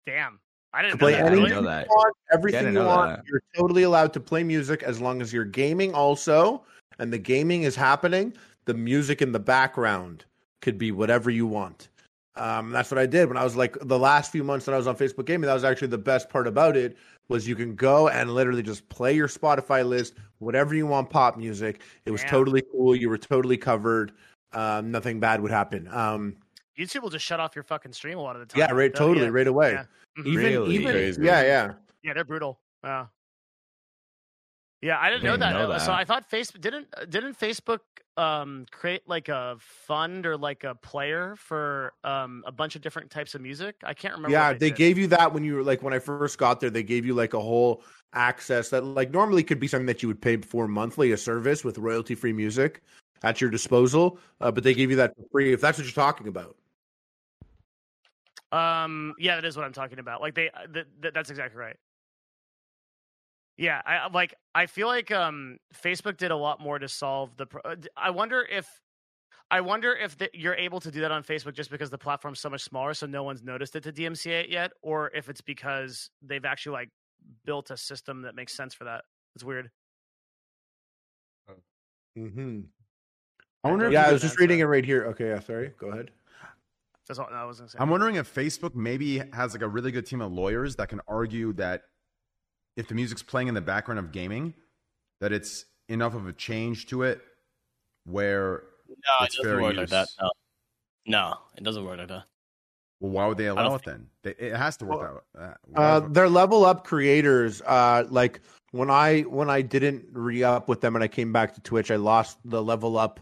Damn, 0.07 0.39
I 0.73 0.83
didn't 0.83 0.95
know 1.01 1.05
play 1.07 1.13
that. 1.13 1.27
I 1.27 1.31
didn't 1.31 1.51
know 1.51 1.63
that. 1.63 1.87
You 1.89 1.95
want, 1.97 2.17
everything 2.33 2.75
you 2.75 2.81
want. 2.85 3.17
that. 3.17 3.25
You're 3.29 3.43
totally 3.57 3.83
allowed 3.83 4.13
to 4.13 4.21
play 4.21 4.45
music 4.45 4.83
as 4.85 5.01
long 5.01 5.21
as 5.21 5.33
you're 5.33 5.45
gaming 5.45 5.93
also, 5.95 6.63
and 6.99 7.13
the 7.13 7.19
gaming 7.19 7.63
is 7.63 7.77
happening. 7.77 8.35
The 8.65 8.75
music 8.75 9.23
in 9.23 9.33
the 9.33 9.41
background 9.41 10.25
could 10.61 10.79
be 10.79 10.93
whatever 10.93 11.31
you 11.31 11.47
want. 11.47 11.89
Um, 12.35 12.71
that's 12.71 12.91
what 12.91 12.99
I 12.99 13.05
did 13.07 13.29
when 13.29 13.37
I 13.37 13.45
was 13.45 13.57
like 13.57 13.77
the 13.81 13.99
last 13.99 14.33
few 14.33 14.43
months 14.43 14.65
that 14.65 14.75
I 14.75 14.79
was 14.79 14.87
on 14.87 14.97
Facebook 14.97 15.27
gaming. 15.27 15.47
That 15.47 15.55
was 15.55 15.65
actually 15.65 15.89
the 15.89 15.99
best 15.99 16.31
part 16.31 16.47
about 16.47 16.77
it 16.77 16.97
was 17.29 17.47
you 17.47 17.55
can 17.55 17.75
go 17.75 18.09
and 18.09 18.31
literally 18.35 18.63
just 18.63 18.89
play 18.89 19.13
your 19.13 19.29
Spotify 19.29 19.87
list, 19.87 20.15
whatever 20.39 20.75
you 20.75 20.87
want, 20.87 21.11
pop 21.11 21.37
music. 21.37 21.83
It 22.07 22.11
was 22.11 22.23
Damn. 22.23 22.31
totally 22.31 22.63
cool. 22.73 22.97
You 22.97 23.11
were 23.11 23.19
totally 23.19 23.57
covered. 23.57 24.13
Um, 24.53 24.91
nothing 24.91 25.21
bad 25.21 25.41
would 25.41 25.51
happen. 25.51 25.89
Um, 25.91 26.37
YouTube 26.79 27.03
will 27.03 27.11
just 27.11 27.25
shut 27.25 27.39
off 27.39 27.55
your 27.55 27.65
fucking 27.65 27.93
stream 27.93 28.19
a 28.19 28.23
lot 28.23 28.35
of 28.37 28.41
the 28.41 28.47
time. 28.47 28.61
yeah, 28.61 28.73
right, 28.73 28.95
totally, 28.95 29.27
yeah. 29.27 29.33
right 29.33 29.47
away. 29.47 29.73
Yeah. 29.73 29.85
Even, 30.25 30.35
Really? 30.35 30.75
even, 30.75 30.93
Crazy. 30.93 31.23
yeah, 31.23 31.43
yeah. 31.43 31.73
Yeah, 32.03 32.15
they're 32.15 32.25
brutal. 32.25 32.59
Yeah. 32.83 33.07
Yeah, 34.83 34.99
I 35.01 35.11
didn't 35.11 35.23
know 35.23 35.31
Didn't 35.33 35.41
that. 35.41 35.53
know 35.53 35.71
Uh, 35.73 35.79
So. 35.79 35.93
I 35.93 36.05
thought 36.05 36.29
Facebook 36.29 36.61
didn't 36.61 36.89
uh, 36.97 37.05
didn't 37.05 37.39
Facebook 37.39 37.79
um 38.19 38.67
create 38.71 39.03
like 39.09 39.29
a 39.31 39.57
fund 39.61 40.27
or 40.27 40.37
like 40.37 40.65
a 40.65 40.75
player 40.75 41.35
for 41.37 41.95
um 42.05 42.43
a 42.47 42.53
bunch 42.53 42.77
of 42.77 42.83
different 42.83 43.11
types 43.11 43.35
of 43.35 43.41
music. 43.41 43.77
I 43.85 43.95
can't 43.95 44.13
remember. 44.15 44.33
yeah 44.33 44.53
they 44.53 44.69
did. 44.69 44.77
gave 44.77 44.99
you 44.99 45.07
that 45.07 45.33
when 45.33 45.45
you 45.45 45.55
were 45.55 45.63
like 45.63 45.83
when 45.83 45.95
i 45.95 45.99
first 45.99 46.37
got 46.37 46.61
there 46.61 46.69
they 46.69 46.83
gave 46.83 47.07
you 47.07 47.15
like 47.15 47.33
a 47.33 47.41
whole 47.41 47.83
access 48.13 48.69
that 48.69 48.85
like 48.85 49.11
normally 49.13 49.43
could 49.43 49.59
be 49.59 49.67
something 49.67 49.87
that 49.87 50.03
you 50.03 50.09
would 50.09 50.21
pay 50.21 50.37
for 50.37 50.69
monthly 50.69 51.13
a 51.13 51.17
service 51.17 51.65
with 51.65 51.79
royalty 51.79 52.15
free 52.15 52.35
music 52.35 52.83
at 53.23 53.41
your 53.41 53.49
disposal 53.49 54.19
uh, 54.43 54.51
but 54.51 54.63
they 54.63 54.75
gave 54.75 54.91
you 54.91 54.97
that 54.97 55.17
for 55.17 55.23
free 55.33 55.53
if 55.55 55.61
that's 55.63 55.79
what 55.79 55.85
you're 55.87 55.93
talking 55.95 56.29
about 56.29 56.55
Um, 58.53 59.15
yeah, 59.19 59.37
that 59.37 59.47
is 59.47 59.57
what 59.57 59.65
I'm 59.65 59.73
talking 59.73 59.99
about. 59.99 60.21
Like 60.21 60.35
they, 60.35 60.51
uh, 60.51 60.67
th- 60.73 60.87
th- 61.01 61.15
that's 61.15 61.31
exactly 61.31 61.59
right. 61.59 61.77
Yeah, 63.59 63.81
I 63.85 63.97
I- 63.97 64.09
like. 64.11 64.35
I 64.55 64.67
feel 64.67 64.87
like 64.87 65.11
um, 65.11 65.59
Facebook 65.75 66.17
did 66.17 66.31
a 66.31 66.37
lot 66.37 66.61
more 66.61 66.79
to 66.79 66.89
solve 66.89 67.37
the. 67.37 67.47
Pro- 67.47 67.61
uh, 67.63 67.75
d- 67.77 67.89
I 67.97 68.11
wonder 68.11 68.47
if, 68.51 68.69
I 69.51 69.61
wonder 69.61 69.95
if 69.95 70.17
the, 70.19 70.31
you're 70.35 70.55
able 70.55 70.81
to 70.81 70.91
do 70.91 71.01
that 71.03 71.11
on 71.13 71.23
Facebook 71.23 71.55
just 71.55 71.71
because 71.71 71.91
the 71.91 71.99
platform's 71.99 72.41
so 72.41 72.49
much 72.51 72.63
smaller, 72.63 72.95
so 72.95 73.07
no 73.07 73.23
one's 73.23 73.43
noticed 73.43 73.77
it 73.77 73.83
to 73.85 73.93
DMCA 73.93 74.45
it 74.45 74.49
yet, 74.51 74.73
or 74.83 75.11
if 75.15 75.29
it's 75.29 75.41
because 75.43 76.11
they've 76.23 76.45
actually 76.45 76.73
like 76.73 76.89
built 77.45 77.71
a 77.71 77.77
system 77.77 78.23
that 78.23 78.35
makes 78.35 78.53
sense 78.55 78.75
for 78.75 78.85
that. 78.85 79.05
It's 79.35 79.45
weird. 79.45 79.71
mm-hmm. 82.19 82.61
I 83.65 83.71
wonder 83.71 83.91
yeah 83.91 84.03
you 84.03 84.09
i 84.09 84.13
was 84.13 84.23
just 84.23 84.39
reading 84.41 84.59
it 84.59 84.65
right 84.65 84.85
here 84.85 85.05
okay 85.07 85.29
yeah 85.29 85.39
sorry 85.41 85.73
go 85.79 85.87
ahead 85.89 86.11
That's 87.07 87.19
all 87.19 87.29
I 87.33 87.45
was 87.45 87.59
gonna 87.59 87.69
say. 87.69 87.79
I'm 87.81 87.91
wondering 87.91 88.17
if 88.17 88.33
Facebook 88.33 88.75
maybe 88.75 89.23
has 89.33 89.53
like 89.55 89.63
a 89.63 89.69
really 89.69 89.93
good 89.93 90.05
team 90.07 90.21
of 90.21 90.33
lawyers 90.33 90.77
that 90.77 90.89
can 90.89 91.01
argue 91.09 91.53
that 91.55 91.83
if 92.77 92.89
the 92.89 92.95
music's 92.95 93.23
playing 93.23 93.49
in 93.49 93.55
the 93.55 93.61
background 93.61 93.99
of 93.99 94.13
gaming, 94.13 94.55
that 95.21 95.33
it's 95.33 95.65
enough 95.89 96.15
of 96.15 96.27
a 96.27 96.33
change 96.33 96.87
to 96.87 97.03
it 97.03 97.21
where 98.05 98.65
No, 98.89 98.95
It's 99.25 99.35
it 99.35 99.39
doesn't 99.39 99.45
fair 99.53 99.63
work 99.63 99.77
like 99.77 99.81
use. 99.83 99.91
that. 99.91 100.09
No. 100.21 100.31
no, 101.07 101.39
it 101.57 101.65
doesn't 101.65 101.85
work 101.85 101.99
like 101.99 102.09
that. 102.09 102.25
well, 103.01 103.11
why 103.13 103.27
would 103.27 103.39
they 103.39 103.47
allow 103.47 103.75
it 103.75 103.85
think- 103.85 104.07
then? 104.25 104.35
It 104.39 104.57
has 104.57 104.77
to 104.79 104.85
work 104.85 105.01
Well, 105.01 105.23
that 105.35 105.59
way. 105.69 105.75
Uh, 105.77 105.81
uh, 105.81 106.01
would- 106.01 106.15
they're 106.15 106.29
level 106.29 106.65
up 106.65 106.85
creators 106.85 107.61
uh 107.63 108.05
like 108.09 108.41
when 108.71 108.91
I 108.91 109.23
when 109.23 109.51
I 109.51 109.61
didn't 109.63 110.07
re 110.13 110.43
up 110.43 110.69
with 110.69 110.81
them 110.81 110.95
and 110.95 111.03
I 111.05 111.09
came 111.09 111.33
back 111.33 111.55
to 111.55 111.61
Twitch, 111.61 111.91
I 111.91 111.97
lost 111.97 112.39
the 112.45 112.63
level 112.63 112.97
up 112.99 113.21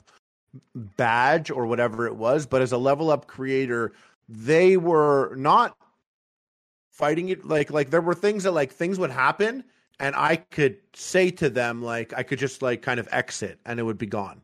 badge 0.75 1.51
or 1.51 1.67
whatever 1.67 2.07
it 2.07 2.15
was. 2.17 2.47
But 2.47 2.63
as 2.63 2.73
a 2.73 2.79
level 2.79 3.11
up 3.11 3.27
creator, 3.27 3.93
they 4.29 4.77
were 4.77 5.35
not 5.37 5.77
fighting 7.01 7.31
it 7.31 7.45
like 7.47 7.71
like 7.71 7.89
there 7.91 8.01
were 8.03 8.15
things 8.15 8.45
that 8.45 8.53
like 8.53 8.71
things 8.71 8.99
would 8.99 9.11
happen 9.11 9.65
and 9.99 10.15
I 10.15 10.37
could 10.37 10.77
say 10.95 11.31
to 11.33 11.49
them 11.51 11.83
like 11.83 12.13
I 12.17 12.23
could 12.23 12.39
just 12.39 12.61
like 12.63 12.83
kind 12.83 13.01
of 13.01 13.09
exit 13.11 13.59
and 13.67 13.81
it 13.81 13.83
would 13.85 13.99
be 13.99 14.07
gone. 14.07 14.41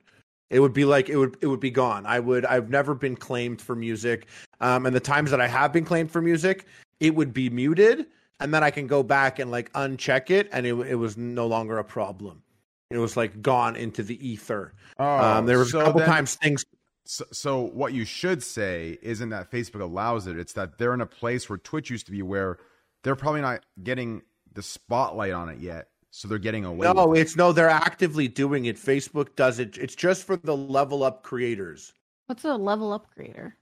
It 0.50 0.60
would 0.60 0.72
be 0.72 0.84
like 0.84 1.08
it 1.08 1.16
would 1.16 1.36
it 1.42 1.46
would 1.48 1.60
be 1.60 1.70
gone. 1.70 2.06
I 2.06 2.18
would 2.18 2.44
I've 2.46 2.70
never 2.70 2.94
been 2.94 3.16
claimed 3.16 3.60
for 3.60 3.74
music. 3.76 4.26
Um 4.60 4.86
and 4.86 4.94
the 4.96 5.00
times 5.00 5.30
that 5.32 5.40
I 5.40 5.48
have 5.48 5.72
been 5.72 5.84
claimed 5.84 6.10
for 6.10 6.22
music, 6.22 6.66
it 7.00 7.14
would 7.14 7.32
be 7.32 7.50
muted 7.50 8.06
and 8.40 8.52
then 8.54 8.62
I 8.64 8.70
can 8.70 8.86
go 8.86 9.02
back 9.02 9.38
and 9.38 9.50
like 9.50 9.70
uncheck 9.74 10.30
it 10.30 10.48
and 10.52 10.66
it 10.66 10.74
it 10.94 10.94
was 10.96 11.16
no 11.16 11.46
longer 11.46 11.78
a 11.78 11.84
problem. 11.84 12.42
It 12.90 12.98
was 12.98 13.16
like 13.16 13.42
gone 13.42 13.76
into 13.76 14.02
the 14.02 14.16
ether. 14.26 14.72
Oh, 14.98 15.04
um 15.18 15.46
there 15.46 15.58
was 15.58 15.72
so 15.72 15.80
a 15.80 15.84
couple 15.84 16.00
then- 16.00 16.08
times 16.08 16.34
things 16.36 16.64
So, 17.08 17.24
so 17.32 17.60
what 17.60 17.92
you 17.92 18.04
should 18.04 18.42
say 18.42 18.98
isn't 19.02 19.28
that 19.30 19.50
Facebook 19.50 19.80
allows 19.80 20.26
it. 20.26 20.38
It's 20.38 20.52
that 20.54 20.78
they're 20.78 20.94
in 20.94 21.00
a 21.00 21.06
place 21.06 21.48
where 21.48 21.58
Twitch 21.58 21.90
used 21.90 22.06
to 22.06 22.12
be, 22.12 22.22
where 22.22 22.58
they're 23.04 23.16
probably 23.16 23.40
not 23.42 23.64
getting 23.82 24.22
the 24.52 24.62
spotlight 24.62 25.32
on 25.32 25.48
it 25.48 25.58
yet, 25.60 25.88
so 26.10 26.26
they're 26.28 26.38
getting 26.38 26.64
away. 26.64 26.90
No, 26.92 27.06
with 27.06 27.18
it. 27.18 27.22
it's 27.22 27.36
no, 27.36 27.52
they're 27.52 27.68
actively 27.68 28.26
doing 28.28 28.64
it. 28.66 28.76
Facebook 28.76 29.36
does 29.36 29.58
it. 29.58 29.76
It's 29.78 29.94
just 29.94 30.24
for 30.24 30.36
the 30.36 30.56
level 30.56 31.02
up 31.04 31.22
creators. 31.22 31.92
What's 32.26 32.44
a 32.44 32.54
level 32.56 32.92
up 32.92 33.06
creator? 33.14 33.56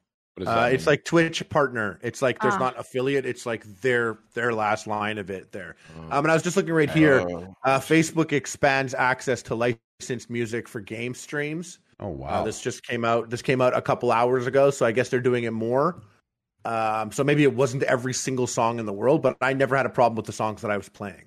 Uh, 0.45 0.69
it's 0.73 0.87
like 0.87 1.05
Twitch 1.05 1.49
partner. 1.49 2.01
It's 2.03 2.21
like 2.21 2.41
there's 2.41 2.55
Ah. 2.55 2.59
not 2.59 2.79
affiliate. 2.81 3.25
It's 3.25 3.47
like 3.47 3.65
their 3.83 4.19
their 4.33 4.53
last 4.53 4.87
line 4.89 5.19
of 5.19 5.31
it 5.31 5.53
there. 5.53 5.77
Um, 6.11 6.25
and 6.25 6.31
I 6.31 6.35
was 6.35 6.43
just 6.43 6.57
looking 6.57 6.73
right 6.73 6.91
here. 6.91 7.21
Oh. 7.21 7.55
Uh, 7.65 7.79
Facebook 7.79 8.33
expands 8.33 8.95
access 8.95 9.43
to 9.43 9.55
licensed 9.55 10.31
music 10.31 10.69
for 10.69 10.81
game 10.81 11.15
streams. 11.15 11.79
Oh 12.01 12.07
Uh, 12.07 12.11
wow! 12.11 12.45
this 12.45 12.61
just 12.61 12.83
came 12.83 13.05
out. 13.05 13.31
This 13.31 13.43
came 13.43 13.61
out 13.61 13.77
a 13.77 13.83
couple 13.83 14.11
hours 14.13 14.47
ago, 14.47 14.71
so 14.71 14.85
I 14.87 14.93
guess 14.93 15.09
they're 15.09 15.21
doing 15.21 15.45
it 15.45 15.53
more. 15.53 16.03
Um, 16.65 17.13
so 17.13 17.23
maybe 17.23 17.43
it 17.43 17.55
wasn't 17.55 17.83
every 17.85 18.15
single 18.15 18.47
song 18.47 18.79
in 18.79 18.87
the 18.87 18.93
world, 18.93 19.21
but 19.23 19.37
I 19.41 19.53
never 19.53 19.77
had 19.77 19.87
a 19.87 19.91
problem 19.91 20.17
with 20.17 20.27
the 20.27 20.33
songs 20.33 20.63
that 20.63 20.71
I 20.71 20.77
was 20.79 20.89
playing. 20.89 21.27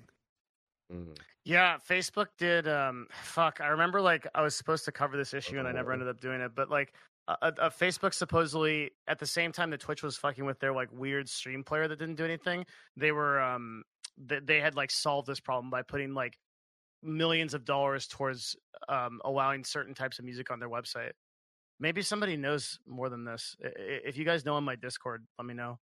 Yeah, 1.44 1.76
Facebook 1.78 2.26
did. 2.38 2.68
Um, 2.68 3.06
fuck, 3.12 3.60
I 3.60 3.68
remember 3.68 4.00
like 4.00 4.26
I 4.34 4.42
was 4.42 4.54
supposed 4.54 4.84
to 4.86 4.92
cover 4.92 5.16
this 5.16 5.32
issue 5.32 5.58
and 5.58 5.66
I 5.68 5.72
never 5.72 5.92
ended 5.92 6.08
up 6.08 6.20
doing 6.20 6.40
it. 6.40 6.54
But 6.54 6.70
like, 6.70 6.92
uh, 7.28 7.36
uh, 7.40 7.70
Facebook 7.70 8.12
supposedly 8.14 8.90
at 9.06 9.18
the 9.18 9.26
same 9.26 9.52
time 9.52 9.70
that 9.70 9.80
Twitch 9.80 10.02
was 10.02 10.16
fucking 10.16 10.44
with 10.44 10.58
their 10.60 10.72
like 10.72 10.88
weird 10.92 11.28
stream 11.28 11.62
player 11.62 11.86
that 11.88 11.98
didn't 11.98 12.16
do 12.16 12.24
anything, 12.24 12.66
they 12.96 13.12
were 13.12 13.40
um 13.40 13.84
they, 14.18 14.40
they 14.40 14.60
had 14.60 14.74
like 14.74 14.90
solved 14.90 15.28
this 15.28 15.40
problem 15.40 15.70
by 15.70 15.82
putting 15.82 16.14
like 16.14 16.36
millions 17.02 17.54
of 17.54 17.64
dollars 17.64 18.06
towards 18.06 18.56
um 18.88 19.20
allowing 19.24 19.64
certain 19.64 19.94
types 19.94 20.18
of 20.18 20.24
music 20.24 20.50
on 20.50 20.58
their 20.58 20.68
website. 20.68 21.12
Maybe 21.80 22.02
somebody 22.02 22.36
knows 22.36 22.78
more 22.86 23.08
than 23.08 23.24
this. 23.24 23.56
If 23.60 24.16
you 24.16 24.24
guys 24.24 24.44
know 24.44 24.54
on 24.54 24.64
my 24.64 24.76
Discord, 24.76 25.24
let 25.38 25.46
me 25.46 25.54
know. 25.54 25.78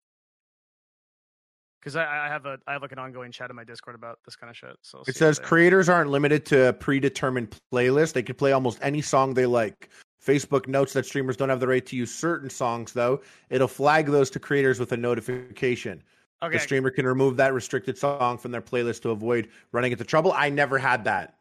Because 1.80 1.96
I, 1.96 2.02
I 2.02 2.28
have 2.28 2.46
a 2.46 2.58
I 2.66 2.72
have 2.72 2.82
like 2.82 2.92
an 2.92 2.98
ongoing 2.98 3.30
chat 3.30 3.50
in 3.50 3.56
my 3.56 3.64
Discord 3.64 3.94
about 3.94 4.18
this 4.24 4.34
kind 4.36 4.50
of 4.50 4.56
shit. 4.56 4.76
So 4.82 5.02
it 5.06 5.14
says 5.14 5.38
creators 5.38 5.88
aren't 5.88 6.10
limited 6.10 6.46
to 6.46 6.68
a 6.68 6.72
predetermined 6.72 7.54
playlist. 7.72 8.14
They 8.14 8.22
can 8.22 8.34
play 8.34 8.52
almost 8.52 8.78
any 8.82 9.02
song 9.02 9.34
they 9.34 9.46
like. 9.46 9.90
Facebook 10.24 10.66
notes 10.66 10.94
that 10.94 11.04
streamers 11.04 11.36
don't 11.36 11.50
have 11.50 11.60
the 11.60 11.68
right 11.68 11.84
to 11.84 11.96
use 11.96 12.12
certain 12.12 12.48
songs, 12.48 12.92
though. 12.92 13.20
It'll 13.50 13.68
flag 13.68 14.06
those 14.06 14.30
to 14.30 14.40
creators 14.40 14.80
with 14.80 14.92
a 14.92 14.96
notification. 14.96 16.02
Okay. 16.44 16.56
The 16.56 16.60
streamer 16.60 16.90
can 16.90 17.06
remove 17.06 17.36
that 17.38 17.54
restricted 17.54 17.96
song 17.96 18.36
from 18.36 18.52
their 18.52 18.60
playlist 18.60 19.02
to 19.02 19.10
avoid 19.10 19.48
running 19.72 19.92
into 19.92 20.04
trouble. 20.04 20.32
I 20.32 20.50
never 20.50 20.78
had 20.78 21.04
that. 21.04 21.36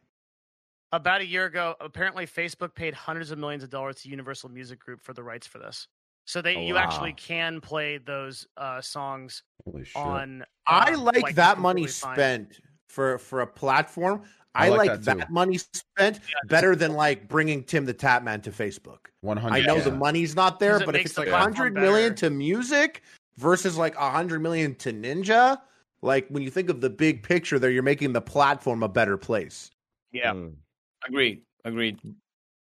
About 0.94 1.22
a 1.22 1.26
year 1.26 1.46
ago, 1.46 1.76
apparently 1.82 2.26
Facebook 2.26 2.74
paid 2.74 2.94
hundreds 2.94 3.32
of 3.32 3.38
millions 3.38 3.64
of 3.64 3.70
dollars 3.70 3.98
to 4.04 4.10
Universal 4.10 4.50
Music 4.50 4.80
Group 4.80 5.02
for 5.02 5.14
the 5.14 5.24
rights 5.24 5.46
for 5.48 5.58
this. 5.58 5.88
So 6.26 6.42
they 6.42 6.56
Oh, 6.56 6.62
you 6.62 6.78
actually 6.78 7.14
can 7.14 7.60
play 7.60 7.98
those 7.98 8.48
uh, 8.56 8.80
songs 8.80 9.44
Holy 9.66 9.84
shit. 9.84 9.96
on. 9.96 10.46
I 10.66 10.94
uh, 10.94 11.00
like, 11.00 11.36
that 11.36 11.60
money 11.60 11.88
fine. 11.88 12.14
spent 12.16 12.62
for 12.88 13.18
for 13.18 13.42
a 13.42 13.48
platform. 13.48 14.22
I 14.56 14.68
I, 14.68 14.70
like 14.70 14.78
like, 14.78 15.02
that 15.02 15.18
that, 15.18 15.32
money 15.32 15.58
spent 15.58 16.20
better 16.46 16.76
than 16.76 16.94
like 16.94 17.28
bringing 17.28 17.64
Tim 17.64 17.86
the 17.86 17.94
Tatman 17.94 18.42
to 18.44 18.52
Facebook. 18.52 19.08
One 19.22 19.38
I 19.38 19.42
hundred. 19.42 19.66
know 19.66 19.80
the 19.82 19.92
money's 19.92 20.36
not 20.36 20.60
there, 20.60 20.80
but 20.80 20.96
if 20.96 21.08
it's 21.08 21.16
the 21.16 21.22
like 21.22 21.32
hundred 21.32 21.74
million 21.74 22.14
to 22.16 22.30
music 22.30 23.02
versus 23.38 23.78
like 23.78 23.96
a 23.96 24.10
hundred 24.10 24.42
million 24.42 24.76
to 24.76 24.92
Ninja, 24.94 25.60
like 26.02 26.28
when 26.30 26.44
you 26.44 26.50
think 26.50 26.70
of 26.70 26.82
the 26.82 26.90
big 26.90 27.24
picture, 27.24 27.60
there 27.60 27.72
you're 27.72 27.84
making 27.84 28.14
the 28.14 28.22
platform 28.22 28.84
a 28.84 28.90
better 28.90 29.18
place. 29.18 29.70
Yeah, 30.12 30.34
Mm. 30.34 30.54
agreed, 31.08 31.42
agreed. 31.66 32.00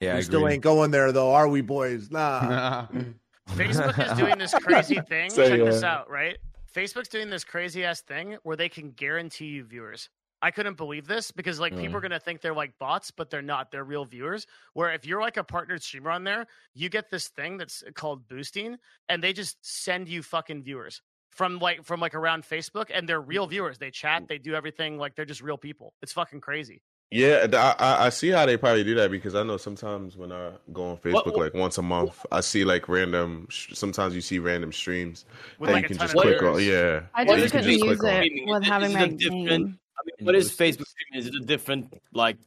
Yeah, 0.02 0.14
I 0.14 0.18
we 0.18 0.22
still 0.24 0.42
agree. 0.42 0.54
ain't 0.54 0.64
going 0.64 0.92
there 0.92 1.12
though, 1.12 1.34
are 1.34 1.48
we, 1.48 1.62
boys? 1.62 2.10
Nah. 2.12 2.88
Facebook 3.50 4.12
is 4.12 4.18
doing 4.18 4.38
this 4.38 4.54
crazy 4.62 5.00
thing. 5.08 5.30
Say, 5.30 5.50
Check 5.50 5.60
this 5.60 5.84
uh, 5.84 5.88
out, 5.88 6.10
right? 6.10 6.38
Facebook's 6.74 7.08
doing 7.08 7.30
this 7.30 7.44
crazy 7.44 7.84
ass 7.84 8.02
thing 8.02 8.38
where 8.44 8.56
they 8.56 8.70
can 8.70 8.92
guarantee 8.92 9.48
you 9.48 9.64
viewers. 9.64 10.10
I 10.42 10.52
couldn't 10.52 10.78
believe 10.78 11.08
this 11.08 11.32
because 11.32 11.60
like 11.60 11.76
people 11.76 11.98
are 11.98 12.00
mm. 12.00 12.04
gonna 12.04 12.20
think 12.20 12.42
they're 12.42 12.54
like 12.54 12.78
bots, 12.80 13.12
but 13.12 13.30
they're 13.30 13.42
not. 13.42 13.72
They're 13.72 13.84
real 13.84 14.06
viewers. 14.06 14.48
Where 14.74 14.94
if 14.94 15.06
you're 15.06 15.22
like 15.22 15.38
a 15.38 15.44
partnered 15.44 15.84
streamer 15.84 16.12
on 16.12 16.24
there, 16.24 16.48
you 16.74 16.90
get 16.90 17.10
this 17.10 17.28
thing 17.30 17.58
that's 17.58 17.84
uh, 17.86 17.92
called 17.92 18.28
boosting, 18.28 18.78
and 19.10 19.24
they 19.24 19.34
just 19.34 19.58
send 19.62 20.08
you 20.08 20.24
fucking 20.24 20.64
viewers 20.64 21.02
from 21.32 21.60
like 21.60 21.84
from 21.84 22.00
like 22.00 22.16
around 22.16 22.44
Facebook, 22.44 22.90
and 22.94 23.08
they're 23.08 23.22
real 23.22 23.48
mm. 23.48 23.52
viewers. 23.52 23.78
They 23.78 23.92
chat, 23.92 24.24
mm. 24.24 24.28
they 24.28 24.38
do 24.38 24.56
everything 24.56 24.98
like 24.98 25.16
they're 25.16 25.26
just 25.26 25.42
real 25.42 25.58
people. 25.58 25.94
It's 26.02 26.14
fucking 26.14 26.42
crazy. 26.42 26.82
Yeah, 27.12 27.48
I, 27.54 27.76
I 27.84 28.06
I 28.06 28.10
see 28.10 28.30
how 28.30 28.46
they 28.46 28.56
probably 28.56 28.84
do 28.84 28.94
that 28.96 29.10
because 29.10 29.34
I 29.34 29.42
know 29.42 29.58
sometimes 29.58 30.16
when 30.16 30.32
I 30.32 30.52
go 30.72 30.92
on 30.92 30.98
Facebook 30.98 31.26
What- 31.26 31.38
like 31.38 31.54
once 31.56 31.80
a 31.80 31.82
month, 31.82 32.24
I 32.32 32.42
see 32.42 32.64
like 32.64 32.88
random. 32.88 33.48
Sometimes 33.50 34.14
you 34.14 34.22
see 34.22 34.38
random 34.38 34.72
streams 34.72 35.26
With, 35.58 35.70
that 35.70 35.74
like, 35.74 35.84
you 35.84 35.88
can 35.90 35.98
just 35.98 36.14
click 36.14 36.42
on. 36.44 36.64
Yeah, 36.64 37.02
I 37.16 37.26
just 37.26 37.52
couldn't 37.52 37.70
use 37.70 37.82
it 37.82 38.46
with 38.48 38.64
having 38.64 38.94
my 38.94 39.02
a 39.02 39.08
different? 39.08 39.44
name. 39.46 39.80
I 39.89 39.89
mean, 40.06 40.26
what 40.26 40.36
is 40.36 40.52
Facebook? 40.52 40.88
streaming? 40.88 41.14
Is 41.20 41.28
it 41.28 41.36
a 41.36 41.40
different 41.40 41.94
like 42.14 42.38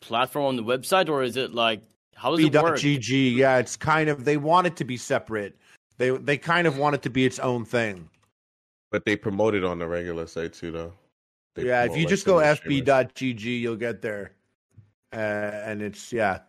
platform 0.00 0.46
on 0.46 0.56
the 0.56 0.62
website, 0.62 1.08
or 1.08 1.22
is 1.22 1.36
it 1.36 1.54
like 1.54 1.80
how 2.14 2.34
does 2.34 2.44
it 2.44 2.54
work? 2.54 2.80
B.GG, 2.80 3.36
yeah, 3.36 3.58
it's 3.58 3.76
kind 3.76 4.08
of 4.08 4.24
they 4.24 4.36
want 4.36 4.66
it 4.66 4.76
to 4.76 4.84
be 4.84 4.96
separate. 4.96 5.56
They 5.98 6.10
they 6.10 6.36
kind 6.38 6.66
of 6.66 6.78
want 6.78 6.94
it 6.94 7.02
to 7.02 7.10
be 7.10 7.24
its 7.24 7.38
own 7.38 7.64
thing. 7.64 8.08
but 8.90 9.04
they 9.04 9.16
promote 9.16 9.54
it 9.54 9.64
on 9.64 9.78
the 9.78 9.86
regular 9.86 10.26
site 10.26 10.52
too, 10.52 10.70
though. 10.70 10.92
They 11.54 11.64
yeah, 11.66 11.84
if 11.84 11.92
you 11.92 12.04
like, 12.04 12.08
just 12.08 12.26
go 12.26 12.38
some 12.40 12.50
of 12.50 12.56
the 12.58 12.62
streamers. 12.62 13.06
fb.gg, 13.12 13.60
you'll 13.60 13.76
get 13.76 14.02
there. 14.02 14.32
Uh, 15.12 15.16
and 15.16 15.80
it's 15.82 16.12
yeah. 16.12 16.40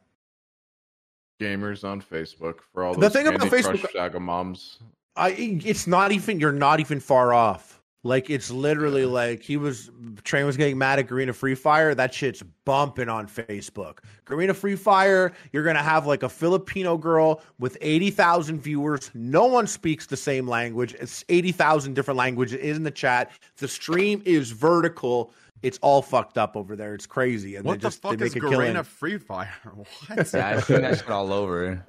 Gamers 1.41 1.83
on 1.83 2.01
Facebook 2.01 2.59
for 2.73 2.83
all 2.83 2.93
The 2.93 3.01
those 3.01 3.13
thing 3.13 3.27
about 3.27 3.47
Facebook- 3.47 3.79
Crush 3.79 3.93
Saga 3.93 4.19
moms. 4.19 4.79
I 5.15 5.29
it's 5.31 5.87
not 5.87 6.11
even 6.11 6.39
you're 6.39 6.51
not 6.51 6.79
even 6.79 6.99
far 6.99 7.33
off. 7.33 7.76
Like 8.03 8.29
it's 8.29 8.51
literally 8.51 9.05
like 9.05 9.41
he 9.41 9.57
was 9.57 9.89
Train 10.23 10.45
was 10.45 10.55
getting 10.55 10.77
mad 10.77 10.99
at 10.99 11.07
Garena 11.07 11.33
Free 11.33 11.55
Fire. 11.55 11.95
That 11.95 12.13
shit's 12.13 12.43
bumping 12.63 13.09
on 13.09 13.27
Facebook. 13.27 13.99
Garena 14.25 14.55
Free 14.55 14.75
Fire, 14.75 15.33
you're 15.51 15.63
gonna 15.63 15.83
have 15.83 16.05
like 16.05 16.23
a 16.23 16.29
Filipino 16.29 16.97
girl 16.97 17.41
with 17.59 17.77
eighty 17.81 18.11
thousand 18.11 18.61
viewers. 18.61 19.11
No 19.13 19.45
one 19.45 19.67
speaks 19.67 20.05
the 20.05 20.15
same 20.17 20.47
language. 20.47 20.93
It's 20.99 21.25
eighty 21.29 21.51
thousand 21.51 21.95
different 21.95 22.17
languages 22.17 22.59
in 22.59 22.83
the 22.83 22.91
chat. 22.91 23.31
The 23.57 23.67
stream 23.67 24.21
is 24.25 24.51
vertical. 24.51 25.33
It's 25.63 25.79
all 25.81 26.01
fucked 26.03 26.37
up 26.37 26.55
over 26.55 26.75
there. 26.75 26.93
It's 26.93 27.07
crazy. 27.07 27.55
And 27.55 27.65
What 27.65 27.73
they 27.73 27.77
the 27.77 27.87
just, 27.87 28.01
they 28.03 28.09
fuck 28.09 28.21
is 28.21 28.35
make 28.35 28.43
a 28.43 28.47
killing. 28.49 28.73
Garena 28.75 28.85
Free 28.85 29.17
Fire? 29.17 29.51
What? 29.73 30.33
Yeah, 30.33 30.47
I've 30.49 30.65
seen 30.65 30.81
that 30.81 30.99
shit 30.99 31.09
all 31.09 31.33
over. 31.33 31.83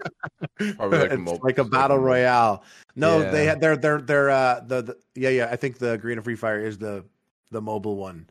Probably 0.76 0.98
like 0.98 1.10
a 1.10 1.14
it's 1.14 1.18
mobile 1.20 1.40
like 1.42 1.58
a 1.58 1.64
battle 1.64 1.98
royale. 1.98 2.64
No, 2.96 3.20
Yeah. 3.20 3.30
they 3.30 3.44
had 3.44 3.60
they're 3.60 3.76
they're 3.76 4.00
they're 4.00 4.30
uh 4.30 4.60
the, 4.66 4.82
the 4.82 4.96
yeah 5.14 5.28
yeah 5.28 5.48
I 5.50 5.56
think 5.56 5.78
the 5.78 5.98
Garena 5.98 6.24
Free 6.24 6.34
Fire 6.36 6.60
is 6.64 6.78
the 6.78 7.04
the 7.50 7.60
mobile 7.60 7.96
one. 7.96 8.28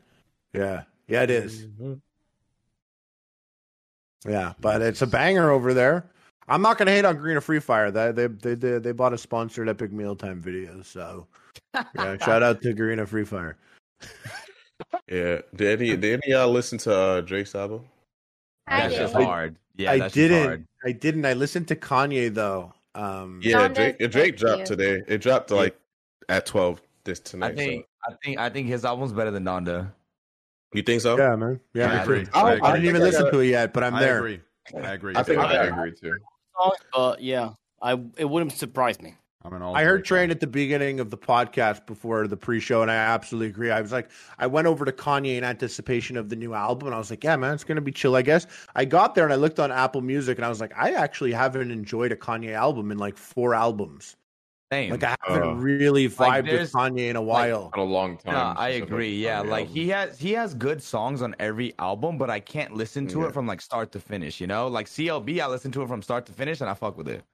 Yeah, 0.52 0.82
yeah 1.06 1.22
it 1.22 1.30
is. 1.30 1.66
Mm-hmm. 1.66 1.94
Yeah, 4.28 4.52
but 4.60 4.82
it's 4.82 5.02
a 5.02 5.06
banger 5.06 5.50
over 5.50 5.72
there. 5.74 6.10
I'm 6.48 6.62
not 6.62 6.78
gonna 6.78 6.90
hate 6.90 7.04
on 7.04 7.16
Garena 7.18 7.42
Free 7.42 7.60
Fire. 7.60 7.90
They 7.90 8.10
they 8.12 8.26
they 8.26 8.54
they, 8.54 8.78
they 8.78 8.92
bought 8.92 9.12
a 9.12 9.18
sponsored 9.18 9.68
Epic 9.68 9.92
Mealtime 9.92 10.40
video, 10.40 10.82
so 10.82 11.26
yeah, 11.74 12.16
shout 12.24 12.42
out 12.42 12.60
to 12.62 12.74
Garena 12.74 13.06
Free 13.06 13.24
Fire. 13.24 13.56
Yeah, 15.08 15.40
did 15.54 15.80
any 15.80 15.96
did 15.96 16.04
any 16.22 16.32
of 16.32 16.40
y'all 16.42 16.52
listen 16.52 16.78
to 16.78 16.94
uh, 16.94 17.20
Drake's 17.22 17.54
album? 17.54 17.86
I 18.66 18.80
That's 18.82 18.92
did. 18.94 18.98
just 19.00 19.14
hard. 19.14 19.56
Yeah, 19.76 19.92
I 19.92 19.98
that's 19.98 20.14
just 20.14 20.28
didn't. 20.28 20.44
hard. 20.46 20.66
I 20.84 20.92
didn't. 20.92 21.24
I 21.24 21.32
listened 21.32 21.68
to 21.68 21.76
Kanye 21.76 22.32
though. 22.32 22.72
Um, 22.94 23.40
Yeah, 23.42 23.68
Drake. 23.68 23.98
Drake 24.10 24.36
dropped 24.36 24.66
too. 24.66 24.76
today. 24.76 25.02
It 25.08 25.18
dropped 25.20 25.50
like 25.50 25.78
at 26.28 26.46
twelve 26.46 26.80
this 27.04 27.20
tonight. 27.20 27.46
I 27.46 27.50
tonight. 27.50 27.64
think 27.66 27.86
I 28.06 28.12
think 28.24 28.38
I 28.38 28.48
think 28.50 28.68
his 28.68 28.84
album's 28.84 29.12
better 29.12 29.30
than 29.30 29.44
Donda. 29.44 29.92
You 30.74 30.82
think 30.82 31.00
so? 31.00 31.16
yeah, 31.16 31.34
man. 31.36 31.60
Yeah, 31.74 31.92
Yeah, 31.92 31.98
I 31.98 32.02
agree. 32.02 32.26
I, 32.34 32.40
I 32.40 32.50
I 32.52 32.72
didn't 32.74 32.88
even 32.88 33.02
I 33.02 33.04
listen 33.06 33.22
gotta- 33.22 33.36
to 33.36 33.40
it 33.40 33.46
yet, 33.48 33.72
but 33.72 33.82
I'm 33.84 33.94
I 33.94 34.00
there. 34.00 34.18
agree. 34.18 34.40
I 34.76 34.92
agree. 34.92 35.14
I 35.16 35.22
think 35.22 35.38
I 35.40 35.44
I- 35.56 35.64
agree 35.64 35.92
too. 35.92 36.12
songs, 36.60 36.76
but 36.94 37.22
yeah, 37.22 37.50
I 37.80 37.92
it 38.18 38.26
wouldn't 38.28 38.52
surprise 38.52 39.00
me. 39.00 39.14
I'm 39.48 39.54
an 39.54 39.62
all. 39.62 39.74
I 39.74 39.82
heard 39.84 39.98
Drake 40.04 40.04
Train 40.04 40.30
at 40.30 40.40
the 40.40 40.46
beginning 40.46 41.00
of 41.00 41.10
the 41.10 41.16
podcast 41.16 41.86
before 41.86 42.26
the 42.28 42.36
pre-show, 42.36 42.82
and 42.82 42.90
I 42.90 42.94
absolutely 42.96 43.48
agree. 43.48 43.70
I 43.70 43.80
was 43.80 43.92
like, 43.92 44.10
I 44.38 44.46
went 44.46 44.66
over 44.66 44.84
to 44.84 44.92
Kanye 44.92 45.38
in 45.38 45.44
anticipation 45.44 46.16
of 46.18 46.28
the 46.28 46.36
new 46.36 46.52
album, 46.54 46.88
and 46.88 46.94
I 46.94 46.98
was 46.98 47.08
like, 47.10 47.24
yeah, 47.24 47.36
man, 47.36 47.54
it's 47.54 47.64
gonna 47.64 47.80
be 47.80 47.92
chill, 47.92 48.14
I 48.14 48.22
guess. 48.22 48.46
I 48.74 48.84
got 48.84 49.14
there 49.14 49.24
and 49.24 49.32
I 49.32 49.36
looked 49.36 49.58
on 49.58 49.72
Apple 49.72 50.02
Music, 50.02 50.36
and 50.38 50.44
I 50.44 50.48
was 50.50 50.60
like, 50.60 50.72
I 50.76 50.92
actually 50.92 51.32
haven't 51.32 51.70
enjoyed 51.70 52.12
a 52.12 52.16
Kanye 52.16 52.52
album 52.52 52.90
in 52.92 52.98
like 52.98 53.16
four 53.16 53.54
albums. 53.54 54.16
Same. 54.70 54.90
Like 54.90 55.02
I 55.04 55.16
haven't 55.26 55.48
Uh, 55.48 55.54
really 55.54 56.08
like, 56.08 56.44
vibed 56.44 56.52
with 56.52 56.72
Kanye 56.72 57.08
in 57.08 57.16
a 57.16 57.22
while. 57.22 57.70
Not 57.74 57.78
a 57.80 57.82
long 57.84 58.18
time. 58.18 58.34
No, 58.34 58.60
I 58.60 58.68
agree. 58.70 59.14
Yeah, 59.16 59.42
Kanye 59.42 59.48
like 59.48 59.60
album. 59.68 59.74
he 59.74 59.88
has 59.88 60.18
he 60.18 60.32
has 60.32 60.52
good 60.52 60.82
songs 60.82 61.22
on 61.22 61.34
every 61.38 61.72
album, 61.78 62.18
but 62.18 62.28
I 62.28 62.38
can't 62.40 62.74
listen 62.74 63.06
to 63.06 63.20
Yeah. 63.20 63.26
it 63.28 63.32
from 63.32 63.46
like 63.46 63.62
start 63.62 63.92
to 63.92 64.00
finish. 64.00 64.42
You 64.42 64.46
know, 64.46 64.68
like 64.68 64.86
CLB, 64.86 65.40
I 65.40 65.46
listen 65.46 65.70
to 65.72 65.80
it 65.82 65.88
from 65.88 66.02
start 66.02 66.26
to 66.26 66.32
finish, 66.34 66.60
and 66.60 66.68
I 66.68 66.74
fuck 66.74 66.98
with 66.98 67.08
it. 67.08 67.24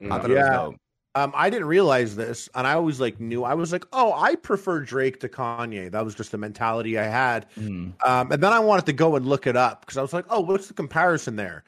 I 0.00 0.04
Mm. 0.04 0.08
thought 0.08 0.24
it 0.24 0.34
was 0.34 0.36
Yeah. 0.48 0.50
dope. 0.56 0.74
Um, 1.16 1.32
I 1.34 1.48
didn't 1.48 1.68
realize 1.68 2.16
this, 2.16 2.48
and 2.56 2.66
I 2.66 2.72
always 2.74 3.00
like 3.00 3.20
knew. 3.20 3.44
I 3.44 3.54
was 3.54 3.70
like, 3.72 3.84
oh, 3.92 4.12
I 4.14 4.34
prefer 4.34 4.80
Drake 4.80 5.20
to 5.20 5.28
Kanye. 5.28 5.90
That 5.90 6.04
was 6.04 6.14
just 6.14 6.32
the 6.32 6.38
mentality 6.38 6.98
I 6.98 7.04
had. 7.04 7.46
Mhm. 7.56 7.92
Um, 8.04 8.32
and 8.32 8.42
then 8.42 8.52
I 8.52 8.58
wanted 8.58 8.86
to 8.86 8.92
go 8.92 9.14
and 9.14 9.24
look 9.24 9.46
it 9.46 9.56
up 9.56 9.82
because 9.82 9.96
I 9.96 10.02
was 10.02 10.12
like, 10.12 10.24
oh, 10.28 10.40
what's 10.40 10.66
the 10.66 10.74
comparison 10.74 11.36
there? 11.36 11.62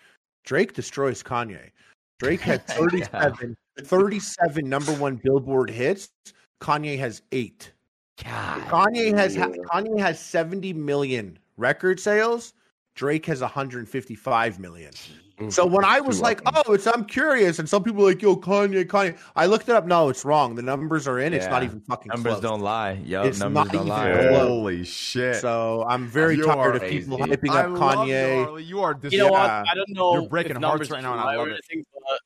Drake 0.44 0.72
destroys 0.72 1.22
Kanye. 1.22 1.70
Drake 2.18 2.40
had 2.40 2.66
37, 2.66 3.56
37 3.82 4.68
number 4.68 4.92
one 4.94 5.16
Billboard 5.22 5.70
hits. 5.70 6.10
Kanye 6.60 6.98
has 6.98 7.22
eight. 7.30 7.72
God. 8.24 8.62
Kanye 8.62 9.14
has 9.16 9.36
ha- 9.36 9.48
Kanye 9.48 10.00
has 10.00 10.18
70 10.18 10.72
million 10.72 11.38
record 11.56 12.00
sales. 12.00 12.52
Drake 12.96 13.26
has 13.26 13.42
155 13.42 14.58
million. 14.58 14.90
So 15.50 15.66
when 15.66 15.84
I 15.84 16.00
was 16.00 16.20
like, 16.20 16.40
"Oh, 16.46 16.72
it's," 16.72 16.86
I'm 16.86 17.04
curious, 17.04 17.58
and 17.58 17.68
some 17.68 17.82
people 17.84 18.02
are 18.04 18.08
like, 18.08 18.22
"Yo, 18.22 18.36
Kanye, 18.36 18.84
Kanye." 18.86 19.18
I 19.36 19.44
looked 19.46 19.68
it 19.68 19.74
up. 19.74 19.86
No, 19.86 20.08
it's 20.08 20.24
wrong. 20.24 20.54
The 20.54 20.62
numbers 20.62 21.06
are 21.06 21.18
in. 21.18 21.34
It's 21.34 21.46
not 21.46 21.62
even 21.62 21.80
fucking 21.82 22.08
Numbers 22.08 22.34
close. 22.34 22.42
don't 22.42 22.60
lie. 22.60 22.92
Yup, 23.04 23.26
It's 23.26 23.38
numbers 23.38 23.64
not 23.66 23.72
don't 23.72 23.86
lie. 23.86 24.12
close. 24.12 24.48
Holy 24.48 24.84
shit! 24.84 25.36
So 25.36 25.84
I'm 25.86 26.06
very 26.06 26.36
You 26.36 26.44
tired 26.46 26.76
are 26.76 26.84
of 26.84 26.90
people 26.90 27.18
crazy. 27.18 27.32
hyping 27.36 27.50
I 27.50 27.60
up 27.64 27.78
love 27.78 28.08
you, 28.08 28.14
Kanye. 28.14 28.44
Harley. 28.44 28.62
You 28.64 28.80
are 28.80 28.94
dis- 28.94 29.12
You 29.12 29.18
know 29.18 29.28
what? 29.32 29.44
Yeah. 29.46 29.64
I 29.70 29.74
don't 29.74 29.90
know. 29.90 30.12
You're 30.14 30.28
breaking 30.28 30.56
hearts 30.62 30.90
right 30.90 31.02
now, 31.02 31.12
and 31.12 31.20
lie 31.20 31.32
I 31.32 31.36
or 31.36 31.38
love 31.40 31.48
it. 31.48 31.60
anything, 31.70 31.84
but 31.92 32.20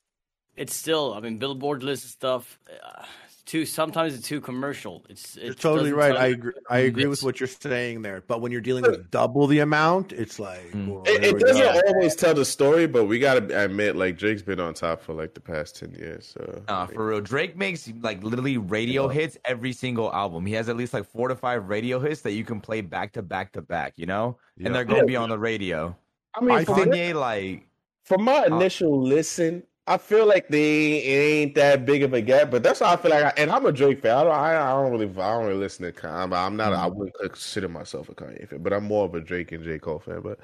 It's 0.57 0.75
still, 0.77 1.13
I 1.15 1.21
mean, 1.21 1.39
Billboard 1.39 1.83
list 1.83 2.05
and 2.05 2.11
stuff. 2.13 2.59
Uh, 2.71 3.05
too 3.51 3.67
sometimes 3.67 4.15
it's 4.15 4.29
too 4.29 4.41
commercial. 4.41 5.05
It's 5.09 5.37
You're 5.37 5.55
totally 5.55 5.93
right. 5.93 6.17
I 6.17 6.27
agree. 6.29 6.53
I 6.71 6.79
agree 6.81 7.07
with 7.07 7.25
what 7.25 7.41
you're 7.41 7.49
saying 7.49 8.03
there. 8.03 8.23
But 8.25 8.41
when 8.41 8.53
you're 8.53 8.61
dealing 8.61 8.85
with 8.85 9.11
double 9.11 9.49
the 9.49 9.59
amount, 9.59 10.13
it's 10.13 10.39
like 10.39 10.71
mm. 10.71 10.87
well, 10.87 11.03
It, 11.05 11.25
it 11.25 11.39
doesn't 11.41 11.61
go. 11.61 11.81
always 11.89 12.15
tell 12.15 12.33
the 12.33 12.45
story, 12.45 12.87
but 12.87 13.07
we 13.07 13.19
gotta 13.19 13.65
admit, 13.65 13.97
like 13.97 14.17
Drake's 14.17 14.41
been 14.41 14.61
on 14.61 14.75
top 14.75 15.03
for 15.03 15.15
like 15.15 15.35
the 15.35 15.41
past 15.41 15.77
ten 15.77 15.93
years. 15.95 16.33
So 16.39 16.63
Nah, 16.69 16.87
for 16.87 17.07
real. 17.07 17.21
Drake 17.21 17.57
makes 17.57 17.91
like 18.01 18.23
literally 18.23 18.57
radio 18.57 19.09
hits 19.09 19.37
every 19.45 19.73
single 19.73 20.13
album. 20.13 20.47
He 20.47 20.53
has 20.55 20.69
at 20.69 20.77
least 20.77 20.95
like 20.95 21.11
four 21.11 21.27
to 21.27 21.35
five 21.35 21.69
radio 21.69 21.99
hits 21.99 22.21
that 22.21 22.33
you 22.33 22.45
can 22.45 22.61
play 22.61 22.83
back 22.83 23.13
to 23.15 23.23
back 23.23 23.51
to 23.53 23.63
back, 23.63 23.95
you 23.97 24.07
know? 24.07 24.39
Yeah. 24.57 24.67
And 24.67 24.75
they're 24.77 24.85
gonna 24.85 25.07
be 25.07 25.17
on 25.17 25.29
the 25.29 25.39
radio. 25.39 25.97
I 26.35 26.45
mean, 26.45 26.65
for 26.65 26.77
Kanye, 26.77 27.15
like 27.15 27.67
from 28.05 28.23
my 28.23 28.43
uh, 28.43 28.57
initial 28.57 29.03
listen, 29.03 29.65
I 29.91 29.99
feel 29.99 30.25
like 30.25 30.47
they 30.47 30.99
it 30.99 31.19
ain't 31.19 31.55
that 31.57 31.85
big 31.85 32.05
of 32.05 32.15
a 32.15 32.21
gap, 32.21 32.49
but 32.53 32.63
that's 32.63 32.79
how 32.79 32.93
I 32.93 32.97
feel 32.97 33.11
like. 33.11 33.25
I, 33.25 33.33
and 33.37 33.51
I'm 33.51 33.67
a 33.67 33.73
Drake 33.73 34.01
fan. 34.01 34.17
I 34.17 34.23
don't, 34.23 34.33
I, 34.33 34.57
I 34.57 34.71
don't 34.71 34.93
really, 34.93 35.07
I 35.07 35.33
don't 35.33 35.47
really 35.47 35.59
listen 35.59 35.85
to 35.85 35.93
Kanye. 35.93 36.23
I'm, 36.23 36.33
I'm 36.33 36.57
not. 36.57 36.73
I 36.73 36.89
mm-hmm. 36.89 36.97
wouldn't 36.97 37.17
consider 37.19 37.69
myself 37.69 38.09
a 38.09 38.15
Kanye 38.15 38.49
fan, 38.49 38.63
but 38.63 38.73
I'm 38.73 38.85
more 38.85 39.05
of 39.07 39.17
a 39.17 39.21
Drake 39.21 39.51
and 39.51 39.65
J 39.65 39.81
Cole 39.81 39.99
fan. 39.99 40.21
But 40.21 40.39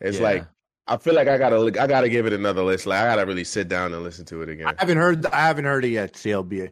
it's 0.00 0.18
Yeah. 0.18 0.24
like 0.24 0.46
I 0.86 0.98
feel 0.98 1.14
like 1.14 1.28
I 1.28 1.38
gotta, 1.38 1.56
I 1.80 1.86
gotta 1.86 2.10
give 2.10 2.26
it 2.26 2.34
another 2.34 2.62
listen. 2.62 2.90
Like 2.90 3.00
I 3.00 3.06
gotta 3.06 3.24
really 3.24 3.44
sit 3.44 3.68
down 3.68 3.94
and 3.94 4.02
listen 4.02 4.26
to 4.26 4.42
it 4.42 4.50
again. 4.50 4.66
I 4.66 4.74
haven't 4.76 4.98
heard. 4.98 5.24
I 5.26 5.46
haven't 5.46 5.64
heard 5.64 5.86
it 5.86 5.90
yet. 5.90 6.12
CLB. 6.12 6.70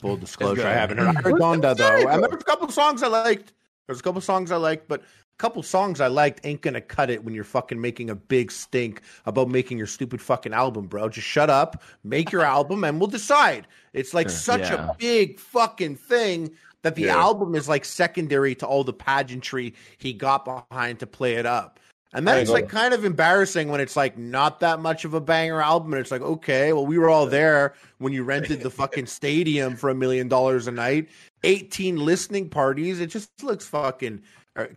Full 0.00 0.16
disclosure. 0.16 0.66
I 0.66 0.72
haven't 0.72 0.98
heard. 0.98 1.16
I 1.16 1.20
heard 1.20 1.34
Donda 1.34 1.76
though, 1.76 2.08
and 2.08 2.24
there's 2.24 2.34
a 2.34 2.44
couple 2.44 2.68
songs 2.70 3.04
I 3.04 3.06
liked. 3.06 3.52
There's 3.86 4.00
a 4.00 4.02
couple 4.02 4.20
songs 4.20 4.50
I 4.50 4.56
liked, 4.56 4.88
but 4.88 5.02
a 5.02 5.04
couple 5.38 5.62
songs 5.62 6.00
I 6.00 6.08
liked 6.08 6.40
ain't 6.44 6.60
gonna 6.60 6.80
cut 6.80 7.10
it 7.10 7.24
when 7.24 7.34
you're 7.34 7.44
fucking 7.44 7.80
making 7.80 8.10
a 8.10 8.14
big 8.14 8.50
stink 8.52 9.00
about 9.24 9.48
making 9.48 9.78
your 9.78 9.86
stupid 9.86 10.20
fucking 10.20 10.52
album, 10.52 10.86
bro. 10.86 11.08
Just 11.08 11.26
shut 11.26 11.48
up, 11.48 11.82
make 12.04 12.30
your 12.32 12.42
album, 12.56 12.84
and 12.84 12.98
we'll 13.00 13.08
decide. 13.08 13.66
It's 13.92 14.12
like 14.14 14.28
such 14.30 14.60
Yeah. 14.70 14.90
a 14.90 14.94
big 14.98 15.38
fucking 15.38 15.96
thing 15.96 16.50
that 16.82 16.94
the 16.94 17.02
Yeah. 17.02 17.16
album 17.16 17.54
is 17.54 17.68
like 17.68 17.84
secondary 17.84 18.54
to 18.56 18.66
all 18.66 18.84
the 18.84 18.92
pageantry 18.92 19.74
he 19.98 20.12
got 20.12 20.44
behind 20.44 20.98
to 21.00 21.06
play 21.06 21.34
it 21.34 21.46
up. 21.46 21.80
And 22.14 22.26
that's 22.26 22.48
like 22.48 22.70
kind 22.70 22.94
of 22.94 23.04
embarrassing 23.04 23.68
when 23.68 23.82
it's 23.82 23.94
like 23.94 24.16
not 24.16 24.60
that 24.60 24.80
much 24.80 25.04
of 25.04 25.12
a 25.12 25.20
banger 25.20 25.60
album. 25.60 25.92
And 25.92 26.00
it's 26.00 26.10
like, 26.10 26.22
okay, 26.22 26.72
well, 26.72 26.86
we 26.86 26.96
were 26.96 27.10
all 27.10 27.26
there 27.26 27.74
when 27.98 28.14
you 28.14 28.24
rented 28.24 28.62
the 28.62 28.70
fucking 28.70 29.04
stadium 29.06 29.76
for 29.76 29.90
a 29.90 29.94
million 29.94 30.26
dollars 30.26 30.66
a 30.66 30.70
night, 30.72 31.10
18 31.44 31.96
listening 31.96 32.48
parties. 32.48 32.98
It 33.00 33.08
just 33.08 33.30
looks 33.42 33.66
fucking 33.68 34.22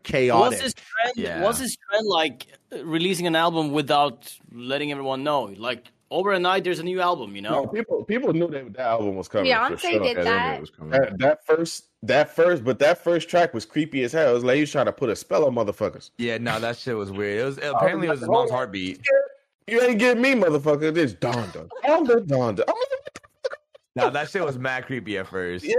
chaotic. 0.04 0.52
What's 0.52 0.62
his 0.62 0.74
trend? 0.74 1.14
Yeah. 1.16 1.42
What's 1.42 1.60
his 1.60 1.78
trend 1.90 2.08
like? 2.08 2.48
Releasing 2.84 3.28
an 3.28 3.36
album 3.36 3.72
without 3.72 4.34
letting 4.54 4.92
everyone 4.92 5.24
know, 5.24 5.54
like 5.58 5.92
overnight, 6.12 6.64
there's 6.64 6.80
a 6.80 6.84
new 6.84 7.02
album. 7.02 7.36
You 7.36 7.42
know, 7.42 7.64
No, 7.64 7.68
people 7.68 8.04
people 8.06 8.34
knew 8.34 8.48
that 8.50 8.74
that 8.74 8.88
album 8.88 9.16
was 9.16 9.28
coming. 9.28 9.52
Beyonce 9.52 9.80
sure. 9.80 10.00
did 10.00 10.18
Yeah, 10.18 10.24
that. 10.24 10.62
was. 10.62 10.72
That, 10.90 11.18
that 11.20 11.46
first, 11.46 11.86
that 12.04 12.36
first, 12.36 12.64
but 12.64 12.80
that 12.80 13.04
first 13.04 13.30
track 13.30 13.54
was 13.54 13.66
creepy 13.66 14.04
as 14.04 14.12
hell. 14.12 14.32
It 14.32 14.34
was 14.34 14.44
like 14.44 14.56
he 14.56 14.62
was 14.62 14.72
trying 14.72 14.86
to 14.86 14.94
put 14.94 15.10
a 15.10 15.16
spell 15.16 15.46
on 15.46 15.56
motherfuckers. 15.56 16.12
yeah, 16.18 16.38
no, 16.38 16.60
that 16.60 16.78
shit 16.78 16.96
was 16.96 17.12
weird. 17.12 17.40
It 17.40 17.46
was 17.46 17.58
apparently 17.64 18.08
it 18.08 18.12
was 18.12 18.20
his 18.20 18.30
mom's 18.30 18.52
oh, 18.52 18.56
heartbeat. 18.56 19.02
You 19.68 19.82
ain't 19.82 20.00
getting 20.00 20.22
me, 20.22 20.34
motherfucker. 20.34 20.94
This 20.94 21.14
Donda, 21.14 21.70
Donda, 21.86 22.26
Donda. 22.28 22.64
Oh, 22.68 22.86
Now 23.96 24.10
that 24.10 24.30
shit 24.30 24.44
was 24.44 24.58
mad 24.58 24.86
creepy 24.86 25.18
at 25.18 25.28
first. 25.28 25.66
yeah, 25.66 25.76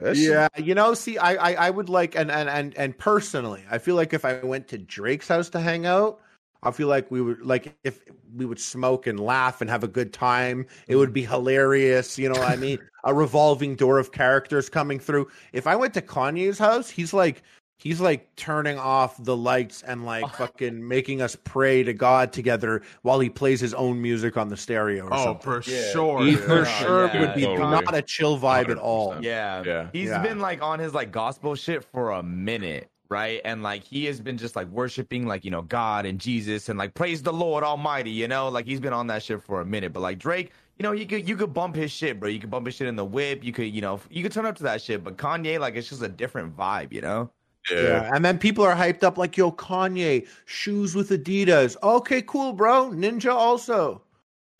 that 0.00 0.16
shit- 0.16 0.30
yeah, 0.30 0.48
you 0.56 0.74
know, 0.74 0.94
see, 0.94 1.16
I, 1.16 1.34
I, 1.34 1.66
I 1.66 1.70
would 1.70 1.88
like, 1.88 2.16
and, 2.16 2.30
and, 2.30 2.48
and, 2.48 2.76
and 2.76 2.96
personally, 2.98 3.62
I 3.70 3.78
feel 3.78 3.94
like 3.94 4.12
if 4.12 4.24
I 4.24 4.40
went 4.42 4.68
to 4.68 4.78
Drake's 4.78 5.28
house 5.28 5.48
to 5.50 5.60
hang 5.60 5.86
out, 5.86 6.20
I 6.64 6.70
feel 6.70 6.88
like 6.88 7.10
we 7.10 7.20
would 7.20 7.42
like 7.42 7.74
if 7.82 8.00
we 8.36 8.46
would 8.46 8.60
smoke 8.60 9.08
and 9.08 9.18
laugh 9.18 9.60
and 9.60 9.68
have 9.68 9.82
a 9.82 9.88
good 9.88 10.12
time. 10.12 10.66
It 10.86 10.94
would 10.96 11.10
mm. 11.10 11.14
be 11.14 11.24
hilarious. 11.24 12.18
You 12.18 12.28
know 12.28 12.38
what 12.38 12.48
I 12.48 12.56
mean? 12.56 12.78
a 13.04 13.12
revolving 13.12 13.74
door 13.74 13.98
of 13.98 14.12
characters 14.12 14.68
coming 14.68 15.00
through. 15.00 15.28
If 15.52 15.66
I 15.66 15.74
went 15.74 15.94
to 15.94 16.02
Kanye's 16.02 16.58
house, 16.58 16.88
he's 16.88 17.12
like 17.12 17.42
he's 17.82 18.00
like 18.00 18.34
turning 18.36 18.78
off 18.78 19.16
the 19.24 19.36
lights 19.36 19.82
and 19.82 20.06
like 20.06 20.28
fucking 20.36 20.86
making 20.86 21.20
us 21.20 21.36
pray 21.44 21.82
to 21.82 21.92
God 21.92 22.32
together 22.32 22.82
while 23.02 23.18
he 23.20 23.28
plays 23.28 23.58
his 23.60 23.74
own 23.74 24.00
music 24.00 24.36
on 24.36 24.48
the 24.48 24.56
stereo. 24.56 25.06
Or 25.06 25.14
Oh, 25.14 25.24
something. 25.24 25.42
for 25.42 25.62
sure. 25.62 26.24
He 26.24 26.32
dude. 26.32 26.40
for 26.44 26.64
sure 26.64 27.06
yeah, 27.06 27.20
would 27.20 27.34
be 27.34 27.42
totally. 27.42 27.70
not 27.70 27.94
a 27.94 28.02
chill 28.02 28.38
vibe 28.38 28.68
at 28.70 28.78
all. 28.78 29.16
Yeah. 29.20 29.62
Yeah. 29.66 29.88
He's 29.92 30.08
Yeah. 30.10 30.22
been 30.22 30.38
like 30.38 30.62
on 30.62 30.78
his 30.78 30.94
like 30.94 31.10
gospel 31.10 31.54
shit 31.54 31.82
for 31.84 32.12
a 32.12 32.22
minute, 32.22 32.88
right? 33.08 33.40
And 33.44 33.62
like 33.62 33.82
he 33.82 34.04
has 34.06 34.20
been 34.20 34.38
just 34.38 34.54
like 34.56 34.68
worshiping 34.68 35.26
like, 35.26 35.44
you 35.44 35.50
know, 35.50 35.62
God 35.62 36.06
and 36.06 36.18
Jesus 36.20 36.68
and 36.68 36.78
like 36.78 36.94
praise 36.94 37.22
the 37.22 37.32
Lord 37.32 37.64
Almighty, 37.64 38.10
you 38.10 38.28
know? 38.28 38.48
Like 38.48 38.66
he's 38.66 38.80
been 38.80 38.92
on 38.92 39.08
that 39.08 39.22
shit 39.22 39.42
for 39.42 39.60
a 39.60 39.66
minute. 39.66 39.92
But 39.92 40.00
like 40.00 40.18
Drake, 40.18 40.52
you 40.78 40.82
know, 40.84 40.92
you 40.92 41.06
could 41.06 41.28
you 41.28 41.36
could 41.36 41.52
bump 41.52 41.74
his 41.76 41.90
shit, 41.90 42.18
bro. 42.18 42.28
You 42.28 42.38
could 42.40 42.50
bump 42.50 42.66
his 42.66 42.74
shit 42.74 42.86
in 42.88 42.96
the 42.96 43.04
whip. 43.04 43.44
You 43.44 43.52
could, 43.52 43.66
you 43.74 43.80
know, 43.82 44.00
you 44.10 44.22
could 44.22 44.32
turn 44.32 44.46
up 44.46 44.56
to 44.56 44.62
that 44.64 44.80
shit. 44.80 45.04
But 45.04 45.16
Kanye, 45.16 45.58
like 45.60 45.74
it's 45.76 45.88
just 45.88 46.02
a 46.02 46.08
different 46.08 46.56
vibe, 46.56 46.92
you 46.92 47.00
know? 47.02 47.30
Yeah. 47.70 48.10
And 48.12 48.24
then 48.24 48.38
people 48.38 48.64
are 48.64 48.74
hyped 48.74 49.02
up 49.02 49.18
like, 49.18 49.36
yo, 49.36 49.52
Kanye, 49.52 50.26
shoes 50.46 50.94
with 50.94 51.10
Adidas. 51.10 51.76
Okay, 51.82 52.22
cool, 52.22 52.52
bro. 52.52 52.90
Ninja 52.90 53.32
also. 53.32 54.02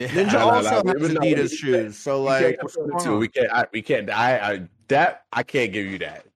Ninja 0.00 0.40
also 0.40 0.82
nah, 0.82 0.92
has 0.92 1.10
Adidas 1.10 1.52
shoes. 1.52 1.96
So 1.98 2.22
like 2.22 2.42
can't 2.42 2.62
what's 2.62 2.76
compare 2.76 2.86
the 2.86 2.92
going 2.92 3.04
two. 3.04 3.12
on? 3.14 3.18
We 3.20 3.28
can't. 3.28 3.52
I, 3.52 3.66
we 3.72 3.82
can't. 3.82 4.10
I, 4.10 4.38
I 4.38 4.68
that 4.88 5.24
I 5.32 5.42
can't 5.42 5.72
give 5.72 5.86
you 5.86 5.98
that. 5.98 6.26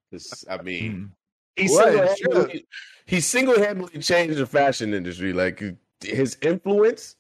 I 0.49 0.63
mean, 0.63 0.93
mm. 0.93 1.11
he 1.57 1.69
What? 1.69 1.85
single-handedly, 1.85 2.67
he 3.07 3.21
single-handedly 3.21 4.01
changed 4.01 4.39
the 4.39 4.47
fashion 4.47 4.95
industry. 4.95 5.33
Like 5.33 5.63
his 6.01 6.37
influence 6.43 7.16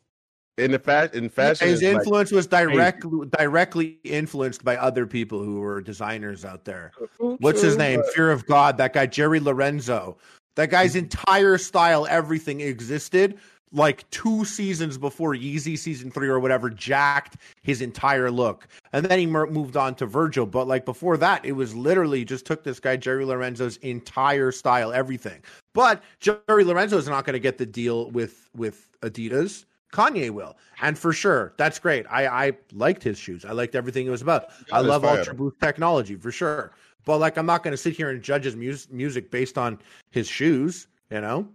in 0.59 0.73
the 0.73 0.79
fa- 0.79 1.11
in 1.13 1.29
fashion. 1.29 1.69
His 1.69 1.83
is, 1.83 1.89
like, 1.89 2.01
influence 2.01 2.33
was 2.33 2.47
directly 2.47 3.29
directly 3.39 3.99
influenced 4.05 4.65
by 4.65 4.77
other 4.77 5.07
people 5.07 5.43
who 5.43 5.61
were 5.61 5.81
designers 5.81 6.45
out 6.45 6.65
there. 6.65 6.93
What's 7.19 7.63
his 7.63 7.77
name? 7.77 8.03
Fear 8.15 8.31
of 8.31 8.47
God. 8.47 8.77
That 8.79 8.93
guy, 8.93 9.07
Jerry 9.07 9.41
Lorenzo. 9.41 10.19
That 10.55 10.71
guy's 10.71 10.93
mm-hmm. 10.93 11.05
entire 11.05 11.59
style, 11.59 12.07
everything 12.09 12.63
existed 12.63 13.39
like 13.73 14.09
two 14.11 14.45
seasons 14.45 14.97
before 14.97 15.35
Yeezy 15.35 15.79
season 15.79 16.11
three 16.11 16.29
or 16.29 16.41
whatever 16.41 16.71
jacked 16.71 17.37
his 17.63 17.83
entire 17.83 18.31
look. 18.31 18.69
And 18.93 19.05
then 19.05 19.19
he 19.19 19.27
moved 19.27 19.77
on 19.77 19.95
to 19.97 20.07
Virgil. 20.07 20.47
But 20.47 20.67
like 20.67 20.85
before 20.85 21.17
that, 21.19 21.45
it 21.45 21.53
was 21.53 21.75
literally 21.75 22.25
just 22.25 22.47
took 22.47 22.65
this 22.65 22.81
guy, 22.81 22.97
Jerry 22.97 23.25
Lorenzo's 23.25 23.77
entire 23.79 24.53
style, 24.53 24.93
everything. 24.93 25.43
But 25.75 26.03
Jerry 26.21 26.65
Lorenzo 26.65 26.97
is 26.97 27.09
not 27.09 27.25
going 27.25 27.35
to 27.35 27.41
get 27.41 27.59
the 27.59 27.67
deal 27.67 28.11
with, 28.11 28.49
with 28.57 28.89
Adidas. 29.03 29.65
Kanye 29.93 30.31
will. 30.31 30.57
And 30.83 30.99
for 30.99 31.13
sure, 31.13 31.55
that's 31.57 31.79
great. 31.79 32.07
I, 32.11 32.27
I 32.49 32.53
liked 32.73 33.03
his 33.03 33.19
shoes. 33.19 33.45
I 33.45 33.53
liked 33.53 33.75
everything 33.75 34.07
it 34.07 34.11
was 34.11 34.23
about. 34.23 34.47
I 34.73 34.81
love 34.81 35.03
fire. 35.03 35.19
Ultra 35.19 35.35
Boost 35.35 35.61
technology 35.61 36.17
for 36.17 36.31
sure. 36.33 36.73
But 37.05 37.19
like, 37.19 37.37
I'm 37.39 37.47
not 37.47 37.63
going 37.63 37.73
to 37.73 37.77
sit 37.79 37.95
here 37.97 38.11
and 38.11 38.21
judge 38.21 38.45
his 38.45 38.57
mus- 38.57 38.89
music 38.91 39.31
based 39.31 39.57
on 39.57 39.79
his 40.11 40.29
shoes, 40.29 40.89
you 41.11 41.21
know? 41.21 41.49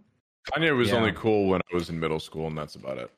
Kanye 0.51 0.75
was 0.75 0.89
Yeah. 0.89 0.95
only 0.95 1.11
cool 1.11 1.47
when 1.49 1.61
I 1.71 1.75
was 1.75 1.89
in 1.89 1.99
middle 1.99 2.19
school, 2.19 2.47
and 2.47 2.57
that's 2.57 2.75
about 2.75 2.97
it. 2.97 3.11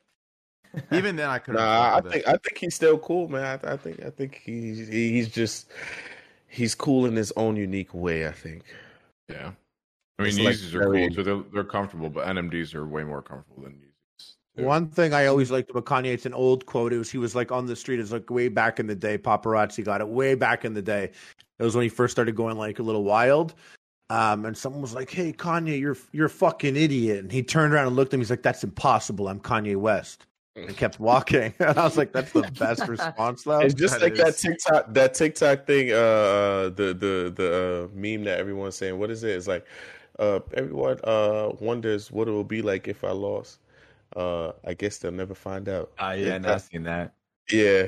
Even 0.91 1.15
then, 1.15 1.29
I 1.29 1.37
couldn't. 1.37 1.61
Nah, 1.61 1.97
I 1.97 2.01
think 2.01 2.15
it. 2.15 2.27
I 2.27 2.31
think 2.31 2.57
he's 2.57 2.73
still 2.73 2.97
cool, 2.97 3.27
man. 3.29 3.59
I, 3.63 3.73
I 3.73 3.77
think 3.77 4.03
I 4.03 4.09
think 4.09 4.41
he's 4.43 4.87
he's 4.87 5.29
just 5.29 5.69
he's 6.47 6.73
cool 6.73 7.05
in 7.05 7.15
his 7.15 7.31
own 7.37 7.55
unique 7.55 7.93
way. 7.93 8.27
I 8.27 8.31
think. 8.31 8.63
Yeah. 9.29 9.51
I 10.17 10.23
mean, 10.23 10.29
It's 10.29 10.39
like 10.39 10.55
Yeezys 10.55 10.73
are 10.73 10.85
cool 10.91 11.09
too. 11.11 11.23
They're, 11.23 11.43
they're 11.53 11.63
comfortable, 11.63 12.09
but 12.09 12.25
NMDs 12.25 12.73
are 12.73 12.87
way 12.87 13.03
more 13.03 13.21
comfortable 13.21 13.63
than 13.63 13.73
Yeezys. 13.73 13.92
Too. 14.55 14.63
One 14.63 14.87
thing 14.87 15.13
I 15.13 15.25
always 15.25 15.51
liked 15.51 15.71
about 15.71 15.85
Kanye, 15.85 16.13
it's 16.13 16.25
an 16.25 16.33
old 16.33 16.65
quote. 16.65 16.93
It 16.93 16.97
was 16.97 17.11
he 17.11 17.17
was 17.17 17.35
like 17.35 17.51
on 17.51 17.65
the 17.65 17.75
street. 17.75 17.99
It's 17.99 18.11
like 18.11 18.29
way 18.29 18.49
back 18.49 18.79
in 18.79 18.87
the 18.87 18.95
day. 18.95 19.17
Paparazzi 19.17 19.83
got 19.83 20.01
it 20.01 20.07
way 20.07 20.35
back 20.35 20.65
in 20.65 20.73
the 20.73 20.81
day. 20.81 21.11
It 21.59 21.63
was 21.63 21.75
when 21.75 21.83
he 21.83 21.89
first 21.89 22.11
started 22.11 22.35
going 22.35 22.57
like 22.57 22.79
a 22.79 22.83
little 22.83 23.03
wild. 23.03 23.55
Um, 24.09 24.45
and 24.45 24.55
someone 24.55 24.81
was 24.81 24.93
like, 24.93 25.09
"Hey, 25.09 25.33
Kanye, 25.33 25.79
you're 25.79 25.97
you're 26.11 26.27
a 26.27 26.29
fucking 26.29 26.75
idiot." 26.75 27.19
And 27.19 27.31
he 27.31 27.41
turned 27.41 27.73
around 27.73 27.87
and 27.87 27.95
looked 27.95 28.09
at 28.09 28.15
him. 28.15 28.21
He's 28.21 28.29
like, 28.29 28.43
"That's 28.43 28.63
impossible. 28.63 29.27
I'm 29.27 29.39
Kanye 29.39 29.75
West." 29.75 30.27
And 30.55 30.75
kept 30.77 30.99
walking. 30.99 31.53
and 31.59 31.77
I 31.77 31.83
was 31.83 31.97
like, 31.97 32.11
"That's 32.11 32.31
the 32.31 32.43
best 32.59 32.87
response, 32.87 33.43
though." 33.43 33.59
It's 33.59 33.73
just 33.73 33.99
That 33.99 34.03
like 34.03 34.15
that 34.15 34.37
TikTok 34.37 34.93
that 34.93 35.13
TikTok 35.15 35.65
thing, 35.65 35.91
uh 35.91 36.69
the 36.75 36.95
the 36.99 37.33
the 37.35 37.89
uh, 37.91 37.97
meme 37.97 38.23
that 38.25 38.39
everyone's 38.39 38.75
saying. 38.75 38.99
What 38.99 39.09
is 39.09 39.23
it? 39.23 39.31
It's 39.31 39.47
like 39.47 39.65
uh 40.19 40.41
everyone 40.53 40.99
uh 41.05 41.49
wonders 41.59 42.11
what 42.11 42.27
it 42.27 42.31
will 42.31 42.43
be 42.43 42.61
like 42.61 42.87
if 42.87 43.03
I 43.03 43.11
lost. 43.11 43.59
Uh 44.15 44.51
I 44.65 44.73
guess 44.73 44.97
they'll 44.97 45.11
never 45.11 45.35
find 45.35 45.67
out. 45.69 45.91
Ah, 45.99 46.11
yeah, 46.11 46.17
It's 46.27 46.29
and 46.31 46.45
I've 46.45 46.51
like- 46.53 46.61
seen 46.63 46.83
that. 46.83 47.13
yeah. 47.51 47.87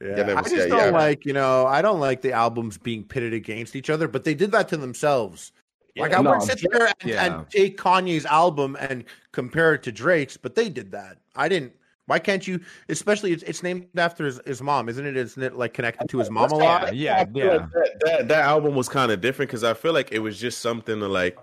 Yeah, 0.00 0.16
Yeah, 0.16 0.34
I 0.36 0.42
just 0.42 0.56
that, 0.56 0.68
don't 0.68 0.92
yeah. 0.92 0.98
like, 0.98 1.24
you 1.24 1.32
know, 1.32 1.64
I 1.66 1.80
don't 1.80 2.00
like 2.00 2.22
the 2.22 2.32
albums 2.32 2.76
being 2.76 3.04
pitted 3.04 3.32
against 3.32 3.76
each 3.76 3.88
other, 3.88 4.08
but 4.08 4.24
they 4.24 4.34
did 4.34 4.50
that 4.50 4.68
to 4.70 4.76
themselves. 4.76 5.52
Like 5.96 6.12
I 6.12 6.20
No, 6.20 6.30
wouldn't 6.30 6.50
sit 6.50 6.66
there 6.72 6.86
and, 6.88 6.94
yeah. 7.04 7.24
and 7.24 7.48
take 7.50 7.76
Kanye's 7.78 8.24
album 8.26 8.76
and 8.80 9.04
compare 9.30 9.74
it 9.74 9.82
to 9.84 9.92
Drake's, 9.92 10.36
but 10.36 10.54
they 10.56 10.68
did 10.68 10.90
that. 10.92 11.18
I 11.36 11.48
didn't. 11.48 11.72
Why 12.06 12.18
can't 12.18 12.46
you? 12.48 12.58
Especially, 12.88 13.30
it's, 13.32 13.44
it's 13.44 13.62
named 13.62 13.86
after 13.96 14.24
his, 14.24 14.40
his 14.44 14.60
mom, 14.60 14.88
isn't 14.88 15.06
it? 15.06 15.16
Isn't 15.16 15.42
it 15.42 15.54
like 15.54 15.72
connected 15.72 16.08
to 16.08 16.18
his 16.18 16.30
mom 16.30 16.50
a 16.50 16.56
lot? 16.56 16.96
Yeah, 16.96 17.18
I 17.20 17.26
yeah. 17.32 17.44
like 17.44 17.70
that, 17.72 18.00
that 18.04 18.28
that 18.28 18.40
album 18.44 18.74
was 18.74 18.88
kind 18.88 19.12
of 19.12 19.20
different 19.20 19.50
because 19.50 19.62
I 19.62 19.74
feel 19.74 19.92
like 19.92 20.10
it 20.10 20.18
was 20.18 20.40
just 20.40 20.60
something 20.60 20.98
to 20.98 21.06
like 21.06 21.38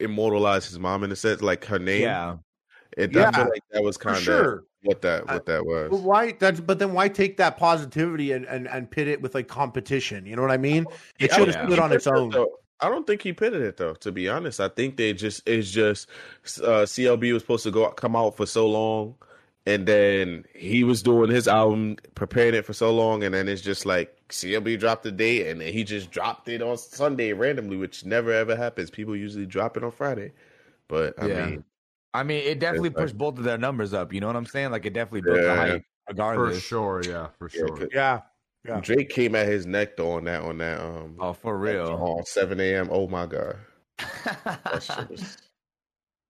immortalize 0.00 0.66
his 0.66 0.78
mom 0.78 1.04
in 1.04 1.12
a 1.12 1.16
sense, 1.16 1.42
like 1.42 1.64
her 1.66 1.78
name. 1.78 2.02
Yeah. 2.02 2.36
It, 2.96 3.16
I 3.16 3.20
Yeah, 3.20 3.30
feel 3.32 3.44
like 3.48 3.62
that 3.72 3.82
was 3.82 3.96
kind 3.96 4.18
of 4.18 4.22
sure. 4.22 4.64
what 4.82 5.02
that 5.02 5.28
what 5.28 5.46
that 5.46 5.64
But 5.64 5.66
was. 5.66 6.00
why? 6.00 6.32
That's 6.32 6.60
but 6.60 6.78
then 6.78 6.92
why 6.92 7.08
take 7.08 7.36
that 7.38 7.56
positivity 7.56 8.32
and, 8.32 8.44
and, 8.46 8.68
and 8.68 8.90
pit 8.90 9.08
it 9.08 9.20
with 9.22 9.34
like 9.34 9.48
competition? 9.48 10.26
You 10.26 10.36
know 10.36 10.42
what 10.42 10.50
I 10.50 10.56
mean? 10.56 10.86
It 11.18 11.32
I 11.32 11.34
should 11.34 11.38
don't 11.38 11.48
have 11.48 11.56
think 11.56 11.70
stood 11.70 11.78
he 11.78 11.82
on 11.82 11.92
its 11.92 12.06
pitted 12.06 12.14
it, 12.14 12.24
own. 12.24 12.30
though. 12.32 12.58
I 12.80 12.88
don't 12.88 13.06
think 13.06 13.22
he 13.22 13.32
pitted 13.32 13.62
it 13.62 13.76
though. 13.76 13.94
To 13.94 14.12
be 14.12 14.28
honest, 14.28 14.60
I 14.60 14.68
think 14.68 14.96
they 14.96 15.12
just 15.12 15.48
it's 15.48 15.70
just 15.70 16.08
uh, 16.62 16.84
CLB 16.86 17.32
was 17.32 17.42
supposed 17.42 17.64
to 17.64 17.70
go 17.70 17.90
come 17.92 18.16
out 18.16 18.36
for 18.36 18.46
so 18.46 18.68
long, 18.68 19.16
and 19.66 19.86
then 19.86 20.44
he 20.54 20.84
was 20.84 21.02
doing 21.02 21.30
his 21.30 21.48
album, 21.48 21.96
preparing 22.14 22.54
it 22.54 22.66
for 22.66 22.72
so 22.74 22.92
long, 22.94 23.24
and 23.24 23.34
then 23.34 23.48
it's 23.48 23.62
just 23.62 23.86
like 23.86 24.16
CLB 24.28 24.78
dropped 24.78 25.02
the 25.04 25.12
date, 25.12 25.46
and 25.48 25.60
then 25.60 25.72
he 25.72 25.84
just 25.84 26.10
dropped 26.10 26.48
it 26.48 26.60
on 26.62 26.76
Sunday 26.76 27.32
randomly, 27.32 27.76
which 27.76 28.04
never 28.04 28.30
ever 28.32 28.54
happens. 28.56 28.90
People 28.90 29.16
usually 29.16 29.46
drop 29.46 29.76
it 29.76 29.84
on 29.84 29.90
Friday, 29.90 30.32
but 30.88 31.14
I 31.22 31.26
Yeah. 31.26 31.46
mean, 31.46 31.64
I 32.12 32.22
mean, 32.22 32.42
it 32.44 32.58
definitely 32.60 32.88
It's 32.90 32.96
like- 32.96 33.04
pushed 33.06 33.18
both 33.18 33.38
of 33.38 33.44
their 33.44 33.58
numbers 33.58 33.92
up. 33.94 34.12
You 34.12 34.20
know 34.20 34.26
what 34.28 34.36
I'm 34.36 34.46
saying? 34.46 34.70
Like 34.70 34.84
it 34.86 34.92
definitely 34.92 35.22
built 35.22 35.36
the 35.38 35.42
Yeah. 35.44 35.56
hype, 35.56 36.34
For 36.36 36.54
sure, 36.60 37.02
yeah, 37.04 37.28
for 37.38 37.48
Yeah, 37.52 37.86
Yeah, 37.92 38.20
yeah. 38.66 38.80
Drake 38.80 39.08
came 39.08 39.34
at 39.34 39.46
his 39.48 39.64
neck 39.66 39.96
though 39.96 40.12
on 40.12 40.24
that 40.24 40.42
on 40.42 40.58
that 40.58 40.78
um 40.80 41.16
Oh, 41.18 41.32
for 41.32 41.56
real. 41.58 41.86
on 41.94 42.24
seven 42.26 42.60
a.m. 42.60 42.88
Oh 42.92 43.08
my 43.08 43.24
god, 43.24 43.56
that 43.98 44.82
shit 44.82 45.08
was. 45.10 45.38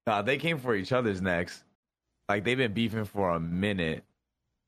nah, 0.06 0.22
they 0.22 0.36
came 0.38 0.58
for 0.58 0.74
each 0.76 0.92
other's 0.92 1.20
necks. 1.20 1.63
Like 2.28 2.44
they've 2.44 2.56
been 2.58 2.72
beefing 2.72 3.04
for 3.04 3.30
a 3.30 3.40
minute. 3.40 4.04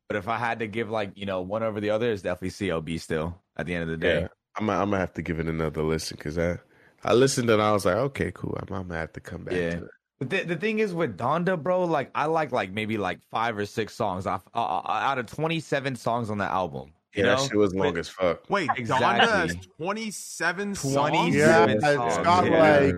But 0.09 0.17
if 0.17 0.29
I 0.29 0.37
had 0.39 0.61
to 0.61 0.67
give 0.67 0.91
like 0.91 1.13
you 1.17 1.27
know 1.27 1.41
one 1.41 1.63
over 1.63 1.81
the 1.81 1.91
other, 1.91 2.11
it's 2.13 2.23
definitely 2.23 2.51
CLB 2.51 3.01
still. 3.01 3.41
At 3.57 3.67
the 3.67 3.75
end 3.75 3.85
of 3.85 3.89
the 3.89 3.97
day, 3.97 4.21
Yeah, 4.21 4.29
I'm 4.57 4.67
gonna- 4.67 4.81
I'm 4.83 4.91
gonna 4.91 5.01
have 5.01 5.15
to 5.15 5.23
give 5.23 5.41
it 5.41 5.47
another 5.47 5.83
listen 5.83 6.17
because 6.19 6.37
I 6.39 6.59
I 7.03 7.15
listened 7.15 7.49
and 7.51 7.61
I 7.63 7.73
was 7.73 7.85
like, 7.85 7.97
okay, 7.97 8.31
cool. 8.35 8.57
I'm, 8.61 8.75
I'm 8.75 8.89
gonna 8.89 9.01
have 9.01 9.13
to 9.15 9.21
come 9.21 9.45
back. 9.45 9.55
Yeah. 9.55 9.71
To 9.77 9.81
that. 9.81 9.91
But 10.19 10.31
the, 10.31 10.43
the 10.45 10.57
thing 10.57 10.79
is 10.79 10.95
with 10.95 11.17
Donda, 11.19 11.63
bro, 11.63 11.85
like 11.85 12.11
I 12.15 12.27
like 12.27 12.53
like 12.53 12.71
maybe 12.73 12.99
like 12.99 13.21
five 13.31 13.57
or 13.59 13.67
six 13.67 13.95
songs 13.95 14.27
off 14.27 14.43
uh, 14.55 14.59
uh, 14.59 14.83
out 14.87 15.19
of 15.19 15.27
27 15.27 15.97
songs 15.97 16.31
on 16.31 16.39
the 16.39 16.45
album. 16.45 16.93
You 17.15 17.25
Yeah, 17.25 17.31
know? 17.35 17.41
that 17.41 17.49
shit 17.49 17.57
was 17.59 17.75
long 17.75 17.89
With- 17.93 17.99
as 18.01 18.09
fuck. 18.11 18.49
Wait, 18.51 18.69
Exactly. 18.77 19.07
Donda 19.07 19.21
has 19.21 19.57
27 19.79 20.75
songs? 20.75 20.95
27 21.11 21.33
Yeah, 21.35 21.95
songs. 21.97 22.15
it's 22.17 22.25
got 22.25 22.45
yeah. 22.47 22.79
like 22.79 22.95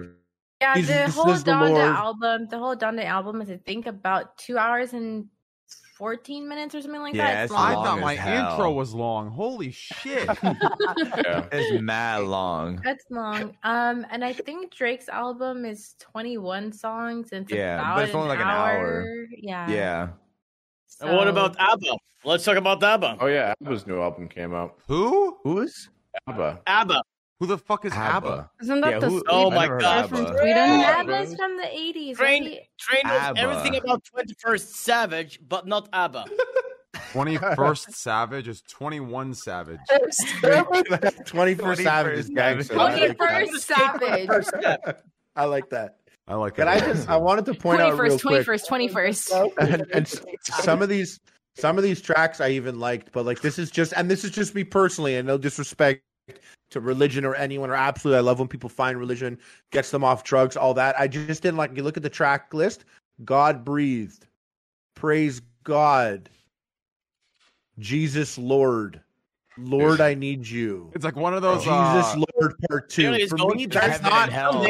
Yeah, 0.60 0.74
He's- 0.74 0.88
the 0.88 1.10
whole 1.12 1.30
is 1.30 1.44
the 1.44 1.52
Donda 1.52 1.70
Lord. 1.70 1.80
album, 1.80 2.46
the 2.48 2.58
whole 2.58 2.74
Donda 2.76 3.04
album 3.04 3.40
is 3.42 3.50
I 3.50 3.58
think 3.58 3.86
about 3.86 4.36
two 4.38 4.58
hours 4.58 4.92
and 4.92 5.26
fourteen 5.96 6.48
minutes 6.48 6.74
or 6.74 6.80
something 6.82 7.00
like 7.00 7.14
Yeah, 7.14 7.26
that. 7.26 7.42
it's 7.44 7.52
It's 7.52 7.60
I 7.60 7.74
long. 7.74 7.74
long 7.74 7.84
thought 7.84 8.00
my 8.00 8.14
hell. 8.14 8.50
intro 8.52 8.72
was 8.72 8.94
long. 8.94 9.30
Holy 9.30 9.70
shit. 9.70 10.28
Yeah. 10.42 11.46
It's 11.52 11.80
mad 11.82 12.24
long. 12.24 12.80
That's 12.84 13.04
long. 13.10 13.56
Um, 13.62 14.06
and 14.10 14.24
I 14.24 14.32
think 14.32 14.72
Drake's 14.74 15.08
album 15.08 15.64
is 15.64 15.94
twenty 16.00 16.38
one 16.38 16.72
songs 16.72 17.30
and 17.32 17.44
it's 17.44 17.52
Yeah, 17.52 17.78
about 17.80 17.96
but 17.96 18.04
it's 18.06 18.14
only 18.14 18.30
an 18.30 18.38
like 18.38 18.40
an 18.40 18.48
hour. 18.50 19.06
Yeah. 19.36 19.68
Yeah. 19.70 20.08
And 21.00 21.16
what 21.16 21.28
about 21.28 21.54
ABBA? 21.58 21.96
Let's 22.24 22.44
talk 22.44 22.56
about 22.56 22.82
ABBA. 22.82 23.18
Oh 23.20 23.26
yeah, 23.26 23.54
ABBA's 23.60 23.86
new 23.86 24.00
album 24.00 24.28
came 24.28 24.52
out. 24.54 24.76
Who? 24.88 25.38
Who's 25.44 25.88
ABBA. 26.26 26.62
ABBA. 26.66 27.02
Who 27.40 27.46
the 27.46 27.58
fuck 27.58 27.84
is 27.84 27.92
ABBA? 27.92 28.50
Isn't 28.62 28.80
that 28.80 28.90
Yeah, 28.90 28.98
the 28.98 29.10
who- 29.10 29.24
Oh 29.28 29.50
my 29.50 29.68
God. 29.68 30.04
of 30.04 30.10
from 30.10 30.26
Sweden. 30.26 30.46
Yeah. 30.80 30.96
ABBA's 30.98 31.36
from 31.36 31.56
the 31.56 31.68
eighties. 31.72 32.16
Train, 32.16 32.42
Train 32.78 33.00
knows 33.04 33.20
ABBA. 33.22 33.40
everything 33.40 33.76
about 33.76 34.02
21st 34.04 34.66
Savage, 34.74 35.38
but 35.48 35.66
not 35.66 35.88
ABBA. 35.92 36.24
21st 37.12 37.92
Savage 37.94 38.48
is 38.48 38.60
21 38.62 39.34
Savage. 39.34 39.78
21st 40.42 41.76
Savage 41.82 42.18
is 42.18 42.28
gangster. 42.28 42.78
I 42.78 42.92
Okay, 42.92 43.08
like 43.08 43.18
that. 43.18 43.48
first 43.48 43.66
Savage. 43.66 44.96
I 45.36 45.44
like 45.44 45.70
that. 45.70 45.96
I 46.26 46.34
like 46.34 46.56
Can 46.56 46.66
that. 46.66 46.82
I 46.82 46.86
just? 46.86 47.08
I 47.08 47.16
wanted 47.16 47.44
to 47.46 47.52
point 47.54 47.78
Twenty 47.78 47.82
out 47.92 47.98
real 47.98 48.12
first, 48.12 48.20
twenty 48.22 48.36
quick, 48.38 48.46
first, 48.46 48.66
twenty 48.68 48.88
first. 48.88 49.32
and, 49.60 49.86
and 49.94 50.08
some 50.42 50.82
of 50.82 50.88
these, 50.90 51.20
some 51.56 51.78
of 51.78 51.84
these 51.84 52.02
tracks 52.02 52.40
I 52.40 52.50
even 52.50 52.78
liked, 52.80 53.12
but 53.12 53.24
like 53.24 53.40
this 53.40 53.58
is 53.58 53.70
just, 53.70 53.94
and 53.96 54.10
this 54.10 54.24
is 54.24 54.30
just 54.32 54.54
me 54.54 54.64
personally, 54.64 55.16
and 55.16 55.26
no 55.26 55.38
disrespect 55.38 56.02
to 56.70 56.80
religion 56.80 57.24
or 57.24 57.34
anyone, 57.34 57.70
or 57.70 57.74
absolutely, 57.74 58.18
I 58.18 58.22
love 58.22 58.38
when 58.38 58.48
people 58.48 58.68
find 58.68 58.98
religion 58.98 59.38
gets 59.70 59.90
them 59.90 60.04
off 60.04 60.24
drugs, 60.24 60.56
all 60.56 60.74
that. 60.74 60.98
I 60.98 61.08
just 61.08 61.42
didn't 61.42 61.56
like. 61.56 61.76
You 61.76 61.82
look 61.82 61.96
at 61.96 62.02
the 62.02 62.10
track 62.10 62.52
list. 62.52 62.84
God 63.24 63.64
breathed, 63.64 64.26
praise 64.94 65.40
God, 65.64 66.30
Jesus 67.78 68.38
Lord, 68.38 69.00
Lord 69.56 70.00
I 70.00 70.14
need 70.14 70.46
you. 70.46 70.90
It's 70.94 71.04
like 71.04 71.16
one 71.16 71.34
of 71.34 71.42
those. 71.42 71.62
Jesus 71.62 71.72
uh, 71.72 72.24
Lord 72.36 72.54
Part 72.68 72.90
Two. 72.90 73.10
Really, 73.10 73.22
it's 73.22 73.32
For 73.32 73.54
me, 73.54 73.66
that's 73.66 74.02
not 74.02 74.30
hell. 74.30 74.64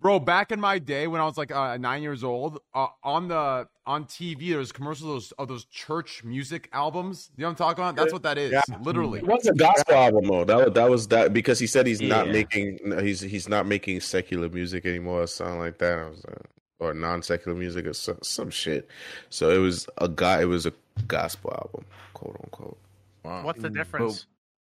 Bro, 0.00 0.18
back 0.20 0.50
in 0.50 0.60
my 0.60 0.80
day 0.80 1.06
when 1.06 1.20
I 1.20 1.24
was 1.24 1.38
like 1.38 1.52
uh, 1.52 1.76
nine 1.76 2.02
years 2.02 2.24
old, 2.24 2.58
uh, 2.74 2.88
on 3.04 3.28
the 3.28 3.68
on 3.86 4.04
TV 4.04 4.50
there 4.50 4.58
was 4.58 4.70
commercials 4.72 5.02
of 5.02 5.08
those, 5.14 5.32
of 5.32 5.48
those 5.48 5.64
church 5.64 6.22
music 6.24 6.68
albums. 6.72 7.30
You 7.36 7.42
know 7.42 7.48
what 7.48 7.50
I'm 7.52 7.56
talking 7.56 7.84
about? 7.84 7.96
That's 7.96 8.12
what 8.12 8.22
that 8.22 8.38
is, 8.38 8.52
Yeah. 8.52 8.62
literally. 8.82 9.18
It 9.20 9.26
was 9.26 9.46
a 9.46 9.52
gospel 9.54 9.94
album 9.94 10.26
though. 10.26 10.44
That 10.44 10.56
was, 10.66 10.74
that 10.74 10.90
was 10.90 11.08
that 11.08 11.32
because 11.32 11.58
he 11.58 11.66
said 11.66 11.86
he's 11.86 12.00
not 12.00 12.28
making 12.28 12.78
he's 13.00 13.20
he's 13.20 13.48
not 13.48 13.66
making 13.66 14.00
secular 14.00 14.48
music 14.48 14.86
anymore 14.86 15.22
or 15.22 15.26
something 15.26 15.58
like 15.58 15.78
that. 15.78 15.98
I 15.98 16.08
was, 16.08 16.24
uh, 16.24 16.34
or 16.78 16.94
non 16.94 17.22
secular 17.22 17.56
music 17.56 17.86
or 17.86 17.92
some, 17.92 18.18
some 18.22 18.50
shit. 18.50 18.88
So 19.30 19.50
it 19.50 19.58
was 19.58 19.88
a 19.98 20.08
guy. 20.08 20.42
It 20.42 20.46
was 20.46 20.66
a 20.66 20.72
gospel 21.06 21.50
album, 21.52 21.84
quote 22.14 22.36
unquote. 22.44 22.78
Wow. 23.24 23.44
What's 23.44 23.62
the 23.62 23.70
difference? 23.70 24.26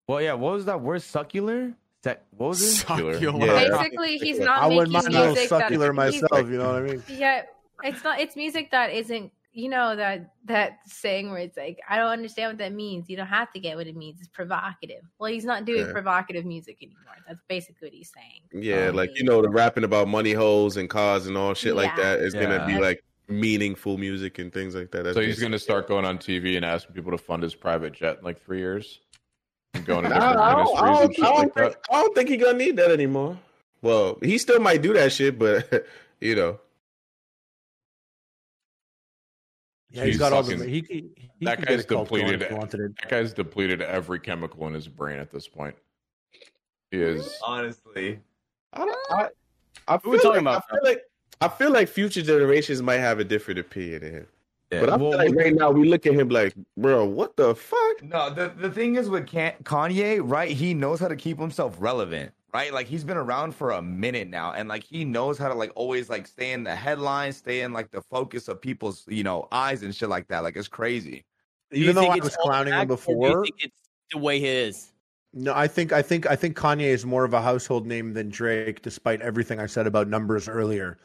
Well, 0.07 0.21
yeah. 0.21 0.33
What 0.33 0.53
was 0.53 0.65
that 0.65 0.81
word? 0.81 1.01
Succular? 1.01 1.73
Sec- 2.03 2.23
what 2.37 2.49
was 2.49 2.61
it? 2.61 2.71
Succulent. 2.71 3.21
Yeah. 3.21 3.77
Basically, 3.77 4.17
he's 4.17 4.37
not 4.39 4.59
I 4.61 4.67
wouldn't 4.67 4.91
making 4.91 5.13
mind 5.13 5.15
a 5.15 5.19
little 5.19 5.33
music 5.33 5.49
succular 5.49 5.93
that 5.93 6.11
he's- 6.11 6.21
myself. 6.23 6.49
You 6.49 6.57
know 6.57 6.73
what 6.73 6.81
I 6.81 6.85
mean? 6.85 7.03
Yeah, 7.07 7.43
it's 7.83 8.03
not. 8.03 8.19
It's 8.19 8.35
music 8.35 8.71
that 8.71 8.91
isn't. 8.93 9.31
You 9.55 9.69
know 9.69 9.95
that 9.95 10.33
that 10.45 10.79
saying 10.87 11.29
where 11.29 11.37
it's 11.37 11.55
like, 11.55 11.79
I 11.87 11.97
don't 11.97 12.07
understand 12.09 12.49
what 12.53 12.57
that 12.57 12.73
means. 12.73 13.07
You 13.07 13.17
don't 13.17 13.27
have 13.27 13.53
to 13.53 13.59
get 13.59 13.77
what 13.77 13.85
it 13.85 13.95
means. 13.95 14.19
It's 14.19 14.27
provocative. 14.29 15.03
Well, 15.19 15.31
he's 15.31 15.45
not 15.45 15.65
doing 15.65 15.85
Yeah. 15.85 15.91
provocative 15.91 16.43
music 16.43 16.77
anymore. 16.81 17.13
That's 17.27 17.39
basically 17.47 17.89
what 17.89 17.93
he's 17.93 18.11
saying. 18.11 18.63
Yeah, 18.65 18.87
Um, 18.87 18.95
like 18.95 19.11
you 19.13 19.23
know, 19.23 19.43
the 19.43 19.49
rapping 19.49 19.83
about 19.83 20.07
money 20.07 20.33
holes 20.33 20.75
and 20.77 20.89
cars 20.89 21.27
and 21.27 21.37
all 21.37 21.53
shit 21.53 21.75
like 21.75 21.91
Yeah. 21.97 22.03
that 22.15 22.19
is 22.21 22.33
gonna 22.33 22.65
be 22.65 22.73
Yeah. 22.73 22.79
like 22.79 23.03
meaningful 23.27 23.97
music 23.99 24.39
and 24.39 24.51
things 24.51 24.73
like 24.73 24.89
that. 24.91 25.03
That's 25.03 25.15
So 25.15 25.21
he's 25.21 25.39
going 25.39 25.51
to 25.53 25.59
start 25.59 25.87
going 25.87 26.03
on 26.03 26.17
TV 26.17 26.57
and 26.57 26.65
asking 26.65 26.93
people 26.93 27.11
to 27.11 27.17
fund 27.17 27.41
his 27.41 27.55
private 27.55 27.93
jet 27.93 28.17
in 28.17 28.23
like 28.25 28.41
three 28.41 28.59
years. 28.59 28.99
And 29.75 29.85
going 29.85 30.03
to 30.03 30.09
I 30.13 30.13
different 30.13 30.33
don't, 30.33 30.43
I 30.43 30.51
don't, 30.51 30.59
I 30.59 30.81
don't, 30.81 31.19
I 31.19 31.25
don't 31.29 31.37
like 31.37 31.53
think, 31.53 31.75
I 31.89 31.93
don't 32.01 32.15
think 32.15 32.29
he 32.29 32.37
gonna 32.37 32.57
need 32.57 32.75
that 32.77 32.91
anymore. 32.91 33.37
Well, 33.81 34.17
he 34.21 34.37
still 34.39 34.59
might 34.59 34.81
do 34.81 34.93
that 34.93 35.11
shit, 35.11 35.37
but 35.37 35.85
you 36.21 36.35
know, 36.35 36.59
Yeah, 39.93 40.05
he's 40.05 40.13
He's 40.13 40.19
got 40.19 40.33
all 40.33 40.43
the. 40.43 40.57
He, 40.57 40.83
he, 40.89 41.05
he 41.15 41.45
that 41.45 41.59
guy's 41.59 41.77
get 41.77 41.79
a 41.79 41.83
cult 41.83 42.09
going 42.09 42.23
depleted. 42.23 42.41
if 42.41 42.49
he 42.49 42.55
wanted 42.55 42.79
it. 42.79 42.95
That 42.99 43.09
guy's 43.09 43.33
depleted 43.33 43.81
every 43.81 44.19
chemical 44.19 44.67
in 44.67 44.73
his 44.73 44.87
brain 44.87 45.19
at 45.19 45.29
this 45.29 45.47
point. 45.47 45.75
He 46.91 47.01
is. 47.01 47.37
Honestly. 47.45 48.19
I 48.73 48.79
don't. 48.79 48.97
I, 49.11 49.29
I 49.87 49.97
Who 49.97 50.09
we 50.09 50.17
feel 50.17 50.31
talking 50.31 50.45
like, 50.45 50.57
about, 50.57 50.65
I 50.69 50.75
feel 50.75 50.83
like 50.83 51.03
I 51.41 51.47
feel 51.47 51.71
like 51.71 51.87
future 51.89 52.23
generations 52.23 52.81
might 52.81 52.97
have 52.97 53.19
a 53.19 53.23
different 53.23 53.59
opinion 53.59 54.03
of 54.03 54.11
him. 54.11 54.27
But 54.71 54.89
I 54.89 54.97
feel 54.97 55.15
like 55.15 55.35
right 55.35 55.53
now 55.53 55.69
we 55.69 55.87
look 55.87 56.07
at 56.07 56.13
him 56.13 56.29
like, 56.29 56.55
bro, 56.75 57.05
what 57.05 57.35
the 57.37 57.53
fuck? 57.53 58.01
No, 58.01 58.33
the, 58.33 58.51
the 58.57 58.71
thing 58.71 58.95
is 58.95 59.07
with 59.07 59.27
Kanye, 59.27 60.19
right? 60.23 60.51
He 60.51 60.73
knows 60.73 60.99
how 60.99 61.07
to 61.07 61.15
keep 61.15 61.37
himself 61.37 61.75
relevant, 61.77 62.31
right? 62.53 62.73
Like 62.73 62.87
he's 62.87 63.03
been 63.03 63.17
around 63.17 63.55
for 63.55 63.71
a 63.71 63.81
minute 63.81 64.27
now, 64.27 64.53
and 64.53 64.69
like 64.69 64.83
he 64.83 65.03
knows 65.03 65.37
how 65.37 65.47
to 65.47 65.53
like 65.53 65.71
always 65.75 66.09
like 66.09 66.27
stay 66.27 66.53
in 66.53 66.63
the 66.63 66.75
headlines, 66.75 67.37
stay 67.37 67.61
in 67.61 67.73
like 67.73 67.91
the 67.91 68.01
focus 68.01 68.47
of 68.47 68.61
people's 68.61 69.03
you 69.07 69.23
know 69.23 69.47
eyes 69.51 69.83
and 69.83 69.95
shit 69.95 70.09
like 70.09 70.27
that. 70.27 70.43
Like 70.43 70.55
it's 70.55 70.67
crazy. 70.67 71.25
Do 71.71 71.79
you 71.79 71.85
Even 71.85 71.95
though 71.95 72.01
think 72.01 72.21
I 72.21 72.23
was 72.23 72.37
clowning 72.37 72.73
him 72.73 72.79
act, 72.79 72.87
do 72.87 72.93
you 72.93 72.97
before, 72.97 73.43
think 73.43 73.55
it's 73.59 73.79
the 74.11 74.19
way 74.19 74.39
he 74.39 74.47
is. 74.47 74.91
No, 75.33 75.53
I 75.55 75.67
think 75.67 75.91
I 75.91 76.01
think 76.03 76.29
I 76.29 76.35
think 76.35 76.55
Kanye 76.55 76.81
is 76.83 77.05
more 77.05 77.25
of 77.25 77.33
a 77.33 77.41
household 77.41 77.87
name 77.87 78.13
than 78.13 78.29
Drake, 78.29 78.83
despite 78.83 79.21
everything 79.21 79.59
I 79.59 79.65
said 79.65 79.87
about 79.87 80.07
numbers 80.07 80.47
earlier. 80.47 80.99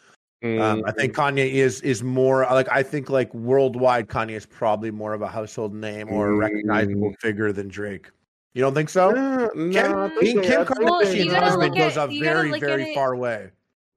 Um, 0.44 0.84
I 0.86 0.92
think 0.92 1.16
Kanye 1.16 1.50
is 1.50 1.80
is 1.80 2.02
more 2.04 2.42
like 2.44 2.68
I 2.70 2.82
think 2.82 3.10
like 3.10 3.32
worldwide 3.34 4.06
Kanye 4.06 4.36
is 4.36 4.46
probably 4.46 4.90
more 4.90 5.14
of 5.14 5.22
a 5.22 5.26
household 5.26 5.74
name 5.74 6.10
or 6.10 6.28
a 6.28 6.36
recognizable 6.36 7.12
figure 7.20 7.50
than 7.52 7.68
Drake. 7.68 8.10
You 8.54 8.62
don't 8.62 8.74
think 8.74 8.88
so? 8.88 9.10
Nah, 9.10 9.48
Kim, 9.50 9.70
nah, 9.70 10.04
I 10.06 10.08
Kim, 10.08 10.18
think- 10.20 10.42
Kim 10.44 10.52
I 10.52 10.56
Well, 10.82 11.02
Kardashian's 11.02 11.32
husband 11.34 11.62
look 11.74 11.78
at- 11.80 11.94
goes 11.94 11.96
a 11.96 12.12
you 12.12 12.24
very 12.24 12.50
look 12.50 12.60
very 12.60 12.90
it- 12.90 12.94
far 12.94 13.12
away. 13.12 13.50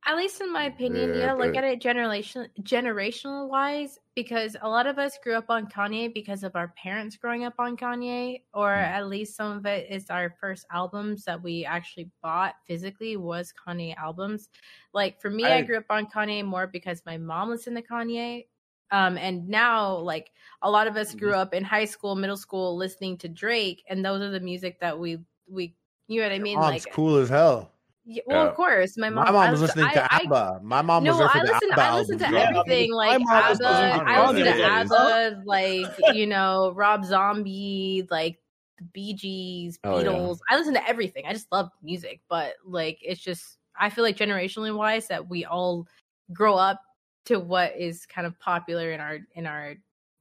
At 0.04 0.18
least 0.18 0.42
in 0.42 0.52
my 0.52 0.64
opinion, 0.66 1.10
you 1.14 1.20
Yeah, 1.20 1.28
gotta 1.28 1.44
look 1.46 1.56
at 1.56 1.64
it 1.64 1.80
generation 1.80 2.48
generational 2.64 3.48
wise 3.48 4.00
because 4.16 4.58
a 4.64 4.68
lot 4.68 4.88
of 4.88 4.98
us 4.98 5.20
grew 5.24 5.36
up 5.36 5.52
on 5.52 5.68
Kanye 5.68 6.12
because 6.12 6.44
of 6.44 6.56
our 6.56 6.70
parents 6.70 7.16
growing 7.18 7.46
up 7.46 7.54
on 7.60 7.78
Kanye, 7.78 8.42
or 8.52 8.74
Hmm. 8.74 8.80
at 8.80 9.08
least 9.08 9.36
some 9.36 9.56
of 9.56 9.66
it 9.68 9.92
is 9.92 10.10
our 10.10 10.32
first 10.42 10.66
albums 10.72 11.24
that 11.26 11.42
we 11.42 11.66
actually 11.66 12.10
bought 12.24 12.56
physically 12.68 13.16
was 13.16 13.54
Kanye 13.54 13.96
albums. 13.96 14.50
Like 14.92 15.22
for 15.22 15.30
me, 15.30 15.46
I, 15.46 15.58
I- 15.58 15.62
grew 15.62 15.78
up 15.78 15.86
on 15.92 16.08
Kanye 16.08 16.44
more 16.44 16.66
because 16.66 17.04
my 17.06 17.18
mom 17.20 17.50
listened 17.52 17.78
to 17.78 17.84
Kanye. 17.84 18.48
Um, 18.92 19.18
and 19.18 19.48
now 19.48 19.96
like 19.98 20.32
a 20.62 20.70
lot 20.70 20.88
of 20.88 20.98
us 20.98 21.16
grew 21.16 21.34
up 21.34 21.54
in 21.54 21.64
high 21.64 21.86
school, 21.86 22.16
middle 22.16 22.38
school 22.38 22.76
listening 22.76 23.18
to 23.20 23.30
Drake, 23.30 23.84
and 23.90 24.04
those 24.04 24.22
are 24.22 24.30
the 24.30 24.40
music 24.40 24.80
that 24.82 24.98
we 25.00 25.18
we 25.50 25.74
you 26.08 26.20
know 26.22 26.28
what 26.28 26.34
I 26.36 26.40
mean? 26.40 26.60
Mom's 26.60 26.86
like 26.86 26.94
cool 26.94 27.16
as 27.18 27.30
hell. 27.30 27.72
yeah, 28.06 28.22
well, 28.28 28.44
Yeah. 28.44 28.50
of 28.50 28.56
course, 28.56 28.98
my 28.98 29.10
mom. 29.10 29.26
My 29.26 29.32
mom 29.32 29.42
I 29.48 29.52
was 29.52 29.62
listen- 29.62 29.82
listening 29.84 29.94
to 30.04 30.14
I- 30.14 30.18
I- 30.18 30.24
ABBA. 30.26 30.60
My 30.64 30.82
mom 30.82 31.04
no, 31.06 31.12
was 31.12 31.20
there 31.20 31.30
for 31.30 31.38
I 31.38 31.42
the 31.46 31.52
listen. 31.54 31.72
ABBA 31.72 31.82
I 31.82 31.96
listen 31.96 32.20
to 32.20 32.26
album. 32.26 32.42
everything 32.66 32.94
like 32.94 33.22
ABBA. 33.22 33.26
I 33.32 34.30
listen 34.30 34.46
to 34.46 34.52
Kanye. 34.52 34.92
ABBA, 34.92 35.42
like 35.46 36.16
you 36.16 36.28
know 36.28 36.74
Rob 36.76 37.06
Zombie, 37.06 38.06
like 38.12 38.40
the 38.78 38.84
Bee 38.94 39.14
Gees, 39.14 39.80
Oh, 39.86 40.00
yeah. 40.00 40.06
Beatles. 40.08 40.40
I 40.50 40.58
listen 40.58 40.74
to 40.74 40.86
everything. 40.88 41.24
I 41.26 41.32
just 41.34 41.50
love 41.52 41.70
music, 41.82 42.20
but 42.30 42.56
like 42.66 42.98
it's 43.02 43.22
just 43.22 43.58
I 43.80 43.90
feel 43.90 44.04
like 44.04 44.18
generationally 44.18 44.76
wise 44.76 45.08
that 45.08 45.30
we 45.30 45.46
all 45.46 45.88
grow 46.34 46.56
up 46.56 46.82
to 47.26 47.40
what 47.40 47.76
is 47.78 48.06
kind 48.06 48.26
of 48.28 48.38
popular 48.40 48.92
in 48.92 49.00
our 49.00 49.20
in 49.36 49.46
our 49.46 49.76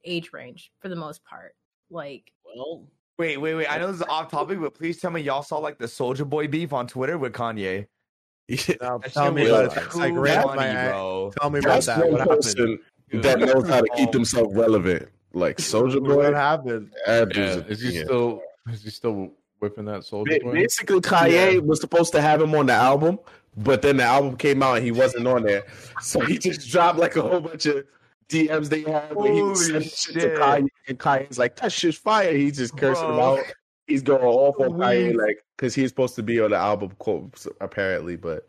age 0.05 0.31
range 0.33 0.71
for 0.81 0.89
the 0.89 0.97
most 0.97 1.25
part. 1.25 1.55
Like, 1.91 2.33
well, 2.45 2.87
Wait, 3.21 3.37
wait, 3.37 3.55
wait. 3.55 3.67
I 3.71 3.77
know 3.77 3.89
this 3.89 3.97
is 3.97 4.03
off 4.09 4.31
topic, 4.31 4.59
but 4.59 4.73
please 4.73 4.99
tell 4.99 5.11
me 5.11 5.21
y'all 5.21 5.43
saw 5.43 5.59
like 5.59 5.77
the 5.77 5.85
Soulja 5.85 6.27
Boy 6.27 6.49
beef 6.49 6.73
on 6.73 6.87
Twitter 6.87 7.19
with 7.19 7.35
Kanye. 7.35 7.87
Now, 8.81 8.97
tell 8.97 9.31
me 9.31 9.47
about 9.47 9.77
it. 9.77 9.95
like 9.95 10.15
right 10.15 10.39
up 10.39 10.47
my 10.47 10.57
funny, 10.57 10.79
eye. 10.79 10.89
bro. 10.89 11.31
Tell 11.39 11.51
me 11.51 11.59
about 11.59 11.83
that. 11.83 12.11
What 12.11 12.21
happened? 12.21 12.79
that 13.23 13.39
knows 13.39 13.69
how 13.69 13.83
to 13.83 13.89
keep 13.95 14.11
themselves 14.11 14.55
relevant. 14.57 15.11
Like 15.35 15.59
Soulja 15.59 16.03
Boy. 16.03 16.17
What 16.17 16.33
happened? 16.35 16.95
Yeah, 17.07 17.25
is 17.69 17.83
he 17.83 17.99
yeah. 17.99 18.05
still 18.05 18.43
is 18.73 18.83
he 18.83 18.89
still 18.89 19.33
whipping 19.59 19.85
that 19.85 20.05
soldier 20.05 20.39
Ba- 20.39 20.45
boy? 20.47 20.53
Basically, 20.55 21.01
Kanye 21.03 21.61
was 21.61 21.79
supposed 21.83 22.13
to 22.13 22.23
have 22.23 22.41
him 22.41 22.55
on 22.55 22.67
the 22.67 22.73
album, 22.73 23.19
but 23.57 23.83
then 23.83 23.97
the 23.99 24.05
album 24.05 24.37
came 24.37 24.63
out 24.63 24.77
and 24.77 24.85
he 24.85 24.93
wasn't 24.93 25.27
on 25.27 25.43
there. 25.43 25.65
So 26.01 26.21
he 26.21 26.39
just 26.39 26.69
dropped 26.71 26.99
like 26.99 27.17
a 27.17 27.23
whole 27.23 27.41
bunch 27.41 27.67
of 27.67 27.85
DMs 28.29 28.69
they 28.69 28.83
had 28.83 29.15
where 29.15 29.33
he 29.33 29.41
Holy 29.41 29.55
sent 29.55 29.85
shit 29.85 30.15
to. 30.15 30.29
Kanye, 30.41 30.69
and 30.89 30.99
Kanye's 30.99 31.39
like, 31.39 31.57
"That 31.57 31.73
shit's 31.73 31.99
fire." 31.99 32.33
He's 32.33 32.57
just 32.57 32.77
cursing 32.77 33.09
him 33.09 33.19
out. 33.19 33.41
He's 33.87 34.03
going 34.03 34.23
off 34.23 34.61
on 34.61 34.71
Kanye 34.79 35.17
like 35.17 35.45
because 35.57 35.75
he's 35.75 35.89
supposed 35.91 36.15
to 36.17 36.23
be 36.23 36.41
on 36.41 36.51
the 36.51 36.57
album, 36.57 36.93
quote 36.99 37.47
apparently, 37.61 38.17
but 38.17 38.49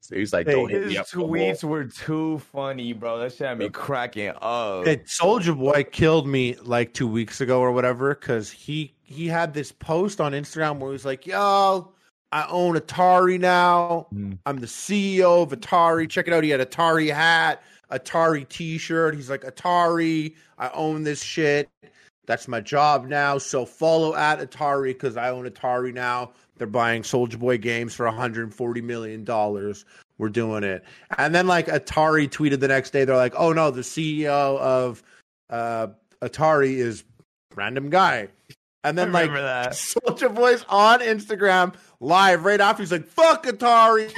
so 0.00 0.16
he's 0.16 0.32
like, 0.32 0.46
Hey, 0.46 0.52
"Don't 0.52 0.70
hit 0.70 0.84
His 0.84 0.92
me 0.92 0.96
up." 0.96 1.06
no 1.14 1.26
tweets 1.26 1.64
were 1.64 1.84
too 1.84 2.38
funny, 2.38 2.92
bro. 2.92 3.18
That 3.18 3.32
shit 3.32 3.48
had 3.48 3.58
me 3.58 3.68
cracking 3.68 4.32
up. 4.40 4.86
Hey, 4.86 4.98
Soulja 4.98 5.56
Boy 5.58 5.84
killed 5.84 6.26
me 6.26 6.54
like 6.62 6.94
two 6.94 7.06
weeks 7.06 7.40
ago 7.40 7.60
or 7.60 7.72
whatever 7.72 8.14
because 8.14 8.50
he 8.50 8.94
he 9.02 9.26
had 9.26 9.52
this 9.52 9.72
post 9.72 10.20
on 10.20 10.32
Instagram 10.32 10.78
where 10.78 10.90
he 10.90 10.92
was 10.92 11.04
like, 11.04 11.26
"Yo, 11.26 11.92
I 12.32 12.46
own 12.48 12.76
Atari 12.76 13.40
now. 13.40 14.06
Mm. 14.14 14.38
I'm 14.46 14.58
the 14.58 14.66
CEO 14.66 15.42
of 15.42 15.50
Atari. 15.50 16.08
Check 16.08 16.28
it 16.28 16.34
out. 16.34 16.44
He 16.44 16.50
had 16.50 16.60
Atari 16.60 17.12
hat, 17.12 17.62
Atari 17.90 18.48
T-shirt. 18.48 19.14
He's 19.14 19.28
like, 19.28 19.42
Atari. 19.42 20.34
I 20.58 20.70
own 20.70 21.02
this 21.02 21.22
shit. 21.22 21.68
That's 22.26 22.46
my 22.46 22.60
job 22.60 23.08
now. 23.08 23.38
So 23.38 23.66
follow 23.66 24.14
at 24.14 24.38
Atari 24.38 24.92
because 24.92 25.16
I 25.16 25.30
own 25.30 25.48
Atari 25.48 25.92
now. 25.92 26.30
They're 26.56 26.68
buying 26.68 27.02
Soulja 27.02 27.38
Boy 27.38 27.58
games 27.58 27.94
for 27.94 28.06
140 28.06 28.80
million 28.82 29.24
dollars. 29.24 29.84
We're 30.18 30.28
doing 30.28 30.62
it. 30.62 30.84
And 31.16 31.34
then 31.34 31.46
like 31.46 31.66
Atari 31.66 32.28
tweeted 32.28 32.60
the 32.60 32.68
next 32.68 32.90
day, 32.90 33.04
they're 33.04 33.16
like, 33.16 33.34
"Oh 33.36 33.52
no, 33.52 33.70
the 33.70 33.80
CEO 33.80 34.58
of 34.58 35.02
uh, 35.48 35.88
Atari 36.22 36.74
is 36.74 37.02
random 37.56 37.88
guy." 37.88 38.28
And 38.84 38.96
then 38.96 39.10
like 39.10 39.30
remember 39.30 39.42
that. 39.42 39.72
Soulja 39.72 40.32
Boy's 40.34 40.64
on 40.68 41.00
Instagram 41.00 41.74
live 42.00 42.44
right 42.44 42.60
after 42.60 42.82
he's 42.82 42.92
like, 42.92 43.06
"Fuck 43.06 43.46
Atari, 43.46 44.10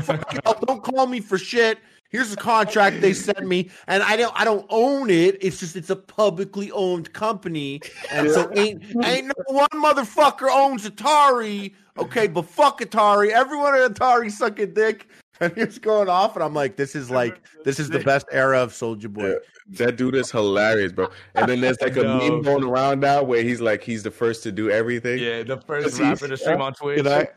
Fuck 0.02 0.66
don't 0.66 0.82
call 0.82 1.06
me 1.06 1.20
for 1.20 1.38
shit." 1.38 1.78
Here's 2.10 2.30
the 2.30 2.38
contract 2.38 3.02
they 3.02 3.12
sent 3.12 3.46
me, 3.46 3.68
and 3.86 4.02
I 4.02 4.16
don't 4.16 4.32
I 4.34 4.44
don't 4.44 4.66
own 4.70 5.10
it. 5.10 5.36
It's 5.42 5.60
just 5.60 5.76
it's 5.76 5.90
a 5.90 5.96
publicly 5.96 6.70
owned 6.72 7.12
company, 7.12 7.80
and 8.10 8.30
so 8.30 8.50
ain't 8.56 8.82
ain't 9.04 9.26
no 9.26 9.34
one 9.46 9.68
motherfucker 9.74 10.48
owns 10.50 10.88
Atari. 10.88 11.74
Okay, 11.98 12.26
but 12.26 12.46
fuck 12.46 12.80
Atari. 12.80 13.30
Everyone 13.30 13.74
at 13.74 13.92
Atari 13.92 14.30
suck 14.30 14.58
a 14.58 14.66
dick. 14.66 15.06
And 15.40 15.54
he 15.56 15.64
was 15.64 15.78
going 15.78 16.08
off, 16.08 16.34
and 16.34 16.42
I'm 16.42 16.54
like, 16.54 16.74
this 16.76 16.96
is 16.96 17.10
like 17.10 17.40
this 17.64 17.78
is 17.78 17.88
the 17.90 18.00
best 18.00 18.26
era 18.32 18.58
of 18.60 18.72
Soulja 18.72 19.12
Boy. 19.12 19.34
That 19.70 19.96
dude 19.96 20.16
is 20.16 20.30
hilarious, 20.30 20.92
bro. 20.92 21.08
And 21.36 21.48
then 21.48 21.60
there's 21.60 21.80
like 21.80 21.96
a 21.96 22.02
No. 22.02 22.18
meme 22.18 22.42
going 22.42 22.64
around 22.64 23.00
now 23.00 23.22
where 23.22 23.42
he's 23.42 23.60
like 23.60 23.82
he's 23.82 24.02
the 24.02 24.10
first 24.10 24.42
to 24.44 24.52
do 24.52 24.68
everything. 24.70 25.18
Yeah, 25.20 25.44
the 25.44 25.58
first 25.60 26.00
rapper 26.00 26.26
to 26.28 26.36
stream 26.36 26.60
on 26.60 26.74
Twitch. 26.74 27.04
Can 27.04 27.06
I? 27.06 27.28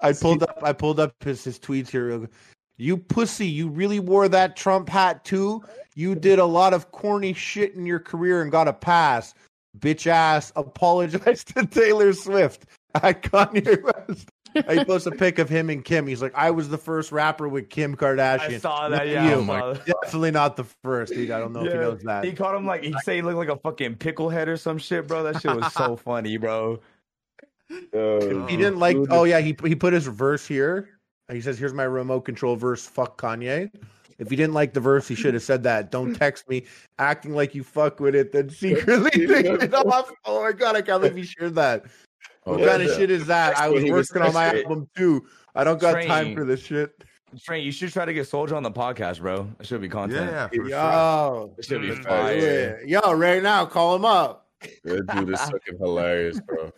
I 0.00 0.12
pulled 0.12 0.42
up. 0.42 0.58
I 0.62 0.72
pulled 0.72 1.00
up 1.00 1.14
his, 1.24 1.42
his 1.44 1.58
tweets 1.58 1.88
here. 1.88 2.06
real. 2.06 2.26
You 2.76 2.96
pussy! 2.96 3.46
You 3.46 3.68
really 3.68 4.00
wore 4.00 4.28
that 4.28 4.56
Trump 4.56 4.88
hat 4.88 5.24
too. 5.24 5.62
You 5.94 6.14
did 6.14 6.38
a 6.38 6.44
lot 6.44 6.72
of 6.72 6.90
corny 6.92 7.32
shit 7.32 7.74
in 7.74 7.84
your 7.86 8.00
career 8.00 8.42
and 8.42 8.50
got 8.50 8.68
a 8.68 8.72
pass. 8.72 9.34
Bitch 9.78 10.06
ass. 10.06 10.52
Apologize 10.56 11.44
to 11.56 11.66
Taylor 11.66 12.12
Swift. 12.12 12.66
At 12.94 13.22
Kanye 13.22 13.82
West. 13.82 14.28
I 14.54 14.84
posted 14.84 15.14
a 15.14 15.16
pic 15.16 15.38
of 15.38 15.48
him 15.48 15.70
and 15.70 15.84
Kim. 15.84 16.06
He's 16.06 16.22
like, 16.22 16.34
I 16.34 16.50
was 16.50 16.68
the 16.68 16.78
first 16.78 17.12
rapper 17.12 17.48
with 17.48 17.68
Kim 17.70 17.96
Kardashian. 17.96 18.40
I 18.54 18.58
saw 18.58 18.88
Not 18.88 18.90
that. 18.90 19.08
Yeah, 19.08 19.28
you. 19.36 19.42
I 19.42 19.46
saw 19.46 19.72
that. 19.72 19.86
definitely 19.86 20.30
not 20.30 20.56
the 20.56 20.64
first. 20.64 21.12
Dude, 21.12 21.30
I 21.30 21.38
don't 21.38 21.52
know 21.52 21.64
if 21.64 21.72
he 21.72 21.78
knows 21.78 22.02
that. 22.02 22.24
He 22.24 22.32
called 22.32 22.54
him 22.56 22.66
like 22.66 22.82
he 22.82 22.94
say 23.04 23.16
he 23.16 23.22
looked 23.22 23.38
like 23.38 23.48
a 23.48 23.56
fucking 23.56 23.96
pickle 23.96 24.28
head 24.28 24.48
or 24.48 24.56
some 24.56 24.78
shit, 24.78 25.06
bro. 25.06 25.22
That 25.22 25.40
shit 25.40 25.54
was 25.54 25.72
so 25.72 25.96
funny, 26.04 26.36
bro. 26.36 26.80
Uh, 27.94 28.46
He 28.46 28.56
didn't 28.56 28.78
like. 28.78 28.96
Oh 29.10 29.24
yeah, 29.24 29.40
he 29.40 29.56
he 29.64 29.74
put 29.74 29.92
his 29.92 30.06
verse 30.06 30.46
here. 30.46 30.88
He 31.30 31.40
says, 31.40 31.58
"Here's 31.58 31.72
my 31.72 31.84
remote 31.84 32.22
control 32.22 32.56
verse." 32.56 32.86
Fuck 32.86 33.20
Kanye. 33.20 33.70
If 34.18 34.30
he 34.30 34.36
didn't 34.36 34.52
like 34.54 34.72
the 34.72 34.80
verse, 34.80 35.08
he 35.08 35.14
should 35.14 35.34
have 35.34 35.42
said 35.42 35.62
that. 35.64 35.90
Don't 35.90 36.14
text 36.14 36.48
me, 36.48 36.66
acting 36.98 37.34
like 37.34 37.54
you 37.54 37.64
fuck 37.64 37.98
with 37.98 38.14
it, 38.14 38.30
then 38.30 38.50
secretly 38.50 39.10
taking 39.10 39.60
it 39.60 39.74
off. 39.74 40.12
Oh 40.24 40.42
my 40.42 40.52
god, 40.52 40.76
I 40.76 40.82
can't 40.82 41.00
believe 41.02 41.16
he 41.16 41.24
shared 41.24 41.54
that. 41.56 41.86
Oh, 42.44 42.52
what 42.52 42.60
yeah. 42.60 42.66
kind 42.68 42.82
of 42.82 42.96
shit 42.96 43.10
is 43.10 43.26
that? 43.26 43.56
I 43.58 43.68
was 43.68 43.84
working 43.84 44.22
on 44.22 44.32
my 44.34 44.60
album 44.62 44.88
too. 44.96 45.24
I 45.54 45.64
don't 45.64 45.80
got 45.80 46.02
time 46.04 46.34
for 46.34 46.44
this 46.44 46.60
shit. 46.62 47.04
Train, 47.40 47.64
you 47.64 47.72
should 47.72 47.90
try 47.92 48.04
to 48.04 48.12
get 48.12 48.26
Soulja 48.26 48.52
on 48.52 48.62
the 48.62 48.70
podcast, 48.70 49.20
bro. 49.20 49.48
It 49.58 49.66
should 49.66 49.80
be 49.80 49.88
content. 49.88 50.30
Yeah, 50.30 50.48
for 50.48 50.54
sure. 50.54 50.68
Yo, 50.68 51.54
It 51.56 51.64
should 51.64 51.80
be 51.82 51.94
fire. 51.94 52.82
yo, 52.84 53.12
right 53.14 53.42
now, 53.42 53.64
call 53.64 53.96
him 53.96 54.04
up. 54.04 54.48
That 54.84 55.06
dude 55.06 55.30
is 55.30 55.40
fucking 55.50 55.78
hilarious, 55.78 56.40
bro. 56.40 56.70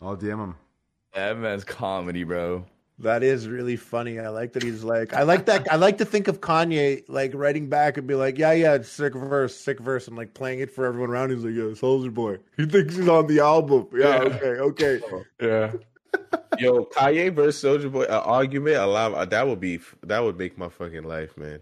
I'll 0.00 0.16
DM 0.16 0.42
him. 0.42 0.54
That 1.14 1.36
man's 1.38 1.64
comedy, 1.64 2.24
bro. 2.24 2.64
That 3.00 3.22
is 3.22 3.46
really 3.46 3.76
funny. 3.76 4.18
I 4.18 4.28
like 4.28 4.54
that 4.54 4.62
he's 4.64 4.82
like. 4.82 5.14
I 5.14 5.22
like 5.22 5.46
that. 5.46 5.72
I 5.72 5.76
like 5.76 5.98
to 5.98 6.04
think 6.04 6.26
of 6.26 6.40
Kanye 6.40 7.04
like 7.08 7.32
writing 7.32 7.68
back 7.68 7.96
and 7.96 8.06
be 8.08 8.14
like, 8.16 8.38
"Yeah, 8.38 8.52
yeah, 8.52 8.74
it's 8.74 8.88
sick 8.88 9.14
verse, 9.14 9.54
sick 9.54 9.78
verse," 9.78 10.08
and 10.08 10.16
like 10.16 10.34
playing 10.34 10.58
it 10.58 10.72
for 10.72 10.84
everyone 10.84 11.10
around. 11.10 11.30
He's 11.30 11.44
like, 11.44 11.54
"Yeah, 11.54 11.62
Soulja 11.80 12.12
Boy. 12.12 12.38
He 12.56 12.66
thinks 12.66 12.96
he's 12.96 13.06
on 13.08 13.28
the 13.28 13.38
album. 13.40 13.86
Yeah, 13.94 14.24
Yeah. 14.24 14.28
okay, 14.28 14.46
okay." 14.46 15.00
Yeah. 15.40 15.72
Yo, 16.58 16.86
Kanye 16.86 17.32
versus 17.32 17.62
Soulja 17.62 17.92
Boy, 17.92 18.02
an 18.04 18.10
argument, 18.10 18.76
a 18.78 18.86
lot. 18.86 19.14
uh, 19.14 19.24
That 19.26 19.46
would 19.46 19.60
be 19.60 19.78
that 20.02 20.18
would 20.24 20.36
make 20.36 20.58
my 20.58 20.68
fucking 20.68 21.04
life, 21.04 21.36
man. 21.36 21.60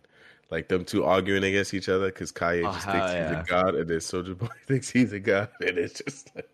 Like 0.51 0.69
them 0.69 0.85
two 0.87 1.05
arguing 1.05 1.45
against 1.45 1.75
each 1.75 1.89
other 1.91 2.07
because 2.07 2.33
Kanye 2.33 2.67
Oh, 2.67 2.73
just 2.73 2.85
hell 2.87 2.95
thinks 2.95 3.13
yeah. 3.13 3.29
he's 3.29 3.39
a 3.47 3.51
god, 3.51 3.75
and 3.75 3.91
then 3.91 3.99
Soulja 3.99 4.39
Boy 4.39 4.49
thinks 4.67 4.89
he's 4.89 5.13
a 5.13 5.21
god, 5.21 5.51
and 5.61 5.77
it's 5.77 6.01
just 6.03 6.35
like 6.35 6.49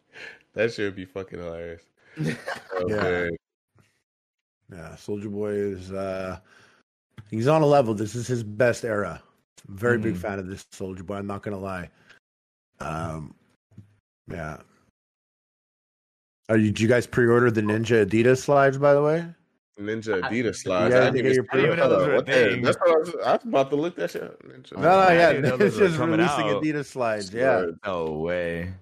that 0.54 0.72
should 0.72 0.96
be 0.96 1.04
fucking 1.04 1.38
hilarious. 1.38 1.82
Oh, 2.74 2.88
Yeah. 2.88 2.96
man. 3.02 3.30
Yeah, 4.72 4.94
Soulja 4.96 5.30
Boy 5.30 5.50
is. 5.52 5.92
uh 5.92 6.38
He's 7.30 7.48
on 7.48 7.62
a 7.62 7.66
level. 7.66 7.94
This 7.94 8.14
is 8.14 8.26
his 8.26 8.42
best 8.42 8.84
era. 8.84 9.22
Very 9.68 9.98
big 9.98 10.14
Mhm. 10.14 10.18
fan 10.18 10.38
of 10.38 10.46
this 10.46 10.64
Soulja 10.72 11.04
Boy. 11.04 11.16
I'm 11.16 11.26
not 11.26 11.42
gonna 11.42 11.58
lie. 11.58 11.90
Um, 12.80 13.34
yeah. 14.30 14.58
Are 16.48 16.56
you? 16.56 16.66
Did 16.66 16.80
you 16.80 16.88
guys 16.88 17.06
pre-order 17.06 17.50
the 17.50 17.60
Ninja 17.62 18.04
Adidas 18.06 18.38
slides? 18.42 18.76
By 18.78 18.92
the 18.94 19.02
way, 19.02 19.24
Ninja 19.80 20.20
Adidas 20.22 20.56
slides. 20.56 20.92
Yeah, 20.94 21.00
I 21.02 21.06
I 21.06 21.10
didn't 21.10 21.18
even, 21.26 21.32
you're 21.34 21.46
I 21.52 21.56
didn't 21.56 21.76
know 21.78 21.88
those 21.88 22.06
were 22.08 22.14
What 22.16 22.26
the- 22.26 22.60
That's 22.62 22.76
what 22.78 22.90
I 22.90 22.98
was, 22.98 23.14
I 23.24 23.32
was 23.34 23.44
about 23.44 23.70
to 23.70 23.76
look 23.76 23.96
that 23.96 24.10
shit. 24.10 24.22
up. 24.24 24.42
Ninja. 24.42 24.72
no, 24.72 24.80
no, 24.82 25.08
yeah, 25.12 25.32
didn't 25.32 25.42
know 25.50 25.56
those 25.56 25.68
it's 25.68 25.76
just 25.78 25.98
releasing 25.98 26.50
out. 26.50 26.62
Adidas 26.62 26.86
slides. 26.86 27.32
Yeah, 27.32 27.66
No 27.86 28.12
way. 28.12 28.74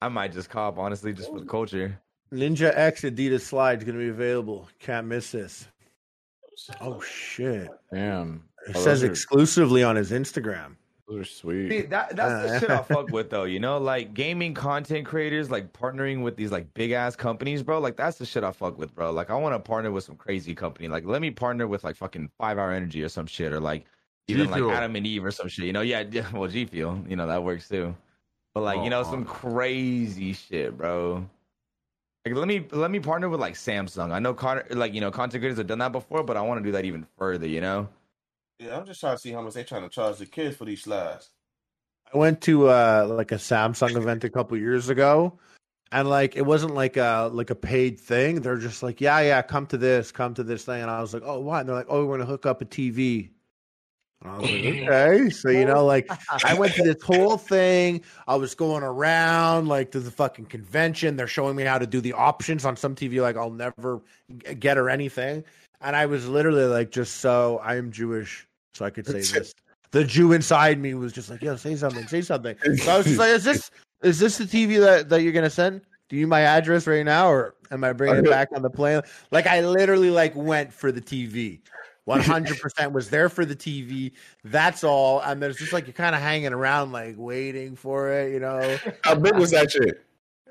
I 0.00 0.08
might 0.08 0.32
just 0.32 0.48
cop 0.48 0.78
honestly, 0.78 1.12
just 1.12 1.28
for 1.30 1.40
the 1.40 1.46
culture. 1.46 1.98
Ninja 2.32 2.72
X 2.74 3.02
Adidas 3.02 3.42
slides 3.42 3.82
is 3.82 3.86
gonna 3.86 3.98
be 3.98 4.08
available. 4.08 4.68
Can't 4.78 5.06
miss 5.06 5.32
this. 5.32 5.68
Oh 6.80 7.00
shit! 7.00 7.68
Damn. 7.92 8.44
It 8.68 8.76
Oh, 8.76 8.80
says 8.80 9.02
are- 9.02 9.06
exclusively 9.10 9.82
on 9.82 9.96
his 9.96 10.10
Instagram. 10.10 10.74
Those 11.08 11.20
are 11.20 11.24
sweet. 11.24 11.70
See, 11.70 11.80
that 11.82 12.14
that's 12.16 12.50
the 12.50 12.58
shit 12.60 12.70
I 12.70 12.82
fuck 12.82 13.10
with 13.12 13.30
though. 13.30 13.44
You 13.44 13.60
know, 13.60 13.78
like 13.78 14.12
gaming 14.12 14.52
content 14.52 15.06
creators, 15.06 15.50
like 15.50 15.72
partnering 15.72 16.22
with 16.22 16.36
these 16.36 16.52
like 16.52 16.72
big 16.74 16.90
ass 16.90 17.16
companies, 17.16 17.62
bro. 17.62 17.78
Like 17.78 17.96
that's 17.96 18.18
the 18.18 18.26
shit 18.26 18.44
I 18.44 18.52
fuck 18.52 18.76
with, 18.76 18.94
bro. 18.94 19.10
Like 19.12 19.30
I 19.30 19.34
want 19.34 19.54
to 19.54 19.58
partner 19.58 19.90
with 19.90 20.04
some 20.04 20.16
crazy 20.16 20.54
company. 20.54 20.88
Like 20.88 21.06
let 21.06 21.22
me 21.22 21.30
partner 21.30 21.66
with 21.66 21.82
like 21.84 21.96
fucking 21.96 22.28
Five 22.38 22.58
Hour 22.58 22.72
Energy 22.72 23.02
or 23.02 23.08
some 23.08 23.26
shit, 23.26 23.52
or 23.54 23.60
like 23.60 23.86
even 24.26 24.48
G 24.52 24.60
like 24.60 24.76
Adam 24.76 24.96
and 24.96 25.06
Eve 25.06 25.24
or 25.24 25.30
some 25.30 25.48
shit. 25.48 25.64
You 25.64 25.72
know, 25.72 25.80
yeah, 25.80 26.04
yeah 26.10 26.30
well, 26.34 26.48
G 26.50 26.66
Fuel, 26.66 27.02
you 27.08 27.16
know 27.16 27.26
that 27.26 27.42
works 27.42 27.68
too. 27.70 27.94
But 28.52 28.64
like 28.64 28.82
you 28.84 28.90
know, 28.90 29.00
oh, 29.00 29.10
some 29.10 29.24
crazy 29.24 30.34
shit, 30.34 30.76
bro. 30.76 31.24
Like 32.24 32.34
let 32.34 32.48
me 32.48 32.66
let 32.72 32.90
me 32.90 33.00
partner 33.00 33.28
with 33.28 33.40
like 33.40 33.54
Samsung. 33.54 34.12
I 34.12 34.18
know 34.18 34.34
con- 34.34 34.62
like 34.70 34.94
you 34.94 35.00
know 35.00 35.10
content 35.10 35.40
creators 35.40 35.58
have 35.58 35.66
done 35.66 35.78
that 35.78 35.92
before, 35.92 36.22
but 36.22 36.36
I 36.36 36.42
want 36.42 36.60
to 36.60 36.64
do 36.64 36.72
that 36.72 36.84
even 36.84 37.06
further. 37.16 37.46
You 37.46 37.60
know. 37.60 37.88
Yeah, 38.58 38.76
I'm 38.76 38.86
just 38.86 39.00
trying 39.00 39.14
to 39.14 39.20
see 39.20 39.30
how 39.30 39.40
much 39.40 39.54
they're 39.54 39.64
trying 39.64 39.82
to 39.82 39.88
charge 39.88 40.18
the 40.18 40.26
kids 40.26 40.56
for 40.56 40.64
these 40.64 40.82
slides. 40.82 41.30
I 42.12 42.18
went 42.18 42.40
to 42.42 42.68
uh 42.68 43.06
like 43.08 43.32
a 43.32 43.36
Samsung 43.36 43.96
event 43.96 44.24
a 44.24 44.30
couple 44.30 44.56
years 44.56 44.88
ago, 44.88 45.38
and 45.92 46.08
like 46.08 46.36
it 46.36 46.42
wasn't 46.44 46.74
like 46.74 46.96
a 46.96 47.30
like 47.32 47.50
a 47.50 47.54
paid 47.54 48.00
thing. 48.00 48.40
They're 48.40 48.56
just 48.56 48.82
like, 48.82 49.00
yeah, 49.00 49.20
yeah, 49.20 49.42
come 49.42 49.66
to 49.66 49.78
this, 49.78 50.10
come 50.10 50.34
to 50.34 50.42
this 50.42 50.64
thing, 50.64 50.82
and 50.82 50.90
I 50.90 51.00
was 51.00 51.14
like, 51.14 51.22
oh, 51.24 51.40
what? 51.40 51.60
And 51.60 51.68
they're 51.68 51.76
like, 51.76 51.86
oh, 51.88 52.04
we're 52.04 52.18
gonna 52.18 52.28
hook 52.28 52.46
up 52.46 52.60
a 52.62 52.64
TV. 52.64 53.30
I 54.24 54.36
was 54.36 54.50
like, 54.50 54.50
mm-hmm. 54.50 54.88
okay, 54.88 55.30
so 55.30 55.50
you 55.50 55.64
know, 55.64 55.84
like 55.84 56.10
I 56.44 56.54
went 56.54 56.74
to 56.74 56.82
this 56.82 57.02
whole 57.02 57.36
thing. 57.36 58.02
I 58.26 58.34
was 58.34 58.54
going 58.54 58.82
around 58.82 59.68
like 59.68 59.92
to 59.92 60.00
the 60.00 60.10
fucking 60.10 60.46
convention. 60.46 61.16
They're 61.16 61.28
showing 61.28 61.54
me 61.54 61.62
how 61.62 61.78
to 61.78 61.86
do 61.86 62.00
the 62.00 62.12
options 62.12 62.64
on 62.64 62.76
some 62.76 62.94
TV. 62.94 63.22
Like 63.22 63.36
I'll 63.36 63.50
never 63.50 64.02
get 64.58 64.76
or 64.76 64.90
anything. 64.90 65.44
And 65.80 65.94
I 65.94 66.06
was 66.06 66.28
literally 66.28 66.64
like, 66.64 66.90
just 66.90 67.16
so 67.16 67.60
I 67.62 67.76
am 67.76 67.92
Jewish, 67.92 68.46
so 68.74 68.84
I 68.84 68.90
could 68.90 69.06
say 69.06 69.20
this. 69.20 69.54
The 69.90 70.04
Jew 70.04 70.32
inside 70.32 70.78
me 70.78 70.94
was 70.94 71.12
just 71.12 71.30
like, 71.30 71.40
yo, 71.40 71.56
say 71.56 71.76
something, 71.76 72.06
say 72.08 72.20
something. 72.20 72.56
So 72.76 72.92
I 72.92 72.96
was 72.98 73.06
just 73.06 73.18
like, 73.18 73.30
is 73.30 73.44
this 73.44 73.70
is 74.02 74.18
this 74.18 74.38
the 74.38 74.44
TV 74.44 74.80
that 74.80 75.08
that 75.08 75.22
you're 75.22 75.32
gonna 75.32 75.48
send? 75.48 75.80
Do 76.08 76.16
you 76.16 76.22
need 76.22 76.30
my 76.30 76.40
address 76.40 76.86
right 76.86 77.04
now, 77.04 77.30
or 77.30 77.54
am 77.70 77.84
I 77.84 77.92
bringing 77.92 78.24
it 78.24 78.30
back 78.30 78.48
on 78.54 78.62
the 78.62 78.70
plane? 78.70 79.02
Like 79.30 79.46
I 79.46 79.60
literally 79.60 80.10
like 80.10 80.34
went 80.34 80.72
for 80.72 80.90
the 80.90 81.00
TV. 81.00 81.60
100% 82.08 82.92
was 82.92 83.10
there 83.10 83.28
for 83.28 83.44
the 83.44 83.54
TV. 83.56 84.12
That's 84.44 84.82
all. 84.82 85.20
And 85.20 85.42
there's 85.42 85.56
just 85.56 85.72
like 85.72 85.86
you're 85.86 85.92
kind 85.94 86.14
of 86.14 86.20
hanging 86.22 86.52
around, 86.52 86.92
like 86.92 87.14
waiting 87.18 87.76
for 87.76 88.10
it, 88.12 88.32
you 88.32 88.40
know. 88.40 88.78
How 89.04 89.14
big 89.14 89.36
was 89.36 89.50
that 89.50 89.70
shit? 89.70 90.02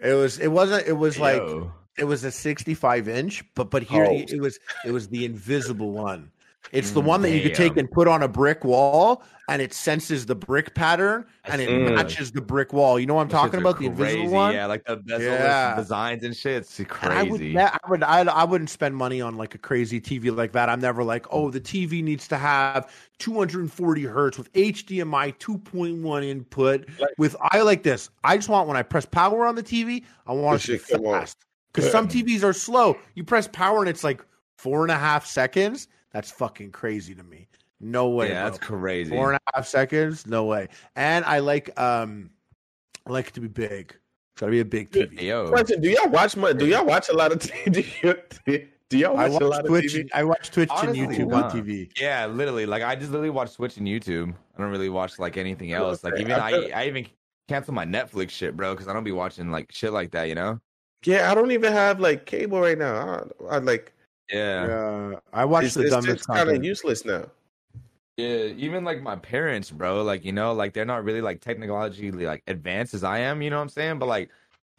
It 0.02 0.14
was. 0.14 0.40
It 0.40 0.50
wasn't. 0.50 0.88
It 0.88 0.94
was 0.94 1.20
like 1.20 1.38
Yo. 1.42 1.72
it 1.98 2.04
was 2.04 2.24
a 2.24 2.32
65 2.32 3.08
inch, 3.08 3.44
but 3.56 3.72
but 3.72 3.82
here 3.84 4.06
Oh. 4.06 4.14
it 4.16 4.40
was. 4.40 4.60
It 4.86 4.92
was 4.92 5.08
the 5.08 5.26
invisible 5.26 5.92
one. 5.92 6.32
It's 6.72 6.92
the 6.92 7.02
one 7.02 7.22
that 7.22 7.32
you 7.32 7.42
could 7.42 7.56
take 7.56 7.78
and 7.78 7.90
put 7.90 8.08
on 8.08 8.24
a 8.24 8.28
brick 8.28 8.64
wall, 8.66 9.24
and 9.50 9.62
it 9.62 9.74
senses 9.74 10.26
the 10.26 10.36
brick 10.36 10.74
pattern, 10.74 11.26
and 11.46 11.62
it 11.62 11.70
Mm. 11.70 11.96
matches 11.96 12.32
the 12.32 12.42
brick 12.42 12.74
wall. 12.74 13.00
You 13.00 13.06
know 13.06 13.14
what 13.14 13.22
I'm 13.22 13.28
Those 13.30 13.40
talking 13.42 13.52
shits 13.60 13.64
are 13.64 13.70
about? 13.70 13.80
The 13.80 13.86
invisible 13.86 14.30
one. 14.30 14.54
Yeah, 14.54 14.66
like 14.66 14.84
the 14.86 14.98
bezel 14.98 15.34
Yeah. 15.34 15.76
designs 15.76 16.24
and 16.24 16.36
shit. 16.36 16.58
It's 16.58 16.80
And 16.80 16.88
crazy. 16.90 17.18
I 17.18 17.24
would, 17.24 17.56
I 17.58 17.80
would, 17.90 18.04
I, 18.04 18.20
I 18.42 18.44
wouldn't 18.44 18.70
spend 18.70 18.96
money 18.96 19.22
on 19.22 19.38
like 19.38 19.56
a 19.56 19.58
crazy 19.58 20.02
TV 20.02 20.36
like 20.36 20.52
that. 20.52 20.68
I'm 20.70 20.82
never 20.82 21.04
like, 21.04 21.26
oh, 21.32 21.50
the 21.50 21.62
TV 21.62 22.04
needs 22.04 22.28
to 22.28 22.38
have 22.38 22.92
240 23.20 24.04
hertz 24.04 24.38
with 24.38 24.52
HDMI 24.54 25.32
2.1 25.40 26.24
input. 26.26 26.86
with 27.18 27.36
I 27.42 27.62
like 27.62 27.84
this. 27.84 28.10
I 28.24 28.36
just 28.36 28.50
want 28.50 28.68
when 28.68 28.78
I 28.78 28.84
press 28.84 29.06
power 29.06 29.46
on 29.46 29.56
the 29.56 29.64
TV, 29.64 30.04
I 30.26 30.34
want 30.34 30.58
it 30.58 30.66
to 30.66 30.78
shit 30.78 31.02
be 31.02 31.10
fast. 31.12 31.38
Because 31.74 31.92
some 31.92 32.08
TVs 32.08 32.44
are 32.44 32.54
slow. 32.54 32.98
You 33.16 33.24
press 33.24 33.48
power 33.48 33.80
and 33.80 33.90
it's 33.90 34.04
like 34.04 34.22
four 34.58 34.82
and 34.84 34.92
a 34.92 34.98
half 34.98 35.26
seconds. 35.26 35.88
That's 36.12 36.32
fucking 36.32 36.72
crazy 36.72 37.14
to 37.16 37.24
me. 37.24 37.48
No 37.80 38.10
way. 38.10 38.30
yeah, 38.30 38.42
bro. 38.42 38.50
that's 38.50 38.64
crazy. 38.64 39.12
Four 39.12 39.34
and 39.34 39.40
a 39.48 39.56
half 39.56 39.68
seconds? 39.68 40.26
No 40.26 40.46
way. 40.46 40.70
And 40.96 41.24
I 41.26 41.40
like 41.40 41.80
um 41.80 42.30
I 43.06 43.12
like 43.12 43.28
it 43.28 43.34
to 43.36 43.42
be 43.42 43.48
big. 43.48 43.96
It's 44.38 44.42
gotta 44.42 44.52
be 44.52 44.60
a 44.60 44.66
big 44.66 44.92
TV. 44.92 45.22
Yo, 45.22 45.50
Question: 45.50 45.82
Do 45.82 45.90
y'all 45.90 46.10
watch 46.10 46.36
my? 46.36 46.54
Do 46.54 46.68
y'all 46.68 46.86
watch 46.86 47.10
a 47.10 47.14
lot 47.14 47.32
of 47.32 47.40
TV? 47.40 47.66
Do, 48.46 48.52
you, 48.52 48.68
do 48.90 48.98
y'all 48.98 49.18
I 49.18 49.30
watch 49.30 49.42
a 49.42 49.48
lot 49.48 49.66
Twitch. 49.66 49.96
of 49.96 50.06
TV? 50.06 50.10
I 50.14 50.24
watch 50.24 50.52
Twitch 50.52 50.70
Honestly, 50.70 51.00
and 51.02 51.12
YouTube 51.12 51.28
nah. 51.30 51.44
on 51.44 51.52
TV. 51.52 51.90
yeah, 52.00 52.26
literally. 52.26 52.66
Like 52.66 52.84
I 52.84 52.96
just 52.96 53.12
literally 53.12 53.30
watch 53.30 53.56
Twitch 53.56 53.78
and 53.78 53.88
YouTube. 53.88 54.34
I 54.56 54.62
don't 54.62 54.72
really 54.72 54.90
watch 54.90 55.20
like 55.20 55.38
anything 55.38 55.74
else. 55.74 56.04
Like 56.04 56.20
even 56.20 56.34
I 56.34 56.52
I, 56.52 56.72
I 56.76 56.88
even 56.88 57.08
cancel 57.48 57.74
my 57.74 57.86
Netflix 57.86 58.32
shit, 58.32 58.56
bro, 58.56 58.74
because 58.74 58.88
I 58.88 58.94
don't 58.94 59.04
be 59.04 59.12
watching 59.12 59.52
like 59.52 59.72
shit 59.72 59.92
like 59.92 60.12
that. 60.12 60.30
You 60.30 60.36
know? 60.36 60.60
Yeah, 61.04 61.32
I 61.32 61.36
don't 61.36 61.52
even 61.52 61.74
have 61.74 62.00
like 62.00 62.26
cable 62.26 62.60
right 62.62 62.78
now. 62.78 63.30
I, 63.50 63.56
I 63.56 63.58
like 63.60 63.94
Yeah. 64.30 64.68
Yeah, 64.68 65.20
I 65.34 65.46
watch 65.46 65.66
it's, 65.66 65.74
the 65.76 65.82
it's, 65.84 65.92
dumbest 65.92 66.14
it's 66.18 66.26
kind 66.26 66.50
of 66.50 66.64
useless 66.64 67.06
now. 67.06 67.26
Yeah, 68.18 68.46
even 68.58 68.84
like 68.84 69.02
my 69.02 69.16
parents, 69.16 69.70
bro, 69.70 70.02
like 70.04 70.26
you 70.26 70.32
know, 70.32 70.52
like 70.54 70.74
they're 70.74 70.86
not 70.86 71.04
really 71.04 71.22
like 71.22 71.40
technologically 71.40 72.26
like 72.26 72.44
advanced 72.48 72.94
as 72.96 73.04
I 73.04 73.20
am, 73.20 73.42
you 73.42 73.50
know 73.52 73.58
what 73.58 73.64
I'm 73.64 73.70
saying? 73.70 74.00
But 74.00 74.08
like 74.08 74.30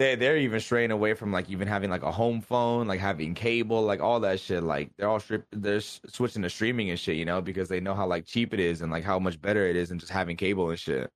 they 0.00 0.16
they're 0.16 0.36
even 0.36 0.58
straying 0.58 0.90
away 0.90 1.14
from 1.14 1.30
like 1.32 1.48
even 1.48 1.68
having 1.68 1.88
like 1.88 2.02
a 2.02 2.10
home 2.10 2.40
phone, 2.40 2.88
like 2.88 2.98
having 2.98 3.34
cable, 3.34 3.82
like 3.82 4.00
all 4.00 4.18
that 4.20 4.40
shit. 4.40 4.64
Like 4.64 4.90
they're 4.96 5.08
all 5.08 5.20
strip 5.20 5.46
they're 5.52 5.80
switching 5.80 6.42
to 6.42 6.50
streaming 6.50 6.90
and 6.90 6.98
shit, 6.98 7.16
you 7.16 7.24
know, 7.24 7.40
because 7.40 7.68
they 7.68 7.78
know 7.80 7.94
how 7.94 8.06
like 8.06 8.26
cheap 8.26 8.52
it 8.52 8.58
is 8.60 8.82
and 8.82 8.90
like 8.90 9.04
how 9.04 9.20
much 9.20 9.40
better 9.40 9.64
it 9.68 9.76
is 9.76 9.90
than 9.90 10.00
just 10.00 10.10
having 10.10 10.36
cable 10.36 10.70
and 10.70 10.78
shit. 10.78 11.08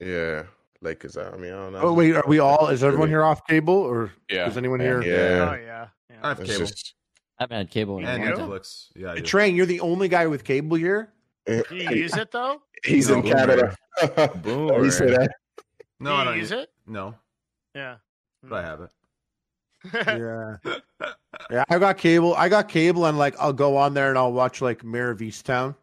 Yeah, 0.00 0.44
like 0.80 1.00
cause 1.00 1.18
I 1.18 1.36
mean 1.36 1.52
I 1.52 1.56
don't 1.56 1.72
know. 1.74 1.80
Oh 1.82 1.92
wait, 1.92 2.16
are 2.16 2.24
we 2.26 2.38
all? 2.38 2.68
Is 2.68 2.82
everyone 2.82 3.08
here 3.08 3.22
off 3.24 3.46
cable, 3.46 3.74
or 3.74 4.10
Yeah. 4.30 4.48
is 4.48 4.56
anyone 4.56 4.80
Yeah. 4.80 4.86
here? 4.86 5.02
Yeah, 5.02 5.50
Oh 5.50 5.54
yeah. 5.54 5.88
yeah. 6.10 6.16
I 6.22 6.28
have 6.28 6.40
It's 6.40 6.50
cable 6.50 6.66
just- 6.66 6.94
I 7.38 7.44
haven't 7.44 7.56
had 7.56 7.70
cable 7.70 7.98
in 7.98 8.04
and 8.04 8.36
long. 8.38 8.48
Netflix. 8.50 8.88
Yeah, 8.96 9.12
I. 9.12 9.20
Train, 9.20 9.54
you're 9.54 9.66
the 9.66 9.80
only 9.80 10.08
guy 10.08 10.26
with 10.26 10.44
cable 10.44 10.76
here. 10.76 11.12
Do 11.46 11.62
you 11.70 11.90
use 11.90 12.16
it 12.16 12.30
though? 12.30 12.60
he's 12.84 13.08
in 13.10 13.24
No. 13.24 13.32
Canada. 13.32 13.76
Boom. 14.42 14.70
Oh, 14.72 14.82
he 14.82 14.90
said 14.90 15.10
that. 15.10 15.30
no, 16.00 16.10
Do 16.10 16.16
I 16.16 16.24
don't 16.24 16.36
use 16.38 16.50
it? 16.52 16.70
No, 16.86 17.14
Yeah. 17.74 17.96
but 18.42 18.64
I 18.64 18.66
have 18.66 18.80
it. 18.80 18.90
Yeah, 19.94 20.56
yeah. 21.50 21.64
I 21.70 21.78
got 21.78 21.96
cable. 21.98 22.34
I 22.34 22.48
got 22.48 22.68
cable, 22.68 23.06
and 23.06 23.16
like 23.16 23.36
I'll 23.38 23.52
go 23.52 23.76
on 23.76 23.94
there 23.94 24.08
and 24.08 24.18
I'll 24.18 24.32
watch 24.32 24.60
like 24.60 24.82
Mare 24.84 25.10
of 25.10 25.20
Easttown 25.20 25.76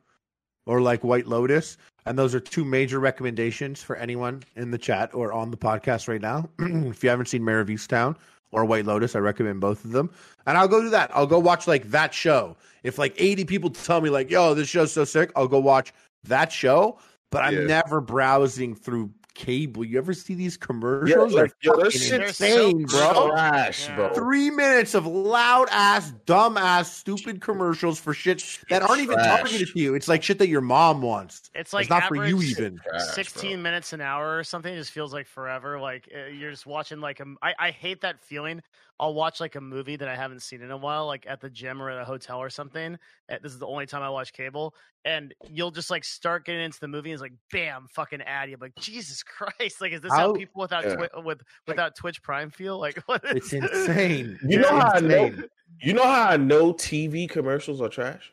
or 0.66 0.82
like 0.82 1.04
White 1.04 1.28
Lotus, 1.28 1.78
and 2.06 2.20
those 2.20 2.36
are 2.36 2.40
two 2.42 2.66
major 2.66 3.00
recommendations 3.00 3.82
for 3.82 3.96
anyone 3.96 4.44
in 4.58 4.70
the 4.72 4.78
chat 4.78 5.14
or 5.14 5.32
on 5.32 5.50
the 5.50 5.58
podcast 5.58 6.08
right 6.10 6.22
now. 6.22 6.50
if 6.60 7.04
you 7.04 7.10
haven't 7.10 7.28
seen 7.28 7.44
Mare 7.44 7.62
of 7.62 7.70
Easttown 7.70 8.18
or 8.52 8.66
White 8.66 8.86
Lotus, 8.86 9.16
I 9.16 9.20
recommend 9.20 9.60
both 9.62 9.84
of 9.86 9.92
them. 9.92 10.10
And 10.46 10.58
I'll 10.58 10.68
go 10.68 10.82
do 10.82 10.90
that. 10.90 11.12
I'll 11.14 11.28
go 11.28 11.40
watch 11.40 11.68
like 11.68 11.90
that 11.92 12.14
show. 12.14 12.56
If 12.84 12.98
like 12.98 13.14
80 13.18 13.46
people 13.46 13.70
tell 13.70 14.02
me 14.02 14.10
like, 14.10 14.30
"Yo, 14.30 14.54
this 14.54 14.70
show's 14.70 14.92
so 14.94 15.04
sick," 15.06 15.32
I'll 15.36 15.48
go 15.48 15.60
watch 15.60 15.92
that 16.26 16.52
show. 16.52 17.00
But 17.32 17.44
I'm 17.44 17.54
Yeah. 17.54 17.66
never 17.68 18.00
browsing 18.02 18.76
through 18.76 19.12
cable. 19.36 19.84
You 19.86 19.98
ever 20.00 20.14
see 20.14 20.34
these 20.34 20.58
commercials? 20.58 21.34
like, 21.34 21.52
They're 21.62 21.74
yo, 21.76 21.84
that 21.84 21.94
fucking 21.94 22.22
insane, 22.24 22.88
so 22.88 23.14
bro. 23.14 23.30
Trash, 23.32 23.88
Yeah. 23.88 23.96
bro. 23.96 24.14
Three 24.16 24.50
minutes 24.50 24.96
of 24.96 25.06
loud 25.06 25.68
ass, 25.70 26.12
dumb 26.26 26.58
ass, 26.58 26.92
stupid 26.96 27.42
commercials 27.42 28.00
for 28.00 28.14
shit 28.14 28.44
that 28.70 28.82
aren't 28.82 29.02
even 29.02 29.18
Trash. 29.18 29.42
targeted 29.42 29.68
to 29.74 29.80
you. 29.80 29.94
It's 29.94 30.08
like 30.08 30.24
shit 30.24 30.40
that 30.40 30.48
your 30.48 30.62
mom 30.62 31.02
wants. 31.02 31.52
It's 31.54 31.74
like 31.74 31.84
it's 31.84 31.90
not 31.90 32.08
for 32.08 32.16
you 32.16 32.38
average 32.38 32.52
even. 32.52 32.78
Trash, 32.78 33.02
bro. 33.06 33.14
16 33.14 33.62
minutes 33.62 33.94
an 33.94 34.02
hour 34.02 34.38
or 34.38 34.44
something 34.44 34.74
it 34.74 34.78
just 34.78 34.92
feels 34.92 35.14
like 35.14 35.28
forever 35.28 35.80
like 35.80 36.10
uh, 36.16 36.26
you're 36.28 36.52
just 36.52 36.66
watching 36.66 37.00
like 37.00 37.20
a 37.20 37.24
m- 37.24 37.38
I, 37.42 37.54
I 37.60 37.72
hate 37.72 38.02
that 38.02 38.20
feeling 38.24 38.62
i'll 39.00 39.14
watch 39.14 39.40
like 39.40 39.56
a 39.56 39.62
movie 39.62 39.96
that 39.96 40.08
i 40.08 40.16
haven't 40.16 40.42
seen 40.42 40.62
in 40.62 40.72
a 40.72 40.78
while 40.78 41.06
like 41.08 41.26
at 41.28 41.42
the 41.42 41.50
gym 41.50 41.82
or 41.82 41.90
at 41.90 42.02
a 42.02 42.06
hotel 42.06 42.38
or 42.40 42.50
something 42.50 42.98
Uh, 43.30 43.36
this 43.44 43.52
is 43.52 43.60
the 43.60 43.68
only 43.68 43.86
time 43.86 44.02
i 44.02 44.10
watch 44.10 44.32
cable 44.34 44.74
and 45.04 45.34
you'll 45.50 45.72
just 45.72 45.90
like 45.92 46.04
start 46.04 46.46
getting 46.46 46.62
into 46.64 46.80
the 46.80 46.88
movie 46.88 47.12
and 47.12 47.16
it's 47.16 47.22
like 47.22 47.34
bam 47.52 47.88
fucking 47.94 48.22
ad 48.22 48.50
you're 48.50 48.58
like 48.60 48.76
jesus 48.76 49.22
christ 49.24 49.82
like 49.82 49.92
is 49.92 50.02
this 50.02 50.12
how, 50.12 50.18
How- 50.30 50.34
people 50.34 50.62
without 50.62 50.84
Yeah. 50.86 50.96
Twi- 50.96 51.22
with 51.24 51.42
without 51.68 51.96
twitch 51.96 52.22
prime 52.24 52.50
feel 52.50 52.80
like 52.80 52.98
what 53.08 53.24
is 53.26 53.32
It's 53.36 53.50
this? 53.52 53.64
insane. 53.88 54.40
You 54.48 54.60
know 54.60 54.70
how 54.70 54.92
I 54.94 55.00
know? 55.00 55.26
Insane. 55.26 55.44
You 55.82 55.94
know 55.94 56.04
how 56.04 56.30
I 56.30 56.38
know 56.38 56.72
TV 56.74 57.30
commercials 57.30 57.82
are 57.82 57.90
trash? 57.90 58.32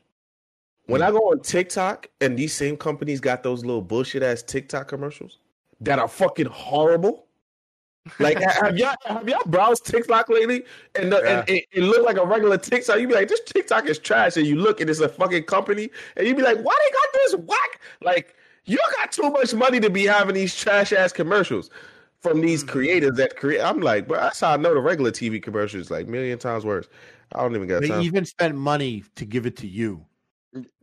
When 0.87 1.03
I 1.03 1.11
go 1.11 1.19
on 1.31 1.41
TikTok 1.41 2.09
and 2.21 2.37
these 2.39 2.53
same 2.53 2.77
companies 2.77 3.21
got 3.21 3.43
those 3.43 3.65
little 3.65 3.83
bullshit 3.83 4.23
ass 4.23 4.43
TikTok 4.43 4.89
commercials 4.89 5.39
that 5.81 5.99
are 5.99 6.09
fucking 6.09 6.47
horrible. 6.47 7.27
Like 8.19 8.41
have 8.41 8.77
y'all 8.77 8.97
have 9.07 9.29
y'all 9.29 9.43
browsed 9.47 9.87
TikTok 9.87 10.29
lately 10.29 10.65
and, 10.97 11.13
the, 11.13 11.19
and 11.19 11.49
it, 11.49 11.65
it 11.71 11.83
look 11.83 12.05
like 12.05 12.17
a 12.17 12.27
regular 12.27 12.59
TikTok? 12.59 12.99
You 12.99 13.07
be 13.07 13.15
like, 13.15 13.29
this 13.29 13.41
TikTok 13.47 13.87
is 13.87 13.99
trash, 13.99 14.37
and 14.37 14.47
you 14.47 14.57
look 14.57 14.81
and 14.81 14.91
it's 14.91 15.01
a 15.01 15.09
fucking 15.09 15.45
company, 15.45 15.89
and 16.17 16.27
you 16.27 16.35
be 16.35 16.43
like, 16.43 16.59
why 16.59 16.75
they 16.85 16.93
got 16.93 17.13
this 17.13 17.35
whack? 17.47 17.81
Like 18.01 18.35
You 18.65 18.79
got 18.97 19.13
too 19.13 19.31
much 19.31 19.55
money 19.55 19.81
to 19.81 19.91
be 19.91 20.05
having 20.05 20.35
these 20.35 20.55
trash 20.55 20.93
ass 20.93 21.13
commercials 21.13 21.71
from 22.21 22.41
these 22.41 22.63
mm-hmm. 22.63 22.73
creators 22.73 23.17
that 23.17 23.37
create. 23.37 23.61
I'm 23.61 23.81
like, 23.81 24.07
but 24.07 24.21
that's 24.21 24.41
how 24.41 24.53
I 24.53 24.57
know 24.57 24.75
the 24.75 24.81
regular 24.81 25.11
TV 25.11 25.43
commercials 25.43 25.91
like 25.91 26.07
million 26.07 26.39
times 26.39 26.65
worse. 26.65 26.89
I 27.35 27.43
don't 27.43 27.55
even 27.57 27.69
got 27.69 27.83
They 27.83 27.89
time. 27.89 28.03
even 28.03 28.25
spent 28.25 28.55
money 28.55 29.05
to 29.17 29.25
give 29.25 29.47
it 29.47 29.57
to 29.59 29.67
you. 29.67 30.05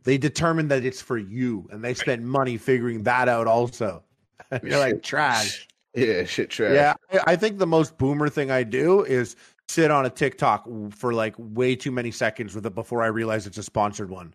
They 0.02 0.18
determined 0.18 0.70
that 0.70 0.84
it's 0.84 1.00
for 1.00 1.16
you, 1.16 1.68
and 1.70 1.84
they 1.84 1.94
spent 1.94 2.22
money 2.22 2.56
figuring 2.56 3.04
that 3.04 3.28
out 3.28 3.46
also. 3.46 4.02
You're 4.62 4.78
like 4.78 5.02
trash. 5.02 5.68
Yeah, 5.94 6.24
shit 6.24 6.50
trash. 6.50 6.72
Yeah, 6.74 7.22
I, 7.26 7.36
think 7.36 7.58
the 7.58 7.66
most 7.66 7.98
boomer 7.98 8.28
thing 8.28 8.50
I 8.50 8.62
do 8.62 9.02
is 9.02 9.36
sit 9.68 9.90
on 9.90 10.06
a 10.06 10.10
TikTok 10.10 10.68
for 10.90 11.12
like 11.12 11.34
way 11.38 11.76
too 11.76 11.90
many 11.90 12.10
seconds 12.10 12.54
with 12.54 12.66
it 12.66 12.74
before 12.74 13.02
I 13.02 13.06
realize 13.06 13.46
it's 13.46 13.58
a 13.58 13.62
sponsored 13.62 14.10
one. 14.10 14.34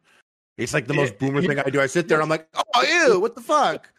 It's 0.58 0.74
like 0.74 0.88
the 0.88 0.94
most 0.94 1.18
boomer 1.18 1.42
thing 1.42 1.60
I 1.60 1.70
do. 1.70 1.82
I 1.82 1.88
sit 1.88 2.08
there 2.08 2.22
and 2.22 2.24
I'm 2.24 2.30
like, 2.38 2.48
oh, 2.54 3.08
ew, 3.08 3.20
what 3.20 3.36
the 3.36 3.42
fuck? 3.42 3.92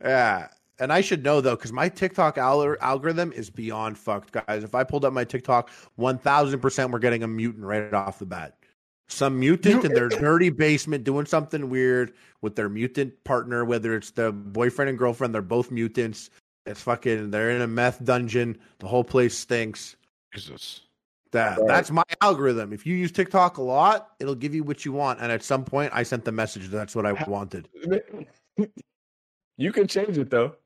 Yeah. 0.00 0.48
And 0.78 0.92
I 0.92 1.00
should 1.00 1.22
know 1.22 1.40
though, 1.40 1.56
because 1.56 1.72
my 1.72 1.88
TikTok 1.88 2.38
al- 2.38 2.76
algorithm 2.80 3.32
is 3.32 3.50
beyond 3.50 3.98
fucked, 3.98 4.32
guys. 4.32 4.64
If 4.64 4.74
I 4.74 4.84
pulled 4.84 5.04
up 5.04 5.12
my 5.12 5.24
TikTok, 5.24 5.70
1000% 5.98 6.90
we're 6.90 6.98
getting 6.98 7.22
a 7.22 7.28
mutant 7.28 7.64
right 7.64 7.92
off 7.92 8.18
the 8.18 8.26
bat. 8.26 8.56
Some 9.08 9.38
mutant 9.38 9.84
in 9.84 9.92
their 9.92 10.08
dirty 10.08 10.50
basement 10.50 11.04
doing 11.04 11.26
something 11.26 11.68
weird 11.68 12.14
with 12.40 12.56
their 12.56 12.68
mutant 12.68 13.22
partner, 13.24 13.64
whether 13.64 13.94
it's 13.94 14.10
the 14.12 14.32
boyfriend 14.32 14.88
and 14.88 14.98
girlfriend, 14.98 15.34
they're 15.34 15.42
both 15.42 15.70
mutants. 15.70 16.30
It's 16.66 16.80
fucking, 16.80 17.30
they're 17.30 17.50
in 17.50 17.60
a 17.60 17.66
meth 17.66 18.02
dungeon. 18.04 18.56
The 18.78 18.86
whole 18.86 19.04
place 19.04 19.36
stinks. 19.36 19.96
Jesus. 20.34 20.80
That 21.32 21.58
Right. 21.58 21.66
that's 21.68 21.90
my 21.90 22.04
algorithm. 22.22 22.72
If 22.72 22.86
you 22.86 22.94
use 22.96 23.10
TikTok 23.12 23.58
a 23.58 23.62
lot, 23.62 24.12
it'll 24.20 24.34
give 24.36 24.54
you 24.54 24.62
what 24.64 24.84
you 24.84 24.92
want. 24.92 25.20
And 25.20 25.30
at 25.32 25.42
some 25.42 25.64
point, 25.64 25.90
I 25.92 26.02
sent 26.04 26.24
the 26.24 26.32
message 26.32 26.68
that 26.68 26.76
that's 26.76 26.94
what 26.96 27.06
I 27.06 27.12
wanted. 27.28 27.68
You 29.56 29.70
can 29.70 29.86
change 29.86 30.18
it 30.18 30.30
though. 30.30 30.56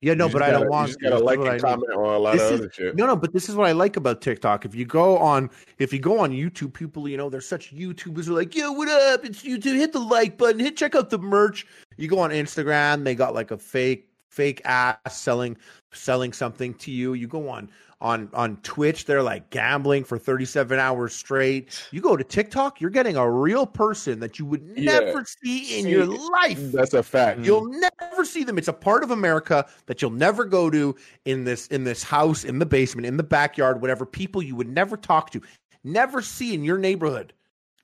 Yeah, 0.00 0.14
no, 0.14 0.26
You 0.28 0.32
but 0.32 0.42
I 0.42 0.50
gotta- 0.52 0.58
don't 0.64 0.70
want. 0.70 0.88
You 0.88 0.94
just 0.94 1.00
gotta 1.00 1.14
This 1.16 1.20
is 1.20 1.26
like 1.26 1.38
what 1.40 1.48
I 1.48 1.52
and 1.54 1.62
comment 1.62 1.90
on 1.92 2.14
a 2.14 2.18
lot 2.18 2.32
This 2.34 2.42
of 2.42 2.52
is- 2.52 2.60
other 2.60 2.70
shit. 2.72 2.96
No, 2.96 3.06
no, 3.06 3.16
but 3.16 3.32
this 3.32 3.48
is 3.48 3.56
what 3.56 3.66
I 3.68 3.72
like 3.72 3.96
about 3.96 4.20
TikTok. 4.20 4.64
If 4.64 4.74
you 4.74 4.84
go 4.84 5.18
on, 5.18 5.50
if 5.78 5.92
you 5.92 5.98
go 5.98 6.18
on 6.20 6.30
YouTube, 6.30 6.72
people, 6.72 7.08
you 7.08 7.16
know, 7.16 7.28
there's 7.28 7.46
such 7.48 7.74
YouTubers 7.74 8.28
are 8.28 8.32
like, 8.32 8.54
"Yo, 8.54 8.70
what 8.72 8.88
up? 8.88 9.24
It's 9.24 9.42
YouTube. 9.42 9.74
Hit 9.76 9.92
the 9.92 9.98
like 10.00 10.38
button. 10.38 10.60
Hit 10.60 10.76
check 10.76 10.94
out 10.94 11.10
the 11.10 11.18
merch." 11.18 11.66
You 11.96 12.08
go 12.08 12.18
on 12.20 12.30
Instagram, 12.30 13.02
they 13.04 13.14
got 13.14 13.34
like 13.34 13.50
a 13.50 13.58
fake 13.58 14.08
fake 14.30 14.62
ass 14.64 14.96
selling 15.10 15.56
selling 15.92 16.32
something 16.32 16.72
to 16.74 16.90
you. 16.90 17.14
You 17.14 17.26
go 17.26 17.48
on 17.48 17.68
on 18.00 18.30
on 18.32 18.56
Twitch, 18.58 19.04
they're 19.04 19.22
like 19.22 19.50
gambling 19.50 20.04
for 20.04 20.16
37 20.18 20.78
hours 20.78 21.12
straight. 21.14 21.86
You 21.92 22.00
go 22.00 22.16
to 22.16 22.24
TikTok, 22.24 22.80
you're 22.80 22.88
getting 22.90 23.16
a 23.16 23.30
real 23.30 23.66
person 23.66 24.20
that 24.20 24.38
you 24.38 24.46
would 24.46 24.62
Yeah. 24.76 25.00
never 25.00 25.24
see 25.24 25.78
in 25.78 25.84
See, 25.84 25.90
your 25.90 26.06
life. 26.06 26.72
That's 26.72 26.94
a 26.94 27.02
fact. 27.02 27.40
Mm. 27.40 27.44
You'll 27.44 27.66
never 27.66 28.24
see 28.24 28.44
them. 28.44 28.56
It's 28.56 28.68
a 28.68 28.72
part 28.72 29.02
of 29.02 29.10
America 29.10 29.66
that 29.86 30.00
you'll 30.00 30.12
never 30.12 30.44
go 30.44 30.70
to 30.70 30.94
in 31.26 31.44
this 31.44 31.66
in 31.66 31.84
this 31.84 32.02
house, 32.02 32.44
in 32.44 32.58
the 32.58 32.66
basement, 32.66 33.06
in 33.06 33.16
the 33.18 33.22
backyard, 33.24 33.80
whatever. 33.82 34.06
People 34.06 34.42
you 34.42 34.54
would 34.56 34.68
never 34.68 34.96
talk 34.96 35.30
to, 35.32 35.42
never 35.84 36.22
see 36.22 36.54
in 36.54 36.64
your 36.64 36.78
neighborhood, 36.78 37.34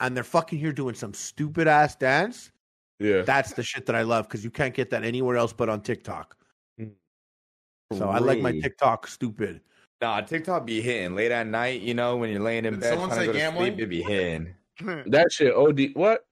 and 0.00 0.16
they're 0.16 0.24
fucking 0.24 0.58
here 0.58 0.72
doing 0.72 0.94
some 0.94 1.12
stupid 1.12 1.66
ass 1.68 1.94
dance. 1.96 2.50
Yeah, 2.98 3.22
That's 3.22 3.52
the 3.52 3.62
shit 3.62 3.86
that 3.86 3.94
I 3.94 4.02
love 4.02 4.26
because 4.26 4.42
you 4.42 4.50
can't 4.50 4.74
get 4.74 4.90
that 4.90 5.04
anywhere 5.04 5.36
else 5.36 5.52
but 5.52 5.68
on 5.68 5.82
TikTok. 5.82 6.36
Mm. 6.80 6.92
So 7.92 8.08
I 8.08 8.18
like 8.18 8.40
my 8.40 8.52
TikTok 8.52 9.06
stupid. 9.06 9.60
Nah, 10.00 10.20
TikTok 10.20 10.66
be 10.66 10.80
hitting 10.80 11.14
late 11.14 11.30
at 11.30 11.46
night. 11.46 11.80
You 11.80 11.94
know 11.94 12.16
when 12.16 12.30
you're 12.30 12.40
laying 12.40 12.64
in 12.64 12.74
Did 12.74 12.80
bed 12.80 12.90
someone 12.90 13.08
trying 13.08 13.26
to 13.28 13.34
say 13.34 13.38
go 13.38 13.50
to 13.50 13.56
sleep, 13.58 13.80
it 13.80 13.86
be 13.86 14.02
hitting. 14.02 14.54
that 15.06 15.30
shit. 15.30 15.54
Od. 15.54 15.80
What? 15.94 16.26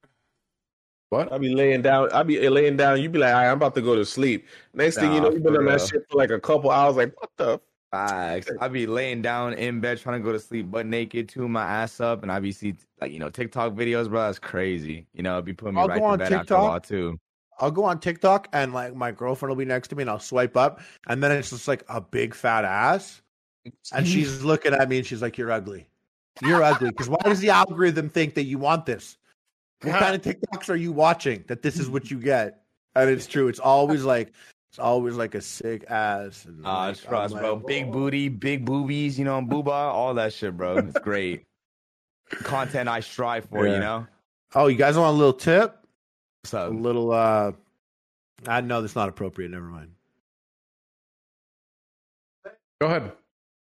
What? 1.10 1.32
I 1.32 1.38
be 1.38 1.54
laying 1.54 1.82
down. 1.82 2.10
I 2.12 2.22
be 2.22 2.44
eh, 2.44 2.48
laying 2.48 2.76
down. 2.76 3.00
You 3.00 3.08
be 3.08 3.18
like, 3.18 3.34
"All 3.34 3.40
right, 3.40 3.50
I'm 3.50 3.56
about 3.56 3.74
to 3.76 3.82
go 3.82 3.94
to 3.94 4.04
sleep. 4.04 4.46
Next 4.72 4.96
thing 4.96 5.12
you 5.12 5.20
know, 5.20 5.30
you've 5.30 5.42
been 5.42 5.56
on 5.56 5.66
that 5.66 5.80
shit 5.80 6.02
for 6.10 6.18
like 6.18 6.30
a 6.30 6.40
couple 6.40 6.70
hours. 6.70 6.96
Like, 6.96 7.14
what 7.20 7.30
the? 7.36 7.60
Facts. 7.94 8.50
I 8.60 8.68
be 8.68 8.86
laying 8.86 9.22
down 9.22 9.54
in 9.54 9.80
bed 9.80 9.98
trying 10.00 10.20
to 10.20 10.24
go 10.24 10.32
to 10.32 10.40
sleep, 10.40 10.70
butt 10.70 10.86
naked, 10.86 11.28
to 11.30 11.48
my 11.48 11.64
ass 11.64 12.00
up, 12.00 12.22
and 12.22 12.32
I 12.32 12.40
be 12.40 12.52
see 12.52 12.74
like 13.00 13.12
you 13.12 13.18
know 13.18 13.30
TikTok 13.30 13.74
videos, 13.74 14.08
bro. 14.08 14.22
That's 14.22 14.38
crazy. 14.38 15.06
You 15.14 15.22
know, 15.22 15.38
it 15.38 15.44
be 15.44 15.52
putting 15.52 15.74
me 15.74 15.80
I'll 15.80 15.88
right 15.88 15.98
to 15.98 16.04
on 16.04 16.18
bed 16.18 16.24
after 16.24 16.36
a 16.36 16.38
TikTok. 16.40 16.62
while 16.62 16.80
too. 16.80 17.18
I'll 17.60 17.70
go 17.70 17.84
on 17.84 18.00
TikTok 18.00 18.48
and 18.52 18.72
like 18.72 18.94
my 18.94 19.12
girlfriend 19.12 19.50
will 19.50 19.56
be 19.56 19.64
next 19.64 19.88
to 19.88 19.96
me 19.96 20.02
and 20.02 20.10
I'll 20.10 20.18
swipe 20.18 20.56
up 20.56 20.80
and 21.06 21.22
then 21.22 21.30
it's 21.30 21.50
just 21.50 21.68
like 21.68 21.84
a 21.88 22.00
big 22.00 22.34
fat 22.34 22.64
ass. 22.64 23.22
And 23.92 24.06
she's 24.06 24.42
looking 24.44 24.74
at 24.74 24.88
me 24.88 24.98
and 24.98 25.06
she's 25.06 25.22
like, 25.22 25.38
You're 25.38 25.52
ugly. 25.52 25.86
You're 26.42 26.62
ugly. 26.62 26.90
Because 26.90 27.08
why 27.08 27.20
does 27.22 27.40
the 27.40 27.50
algorithm 27.50 28.08
think 28.08 28.34
that 28.34 28.44
you 28.44 28.58
want 28.58 28.86
this? 28.86 29.16
What 29.82 29.98
kind 29.98 30.14
of 30.14 30.22
TikToks 30.22 30.68
are 30.68 30.76
you 30.76 30.92
watching 30.92 31.44
that 31.46 31.62
this 31.62 31.78
is 31.78 31.88
what 31.88 32.10
you 32.10 32.18
get? 32.18 32.62
And 32.96 33.08
it's 33.08 33.26
true. 33.26 33.48
It's 33.48 33.58
always 33.60 34.04
like 34.04 34.32
it's 34.74 34.80
always 34.80 35.14
like 35.14 35.36
a 35.36 35.40
sick 35.40 35.84
ass. 35.88 36.46
And 36.46 36.66
Ah, 36.66 36.86
like, 36.88 37.00
trust, 37.00 37.36
I'm 37.36 37.40
bro. 37.40 37.54
like, 37.54 37.66
Big 37.66 37.92
booty, 37.92 38.28
big 38.28 38.64
boobies, 38.64 39.16
you 39.16 39.24
know, 39.24 39.40
booba, 39.40 39.68
all 39.68 40.14
that 40.14 40.32
shit, 40.32 40.56
bro. 40.56 40.78
It's 40.78 40.98
great. 41.00 41.44
Content 42.42 42.88
I 42.88 42.98
strive 42.98 43.44
for, 43.44 43.68
Yeah. 43.68 43.74
you 43.74 43.78
know. 43.78 44.06
Oh, 44.56 44.66
you 44.66 44.76
guys 44.76 44.98
want 44.98 45.14
a 45.14 45.16
little 45.16 45.32
tip? 45.32 45.78
What's 46.42 46.54
A 46.54 46.68
little 46.70 47.12
uh 47.12 47.52
I 48.48 48.62
know 48.62 48.80
that's 48.80 48.96
not 48.96 49.08
appropriate, 49.08 49.52
never 49.52 49.64
mind. 49.64 49.92
Go 52.80 52.88
ahead. 52.88 53.12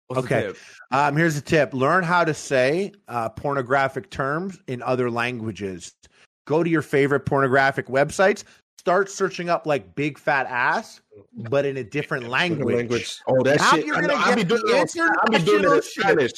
What's 0.06 0.28
the 0.28 0.36
Okay. 0.36 0.46
tip? 0.46 0.56
Um, 0.92 1.16
here's 1.16 1.36
a 1.36 1.40
tip: 1.40 1.74
learn 1.74 2.04
how 2.04 2.22
to 2.24 2.32
say 2.32 2.92
uh, 3.08 3.28
pornographic 3.30 4.08
terms 4.08 4.60
in 4.68 4.82
other 4.82 5.10
languages. 5.10 5.92
Go 6.46 6.62
to 6.62 6.70
your 6.70 6.82
favorite 6.82 7.26
pornographic 7.26 7.86
websites. 7.88 8.44
Start 8.82 9.08
searching 9.08 9.48
up 9.48 9.64
like 9.64 9.94
big 9.94 10.18
fat 10.18 10.44
ass, 10.48 11.02
but 11.48 11.64
in 11.64 11.76
a 11.76 11.84
different 11.84 12.26
language. 12.26 13.20
Oh, 13.28 13.40
that 13.44 13.60
Now 13.60 13.70
shit. 13.70 13.86
you're 13.86 13.94
I, 13.94 14.00
know, 14.00 14.08
gonna 14.08 14.20
I 14.24 14.34
be 14.34 14.42
get 14.42 14.48
doing 14.48 14.62
the 14.66 14.76
it. 14.80 14.96
in- 14.96 15.02
I 15.02 15.38
be 15.38 15.44
doing 15.44 15.64
it 15.64 15.76
in. 15.76 15.82
Spanish. 15.82 16.30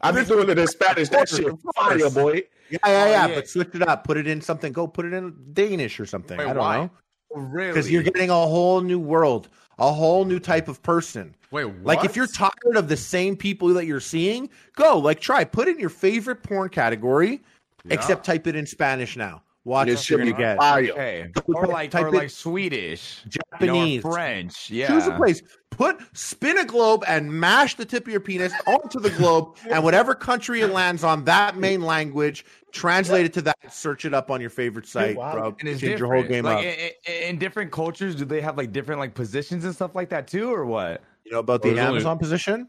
I 0.00 0.10
be 0.10 0.24
doing 0.24 0.50
it 0.50 0.58
in 0.58 0.66
Spanish. 0.66 1.08
That 1.10 1.28
shit 1.28 1.46
fire, 1.76 2.10
boy. 2.10 2.32
Yeah, 2.32 2.40
yeah, 2.70 2.78
Oh, 2.82 2.88
yeah, 2.90 3.06
yeah. 3.28 3.34
But 3.36 3.48
switch 3.48 3.68
it 3.74 3.82
up. 3.86 4.02
Put 4.02 4.16
it 4.16 4.26
in 4.26 4.40
something. 4.40 4.72
Go 4.72 4.88
put 4.88 5.04
it 5.04 5.12
in 5.12 5.32
Danish 5.52 6.00
or 6.00 6.06
something. 6.06 6.38
Wait, 6.38 6.44
I 6.48 6.52
don't 6.54 6.56
why? 6.58 6.76
know. 6.78 6.90
Really? 7.36 7.68
Because 7.70 7.88
you're 7.88 8.02
getting 8.02 8.30
a 8.30 8.34
whole 8.34 8.80
new 8.80 8.98
world, 8.98 9.48
a 9.78 9.92
whole 9.92 10.24
new 10.24 10.40
type 10.40 10.66
of 10.66 10.82
person. 10.82 11.36
Wait, 11.52 11.66
what? 11.66 11.84
Like 11.84 12.04
if 12.04 12.16
you're 12.16 12.26
tired 12.26 12.74
of 12.74 12.88
the 12.88 12.96
same 12.96 13.36
people 13.36 13.68
that 13.74 13.86
you're 13.86 14.00
seeing, 14.00 14.50
go 14.74 14.98
like 14.98 15.20
try 15.20 15.44
put 15.44 15.68
in 15.68 15.78
your 15.78 15.88
favorite 15.88 16.42
porn 16.42 16.68
category, 16.68 17.42
except 17.90 18.26
type 18.26 18.48
it 18.48 18.56
in 18.56 18.66
Spanish 18.66 19.16
now. 19.16 19.40
Watch 19.64 19.86
This 19.86 20.00
what 20.00 20.10
you're 20.10 20.18
gonna 20.18 20.32
get. 20.32 20.56
fire. 20.58 20.90
Okay. 20.90 21.30
Type 21.34 21.44
Or 21.48 21.66
like 21.68 21.90
type 21.92 22.06
or 22.06 22.10
like 22.10 22.30
Swedish. 22.30 23.22
You 23.24 23.30
know, 23.60 23.66
Japanese. 23.74 24.02
French. 24.02 24.70
Yeah. 24.70 24.88
Choose 24.88 25.06
a 25.06 25.12
place. 25.16 25.40
Put 25.70 26.00
spin 26.16 26.58
a 26.58 26.64
globe 26.64 27.04
and 27.06 27.32
mash 27.32 27.76
the 27.76 27.84
tip 27.84 28.06
of 28.06 28.10
your 28.10 28.20
penis 28.20 28.52
onto 28.66 28.98
the 29.00 29.10
globe, 29.10 29.56
and 29.70 29.82
whatever 29.84 30.14
country 30.14 30.60
it 30.62 30.68
lands 30.68 31.02
on, 31.04 31.24
that 31.26 31.56
main 31.56 31.80
language, 31.80 32.44
translate 32.72 33.24
it 33.24 33.32
to 33.34 33.42
that. 33.42 33.56
Search 33.70 34.04
it 34.04 34.12
up 34.12 34.30
on 34.30 34.40
your 34.40 34.50
favorite 34.50 34.86
site, 34.86 35.16
wow. 35.16 35.32
bro. 35.32 35.56
And 35.60 35.68
it's 35.68 35.80
Change 35.80 35.98
your 36.00 36.12
whole 36.12 36.22
game 36.24 36.44
like, 36.44 36.58
up. 36.58 36.64
In, 36.64 36.90
in- 37.06 37.22
in 37.30 37.38
different 37.38 37.70
cultures, 37.70 38.14
do 38.16 38.24
they 38.24 38.40
have 38.40 38.58
like 38.58 38.72
different 38.72 38.98
like 39.00 39.14
positions 39.14 39.64
and 39.64 39.74
stuff 39.74 39.94
like 39.94 40.08
that 40.10 40.26
too, 40.26 40.52
or 40.52 40.66
what? 40.66 41.02
You 41.24 41.32
know 41.32 41.38
about 41.38 41.62
the 41.62 41.68
there's 41.68 41.78
only- 41.80 41.92
Amazon 41.98 42.18
position? 42.18 42.68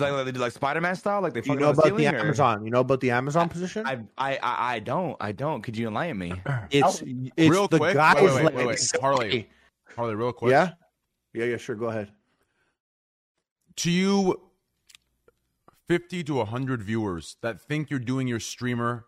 Like, 0.00 0.12
like 0.12 0.24
they 0.26 0.32
do 0.32 0.40
like 0.40 0.52
Spider 0.52 0.80
Man 0.80 0.96
style, 0.96 1.20
like 1.20 1.34
they 1.34 1.40
You 1.44 1.54
know 1.56 1.68
on 1.68 1.74
the 1.76 1.82
about 1.82 1.82
the 1.82 1.88
ceiling, 2.02 2.14
or- 2.14 2.18
Amazon? 2.18 2.64
You 2.64 2.70
know 2.70 2.80
about 2.80 3.00
the 3.00 3.10
Amazon 3.10 3.48
position? 3.48 3.86
I, 3.86 4.00
I 4.18 4.36
I 4.42 4.74
I 4.74 4.78
don't 4.80 5.16
I 5.20 5.32
don't. 5.32 5.62
Could 5.62 5.76
you 5.76 5.88
enlighten 5.88 6.18
me? 6.18 6.32
It's 6.70 7.02
it's 7.36 7.50
real 7.50 7.68
the 7.68 7.78
quick. 7.78 7.94
guys 7.94 8.16
wait, 8.16 8.24
wait, 8.24 8.34
wait, 8.34 8.44
like 8.44 8.54
wait, 8.54 8.66
wait. 8.66 8.92
Harley, 9.00 9.48
Harley, 9.96 10.14
real 10.14 10.32
quick. 10.32 10.50
Yeah, 10.52 10.72
yeah, 11.32 11.44
yeah. 11.44 11.56
Sure, 11.56 11.76
go 11.76 11.86
ahead. 11.86 12.10
to 13.76 13.90
you 13.90 14.40
50 15.88 16.24
to 16.24 16.34
100 16.34 16.82
viewers 16.82 17.36
that 17.42 17.60
think 17.60 17.90
you're 17.90 17.98
doing 17.98 18.26
your 18.26 18.40
streamer 18.40 19.06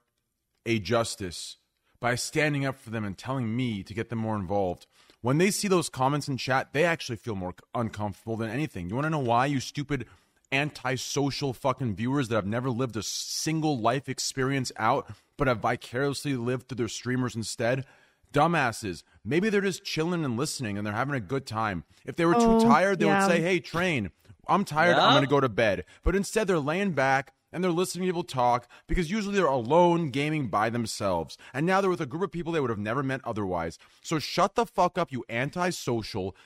a 0.67 0.79
justice 0.79 1.57
by 2.01 2.15
standing 2.15 2.67
up 2.67 2.79
for 2.79 2.91
them 2.91 3.05
and 3.05 3.17
telling 3.17 3.57
me 3.57 3.83
to 3.83 3.95
get 3.95 4.11
them 4.11 4.19
more 4.19 4.37
involved 4.37 4.87
when 5.23 5.39
they 5.39 5.51
see 5.51 5.69
those 5.69 5.89
comments 5.89 6.29
in 6.29 6.37
chat 6.37 6.73
they 6.73 6.85
actually 6.85 7.17
feel 7.17 7.35
more 7.35 7.55
uncomfortable 7.75 8.37
than 8.37 8.51
anything 8.51 8.89
you 8.89 8.95
want 8.95 9.07
to 9.07 9.11
know 9.11 9.19
why 9.19 9.47
you 9.47 9.61
stupid 9.61 10.07
antisocial 10.53 11.53
fucking 11.53 11.95
viewers 11.97 12.29
that 12.29 12.37
have 12.37 12.47
never 12.47 12.71
lived 12.71 12.97
a 12.97 13.03
single 13.03 13.79
life 13.79 14.09
experience 14.09 14.73
out 14.77 15.11
but 15.37 15.49
have 15.49 15.59
vicariously 15.59 16.35
lived 16.35 16.69
through 16.69 16.77
their 16.77 16.89
streamers 16.89 17.35
instead? 17.37 17.85
Dumbasses. 18.33 19.03
Maybe 19.25 19.49
they're 19.51 19.61
just 19.61 19.85
chilling 19.85 20.25
and 20.25 20.37
listening 20.37 20.77
and 20.77 20.87
they're 20.87 20.95
having 20.95 21.15
a 21.15 21.21
good 21.21 21.47
time. 21.47 21.85
If 22.05 22.17
they 22.17 22.27
were 22.27 22.35
too 22.35 22.41
Oh, 22.41 22.61
tired 22.61 22.99
they 22.99 23.07
yeah. 23.07 23.27
would 23.27 23.33
say 23.33 23.41
hey 23.41 23.61
train. 23.61 24.11
I'm 24.49 24.65
tired. 24.65 24.97
I'm 24.97 25.15
gonna 25.15 25.27
go 25.27 25.41
to 25.41 25.49
bed. 25.49 25.85
But 26.03 26.15
instead 26.17 26.47
they're 26.47 26.59
laying 26.59 26.93
back 26.93 27.33
and 27.53 27.63
they're 27.65 27.71
listening 27.71 28.03
to 28.03 28.09
people 28.09 28.25
talk 28.25 28.69
because 28.87 29.11
usually 29.11 29.35
they're 29.37 29.47
alone 29.47 30.11
gaming 30.11 30.49
by 30.49 30.69
themselves. 30.71 31.39
And 31.55 31.65
now 31.65 31.81
they're 31.81 31.91
with 31.91 32.01
a 32.01 32.07
group 32.07 32.23
of 32.25 32.33
people 32.33 32.53
they 32.53 32.61
would 32.61 32.71
have 32.71 32.79
never 32.79 33.03
met 33.03 33.21
otherwise. 33.25 33.79
So 34.03 34.19
shut 34.19 34.55
the 34.55 34.67
fuck 34.67 34.99
up 34.99 35.11
you 35.13 35.25
antisocial 35.31 36.37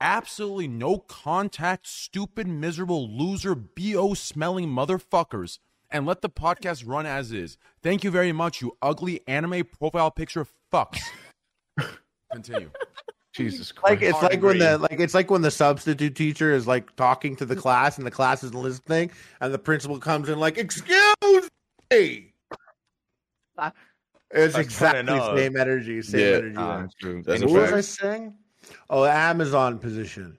absolutely 0.00 0.68
no 0.68 0.98
contact 0.98 1.86
stupid 1.86 2.46
miserable 2.46 3.08
loser 3.10 3.54
bo 3.54 4.14
smelling 4.14 4.68
motherfuckers 4.68 5.58
and 5.90 6.06
let 6.06 6.22
the 6.22 6.28
podcast 6.28 6.84
run 6.86 7.06
as 7.06 7.32
is 7.32 7.56
thank 7.82 8.04
you 8.04 8.10
very 8.10 8.32
much 8.32 8.60
you 8.60 8.76
ugly 8.82 9.20
anime 9.26 9.64
profile 9.64 10.10
picture 10.10 10.46
fucks 10.72 11.00
continue 12.32 12.70
Jesus 13.34 13.72
Like 13.84 13.98
Christ. 14.00 14.14
it's 14.14 14.22
like 14.22 14.42
when 14.42 14.58
the 14.58 14.78
like 14.78 14.98
it's 14.98 15.14
like 15.14 15.30
when 15.30 15.42
the 15.42 15.50
substitute 15.50 16.16
teacher 16.16 16.52
is 16.52 16.66
like 16.66 16.94
talking 16.96 17.36
to 17.36 17.46
the 17.46 17.54
class 17.54 17.96
and 17.96 18.04
the 18.06 18.10
class 18.10 18.42
isn't 18.42 18.56
listening, 18.60 19.12
and 19.40 19.54
the 19.54 19.58
principal 19.58 20.00
comes 20.00 20.28
in 20.28 20.40
like, 20.40 20.58
"Excuse 20.58 21.14
me." 21.92 22.32
It's 23.60 23.72
That's 24.32 24.56
exactly 24.58 25.02
the 25.04 25.36
same 25.36 25.56
energy. 25.56 26.02
Same 26.02 26.20
Yeah. 26.20 26.26
energy. 26.38 26.54
Ah, 26.58 26.80
yeah. 26.80 26.86
true. 27.00 27.22
That's 27.24 27.42
what 27.42 27.52
was 27.52 27.72
I 27.72 27.80
saying? 27.82 28.34
Oh, 28.90 29.04
Amazon 29.04 29.78
position. 29.78 30.36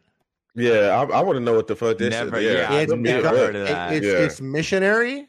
Yeah, 0.55 0.89
I, 0.99 1.03
I 1.19 1.21
want 1.21 1.37
to 1.37 1.39
know 1.39 1.53
what 1.53 1.67
the 1.67 1.75
fuck 1.75 1.97
this 1.97 2.09
Never, 2.11 2.37
is. 2.37 2.43
yeah, 2.45 2.73
Yeah, 2.73 2.79
It's, 2.79 2.93
never 2.93 3.29
heard 3.29 3.55
of 3.55 3.61
it- 3.63 3.67
that. 3.69 3.93
it's, 3.93 4.05
Yeah. 4.05 4.11
it's 4.13 4.41
missionary, 4.41 5.27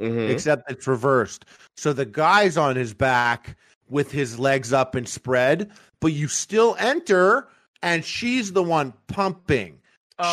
Mhm. 0.00 0.28
except 0.30 0.70
it's 0.70 0.86
reversed. 0.86 1.44
So 1.76 1.92
the 1.92 2.04
guy's 2.04 2.56
on 2.56 2.76
his 2.76 2.92
back 2.92 3.56
with 3.88 4.10
his 4.10 4.38
legs 4.38 4.72
up 4.72 4.94
and 4.94 5.08
spread, 5.08 5.70
but 6.00 6.08
you 6.12 6.28
still 6.28 6.76
enter, 6.78 7.48
and 7.82 8.04
she's 8.04 8.52
the 8.52 8.62
one 8.62 8.92
pumping. 9.06 9.78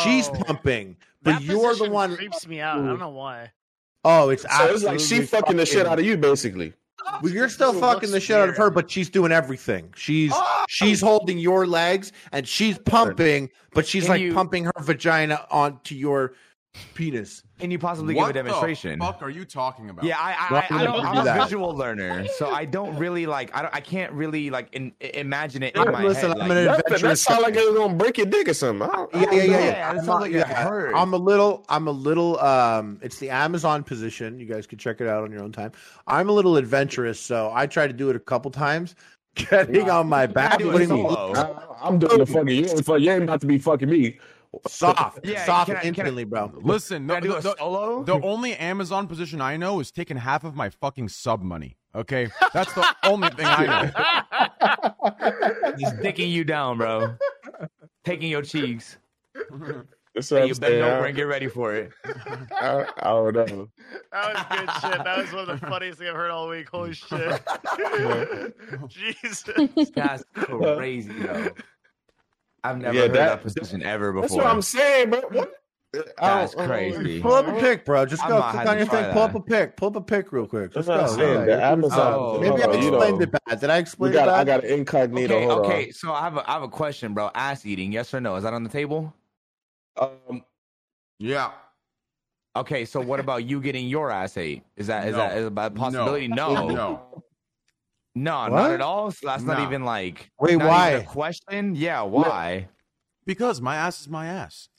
She's 0.03 0.27
Oh. 0.30 0.33
pumping, 0.45 0.98
but 1.22 1.33
That 1.33 1.42
you're 1.43 1.61
the 1.61 1.67
position 1.69 1.93
one. 1.93 2.16
creeps 2.16 2.48
me 2.48 2.59
out. 2.59 2.80
I 2.80 2.88
don't 2.88 3.00
know 3.00 3.09
why. 3.09 3.51
Oh, 4.03 4.30
it's 4.30 4.43
So 4.43 4.66
it's 4.74 4.83
like 4.83 5.00
she 5.00 5.03
absolutely 5.03 5.27
fucking 5.27 5.58
the 5.58 5.66
shit 5.66 5.85
out 5.85 6.00
of 6.00 6.03
you, 6.06 6.17
basically. 6.17 6.74
Well, 7.22 7.32
you're 7.32 7.50
still 7.50 7.74
fucking 7.74 8.12
the 8.12 8.20
shit 8.20 8.38
out 8.38 8.50
of 8.50 8.58
her, 8.58 8.70
but 8.70 8.90
she's 8.90 9.10
doing 9.10 9.32
everything. 9.32 9.94
She's 9.96 10.32
Oh! 10.34 10.66
she's 10.68 11.00
holding 11.02 11.38
your 11.40 11.66
legs 11.68 12.12
and 12.32 12.48
she's 12.48 12.78
pumping, 12.80 13.50
but 13.74 13.86
she's 13.86 14.04
Can 14.04 14.12
like 14.12 14.22
you- 14.22 14.34
pumping 14.34 14.66
her 14.66 14.72
vagina 14.82 15.46
onto 15.52 15.96
your 15.96 16.34
penis. 16.93 17.43
Can 17.60 17.72
you 17.72 17.80
possibly 17.80 18.16
what 18.16 18.27
give 18.27 18.30
a 18.32 18.34
demonstration? 18.34 19.00
the 19.00 19.06
fuck 19.06 19.22
are 19.22 19.30
you 19.30 19.45
talking 19.45 19.90
about? 19.90 20.03
Yeah, 20.03 20.18
I, 20.19 20.48
Why 20.52 20.68
I, 20.69 20.76
I, 20.76 20.82
would 20.82 20.85
don't, 20.85 20.95
you 21.02 21.22
I'm 21.22 21.27
a 21.27 21.43
visual 21.43 21.76
learner, 21.76 22.26
so 22.38 22.50
I 22.50 22.66
don't 22.66 22.98
really 22.98 23.26
like. 23.26 23.56
I 23.56 23.61
don't. 23.61 23.74
I 23.74 23.80
can't 23.80 24.11
really 24.14 24.50
like 24.50 24.74
in, 24.74 24.92
imagine 25.00 25.64
it 25.64 25.76
in 25.76 25.92
my 25.92 26.03
listen, 26.03 26.32
head. 26.32 26.40
I'm 26.40 26.50
like, 26.50 26.58
an 26.58 26.66
That, 26.66 26.77
that 26.77 26.85
adventurous 26.88 27.22
sound 27.22 27.40
guy. 27.42 27.48
like 27.48 27.56
it 27.56 27.69
was 27.69 27.77
gonna 27.77 27.93
break 27.95 28.18
your 28.18 28.27
dick 28.27 28.50
or 28.50 28.53
something. 28.53 28.90
I 28.90 28.93
don't- 28.93 29.16
I 29.16 29.19
Yeah, 29.22 29.32
yeah, 29.32 29.38
yeah, 29.38 29.43
yeah. 29.43 29.60
Yeah, 29.60 29.72
that 29.93 30.00
I'm, 30.00 30.06
sounds 30.06 30.22
like 30.22 30.32
yeah, 30.32 30.64
hurt. 30.64 30.93
I'm 30.95 31.14
a 31.14 31.18
little, 31.18 31.66
I'm 31.69 31.88
a 31.88 31.92
little. 31.92 32.40
Um, 32.40 33.00
it's 33.02 33.18
the 33.19 33.30
Amazon 33.30 33.84
position. 33.84 34.40
You 34.40 34.45
guys 34.45 34.68
can 34.68 34.77
check 34.77 35.00
it 35.00 35.08
out 35.08 35.24
on 35.24 35.32
your 35.32 35.43
own 35.43 35.52
time. 35.52 35.72
I'm 36.08 36.30
a 36.30 36.34
little 36.34 36.58
adventurous, 36.58 37.19
so 37.19 37.52
I 37.53 37.68
tried 37.68 37.88
to 37.88 37.93
do 37.93 38.10
it 38.10 38.16
a 38.16 38.19
couple 38.19 38.52
times. 38.52 38.95
Getting 39.35 39.90
on 39.90 40.08
my 40.08 40.27
back, 40.27 40.60
do 40.60 40.69
it 40.69 40.74
putting 40.74 40.90
solo. 40.90 41.34
I, 41.34 41.88
I'm 41.88 41.98
doing 41.98 42.19
the 42.19 42.26
fucking. 42.26 42.50
You 42.50 42.66
ain't, 42.68 43.02
you 43.02 43.11
ain't 43.11 43.24
about 43.24 43.42
to 43.42 43.48
be 43.48 43.58
fucking 43.58 43.90
me. 43.90 44.19
Soft, 44.68 45.20
Yeah, 45.24 45.46
soft 45.46 45.68
can 45.68 45.78
I- 45.78 45.92
can 45.92 46.18
I- 46.18 46.24
bro. 46.26 46.52
Listen, 46.62 47.08
Can 47.08 47.18
I 47.18 47.20
the, 47.22 47.38
a 47.38 47.42
the- 47.42 47.56
solo? 47.58 48.04
the 48.04 48.20
only 48.22 48.56
Amazon 48.56 49.08
position 49.08 49.42
I 49.42 49.58
know 49.58 49.80
is 49.80 49.92
taking 49.92 50.18
half 50.18 50.44
of 50.44 50.56
my 50.56 50.70
fucking 50.70 51.10
sub 51.10 51.42
money. 51.42 51.78
Okay, 51.96 52.28
that's 52.54 52.74
the 52.74 52.86
only 53.04 53.30
thing 53.30 53.46
I 53.48 53.66
know. 53.66 53.92
Just 55.80 55.98
dicking 55.98 56.30
you 56.32 56.44
down, 56.44 56.78
bro. 56.78 57.16
Taking 58.04 58.30
your 58.30 58.42
cheeks. 58.42 58.98
That's 60.16 60.32
And 60.32 60.42
what 60.42 60.48
you 60.48 60.54
I'm 60.54 60.60
bend 60.60 60.60
saying. 60.60 60.84
over 60.84 61.06
and 61.06 61.16
get 61.16 61.24
ready 61.24 61.48
for 61.48 61.74
it. 61.74 61.92
I, 62.52 62.86
I 62.98 63.10
don't 63.10 63.36
know. 63.36 63.70
That 64.12 64.34
was 64.34 64.44
good 64.60 64.70
shit. 64.92 65.04
That 65.04 65.18
was 65.18 65.34
one 65.34 65.50
of 65.50 65.60
the 65.60 65.68
funniest 65.68 65.98
things 66.00 66.10
I've 66.12 66.16
heard 66.16 66.30
all 66.32 66.48
week. 66.50 66.70
Holy 66.70 66.94
shit. 66.94 67.10
Jesus. 68.88 69.44
That's 69.96 70.24
crazy, 70.36 71.12
though. 71.14 71.50
I've 72.64 72.77
never 72.77 72.93
Yeah, 72.95 73.01
heard 73.01 73.14
that- 73.14 73.30
that, 73.30 73.42
position 73.43 73.83
ever 73.83 74.11
before. 74.14 74.27
That's 74.30 74.35
what 74.35 74.45
I'm 74.45 74.61
saying, 74.61 75.09
bro. 75.09 75.22
What? 75.32 75.51
That's 76.19 76.56
don't- 76.56 76.67
crazy. 76.67 77.22
Pull 77.22 77.33
up 77.33 77.48
a 77.48 77.59
pick, 77.59 77.85
bro. 77.85 78.06
Just 78.06 78.27
go 78.27 78.40
might 78.40 78.51
click 78.51 78.67
on 78.67 78.77
your 78.77 78.88
try 78.88 79.03
thing. 79.03 79.14
Pull 79.14 79.22
up 79.22 79.35
a 79.35 79.40
pick. 79.42 79.77
Pull 79.77 79.88
up 79.90 79.95
a 79.95 80.01
pick 80.01 80.32
real 80.32 80.48
quick. 80.48 80.74
That's 80.74 80.88
Just 80.88 80.90
what 80.90 81.00
I'm 81.00 81.06
go. 81.06 81.16
saying. 81.35 81.50
Yeah, 81.50 81.56
The 81.58 81.64
Amazon. 81.66 82.14
Oh. 82.17 82.40
Maybe 82.40 82.64
I 82.64 82.74
you 82.74 82.90
know, 82.92 82.98
explained 82.98 83.22
it 83.22 83.32
bad. 83.32 83.59
Did 83.59 83.69
I 83.69 83.75
we 83.75 83.80
explain 83.82 84.14
it 84.14 84.16
bad? 84.16 84.30
I 84.30 84.43
got 84.43 84.64
an 84.64 84.72
incognito. 84.72 85.35
Okay, 85.35 85.45
Hold 85.45 85.66
okay. 85.66 85.92
So 85.92 86.11
I 86.14 86.22
have 86.22 86.38
a 86.38 86.50
I 86.50 86.53
have 86.53 86.64
a 86.64 86.67
question, 86.67 87.14
bro. 87.14 87.30
Ass 87.35 87.66
eating, 87.66 87.92
yes 87.92 88.11
or 88.14 88.19
no? 88.22 88.35
Is 88.38 88.43
that 88.43 88.53
on 88.53 88.64
the 88.64 88.69
table? 88.69 89.14
Um, 89.98 90.43
Yeah, 91.19 91.51
Okay, 92.56 92.85
so 92.85 93.01
what 93.01 93.19
about 93.19 93.45
you 93.45 93.59
getting 93.61 93.88
your 93.88 94.11
ass 94.11 94.38
ate? 94.38 94.64
Is 94.75 94.88
that 94.88 95.08
is 95.08 95.11
No. 95.14 95.17
that 95.17 95.38
is 95.38 95.50
that 95.50 95.66
a 95.66 95.69
possibility? 95.72 96.27
No, 96.27 96.53
no, 96.53 96.69
no. 96.69 97.12
Not 98.16 98.51
What? 98.51 98.72
at 98.72 98.82
all. 98.82 99.11
So 99.11 99.27
that's 99.27 99.43
not 99.43 99.59
even 99.61 99.83
like 99.85 100.30
Wait, 100.40 100.58
why? 100.58 100.90
a 100.92 101.03
question? 101.03 101.75
Yeah, 101.75 102.01
why? 102.01 102.67
Because 103.25 103.61
my 103.61 103.75
ass 103.75 104.01
is 104.01 104.09
my 104.09 104.27
ass. 104.27 104.69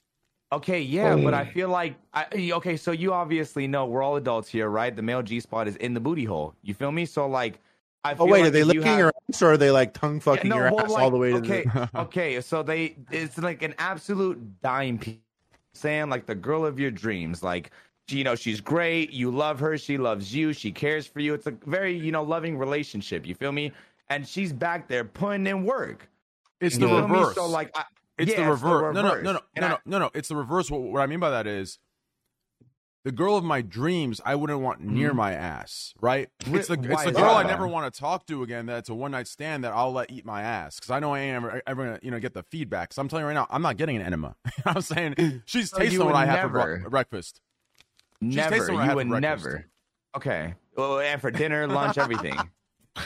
Okay, 0.53 0.81
yeah, 0.81 1.17
but 1.17 1.35
Oh. 1.35 1.39
I 1.39 1.47
feel 1.47 1.69
like 1.69 1.97
I, 2.13 2.27
okay. 2.53 2.77
So 2.77 2.93
you 2.93 3.13
obviously 3.13 3.67
know 3.67 3.87
we're 3.87 4.03
all 4.03 4.17
adults 4.17 4.49
here, 4.49 4.69
right? 4.69 4.95
The 4.95 5.03
male 5.03 5.23
G 5.23 5.41
spot 5.41 5.67
is 5.67 5.75
in 5.77 5.95
the 5.95 6.01
booty 6.01 6.25
hole. 6.25 6.55
You 6.63 6.75
feel 6.75 6.93
me? 6.93 7.07
So 7.07 7.27
like, 7.27 7.59
I 8.05 8.13
Oh 8.13 8.17
feel 8.17 8.27
wait, 8.29 8.41
like 8.41 8.49
are 8.49 8.51
they 8.51 8.61
if 8.61 8.67
you 8.67 8.73
licking 8.75 8.83
have- 8.85 8.99
your 8.99 9.13
ass 9.33 9.43
or 9.43 9.53
are 9.53 9.57
they 9.57 9.71
like 9.73 9.95
tongue 9.95 10.21
fucking 10.21 10.49
no, 10.49 10.57
your 10.57 10.71
well, 10.71 10.81
ass 10.81 10.91
like, 10.91 11.03
all 11.03 11.11
the 11.11 11.17
way 11.19 11.31
to 11.33 11.39
okay, 11.39 11.65
the? 11.65 11.91
okay. 12.03 12.41
So 12.41 12.63
they, 12.63 12.95
it's 13.11 13.39
like 13.39 13.63
an 13.63 13.75
absolute 13.79 14.61
dime 14.63 14.99
piece. 14.99 15.19
Saying 15.77 16.09
like 16.09 16.27
the 16.27 16.37
girl 16.37 16.65
of 16.65 16.79
your 16.79 16.93
dreams, 16.93 17.43
like 17.43 17.73
she, 18.09 18.19
you 18.19 18.25
know, 18.25 18.35
she's 18.35 18.61
great. 18.61 19.11
You 19.11 19.31
love 19.31 19.61
her. 19.61 19.79
She 19.79 19.97
loves 19.97 20.35
you. 20.35 20.53
She 20.53 20.73
cares 20.73 21.07
for 21.07 21.21
you. 21.21 21.35
It's 21.35 21.47
a 21.47 21.53
very, 21.67 21.97
you 21.97 22.13
know, 22.13 22.23
loving 22.23 22.59
relationship. 22.59 23.27
You 23.27 23.35
feel 23.35 23.53
me? 23.53 23.73
And 24.09 24.27
she's 24.27 24.53
back 24.53 24.89
there 24.89 25.05
putting 25.05 25.47
in 25.47 25.65
work. 25.65 26.09
It's 26.61 26.77
the 26.77 26.87
reverse. 26.87 27.35
So 27.35 27.47
like, 27.47 27.71
I, 27.75 27.85
It's 28.19 28.33
yeah, 28.33 28.45
the 28.45 28.51
reverse. 28.51 28.95
No, 28.95 29.03
no, 29.03 29.21
no, 29.21 29.33
no, 29.33 29.41
And 29.57 29.63
no, 29.63 29.67
I- 29.67 29.71
no, 29.71 29.79
no, 29.87 29.99
no. 29.99 30.11
It's 30.15 30.29
the 30.29 30.37
reverse. 30.37 30.71
What, 30.71 30.83
what 30.83 31.01
I 31.01 31.07
mean 31.07 31.21
by 31.21 31.31
that 31.31 31.47
is, 31.47 31.79
the 33.05 33.13
girl 33.13 33.37
of 33.37 33.45
my 33.45 33.61
dreams, 33.61 34.21
I 34.25 34.35
wouldn't 34.35 34.61
want 34.61 34.81
near 34.81 35.09
mm-hmm. 35.09 35.19
my 35.19 35.33
ass. 35.35 35.93
Right? 36.01 36.31
It's 36.47 36.69
the 36.69 36.75
it's 36.75 37.05
the 37.05 37.13
girl 37.13 37.35
I 37.35 37.43
never 37.43 37.67
want 37.67 37.93
to 37.93 38.01
talk 38.01 38.27
to 38.27 38.43
again. 38.43 38.65
That's 38.67 38.89
a 38.89 38.95
one 38.95 39.11
night 39.11 39.29
stand 39.29 39.63
that 39.65 39.73
I'll 39.73 39.93
let 39.93 40.11
eat 40.11 40.25
my 40.25 40.43
ass 40.43 40.77
because 40.77 40.91
I 40.91 41.01
know 41.01 41.13
I 41.13 41.21
ain't 41.21 41.37
ever, 41.37 41.63
ever 41.67 41.85
gonna 41.85 41.99
you 42.03 42.11
know 42.11 42.19
get 42.19 42.33
the 42.33 42.43
feedback. 42.45 42.95
So 42.95 43.03
I'm 43.03 43.09
telling 43.09 43.25
you 43.25 43.27
right 43.27 43.35
now, 43.35 43.47
I'm 43.51 43.61
not 43.61 43.77
getting 43.77 43.97
an 43.97 44.03
enema. 44.03 44.37
I'm 44.65 44.81
saying 44.81 45.17
she's 45.45 45.73
oh, 45.75 45.77
So 45.77 45.83
tasting 45.83 46.05
what 46.05 46.15
I 46.15 46.25
have 46.25 46.51
for 46.51 46.59
never- 46.59 46.79
bre- 46.79 46.89
breakfast. 46.89 47.43
She's 48.31 48.37
Never. 48.37 48.57
tasting 48.57 48.75
what 48.77 48.85
I 48.85 48.91
You 48.91 48.97
would 48.97 49.09
breakfast. 49.09 49.45
never. 49.47 49.67
Okay. 50.17 50.55
Well, 50.77 51.01
and 51.01 51.21
for 51.21 51.31
dinner, 51.31 51.67
lunch, 51.67 51.99
everything. 51.99 52.39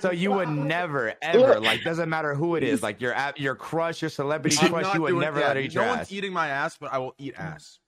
So 0.00 0.10
you 0.10 0.32
would 0.32 0.48
never, 0.48 1.14
ever, 1.20 1.60
like, 1.60 1.84
doesn't 1.84 2.08
matter 2.08 2.34
who 2.34 2.56
it 2.56 2.64
is, 2.64 2.82
like 2.82 3.00
your 3.00 3.12
app, 3.14 3.38
your 3.38 3.54
crush, 3.54 4.00
your 4.00 4.08
celebrity 4.08 4.56
I'm 4.58 4.70
crush, 4.70 4.94
you 4.94 5.02
would 5.02 5.14
never 5.16 5.38
yeah, 5.38 5.48
let 5.48 5.56
her 5.56 5.62
eat 5.62 5.74
your 5.74 5.84
No 5.84 5.90
ass. 5.90 5.96
one's 5.98 6.12
eating 6.12 6.32
my 6.32 6.48
ass, 6.48 6.78
but 6.78 6.90
I 6.92 6.98
will 6.98 7.14
eat 7.18 7.34
ass. 7.36 7.78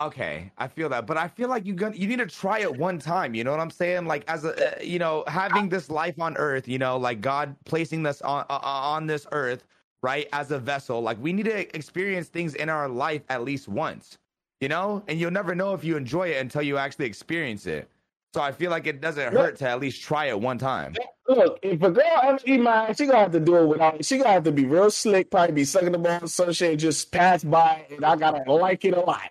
Okay, 0.00 0.50
I 0.56 0.68
feel 0.68 0.88
that, 0.90 1.06
but 1.06 1.16
I 1.18 1.26
feel 1.28 1.48
like 1.50 1.66
you 1.66 1.74
got 1.74 1.96
you 1.96 2.06
need 2.06 2.20
to 2.20 2.26
try 2.26 2.60
it 2.60 2.74
one 2.78 2.98
time. 3.00 3.34
You 3.34 3.42
know 3.44 3.50
what 3.50 3.60
I'm 3.60 3.68
saying? 3.70 4.06
Like 4.06 4.24
as 4.28 4.44
a, 4.44 4.78
uh, 4.78 4.82
you 4.82 4.98
know, 5.00 5.24
having 5.26 5.68
this 5.68 5.90
life 5.90 6.18
on 6.20 6.36
Earth, 6.38 6.66
you 6.68 6.78
know, 6.78 6.96
like 6.96 7.20
God 7.20 7.54
placing 7.66 8.06
us 8.06 8.22
on 8.22 8.46
uh, 8.48 8.60
on 8.62 9.06
this 9.06 9.26
Earth, 9.32 9.64
right, 10.02 10.28
as 10.32 10.52
a 10.52 10.58
vessel. 10.58 11.02
Like 11.02 11.18
we 11.20 11.32
need 11.34 11.46
to 11.46 11.76
experience 11.76 12.28
things 12.28 12.54
in 12.54 12.70
our 12.70 12.88
life 12.88 13.22
at 13.28 13.42
least 13.44 13.68
once, 13.68 14.16
you 14.60 14.68
know, 14.68 15.02
and 15.08 15.18
you'll 15.18 15.30
never 15.30 15.54
know 15.54 15.74
if 15.74 15.84
you 15.84 15.96
enjoy 15.96 16.28
it 16.28 16.36
until 16.40 16.62
you 16.62 16.76
actually 16.78 17.06
experience 17.06 17.66
it. 17.66 17.88
So 18.34 18.40
I 18.40 18.52
feel 18.52 18.70
like 18.70 18.86
it 18.86 19.00
doesn't 19.00 19.32
hurt 19.32 19.56
to 19.58 19.68
at 19.68 19.80
least 19.80 20.02
try 20.02 20.26
it 20.26 20.40
one 20.40 20.56
time. 20.58 20.94
Look, 21.26 21.58
if 21.62 21.82
a 21.82 21.90
girl 21.90 22.04
ever 22.22 22.38
eat 22.44 22.60
my 22.60 22.88
ass, 22.88 22.98
she 22.98 23.06
gonna 23.06 23.18
have 23.18 23.32
to 23.32 23.40
do 23.40 23.56
it 23.56 23.66
without. 23.66 24.04
She 24.04 24.18
gonna 24.18 24.30
have 24.30 24.44
to 24.44 24.52
be 24.52 24.66
real 24.66 24.90
slick, 24.90 25.30
probably 25.30 25.52
be 25.54 25.64
sucking 25.64 25.92
the 25.92 25.98
ball, 25.98 26.26
some 26.28 26.52
shit, 26.52 26.78
just 26.78 27.10
pass 27.10 27.42
by, 27.42 27.86
and 27.90 28.04
I 28.04 28.14
gotta 28.16 28.52
like 28.52 28.84
it 28.84 28.94
a 28.94 29.00
lot. 29.00 29.30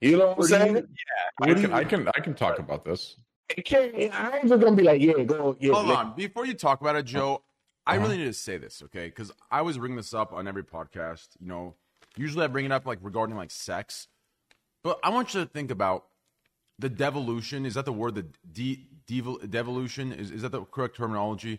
You 0.00 0.18
know 0.18 0.32
what 0.32 0.32
I'm 0.32 0.36
What 0.36 0.48
do 0.48 0.54
you- 0.54 0.74
saying? 0.74 0.86
I 1.42 1.54
can, 1.54 1.72
I 1.72 1.84
can 1.84 2.08
I 2.08 2.20
can 2.20 2.34
talk 2.34 2.58
about 2.58 2.84
this. 2.84 3.16
It 3.48 3.64
can't, 3.64 3.94
I 4.14 4.38
ain't 4.38 4.48
just 4.48 4.60
gonna 4.62 4.76
be 4.76 4.82
like, 4.82 5.00
yeah, 5.00 5.22
go, 5.24 5.56
yeah. 5.60 5.72
Hold 5.72 5.86
lick- 5.86 5.98
on. 5.98 6.14
Before 6.16 6.44
you 6.46 6.54
talk 6.54 6.80
about 6.80 6.96
it, 6.96 7.04
Joe, 7.04 7.42
I 7.86 7.96
Uh-huh. 7.96 8.06
really 8.06 8.18
need 8.18 8.24
to 8.24 8.32
say 8.32 8.58
this, 8.58 8.82
okay? 8.84 9.06
Because 9.06 9.32
I 9.50 9.58
always 9.60 9.78
bring 9.78 9.96
this 9.96 10.12
up 10.14 10.32
on 10.32 10.46
every 10.48 10.64
podcast. 10.64 11.28
You 11.40 11.46
know, 11.48 11.74
usually 12.16 12.44
I 12.44 12.48
bring 12.48 12.64
it 12.64 12.72
up 12.72 12.86
like 12.86 12.98
regarding 13.02 13.36
like 13.36 13.50
sex, 13.52 14.08
but 14.86 15.00
I 15.02 15.08
want 15.10 15.34
you 15.34 15.40
to 15.40 15.46
think 15.46 15.72
about 15.72 16.04
the 16.78 16.88
devolution. 16.88 17.66
Is 17.66 17.74
that 17.74 17.86
the 17.86 17.92
word? 17.92 18.14
The 18.14 18.26
de, 18.52 18.86
devol, 19.08 19.38
devolution 19.50 20.12
is 20.12 20.30
is 20.30 20.42
that 20.42 20.52
the 20.52 20.62
correct 20.62 20.96
terminology? 20.96 21.58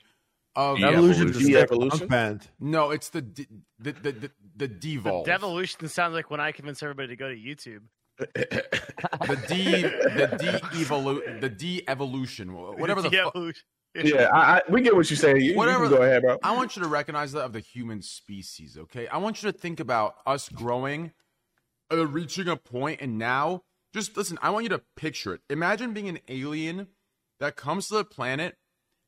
Of 0.56 0.82
Evolution's 0.82 1.36
a 1.36 1.40
De- 1.42 1.58
evolution? 1.58 2.08
band. 2.08 2.48
No, 2.60 2.92
it's 2.92 3.10
the 3.10 3.22
de, 3.22 3.46
the 3.80 3.92
the 3.92 4.12
the, 4.14 4.32
the 4.56 4.68
devolve. 4.70 5.26
Devolution 5.26 5.90
sounds 5.90 6.14
like 6.14 6.32
when 6.32 6.40
I 6.40 6.54
convince 6.54 6.82
everybody 6.82 7.10
to 7.10 7.16
go 7.18 7.28
to 7.28 7.36
YouTube. 7.36 7.82
the 8.18 9.38
de 9.50 9.82
the 9.82 10.38
de 10.38 10.60
evolu 10.80 11.42
the 11.42 11.50
de 11.50 11.84
evolution 11.88 12.48
whatever 12.54 13.02
the 13.02 13.10
fu- 13.10 13.16
De-evolution. 13.16 13.64
Yeah, 13.94 14.30
I, 14.34 14.58
I, 14.58 14.62
we 14.70 14.82
get 14.82 14.96
what 14.96 15.10
you're 15.10 15.18
saying. 15.18 15.42
You, 15.42 15.56
whatever. 15.56 15.84
you 15.84 15.90
can 15.90 15.98
go 16.00 16.04
ahead, 16.04 16.22
bro. 16.22 16.38
I 16.44 16.56
want 16.56 16.76
you 16.76 16.82
to 16.84 16.88
recognize 16.88 17.34
that 17.34 17.42
of 17.42 17.54
the 17.54 17.60
human 17.60 18.02
species. 18.02 18.78
Okay, 18.78 19.08
I 19.08 19.18
want 19.18 19.44
you 19.44 19.52
to 19.52 19.58
think 19.58 19.80
about 19.80 20.16
us 20.26 20.50
growing, 20.50 21.12
uh, 21.91 22.07
reaching 22.07 22.48
a 22.48 22.56
point, 22.56 23.01
and 23.01 23.17
now 23.17 23.64
just 23.93 24.16
listen. 24.17 24.38
I 24.41 24.49
want 24.49 24.64
you 24.64 24.69
to 24.69 24.82
picture 24.95 25.33
it. 25.33 25.41
Imagine 25.49 25.93
being 25.93 26.09
an 26.09 26.19
alien 26.27 26.88
that 27.40 27.56
comes 27.56 27.88
to 27.88 27.95
the 27.95 28.03
planet, 28.03 28.57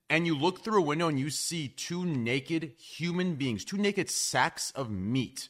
and 0.09 0.25
you 0.25 0.38
look 0.38 0.64
through 0.64 0.80
a 0.80 0.85
window 0.85 1.08
and 1.08 1.19
you 1.19 1.30
see 1.30 1.67
two 1.67 2.06
naked 2.06 2.74
human 2.77 3.35
beings, 3.35 3.66
two 3.66 3.77
naked 3.77 4.09
sacks 4.09 4.72
of 4.72 4.90
meat, 4.90 5.49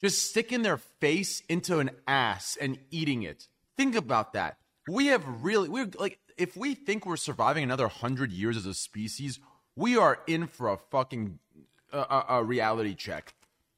just 0.00 0.28
sticking 0.28 0.62
their 0.62 0.76
face 0.76 1.42
into 1.48 1.78
an 1.78 1.90
ass 2.06 2.56
and 2.60 2.78
eating 2.90 3.22
it. 3.22 3.48
Think 3.76 3.94
about 3.94 4.32
that. 4.32 4.58
We 4.88 5.06
have 5.06 5.24
really, 5.42 5.68
we're 5.68 5.90
like, 5.98 6.18
if 6.36 6.56
we 6.56 6.74
think 6.74 7.06
we're 7.06 7.16
surviving 7.16 7.62
another 7.62 7.88
hundred 7.88 8.32
years 8.32 8.56
as 8.56 8.66
a 8.66 8.74
species, 8.74 9.38
we 9.76 9.96
are 9.96 10.20
in 10.26 10.46
for 10.46 10.68
a 10.68 10.76
fucking 10.76 11.38
a, 11.92 11.98
a, 11.98 12.24
a 12.28 12.44
reality 12.44 12.94
check. 12.94 13.34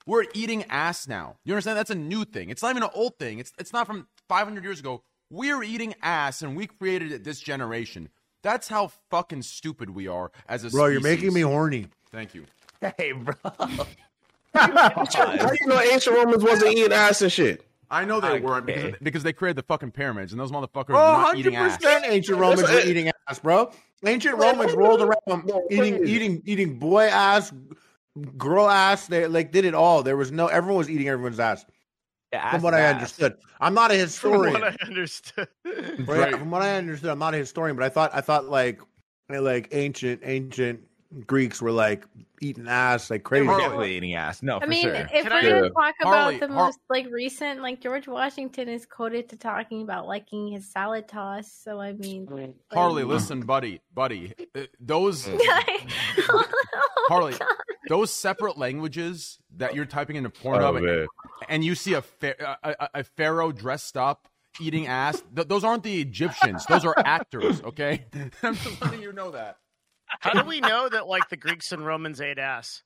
We're 0.07 0.25
eating 0.35 0.65
ass 0.65 1.07
now. 1.07 1.37
You 1.45 1.55
understand? 1.55 1.79
That's 1.79 1.91
a 1.91 1.95
new 1.95 2.25
thing. 2.25 2.51
It's 2.51 2.63
not 2.63 2.71
even 2.71 2.83
an 2.83 2.91
old 2.95 3.19
thing. 3.19 3.39
It's 3.39 3.53
it's 3.59 3.73
not 3.73 3.87
from 3.87 4.09
500 4.29 4.65
years 4.65 4.81
ago. 4.81 5.03
We're 5.31 5.63
eating 5.63 5.95
ass, 6.03 6.43
and 6.43 6.57
we 6.57 6.67
created 6.67 7.13
it 7.13 7.25
this 7.25 7.41
generation. 7.41 8.09
That's 8.43 8.69
how 8.69 8.91
fucking 9.11 9.43
stupid 9.43 9.91
we 9.91 10.09
are 10.09 10.31
as 10.49 10.65
a 10.65 10.71
Bro, 10.71 10.87
you're 10.87 11.01
making 11.01 11.33
me 11.33 11.43
horny. 11.43 11.87
Thank 12.11 12.35
you. 12.35 12.45
Hey, 12.99 13.13
bro. 13.13 13.35
How 14.55 15.53
you 15.61 15.67
know 15.67 15.81
ancient 15.81 16.17
Romans 16.17 16.43
wasn't 16.43 16.77
eating 16.77 16.93
ass 16.93 17.23
and 17.23 17.31
shit? 17.33 17.65
I 17.91 18.05
know 18.05 18.21
they 18.21 18.29
Okay. 18.29 18.41
weren't 18.41 18.67
because, 18.67 18.93
because 19.03 19.23
they 19.23 19.33
created 19.33 19.57
the 19.57 19.63
fucking 19.63 19.93
pyramids, 19.93 20.33
and 20.33 20.41
those 20.41 20.51
motherfuckers 20.51 20.87
Bro, 20.89 20.97
were 20.97 21.23
not 21.23 21.37
eating 21.37 21.57
ass. 21.57 21.75
Oh, 21.75 21.87
percent 21.87 22.05
ancient 22.09 22.39
Romans 22.39 22.63
were 22.63 22.81
eating 22.81 23.11
ass, 23.29 23.39
bro. 23.39 23.71
Ancient 24.05 24.37
Romans 24.37 24.73
rolled 24.73 25.01
around 25.03 25.51
eating, 25.71 26.07
eating, 26.07 26.43
eating 26.45 26.79
boy 26.79 27.05
ass, 27.05 27.53
girl 28.37 28.69
ass. 28.69 29.07
They 29.07 29.27
like 29.27 29.53
did 29.53 29.65
it 29.65 29.75
all. 29.75 30.03
There 30.03 30.17
was 30.17 30.33
no. 30.33 30.47
Everyone 30.47 30.79
was 30.79 30.91
eating 30.91 31.09
everyone's 31.09 31.41
ass. 31.41 31.65
Yeah, 32.33 32.51
from 32.51 32.63
what 32.63 32.73
I 32.73 32.87
understood, 32.87 33.37
I'm 33.61 33.75
not 33.75 33.91
a 33.91 33.95
historian. 33.97 34.55
From 34.55 34.63
historian. 34.63 34.73
what 34.73 34.83
I 34.83 34.87
understood. 34.87 35.49
But 36.07 36.19
yeah, 36.19 36.39
from 36.39 36.51
what 36.51 36.63
I 36.63 36.77
understood, 36.77 37.11
I'm 37.11 37.19
not 37.19 37.35
a 37.35 37.39
historian, 37.39 37.77
but 37.77 37.85
I 37.85 37.89
thought 37.89 38.11
I 38.15 38.21
thought 38.21 38.47
like 38.49 38.81
like 39.29 39.69
ancient 39.73 40.21
ancient 40.25 40.81
Greeks 41.27 41.61
were 41.61 41.73
like 41.73 42.05
eating 42.41 42.67
ass 42.69 43.11
like 43.11 43.23
crazy. 43.23 43.47
Definitely 43.47 43.97
eating 43.97 44.15
ass. 44.15 44.43
No, 44.43 44.57
I 44.57 44.61
for 44.61 44.67
mean, 44.67 44.83
sure. 44.85 44.95
if 44.95 45.09
Can 45.11 45.25
we're 45.27 45.33
I- 45.33 45.43
gonna 45.43 45.71
talk 45.71 45.95
Harley, 46.01 46.37
about 46.37 46.49
the 46.49 46.55
Har- 46.55 46.65
most 46.67 46.79
like 46.89 47.07
recent, 47.11 47.61
like 47.61 47.81
George 47.81 48.09
Washington 48.09 48.69
is 48.69 48.87
quoted 48.87 49.29
to 49.31 49.37
talking 49.37 49.83
about 49.83 50.07
liking 50.07 50.49
his 50.49 50.71
salad 50.73 51.09
toss. 51.09 51.53
So 51.53 51.81
I 51.81 51.93
mean, 51.93 52.27
like- 52.31 52.55
Harley, 52.73 53.05
listen, 53.17 53.41
buddy, 53.43 53.81
buddy. 53.93 54.33
uh, 54.57 54.63
Those 54.81 55.29
Oh 56.29 56.45
Harley, 57.09 57.33
God. 57.33 57.49
those 57.89 58.11
separate 58.13 58.57
languages 58.57 59.39
that 59.57 59.75
you're 59.75 59.85
typing 59.87 60.17
into 60.17 60.31
Oh, 60.31 60.43
Pornhub, 60.49 60.77
and, 61.01 61.09
and 61.49 61.65
you 61.65 61.75
see 61.75 61.95
a, 61.95 62.03
fa- 62.03 62.57
a, 62.63 62.71
a, 62.71 62.89
a 63.01 63.05
pharaoh 63.05 63.53
dressed 63.53 63.97
up 63.97 64.29
eating 64.61 64.87
ass. 64.87 65.23
Th- 65.35 65.49
those 65.49 65.65
aren't 65.65 65.83
the 65.83 66.01
Egyptians. 66.01 66.65
Those 66.67 66.85
are 66.85 66.95
actors. 66.97 67.61
Okay, 67.63 68.05
I'm 68.43 68.55
just 68.55 68.81
letting 68.81 69.03
you 69.03 69.13
know 69.13 69.33
that. 69.33 69.57
How 70.21 70.33
do 70.33 70.47
we 70.47 70.61
know 70.61 70.89
that 70.89 71.07
like 71.07 71.29
the 71.29 71.37
Greeks 71.37 71.73
and 71.73 71.85
Romans 71.85 72.21
ate 72.21 72.39
ass? 72.39 72.83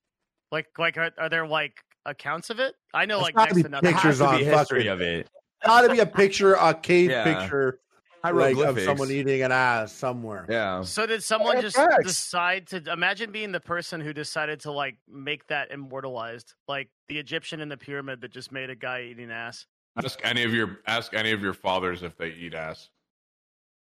Like, 0.53 0.67
like 0.79 0.97
are, 0.97 1.11
are 1.19 1.29
there 1.29 1.47
like 1.47 1.83
accounts 2.05 2.51
of 2.51 2.61
it? 2.61 2.75
I 2.95 3.05
know 3.07 3.17
There's 3.17 3.25
like 3.25 3.35
gotta 3.35 3.55
next 3.55 3.63
to 3.65 3.69
nothing. 3.71 3.93
pictures 3.93 4.19
Has 4.19 4.19
to 4.19 4.27
on 4.27 4.39
history 4.41 4.79
fucking- 4.81 4.89
of 4.93 5.01
it. 5.01 5.29
Gotta 5.65 5.89
be 5.91 5.99
a 6.01 6.07
picture, 6.07 6.55
a 6.55 6.73
cave 6.75 7.11
Yeah. 7.11 7.25
picture, 7.25 7.81
like 8.23 8.33
of 8.33 8.39
Hieroglyphics. 8.39 8.85
someone 8.85 9.11
eating 9.11 9.43
an 9.43 9.51
ass 9.53 9.93
somewhere. 9.93 10.47
Yeah. 10.49 10.83
So 10.83 11.07
did 11.07 11.25
someone 11.25 11.61
just 11.61 11.77
facts. 11.77 12.05
decide 12.07 12.67
to 12.69 12.83
imagine 12.93 13.33
being 13.33 13.53
the 13.53 13.61
person 13.61 14.01
who 14.01 14.13
decided 14.13 14.61
to 14.61 14.71
like 14.73 14.97
make 15.09 15.47
that 15.49 15.71
immortalized, 15.73 16.55
like 16.69 16.91
the 17.09 17.19
Egyptian 17.19 17.61
in 17.61 17.69
the 17.69 17.77
pyramid 17.77 18.21
that 18.21 18.31
just 18.33 18.53
made 18.53 18.71
a 18.71 18.77
guy 18.77 19.03
eating 19.03 19.31
ass? 19.31 19.67
Ask 19.97 20.21
any 20.23 20.43
of 20.45 20.53
your 20.53 20.79
ask 20.87 21.15
any 21.15 21.33
of 21.33 21.41
your 21.41 21.55
fathers 21.55 22.03
if 22.03 22.17
they 22.19 22.29
eat 22.29 22.53
ass. 22.55 22.91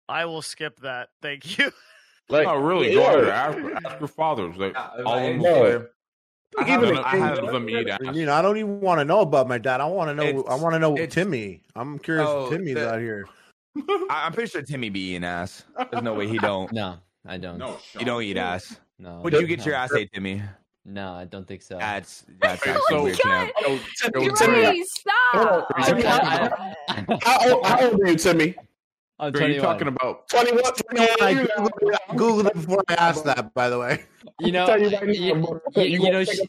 I 0.10 0.26
will 0.26 0.42
skip 0.42 0.82
that. 0.82 1.10
Thank 1.22 1.58
you. 1.58 1.72
Like, 2.32 2.48
oh, 2.48 2.58
really? 2.60 2.90
yeah. 2.90 2.96
Go 2.96 3.20
ahead. 3.22 3.28
Ask, 3.30 3.86
ask 3.86 4.00
your 4.00 4.08
fathers. 4.08 4.56
Like, 4.58 4.76
all 5.06 5.18
of 5.18 5.24
them 5.24 5.38
No. 5.40 5.54
will 5.62 5.80
say, 5.82 5.86
Like, 6.58 6.68
I 6.68 6.74
even 6.74 6.82
don't 6.82 6.88
the 6.90 6.94
know- 7.02 7.04
I 7.08 7.16
have 7.18 7.38
them 7.52 7.70
eat 7.70 7.88
ass. 7.90 8.00
You 8.14 8.26
know, 8.26 8.34
I 8.34 8.42
don't 8.42 8.58
even 8.58 8.82
want 8.82 9.00
to 9.00 9.06
know 9.06 9.20
about 9.22 9.48
my 9.48 9.58
dad. 9.58 9.80
I 9.82 9.86
want 9.86 10.10
to 10.10 10.16
know. 10.16 10.24
It's- 10.24 10.44
I 10.50 10.56
want 10.56 10.74
to 10.76 10.80
know 10.80 10.96
Timmy. 11.08 11.62
I'm 11.76 11.98
curious. 12.00 12.28
Oh, 12.28 12.46
if 12.46 12.52
Timmy's 12.52 12.76
the- 12.76 12.94
out 12.94 13.00
here. 13.00 13.26
I, 13.78 14.24
I'm 14.26 14.34
pretty 14.34 14.50
sure 14.50 14.62
Timmy 14.62 14.90
be 14.90 15.00
eating 15.12 15.24
ass. 15.24 15.64
There's 15.92 16.04
no 16.04 16.14
way 16.14 16.28
he 16.28 16.38
don't. 16.50 16.72
No, 16.74 16.98
I 17.26 17.38
don't. 17.38 17.58
No, 17.58 17.78
You 17.98 18.06
don't 18.06 18.22
eat 18.24 18.36
ass. 18.38 18.78
No. 19.00 19.22
Would 19.24 19.34
you 19.34 19.48
get 19.48 19.60
no. 19.60 19.66
your 19.66 19.76
ass 19.76 19.94
ate, 19.94 20.12
Timmy? 20.12 20.42
No, 20.84 21.14
I 21.14 21.26
don't 21.26 21.48
think 21.48 21.62
so. 21.62 21.78
That's 21.78 22.26
that's 22.42 22.66
Wait, 22.66 22.76
actually 22.76 23.14
so- 23.14 23.32
weird, 23.34 23.52
Oh. 23.64 23.80
Yo, 24.16 24.22
Yo, 24.24 24.34
Timmy, 24.36 24.60
Ray, 24.60 24.84
stop! 24.84 25.72
I, 25.76 25.84
Timmy, 25.86 26.04
I, 26.06 26.74
I, 26.90 27.18
how, 27.24 27.52
old, 27.56 27.66
how 27.66 27.90
old 27.92 28.02
are 28.02 28.08
you, 28.08 28.16
Timmy? 28.18 28.56
I'm 29.22 29.36
Are 29.36 29.48
you 29.48 29.62
talking 29.62 29.88
about? 29.88 30.28
21. 30.30 30.60
I 30.66 31.34
googled, 31.36 31.70
I 32.10 32.16
googled 32.16 32.48
it 32.48 32.54
before 32.56 32.84
I 32.88 32.94
asked 32.96 33.24
that. 33.26 33.54
By 33.54 33.70
the 33.70 33.78
way, 33.80 34.04
You 34.40 34.52
know, 34.52 34.66
you 34.76 34.90
right 34.90 35.08
you, 35.08 35.14
you- 35.14 35.84
you 35.84 35.84
you 36.04 36.12
know, 36.12 36.24
she, 36.24 36.48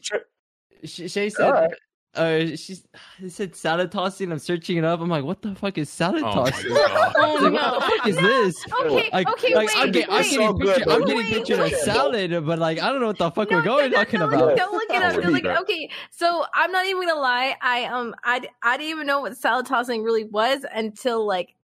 she, 0.83 1.07
Shay 1.07 1.29
said, 1.29 1.45
Alright. 1.45 1.71
uh, 2.15 2.55
she's, 2.57 2.83
it 3.21 3.31
said 3.31 3.55
salad 3.55 3.91
tossing. 3.91 4.31
I'm 4.31 4.39
searching 4.39 4.77
it 4.77 4.83
up. 4.83 4.99
I'm 5.01 5.09
like, 5.09 5.23
what 5.23 5.43
the 5.43 5.53
fuck 5.55 5.77
is 5.77 5.89
salad 5.89 6.23
Oh 6.25 6.33
tossing? 6.33 6.71
Oh 6.71 7.39
like, 7.43 7.53
no! 7.53 7.61
what 7.61 7.73
the 7.75 7.97
fuck 7.97 8.07
is 8.07 8.15
no. 8.15 8.21
this? 8.27 8.65
Okay, 8.81 9.09
Like, 9.13 9.29
okay, 9.29 9.55
like, 9.55 9.67
wait, 9.67 9.77
I'm, 9.77 9.91
get, 9.91 10.09
I'm 10.09 10.15
wait. 10.17 10.23
getting 10.31 10.47
So 10.47 10.53
good, 10.53 10.75
picture, 10.77 10.91
I'm 10.91 11.01
getting 11.01 11.17
Wait, 11.17 11.33
pictured 11.33 11.59
a 11.59 11.69
salad, 11.77 12.45
but 12.45 12.57
like 12.59 12.79
I 12.81 12.89
don't 12.91 13.01
know 13.01 13.07
what 13.07 13.17
the 13.19 13.29
fuck 13.31 13.51
No, 13.51 13.57
we're 13.57 13.63
going 13.63 13.91
no, 13.91 13.97
no, 13.97 14.03
talking 14.03 14.19
no, 14.19 14.27
about. 14.27 14.57
Don't 14.57 14.73
look 14.73 14.83
it 14.89 15.01
up. 15.03 15.15
Oh, 15.15 15.21
Don't 15.21 15.31
look- 15.31 15.61
okay, 15.61 15.89
so 16.09 16.43
I'm 16.55 16.71
not 16.71 16.87
even 16.87 17.07
gonna 17.07 17.19
lie. 17.21 17.55
I 17.61 17.85
um 17.85 18.15
I 18.23 18.41
I 18.63 18.77
didn't 18.77 18.89
even 18.89 19.05
know 19.07 19.21
what 19.21 19.37
salad 19.37 19.67
tossing 19.67 20.01
really 20.03 20.23
was 20.25 20.65
until 20.73 21.25
like 21.25 21.55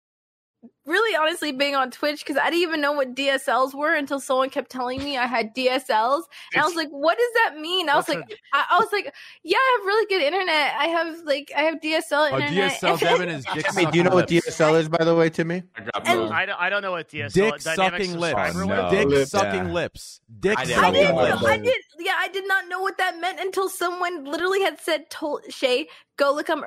really 0.90 1.16
honestly 1.16 1.52
being 1.52 1.76
on 1.76 1.92
Twitch 1.92 2.26
because 2.26 2.36
I 2.36 2.46
didn't 2.50 2.64
even 2.64 2.82
know 2.82 2.92
what 2.92 3.16
DSLs 3.16 3.74
were 3.76 3.94
until 3.94 4.20
someone 4.20 4.50
kept 4.50 4.72
telling 4.72 5.02
me 5.04 5.18
I 5.18 5.28
had 5.28 5.56
DSLs 5.56 6.24
and 6.54 6.62
I 6.62 6.66
was 6.66 6.76
like, 6.76 6.90
what 6.90 7.18
does 7.18 7.32
that 7.36 7.60
mean? 7.60 7.90
I 7.90 7.96
was 7.96 8.10
like, 8.10 8.20
I, 8.54 8.66
I 8.72 8.80
was 8.80 8.90
like, 8.92 9.14
yeah, 9.44 9.58
I 9.58 9.78
have 9.78 9.86
really 9.86 10.06
good 10.08 10.22
internet. 10.22 10.74
I 10.78 10.88
have 10.88 11.20
like 11.26 11.52
I 11.56 11.62
have 11.62 11.76
DSL 11.76 12.32
A 12.32 12.34
oh, 12.34 12.40
internet. 12.40 12.72
DSL 12.74 13.00
Devin 13.00 13.30
is 13.30 13.46
dick 13.54 13.68
Timmy, 13.68 13.92
do 13.92 13.98
you 14.00 14.04
know 14.04 14.10
what. 14.16 14.28
DSL 14.28 14.80
is? 14.80 14.90
By 14.90 15.04
the 15.04 15.16
way, 15.16 15.30
Timmy. 15.30 15.64
I 15.76 16.02
And- 16.06 16.34
I 16.34 16.46
don't, 16.46 16.60
I 16.60 16.70
don't 16.70 16.82
know 16.82 16.92
what 16.92 17.10
DSL 17.10 17.34
Dick 17.34 17.60
dynamics 17.60 18.06
sucking 18.08 18.20
lips. 18.20 18.56
Oh, 18.56 18.66
no. 18.66 18.90
Dick 18.90 19.08
Lips. 19.08 19.32
sucking 19.32 19.66
Yeah. 19.68 19.74
lips. 19.74 20.22
Dick 20.40 20.58
I 20.58 20.66
didn't 20.66 20.80
I 20.80 20.82
sucking 20.82 21.02
didn't 21.02 21.16
lips. 21.16 21.46
I 21.46 21.58
did. 21.58 21.78
Yeah, 22.00 22.16
I 22.18 22.28
did 22.30 22.48
not 22.48 22.68
know 22.68 22.82
what 22.82 22.98
that 22.98 23.20
meant 23.20 23.40
until 23.40 23.70
someone 23.70 24.26
literally 24.26 24.62
had 24.62 24.80
said, 24.80 25.10
"Told 25.10 25.44
Shay, 25.50 25.88
go 26.18 26.34
look 26.34 26.50
up 26.50 26.64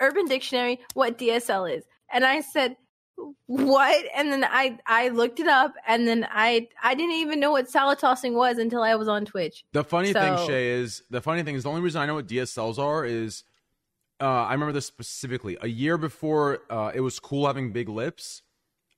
Urban 0.00 0.26
Dictionary 0.26 0.80
what 0.94 1.18
DSL 1.18 1.74
is," 1.74 1.84
and 2.12 2.24
I 2.24 2.40
said, 2.40 2.76
"What?" 3.46 4.04
And 4.14 4.32
then 4.32 4.44
I 4.44 4.78
I 4.86 5.08
looked 5.08 5.40
it 5.40 5.46
up, 5.46 5.74
and 5.86 6.06
then 6.06 6.26
I 6.30 6.68
I 6.82 6.94
didn't 6.94 7.16
even 7.16 7.40
know 7.40 7.52
what 7.52 7.68
salad 7.68 7.98
tossing 7.98 8.34
was 8.34 8.58
until 8.58 8.82
I 8.82 8.94
was 8.94 9.08
on 9.08 9.24
Twitch. 9.24 9.64
The 9.72 9.84
funny 9.84 10.12
thing, 10.12 10.36
Shay, 10.46 10.70
is 10.70 11.02
the 11.10 11.20
funny 11.20 11.42
thing 11.42 11.54
is 11.54 11.64
the 11.64 11.70
only 11.70 11.82
reason 11.82 12.00
I 12.00 12.06
know 12.06 12.14
what 12.14 12.26
DSLs 12.26 12.78
are 12.78 13.04
is 13.04 13.44
uh, 14.20 14.24
I 14.24 14.52
remember 14.52 14.72
this 14.72 14.86
specifically. 14.86 15.58
A 15.60 15.68
year 15.68 15.98
before 15.98 16.60
uh, 16.70 16.92
it 16.94 17.00
was 17.00 17.18
cool 17.18 17.46
having 17.46 17.72
big 17.72 17.88
lips, 17.88 18.42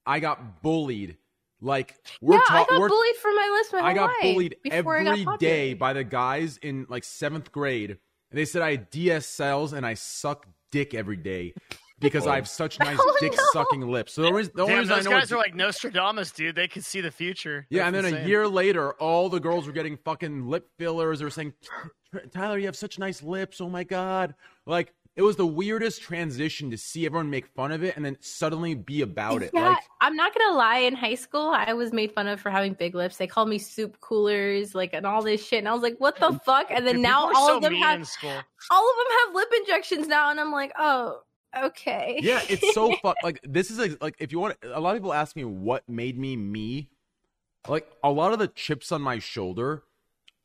I 0.04 0.20
got 0.20 0.62
bullied. 0.62 1.16
Like 1.60 1.94
we're 2.20 2.34
yeah, 2.34 2.42
I 2.50 2.66
got 2.68 2.78
we're 2.78 2.88
bullied 2.88 3.16
for 3.16 3.30
my 3.30 3.50
list 3.56 3.72
my 3.72 3.80
I 3.80 3.94
got 3.94 4.10
bullied 4.20 4.56
every 4.70 5.04
got 5.04 5.40
day 5.40 5.72
by 5.72 5.94
the 5.94 6.04
guys 6.04 6.58
in 6.58 6.86
like 6.90 7.04
seventh 7.04 7.52
grade. 7.52 7.90
And 7.90 8.38
they 8.38 8.44
said 8.44 8.60
I 8.60 8.72
had 8.72 8.90
DSLs 8.90 9.72
and 9.72 9.86
I 9.86 9.94
suck 9.94 10.46
dick 10.70 10.92
every 10.92 11.16
day 11.16 11.54
because 12.04 12.26
I 12.26 12.36
have 12.36 12.48
such 12.48 12.78
nice 12.80 12.96
Oh, 13.00 13.16
dick 13.20 13.32
no. 13.36 13.42
sucking 13.52 13.80
lips. 13.82 14.12
So 14.12 14.22
the, 14.22 14.32
reason, 14.32 14.52
the 14.54 14.62
only 14.62 14.74
Damn, 14.74 14.80
reason 14.80 14.92
I 14.92 14.96
those 14.98 15.04
know 15.06 15.10
guys 15.10 15.32
are 15.32 15.36
like 15.38 15.54
Nostradamus, 15.54 16.30
dude. 16.30 16.54
They 16.54 16.68
could 16.68 16.84
see 16.84 17.00
the 17.00 17.10
future. 17.10 17.66
yeah, 17.70 17.86
and 17.86 17.94
That's 17.96 18.10
then 18.10 18.24
a 18.24 18.26
year 18.26 18.46
later, 18.46 18.92
all 18.94 19.28
the 19.28 19.40
girls 19.40 19.66
were 19.66 19.72
getting 19.72 19.96
fucking 19.96 20.46
lip 20.46 20.68
fillers. 20.78 21.18
They 21.18 21.24
were 21.24 21.30
saying, 21.30 21.54
Tyler, 22.32 22.58
you 22.58 22.66
have 22.66 22.76
such 22.76 22.98
nice 22.98 23.22
lips. 23.22 23.60
Oh 23.60 23.68
my 23.68 23.82
God. 23.84 24.34
Like, 24.66 24.92
it 25.16 25.22
was 25.22 25.36
the 25.36 25.46
weirdest 25.46 26.02
transition 26.02 26.72
to 26.72 26.76
see 26.76 27.06
everyone 27.06 27.30
make 27.30 27.46
fun 27.46 27.70
of 27.70 27.84
it 27.84 27.94
and 27.94 28.04
then 28.04 28.16
suddenly 28.20 28.74
be 28.74 29.02
about 29.02 29.44
it. 29.44 29.52
Yeah, 29.54 29.68
Like, 29.68 29.78
I'm 30.00 30.16
not 30.16 30.34
gonna 30.36 30.56
lie. 30.56 30.78
In 30.78 30.94
high 30.96 31.14
school, 31.14 31.50
I 31.54 31.72
was 31.72 31.92
made 31.92 32.10
fun 32.12 32.26
of 32.26 32.40
for 32.40 32.50
having 32.50 32.72
big 32.74 32.96
lips. 32.96 33.16
They 33.16 33.28
called 33.28 33.48
me 33.48 33.58
soup 33.58 34.00
coolers, 34.00 34.74
like, 34.74 34.92
and 34.92 35.06
all 35.06 35.22
this 35.22 35.44
shit. 35.46 35.60
And 35.60 35.68
I 35.68 35.72
was 35.72 35.82
like, 35.82 35.94
"What 35.98 36.18
the 36.18 36.32
fuck?" 36.44 36.66
And 36.70 36.84
then 36.84 36.96
Dude, 36.96 37.02
now 37.02 37.30
all 37.32 37.46
so 37.46 37.56
of 37.58 37.62
them 37.62 37.74
have 37.76 38.00
all 38.70 38.90
of 38.90 38.96
them 38.96 39.06
have 39.26 39.34
lip 39.36 39.48
injections 39.60 40.08
now, 40.08 40.30
and 40.32 40.40
I'm 40.40 40.50
like, 40.50 40.72
"Oh, 40.76 41.20
okay." 41.64 42.18
yeah, 42.22 42.40
it's 42.48 42.74
so 42.74 42.94
fun. 43.02 43.14
Like, 43.22 43.40
this 43.44 43.70
is 43.70 43.78
like, 43.78 44.02
like, 44.02 44.16
if 44.18 44.32
you 44.32 44.38
want, 44.38 44.56
a 44.62 44.80
lot 44.80 44.96
of 44.96 45.02
people 45.02 45.12
ask 45.12 45.36
me 45.36 45.44
what 45.44 45.88
made 45.88 46.18
me 46.18 46.36
me. 46.36 46.90
Like, 47.68 47.90
a 48.02 48.10
lot 48.10 48.32
of 48.32 48.38
the 48.38 48.48
chips 48.48 48.92
on 48.92 49.00
my 49.00 49.18
shoulder 49.18 49.84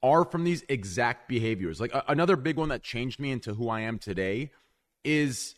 are 0.02 0.24
from 0.24 0.46
these 0.46 0.64
exact 0.70 1.28
behaviors. 1.28 1.82
Like, 1.82 1.94
a- 1.94 2.06
another 2.08 2.36
big 2.38 2.56
one 2.56 2.70
that 2.70 2.82
changed 2.82 3.20
me 3.20 3.32
into 3.32 3.54
who 3.54 3.70
I 3.70 3.82
am 3.82 4.00
today 4.00 4.52
is 5.04 5.56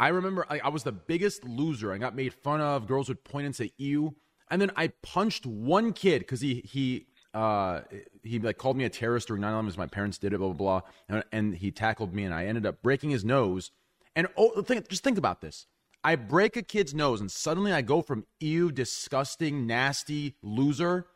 I 0.00 0.08
remember 0.08 0.46
I, 0.48 0.60
I 0.60 0.68
was 0.68 0.82
the 0.82 0.92
biggest 0.92 1.44
loser. 1.44 1.92
I 1.92 1.98
got 1.98 2.16
made 2.16 2.32
fun 2.32 2.62
of. 2.62 2.86
Girls 2.86 3.08
would 3.08 3.22
point 3.22 3.44
and 3.44 3.54
say 3.54 3.72
"ew," 3.76 4.16
and 4.50 4.60
then 4.60 4.70
I 4.74 4.88
punched 5.02 5.44
one 5.44 5.92
kid 5.92 6.20
because 6.20 6.40
he 6.40 6.62
he 6.64 7.06
uh 7.34 7.82
he 8.24 8.38
like 8.38 8.56
called 8.56 8.78
me 8.78 8.84
a 8.84 8.88
terrorist 8.88 9.28
during 9.28 9.42
9/11 9.42 9.66
because 9.66 9.78
my 9.78 9.86
parents 9.86 10.16
did 10.16 10.32
it. 10.32 10.38
Blah 10.38 10.54
blah 10.54 10.80
blah, 10.80 10.90
and, 11.08 11.24
and 11.32 11.54
he 11.54 11.70
tackled 11.70 12.14
me, 12.14 12.24
and 12.24 12.32
I 12.32 12.46
ended 12.46 12.64
up 12.64 12.82
breaking 12.82 13.10
his 13.10 13.26
nose. 13.26 13.72
And 14.16 14.26
oh, 14.36 14.62
think, 14.62 14.88
just 14.88 15.04
think 15.04 15.18
about 15.18 15.40
this. 15.40 15.66
I 16.02 16.16
break 16.16 16.56
a 16.56 16.62
kid's 16.62 16.94
nose, 16.94 17.20
and 17.20 17.30
suddenly 17.30 17.72
I 17.72 17.82
go 17.82 18.00
from 18.00 18.24
ew, 18.40 18.72
disgusting, 18.72 19.66
nasty 19.66 20.36
loser 20.42 21.06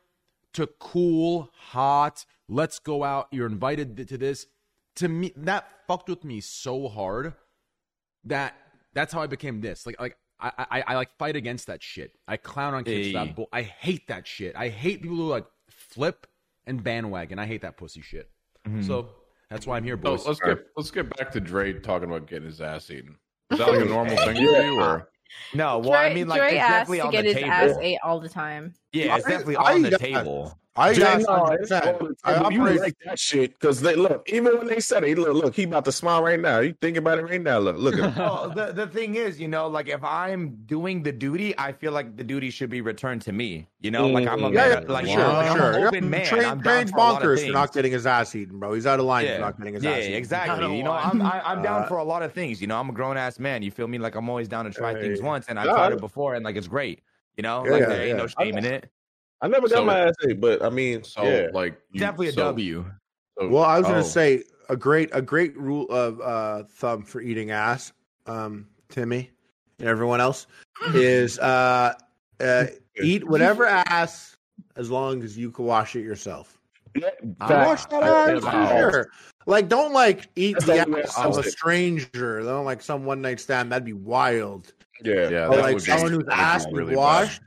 to 0.53 0.67
cool, 0.79 1.49
hot. 1.53 2.25
Let's 2.47 2.79
go 2.79 3.03
out. 3.03 3.27
You're 3.31 3.47
invited 3.47 4.07
to 4.07 4.17
this. 4.17 4.47
To 4.97 5.07
me, 5.09 5.33
that 5.35 5.67
fucked 5.87 6.07
with 6.09 6.23
me 6.23 6.39
so 6.39 6.87
hard 6.87 7.33
that 8.23 8.55
that's 8.93 9.11
how 9.11 9.21
I 9.21 9.27
became 9.27 9.59
this. 9.59 9.85
Like, 9.85 9.99
like 9.99 10.17
I, 10.39 10.51
I, 10.57 10.83
I 10.87 10.95
like 10.95 11.09
fight 11.17 11.35
against 11.35 11.67
that 11.67 11.83
shit. 11.83 12.11
I 12.27 12.37
clown 12.37 12.73
on 12.73 12.83
kids 12.83 13.07
Hey. 13.07 13.13
that 13.13 13.35
bull. 13.35 13.49
I 13.51 13.63
hate 13.63 14.07
that 14.07 14.25
shit. 14.27 14.55
I 14.55 14.69
hate 14.69 15.01
people 15.01 15.17
who 15.17 15.27
like 15.27 15.45
flip 15.69 16.27
and 16.65 16.83
bandwagon. 16.83 17.39
I 17.39 17.45
hate 17.45 17.61
that 17.61 17.77
pussy 17.77 18.01
shit. 18.01 18.29
Mm-hmm. 18.67 18.83
So 18.83 19.09
that's 19.49 19.67
why 19.67 19.77
I'm 19.77 19.83
here, 19.83 19.95
So 19.97 20.15
boys. 20.15 20.25
let's 20.27 20.39
get 20.39 20.59
let's 20.75 20.91
get 20.91 21.15
back 21.17 21.31
to 21.33 21.39
Dre 21.39 21.73
talking 21.73 22.09
about 22.09 22.27
getting 22.27 22.47
his 22.47 22.61
ass 22.61 22.89
eaten. 22.89 23.17
Is 23.51 23.59
that 23.59 23.67
like 23.67 23.81
a 23.81 23.85
normal 23.85 24.15
thing 24.25 24.35
for 24.35 24.41
you, 24.41 24.79
or 24.81 25.09
No, 25.53 25.79
well, 25.79 25.91
Dre, 25.91 26.11
I 26.11 26.13
mean, 26.13 26.27
like, 26.27 26.39
Dre 26.39 26.53
it's 26.55 26.59
asks 26.61 26.89
definitely 26.91 26.97
to 26.99 27.05
on 27.05 27.11
get 27.11 27.21
the 27.23 27.27
his 27.33 27.35
table. 27.35 27.51
ass 27.51 27.77
ate 27.81 27.97
all 28.03 28.19
the 28.19 28.29
time. 28.29 28.73
Yeah, 28.95 29.15
it's 29.17 29.25
I- 29.25 29.29
definitely 29.29 29.55
I 29.57 29.73
on 29.73 29.81
the 29.83 29.89
got- 29.91 29.99
table. 29.99 30.57
I 30.77 30.91
Jay, 30.93 30.99
got 31.03 31.21
no, 31.21 31.45
it's 31.55 31.71
all 31.71 31.79
100%. 31.79 31.99
the 31.99 32.15
I 32.25 32.33
time. 32.33 32.51
You 32.51 32.59
operate- 32.63 32.79
like 32.81 32.95
that 33.05 33.17
shit 33.17 33.53
because 33.57 33.79
they 33.79 33.95
look. 33.95 34.27
Even 34.27 34.57
when 34.57 34.67
they 34.67 34.81
said 34.81 35.05
it, 35.05 35.17
look, 35.17 35.33
look, 35.33 35.55
he 35.55 35.63
about 35.63 35.85
to 35.85 35.91
smile 35.93 36.21
right 36.21 36.37
now. 36.37 36.59
You 36.59 36.75
think 36.81 36.97
about 36.97 37.17
it 37.17 37.21
right 37.23 37.41
now. 37.41 37.59
Look, 37.59 37.77
look 37.77 37.95
at 37.97 38.11
him. 38.11 38.15
well, 38.17 38.49
the 38.53 38.73
the 38.73 38.85
thing 38.85 39.15
is, 39.15 39.39
you 39.39 39.47
know, 39.47 39.67
like 39.69 39.87
if 39.87 40.03
I'm 40.03 40.49
doing 40.65 41.01
the 41.01 41.13
duty, 41.13 41.57
I 41.57 41.71
feel 41.71 41.93
like 41.93 42.17
the 42.17 42.25
duty 42.25 42.49
should 42.49 42.69
be 42.69 42.81
returned 42.81 43.21
to 43.21 43.31
me. 43.31 43.69
You 43.79 43.91
know, 43.91 44.07
like 44.07 44.27
I'm 44.27 44.43
a 44.43 44.49
Mm. 44.49 44.53
yeah, 44.53 44.67
man, 44.67 44.83
yeah, 44.85 44.91
like 44.93 45.05
sure, 45.05 45.17
like, 45.19 45.49
I'm 45.51 45.57
sure. 45.57 45.71
an 45.71 45.79
Yeah, 45.81 45.87
open 45.87 46.09
man. 46.09 46.25
Train, 46.25 46.43
I'm 46.43 46.57
down 46.61 46.63
train's 46.73 46.91
for 46.91 46.97
a 46.97 46.99
lot 47.03 47.21
of 47.23 47.29
bonkers 47.29 47.45
for 47.45 47.51
not 47.53 47.73
getting 47.73 47.91
his 47.93 48.05
ass 48.05 48.35
eaten, 48.35 48.59
bro. 48.59 48.73
He's 48.73 48.85
out 48.85 48.99
of 48.99 49.05
line 49.05 49.23
yeah, 49.27 49.35
for 49.35 49.41
not 49.43 49.57
getting 49.57 49.75
his 49.75 49.83
yeah, 49.85 49.91
ass 49.91 50.03
eaten. 50.03 50.13
exactly. 50.15 50.77
You 50.77 50.83
know, 50.83 50.91
I'm 50.91 51.21
I, 51.21 51.41
I'm 51.45 51.61
down 51.61 51.87
for 51.87 51.99
a 51.99 52.03
lot 52.03 52.21
of 52.21 52.33
things. 52.33 52.59
You 52.59 52.67
know, 52.67 52.77
I'm 52.77 52.89
a 52.89 52.93
grown 52.93 53.15
ass 53.15 53.39
man. 53.39 53.63
You 53.63 53.71
feel 53.71 53.87
me? 53.87 53.97
Like 53.97 54.15
I'm 54.15 54.27
always 54.27 54.49
down 54.49 54.65
to 54.65 54.71
try 54.71 54.93
things 54.93 55.21
once, 55.21 55.45
and 55.47 55.57
I've 55.57 55.67
tried 55.69 55.93
it 55.93 56.01
before, 56.01 56.35
and 56.35 56.43
like 56.43 56.57
it's 56.57 56.67
great. 56.67 56.99
You 57.37 57.43
know, 57.43 57.65
Yeah, 57.65 57.71
like 57.71 57.87
there 57.87 58.01
ain't 58.01 58.09
yeah. 58.09 58.15
no 58.15 58.27
shame 58.27 58.57
in 58.57 58.65
it. 58.65 58.89
I 59.41 59.47
never 59.47 59.67
got 59.67 59.77
So- 59.77 59.85
my 59.85 59.99
ass 59.99 60.15
ate, 60.27 60.39
but 60.39 60.63
I 60.63 60.69
mean, 60.69 61.03
so 61.03 61.23
yeah. 61.23 61.47
like 61.53 61.77
you, 61.91 61.99
Definitely 61.99 62.27
a 62.29 62.31
so, 62.33 62.43
W. 62.45 62.85
so- 63.37 63.47
Well, 63.49 63.63
I 63.63 63.77
was 63.77 63.85
oh, 63.87 63.89
gonna 63.91 64.03
say 64.03 64.43
a 64.69 64.75
great 64.77 65.09
a 65.13 65.21
great 65.21 65.57
rule 65.57 65.87
of 65.89 66.21
uh, 66.21 66.63
thumb 66.63 67.03
for 67.03 67.21
eating 67.21 67.51
ass, 67.51 67.91
um, 68.25 68.67
Timmy 68.89 69.31
and 69.79 69.89
everyone 69.89 70.21
else 70.21 70.47
is 70.93 71.37
uh, 71.39 71.93
uh, 72.39 72.65
eat 73.01 73.27
whatever 73.27 73.65
ass 73.65 74.37
as 74.77 74.89
long 74.89 75.21
as 75.23 75.37
you 75.37 75.51
can 75.51 75.65
wash 75.65 75.95
it 75.95 76.01
yourself. 76.03 76.57
Ah, 77.41 77.65
wash 77.67 77.85
that 77.87 78.03
I- 78.03 78.31
ass, 78.35 78.43
wow. 78.43 78.69
sure. 78.89 79.07
Like, 79.47 79.67
don't 79.67 79.93
like 79.93 80.29
eat 80.35 80.53
That's 80.53 80.65
the 80.65 80.73
the 80.73 80.79
only 80.85 80.93
way 80.95 81.03
ass 81.03 81.17
of 81.19 81.37
a 81.37 81.43
stranger. 81.43 82.41
Don't 82.41 82.65
like 82.65 82.81
some 82.81 83.05
one 83.05 83.21
night 83.21 83.39
stand. 83.39 83.71
That'd 83.71 83.85
be 83.85 83.93
wild. 83.93 84.73
Yeah, 85.03 85.29
yeah, 85.29 85.47
But 85.47 85.59
like 85.59 85.79
someone 85.79 86.11
whose 86.11 86.25
that 86.25 86.25
would 86.25 86.25
be 86.27 86.33
ass 86.33 86.65
was 86.65 86.73
really 86.73 86.89
bad. 86.95 86.97
washed, 86.97 87.41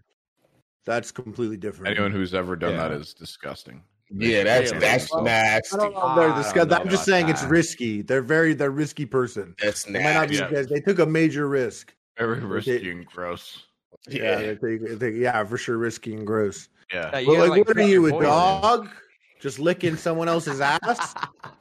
that's 0.85 1.11
completely 1.11 1.57
different. 1.57 1.93
Anyone 1.97 2.13
who's 2.13 2.35
ever 2.35 2.57
done 2.57 2.73
Yeah. 2.73 2.89
that 2.89 2.93
is 3.01 3.15
disgusting. 3.15 3.83
yeah. 4.11 4.43
That's 4.43 4.71
Really? 4.73 4.81
that's 4.81 5.09
Oh. 5.13 5.23
nasty. 5.23 5.77
I 5.77 5.79
don't 5.81 5.95
know 5.95 6.15
they're 6.17 6.29
disgusting. 6.29 6.61
I 6.61 6.65
don't 6.65 6.71
know 6.71 6.77
I'm 6.77 6.89
just 6.89 7.09
about 7.09 7.13
saying 7.15 7.29
it's 7.29 7.45
risky. 7.45 8.03
They're 8.03 8.23
very 8.23 8.55
they're 8.55 8.71
risky 8.71 9.05
person. 9.07 9.55
That's 9.63 9.85
They 9.85 9.93
might 10.03 10.15
not 10.15 10.29
be 10.29 10.37
nasty. 10.37 10.37
Yeah. 10.39 10.49
because 10.49 10.67
they 10.69 10.81
took 10.81 10.99
a 10.99 11.07
major 11.07 11.47
risk. 11.49 11.95
Very 12.19 12.41
risky 12.41 12.91
and 12.91 13.07
gross. 13.07 13.65
Yeah, 14.09 14.37
they 14.37 14.55
take- 14.57 14.99
they- 14.99 15.11
yeah, 15.13 15.45
for 15.45 15.59
sure, 15.59 15.77
risky 15.77 16.15
and 16.15 16.27
gross. 16.27 16.69
Yeah. 16.93 17.05
Yeah, 17.05 17.11
But 17.11 17.37
gotta, 17.37 17.51
like, 17.51 17.69
what 17.69 17.77
are 17.77 17.83
you, 17.83 18.07
your 18.07 18.09
a 18.09 18.13
poison. 18.13 18.31
dog? 18.31 18.89
Just 19.41 19.59
licking 19.61 19.95
someone 19.97 20.29
else's 20.29 20.61
ass 20.61 21.15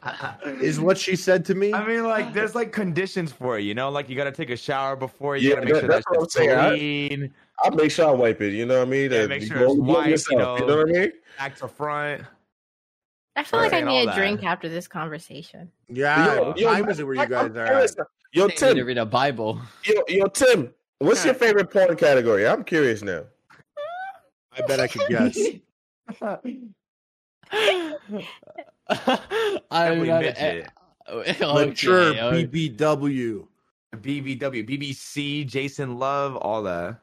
is 0.62 0.80
what 0.80 0.98
she 0.98 1.16
said 1.16 1.46
to 1.46 1.54
me. 1.56 1.74
I 1.74 1.86
mean, 1.86 2.04
like, 2.06 2.34
there's 2.34 2.56
like 2.56 2.72
conditions 2.72 3.32
for 3.32 3.60
it, 3.60 3.62
you 3.64 3.76
know. 3.76 3.90
Like, 3.90 4.10
you 4.10 4.16
gotta 4.16 4.32
take 4.32 4.50
a 4.50 4.58
shower 4.58 4.96
before. 4.96 5.38
You 5.38 5.50
Yeah, 5.50 5.56
gotta 5.56 5.66
make 5.66 5.74
that- 5.76 5.80
sure 5.82 5.90
that 5.90 6.04
that's 6.20 6.36
what 6.36 6.50
I'm. 6.50 6.74
I- 6.74 7.30
I'll 7.64 7.72
make 7.76 7.92
sure 7.92 8.08
I 8.08 8.12
wipe 8.12 8.42
it. 8.42 8.54
You 8.54 8.66
know 8.66 8.80
what 8.80 8.88
I 8.88 8.92
mean? 8.92 9.12
Yeah, 9.12 9.22
Uh, 9.24 9.28
make 9.28 9.42
sure 9.44 9.58
it's 9.58 9.74
you 9.74 9.78
go 9.78 9.94
white, 9.94 10.10
yourself, 10.10 10.60
you 10.60 10.66
You 10.66 10.70
know. 10.72 10.76
know 10.76 10.78
what 10.86 10.96
I 10.96 11.00
mean? 11.02 11.12
back 11.38 11.56
to 11.58 11.68
front. 11.68 12.24
I 13.36 13.44
feel 13.44 13.60
like 13.60 13.74
I 13.74 13.82
need 13.82 14.04
a 14.04 14.06
that. 14.08 14.16
drink 14.16 14.44
after 14.44 14.68
this 14.70 14.88
conversation. 14.88 15.72
yeah, 15.90 16.36
Yo, 16.36 16.44
what 16.50 16.58
yo, 16.58 16.72
time 16.74 16.90
is 16.90 17.00
it 17.00 17.04
where 17.04 17.16
you 17.16 17.22
I'm 17.22 17.30
guys 17.30 17.52
are 17.56 17.66
curious. 17.68 17.96
at? 18.00 18.08
Yo, 18.34 18.44
I 18.46 18.48
need 18.48 18.58
to 18.58 18.84
read 18.84 18.98
a 18.98 19.06
Bible. 19.06 19.62
Yo, 19.84 20.02
yo, 20.08 20.26
Tim. 20.28 20.74
What's 21.00 21.24
your 21.26 21.36
favorite 21.36 21.70
porn 21.72 21.96
category? 21.96 22.48
I'm 22.48 22.64
curious 22.64 23.04
now. 23.04 23.24
I 24.58 24.62
bet 24.68 24.80
I 24.80 24.88
could 24.88 25.08
guess. 25.08 25.38
I'm 27.52 27.98
Definitely 29.70 30.08
not 30.08 30.22
midget. 30.22 30.70
Mature 31.40 32.00
okay, 32.00 32.22
okay. 32.22 32.48
BBW. 32.48 33.48
BBW, 33.96 34.68
BBC, 34.68 35.48
Jason 35.48 35.98
Luv, 35.98 36.36
all 36.36 36.64
that. 36.64 37.00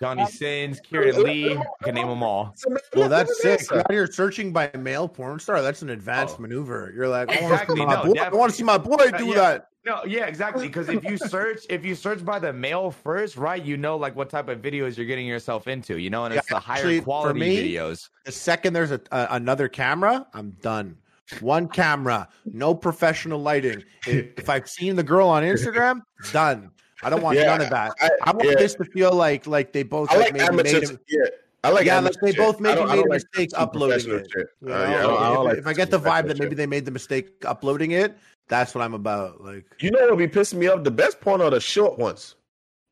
Johnny 0.00 0.26
Sins, 0.26 0.80
Keiran 0.80 1.22
Lee, 1.24 1.56
I 1.56 1.84
can 1.84 1.94
name 1.94 2.08
them 2.08 2.22
all. 2.22 2.54
Well, 2.96 3.08
that's 3.08 3.40
sick. 3.42 3.60
You're 3.90 4.06
searching 4.06 4.52
by 4.52 4.70
male 4.78 5.08
porn 5.08 5.38
star. 5.38 5.60
That's 5.62 5.82
an 5.82 5.90
advanced 5.90 6.36
Oh. 6.38 6.42
maneuver. 6.42 6.92
You're 6.94 7.08
like, 7.08 7.28
I 7.28 7.32
want 7.42 7.48
to 7.48 7.52
Exactly, 7.52 7.76
see 7.76 7.86
my 7.86 7.94
no, 7.94 8.04
boy. 8.14 8.20
I 8.20 8.28
want 8.30 8.50
to 8.50 8.56
see 8.56 8.64
my 8.64 8.78
boy 8.78 8.94
uh, 8.94 9.16
do 9.18 9.26
yeah. 9.26 9.34
that. 9.34 9.66
No, 9.86 10.02
yeah, 10.06 10.26
exactly. 10.26 10.66
Because 10.66 10.88
if 10.88 11.04
you 11.04 11.16
search, 11.16 11.60
if 11.70 11.84
you 11.84 11.94
search 11.94 12.24
by 12.24 12.38
the 12.38 12.52
male 12.52 12.90
first, 12.90 13.36
right, 13.36 13.62
you 13.62 13.76
know 13.76 13.96
like 13.96 14.14
what 14.16 14.28
type 14.30 14.48
of 14.48 14.60
videos 14.60 14.96
you're 14.96 15.06
getting 15.06 15.26
yourself 15.26 15.68
into, 15.68 15.98
you 15.98 16.10
know, 16.10 16.24
and 16.26 16.34
it's 16.34 16.50
Yeah, 16.50 16.56
the 16.56 16.60
higher 16.60 16.76
actually, 16.78 16.98
for 16.98 17.04
quality 17.04 17.40
me- 17.40 17.72
videos. 17.74 18.08
The 18.26 18.32
second 18.32 18.72
there's 18.74 18.90
a, 18.90 19.00
a 19.12 19.28
another 19.32 19.68
camera, 19.68 20.26
I'm 20.34 20.50
done. 20.62 20.96
One 21.40 21.68
camera, 21.68 22.28
no 22.44 22.74
professional 22.74 23.40
lighting. 23.40 23.84
If, 24.06 24.38
if 24.38 24.50
I've 24.50 24.68
seen 24.68 24.96
the 24.96 25.02
girl 25.04 25.28
on 25.28 25.44
Instagram, 25.44 26.00
done. 26.32 26.70
I 27.02 27.10
don't 27.10 27.22
want 27.22 27.38
Yeah, 27.38 27.46
none 27.46 27.60
of 27.62 27.70
that. 27.70 27.92
I- 28.00 28.10
I, 28.24 28.30
want 28.32 28.48
yeah. 28.48 28.54
this 28.56 28.74
to 28.74 28.84
feel 28.84 29.12
like 29.12 29.46
like 29.46 29.72
they 29.72 29.82
both 29.82 30.10
I 30.10 30.16
like, 30.16 30.32
like 30.38 30.52
maybe 30.52 30.62
made 30.72 30.84
a, 30.90 30.98
Yeah, 31.08 31.24
I 31.64 31.70
like 31.70 31.86
yeah, 31.86 32.00
like 32.00 32.14
they 32.22 32.30
shit. 32.32 32.38
both 32.38 32.60
maybe 32.60 32.80
made 32.80 32.86
don't 32.86 32.98
a 32.98 33.00
like 33.02 33.08
mistake 33.10 33.50
uploading 33.54 34.10
it. 34.14 34.28
shit. 34.32 34.46
You 34.60 34.72
Uh, 34.72 34.78
yeah, 34.78 34.98
I 34.98 35.02
don't- 35.02 35.22
I 35.22 35.28
don't 35.34 35.46
if, 35.46 35.50
like 35.50 35.58
if 35.58 35.66
I 35.66 35.72
get 35.72 35.90
the 35.90 36.00
vibe 36.00 36.26
that 36.28 36.38
maybe 36.38 36.50
shit. 36.50 36.56
they 36.58 36.66
made 36.66 36.84
the 36.84 36.90
mistake 36.90 37.32
uploading 37.44 37.92
it, 37.92 38.16
that's 38.48 38.74
what 38.74 38.82
I'm 38.82 38.94
about. 38.94 39.40
Like 39.42 39.64
You 39.80 39.90
know 39.90 40.00
what 40.00 40.16
would 40.16 40.18
be 40.18 40.28
pissing 40.40 40.54
me 40.58 40.66
off? 40.68 40.84
The 40.84 40.90
best 40.90 41.20
porn 41.20 41.40
are 41.40 41.50
the 41.50 41.60
short 41.60 41.98
ones. 41.98 42.34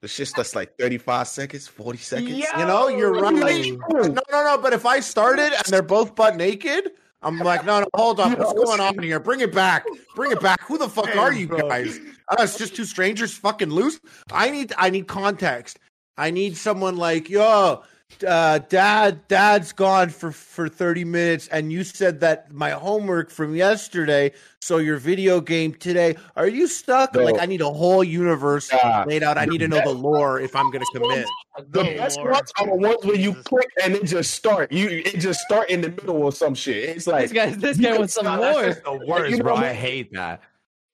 The 0.00 0.06
shit 0.08 0.30
that's 0.36 0.54
like 0.54 0.78
35 0.78 1.26
seconds, 1.26 1.66
40 1.66 1.98
seconds. 1.98 2.30
Yeah. 2.30 2.60
You 2.60 2.66
know, 2.66 2.86
you're 2.88 3.12
What 3.20 3.34
do 3.34 3.42
right. 3.42 3.64
you 3.64 3.78
No, 3.90 4.02
no, 4.30 4.44
no. 4.44 4.58
But 4.62 4.72
if 4.72 4.86
I 4.86 5.00
started 5.00 5.52
and 5.52 5.64
they're 5.66 5.82
both 5.82 6.14
butt 6.14 6.36
naked, 6.36 6.92
I'm 7.22 7.38
like, 7.38 7.64
no, 7.64 7.80
no, 7.80 7.86
hold 7.94 8.20
on. 8.20 8.32
What's 8.32 8.52
going 8.52 8.80
on 8.80 8.98
here? 9.02 9.18
Bring 9.18 9.40
it 9.40 9.52
back. 9.52 9.84
Bring 10.14 10.30
it 10.32 10.40
back. 10.40 10.60
Who 10.62 10.78
the 10.78 10.88
fuck 10.88 11.08
Hey, 11.08 11.18
are 11.18 11.32
you 11.32 11.48
bro. 11.48 11.68
guys? 11.68 11.98
Uh, 12.28 12.36
it's 12.40 12.56
just 12.56 12.76
two 12.76 12.84
strangers 12.84 13.32
fucking 13.36 13.70
loose. 13.70 13.98
I 14.30 14.50
need, 14.50 14.72
I 14.78 14.90
need 14.90 15.08
context. 15.08 15.78
I 16.16 16.30
need 16.30 16.56
someone 16.56 16.96
like, 16.96 17.28
yo, 17.28 17.82
uh, 18.26 18.58
dad, 18.58 19.26
dad's 19.28 19.72
gone 19.72 20.08
for 20.10 20.32
for 20.32 20.68
30 20.68 21.04
minutes, 21.04 21.46
and 21.48 21.72
you 21.72 21.84
said 21.84 22.20
that 22.20 22.52
my 22.52 22.70
homework 22.70 23.30
from 23.30 23.54
yesterday. 23.54 24.32
So 24.60 24.78
your 24.78 24.96
video 24.96 25.40
game 25.40 25.72
today. 25.74 26.16
Are 26.36 26.48
you 26.48 26.66
stuck? 26.66 27.14
No. 27.14 27.22
Like, 27.22 27.40
I 27.40 27.46
need 27.46 27.60
a 27.60 27.70
whole 27.70 28.02
universe 28.02 28.70
Nah. 28.72 29.04
laid 29.06 29.22
out. 29.22 29.38
I 29.38 29.44
need 29.44 29.58
to 29.58 29.68
know 29.68 29.80
the 29.82 29.90
lore 29.92 30.40
if 30.40 30.56
I'm 30.56 30.70
gonna 30.70 30.84
commit. 30.92 31.26
The 31.70 31.84
best 31.96 32.20
ones 32.22 32.52
are 32.58 32.66
the 32.66 32.74
ones 32.74 33.04
where 33.04 33.16
you 33.16 33.34
click 33.34 33.68
and 33.82 33.94
it 33.94 34.04
just 34.04 34.32
start. 34.32 34.72
You 34.72 34.88
it 34.88 35.18
just 35.20 35.40
start 35.40 35.70
in 35.70 35.80
the 35.80 35.90
middle 35.90 36.16
or 36.16 36.32
some 36.32 36.54
shit. 36.54 36.96
It's 36.96 37.06
like 37.06 37.22
This 37.30 37.32
guy, 37.32 37.50
this 37.50 37.76
you 37.78 37.84
guy 37.84 37.90
can 37.90 37.98
wants 38.00 38.14
some 38.14 38.24
No, 38.24 38.40
that's 38.40 38.58
just 38.74 38.84
the 38.84 39.06
worst, 39.06 39.30
You 39.30 39.36
know 39.38 39.44
bro. 39.44 39.54
what 39.54 39.64
I 39.64 39.70
I 39.70 39.74
hate 39.74 40.12
that. 40.12 40.42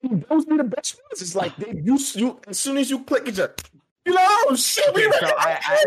those 0.03 0.45
be 0.45 0.57
the 0.57 0.63
best 0.63 0.99
ones. 1.09 1.21
It's 1.21 1.35
like 1.35 1.55
they 1.57 1.81
you 1.83 1.97
you 2.13 2.39
as 2.47 2.59
soon 2.59 2.77
as 2.77 2.89
you 2.91 3.03
click 3.03 3.27
it 3.27 3.31
just 3.33 3.51
you 4.05 4.13
know 4.13 4.21
oh 4.49 4.55
shit. 4.55 4.93
We 4.93 5.07
Okay, 5.07 5.17
so. 5.21 5.27
I, 5.37 5.59
I, 5.63 5.83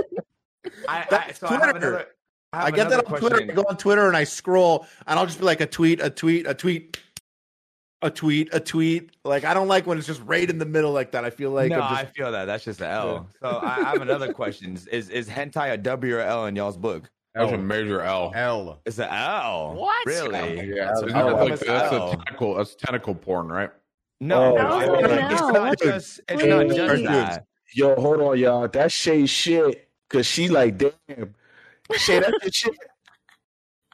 I, 0.64 0.70
I, 0.88 1.06
That's 1.10 1.40
so 1.40 1.46
I 1.46 1.52
have 1.52 1.60
Twitter. 1.70 1.76
another. 1.88 2.06
I, 2.52 2.66
I, 2.66 2.70
get 2.70 2.88
that 2.88 3.00
another 3.00 3.14
on 3.14 3.20
Twitter. 3.20 3.42
I 3.42 3.54
go 3.54 3.64
on 3.68 3.76
Twitter 3.76 4.06
and 4.08 4.16
I 4.16 4.24
scroll, 4.24 4.86
and 5.06 5.18
I'll 5.18 5.26
just 5.26 5.38
be 5.38 5.44
like 5.44 5.60
a 5.60 5.66
tweet, 5.66 6.00
a 6.00 6.08
tweet, 6.08 6.46
a 6.46 6.54
tweet, 6.54 6.96
a 8.02 8.10
tweet, 8.10 8.48
a 8.54 8.60
tweet. 8.60 9.10
Like 9.24 9.44
I 9.44 9.52
don't 9.54 9.68
like 9.68 9.86
when 9.86 9.98
it's 9.98 10.06
just 10.06 10.22
right 10.24 10.48
in 10.48 10.58
the 10.58 10.64
middle 10.66 10.92
like 10.92 11.12
that. 11.12 11.24
I 11.24 11.30
feel 11.30 11.50
like 11.50 11.70
no, 11.70 11.80
I'm 11.80 11.94
I 11.96 12.04
feel 12.06 12.32
that. 12.32 12.46
That's 12.46 12.64
just 12.64 12.80
an 12.80 12.90
L. 12.90 13.28
So 13.40 13.48
I, 13.48 13.76
I 13.76 13.84
have 13.90 14.00
another 14.02 14.32
question. 14.32 14.78
Is 14.90 15.08
is 15.10 15.28
hentai 15.28 15.72
a 15.72 15.76
W 15.76 16.16
or 16.16 16.20
L 16.20 16.46
in 16.46 16.56
y'all's 16.56 16.76
book? 16.78 17.10
That 17.34 17.44
was 17.44 17.52
a 17.52 17.58
major 17.58 18.00
L. 18.00 18.32
L. 18.34 18.80
It's 18.84 18.98
an 18.98 19.08
L. 19.10 19.74
What? 19.74 20.06
Really? 20.06 20.74
Yeah, 20.74 20.90
L. 20.90 21.04
isn't 21.04 21.16
L. 21.16 21.36
like 21.36 21.52
It's 21.52 21.64
that's 21.64 21.92
a 21.92 21.98
tentacle. 22.16 22.54
That's 22.54 22.74
tentacle 22.74 23.14
porn, 23.14 23.48
right? 23.48 23.70
No, 24.20 24.56
Oh, 24.58 24.80
no, 24.80 25.00
no, 25.00 25.28
it's 25.30 25.40
no. 25.40 25.50
not 25.50 25.78
just. 25.78 26.20
It's 26.28 26.44
not 26.44 26.66
just 26.68 27.04
that. 27.04 27.44
Yo, 27.74 27.94
hold 27.96 28.20
on, 28.22 28.38
y'all. 28.38 28.66
That 28.66 28.90
Shay 28.90 29.26
shit. 29.26 29.87
Cause 30.10 30.26
she 30.26 30.48
like, 30.48 30.78
damn. 30.78 31.34
Shay, 31.96 32.20
that's 32.20 32.42
your 32.42 32.52
shit. 32.52 32.76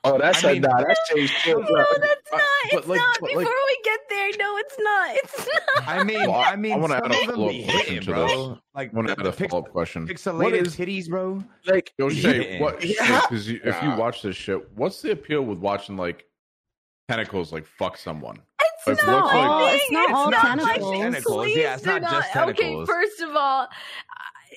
Oh, 0.07 0.19
that's 0.19 0.45
I 0.45 0.51
a 0.51 0.53
mean- 0.55 0.63
nah. 0.63 0.77
That's 0.87 1.01
Shay's 1.09 1.31
shit. 1.31 1.57
No, 1.57 1.63
that's 1.65 1.91
but- 1.91 2.01
not. 2.01 2.21
but 2.31 2.79
It's 2.81 2.87
like- 2.89 2.99
not. 2.99 3.19
but 3.21 3.29
Before 3.29 3.43
like- 3.43 3.49
we 3.67 3.79
get 3.85 4.01
there, 4.11 4.31
no, 4.39 4.57
it's 4.59 4.77
not. 4.79 5.17
It's 5.17 5.49
not. 5.77 5.89
I 5.89 6.05
mean, 6.05 6.21
Well, 6.21 6.33
I- 6.33 6.45
I 6.53 6.57
mean, 6.57 6.73
I 6.75 6.77
wanna 6.77 6.99
some 6.99 7.05
add 7.07 7.11
a 7.13 7.21
of 7.21 7.27
them 7.27 7.35
follow-up 7.37 7.51
be 7.53 7.65
question 7.65 7.79
hitting, 7.95 8.01
to 8.03 8.11
bro. 8.13 8.27
this. 8.51 8.59
Like 8.75 8.93
I 8.93 8.97
want 8.97 9.09
to 9.09 9.13
add 9.13 9.21
a 9.21 9.23
the 9.31 9.33
follow 9.49 9.63
up 9.63 9.71
question. 9.73 10.07
pixelated 10.07 10.43
What 10.43 10.53
is 10.55 10.77
titties, 10.77 11.09
bro. 11.09 11.43
Like, 11.67 11.93
Yo, 11.97 12.11
Shay, 12.11 12.55
Yeah. 12.57 12.61
what? 12.61 12.85
Yeah. 12.85 13.21
Because 13.23 13.49
you, 13.49 13.61
if 13.65 13.83
you 13.83 13.91
watch 13.97 14.21
this 14.21 14.37
shit, 14.37 14.71
what's 14.77 15.01
the 15.01 15.13
appeal 15.13 15.41
with 15.41 15.59
watching 15.59 15.97
like 15.97 16.27
tentacles 17.09 17.51
like 17.51 17.65
fuck 17.65 17.97
someone? 17.97 18.41
It's 18.87 18.99
Like, 19.03 19.07
not 19.07 19.25
what's, 19.25 19.35
like- 19.35 19.49
my 19.49 19.73
It's 19.73 19.85
thing. 19.87 19.93
not 19.95 20.11
all 20.13 20.31
my 20.31 20.41
tentacles. 20.43 20.91
thing. 20.91 21.01
Tentacles, 21.03 21.45
Please 21.47 21.57
yeah, 21.57 21.75
it's 21.75 21.83
do 21.83 21.99
not 21.99 22.03
just 22.11 22.31
tentacles. 22.33 22.67
Okay, 22.67 22.85
first 22.85 23.21
of 23.23 23.31
all, 23.35 23.69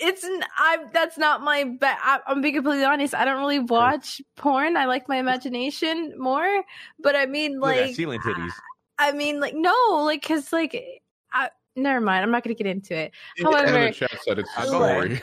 it's 0.01 0.24
n- 0.24 0.43
I. 0.58 0.77
That's 0.93 1.17
not 1.17 1.42
my. 1.42 1.64
Be- 1.64 1.77
I, 1.84 2.19
I'm 2.27 2.42
being 2.42 2.56
completely 2.56 2.85
honest. 2.85 3.14
I 3.16 3.26
don't 3.26 3.40
really 3.40 3.59
watch 3.59 4.22
porn. 4.35 4.77
I 4.77 4.85
like 4.85 5.08
my 5.09 5.17
imagination 5.17 6.14
more. 6.17 6.64
But 7.00 7.16
I 7.16 7.26
mean, 7.26 7.59
like, 7.59 7.95
ceiling 7.95 8.19
titties. 8.22 8.51
I 9.00 9.11
mean, 9.11 9.40
like, 9.40 9.53
no, 9.56 9.74
like, 10.06 10.22
cause 10.22 10.51
like, 10.53 10.76
I. 11.34 11.50
Never 11.76 12.01
mind. 12.01 12.24
I'm 12.24 12.32
not 12.32 12.43
gonna 12.43 12.56
get 12.56 12.66
into 12.67 12.95
it. 12.95 13.11
And 13.38 13.45
However, 13.48 13.85
the 13.85 13.92
chat 13.92 14.09
said 14.24 14.40
it's 14.40 14.50
a 14.58 14.61
I 14.61 14.66
go 14.66 14.69
story. 14.72 15.22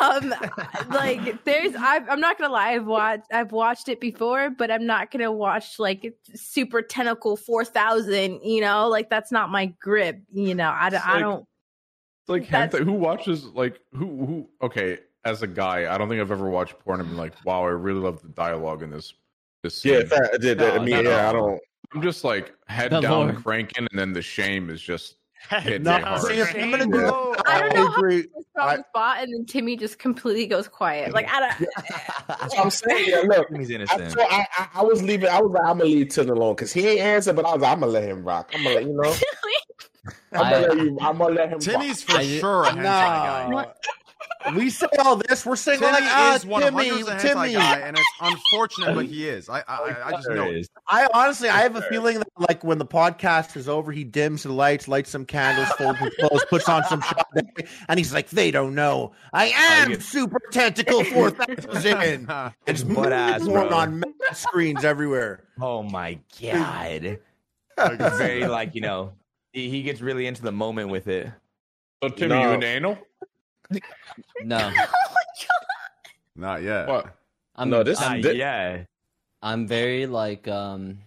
um, 0.00 0.34
like 0.90 1.44
there's, 1.44 1.74
I've, 1.74 2.08
I'm 2.08 2.20
not 2.20 2.38
gonna 2.38 2.50
lie, 2.52 2.70
I've 2.70 2.86
watched, 2.86 3.24
I've 3.30 3.52
watched 3.52 3.88
it 3.90 4.00
before, 4.00 4.48
but 4.48 4.70
I'm 4.70 4.86
not 4.86 5.10
gonna 5.10 5.30
watch 5.30 5.78
like 5.78 6.14
Super 6.34 6.80
Tentacle 6.80 7.36
Four 7.36 7.66
Thousand. 7.66 8.40
You 8.42 8.62
know, 8.62 8.88
like 8.88 9.10
that's 9.10 9.30
not 9.30 9.50
my 9.50 9.66
grip. 9.78 10.22
You 10.32 10.54
know, 10.54 10.70
I, 10.74 10.88
don't- 10.88 11.06
I 11.06 11.12
like- 11.14 11.20
don't. 11.22 11.44
It's 12.34 12.42
like 12.42 12.48
That's- 12.50 12.80
hentai. 12.80 12.84
Who 12.84 12.92
watches 12.92 13.44
like 13.46 13.80
who 13.92 14.06
who? 14.26 14.48
Okay, 14.62 14.98
as 15.24 15.42
a 15.42 15.46
guy, 15.46 15.92
I 15.92 15.98
don't 15.98 16.08
think 16.08 16.20
I've 16.20 16.30
ever 16.30 16.48
watched 16.48 16.78
porn 16.78 17.00
and 17.00 17.08
been 17.08 17.18
like, 17.18 17.34
"Wow, 17.44 17.64
I 17.64 17.68
really 17.70 18.00
love 18.00 18.22
the 18.22 18.28
dialogue 18.28 18.82
in 18.82 18.90
this." 18.90 19.12
This 19.62 19.84
Yeah, 19.84 19.98
scene. 20.00 20.08
that, 20.08 20.40
that, 20.40 20.58
that, 20.58 20.74
I 20.74 20.78
mean, 20.78 21.04
no, 21.04 21.10
yeah, 21.10 21.28
I 21.28 21.32
don't. 21.34 21.60
I'm 21.94 22.00
just 22.00 22.24
like 22.24 22.54
head 22.66 22.92
The 22.92 23.00
down, 23.00 23.26
Lord. 23.28 23.42
cranking, 23.44 23.86
and 23.90 23.98
then 23.98 24.12
the 24.14 24.22
shame 24.22 24.70
is 24.70 24.80
just 24.80 25.16
hitting 25.50 25.82
No, 25.82 25.98
me 25.98 26.18
see, 26.20 26.40
I'm 26.40 26.70
gonna 26.70 26.84
do 26.84 26.90
Bro, 26.90 27.34
I 27.46 27.60
don't 27.60 27.74
know 27.74 27.86
how 27.88 27.96
agree. 27.96 28.20
a 28.20 28.42
strong 28.52 28.84
spot, 28.88 29.18
and 29.22 29.32
then 29.34 29.44
Timmy 29.44 29.76
just 29.76 29.98
completely 29.98 30.46
goes 30.46 30.66
quiet. 30.68 31.12
Like 31.12 31.28
I 31.30 31.40
don't. 31.40 31.68
That's 32.28 32.54
what 32.56 32.58
I'm 32.64 32.70
saying. 32.70 33.04
Yeah, 33.08 33.20
look, 33.26 33.48
He's 33.54 33.68
innocent. 33.68 34.16
I, 34.18 34.46
I, 34.56 34.68
I 34.76 34.82
was 34.82 35.02
leaving. 35.02 35.28
I 35.28 35.40
was 35.42 35.50
like, 35.52 35.62
I'm 35.64 35.76
gonna 35.78 35.90
leave 35.90 36.08
Tim 36.08 36.30
alone 36.30 36.54
because 36.54 36.72
he 36.72 36.86
ain't 36.88 37.00
answer. 37.00 37.32
But 37.34 37.44
I 37.44 37.52
was 37.52 37.60
like, 37.60 37.72
I'm 37.72 37.80
gonna 37.80 37.92
let 37.92 38.04
him 38.04 38.24
rock. 38.24 38.50
I'm 38.54 38.62
gonna 38.62 38.76
let 38.76 38.84
you 38.84 38.92
know. 38.94 39.14
I'm 40.32 40.40
gonna 40.50 40.66
let 40.68 40.76
you. 40.78 40.98
I'm 41.00 41.18
gonna 41.18 41.34
let 41.34 41.48
him. 41.50 41.58
Timmy's 41.58 42.08
rock. 42.08 42.18
for 42.18 42.24
sure 42.24 42.62
a 42.64 42.68
hentai 42.70 42.82
guy. 42.82 43.48
No. 43.50 43.72
We 44.56 44.70
say 44.70 44.86
all 44.98 45.16
this. 45.16 45.44
We're 45.44 45.54
saying 45.56 45.80
Timmy 45.80 45.92
like, 45.92 46.02
ah, 46.04 46.34
is 46.36 46.44
100% 46.46 46.70
Timmy, 47.20 47.20
Timmy. 47.20 47.52
guy, 47.52 47.78
and 47.80 47.96
it's 47.98 48.08
unfortunate, 48.22 48.94
but 48.94 49.04
he 49.04 49.28
is. 49.28 49.50
I 49.50 49.58
I, 49.60 49.62
I- 49.68 50.06
I 50.08 50.10
just 50.12 50.30
know 50.30 50.44
it. 50.44 50.66
I 50.88 51.08
honestly, 51.12 51.50
I 51.50 51.58
have 51.60 51.76
a 51.76 51.82
feeling 51.82 52.18
that 52.18 52.28
like 52.38 52.64
when 52.64 52.78
the 52.78 52.86
podcast 52.86 53.54
is 53.58 53.68
over, 53.68 53.92
he 53.92 54.02
dims 54.02 54.44
the 54.44 54.52
lights, 54.52 54.88
lights 54.88 55.10
some 55.10 55.26
candles, 55.26 55.68
folds 55.72 55.98
his 55.98 56.14
clothes, 56.14 56.44
puts 56.48 56.68
on 56.70 56.84
some 56.84 57.02
shot, 57.02 57.26
and 57.88 57.98
he's 57.98 58.14
like, 58.14 58.30
"They 58.30 58.50
don't 58.50 58.74
know. 58.74 59.12
I 59.34 59.48
am 59.54 59.88
get- 59.90 60.02
Super 60.02 60.40
Tentacle 60.50 61.04
Four 61.04 61.30
Thousand. 61.32 62.30
It's 62.66 62.82
butt 62.82 63.12
ass, 63.12 63.42
porn 63.44 63.68
bro. 63.68 63.76
on 63.76 64.02
screens 64.32 64.84
everywhere. 64.84 65.44
Oh 65.60 65.82
my 65.82 66.18
god. 66.40 67.18
It's 67.78 68.18
very 68.18 68.46
like 68.46 68.74
you 68.74 68.80
know, 68.80 69.12
he, 69.52 69.68
he 69.70 69.82
gets 69.82 70.00
really 70.00 70.26
into 70.26 70.42
the 70.42 70.52
moment 70.52 70.90
with 70.90 71.08
it. 71.08 71.30
So 72.02 72.08
Timmy, 72.08 72.30
No. 72.34 72.42
you 72.42 72.50
in 72.56 72.62
anal? 72.62 72.98
No, 74.42 74.72
Not 76.36 76.62
yet. 76.62 76.88
What? 76.88 77.14
I'm 77.56 77.68
No, 77.70 77.82
this- 77.82 78.00
I'm, 78.00 78.22
thi- 78.22 78.32
yeah. 78.32 78.84
I'm 79.42 79.66
very 79.66 80.06
like 80.06 80.48
um. 80.48 80.98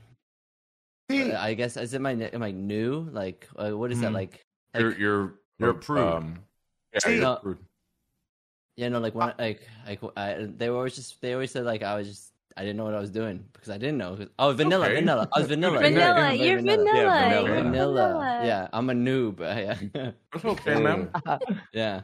I 1.10 1.54
guess 1.54 1.78
is 1.78 1.94
it 1.94 2.02
my 2.02 2.12
am 2.12 2.42
I 2.44 2.52
new? 2.52 3.08
Like 3.12 3.48
uh, 3.56 3.72
what 3.72 3.92
is 3.92 4.00
that 4.02 4.12
Mhm. 4.12 4.16
like? 4.16 4.46
You're 4.78 4.98
you're 4.98 5.34
You're 5.60 5.70
a 5.72 5.76
uh, 5.76 5.78
prude. 5.78 6.00
Um, 6.08 6.40
yeah, 6.94 7.00
See- 7.00 7.10
you're 7.16 7.20
a 7.20 7.22
No. 7.22 7.36
prude. 7.38 7.58
yeah, 8.78 8.90
no, 8.90 9.00
like 9.00 9.14
when 9.16 9.34
like 9.38 9.62
like 9.88 10.02
I, 10.18 10.48
they 10.58 10.70
were 10.70 10.78
always 10.78 10.96
just 10.96 11.20
they 11.22 11.34
always 11.34 11.52
said 11.52 11.66
like 11.66 11.84
I 11.84 11.96
was 11.96 12.08
just 12.08 12.33
I 12.56 12.62
didn't 12.62 12.78
know 12.78 12.86
what 12.86 12.94
I 12.94 13.00
was 13.00 13.10
doing 13.10 13.44
because 13.54 13.70
I 13.70 13.78
didn't 13.78 13.98
know. 13.98 14.18
Oh, 14.38 14.54
vanilla, 14.54 14.86
Okay. 14.86 14.96
vanilla. 14.96 15.28
I 15.34 15.40
was 15.40 15.48
vanilla. 15.50 15.80
Vanilla, 15.80 16.14
Very 16.16 16.48
you're 16.48 16.56
vanilla. 16.58 16.78
vanilla. 16.86 17.04
Yeah, 17.04 17.42
you're 17.42 17.56
vanilla. 17.56 17.64
Vanilla. 17.64 18.42
Yeah, 18.46 18.68
I'm 18.74 18.90
a 18.90 18.94
noob. 18.94 19.40
Yeah, 19.94 20.12
That's 20.32 20.46
okay, 20.46 20.80
man. 20.82 21.10
yeah. 21.74 22.02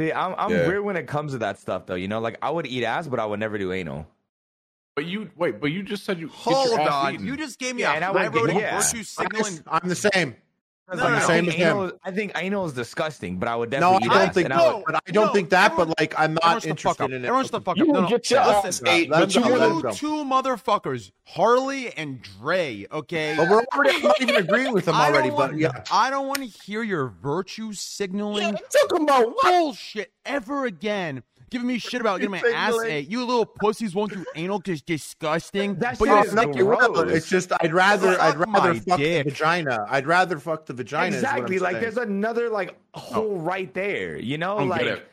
See, 0.00 0.12
I'm 0.12 0.34
I'm 0.36 0.50
Yeah. 0.50 0.66
weird 0.66 0.84
when 0.84 0.96
it 0.96 1.06
comes 1.06 1.32
to 1.32 1.38
that 1.38 1.58
stuff 1.58 1.86
though. 1.86 1.94
You 1.94 2.08
know, 2.08 2.20
like 2.20 2.36
I 2.42 2.50
would 2.50 2.66
eat 2.66 2.84
ass, 2.84 3.06
but 3.08 3.18
I 3.20 3.26
would 3.26 3.40
never 3.40 3.56
do 3.58 3.72
anal. 3.72 4.06
But 4.94 5.06
you 5.06 5.30
wait, 5.36 5.58
but 5.60 5.70
you 5.70 5.82
just 5.82 6.04
said 6.04 6.18
you 6.18 6.28
Hold 6.28 6.78
on. 6.80 7.14
eaten. 7.14 7.26
You 7.26 7.36
just 7.36 7.58
gave 7.58 7.74
me 7.76 7.82
Yeah, 7.82 7.92
a 7.92 7.96
and 7.96 8.04
I 8.04 8.12
high 8.12 8.28
would 8.28 8.50
get- 8.50 8.60
yeah. 8.60 8.78
virtue 8.80 9.02
signaling. 9.04 9.60
I'm 9.66 9.88
the 9.88 9.94
same. 9.96 10.36
Because, 10.92 10.98
No, 10.98 11.04
like, 11.04 11.12
no, 11.12 11.16
I 11.16 11.20
no. 11.20 11.26
Same 11.26 11.44
think 11.46 11.60
as 11.60 11.72
him. 11.90 11.92
I 12.04 12.10
think 12.10 12.32
anal 12.34 12.66
is 12.66 12.72
disgusting, 12.74 13.38
but 13.38 13.48
I 13.48 13.56
would 13.56 13.70
definitely. 13.70 14.08
No, 14.08 14.14
I 14.14 14.18
don't 14.24 14.34
think 14.34 14.50
and 14.50 14.54
would- 14.58 14.62
no, 14.62 14.82
but 14.86 14.94
I 14.96 15.10
don't 15.10 15.26
No, 15.26 15.32
think 15.32 15.50
that. 15.50 15.72
everyone- 15.72 15.88
But 15.88 16.00
like, 16.00 16.14
I'm 16.18 16.34
not 16.34 16.42
shut 16.42 16.62
the 16.62 16.68
fuck 16.68 16.68
interested 17.00 17.04
in 17.04 17.12
it. 17.24 17.26
Everyone 17.26 17.44
shut 17.44 17.52
the 17.52 17.60
fuck 17.62 17.78
up. 17.80 17.86
No, 17.86 18.00
no. 18.02 18.08
get 18.08 18.30
your 18.30 18.44
Listen, 18.44 18.66
ass 18.66 18.82
ate, 18.94 19.08
let 19.10 19.34
you 19.34 19.42
go, 19.42 19.48
let 19.48 19.62
him 19.70 19.74
will. 19.76 19.82
go. 19.82 19.92
two 19.92 20.24
motherfuckers, 20.24 21.10
Harley 21.26 21.92
and 21.96 22.20
Dre. 22.22 22.86
Okay, 22.92 23.34
But 23.36 23.48
we're 23.48 23.64
already. 23.74 23.96
I'm 23.96 24.02
not 24.02 24.20
even 24.20 24.36
agreeing 24.36 24.72
with 24.74 24.86
him 24.86 24.94
already. 24.94 25.30
want- 25.30 25.52
But 25.52 25.60
yeah, 25.60 25.82
I 25.90 26.10
don't 26.10 26.26
want 26.26 26.40
to 26.40 26.44
hear 26.46 26.82
your 26.82 27.06
virtue 27.22 27.72
signaling 27.72 28.54
Talking 28.88 29.04
about 29.04 29.28
what? 29.28 29.42
bullshit 29.44 30.12
ever 30.26 30.66
again. 30.66 31.22
Giving 31.52 31.68
me 31.68 31.78
shit 31.78 32.00
about 32.00 32.18
getting 32.18 32.30
my 32.30 32.38
ass 32.38 32.72
Signaling. 32.72 32.90
ate. 32.90 33.08
You 33.10 33.20
little 33.24 33.44
pussies 33.46 33.94
won't 33.94 34.12
do 34.12 34.24
anal 34.34 34.58
because 34.58 34.80
disgusting. 34.82 35.74
That 35.76 35.98
but 35.98 36.06
shit 36.06 36.14
you're 36.14 36.24
is 36.24 36.32
fucking- 36.32 36.54
you 36.56 36.66
will. 36.66 36.76
gross. 36.92 37.12
It's 37.12 37.28
just 37.28 37.52
I'd 37.60 37.72
rather 37.74 38.18
I'd 38.20 38.36
rather 38.38 38.74
fuck 38.74 38.98
dick. 38.98 39.24
the 39.26 39.30
vagina. 39.30 39.86
I'd 39.90 40.06
rather 40.06 40.38
fuck 40.38 40.64
the 40.66 40.72
vagina. 40.72 41.14
is 41.16 41.22
what 41.22 41.30
I'm 41.30 41.36
exactly. 41.36 41.58
Like 41.58 41.72
saying. 41.72 41.82
there's 41.82 41.96
another 41.98 42.48
like 42.48 42.74
hole 42.94 43.36
oh. 43.38 43.40
right 43.40 43.72
there. 43.74 44.18
You 44.18 44.38
know, 44.38 44.56
I 44.56 44.58
don't 44.60 44.68
like. 44.70 45.06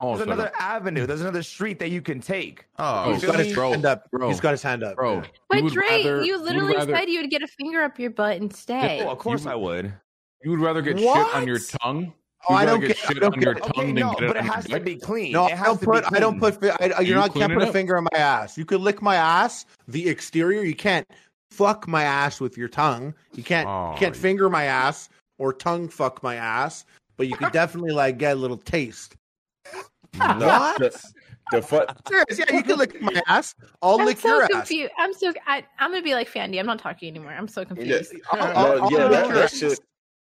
Oh, 0.00 0.16
there's 0.16 0.26
so 0.26 0.32
another 0.32 0.50
avenue. 0.58 1.06
There's 1.06 1.20
another 1.20 1.44
street 1.44 1.78
that 1.78 1.90
you 1.90 2.02
can 2.02 2.20
take. 2.20 2.66
Oh, 2.78 3.12
he's 3.12 3.24
got 3.24 3.38
his 3.38 3.54
bro, 3.54 3.70
hand 3.70 3.86
up. 3.86 4.10
bro, 4.10 4.28
He's 4.28 4.40
got 4.40 4.50
his 4.50 4.62
hand 4.62 4.82
up. 4.82 4.96
bro. 4.96 5.14
Yeah. 5.14 5.22
you 5.52 5.62
But 5.62 5.72
Dre, 5.72 5.86
rather- 5.88 6.24
you 6.24 6.32
would 6.36 6.44
literally 6.44 6.74
rather- 6.76 6.94
said 6.96 7.08
you 7.08 7.20
would 7.20 7.30
get 7.30 7.42
a 7.42 7.46
finger 7.46 7.80
up 7.82 7.98
your 8.00 8.10
butt 8.10 8.32
and 8.34 8.50
instead. 8.50 9.02
Oh, 9.02 9.10
of 9.10 9.18
course 9.18 9.44
You- 9.44 9.52
I 9.52 9.54
would. 9.54 9.94
You 10.42 10.50
would 10.50 10.60
rather 10.60 10.82
get 10.82 10.96
What? 10.96 11.26
shit 11.28 11.36
on 11.36 11.46
your 11.46 11.60
tongue. 11.80 12.12
Oh, 12.48 12.54
I 12.54 12.64
don't 12.66 12.80
get 12.80 12.88
get- 12.88 12.98
I 13.04 13.08
shit 13.08 13.20
don't 13.20 13.34
on 13.34 13.40
your 13.40 13.54
get- 13.54 13.62
tongue 13.62 13.72
Okay, 13.84 13.92
no, 13.92 14.12
get 14.14 14.22
it 14.22 14.26
but 14.28 14.36
it 14.36 14.44
has 14.44 14.64
to 14.66 14.80
be 14.80 14.96
clean. 14.96 15.32
No, 15.32 15.46
it 15.46 15.58
I 15.60 15.64
don't 15.64 15.78
to 15.80 15.86
put. 15.86 16.04
I 16.12 16.18
don't 16.20 16.38
put. 16.38 16.60
fi- 16.60 16.70
I, 16.94 17.00
You 17.00 17.06
you're 17.08 17.16
not 17.16 17.32
can't 17.34 17.52
put 17.52 17.62
a 17.62 17.66
up. 17.68 17.72
finger 17.72 17.96
on 17.96 18.06
my 18.12 18.18
ass. 18.18 18.58
You 18.58 18.64
could 18.64 18.80
lick 18.80 19.00
my 19.02 19.16
ass, 19.16 19.66
the 19.88 20.08
exterior. 20.08 20.62
You 20.62 20.74
can't 20.74 21.06
fuck 21.50 21.86
my 21.88 22.02
ass 22.04 22.40
with 22.40 22.56
your 22.58 22.68
tongue. 22.68 23.14
You 23.34 23.42
can't. 23.42 23.68
Oh, 23.68 23.92
you 23.92 23.98
can't 23.98 24.14
you- 24.14 24.20
finger 24.20 24.50
my 24.50 24.64
ass 24.64 25.08
or 25.38 25.52
tongue 25.52 25.88
fuck 25.88 26.22
my 26.22 26.36
ass. 26.36 26.84
But 27.16 27.28
you 27.28 27.36
could 27.36 27.52
definitely 27.52 27.92
like 27.92 28.18
get 28.18 28.32
a 28.32 28.40
little 28.40 28.56
taste. 28.58 29.16
No, 30.18 30.74
The, 30.78 31.12
the 31.50 31.62
fuck. 31.62 31.96
Serious? 32.08 32.38
Yeah, 32.38 32.56
you 32.56 32.62
can 32.62 32.76
lick 32.78 33.00
my 33.02 33.20
ass. 33.26 33.54
I'll 33.82 33.98
I'm 34.00 34.06
lick 34.06 34.18
so 34.18 34.28
your 34.28 34.42
ass. 34.44 34.50
confused. 34.50 34.92
I'm 34.98 35.12
so. 35.12 35.32
I, 35.46 35.64
I'm 35.78 35.90
gonna 35.90 36.02
be 36.02 36.14
like 36.14 36.30
Fandy. 36.30 36.58
I'm 36.58 36.66
not 36.66 36.78
talking 36.78 37.08
anymore. 37.08 37.32
I'm 37.32 37.48
so 37.48 37.60
Yeah, 37.62 37.66
confused. 37.66 38.14
I'll, 38.32 38.38
no, 38.38 38.44
I'll- 38.84 38.92
yeah, 38.92 38.98
I'll 38.98 39.08
that, 39.08 39.10
lick 39.10 39.26
your 39.28 39.34
that 39.34 39.44
ass. 39.44 39.58
shit. 39.58 39.80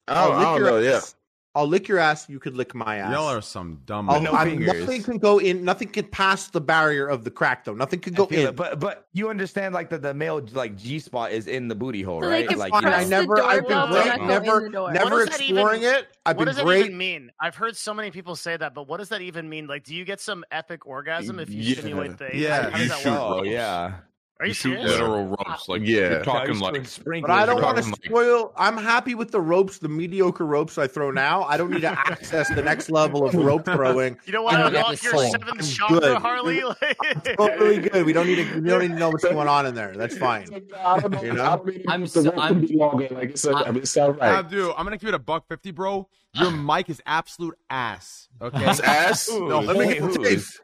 I 0.07 0.13
I'll 0.13 0.27
don't, 0.29 0.35
I 0.35 0.39
lick 0.39 0.45
don't 0.47 0.57
your 0.59 0.69
know. 0.71 0.77
Yeah, 0.89 0.97
ass. 0.97 1.15
I'll 1.57 1.67
lick 1.67 1.87
your 1.87 1.97
ass. 1.97 2.29
You 2.29 2.39
could 2.39 2.55
lick 2.55 2.75
my 2.75 2.97
ass. 2.97 3.11
Y'all 3.11 3.25
are 3.27 3.41
some 3.41 3.81
dumb. 3.85 4.09
I'll, 4.09 4.21
no 4.21 4.31
I'm- 4.31 4.47
fingers. 4.49 4.67
nothing 4.81 5.01
can 5.03 5.17
go 5.17 5.39
in. 5.39 5.65
Nothing 5.65 5.87
can 5.89 6.05
pass 6.05 6.47
the 6.49 6.61
barrier 6.61 7.07
of 7.07 7.23
the 7.23 7.31
crack, 7.31 7.65
though. 7.65 7.73
Nothing 7.73 7.99
can 7.99 8.13
go 8.13 8.25
in. 8.27 8.47
it, 8.49 8.55
But 8.55 8.79
but 8.79 9.07
you 9.13 9.29
understand 9.29 9.73
like 9.73 9.89
that 9.89 10.01
the 10.03 10.13
male 10.13 10.39
like 10.53 10.75
G 10.77 10.99
spot 10.99 11.31
is 11.31 11.47
in 11.47 11.67
the 11.67 11.75
booty 11.75 12.03
hole, 12.03 12.21
So 12.21 12.29
right? 12.29 12.47
like 12.55 12.71
you 12.73 12.81
know, 12.81 12.89
I 12.89 13.03
never, 13.05 13.41
I've 13.41 13.67
been 13.67 13.89
great, 13.89 14.05
but 14.05 14.05
not 14.05 14.19
go 14.19 14.25
never, 14.27 14.57
in 14.59 14.63
the 14.65 14.69
door. 14.77 14.91
never 14.93 15.09
What 15.15 15.25
does 15.25 15.37
that 15.37 15.41
exploring 15.41 15.81
even- 15.81 15.93
it. 15.95 16.07
I've 16.25 16.35
what 16.37 16.41
been 16.45 16.47
does 16.47 16.55
that 16.57 16.65
great. 16.65 16.85
even 16.85 16.97
mean? 16.97 17.31
I've 17.41 17.55
heard 17.55 17.75
so 17.75 17.93
many 17.93 18.11
people 18.11 18.35
say 18.35 18.55
that, 18.55 18.73
but 18.75 18.87
what 18.87 18.97
does 18.97 19.09
that 19.09 19.21
even 19.21 19.49
mean? 19.49 19.65
Like, 19.65 19.83
do 19.83 19.95
you 19.95 20.05
get 20.05 20.19
some 20.21 20.43
epic 20.51 20.85
orgasm 20.85 21.39
if 21.39 21.49
you 21.49 21.61
Yeah. 21.61 21.79
stimulate 21.79 22.17
the? 22.17 22.29
Yeah, 22.33 22.69
how 22.69 22.77
you 22.77 22.83
does 22.87 22.89
that 22.89 22.99
shoot 22.99 23.09
work? 23.11 23.19
oh 23.19 23.43
yeah. 23.43 23.93
Are 24.39 24.45
you 24.45 24.49
You 24.49 24.53
shoot 24.53 24.69
serious? 24.75 24.91
literal 24.91 25.25
ropes. 25.25 25.67
Like 25.67 25.81
Yeah. 25.83 25.97
you're 26.11 26.23
talking 26.23 26.53
Guys, 26.53 26.61
like 26.61 26.85
sprinklers, 26.85 27.27
But 27.27 27.33
I 27.41 27.45
don't 27.47 27.59
want 27.61 27.77
to 27.77 27.81
talking 27.83 27.91
like- 27.91 28.05
spoil. 28.05 28.53
I'm 28.55 28.77
happy 28.77 29.15
with 29.15 29.31
the 29.31 29.41
ropes, 29.41 29.79
the 29.79 29.89
mediocre 29.89 30.45
ropes 30.45 30.77
I 30.77 30.85
throw 30.85 31.09
now. 31.09 31.41
I 31.43 31.57
don't 31.57 31.71
need 31.71 31.81
to 31.81 31.89
access 31.89 32.47
the 32.53 32.61
next 32.61 32.91
level 32.91 33.25
of 33.25 33.33
rope 33.33 33.65
throwing. 33.65 34.15
You 34.25 34.33
don't 34.33 34.43
want 34.43 34.57
to 34.57 34.63
don't 34.63 34.75
unlock 34.75 34.91
get 34.91 35.03
your 35.03 35.13
the 35.13 35.19
soul. 35.19 35.31
seventh 35.31 35.51
I'm 35.53 35.59
chakra, 35.61 35.99
good. 35.99 36.17
Harley. 36.19 36.63
Like- 36.63 37.23
Totally 37.37 37.77
good. 37.79 38.05
We 38.05 38.13
don't 38.13 38.27
need 38.27 38.35
to. 38.35 38.59
We 38.61 38.69
don't 38.69 38.81
need 38.81 38.89
to 38.89 38.95
know 38.99 39.09
what's 39.09 39.23
going 39.23 39.47
on 39.47 39.65
in 39.65 39.73
there. 39.73 39.93
That's 39.95 40.15
fine. 40.17 40.47
I 40.77 40.99
don't 40.99 41.11
know. 41.11 41.21
You 41.23 41.33
know? 41.33 41.43
I 41.43 41.55
don't 41.55 41.65
really 41.65 41.85
I'm 41.87 42.01
want 42.01 42.13
the 42.13 42.21
so- 42.21 42.25
rope 42.29 42.35
to 42.35 42.41
I'm- 42.41 42.61
be 42.61 42.75
longer. 42.75 43.07
Like 43.11 43.29
it's, 43.31 43.45
a, 43.45 43.51
I- 43.53 43.69
it's. 43.71 43.97
Abdu, 43.97 44.71
I'm 44.77 44.83
gonna 44.85 44.97
give 44.97 45.09
it 45.09 45.15
a 45.15 45.19
buck 45.19 45.47
fifty, 45.47 45.71
bro. 45.71 46.07
Your 46.33 46.51
mic 46.51 46.89
is 46.91 47.01
absolute 47.07 47.55
ass. 47.71 48.29
Okay, 48.39 48.69
It's 48.69 48.79
ass. 48.81 49.27
No, 49.31 49.61
Let 49.61 49.77
me 49.77 49.87
get 49.95 50.01
the 50.01 50.07
who's? 50.19 50.59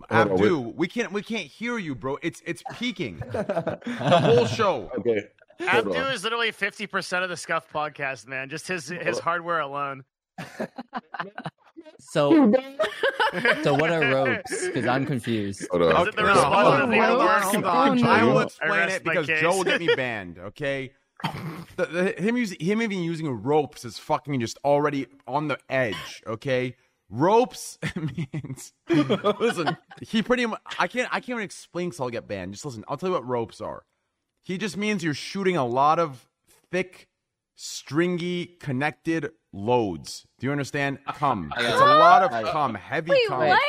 Taste. 0.00 0.10
Hold 0.12 0.30
on, 0.30 0.32
Abdu, 0.38 0.58
we 0.76 0.88
can't 0.88 1.12
we 1.12 1.22
can't 1.22 1.46
hear 1.46 1.78
you, 1.78 1.94
bro. 1.94 2.18
It's 2.22 2.42
it's 2.44 2.62
peaking 2.74 3.18
the 3.32 4.18
whole 4.22 4.46
show. 4.46 4.90
Okay. 4.98 5.22
Hold 5.60 5.86
Abdu 5.88 5.98
on. 6.00 6.12
is 6.12 6.24
literally 6.24 6.50
fifty 6.50 6.86
percent 6.86 7.24
of 7.24 7.30
the 7.30 7.36
Scuff 7.36 7.70
podcast, 7.72 8.26
man. 8.26 8.48
Just 8.48 8.66
his 8.68 8.88
his 8.88 9.18
hardware 9.18 9.60
alone. 9.60 10.04
So 11.98 12.52
so 13.62 13.74
what 13.74 13.90
are 13.90 14.00
ropes? 14.00 14.66
Because 14.66 14.86
I'm 14.86 15.06
confused. 15.06 15.66
Hold 15.70 15.82
on. 15.84 16.02
Is 16.02 16.08
it 16.08 16.16
the 16.16 16.22
No, 16.22 16.28
response 16.28 16.54
hold 16.54 16.66
on, 16.82 16.90
the 16.90 16.96
hold 17.00 17.20
on, 17.20 17.20
universe? 17.20 17.44
hold 17.44 17.64
on. 17.64 18.04
Oh, 18.04 18.08
I 18.08 18.20
no. 18.20 18.28
will 18.28 18.40
explain 18.40 18.88
it 18.88 19.04
because 19.04 19.26
case. 19.26 19.40
Joe 19.40 19.56
will 19.56 19.64
get 19.64 19.80
me 19.80 19.86
banned. 19.96 20.38
Okay, 20.38 20.92
the, 21.76 21.86
the, 21.86 22.12
him 22.22 22.36
using 22.36 22.58
him 22.60 22.82
even 22.82 22.98
using 23.00 23.28
ropes 23.30 23.84
is 23.84 23.98
fucking 23.98 24.38
just 24.40 24.58
already 24.64 25.06
on 25.26 25.48
the 25.48 25.58
edge. 25.70 26.22
Okay, 26.26 26.76
ropes 27.12 27.78
means 27.96 28.72
listen. 28.88 29.76
He 30.00 30.22
pretty 30.22 30.46
much 30.46 30.60
I 30.78 30.88
can't 30.88 31.08
I 31.12 31.20
can't 31.20 31.30
even 31.36 31.42
explain 31.44 31.90
because 31.90 32.00
I'll 32.00 32.10
get 32.10 32.26
banned. 32.26 32.54
Just 32.54 32.64
listen. 32.64 32.84
I'll 32.88 32.96
tell 32.96 33.10
you 33.10 33.14
what 33.14 33.26
ropes 33.28 33.60
are. 33.60 33.84
He 34.42 34.58
just 34.58 34.76
means 34.76 35.04
you're 35.04 35.14
shooting 35.14 35.56
a 35.56 35.64
lot 35.66 35.98
of 36.00 36.26
thick, 36.72 37.06
stringy, 37.54 38.56
connected 38.60 39.30
loads. 39.52 40.26
Do 40.40 40.46
you 40.46 40.50
understand? 40.52 40.98
Cum. 41.06 41.52
It's 41.56 41.80
a 41.80 41.84
lot 41.84 42.22
of 42.22 42.30
cum, 42.50 42.74
heavy 42.74 43.10
Wait, 43.12 43.28
cum. 43.28 43.38
what? 43.38 43.60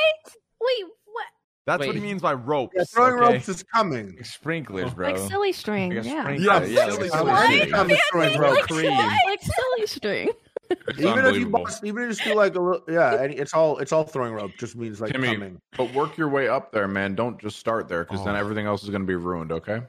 Wait, 0.61 0.85
what? 1.05 1.25
That's 1.67 1.81
Wait. 1.81 1.87
what 1.87 1.95
he 1.95 2.01
means 2.01 2.21
by 2.21 2.33
ropes. 2.33 2.73
Yeah, 2.75 2.83
throwing 2.85 3.19
okay? 3.21 3.33
ropes 3.33 3.49
is 3.49 3.61
coming. 3.63 4.17
Sprinklers, 4.23 4.93
bro. 4.93 5.09
Like 5.11 5.17
silly 5.29 5.51
string. 5.51 5.93
Like 5.93 6.05
Yeah. 6.05 6.21
sprinkler. 6.23 6.45
Yeah, 6.45 6.65
Yeah, 6.65 6.89
silly 6.89 7.09
like 7.09 7.19
string. 7.19 7.35
silly 7.35 7.57
string. 7.59 7.73
I'm 7.75 7.87
destroying 7.87 8.31
Fandy, 8.31 8.39
rope. 8.39 8.69
like, 8.71 9.25
Like 9.27 9.41
silly 9.41 9.87
string. 9.87 10.29
It's 10.69 10.99
even 10.99 11.09
if 11.09 11.35
you 11.35 11.45
unbelievable. 11.45 11.59
box, 11.59 11.81
even 11.83 12.03
if 12.03 12.07
you 12.09 12.13
just 12.15 12.23
do 12.23 12.33
like 12.35 12.55
a 12.55 12.59
little, 12.59 12.83
yeah, 12.87 13.21
and 13.21 13.33
it's 13.33 13.53
all 13.53 13.77
it's 13.79 13.91
all 13.91 14.03
throwing 14.03 14.33
rope. 14.33 14.51
Just 14.57 14.75
means 14.75 14.99
like 15.01 15.11
Timmy, 15.11 15.27
coming. 15.33 15.59
but 15.77 15.93
work 15.93 16.17
your 16.17 16.29
way 16.29 16.47
up 16.47 16.71
there, 16.71 16.87
man. 16.87 17.15
Don't 17.15 17.39
just 17.39 17.57
start 17.59 17.87
there 17.87 18.03
because 18.05 18.23
then 18.25 18.35
Oh. 18.35 18.39
everything 18.39 18.65
else 18.65 18.83
is 18.83 18.89
going 18.89 19.01
to 19.01 19.07
be 19.07 19.15
ruined. 19.15 19.51
Okay. 19.51 19.81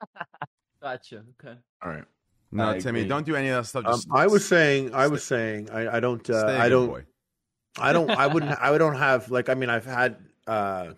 Gotcha. 0.82 1.22
Okay. 1.42 1.56
All 1.82 1.90
right. 1.90 2.04
No, 2.52 2.70
I 2.70 2.78
Timmy, 2.78 3.00
agree. 3.00 3.08
don't 3.08 3.26
do 3.26 3.34
any 3.34 3.48
of 3.48 3.56
that 3.56 3.68
stuff. 3.68 3.84
Um, 3.86 4.00
I 4.12 4.26
was 4.26 4.46
saying, 4.46 4.94
I 4.94 5.08
was 5.08 5.24
saying, 5.24 5.68
I, 5.70 5.96
I 5.96 6.00
don't, 6.00 6.28
uh, 6.30 6.40
stay 6.40 6.54
a 6.54 6.58
I 6.58 6.62
good 6.64 6.70
don't, 6.70 6.86
boy. 6.86 7.04
I 7.78 7.92
don't, 7.92 8.10
I 8.10 8.26
wouldn't, 8.32 8.60
I 8.60 8.76
don't 8.78 8.94
have 8.94 9.30
like, 9.30 9.48
I 9.48 9.54
mean, 9.54 9.68
I've 9.70 9.84
had 9.84 10.16
uh 10.46 10.92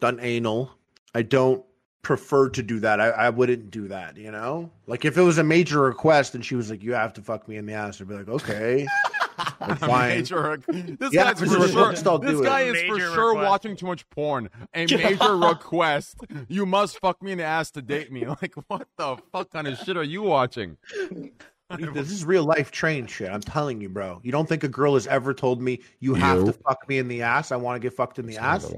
done 0.00 0.20
anal. 0.20 0.70
I 1.14 1.22
don't 1.22 1.64
prefer 2.04 2.48
to 2.50 2.62
do 2.62 2.78
that. 2.80 3.00
I, 3.00 3.08
I 3.10 3.30
wouldn't 3.30 3.70
do 3.72 3.88
that. 3.88 4.16
You 4.16 4.30
know, 4.30 4.70
like 4.86 5.04
if 5.04 5.18
it 5.18 5.22
was 5.22 5.38
a 5.38 5.44
major 5.44 5.80
request 5.80 6.34
and 6.36 6.44
she 6.44 6.54
was 6.54 6.70
like, 6.70 6.82
"You 6.82 6.92
have 6.92 7.12
to 7.14 7.22
fuck 7.22 7.48
me 7.48 7.56
in 7.56 7.66
the 7.66 7.72
ass," 7.72 8.00
I'd 8.00 8.06
be 8.08 8.14
like, 8.14 8.28
"Okay, 8.28 8.86
I'm 9.60 9.76
fine." 9.76 10.10
Major, 10.18 10.58
this 10.68 11.12
Yeah, 11.12 11.24
guy's 11.24 11.42
if 11.42 11.48
it's 11.48 11.54
a 11.54 11.60
for 11.60 11.68
sure. 11.68 11.92
This 11.92 12.02
do 12.02 12.42
it. 12.42 12.44
guy 12.44 12.60
is 12.62 12.80
for 12.82 13.00
sure 13.00 13.28
request. 13.30 13.48
watching 13.48 13.76
too 13.76 13.86
much 13.86 14.08
porn. 14.10 14.48
A 14.74 14.86
major 14.96 15.36
request. 15.36 16.16
You 16.48 16.66
must 16.66 17.00
fuck 17.00 17.20
me 17.22 17.32
in 17.32 17.38
the 17.38 17.44
ass 17.44 17.70
to 17.72 17.82
date 17.82 18.12
me. 18.12 18.24
Like, 18.42 18.54
what 18.68 18.86
the 18.96 19.16
fuck 19.32 19.50
kind 19.50 19.66
of 19.66 19.78
shit 19.78 19.96
are 19.96 20.02
you 20.04 20.22
watching? 20.22 20.76
This 21.78 22.10
is 22.10 22.24
real 22.24 22.44
life 22.44 22.70
train 22.70 23.06
shit. 23.06 23.30
I'm 23.30 23.40
telling 23.40 23.80
you, 23.80 23.88
bro. 23.88 24.20
You 24.22 24.30
don't 24.32 24.48
think 24.48 24.62
a 24.64 24.68
girl 24.68 24.94
has 24.94 25.06
ever 25.06 25.32
told 25.34 25.60
me 25.62 25.80
you 26.00 26.14
have 26.14 26.44
to 26.44 26.52
fuck 26.52 26.86
me 26.88 26.98
in 26.98 27.08
the 27.08 27.22
ass? 27.22 27.50
I 27.52 27.56
want 27.56 27.80
to 27.80 27.80
get 27.80 27.96
fucked 27.96 28.18
in 28.18 28.26
the 28.26 28.36
ass. 28.36 28.72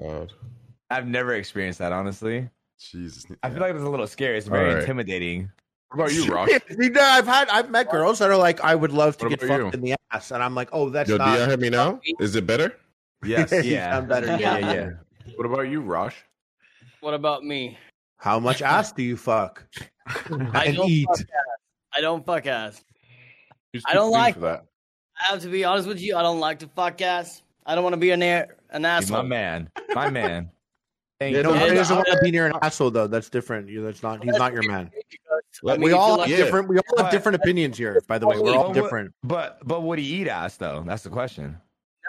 I've 0.89 1.07
never 1.09 1.35
experienced 1.35 1.81
that, 1.81 1.91
honestly. 1.93 2.49
Jesus. 2.79 3.25
I 3.43 3.51
feel 3.51 3.61
like 3.61 3.75
it's 3.75 3.83
a 3.85 3.89
little 3.89 4.07
scary. 4.07 4.39
It's 4.39 4.47
very 4.49 4.69
All 4.69 4.75
right. 4.75 4.81
intimidating. 4.83 5.51
What 5.91 6.01
about 6.11 6.15
you, 6.15 6.27
Rosh? 6.33 6.51
You 6.79 6.91
know, 6.91 7.01
I've 7.01 7.27
had 7.27 7.49
I've 7.49 7.71
met 7.71 7.91
girls 7.91 8.19
that 8.19 8.29
are 8.31 8.37
like, 8.37 8.61
I 8.63 8.75
would 8.75 8.93
love 8.93 9.17
to 9.19 9.25
What 9.27 9.31
get 9.31 9.43
about 9.43 9.61
fucked 9.61 9.75
you? 9.75 9.79
in 9.79 9.85
the 9.85 9.95
ass, 10.13 10.31
and 10.31 10.43
I'm 10.43 10.55
like, 10.55 10.69
oh, 10.73 10.91
that's 10.91 11.09
Yo, 11.09 11.17
do 11.17 11.25
not. 11.25 11.39
y'all 11.39 11.49
hear 11.49 11.57
me 11.57 11.71
now? 11.71 12.01
Is 12.21 12.37
it 12.37 12.47
better? 12.47 12.77
Yes. 13.25 13.51
Yeah. 13.65 13.97
I'm 13.97 14.07
better. 14.07 14.27
Yeah, 14.27 14.59
yeah, 14.59 14.73
yeah. 14.75 14.91
What 15.37 15.47
about 15.47 15.63
you, 15.63 15.81
Rosh? 15.81 16.15
What 17.01 17.15
about 17.15 17.43
me? 17.45 17.79
How 18.19 18.39
much 18.39 18.61
ass 18.63 18.93
do 18.93 19.03
you 19.03 19.17
fuck? 19.17 19.67
I 20.53 20.65
and 20.67 20.77
don't 20.77 20.89
eat. 20.91 21.07
fuck 21.09 21.21
ass. 21.21 21.27
I 21.97 22.01
don't 22.03 22.25
fuck 22.27 22.47
ass. 22.47 22.85
He's 23.73 23.83
I 23.87 23.93
too 23.93 23.95
don't 23.99 24.11
clean 24.11 24.21
like- 24.23 24.35
for 24.35 24.41
that. 24.41 24.65
I 25.21 25.33
have 25.33 25.41
to 25.43 25.49
be 25.49 25.65
honest 25.65 25.89
with 25.89 26.01
you. 26.01 26.15
I 26.15 26.23
don't 26.23 26.41
like 26.41 26.59
to 26.59 26.69
fuck 26.69 27.01
ass. 27.01 27.43
I 27.65 27.75
don't 27.75 27.83
want 27.85 27.95
to 27.95 27.99
be 28.01 28.11
an 28.11 28.23
air, 28.23 28.57
an 28.71 28.83
He's 28.83 28.87
asshole. 28.87 29.23
my 29.23 29.29
man. 29.29 29.71
My 29.95 30.11
man. 30.11 30.51
Thank 31.19 31.33
You 31.33 31.39
you. 31.39 31.43
know, 31.45 31.55
Yeah, 31.55 31.69
he 31.71 31.75
doesn't 31.75 31.97
want 31.97 32.09
to 32.09 32.19
be 32.23 32.31
near 32.31 32.47
an 32.47 32.53
asshole 32.61 32.91
though. 32.91 33.07
That's 33.07 33.31
different. 33.31 33.69
You, 33.69 33.83
that's 33.83 34.03
not. 34.03 34.23
He's 34.23 34.37
not 34.37 34.53
your 34.53 34.63
man. 34.65 34.91
I 35.67 35.77
mean, 35.79 35.81
we 35.81 35.87
if 35.87 35.91
you 35.93 35.97
all 35.97 36.19
like- 36.19 36.29
have 36.29 36.39
Yeah. 36.39 36.45
different. 36.45 36.69
We 36.69 36.79
all 36.79 37.03
have 37.03 37.11
different 37.11 37.37
opinions 37.37 37.79
here. 37.79 38.03
By 38.07 38.19
the 38.19 38.27
way, 38.27 38.39
we're 38.39 38.55
all 38.55 38.73
different. 38.73 39.15
But 39.23 39.59
but 39.67 39.83
would 39.83 39.99
he 39.99 40.05
eat 40.21 40.29
ass 40.29 40.57
though? 40.59 40.85
That's 40.87 41.03
the 41.03 41.11
question. 41.11 41.57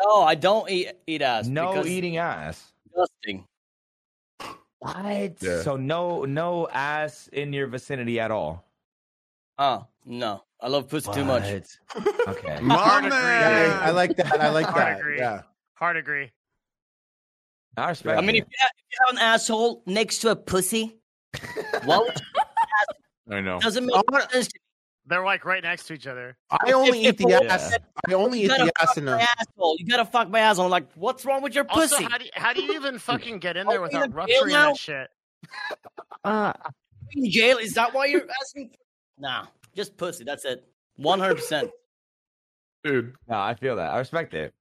No, 0.05 0.21
I 0.23 0.35
don't 0.35 0.69
eat 0.69 0.91
eat 1.07 1.21
ass. 1.21 1.47
No 1.47 1.71
because 1.71 1.87
eating 1.87 2.17
ass. 2.17 2.73
it's 2.85 2.93
disgusting. 2.93 3.45
What? 4.79 5.41
Yeah. 5.41 5.61
So 5.61 5.75
no 5.77 6.25
no 6.25 6.67
ass 6.67 7.29
in 7.31 7.53
your 7.53 7.67
vicinity 7.67 8.19
at 8.19 8.29
all. 8.31 8.65
Uh, 9.57 9.81
no. 10.05 10.43
I 10.59 10.67
love 10.67 10.89
pussy 10.89 11.11
too 11.13 11.23
much. 11.25 11.43
Okay. 12.27 12.59
My 12.61 12.97
agree. 12.97 13.09
man. 13.09 13.69
Yeah, 13.69 13.79
I 13.81 13.91
like 13.91 14.15
that. 14.17 14.39
I 14.41 14.49
like 14.49 14.65
Hard 14.65 14.77
that. 14.81 14.99
agree. 14.99 15.17
Yeah. 15.17 15.41
Hard 15.75 15.95
agree. 15.97 16.31
I 17.77 17.89
respect. 17.89 18.17
I 18.17 18.21
mean, 18.21 18.35
if 18.37 18.45
you, 18.45 18.55
have, 18.57 18.69
if 18.77 18.83
you 18.91 18.97
have 19.07 19.15
an 19.15 19.21
asshole 19.21 19.83
next 19.85 20.19
to 20.19 20.29
a 20.31 20.35
pussy, 20.35 20.97
what 21.85 22.05
would 22.05 23.35
I 23.35 23.41
know. 23.41 23.59
doesn't 23.59 23.85
make 23.85 23.95
wanna- 24.11 24.29
sense. 24.31 24.47
to 24.47 24.59
They're 25.05 25.23
like 25.23 25.45
right 25.45 25.61
next 25.63 25.85
to 25.87 25.93
each 25.93 26.07
other. 26.07 26.37
I 26.49 26.71
only 26.73 27.05
If- 27.05 27.19
eat 27.21 27.27
the 27.27 27.33
if- 27.35 27.51
ass. 27.51 27.73
I 28.09 28.13
only 28.13 28.41
You 28.41 28.45
eat 28.45 28.57
the 28.57 28.71
ass 28.81 28.97
in 28.97 29.07
a. 29.07 29.17
asshole. 29.19 29.75
You 29.79 29.85
gotta 29.87 30.05
fuck 30.05 30.29
my 30.29 30.39
asshole. 30.39 30.65
I'm 30.65 30.71
like, 30.71 30.91
what's 30.95 31.23
wrong 31.25 31.41
with 31.43 31.53
your 31.55 31.65
Also, 31.69 31.81
pussy? 31.97 32.03
how 32.05 32.17
do 32.17 32.25
you, 32.25 32.31
how 32.33 32.51
do 32.53 32.63
you 32.63 32.73
even 32.73 32.97
fucking 32.99 33.39
get 33.39 33.55
in 33.57 33.67
there 33.67 33.77
Are 33.77 33.81
we 33.81 33.87
without 33.87 34.05
in 34.07 34.11
rupturing 34.13 34.53
now? 34.53 34.69
that 34.73 34.77
shit? 34.77 35.09
Uh, 36.23 36.53
in 37.13 37.29
jail? 37.29 37.57
Is 37.57 37.73
that 37.75 37.93
why 37.93 38.05
you're 38.07 38.27
asking? 38.41 38.71
Nah, 39.19 39.45
just 39.75 39.95
pussy. 39.97 40.23
That's 40.23 40.45
it. 40.45 40.67
One 40.95 41.19
hundred 41.19 41.35
percent. 41.35 41.69
Dude, 42.83 43.13
no, 43.27 43.37
I 43.37 43.53
feel 43.53 43.75
that. 43.75 43.91
I 43.91 43.99
respect 43.99 44.33
it. 44.33 44.53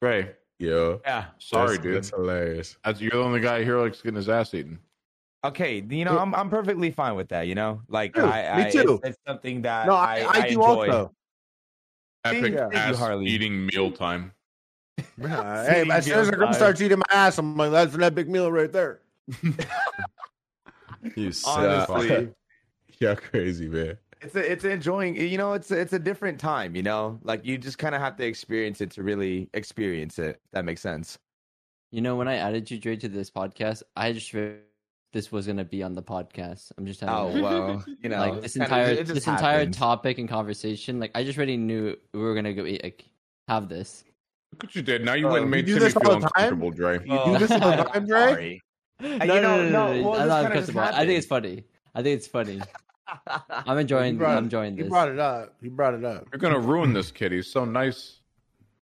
Ray, 0.00 0.30
Yo. 0.62 1.00
Yeah. 1.04 1.24
sorry, 1.38 1.70
that's, 1.70 1.82
dude. 1.82 1.96
That's 1.96 2.10
hilarious. 2.10 2.76
That's, 2.84 3.00
you're 3.00 3.10
the 3.10 3.18
only 3.18 3.40
guy 3.40 3.64
here 3.64 3.78
likes 3.80 4.00
getting 4.00 4.16
his 4.16 4.28
ass 4.28 4.54
eaten. 4.54 4.78
Okay, 5.44 5.84
you 5.90 6.04
know, 6.04 6.16
I'm 6.20 6.32
I'm 6.36 6.48
perfectly 6.48 6.92
fine 6.92 7.16
with 7.16 7.30
that. 7.30 7.48
You 7.48 7.56
know, 7.56 7.82
like 7.88 8.14
Dude, 8.14 8.24
I, 8.24 8.56
me 8.58 8.66
I 8.66 8.70
too. 8.70 9.00
It's, 9.02 9.08
it's 9.08 9.18
something 9.26 9.62
that 9.62 9.88
No, 9.88 9.94
I, 9.94 10.20
I, 10.20 10.20
I, 10.20 10.28
I 10.28 10.40
do 10.42 10.48
enjoy. 10.60 10.88
also. 10.88 11.12
Epic 12.24 12.52
Yeah. 12.52 12.58
Thank 12.60 12.72
you, 12.74 12.78
ass 12.78 12.98
Harley. 12.98 13.26
eating 13.26 13.66
mealtime. 13.66 14.32
Yeah, 15.18 15.66
hey, 15.68 15.82
See, 15.82 15.90
as 15.90 16.04
soon 16.04 16.18
as 16.20 16.28
a 16.28 16.32
girl 16.32 16.52
starts 16.52 16.80
eating 16.80 16.98
my 16.98 17.16
ass, 17.16 17.38
I'm 17.38 17.56
like, 17.56 17.72
that's 17.72 17.96
an 17.96 18.04
epic 18.04 18.28
meal 18.28 18.52
right 18.52 18.70
there. 18.70 19.00
You 21.16 21.32
sick 21.32 21.48
Honestly. 21.48 22.08
fuck. 22.08 22.28
Y'all 23.00 23.16
crazy, 23.16 23.68
man. 23.68 23.98
It's 24.22 24.34
a, 24.36 24.52
it's 24.52 24.64
enjoying. 24.64 25.16
You 25.16 25.36
know, 25.38 25.52
it's 25.54 25.70
a, 25.70 25.80
it's 25.80 25.92
a 25.92 25.98
different 25.98 26.38
time. 26.38 26.76
You 26.76 26.82
know, 26.82 27.18
like 27.24 27.44
you 27.44 27.58
just 27.58 27.78
kind 27.78 27.94
of 27.94 28.00
have 28.00 28.16
to 28.16 28.24
experience 28.24 28.80
it 28.80 28.90
to 28.92 29.02
really 29.02 29.48
experience 29.54 30.18
it. 30.18 30.40
If 30.44 30.50
that 30.52 30.64
makes 30.64 30.80
sense. 30.80 31.18
You 31.90 32.00
know, 32.00 32.16
when 32.16 32.28
I 32.28 32.36
added 32.36 32.70
you, 32.70 32.78
Dre, 32.78 32.96
to 32.96 33.08
this 33.08 33.30
podcast, 33.30 33.82
I 33.96 34.12
just 34.12 34.30
figured 34.30 34.60
this 35.12 35.30
was 35.30 35.46
gonna 35.46 35.64
be 35.64 35.82
on 35.82 35.92
the 35.94 36.02
podcast. 36.02 36.72
I'm 36.78 36.86
just 36.86 37.00
telling 37.00 37.34
Oh 37.34 37.36
you. 37.36 37.42
well, 37.42 37.84
you 38.02 38.08
know, 38.08 38.18
like 38.18 38.40
this 38.42 38.52
kinda- 38.54 38.64
entire 38.66 38.90
it 38.92 39.06
this 39.06 39.26
entire 39.26 39.66
topic 39.66 40.18
and 40.18 40.28
conversation. 40.28 40.98
Like 41.00 41.10
I 41.14 41.22
just 41.24 41.36
already 41.36 41.56
knew 41.56 41.96
we 42.14 42.20
were 42.20 42.34
gonna 42.34 42.54
go 42.54 42.62
like 42.62 43.04
have 43.48 43.68
this. 43.68 44.04
Look 44.52 44.62
what 44.64 44.74
you 44.76 44.82
did. 44.82 45.04
Now 45.04 45.14
you 45.14 45.24
Bro, 45.24 45.32
went 45.32 45.42
and 45.42 45.50
made 45.50 45.68
you 45.68 45.78
Timmy 45.78 45.90
feel 45.90 46.12
uncomfortable, 46.12 46.70
Dre. 46.70 46.98
You 47.04 47.20
do 47.24 47.38
this 47.38 47.50
all 47.50 47.58
the 47.76 47.84
time, 47.84 48.06
Dre? 48.06 48.20
Sorry. 48.30 48.62
No, 49.00 49.08
you 49.08 49.18
no, 49.18 49.26
know, 49.26 49.40
no, 49.40 49.42
no, 49.42 49.68
no, 49.68 50.00
no, 50.00 50.08
well, 50.10 50.14
I'm 50.14 50.20
this 50.20 50.28
not 50.28 50.42
kinda 50.42 50.46
uncomfortable. 50.46 50.80
just 50.82 50.94
I 50.94 51.06
think 51.06 51.18
it's 51.18 51.28
happened. 51.28 51.44
funny. 51.56 51.64
I 51.94 52.02
think 52.02 52.16
it's 52.18 52.26
funny. 52.26 52.60
I'm 53.48 53.78
enjoying. 53.78 54.18
brought 54.18 54.32
I'm 54.32 54.44
it- 54.44 54.46
enjoying 54.46 54.76
He 54.76 54.82
this. 54.82 54.90
brought 54.90 55.08
it 55.08 55.18
up. 55.18 55.54
He 55.62 55.68
brought 55.68 55.94
it 55.94 56.04
up. 56.04 56.26
You're 56.32 56.38
gonna 56.40 56.58
ruin 56.58 56.92
this 56.92 57.10
kid. 57.10 57.32
He's 57.32 57.46
so 57.46 57.64
nice. 57.64 58.20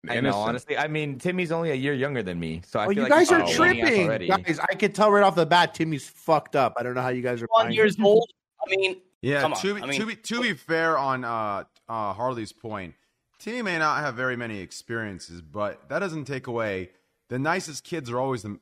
and 0.08 0.26
I 0.26 0.30
know, 0.30 0.36
honestly. 0.36 0.76
I 0.78 0.88
mean, 0.88 1.18
Timmy's 1.18 1.52
only 1.52 1.70
a 1.72 1.74
year 1.74 1.92
younger 1.94 2.22
than 2.22 2.40
me, 2.40 2.62
so 2.66 2.80
I 2.80 2.84
Oh, 2.84 2.88
feel 2.88 2.94
you 2.96 3.02
like 3.02 3.10
guys 3.10 3.28
he's 3.28 3.32
are 3.32 3.38
probably 3.40 3.78
eating 3.80 3.82
ass 3.82 4.06
tripping, 4.06 4.42
guys. 4.44 4.60
I 4.70 4.74
could 4.74 4.94
tell 4.94 5.10
right 5.10 5.22
off 5.22 5.34
the 5.34 5.44
bat, 5.46 5.74
Timmy's 5.74 6.08
fucked 6.08 6.56
up. 6.56 6.74
I 6.78 6.82
don't 6.82 6.94
know 6.94 7.02
how 7.02 7.08
you 7.10 7.22
guys 7.22 7.42
are. 7.42 7.46
One 7.50 7.66
fine. 7.66 7.72
years 7.74 7.96
old. 8.00 8.28
I 8.66 8.70
mean, 8.74 8.96
Yeah, 9.22 9.42
Come 9.42 9.52
on, 9.52 9.60
to 9.60 9.74
be, 9.74 9.82
I 9.82 9.86
mean- 9.86 10.00
to 10.00 10.06
be 10.06 10.16
to 10.16 10.40
be 10.42 10.54
fair 10.54 10.96
on 10.96 11.24
uh, 11.24 11.64
uh, 11.88 12.12
Harley's 12.14 12.52
point, 12.52 12.94
Timmy 13.38 13.60
may 13.62 13.78
not 13.78 14.00
have 14.02 14.14
very 14.14 14.36
many 14.36 14.60
experiences, 14.60 15.42
but 15.42 15.86
that 15.90 15.98
doesn't 15.98 16.24
take 16.24 16.46
away 16.46 16.90
the 17.28 17.38
nicest 17.38 17.84
kids 17.84 18.10
are 18.10 18.18
always 18.18 18.42
the 18.42 18.58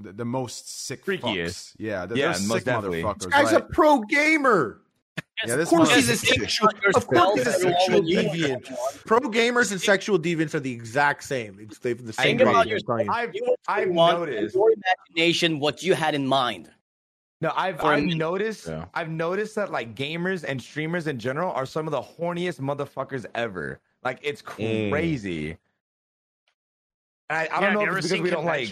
the, 0.00 0.12
the 0.12 0.24
most 0.24 0.86
sick 0.86 1.04
Freakiest. 1.06 1.22
fucks. 1.22 1.74
Yeah, 1.78 2.04
they're, 2.06 2.18
Yeah, 2.18 2.32
they're 2.32 2.48
most 2.48 2.58
sick 2.58 2.64
definitely. 2.64 3.02
motherfuckers. 3.02 3.18
This 3.20 3.26
guy's 3.26 3.52
right? 3.52 3.62
a 3.62 3.64
pro 3.64 4.00
gamer. 4.00 4.80
Yeah, 5.46 5.56
this 5.56 5.70
Of 5.72 5.76
course, 5.76 5.94
he's 5.94 6.08
a 6.10 6.16
sexual. 6.16 6.68
Of 6.94 7.06
course, 7.06 7.38
he's 7.38 7.46
a 7.46 7.52
sexual 7.52 8.00
deviant. 8.02 9.04
Pro 9.06 9.20
gamers 9.20 9.72
and 9.72 9.80
sexual 9.80 10.18
deviants 10.18 10.54
are 10.54 10.60
the 10.60 10.72
exact 10.72 11.24
same. 11.24 11.58
It's 11.60 11.78
they've 11.78 12.04
the 12.04 12.12
same 12.12 12.38
Think 12.38 12.42
about 12.48 12.66
your- 12.68 12.78
I'm 12.78 12.84
telling 12.84 13.06
you. 13.06 13.12
I've, 13.12 13.34
you 13.34 13.56
I've 13.68 13.90
want 13.90 14.18
noticed. 14.20 14.54
your 14.54 14.72
imagination 14.72 15.58
what 15.60 15.82
you 15.82 15.94
had 15.94 16.14
in 16.14 16.26
mind. 16.26 16.70
No, 17.40 17.52
I've 17.56 17.80
For 17.80 17.92
a 17.92 17.96
I've 17.96 18.04
noticed 18.04 18.68
Yeah. 18.68 18.86
I've 18.94 19.10
noticed 19.10 19.54
that 19.56 19.70
like 19.72 19.94
gamers 19.94 20.44
and 20.46 20.62
streamers 20.62 21.08
in 21.08 21.18
general 21.18 21.50
are 21.52 21.66
some 21.66 21.86
of 21.86 21.90
the 21.90 22.00
horniest 22.00 22.60
motherfuckers 22.60 23.26
ever. 23.34 23.80
Like 24.02 24.20
it's 24.22 24.40
Mm. 24.40 24.90
crazy. 24.90 25.58
And 27.28 27.38
I, 27.38 27.40
I 27.40 27.44
Yeah, 27.44 27.48
don't 27.48 27.62
have 27.62 27.72
know 27.74 27.80
if 27.82 27.88
ever 27.88 27.98
it's 27.98 28.08
because 28.08 28.22
we 28.22 28.30
don't 28.30 28.44
like 28.44 28.70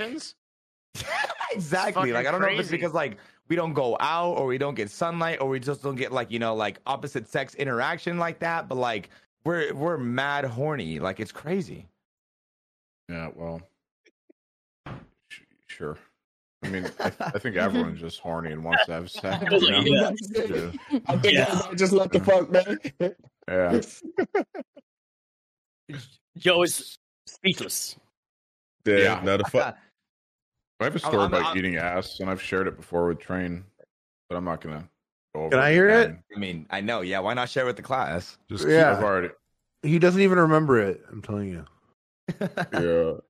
exactly. 1.52 2.12
Like 2.12 2.26
I 2.26 2.30
don't 2.30 2.40
know 2.40 2.48
if 2.48 2.60
it's 2.60 2.70
because 2.70 2.94
like 2.94 3.18
we 3.48 3.56
don't 3.56 3.72
go 3.74 3.96
out 4.00 4.38
or 4.38 4.46
we 4.46 4.58
don't 4.58 4.74
get 4.74 4.90
sunlight 4.90 5.40
or 5.40 5.48
we 5.48 5.60
just 5.60 5.82
don't 5.82 5.96
get 5.96 6.12
like 6.12 6.30
you 6.30 6.38
know 6.38 6.54
like 6.54 6.78
opposite 6.86 7.28
sex 7.28 7.54
interaction 7.56 8.18
like 8.18 8.38
that. 8.40 8.68
But 8.68 8.76
like 8.76 9.10
we're 9.44 9.72
we're 9.74 9.98
mad 9.98 10.44
horny. 10.44 10.98
Like 10.98 11.20
it's 11.20 11.32
crazy. 11.32 11.86
Yeah, 13.08 13.28
well, 13.34 13.60
sh- 15.28 15.40
sure. 15.66 15.98
I 16.64 16.68
mean, 16.68 16.88
I, 17.00 17.12
I 17.20 17.38
think 17.40 17.56
everyone's 17.56 18.00
just 18.00 18.20
horny 18.20 18.52
and 18.52 18.62
wants 18.64 18.86
to 18.86 18.92
have 18.92 19.10
sex. 19.10 19.44
you 19.50 19.70
know? 19.70 19.80
Yeah. 19.80 20.70
I 21.08 21.16
think 21.16 21.34
Yeah. 21.34 21.60
I 21.70 21.74
just 21.74 21.92
let 21.92 22.12
the 22.12 22.20
fuck, 22.20 22.50
man. 22.50 22.78
Yeah. 23.48 23.80
Joe 26.38 26.62
is 26.62 26.96
speechless. 27.26 27.96
Yeah, 28.84 28.96
Yeah. 28.98 29.20
no, 29.24 29.36
the 29.36 29.44
fuck. 29.44 29.76
I 30.82 30.84
have 30.86 30.96
a 30.96 30.98
I'm- 31.04 31.10
story 31.10 31.22
I'm- 31.22 31.32
about 31.32 31.44
I'm- 31.46 31.58
eating 31.58 31.76
ass, 31.76 32.20
and 32.20 32.28
I've 32.30 32.42
shared 32.42 32.66
it 32.66 32.76
before 32.76 33.06
with 33.06 33.18
Train, 33.18 33.64
but 34.28 34.36
I'm 34.36 34.44
not 34.44 34.60
gonna 34.60 34.88
go 35.34 35.42
over 35.42 35.50
Can 35.50 35.58
I 35.60 35.72
hear 35.72 35.88
it? 35.88 36.04
again. 36.10 36.22
I 36.34 36.38
mean, 36.38 36.66
I 36.70 36.80
know. 36.80 37.00
Yeah, 37.00 37.20
why 37.20 37.34
not 37.34 37.48
share 37.48 37.64
with 37.66 37.76
the 37.76 37.82
class? 37.82 38.38
just 38.48 38.66
Yeah. 38.66 38.92
I've 38.92 39.02
already. 39.04 39.30
He 39.82 39.98
doesn't 39.98 40.20
even 40.20 40.38
remember 40.38 40.78
it. 40.80 41.04
I'm 41.10 41.22
telling 41.22 41.48
you. 41.48 41.64
Yeah. 42.72 43.14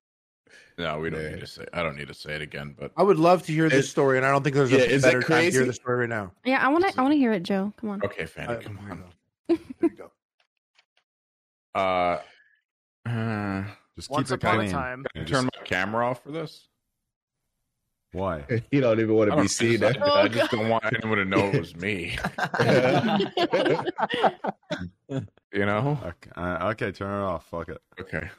No, 0.75 0.99
we 0.99 1.11
don't 1.11 1.21
Yeah. 1.21 1.29
need 1.35 1.39
to 1.41 1.45
say. 1.45 1.67
I 1.71 1.83
don't 1.83 1.95
need 1.95 2.07
to 2.07 2.15
say 2.15 2.33
it 2.33 2.41
again. 2.41 2.75
But 2.75 2.91
I 2.97 3.03
would 3.03 3.19
love 3.19 3.43
to 3.43 3.51
hear 3.51 3.69
this 3.69 3.85
It- 3.85 3.89
story, 3.89 4.17
and 4.17 4.25
I 4.25 4.31
don't 4.31 4.41
think 4.43 4.55
there's 4.55 4.71
Yeah, 4.71 4.79
a 4.79 4.85
is 4.85 5.03
better 5.03 5.21
time 5.21 5.27
to 5.29 5.41
hear 5.43 5.51
crazy? 5.51 5.65
the 5.65 5.73
story 5.73 5.97
right 5.99 6.09
now. 6.09 6.31
yeah, 6.45 6.65
I 6.65 6.69
want 6.69 6.83
to. 6.91 6.99
I 6.99 7.03
want 7.03 7.11
to 7.13 7.17
hear 7.17 7.31
it, 7.31 7.43
Joe. 7.43 7.71
Come 7.77 7.89
on. 7.91 8.01
okay, 8.03 8.23
Fandy, 8.23 8.57
Uh, 8.57 8.59
come 8.59 8.79
on. 8.79 9.03
we 9.49 9.55
go. 9.55 9.61
Here 9.79 9.89
we 9.89 9.89
go. 9.89 10.11
Uh, 11.75 12.19
uh, 13.07 13.63
Just 13.95 14.09
Once 14.09 14.29
keep 14.29 14.39
it 14.39 14.43
upon 14.43 14.61
a 14.61 14.69
time. 14.71 15.05
can 15.13 15.21
I 15.21 15.25
turn 15.25 15.43
my 15.45 15.63
camera 15.63 16.07
off 16.09 16.23
for 16.23 16.31
this? 16.31 16.67
Why? 18.13 18.45
You 18.71 18.79
don't 18.81 18.99
even 18.99 19.15
want 19.15 19.31
to 19.31 19.41
be 19.41 19.47
seen. 19.47 19.83
I, 19.83 19.89
eh? 19.89 19.93
I 19.99 20.27
just 20.27 20.51
don't 20.51 20.69
want 20.69 20.85
anyone 20.85 21.17
to 21.17 21.25
know 21.25 21.49
it 21.51 21.59
was 21.59 21.75
me. 21.75 22.17
you 25.51 25.65
know? 25.65 25.99
Okay, 26.03 26.31
uh, 26.35 26.69
okay, 26.71 26.91
turn 26.91 27.21
it 27.21 27.25
off. 27.25 27.47
Fuck 27.47 27.69
it. 27.69 27.81
Okay. 27.99 28.29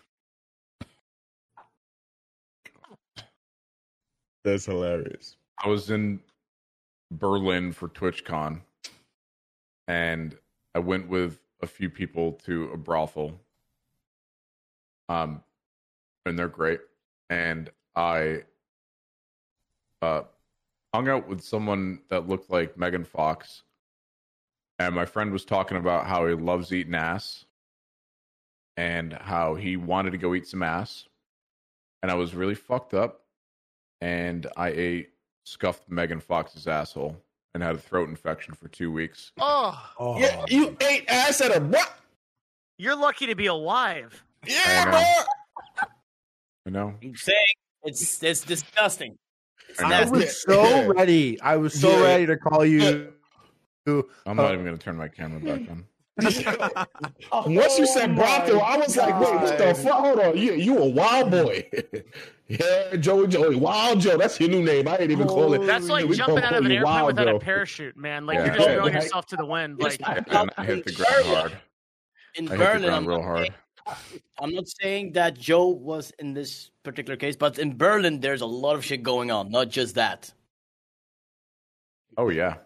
That's 4.44 4.66
hilarious. 4.66 5.36
I 5.62 5.68
was 5.68 5.90
in 5.90 6.20
Berlin 7.10 7.72
for 7.72 7.88
TwitchCon, 7.88 8.60
and 9.88 10.36
I 10.74 10.78
went 10.78 11.08
with 11.08 11.40
a 11.62 11.66
few 11.66 11.90
people 11.90 12.32
to 12.44 12.70
a 12.72 12.76
brothel. 12.76 13.40
Um, 15.08 15.42
and 16.26 16.38
they're 16.38 16.48
great. 16.48 16.80
And 17.30 17.70
I 17.96 18.42
uh 20.04 20.24
hung 20.94 21.08
out 21.08 21.26
with 21.28 21.42
someone 21.42 22.00
that 22.08 22.28
looked 22.28 22.50
like 22.50 22.76
Megan 22.78 23.04
Fox, 23.04 23.62
and 24.78 24.94
my 24.94 25.04
friend 25.06 25.32
was 25.32 25.44
talking 25.44 25.76
about 25.76 26.06
how 26.06 26.26
he 26.26 26.34
loves 26.34 26.72
eating 26.72 26.94
ass, 26.94 27.44
and 28.76 29.12
how 29.12 29.54
he 29.54 29.76
wanted 29.76 30.10
to 30.12 30.18
go 30.18 30.34
eat 30.34 30.46
some 30.46 30.62
ass, 30.62 31.06
and 32.02 32.10
I 32.12 32.14
was 32.14 32.34
really 32.34 32.54
fucked 32.54 32.94
up 32.94 33.22
and 34.00 34.46
I 34.56 34.68
ate 34.70 35.10
scuffed 35.44 35.88
Megan 35.88 36.20
Fox's 36.20 36.66
asshole 36.66 37.16
and 37.54 37.62
had 37.62 37.74
a 37.76 37.78
throat 37.78 38.08
infection 38.08 38.52
for 38.54 38.68
two 38.68 38.90
weeks. 38.92 39.32
Oh, 39.40 39.92
Oh, 39.98 40.18
Yeah, 40.18 40.44
you 40.48 40.76
ate 40.80 41.04
ass 41.08 41.40
at 41.40 41.56
a 41.56 41.60
what? 41.60 41.96
you're 42.76 42.96
lucky 42.96 43.26
to 43.26 43.34
be 43.34 43.46
alive. 43.46 44.22
I 44.46 44.84
know. 44.90 45.86
I 46.66 46.70
know. 46.70 46.94
I'm 47.02 47.16
saying 47.16 47.38
it's 47.84 48.22
it's 48.22 48.42
disgusting. 48.44 49.16
It's 49.74 49.82
I 49.82 49.88
know. 49.88 49.96
I 49.96 50.00
nasty. 50.00 50.16
was 50.18 50.42
so 50.46 50.92
ready. 50.92 51.40
I 51.40 51.56
was 51.56 51.80
so 51.80 51.90
Yeah. 51.90 52.04
ready 52.04 52.26
to 52.26 52.36
call 52.36 52.64
you. 52.64 53.12
I'm 53.86 54.36
not 54.36 54.52
even 54.52 54.64
going 54.64 54.78
to 54.78 54.82
turn 54.82 54.96
my 54.96 55.08
camera 55.08 55.40
back 55.40 55.66
hmm. 55.66 55.72
on. 55.72 55.84
Once 57.54 57.76
you 57.76 57.86
said 57.86 58.10
Oh 58.10 58.14
brothel, 58.14 58.62
I 58.62 58.76
was 58.76 58.96
like, 58.96 59.18
wait, 59.18 59.34
what 59.34 59.58
the 59.58 59.74
fuck? 59.74 59.98
Hold 59.98 60.20
on. 60.20 60.38
You, 60.38 60.54
you 60.54 60.78
a 60.78 60.88
wild 60.88 61.32
boy. 61.32 61.68
yeah, 62.48 62.94
Joey 62.94 63.26
Joey. 63.26 63.56
Wild 63.56 64.00
Joe. 64.00 64.16
That's 64.16 64.38
your 64.38 64.48
new 64.48 64.62
name. 64.62 64.86
I 64.86 64.98
ain't 64.98 65.10
even 65.10 65.26
call 65.26 65.54
it. 65.54 65.66
That's 65.66 65.88
like 65.88 66.06
we 66.06 66.16
jumping 66.16 66.44
out 66.44 66.54
of 66.54 66.64
an 66.64 66.70
airplane 66.70 66.84
Wild 66.84 67.06
without 67.08 67.26
Joe. 67.26 67.36
a 67.36 67.40
parachute, 67.40 67.96
man. 67.96 68.26
Like 68.26 68.36
Yeah. 68.36 68.44
you're 68.46 68.54
just 68.54 68.68
throwing 68.68 68.94
Right. 68.94 69.02
yourself 69.02 69.26
to 69.26 69.36
the 69.36 69.44
wind. 69.44 69.80
Like 69.80 70.00
And 70.06 70.50
I 70.56 70.64
hit 70.64 70.84
the 70.84 70.92
ground 70.92 71.26
hard. 71.26 71.58
In 72.36 72.48
I 72.48 72.50
hit 72.52 72.58
the 72.58 72.86
ground 72.86 73.06
real 73.08 73.18
not, 73.18 73.24
hard. 73.24 73.54
Saying, 73.86 74.20
I'm 74.40 74.54
not 74.54 74.64
saying 74.80 75.12
that 75.12 75.38
Joe 75.38 75.68
was 75.68 76.12
in 76.18 76.34
this 76.34 76.70
particular 76.82 77.16
case, 77.16 77.36
but 77.36 77.58
in 77.58 77.76
Berlin, 77.76 78.20
there's 78.20 78.40
a 78.40 78.46
lot 78.46 78.74
of 78.76 78.84
shit 78.84 79.02
going 79.02 79.30
on. 79.30 79.50
Not 79.50 79.68
just 79.68 79.94
that. 79.96 80.32
Oh, 82.16 82.28
yeah. 82.30 82.56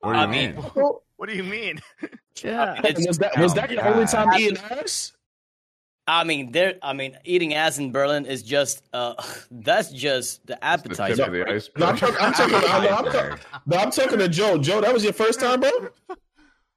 What 0.00 0.12
do 0.12 0.18
you 0.18 0.24
I 0.24 0.26
mean? 0.26 0.54
mean, 0.56 0.64
what 1.16 1.28
do 1.28 1.34
you 1.34 1.44
mean? 1.44 1.80
Yeah. 2.42 2.74
it's- 2.84 3.06
Was 3.06 3.18
that 3.18 3.38
was 3.38 3.54
that 3.54 3.70
your 3.70 3.84
only 3.86 4.06
time 4.06 4.28
eating 4.38 4.58
ass? 4.70 5.12
I 6.08 6.22
mean, 6.22 6.52
there. 6.52 6.74
I 6.82 6.92
mean, 6.92 7.18
eating 7.24 7.54
ass 7.54 7.78
in 7.78 7.90
Berlin 7.90 8.26
is 8.26 8.42
just. 8.44 8.84
Uh, 8.92 9.14
that's 9.50 9.90
just 9.90 10.46
the 10.46 10.52
The 10.52 10.54
tip 10.54 10.62
appetizer. 10.62 11.22
of 11.24 11.32
the. 11.32 11.70
No, 11.76 11.86
I'm 11.86 11.96
talking. 11.96 12.16
I'm 12.20 12.32
talking. 12.32 12.54
I'm, 12.54 12.82
no, 12.84 12.88
I'm, 12.90 13.04
talking, 13.06 13.38
no, 13.66 13.76
I'm 13.78 13.90
talking 13.90 14.18
to 14.20 14.28
Joe. 14.28 14.58
Joe, 14.58 14.80
that 14.82 14.92
was 14.94 15.02
your 15.02 15.12
first 15.14 15.40
time, 15.40 15.60
bro. 15.60 15.70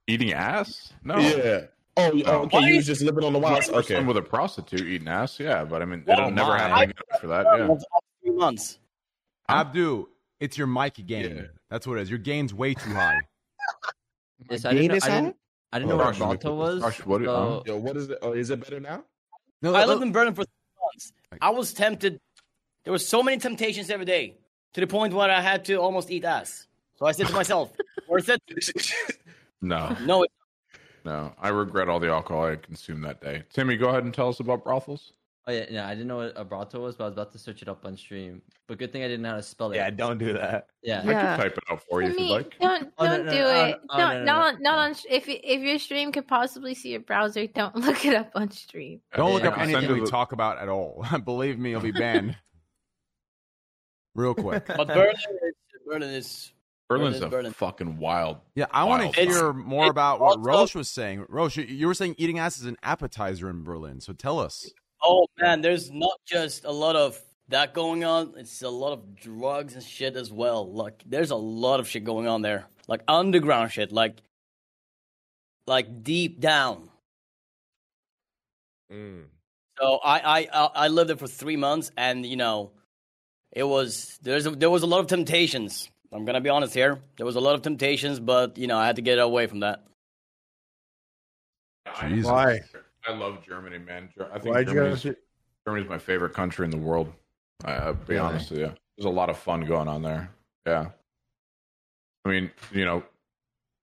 Eating 0.08 0.34
ass? 0.34 0.94
No. 1.04 1.20
Yeah. 1.20 1.66
Oh, 2.00 2.14
you- 2.14 2.24
oh, 2.26 2.36
um, 2.40 2.42
okay. 2.46 2.60
You 2.62 2.76
was 2.78 2.86
just 2.86 3.02
living 3.02 3.24
on 3.24 3.34
the 3.34 3.40
wild. 3.40 3.58
First 3.58 3.72
Okay. 3.72 3.96
time 3.96 4.06
with 4.08 4.18
a 4.18 4.22
prostitute 4.22 4.82
eating 4.88 5.08
ass, 5.08 5.40
yeah, 5.40 5.64
but 5.66 5.82
I 5.82 5.86
mean, 5.86 6.04
Oh, 6.08 6.12
it'll 6.14 6.32
never 6.32 6.50
my. 6.52 6.58
happen 6.60 6.94
for 7.22 7.28
that. 7.28 7.46
Yeah. 7.58 7.76
Three 8.24 8.32
months. 8.36 8.80
Abdu, 9.48 10.08
it's 10.40 10.58
your 10.58 10.68
mic 10.68 10.96
game. 11.06 11.36
Yeah. 11.36 11.44
That's 11.70 11.86
what 11.88 11.98
it 11.98 12.02
is. 12.02 12.10
Your 12.10 12.20
gain's 12.20 12.54
way 12.54 12.74
too 12.74 12.92
high. 12.94 13.20
Yes, 14.50 14.64
I 14.66 14.74
didn't, 14.74 14.88
know, 14.88 14.94
I 15.04 15.10
hat? 15.10 15.22
didn't, 15.22 15.36
I 15.74 15.80
didn't 15.80 15.90
know 15.90 15.96
Oh, 15.96 16.06
what 16.06 16.12
Josh, 16.16 16.20
Balto 16.20 16.56
was. 16.56 16.82
Josh, 16.82 17.06
what- 17.06 17.22
so- 17.24 17.64
Yo, 17.68 17.78
what 17.78 17.98
is 17.98 18.10
it? 18.10 18.18
Oh, 18.22 18.32
is 18.32 18.50
it 18.50 18.62
better 18.62 18.80
now? 18.80 19.04
No, 19.62 19.76
I 19.76 19.84
lived 19.86 20.02
in 20.02 20.12
Berlin 20.14 20.34
for 20.34 20.44
three 20.46 20.82
months. 20.86 21.12
I 21.42 21.50
was 21.50 21.74
tempted. 21.74 22.20
There 22.86 22.94
were 22.94 22.98
so 23.00 23.22
many 23.22 23.38
temptations 23.38 23.90
every 23.90 24.06
day 24.06 24.38
to 24.74 24.82
the 24.82 24.88
point 24.88 25.14
where 25.14 25.30
I 25.30 25.42
had 25.42 25.66
to 25.66 25.76
almost 25.76 26.10
eat 26.10 26.24
ass. 26.24 26.68
So 26.96 27.06
I 27.06 27.12
said 27.12 27.28
to 27.28 27.34
myself, 27.34 27.72
worth 28.08 28.30
it? 28.30 28.42
No, 29.62 29.96
No, 30.06 30.24
it- 30.24 30.32
no. 31.10 31.34
I 31.42 31.50
regret 31.50 31.90
all 31.90 32.00
the 32.00 32.10
alcohol 32.10 32.46
I 32.46 32.56
consumed 32.56 33.04
that 33.04 33.22
day. 33.22 33.44
Timmy, 33.52 33.76
go 33.78 33.90
ahead 33.90 34.04
and 34.04 34.14
tell 34.14 34.30
us 34.30 34.40
about 34.40 34.64
brothels. 34.64 35.14
Oh 35.48 35.52
yeah, 35.52 35.66
yeah. 35.70 35.88
I 35.88 35.92
didn't 35.96 36.08
know 36.08 36.18
what 36.18 36.34
a 36.36 36.46
brothel 36.46 36.82
was, 36.82 36.96
but 36.96 37.06
I 37.06 37.08
was 37.08 37.14
about 37.14 37.32
to 37.32 37.40
search 37.40 37.64
it 37.64 37.68
up 37.70 37.84
on 37.84 37.98
stream. 37.98 38.42
But 38.68 38.78
good 38.78 38.92
thing 38.92 39.04
I 39.04 39.08
didn't 39.08 39.24
know 39.24 39.32
how 39.32 39.36
to 39.38 39.42
spell 39.42 39.72
it. 39.72 39.78
Yeah, 39.78 39.90
don't 39.90 40.20
do 40.20 40.34
that. 40.34 40.68
yeah. 40.84 41.00
I 41.00 41.06
can 41.06 41.38
type 41.40 41.58
it 41.58 41.64
out 41.72 41.82
for 41.90 42.04
you 42.04 42.10
if 42.10 42.20
you'd 42.20 42.30
like. 42.30 42.56
don't 42.60 42.92
Oh, 43.00 43.06
don't 43.08 43.26
no, 43.26 43.32
do 43.32 43.40
no, 43.40 43.66
it. 43.66 43.80
oh, 43.90 43.98
no, 43.98 44.08
no, 44.10 44.20
no, 44.20 44.26
not 44.26 44.54
no. 44.62 44.70
not 44.72 44.78
on. 44.80 44.96
If 45.10 45.28
y- 45.28 45.40
if 45.44 45.62
your 45.62 45.80
stream 45.80 46.12
could 46.12 46.28
possibly 46.28 46.76
see 46.76 46.90
your 46.92 47.00
browser, 47.00 47.48
don't 47.56 47.76
look 47.76 48.06
it 48.06 48.14
up 48.14 48.30
on 48.36 48.52
stream. 48.52 49.02
Don't 49.16 49.34
look 49.34 49.44
up 49.46 49.56
Send 49.56 49.72
anything 49.72 49.88
to 49.88 49.94
we 49.96 50.02
the- 50.02 50.08
talk 50.12 50.34
about 50.34 50.60
at 50.60 50.70
all. 50.70 51.04
Believe 51.26 51.58
me, 51.58 51.72
you'll 51.72 51.82
be 51.82 51.92
banned. 51.92 52.36
Real 54.16 54.36
quick. 54.36 54.66
but 54.68 54.88
Berlin 54.88 55.16
is 55.16 55.26
Berlin 55.88 56.04
is 56.04 56.52
Berlin's 56.90 57.18
Berlin, 57.18 57.28
a 57.28 57.30
Berlin. 57.30 57.54
fucking 57.54 57.98
wild. 58.00 58.38
Yeah, 58.56 58.66
I 58.72 58.84
want 58.86 59.14
to 59.14 59.22
hear 59.22 59.40
card. 59.40 59.56
more 59.58 59.90
about 59.90 60.20
what 60.20 60.38
Also- 60.38 60.40
Rosh 60.42 60.76
was 60.76 60.90
saying. 60.90 61.26
Rosh, 61.30 61.56
you- 61.58 61.64
you 61.66 61.86
were 61.88 61.94
saying 61.94 62.16
eating 62.18 62.40
ass 62.40 62.58
is 62.60 62.66
an 62.66 62.78
appetizer 62.82 63.50
in 63.50 63.64
Berlin. 63.64 64.02
So 64.02 64.12
tell 64.14 64.40
us. 64.40 64.70
Oh 65.02 65.28
man, 65.40 65.62
there's 65.62 65.92
not 65.92 66.20
just 66.26 66.66
a 66.66 66.72
lot 66.72 66.96
of 66.96 67.22
that 67.50 67.74
going 67.74 68.04
on. 68.04 68.34
It's 68.38 68.62
a 68.64 68.70
lot 68.70 68.92
of 68.94 69.16
drugs 69.16 69.76
and 69.76 69.84
shit 69.84 70.16
as 70.16 70.32
well. 70.32 70.70
Like 70.72 71.04
there's 71.06 71.32
a 71.32 71.36
lot 71.36 71.80
of 71.80 71.88
shit 71.88 72.04
going 72.04 72.28
on 72.28 72.42
there. 72.42 72.66
Like 72.88 73.04
underground 73.08 73.72
shit. 73.72 73.92
Like 73.92 74.18
like 75.68 76.04
deep 76.04 76.40
down. 76.40 76.90
Mm. 78.92 79.26
So 79.80 80.00
I 80.04 80.40
I 80.40 80.48
I 80.52 80.66
I 80.76 80.88
lived 80.88 81.10
there 81.12 81.18
for 81.18 81.28
three 81.28 81.56
months, 81.56 81.92
and 81.96 82.26
you 82.26 82.36
know, 82.36 82.72
it 83.52 83.64
was 83.64 84.18
there's 84.24 84.46
a, 84.48 84.52
there 84.52 84.70
was 84.72 84.82
a 84.84 84.88
lot 84.88 85.00
of 85.00 85.08
temptations. 85.08 85.90
I'm 86.12 86.26
gonna 86.26 86.42
be 86.42 86.50
honest 86.50 86.74
here. 86.74 87.00
There 87.18 87.26
was 87.26 87.36
a 87.36 87.40
lot 87.40 87.56
of 87.56 87.62
temptations, 87.62 88.20
but 88.20 88.58
you 88.58 88.68
know, 88.68 88.78
I 88.78 88.86
had 88.86 88.96
to 88.96 89.02
get 89.02 89.20
away 89.20 89.48
from 89.48 89.60
that. 89.62 89.84
Jesus. 92.02 92.26
Why? 92.32 92.60
I 93.08 93.14
love 93.14 93.44
Germany, 93.46 93.78
man. 93.80 94.10
Ger- 94.16 94.30
I 94.32 94.40
think 94.40 94.56
Why'd 94.56 94.68
Germany's, 94.68 95.04
guys? 95.04 95.16
Germany's 95.68 95.90
my 95.90 95.98
favorite 95.98 96.34
country 96.34 96.66
in 96.66 96.72
the 96.72 96.78
world. 96.78 97.12
I, 97.66 97.74
I'll 97.74 97.94
be 97.94 98.14
Really? 98.14 98.20
honest 98.20 98.52
with 98.52 98.60
you. 98.60 98.74
There's 98.98 99.06
a 99.06 99.10
lot 99.10 99.30
of 99.30 99.38
fun 99.38 99.62
going 99.62 99.88
on 99.88 100.02
there. 100.02 100.30
Yeah. 100.66 100.90
I 102.26 102.30
mean, 102.30 102.52
you 102.72 102.86
know, 102.86 103.04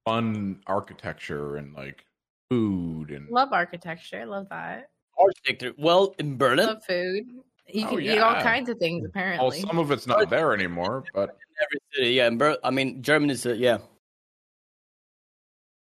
fun 0.05 0.61
architecture 0.67 1.57
and 1.57 1.75
like 1.75 2.05
food 2.51 3.11
and 3.11 3.29
Love 3.29 3.53
architecture. 3.53 4.21
I 4.21 4.25
love 4.25 4.49
that. 4.51 4.91
Architecture. 5.19 5.73
Well, 5.79 6.15
in 6.19 6.37
Berlin, 6.37 6.67
Love 6.67 6.85
food. 6.85 7.25
You 7.69 7.87
Oh, 7.87 7.91
can 7.91 8.01
eat 8.01 8.19
all 8.19 8.35
kinds 8.43 8.69
of 8.69 8.79
things 8.79 9.05
apparently. 9.05 9.39
well, 9.39 9.49
apparently. 9.49 9.69
some 9.69 9.79
of 9.79 9.91
it's 9.91 10.07
not 10.07 10.31
there 10.31 10.55
anymore, 10.55 11.05
but 11.15 11.31
every 11.63 11.79
city. 11.93 12.11
Yeah, 12.15 12.29
in 12.29 12.39
Ber- 12.39 12.59
I 12.63 12.71
mean, 12.71 13.03
Germany 13.03 13.33
is. 13.33 13.45
Uh, 13.45 13.55
yeah. 13.55 13.79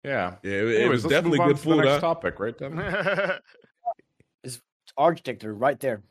yeah. 0.03 0.35
Yeah, 0.43 0.51
it, 0.51 0.67
it 0.82 0.90
was 0.90 1.03
definitely 1.03 1.40
move 1.40 1.41
on 1.41 1.48
good 1.53 1.58
to 1.58 1.64
the 1.64 1.69
food. 1.75 1.77
next 1.85 1.91
Huh? 1.93 1.99
topic, 2.01 2.40
right, 2.40 2.58
Devin? 2.58 2.80
It's 4.43 4.61
architecture 4.98 5.53
right 5.53 5.80
there. 5.80 6.01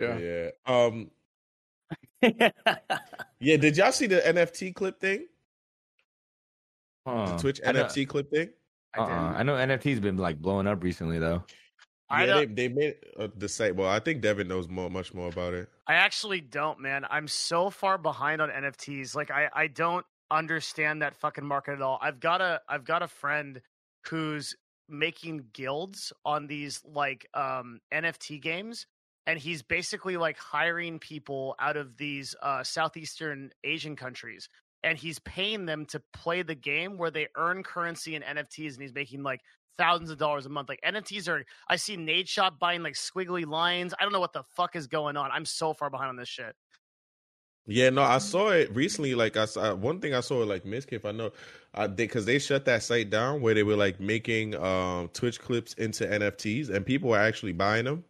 Yeah. 0.00 0.18
Yeah. 0.18 0.50
Um. 0.66 1.10
Yeah. 3.42 3.56
Did 3.56 3.76
y'all 3.78 3.90
see 3.92 4.06
the 4.06 4.20
NFT 4.20 4.74
clip 4.74 5.00
thing? 5.00 5.26
Huh. 7.06 7.32
The 7.36 7.36
Twitch 7.38 7.60
I 7.66 7.72
know, 7.72 7.84
NFT 7.84 8.06
clip 8.06 8.30
thing? 8.30 8.50
uh-uh. 8.98 9.04
I 9.36 9.42
know 9.42 9.54
NFT's 9.54 9.98
been 10.00 10.16
like 10.18 10.40
blowing 10.42 10.66
up 10.66 10.82
recently 10.82 11.18
though. 11.18 11.42
I 12.10 12.26
Yeah, 12.26 12.34
they, 12.40 12.46
they 12.46 12.68
made 12.68 12.96
uh, 13.18 13.28
the 13.36 13.48
site. 13.48 13.76
Well, 13.76 13.88
I 13.88 14.00
think 14.00 14.20
Devin 14.20 14.48
knows 14.48 14.68
more, 14.68 14.90
much 14.90 15.14
more 15.14 15.28
about 15.28 15.54
it. 15.54 15.68
I 15.86 15.94
actually 15.94 16.40
don't, 16.40 16.80
man. 16.80 17.06
I'm 17.08 17.28
so 17.28 17.70
far 17.70 17.98
behind 17.98 18.42
on 18.42 18.50
NFTs. 18.50 19.14
Like 19.14 19.30
I, 19.30 19.48
I 19.54 19.66
don't 19.68 20.04
understand 20.30 21.02
that 21.02 21.14
fucking 21.16 21.44
market 21.44 21.72
at 21.72 21.82
all. 21.82 21.98
I've 22.02 22.20
got 22.20 22.40
a 22.40 22.60
I've 22.68 22.84
got 22.84 23.02
a 23.02 23.08
friend 23.08 23.60
who's 24.06 24.54
making 24.88 25.44
guilds 25.52 26.12
on 26.24 26.46
these 26.46 26.80
like 26.84 27.28
um 27.34 27.80
NFT 27.92 28.42
games 28.42 28.86
and 29.26 29.38
he's 29.38 29.62
basically 29.62 30.16
like 30.16 30.36
hiring 30.36 30.98
people 30.98 31.54
out 31.60 31.76
of 31.76 31.96
these 31.96 32.34
uh 32.42 32.64
southeastern 32.64 33.50
Asian 33.62 33.94
countries 33.94 34.48
and 34.82 34.98
he's 34.98 35.18
paying 35.20 35.66
them 35.66 35.84
to 35.86 36.02
play 36.12 36.42
the 36.42 36.54
game 36.54 36.96
where 36.96 37.10
they 37.10 37.28
earn 37.36 37.62
currency 37.62 38.14
in 38.14 38.22
NFTs 38.22 38.74
and 38.74 38.82
he's 38.82 38.94
making 38.94 39.22
like 39.22 39.42
thousands 39.78 40.10
of 40.10 40.18
dollars 40.18 40.46
a 40.46 40.48
month. 40.48 40.68
Like 40.68 40.80
NFTs 40.86 41.28
are 41.28 41.44
I 41.68 41.76
see 41.76 41.96
Nadeshot 41.96 42.58
buying 42.58 42.82
like 42.82 42.94
squiggly 42.94 43.46
lines. 43.46 43.94
I 43.98 44.02
don't 44.02 44.12
know 44.12 44.20
what 44.20 44.32
the 44.32 44.44
fuck 44.56 44.76
is 44.76 44.86
going 44.86 45.16
on. 45.16 45.30
I'm 45.32 45.44
so 45.44 45.72
far 45.72 45.90
behind 45.90 46.10
on 46.10 46.16
this 46.16 46.28
shit. 46.28 46.54
Yeah, 47.66 47.90
no, 47.90 48.02
I 48.02 48.18
saw 48.18 48.50
it 48.50 48.74
recently. 48.74 49.14
Like 49.14 49.36
I 49.36 49.44
saw 49.44 49.74
one 49.74 50.00
thing 50.00 50.14
I 50.14 50.20
saw 50.20 50.38
like 50.38 50.64
Mizkif. 50.64 51.04
I 51.04 51.12
know, 51.12 51.30
uh, 51.74 51.86
because 51.86 52.24
they, 52.24 52.38
shut 52.38 52.64
that 52.64 52.82
site 52.82 53.10
down 53.10 53.40
where 53.42 53.54
they 53.54 53.62
were 53.62 53.76
like 53.76 54.00
making 54.00 54.56
um 54.56 55.08
Twitch 55.12 55.40
clips 55.40 55.74
into 55.74 56.04
NFTs, 56.04 56.70
and 56.70 56.84
people 56.84 57.10
were 57.10 57.18
actually 57.18 57.52
buying 57.52 57.84
them, 57.84 58.04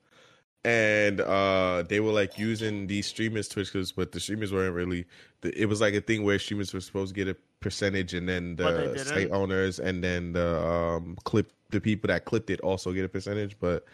and 0.65 1.21
uh 1.21 1.83
they 1.89 2.01
were 2.01 2.13
like 2.13 2.39
using 2.39 2.87
these 2.87 3.07
streamers 3.07 3.49
Twitch 3.49 3.73
clips, 3.73 3.93
but 3.93 4.13
the 4.13 4.21
streamers 4.21 4.53
weren't 4.53 4.75
really. 4.75 5.07
It 5.43 5.67
was 5.67 5.81
like 5.81 5.95
a 5.95 6.01
thing 6.01 6.23
where 6.25 6.39
streamers 6.39 6.75
were 6.75 6.81
supposed 6.81 7.15
to 7.15 7.25
get 7.25 7.29
a 7.29 7.37
percentage, 7.61 8.15
and 8.15 8.29
then 8.29 8.57
the 8.57 8.99
site 8.99 9.31
owners, 9.31 9.79
and 9.79 10.05
then 10.05 10.33
the 10.33 10.61
um 10.63 11.17
clip 11.25 11.53
the 11.71 11.81
people 11.81 12.09
that 12.09 12.25
clipped 12.25 12.51
it 12.51 12.61
also 12.61 12.93
get 12.93 13.05
a 13.05 13.09
percentage, 13.09 13.57
but. 13.59 13.85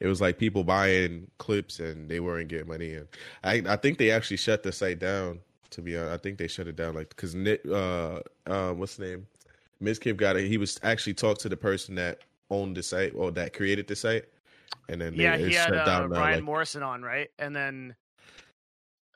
It 0.00 0.08
was 0.08 0.20
like 0.20 0.36
people 0.36 0.64
buying 0.64 1.30
clips 1.38 1.78
and 1.78 2.08
they 2.08 2.18
weren't 2.18 2.48
getting 2.48 2.66
money. 2.66 2.94
And 2.94 3.06
I, 3.44 3.62
I 3.72 3.76
think 3.76 3.98
they 3.98 4.10
actually 4.10 4.38
shut 4.38 4.64
the 4.64 4.72
site 4.72 4.98
down. 4.98 5.38
To 5.70 5.80
be 5.80 5.96
honest, 5.96 6.12
I 6.12 6.16
think 6.16 6.38
they 6.38 6.48
shut 6.48 6.66
it 6.66 6.74
down. 6.74 6.96
Like 6.96 7.10
because 7.10 7.36
Nick, 7.36 7.64
uh, 7.70 8.18
uh, 8.48 8.72
what's 8.72 8.96
the 8.96 9.04
name? 9.04 9.26
Mizkif 9.80 10.16
got 10.16 10.36
it. 10.36 10.48
He 10.48 10.58
was 10.58 10.80
actually 10.82 11.14
talked 11.14 11.40
to 11.42 11.48
the 11.48 11.56
person 11.56 11.94
that 11.96 12.18
owned 12.50 12.76
the 12.76 12.82
site 12.82 13.12
or 13.14 13.30
that 13.30 13.52
created 13.52 13.86
the 13.86 13.94
site, 13.94 14.24
and 14.92 15.00
then 15.00 15.16
they, 15.16 15.22
yeah, 15.24 15.34
it 15.34 15.48
he 15.48 15.54
had 15.54 15.74
uh, 15.74 16.06
Ryan 16.08 16.34
like- 16.36 16.42
Morrison 16.44 16.82
on, 16.82 17.02
right? 17.02 17.30
And 17.38 17.54
then 17.56 17.94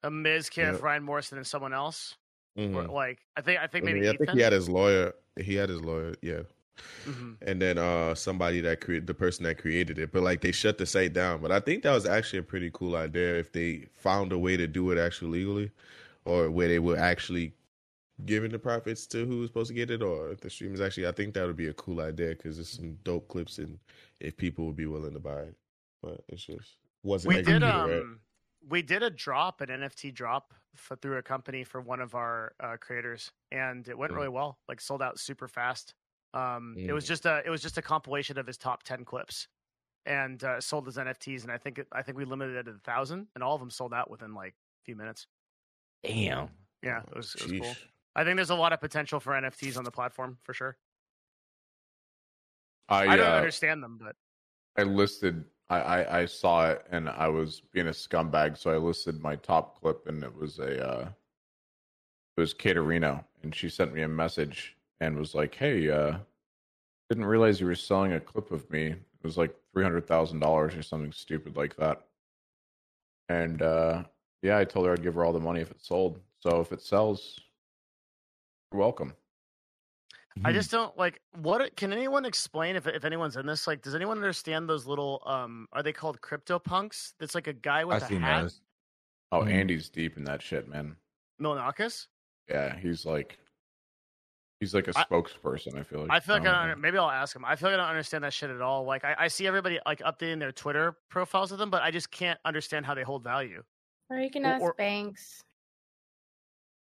a 0.03 0.11
Mizkif, 0.11 0.57
Yeah. 0.57 0.79
Ryan 0.81 1.03
Morrison, 1.03 1.39
and 1.39 1.47
someone 1.47 1.73
else. 1.73 2.17
Mhm. 2.59 2.75
Or, 2.75 2.83
like 2.93 3.19
I 3.37 3.41
think 3.43 3.61
I 3.61 3.67
think 3.67 3.85
I, 3.85 3.87
maybe 3.87 4.01
mean, 4.01 4.09
I 4.11 4.17
think 4.17 4.31
he 4.31 4.41
had 4.41 4.53
his 4.53 4.69
lawyer. 4.69 5.13
He 5.39 5.55
had 5.55 5.69
his 5.69 5.83
lawyer. 5.83 6.15
Yeah. 6.23 6.43
Mhm. 7.07 7.37
And 7.43 7.61
then 7.61 7.77
uh 7.79 8.15
somebody 8.15 8.61
that 8.63 8.81
created 8.81 9.07
the 9.07 9.15
person 9.15 9.45
that 9.45 9.59
created 9.59 9.99
it, 9.99 10.13
but 10.13 10.23
like 10.23 10.41
they 10.41 10.53
shut 10.53 10.79
the 10.79 10.87
site 10.87 11.13
down. 11.13 11.41
But 11.43 11.53
I 11.53 11.61
think 11.61 11.83
that 11.83 11.93
was 11.93 12.07
actually 12.07 12.39
a 12.41 12.43
pretty 12.45 12.71
cool 12.73 12.97
idea 12.97 13.35
if 13.37 13.53
they 13.53 13.87
found 13.97 14.33
a 14.33 14.39
way 14.39 14.57
to 14.57 14.67
do 14.67 14.91
it 14.91 14.99
actually 14.99 15.31
legally, 15.39 15.71
or 16.25 16.51
where 16.51 16.69
they 16.69 16.79
were 16.79 16.97
actually 16.99 17.53
giving 18.25 18.51
the 18.51 18.59
profits 18.59 19.07
to 19.09 19.27
who 19.27 19.41
was 19.41 19.51
supposed 19.51 19.69
to 19.69 19.75
get 19.75 19.91
it, 19.91 20.03
or 20.03 20.31
if 20.31 20.41
the 20.41 20.49
streamers 20.49 20.81
actually. 20.81 21.07
I 21.07 21.13
think 21.13 21.35
that 21.35 21.47
would 21.47 21.57
be 21.57 21.69
a 21.69 21.75
cool 21.75 22.01
idea 22.01 22.31
because 22.31 22.57
there's 22.57 22.71
some 22.71 22.97
dope 23.05 23.29
clips 23.29 23.59
and 23.59 23.79
if 24.21 24.35
people 24.39 24.65
would 24.67 24.77
be 24.77 24.87
willing 24.87 25.13
to 25.13 25.21
buy 25.21 25.41
it, 25.43 25.55
but 26.07 26.23
it's 26.29 26.45
just 26.45 26.79
wasn't 27.03 27.35
we 27.35 27.43
did 27.43 27.63
um 27.65 27.91
right. 27.91 28.03
we 28.69 28.83
did 28.83 29.03
a 29.03 29.11
drop 29.11 29.61
an 29.61 29.69
nft 29.69 30.15
drop 30.15 30.55
for, 30.75 30.97
through 30.97 31.19
a 31.19 31.23
company 31.23 31.65
for 31.65 31.81
one 31.81 32.01
of 32.01 32.15
our 32.15 32.53
uh, 32.61 32.77
creators 32.81 33.33
and 33.51 33.89
it 33.89 33.99
went 33.99 34.13
Mm. 34.13 34.17
really 34.17 34.29
well 34.29 34.59
like 34.69 34.81
sold 34.81 35.03
out 35.03 35.19
super 35.19 35.49
fast 35.49 35.95
um 36.35 36.77
it 36.79 36.93
was 36.93 37.05
Mm. 37.05 37.09
just 37.09 37.27
a 37.27 37.43
it 37.45 37.51
was 37.51 37.61
just 37.61 37.77
a 37.79 37.83
compilation 37.83 38.39
of 38.39 38.47
his 38.47 38.57
top 38.57 38.83
10 38.85 39.05
clips 39.05 39.49
and 40.05 40.45
uh, 40.45 40.61
sold 40.61 40.87
as 40.87 40.97
nfts 40.97 41.43
and 41.43 41.51
i 41.51 41.59
think 41.59 41.79
it, 41.79 41.89
i 41.93 42.03
think 42.03 42.17
we 42.17 42.25
limited 42.25 42.57
it 42.57 42.65
to 42.65 42.71
a 42.71 42.79
thousand 42.79 43.27
and 43.35 43.43
all 43.43 43.55
of 43.55 43.61
them 43.61 43.71
sold 43.71 43.93
out 43.93 44.09
within 44.11 44.33
like 44.33 44.55
a 44.55 44.83
few 44.85 44.95
minutes 44.95 45.27
Damn. 46.05 46.49
yeah 46.83 47.01
it 47.01 47.17
was, 47.17 47.35
it 47.35 47.43
was 47.43 47.61
cool 47.61 47.77
i 48.15 48.23
think 48.23 48.37
there's 48.37 48.51
a 48.51 48.55
lot 48.55 48.73
of 48.73 48.81
potential 48.81 49.19
for 49.19 49.33
nfts 49.33 49.77
on 49.77 49.83
the 49.83 49.91
platform 49.91 50.39
for 50.45 50.55
sure 50.55 50.77
I, 52.89 53.07
i, 53.09 53.17
don't 53.17 53.33
uh, 53.33 53.37
understand 53.37 53.83
them 53.83 53.99
but 54.01 54.15
I 54.77 54.83
listed. 54.83 55.45
I, 55.69 55.79
I 55.81 56.19
I 56.21 56.27
saw 56.27 56.71
it 56.71 56.87
and 56.91 57.09
I 57.09 57.29
was 57.29 57.61
being 57.73 57.89
a 57.89 57.91
scumbag, 57.91 58.57
so 58.57 58.71
I 58.71 58.77
listed 58.77 59.21
my 59.21 59.37
top 59.37 59.81
clip, 59.81 60.07
and 60.07 60.23
it 60.23 60.35
was 60.35 60.59
a. 60.59 60.89
Uh, 60.89 61.09
it 62.37 62.41
was 62.41 62.55
Caterino, 62.55 63.25
and 63.43 63.55
she 63.55 63.69
sent 63.71 63.95
me 63.95 64.03
a 64.03 64.09
message 64.09 64.77
and 65.01 65.17
was 65.17 65.35
like, 65.35 65.55
"Hey, 65.55 65.91
uh, 65.91 66.19
didn't 67.11 67.25
realize 67.25 67.61
you 67.61 67.67
were 67.67 67.75
selling 67.75 68.13
a 68.13 68.21
clip 68.21 68.51
of 68.53 68.69
me. 68.71 68.87
It 68.89 68.99
was 69.25 69.37
like 69.39 69.55
three 69.73 69.83
hundred 69.85 70.07
thousand 70.07 70.41
dollars 70.41 70.75
or 70.77 70.83
something 70.83 71.13
stupid 71.13 71.57
like 71.57 71.77
that." 71.77 72.03
And 73.29 73.63
uh, 73.63 74.05
yeah, 74.43 74.59
I 74.59 74.65
told 74.65 74.87
her 74.87 74.93
I'd 74.93 75.03
give 75.03 75.15
her 75.15 75.25
all 75.25 75.33
the 75.33 75.41
money 75.41 75.61
if 75.61 75.71
it 75.71 75.83
sold. 75.83 76.21
So 76.41 76.61
if 76.61 76.73
it 76.73 76.83
sells, 76.83 77.41
you're 78.73 78.81
welcome. 78.81 79.15
I 80.45 80.53
just 80.53 80.71
don't 80.71 80.97
like 80.99 81.21
what 81.41 81.75
can 81.77 81.93
anyone 81.93 82.25
explain 82.25 82.77
if 82.77 82.87
if 82.87 83.05
anyone's 83.05 83.37
in 83.37 83.47
this 83.47 83.67
like 83.67 83.83
does 83.83 83.95
anyone 83.95 84.19
understand 84.19 84.69
those 84.69 84.87
little 84.87 85.23
um 85.27 85.67
are 85.73 85.83
they 85.83 85.93
called 85.93 86.21
crypto 86.21 86.59
punks? 86.59 87.15
That's 87.19 87.35
like 87.35 87.47
a 87.47 87.53
guy 87.53 87.85
with 87.85 87.97
I've 87.97 88.03
a 88.03 88.07
seen 88.07 88.21
hat. 88.21 88.43
those. 88.43 88.61
Oh, 89.33 89.41
Mhm. 89.41 89.53
Andy's 89.53 89.89
deep 89.89 90.17
in 90.17 90.25
that 90.25 90.41
shit, 90.43 90.69
man. 90.69 90.97
Milonakis? 91.41 92.07
Yeah, 92.49 92.77
he's 92.77 93.05
like, 93.05 93.39
he's 94.61 94.73
like 94.75 94.87
a 94.89 94.93
I- 94.97 95.05
spokesperson. 95.05 95.79
I 95.79 95.83
feel 95.83 96.01
like. 96.03 96.11
I 96.13 96.21
feel 96.21 96.37
like 96.37 96.47
I 96.47 96.53
don't 96.61 96.69
don't, 96.69 96.81
maybe 96.81 96.97
I'll 96.99 97.11
ask 97.11 97.35
him. 97.35 97.45
I 97.45 97.57
feel 97.57 97.69
like 97.71 97.75
I 97.75 97.79
don't 97.79 97.89
understand 97.91 98.23
that 98.25 98.33
shit 98.33 98.51
at 98.51 98.61
all. 98.61 98.85
Like 98.85 99.05
I, 99.05 99.17
I 99.19 99.29
see 99.29 99.47
everybody 99.47 99.81
like 99.85 99.99
updating 100.01 100.39
their 100.39 100.53
Twitter 100.53 100.97
profiles 101.11 101.51
with 101.51 101.59
them, 101.59 101.71
but 101.71 101.83
I 101.83 101.91
just 101.91 102.11
can't 102.11 102.39
understand 102.45 102.87
how 102.87 102.95
they 102.95 103.03
hold 103.03 103.25
value. 103.25 103.63
Or 104.11 104.19
you 104.19 104.31
can 104.31 104.45
Or- 104.45 104.49
ask 104.49 104.63
or- 104.63 104.75
Banks. 104.75 105.43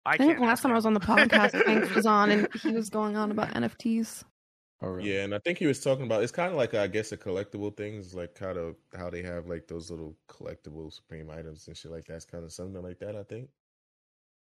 I 0.05 0.14
I 0.14 0.16
think 0.16 0.39
last 0.40 0.62
time 0.62 0.72
I 0.72 0.74
was 0.74 0.86
on 0.86 0.94
the 0.94 1.00
podcast, 1.00 1.52
Banks 1.64 1.94
was 1.94 2.06
on 2.06 2.31
and 2.31 2.48
he 2.62 2.72
was 2.72 2.90
going 2.90 3.16
on 3.16 3.31
about 3.31 3.50
NFTs. 3.55 4.24
Oh, 4.84 4.89
really? 4.89 5.14
Yeah, 5.14 5.22
and 5.22 5.32
I 5.34 5.39
think 5.39 5.58
he 5.58 5.66
was 5.66 5.78
talking 5.78 6.05
about 6.06 6.22
it's 6.24 6.32
kind 6.32 6.50
of 6.50 6.56
like 6.56 6.74
I 6.74 6.89
guess 6.89 7.12
a 7.12 7.16
collectible 7.16 7.76
things, 7.76 8.14
like 8.14 8.34
kind 8.34 8.58
of 8.58 8.74
how 8.97 9.10
they 9.10 9.22
have 9.22 9.47
like 9.47 9.68
those 9.68 9.90
little 9.90 10.16
collectible 10.28 10.92
supreme 10.92 11.31
items 11.31 11.68
and 11.68 11.76
shit 11.76 11.92
like 11.92 12.05
that's 12.06 12.24
kind 12.24 12.42
of 12.42 12.52
something 12.52 12.82
like 12.82 12.98
that. 12.98 13.14
I 13.14 13.22
think. 13.22 13.48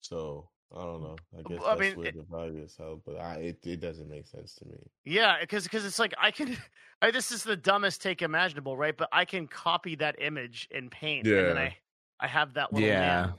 So 0.02 0.48
I 0.76 0.82
don't 0.84 1.02
know. 1.02 1.16
I 1.38 1.42
guess 1.48 1.60
I 1.64 1.68
that's 1.76 1.80
mean, 1.80 1.96
where 1.96 2.06
it- 2.08 2.14
the 2.16 2.24
value 2.30 2.62
is 2.62 2.76
held, 2.76 3.02
but 3.06 3.16
I 3.16 3.36
it, 3.36 3.66
it 3.66 3.80
doesn't 3.80 4.08
make 4.08 4.26
sense 4.26 4.54
to 4.56 4.66
me. 4.66 4.76
Yeah, 5.06 5.36
because 5.40 5.64
because 5.64 5.84
it's 5.86 5.98
like 5.98 6.14
I 6.20 6.30
can. 6.30 6.56
I, 7.00 7.10
this 7.12 7.30
is 7.30 7.44
the 7.44 7.56
dumbest 7.56 8.02
take 8.02 8.22
imaginable, 8.22 8.76
right? 8.76 8.96
But 8.96 9.08
I 9.12 9.24
can 9.24 9.46
copy 9.46 9.94
that 9.96 10.16
image 10.20 10.66
in 10.72 10.90
Paint, 10.90 11.26
and 11.26 11.36
then 11.36 11.56
I 11.58 11.76
I 12.20 12.26
have 12.26 12.54
that 12.54 12.72
little 12.72 12.88
Yeah. 12.88 13.00
man. 13.00 13.34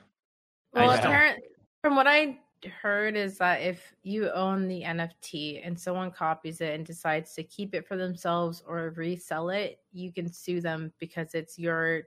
Well, 0.73 0.89
I 0.89 0.93
just 0.93 1.03
don't- 1.03 1.11
apparent, 1.11 1.43
from 1.82 1.95
what 1.95 2.08
I 2.08 2.38
heard 2.82 3.16
is 3.16 3.38
that 3.38 3.61
if 3.61 3.93
you 4.03 4.30
own 4.32 4.67
the 4.67 4.83
NFT 4.83 5.66
and 5.66 5.80
someone 5.80 6.11
copies 6.11 6.59
it 6.61 6.74
and 6.75 6.85
decides 6.85 7.33
to 7.35 7.43
keep 7.43 7.74
it 7.74 7.88
for 7.88 7.95
themselves 7.95 8.61
or 8.67 8.93
resell 8.98 9.49
it, 9.49 9.80
you 9.93 10.11
can 10.11 10.32
sue 10.32 10.59
them 10.59 10.91
because 10.99 11.33
it's 11.33 11.58
your 11.58 12.03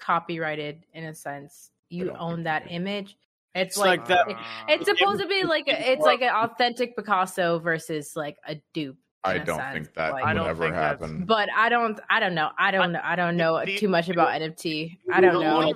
copyrighted 0.00 0.84
in 0.94 1.04
a 1.04 1.14
sense. 1.14 1.70
You 1.88 2.10
own 2.18 2.42
that 2.44 2.64
image. 2.70 3.16
It's, 3.54 3.76
It's 3.76 3.78
like, 3.78 4.00
like 4.00 4.08
that- 4.08 4.28
it- 4.30 4.36
it's 4.68 4.86
supposed 4.86 5.20
to 5.20 5.28
be 5.28 5.44
like 5.44 5.68
a, 5.68 5.92
it's 5.92 6.02
like 6.02 6.22
an 6.22 6.34
authentic 6.34 6.96
Picasso 6.96 7.58
versus 7.58 8.16
like 8.16 8.38
a 8.46 8.56
dupe. 8.72 8.96
I 9.24 9.38
don't 9.38 9.58
sense, 9.58 9.74
think 9.86 9.94
that 9.94 10.12
like- 10.14 10.24
would 10.24 10.36
ever 10.38 10.64
think 10.64 10.74
happen. 10.74 11.24
But 11.26 11.48
I 11.56 11.68
don't. 11.68 12.00
I 12.10 12.18
don't 12.18 12.34
know. 12.34 12.50
I 12.58 12.72
don't 12.72 12.90
know. 12.92 13.00
I 13.04 13.14
don't 13.14 13.36
know. 13.36 13.54
I 13.54 13.54
don't 13.54 13.62
know 13.62 13.64
The- 13.64 13.78
too 13.78 13.88
much 13.88 14.08
about 14.08 14.30
NFT. 14.40 14.98
I 15.12 15.20
don't 15.20 15.34
the 15.34 15.40
know. 15.40 15.56
Only, 15.58 15.74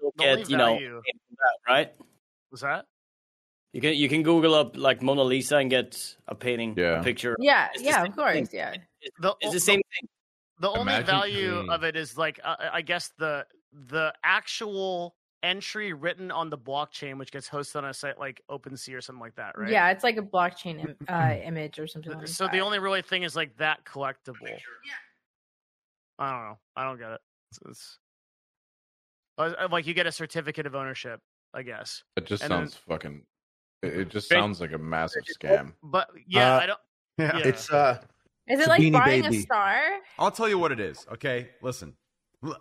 Look 0.00 0.16
the 0.16 0.28
only 0.28 0.42
at 0.42 0.50
you 0.50 0.56
know 0.58 0.74
value- 0.74 1.02
right? 1.66 1.92
Was 2.54 2.60
that? 2.60 2.84
You 3.72 3.80
can 3.80 3.94
you 3.94 4.08
can 4.08 4.22
Google 4.22 4.54
up 4.54 4.76
like 4.76 5.02
Mona 5.02 5.24
Lisa 5.24 5.56
and 5.56 5.68
get 5.68 6.16
a 6.28 6.34
painting, 6.36 6.74
Yeah. 6.76 7.00
a 7.00 7.02
picture. 7.02 7.34
Yeah, 7.40 7.68
It's 7.74 7.82
yeah, 7.82 8.04
of 8.04 8.14
course, 8.14 8.32
thing. 8.34 8.48
yeah. 8.52 8.76
The, 9.18 9.34
It's 9.40 9.52
the 9.52 9.58
same 9.60 9.80
thing. 9.92 10.08
The 10.60 10.68
only 10.70 10.82
Imagine- 10.82 11.06
value 11.06 11.66
of 11.68 11.82
it 11.82 11.96
is 11.96 12.16
like 12.16 12.38
uh, 12.44 12.54
I 12.72 12.82
guess 12.82 13.10
the 13.18 13.44
the 13.72 14.14
actual 14.22 15.16
entry 15.42 15.92
written 15.92 16.30
on 16.30 16.48
the 16.50 16.56
blockchain, 16.56 17.18
which 17.18 17.32
gets 17.32 17.48
hosted 17.48 17.76
on 17.76 17.84
a 17.86 17.92
site 17.92 18.18
like 18.18 18.40
OpenSea 18.48 18.94
or 18.96 19.00
something 19.00 19.20
like 19.20 19.34
that, 19.34 19.58
right? 19.58 19.68
Yeah, 19.70 19.90
it's 19.90 20.04
like 20.04 20.16
a 20.18 20.22
blockchain 20.22 20.78
im- 20.80 20.96
uh, 21.08 21.34
image 21.44 21.80
or 21.80 21.88
something 21.88 22.12
like 22.12 22.28
So 22.28 22.44
that. 22.44 22.52
the 22.52 22.60
only 22.60 22.78
really 22.78 23.02
thing 23.02 23.24
is 23.24 23.34
like 23.34 23.56
that 23.56 23.84
collectible. 23.84 24.36
Yeah. 24.46 24.56
I 26.20 26.30
don't 26.30 26.40
know. 26.44 26.58
I 26.76 26.84
don't 26.84 26.98
get 26.98 27.10
it. 27.10 27.20
It's, 27.50 27.58
it's 27.68 27.98
uh, 29.36 29.66
like 29.70 29.86
you 29.88 29.94
get 29.94 30.06
a 30.06 30.12
certificate 30.12 30.64
of 30.66 30.76
ownership, 30.76 31.20
I 31.54 31.62
guess. 31.62 32.02
It 32.16 32.26
just 32.26 32.42
and 32.42 32.52
then- 32.52 32.60
sounds 32.60 32.74
fucking. 32.76 33.22
It, 33.82 33.94
it 34.00 34.08
just 34.08 34.28
Great. 34.30 34.38
sounds 34.40 34.60
like 34.60 34.72
a 34.72 34.78
massive 34.78 35.24
scam. 35.38 35.72
But 35.82 36.08
yeah, 36.26 36.54
Uh, 36.56 36.60
I 36.60 36.66
don't. 36.66 36.78
Yeah. 37.18 37.36
Yeah. 37.38 37.46
It's 37.48 37.70
uh, 37.72 38.00
Is 38.48 38.58
it 38.60 38.66
a 38.66 38.68
like 38.70 38.80
Beanie 38.80 38.92
buying 38.92 39.24
a 39.26 39.32
star? 39.40 39.80
I'll 40.18 40.30
tell 40.32 40.48
you 40.48 40.58
what 40.58 40.72
it 40.72 40.80
is. 40.80 41.06
Okay, 41.12 41.50
listen. 41.62 41.94
I'm 42.42 42.52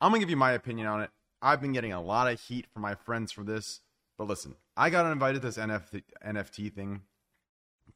gonna 0.00 0.18
give 0.18 0.30
you 0.30 0.36
my 0.36 0.52
opinion 0.52 0.88
on 0.88 1.02
it. 1.02 1.10
I've 1.40 1.60
been 1.60 1.72
getting 1.72 1.92
a 1.92 2.00
lot 2.02 2.30
of 2.32 2.40
heat 2.40 2.66
from 2.72 2.82
my 2.82 2.94
friends 2.96 3.30
for 3.32 3.44
this, 3.44 3.80
but 4.18 4.26
listen, 4.26 4.56
I 4.76 4.90
got 4.90 5.10
invited 5.10 5.40
to 5.42 5.46
this 5.48 5.56
NFT, 5.58 6.02
NFT 6.26 6.72
thing. 6.72 7.02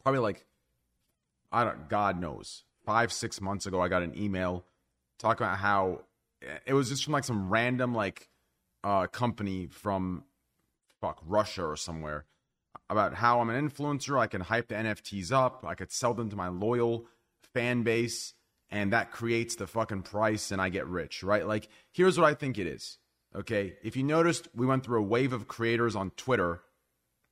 Probably 0.02 0.20
like, 0.20 0.46
I 1.50 1.64
don't. 1.64 1.88
God 1.88 2.20
knows, 2.20 2.62
five 2.84 3.12
six 3.12 3.40
months 3.40 3.66
ago, 3.66 3.80
I 3.80 3.88
got 3.88 4.02
an 4.02 4.16
email 4.16 4.64
talking 5.18 5.44
about 5.46 5.58
how 5.58 6.02
it 6.66 6.74
was 6.74 6.88
just 6.90 7.02
from 7.04 7.14
like 7.14 7.24
some 7.24 7.48
random 7.50 7.94
like 7.94 8.28
uh 8.84 9.06
company 9.08 9.66
from 9.66 10.22
fuck 11.00 11.20
Russia 11.24 11.64
or 11.64 11.76
somewhere 11.76 12.26
about 12.88 13.14
how 13.14 13.40
I'm 13.40 13.50
an 13.50 13.68
influencer. 13.68 14.18
I 14.18 14.26
can 14.26 14.42
hype 14.42 14.68
the 14.68 14.74
NFTs 14.74 15.32
up. 15.32 15.64
I 15.66 15.74
could 15.74 15.90
sell 15.90 16.14
them 16.14 16.30
to 16.30 16.36
my 16.36 16.48
loyal 16.48 17.06
fan 17.54 17.82
base, 17.82 18.34
and 18.70 18.92
that 18.92 19.12
creates 19.12 19.56
the 19.56 19.66
fucking 19.66 20.02
price, 20.02 20.50
and 20.50 20.60
I 20.60 20.68
get 20.68 20.86
rich, 20.86 21.22
right? 21.22 21.46
Like, 21.46 21.68
here's 21.92 22.18
what 22.18 22.28
I 22.28 22.34
think 22.34 22.58
it 22.58 22.66
is. 22.66 22.98
Okay, 23.34 23.74
if 23.82 23.96
you 23.96 24.02
noticed, 24.02 24.48
we 24.54 24.66
went 24.66 24.84
through 24.84 25.00
a 25.00 25.06
wave 25.06 25.32
of 25.32 25.48
creators 25.48 25.94
on 25.94 26.10
Twitter 26.12 26.62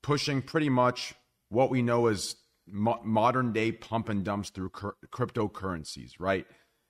pushing 0.02 0.42
pretty 0.42 0.68
much 0.68 1.14
what 1.48 1.70
we 1.70 1.80
know 1.80 2.08
as 2.08 2.36
mo- 2.66 3.00
modern 3.02 3.52
day 3.52 3.72
pump 3.72 4.08
and 4.08 4.24
dumps 4.24 4.50
through 4.50 4.68
cur- 4.68 4.96
cryptocurrencies, 5.10 6.12
right? 6.18 6.46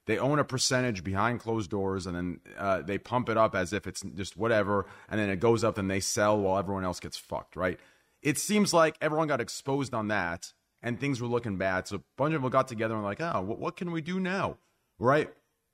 They 0.06 0.18
own 0.18 0.38
a 0.38 0.44
percentage 0.44 1.02
behind 1.02 1.40
closed 1.40 1.70
doors, 1.70 2.06
and 2.06 2.14
then 2.14 2.40
uh, 2.58 2.82
they 2.82 2.98
pump 2.98 3.28
it 3.28 3.36
up 3.36 3.54
as 3.54 3.72
if 3.72 3.86
it's 3.86 4.02
just 4.14 4.36
whatever, 4.36 4.86
and 5.08 5.18
then 5.18 5.30
it 5.30 5.40
goes 5.40 5.64
up 5.64 5.78
and 5.78 5.90
they 5.90 6.00
sell 6.00 6.38
while 6.38 6.58
everyone 6.58 6.84
else 6.84 7.00
gets 7.00 7.16
fucked, 7.16 7.56
right? 7.56 7.80
It 8.22 8.38
seems 8.38 8.72
like 8.74 8.96
everyone 9.00 9.28
got 9.28 9.40
exposed 9.40 9.94
on 9.94 10.08
that, 10.08 10.52
and 10.82 11.00
things 11.00 11.20
were 11.20 11.28
looking 11.28 11.56
bad. 11.56 11.88
So 11.88 11.96
a 11.96 12.00
bunch 12.16 12.34
of 12.34 12.42
them 12.42 12.50
got 12.50 12.68
together 12.68 12.94
and 12.94 13.02
like, 13.02 13.20
oh, 13.20 13.40
what, 13.40 13.58
what 13.58 13.76
can 13.76 13.92
we 13.92 14.02
do 14.02 14.20
now, 14.20 14.58
right? 14.98 15.32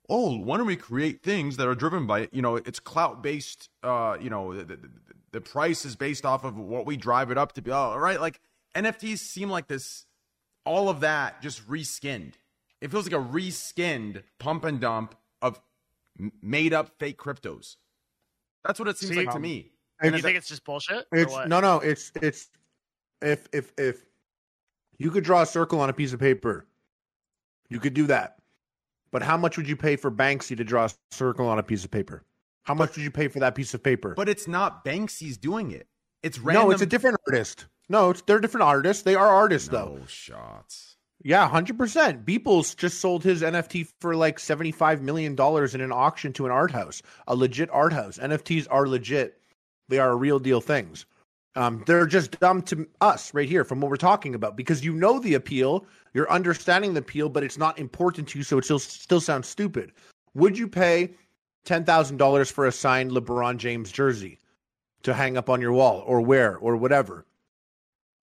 Oh, 0.09 0.37
why 0.37 0.57
don't 0.57 0.67
we 0.67 0.77
create 0.77 1.23
things 1.23 1.57
that 1.57 1.69
are 1.69 1.75
driven 1.75 2.07
by 2.07 2.29
you 2.33 2.43
know 2.43 2.57
it's 2.57 2.81
clout 2.81 3.23
based? 3.23 3.69
Uh, 3.83 4.17
you 4.21 4.31
know, 4.31 4.55
the, 4.55 4.65
the, 4.65 4.91
the 5.33 5.41
price 5.41 5.85
is 5.85 5.97
based 5.97 6.25
off 6.25 6.45
of 6.45 6.57
what 6.57 6.87
we 6.87 6.97
drive 6.97 7.31
it 7.31 7.39
up 7.39 7.53
to 7.55 7.63
be. 7.63 7.73
All 7.73 7.99
right, 7.99 8.21
like 8.21 8.41
NFTs 8.77 9.19
seem 9.19 9.51
like 9.51 9.67
this. 9.67 10.07
All 10.65 10.89
of 10.89 11.01
that 11.01 11.43
just 11.43 11.69
reskinned. 11.69 12.35
It 12.81 12.91
feels 12.91 13.05
like 13.11 13.21
a 13.21 13.25
reskinned 13.25 14.23
pump 14.39 14.65
and 14.65 14.81
dump 14.81 15.15
of 15.43 15.61
made 16.43 16.73
up 16.73 16.91
fake 16.99 17.19
cryptos. 17.19 17.77
That's 18.65 18.79
what 18.79 18.89
it 18.89 18.99
seems 18.99 19.15
So 19.15 19.21
you- 19.21 19.27
like 19.27 19.31
to 19.31 19.37
um, 19.37 19.43
me. 19.43 19.73
And 20.03 20.15
you 20.17 20.23
think 20.23 20.39
it's 20.39 20.49
just 20.49 20.65
bullshit? 20.65 21.07
It's 21.13 21.31
what? 21.31 21.47
no, 21.49 21.61
no. 21.61 21.81
It's 21.81 22.11
it's 22.23 22.49
if 23.21 23.47
if 23.53 23.71
if 23.77 24.03
you 24.97 25.11
could 25.11 25.25
draw 25.25 25.43
a 25.43 25.47
circle 25.47 25.79
on 25.79 25.91
a 25.91 25.93
piece 25.93 26.15
of 26.15 26.21
paper, 26.21 26.67
you 27.69 27.79
could 27.81 27.93
do 27.93 28.07
that. 28.07 28.37
But 29.11 29.23
how 29.23 29.37
much 29.37 29.59
would 29.59 29.69
you 29.69 29.77
pay 29.77 29.97
for 29.97 30.11
Banksy 30.11 30.57
to 30.57 30.65
draw 30.65 30.87
a 30.87 30.91
circle 31.11 31.47
on 31.49 31.59
a 31.59 31.63
piece 31.63 31.85
of 31.85 31.91
paper? 31.91 32.25
How 32.63 32.73
much 32.73 32.97
would 32.97 33.03
you 33.05 33.11
pay 33.11 33.29
for 33.29 33.41
that 33.41 33.55
piece 33.55 33.75
of 33.75 33.83
paper? 33.83 34.15
But 34.17 34.29
it's 34.31 34.49
not 34.49 34.85
Banksy's 34.87 35.37
doing 35.37 35.71
it. 35.71 35.87
It's 36.23 36.39
random. 36.39 36.69
no, 36.69 36.71
it's 36.71 36.81
a 36.83 36.87
different 36.87 37.19
artist. 37.27 37.67
No, 37.91 38.11
it's 38.11 38.23
they're 38.23 38.41
different 38.41 38.65
artists. 38.65 39.03
They 39.03 39.17
are 39.17 39.29
artists 39.29 39.69
though. 39.69 39.97
No 40.01 40.07
shots. 40.07 40.97
Yeah, 41.23 41.47
hundred 41.49 41.77
percent. 41.77 42.25
Beeple's 42.25 42.75
just 42.75 42.99
sold 43.01 43.23
his 43.23 43.43
NFT 43.43 43.89
for 44.01 44.17
like 44.17 44.39
seventy-five 44.39 45.03
million 45.03 45.35
dollars 45.35 45.75
in 45.75 45.83
an 45.83 45.93
auction 45.93 46.33
to 46.35 46.47
an 46.47 46.53
art 46.53 46.71
house, 46.71 47.03
a 47.27 47.37
legit 47.37 47.69
art 47.71 47.93
house. 47.93 48.17
NFTs 48.17 48.67
are 48.71 48.89
legit; 48.89 49.39
they 49.89 49.99
are 49.99 50.17
real 50.17 50.39
deal 50.39 50.63
things. 50.63 51.05
Um, 51.57 51.83
they're 51.87 52.07
just 52.07 52.39
dumb 52.41 52.63
to 52.63 52.89
us 53.03 53.35
right 53.35 53.49
here 53.49 53.65
from 53.65 53.81
what 53.81 53.91
we're 53.91 53.97
talking 53.97 54.35
about 54.35 54.57
because 54.57 54.85
you 54.85 54.95
know 54.95 55.19
the 55.19 55.35
appeal, 55.35 55.85
you're 56.15 56.31
understanding 56.31 56.95
the 56.95 57.01
appeal, 57.01 57.29
but 57.29 57.43
it's 57.43 57.59
not 57.59 57.79
important 57.79 58.29
to 58.29 58.39
you, 58.39 58.45
so 58.45 58.57
it 58.57 58.65
still 58.65 58.79
still 58.79 59.21
sounds 59.21 59.49
stupid. 59.49 59.93
Would 60.35 60.57
you 60.57 60.69
pay 60.69 61.11
ten 61.65 61.85
thousand 61.85 62.17
dollars 62.17 62.51
for 62.51 62.67
a 62.67 62.73
signed 62.73 63.11
LeBron 63.11 63.59
James 63.59 63.93
jersey 63.93 64.39
to 65.03 65.13
hang 65.13 65.37
up 65.37 65.51
on 65.51 65.61
your 65.61 65.73
wall 65.73 66.03
or 66.07 66.23
wear 66.23 66.57
or 66.57 66.77
whatever? 66.77 67.27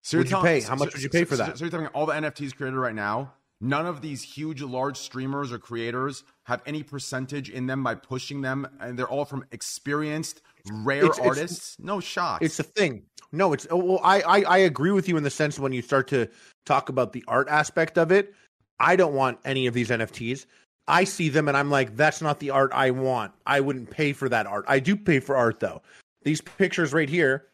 So 0.06 0.18
you're 0.18 0.20
would 0.20 0.28
you 0.28 0.30
telling- 0.36 0.46
pay? 0.46 0.62
How 0.62 0.76
so- 0.76 0.86
much 0.86 0.94
would 0.94 1.02
you 1.02 1.10
pay 1.10 1.24
for 1.24 1.36
that? 1.38 1.58
So 1.58 1.64
you're 1.64 1.72
telling 1.72 1.88
me 1.88 1.92
all 1.96 2.06
the 2.06 2.14
NFTs 2.14 2.56
created 2.56 2.78
right 2.78 2.94
now, 2.94 3.34
none 3.60 3.88
of 3.88 4.02
these 4.02 4.22
huge, 4.22 4.62
large 4.62 4.98
streamers 4.98 5.52
or 5.52 5.58
creators 5.58 6.24
have 6.44 6.62
any 6.68 6.84
percentage 6.84 7.50
in 7.50 7.66
them 7.66 7.84
by 7.84 7.96
pushing 7.96 8.42
them, 8.42 8.68
and 8.80 9.00
they're 9.00 9.08
all 9.10 9.26
from 9.26 9.46
experienced, 9.52 10.44
rare 10.72 11.06
It's- 11.06 11.18
it's- 11.18 11.28
artists. 11.28 11.76
no 11.80 12.00
shot. 12.00 12.44
It's 12.44 12.60
a 12.60 12.64
thing. 12.64 13.02
No, 13.32 13.52
it's 13.52 13.66
oh, 13.72 13.78
well. 13.78 14.00
I, 14.04 14.22
I 14.22 14.42
I 14.44 14.58
agree 14.60 14.92
with 14.92 15.10
you 15.10 15.18
in 15.18 15.24
the 15.24 15.32
sense 15.32 15.58
when 15.58 15.74
you 15.74 15.82
start 15.82 16.08
to 16.10 16.28
talk 16.66 16.90
about 16.90 17.12
the 17.12 17.24
art 17.28 17.48
aspect 17.50 17.98
of 17.98 18.12
it. 18.12 18.36
I 18.80 18.96
don't 18.96 19.16
want 19.16 19.40
any 19.44 19.66
of 19.66 19.74
these 19.74 19.90
NFTs. 19.90 20.46
I 20.88 21.04
see 21.04 21.30
them 21.30 21.48
and 21.48 21.58
I'm 21.58 21.72
like, 21.72 21.98
that's 21.98 22.22
not 22.22 22.40
the 22.40 22.52
art 22.52 22.72
I 22.74 22.92
want. 22.92 23.32
I 23.48 23.60
wouldn't 23.60 23.90
pay 23.90 24.14
for 24.14 24.30
that 24.30 24.46
art. 24.46 24.66
I 24.68 24.78
do 24.80 24.96
pay 24.96 25.20
for 25.20 25.36
art 25.36 25.60
though. 25.60 25.82
These 26.22 26.42
pictures 26.42 26.94
right 26.94 27.10
here 27.10 27.48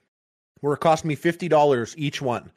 were 0.62 0.78
cost 0.78 1.06
me 1.06 1.16
fifty 1.16 1.48
dollars 1.48 1.96
each 1.98 2.22
one. 2.22 2.52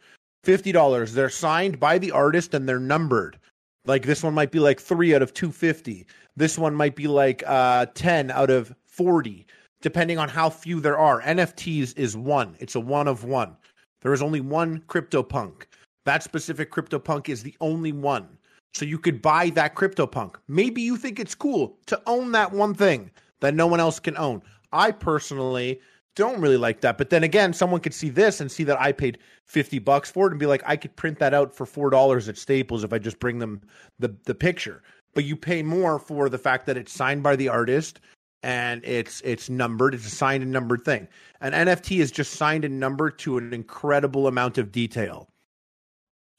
Fifty 0.44 0.72
dollars. 0.72 1.12
They're 1.12 1.30
signed 1.30 1.80
by 1.80 1.98
the 1.98 2.10
artist 2.10 2.54
and 2.54 2.68
they're 2.68 2.78
numbered. 2.78 3.38
Like 3.86 4.04
this 4.04 4.22
one 4.22 4.34
might 4.34 4.50
be 4.50 4.60
like 4.60 4.80
three 4.80 5.14
out 5.14 5.22
of 5.22 5.34
two 5.34 5.52
fifty. 5.52 6.06
This 6.36 6.58
one 6.58 6.74
might 6.74 6.96
be 6.96 7.06
like 7.06 7.42
uh 7.46 7.86
ten 7.94 8.30
out 8.30 8.50
of 8.50 8.74
forty, 8.86 9.46
depending 9.80 10.18
on 10.18 10.28
how 10.28 10.50
few 10.50 10.80
there 10.80 10.98
are. 10.98 11.22
NFTs 11.22 11.96
is 11.98 12.16
one. 12.16 12.56
It's 12.60 12.74
a 12.74 12.80
one 12.80 13.08
of 13.08 13.24
one. 13.24 13.56
There 14.00 14.12
is 14.12 14.22
only 14.22 14.40
one 14.40 14.80
CryptoPunk. 14.88 15.64
That 16.04 16.22
specific 16.22 16.70
CryptoPunk 16.70 17.28
is 17.28 17.42
the 17.42 17.56
only 17.60 17.92
one. 17.92 18.28
So 18.74 18.84
you 18.84 18.98
could 18.98 19.22
buy 19.22 19.50
that 19.50 19.74
CryptoPunk. 19.74 20.36
Maybe 20.48 20.82
you 20.82 20.96
think 20.96 21.18
it's 21.18 21.34
cool 21.34 21.78
to 21.86 22.00
own 22.06 22.32
that 22.32 22.52
one 22.52 22.74
thing 22.74 23.10
that 23.40 23.54
no 23.54 23.66
one 23.66 23.80
else 23.80 24.00
can 24.00 24.16
own. 24.16 24.42
I 24.72 24.90
personally 24.90 25.80
don't 26.14 26.40
really 26.40 26.56
like 26.56 26.80
that. 26.82 26.98
But 26.98 27.10
then 27.10 27.24
again, 27.24 27.52
someone 27.52 27.80
could 27.80 27.94
see 27.94 28.10
this 28.10 28.40
and 28.40 28.50
see 28.50 28.64
that 28.64 28.80
I 28.80 28.92
paid 28.92 29.18
50 29.46 29.78
bucks 29.80 30.10
for 30.10 30.26
it 30.26 30.32
and 30.32 30.40
be 30.40 30.46
like, 30.46 30.62
I 30.66 30.76
could 30.76 30.94
print 30.96 31.18
that 31.18 31.34
out 31.34 31.54
for 31.54 31.66
$4 31.66 32.28
at 32.28 32.38
Staples 32.38 32.84
if 32.84 32.92
I 32.92 32.98
just 32.98 33.18
bring 33.18 33.38
them 33.38 33.62
the, 33.98 34.14
the 34.24 34.34
picture. 34.34 34.82
But 35.14 35.24
you 35.24 35.36
pay 35.36 35.62
more 35.62 35.98
for 35.98 36.28
the 36.28 36.38
fact 36.38 36.66
that 36.66 36.76
it's 36.76 36.92
signed 36.92 37.22
by 37.22 37.36
the 37.36 37.48
artist 37.48 38.00
and 38.42 38.84
it's 38.84 39.22
it's 39.22 39.48
numbered. 39.48 39.94
It's 39.94 40.06
a 40.06 40.10
signed 40.10 40.42
and 40.42 40.52
numbered 40.52 40.84
thing. 40.84 41.08
An 41.40 41.52
NFT 41.52 42.00
is 42.00 42.12
just 42.12 42.34
signed 42.34 42.64
and 42.64 42.78
numbered 42.78 43.18
to 43.20 43.38
an 43.38 43.54
incredible 43.54 44.26
amount 44.26 44.58
of 44.58 44.70
detail. 44.70 45.28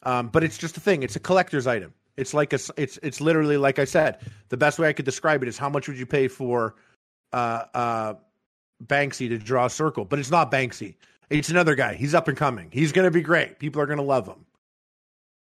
Um, 0.03 0.27
but 0.27 0.43
it's 0.43 0.57
just 0.57 0.77
a 0.77 0.79
thing. 0.79 1.01
It's 1.01 1.15
a 1.15 1.19
collector's 1.19 1.65
item. 1.65 1.93
It's 2.15 2.33
like 2.33 2.53
a 2.53 2.59
It's 2.77 2.99
it's 3.01 3.21
literally 3.21 3.57
like 3.57 3.79
I 3.79 3.85
said. 3.85 4.19
The 4.49 4.57
best 4.57 4.77
way 4.77 4.87
I 4.87 4.93
could 4.93 5.05
describe 5.05 5.41
it 5.41 5.49
is 5.49 5.57
how 5.57 5.69
much 5.69 5.87
would 5.87 5.97
you 5.97 6.05
pay 6.05 6.27
for 6.27 6.75
uh, 7.33 7.63
uh, 7.73 8.13
Banksy 8.83 9.29
to 9.29 9.37
draw 9.37 9.65
a 9.65 9.69
circle? 9.69 10.05
But 10.05 10.19
it's 10.19 10.31
not 10.31 10.51
Banksy. 10.51 10.95
It's 11.29 11.49
another 11.49 11.75
guy. 11.75 11.95
He's 11.95 12.13
up 12.13 12.27
and 12.27 12.37
coming. 12.37 12.69
He's 12.71 12.91
gonna 12.91 13.11
be 13.11 13.21
great. 13.21 13.59
People 13.59 13.81
are 13.81 13.85
gonna 13.85 14.01
love 14.01 14.27
him. 14.27 14.45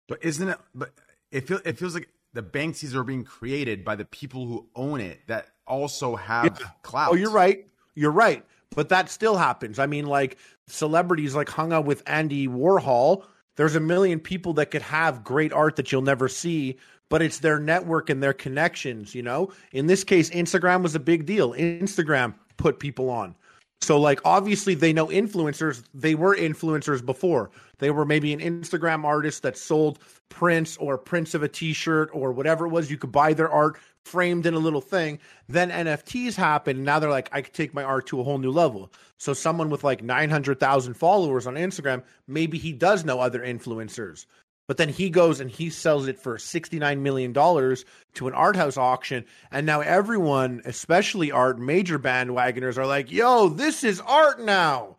But 0.07 0.23
isn't 0.23 0.47
it? 0.47 0.57
But 0.73 0.91
it 1.31 1.47
feels 1.47 1.61
it 1.65 1.77
feels 1.77 1.93
like 1.93 2.09
the 2.33 2.43
Banksies 2.43 2.93
are 2.93 3.03
being 3.03 3.23
created 3.23 3.83
by 3.83 3.95
the 3.95 4.05
people 4.05 4.45
who 4.45 4.67
own 4.75 5.01
it 5.01 5.21
that 5.27 5.47
also 5.67 6.15
have 6.15 6.59
oh, 6.61 6.71
clout. 6.81 7.11
Oh, 7.11 7.15
you're 7.15 7.31
right. 7.31 7.65
You're 7.95 8.11
right. 8.11 8.45
But 8.75 8.89
that 8.89 9.09
still 9.09 9.37
happens. 9.37 9.79
I 9.79 9.85
mean, 9.85 10.05
like 10.05 10.37
celebrities 10.67 11.33
like 11.35 11.49
hung 11.49 11.71
out 11.71 11.85
with 11.85 12.03
Andy 12.05 12.47
Warhol. 12.47 13.23
There's 13.55 13.75
a 13.75 13.79
million 13.79 14.19
people 14.19 14.53
that 14.53 14.71
could 14.71 14.81
have 14.81 15.23
great 15.23 15.53
art 15.53 15.77
that 15.77 15.91
you'll 15.91 16.01
never 16.01 16.27
see, 16.27 16.77
but 17.09 17.21
it's 17.21 17.39
their 17.39 17.57
network 17.57 18.09
and 18.09 18.21
their 18.21 18.33
connections, 18.33 19.15
you 19.15 19.21
know? 19.21 19.53
In 19.71 19.87
this 19.87 20.03
case, 20.03 20.29
Instagram 20.31 20.83
was 20.83 20.93
a 20.93 20.99
big 20.99 21.25
deal. 21.25 21.53
Instagram 21.53 22.33
put 22.57 22.79
people 22.79 23.09
on. 23.09 23.35
So, 23.81 23.99
like, 23.99 24.19
obviously, 24.25 24.73
they 24.73 24.93
know 24.93 25.07
influencers. 25.07 25.83
They 25.93 26.15
were 26.15 26.35
influencers 26.35 27.05
before. 27.05 27.51
They 27.77 27.91
were 27.91 28.05
maybe 28.05 28.33
an 28.33 28.39
Instagram 28.39 29.03
artist 29.03 29.43
that 29.43 29.57
sold 29.57 29.99
prints 30.29 30.77
or 30.77 30.97
prints 30.97 31.33
of 31.33 31.43
a 31.43 31.47
t 31.47 31.73
shirt 31.73 32.09
or 32.13 32.31
whatever 32.31 32.65
it 32.65 32.69
was. 32.69 32.89
You 32.89 32.97
could 32.97 33.11
buy 33.11 33.33
their 33.33 33.49
art 33.49 33.77
framed 34.03 34.45
in 34.45 34.53
a 34.53 34.59
little 34.59 34.81
thing. 34.81 35.19
Then 35.49 35.69
NFTs 35.69 36.35
happen. 36.35 36.83
Now 36.83 36.99
they're 36.99 37.09
like, 37.09 37.29
I 37.31 37.41
could 37.41 37.53
take 37.53 37.73
my 37.73 37.83
art 37.83 38.07
to 38.07 38.19
a 38.21 38.23
whole 38.23 38.37
new 38.37 38.51
level. 38.51 38.91
So, 39.17 39.33
someone 39.33 39.69
with 39.69 39.83
like 39.83 40.01
900,000 40.01 40.93
followers 40.93 41.45
on 41.45 41.55
Instagram, 41.55 42.01
maybe 42.27 42.57
he 42.57 42.71
does 42.71 43.05
know 43.05 43.19
other 43.19 43.41
influencers. 43.41 44.25
But 44.67 44.77
then 44.77 44.89
he 44.89 45.09
goes 45.09 45.39
and 45.39 45.49
he 45.49 45.69
sells 45.69 46.07
it 46.07 46.17
for 46.19 46.37
$69 46.37 46.99
million 46.99 47.33
to 47.33 48.27
an 48.27 48.33
art 48.33 48.55
house 48.55 48.77
auction. 48.77 49.25
And 49.51 49.65
now 49.65 49.81
everyone, 49.81 50.61
especially 50.65 51.31
art 51.31 51.59
major 51.59 51.99
bandwagoners, 51.99 52.77
are 52.77 52.87
like, 52.87 53.11
yo, 53.11 53.49
this 53.49 53.83
is 53.83 54.01
art 54.01 54.41
now. 54.41 54.97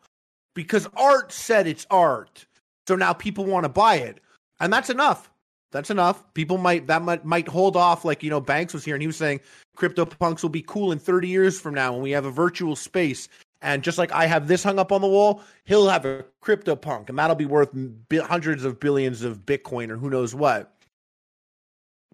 Because 0.54 0.88
art 0.96 1.32
said 1.32 1.66
it's 1.66 1.86
art. 1.90 2.46
So 2.86 2.94
now 2.94 3.12
people 3.12 3.44
want 3.44 3.64
to 3.64 3.68
buy 3.68 3.96
it. 3.96 4.20
And 4.60 4.72
that's 4.72 4.90
enough. 4.90 5.30
That's 5.72 5.90
enough. 5.90 6.22
People 6.32 6.58
might 6.58 6.86
that 6.86 7.02
might 7.02 7.24
might 7.24 7.48
hold 7.48 7.76
off, 7.76 8.04
like 8.04 8.22
you 8.22 8.30
know, 8.30 8.40
Banks 8.40 8.72
was 8.72 8.84
here 8.84 8.94
and 8.94 9.02
he 9.02 9.06
was 9.06 9.16
saying 9.16 9.40
CryptoPunks 9.76 10.42
will 10.42 10.48
be 10.48 10.62
cool 10.62 10.92
in 10.92 10.98
30 10.98 11.28
years 11.28 11.60
from 11.60 11.74
now 11.74 11.92
when 11.92 12.02
we 12.02 12.12
have 12.12 12.24
a 12.24 12.30
virtual 12.30 12.76
space. 12.76 13.28
And 13.62 13.82
just 13.82 13.98
like 13.98 14.12
I 14.12 14.26
have 14.26 14.48
this 14.48 14.62
hung 14.62 14.78
up 14.78 14.92
on 14.92 15.00
the 15.00 15.08
wall, 15.08 15.42
he'll 15.64 15.88
have 15.88 16.04
a 16.04 16.24
CryptoPunk, 16.42 17.08
and 17.08 17.18
that'll 17.18 17.36
be 17.36 17.46
worth 17.46 17.70
hundreds 18.12 18.64
of 18.64 18.78
billions 18.78 19.22
of 19.22 19.46
Bitcoin 19.46 19.90
or 19.90 19.96
who 19.96 20.10
knows 20.10 20.34
what. 20.34 20.72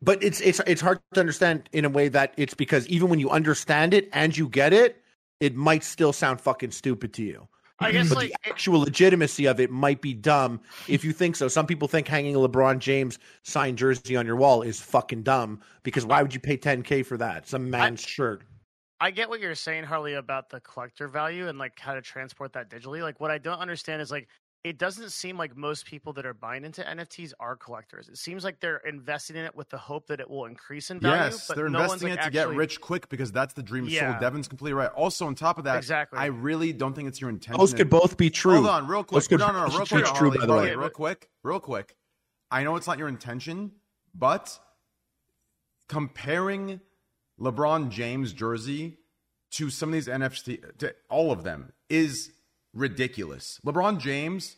But 0.00 0.22
it's 0.22 0.40
it's 0.40 0.60
it's 0.66 0.80
hard 0.80 1.00
to 1.14 1.20
understand 1.20 1.68
in 1.72 1.84
a 1.84 1.88
way 1.88 2.08
that 2.08 2.34
it's 2.36 2.54
because 2.54 2.86
even 2.88 3.08
when 3.08 3.18
you 3.18 3.30
understand 3.30 3.94
it 3.94 4.08
and 4.12 4.36
you 4.36 4.48
get 4.48 4.72
it, 4.72 5.02
it 5.40 5.54
might 5.54 5.84
still 5.84 6.12
sound 6.12 6.40
fucking 6.40 6.70
stupid 6.70 7.12
to 7.14 7.22
you. 7.22 7.48
I 7.78 7.90
guess 7.90 8.08
but 8.08 8.16
like 8.16 8.28
the 8.28 8.48
actual 8.48 8.80
legitimacy 8.80 9.46
of 9.46 9.58
it 9.58 9.70
might 9.70 10.00
be 10.00 10.14
dumb 10.14 10.60
if 10.88 11.04
you 11.04 11.12
think 11.12 11.36
so. 11.36 11.48
Some 11.48 11.66
people 11.66 11.88
think 11.88 12.06
hanging 12.06 12.36
a 12.36 12.38
LeBron 12.38 12.78
James 12.78 13.18
signed 13.42 13.78
jersey 13.78 14.16
on 14.16 14.26
your 14.26 14.36
wall 14.36 14.62
is 14.62 14.80
fucking 14.80 15.22
dumb 15.22 15.60
because 15.82 16.06
why 16.06 16.22
would 16.22 16.32
you 16.32 16.40
pay 16.40 16.56
10k 16.56 17.04
for 17.04 17.16
that? 17.16 17.48
Some 17.48 17.70
man's 17.70 18.00
shirt. 18.00 18.44
I 19.02 19.10
get 19.10 19.28
what 19.28 19.40
you're 19.40 19.56
saying, 19.56 19.82
Harley, 19.82 20.14
about 20.14 20.48
the 20.48 20.60
collector 20.60 21.08
value 21.08 21.48
and 21.48 21.58
like 21.58 21.76
how 21.76 21.94
to 21.94 22.00
transport 22.00 22.52
that 22.52 22.70
digitally. 22.70 23.02
Like, 23.02 23.18
what 23.18 23.32
I 23.32 23.38
don't 23.38 23.58
understand 23.58 24.00
is 24.00 24.12
like 24.12 24.28
it 24.62 24.78
doesn't 24.78 25.10
seem 25.10 25.36
like 25.36 25.56
most 25.56 25.86
people 25.86 26.12
that 26.12 26.24
are 26.24 26.34
buying 26.34 26.64
into 26.64 26.82
NFTs 26.82 27.32
are 27.40 27.56
collectors. 27.56 28.08
It 28.08 28.16
seems 28.16 28.44
like 28.44 28.60
they're 28.60 28.76
investing 28.86 29.34
in 29.34 29.44
it 29.44 29.56
with 29.56 29.68
the 29.70 29.76
hope 29.76 30.06
that 30.06 30.20
it 30.20 30.30
will 30.30 30.44
increase 30.44 30.92
in 30.92 31.00
value. 31.00 31.16
Yes, 31.16 31.48
but 31.48 31.56
they're 31.56 31.68
no 31.68 31.82
investing 31.82 32.10
one's, 32.10 32.18
it 32.18 32.20
to 32.20 32.38
actually- 32.38 32.54
get 32.54 32.56
rich 32.56 32.80
quick 32.80 33.08
because 33.08 33.32
that's 33.32 33.54
the 33.54 33.62
dream. 33.64 33.86
Yeah. 33.88 34.14
So 34.14 34.20
Devin's 34.20 34.46
completely 34.46 34.74
right. 34.74 34.90
Also, 34.90 35.26
on 35.26 35.34
top 35.34 35.58
of 35.58 35.64
that, 35.64 35.78
Exactly. 35.78 36.20
I 36.20 36.26
really 36.26 36.72
don't 36.72 36.94
think 36.94 37.08
it's 37.08 37.20
your 37.20 37.30
intention. 37.30 37.58
Those 37.58 37.74
could 37.74 37.90
both 37.90 38.16
be 38.16 38.30
true. 38.30 38.54
Hold 38.54 38.68
on, 38.68 38.86
real 38.86 39.02
quick. 39.02 39.16
Those 39.16 39.26
could 39.26 39.40
no, 39.40 39.48
no, 39.48 39.66
no, 39.66 39.78
real 39.78 39.78
quick. 39.78 39.88
true, 39.88 40.04
Harley, 40.04 40.38
by 40.38 40.46
the 40.46 40.52
way. 40.52 40.58
Harley, 40.58 40.76
real 40.76 40.90
quick, 40.90 41.28
real 41.42 41.58
quick. 41.58 41.96
I 42.52 42.62
know 42.62 42.76
it's 42.76 42.86
not 42.86 42.98
your 42.98 43.08
intention, 43.08 43.72
but 44.14 44.56
comparing 45.88 46.80
LeBron 47.42 47.90
James 47.90 48.32
jersey 48.32 48.96
to 49.50 49.68
some 49.68 49.88
of 49.90 49.94
these 49.94 50.06
NFT, 50.06 50.78
to 50.78 50.94
all 51.10 51.30
of 51.32 51.42
them, 51.42 51.72
is 51.90 52.30
ridiculous. 52.72 53.60
LeBron 53.66 53.98
James 53.98 54.56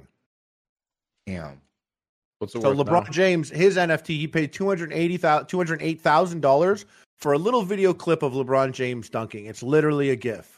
Damn. 1.25 1.61
What's 2.40 2.53
it 2.56 2.61
So 2.61 2.69
worth 2.74 2.88
LeBron 2.88 3.06
now? 3.06 3.11
James, 3.11 3.49
his 3.49 3.77
NFT, 3.77 4.07
he 4.07 4.27
paid 4.27 4.53
two 4.53 4.67
hundred 4.67 4.93
eighty 4.93 5.17
thousand 5.17 5.48
two 5.48 5.57
hundred 5.57 5.82
eight 5.82 6.01
thousand 6.01 6.41
dollars 6.41 6.85
for 7.17 7.33
a 7.33 7.38
little 7.38 7.64
video 7.64 7.93
clip 7.93 8.22
of 8.22 8.33
LeBron 8.33 8.72
James 8.74 9.09
dunking. 9.09 9.45
It's 9.48 9.64
literally 9.64 10.11
a 10.11 10.16
GIF. 10.16 10.56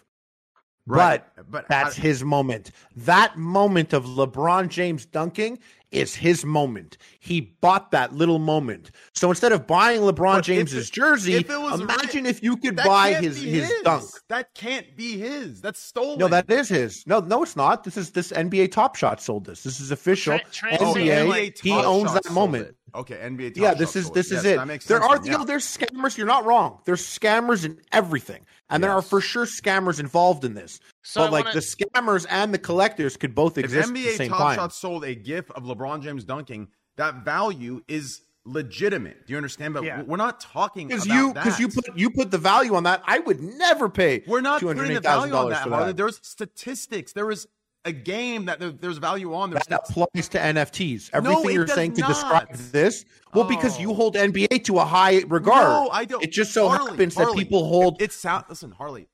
Right, 0.88 1.24
But, 1.36 1.52
but 1.52 1.68
that's 1.70 2.00
I- 2.00 2.02
his 2.02 2.24
moment. 2.24 2.72
That 2.96 3.38
moment 3.38 3.94
of 3.94 4.06
LeBron 4.06 4.70
James 4.70 5.06
dunking 5.06 5.60
is 5.92 6.14
his 6.16 6.46
moment. 6.46 6.98
He 7.20 7.42
bought 7.62 7.92
that 7.92 8.14
little 8.14 8.38
moment. 8.40 8.92
So 9.14 9.30
instead 9.30 9.52
of 9.52 9.66
buying 9.68 10.02
LeBron 10.02 10.34
But 10.38 10.40
if 10.40 10.46
James's 10.46 10.88
it- 10.90 10.94
jersey, 10.94 11.34
if 11.36 11.50
it 11.50 11.60
was 11.60 11.82
imagine 11.82 12.24
ri- 12.26 12.30
if 12.30 12.44
you 12.44 12.58
could 12.58 12.76
buy 12.76 13.14
his 13.14 13.42
his 13.42 13.70
his. 13.70 13.82
dunk. 13.84 14.06
That 14.30 14.54
can't 14.56 14.96
be 14.96 15.18
his. 15.18 15.62
That's 15.62 15.80
stolen. 15.80 16.20
No, 16.20 16.28
that 16.28 16.50
is 16.50 16.70
his. 16.70 17.04
No, 17.08 17.20
no, 17.20 17.42
it's 17.44 17.56
not. 17.56 17.84
This 17.84 17.98
is 17.98 18.12
this 18.12 18.32
NBA 18.32 18.72
Top 18.72 18.96
Shot 18.96 19.20
sold 19.22 19.46
this. 19.46 19.64
This 19.64 19.80
is 19.80 19.90
official. 19.92 20.40
Tra- 20.52 20.78
Oh, 20.80 20.94
NBA. 20.96 21.60
he 21.62 21.72
owns 21.72 22.14
that 22.14 22.30
moment. 22.32 22.68
it. 22.68 22.76
Okay, 22.96 23.16
NBA. 23.16 23.54
Top 23.56 23.62
yeah, 23.62 23.70
Shot 23.70 23.78
this 23.78 23.96
is 23.96 24.06
sold 24.06 24.16
this 24.16 24.28
is 24.28 24.44
Yes, 24.44 24.46
it. 24.46 24.56
That 24.58 24.68
makes 24.68 24.86
there 24.86 25.00
sense 25.00 25.12
are 25.12 25.18
then, 25.20 25.26
you 25.32 25.38
know 25.38 25.46
there's 25.46 25.66
scammers. 25.66 26.18
You're 26.18 26.28
not 26.28 26.46
wrong. 26.46 26.80
There's 26.86 27.02
scammers 27.02 27.66
in 27.66 27.80
everything, 27.92 28.46
and 28.70 28.84
there 28.84 28.92
are 28.92 29.02
for 29.02 29.22
sure 29.22 29.46
scammers 29.46 30.00
involved 30.00 30.46
in 30.46 30.54
this. 30.54 30.80
So 31.04 31.22
but 31.22 31.28
I 31.28 31.30
like 31.30 31.46
wanna- 31.46 31.56
the 31.56 31.62
scammers 31.62 32.26
and 32.30 32.54
the 32.54 32.58
collectors 32.60 33.18
could 33.18 33.36
both 33.36 33.58
If 33.58 33.66
exist 33.66 33.90
at 33.90 33.94
the 33.96 34.02
NBA 34.08 34.18
same 34.18 34.30
Top 34.30 34.40
time. 34.40 34.56
Shot 34.56 34.74
sold 34.74 35.04
a 35.06 35.16
GIF 35.16 35.50
of 35.52 35.64
LeBron 35.64 36.02
James 36.02 36.24
dunking, 36.24 36.68
that 36.98 37.24
value 37.26 37.82
is 37.88 38.22
legitimate. 38.46 39.28
Do 39.28 39.34
you 39.34 39.38
understand? 39.38 39.74
But 39.74 39.84
Yeah. 39.84 40.02
we're 40.02 40.18
not 40.18 40.40
talking 40.40 40.88
Because 40.88 41.06
you 41.06 41.34
because 41.34 41.60
you 41.60 41.70
put 41.70 41.86
you 41.96 42.10
put 42.10 42.32
the 42.32 42.38
value 42.38 42.76
on 42.76 42.84
that. 42.84 43.04
I 43.06 43.20
would 43.20 43.42
never 43.42 43.90
pay. 43.90 44.24
We're 44.28 44.42
not 44.42 44.62
putting 44.62 44.94
the 44.94 45.00
value 45.02 45.34
on 45.34 45.50
that, 45.50 45.70
that. 45.70 45.98
There's 45.98 46.20
statistics. 46.24 47.14
There 47.14 47.30
is 47.32 47.48
a 47.90 47.94
game 47.94 48.46
that 48.46 48.60
there- 48.60 48.72
there's 48.72 48.98
value 48.98 49.34
on. 49.34 49.50
There's 49.50 49.66
That 49.68 49.82
applies 49.90 50.30
to 50.30 50.40
NFTs. 50.40 51.10
Everything 51.14 51.50
it 51.50 51.54
you're 51.54 51.68
saying 51.68 51.94
to 51.94 52.02
describe 52.04 52.54
this, 52.54 53.04
well, 53.34 53.44
because 53.48 53.80
you 53.80 53.92
Oh. 53.92 53.96
hold 53.96 54.16
NBA 54.16 54.64
to 54.66 54.80
a 54.80 54.86
high 54.86 55.24
regard. 55.28 55.64
No, 55.68 55.90
I 55.92 56.06
don't. 56.06 56.24
It 56.24 56.32
just 56.32 56.54
so 56.54 56.70
Harley, 56.70 56.92
happens 56.92 57.16
Harley, 57.16 57.34
that 57.34 57.38
people 57.40 57.68
hold. 57.68 58.02
It's 58.02 58.16
sound. 58.16 58.46
Listen, 58.50 58.72
Harley. 58.72 59.08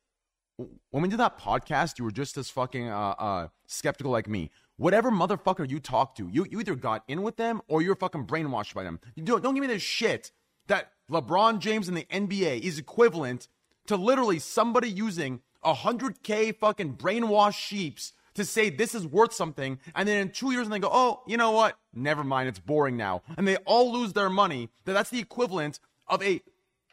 When 0.91 1.01
we 1.03 1.09
did 1.09 1.19
that 1.19 1.37
podcast, 1.37 1.97
you 1.99 2.05
were 2.05 2.11
just 2.11 2.37
as 2.37 2.49
fucking 2.49 2.87
uh, 2.87 3.15
uh, 3.17 3.47
skeptical 3.67 4.11
like 4.11 4.29
me. 4.29 4.51
Whatever 4.77 5.11
motherfucker 5.11 5.69
you 5.69 5.79
talk 5.79 6.15
to, 6.15 6.29
you, 6.29 6.45
you 6.49 6.59
either 6.59 6.75
got 6.75 7.03
in 7.07 7.23
with 7.23 7.35
them 7.37 7.61
or 7.67 7.81
you're 7.81 7.95
fucking 7.95 8.25
brainwashed 8.25 8.73
by 8.73 8.83
them. 8.83 8.99
You 9.15 9.23
don't, 9.23 9.41
don't 9.43 9.53
give 9.55 9.61
me 9.61 9.67
this 9.67 9.81
shit 9.81 10.31
that 10.67 10.91
LeBron 11.11 11.59
James 11.59 11.87
in 11.89 11.95
the 11.95 12.05
NBA 12.11 12.59
is 12.61 12.77
equivalent 12.77 13.47
to 13.87 13.95
literally 13.97 14.39
somebody 14.39 14.89
using 14.89 15.41
100K 15.63 16.51
fucking 16.57 16.95
brainwashed 16.97 17.53
sheeps 17.59 18.13
to 18.35 18.45
say 18.45 18.69
this 18.69 18.93
is 18.95 19.05
worth 19.07 19.33
something. 19.33 19.79
And 19.95 20.07
then 20.07 20.21
in 20.21 20.31
two 20.31 20.51
years, 20.51 20.65
and 20.67 20.73
they 20.73 20.79
go, 20.79 20.89
oh, 20.91 21.21
you 21.27 21.37
know 21.37 21.51
what? 21.51 21.77
Never 21.93 22.23
mind. 22.23 22.49
It's 22.49 22.59
boring 22.59 22.97
now. 22.97 23.23
And 23.37 23.47
they 23.47 23.57
all 23.57 23.91
lose 23.93 24.13
their 24.13 24.29
money. 24.29 24.69
That 24.85 24.93
That's 24.93 25.09
the 25.09 25.19
equivalent 25.19 25.79
of 26.07 26.21
a 26.23 26.41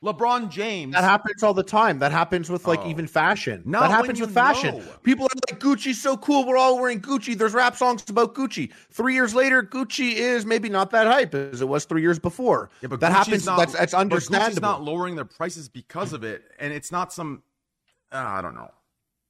LeBron 0.02 0.50
James. 0.50 0.94
That 0.94 1.04
happens 1.04 1.44
all 1.44 1.54
the 1.54 1.62
time. 1.62 2.00
That 2.00 2.10
happens 2.10 2.50
with 2.50 2.66
like 2.66 2.80
Oh. 2.80 2.88
even 2.90 3.06
fashion. 3.06 3.62
Not 3.64 3.82
that 3.82 3.90
happens 3.92 4.20
with 4.20 4.34
fashion. 4.34 4.78
know. 4.78 4.84
People 5.04 5.26
are 5.26 5.38
like 5.48 5.60
Gucci's 5.60 6.02
so 6.02 6.16
cool. 6.16 6.44
We're 6.44 6.56
all 6.56 6.76
wearing 6.80 7.00
Gucci. 7.00 7.38
There's 7.38 7.54
rap 7.54 7.76
songs 7.76 8.02
about 8.10 8.34
Gucci. 8.34 8.72
Three 8.90 9.14
years 9.14 9.32
later, 9.32 9.62
Gucci 9.62 10.14
is 10.14 10.44
maybe 10.44 10.68
not 10.68 10.90
that 10.90 11.06
hype 11.06 11.32
as 11.36 11.60
it 11.60 11.68
was 11.68 11.84
three 11.84 12.02
years 12.02 12.18
before. 12.18 12.68
Yeah, 12.80 12.88
but 12.88 12.98
that 12.98 13.12
Gucci's 13.12 13.16
happens. 13.26 13.46
Not, 13.46 13.58
that's 13.58 13.72
that's 13.74 13.92
but 13.92 13.98
Gucci's 13.98 14.00
understandable. 14.28 14.60
not 14.62 14.82
lowering 14.82 15.14
their 15.14 15.24
prices 15.24 15.68
because 15.68 16.12
of 16.12 16.24
it, 16.24 16.42
and 16.58 16.72
it's 16.72 16.90
not 16.90 17.12
some. 17.12 17.44
Uh, 18.10 18.16
I 18.16 18.42
don't 18.42 18.56
know. 18.56 18.70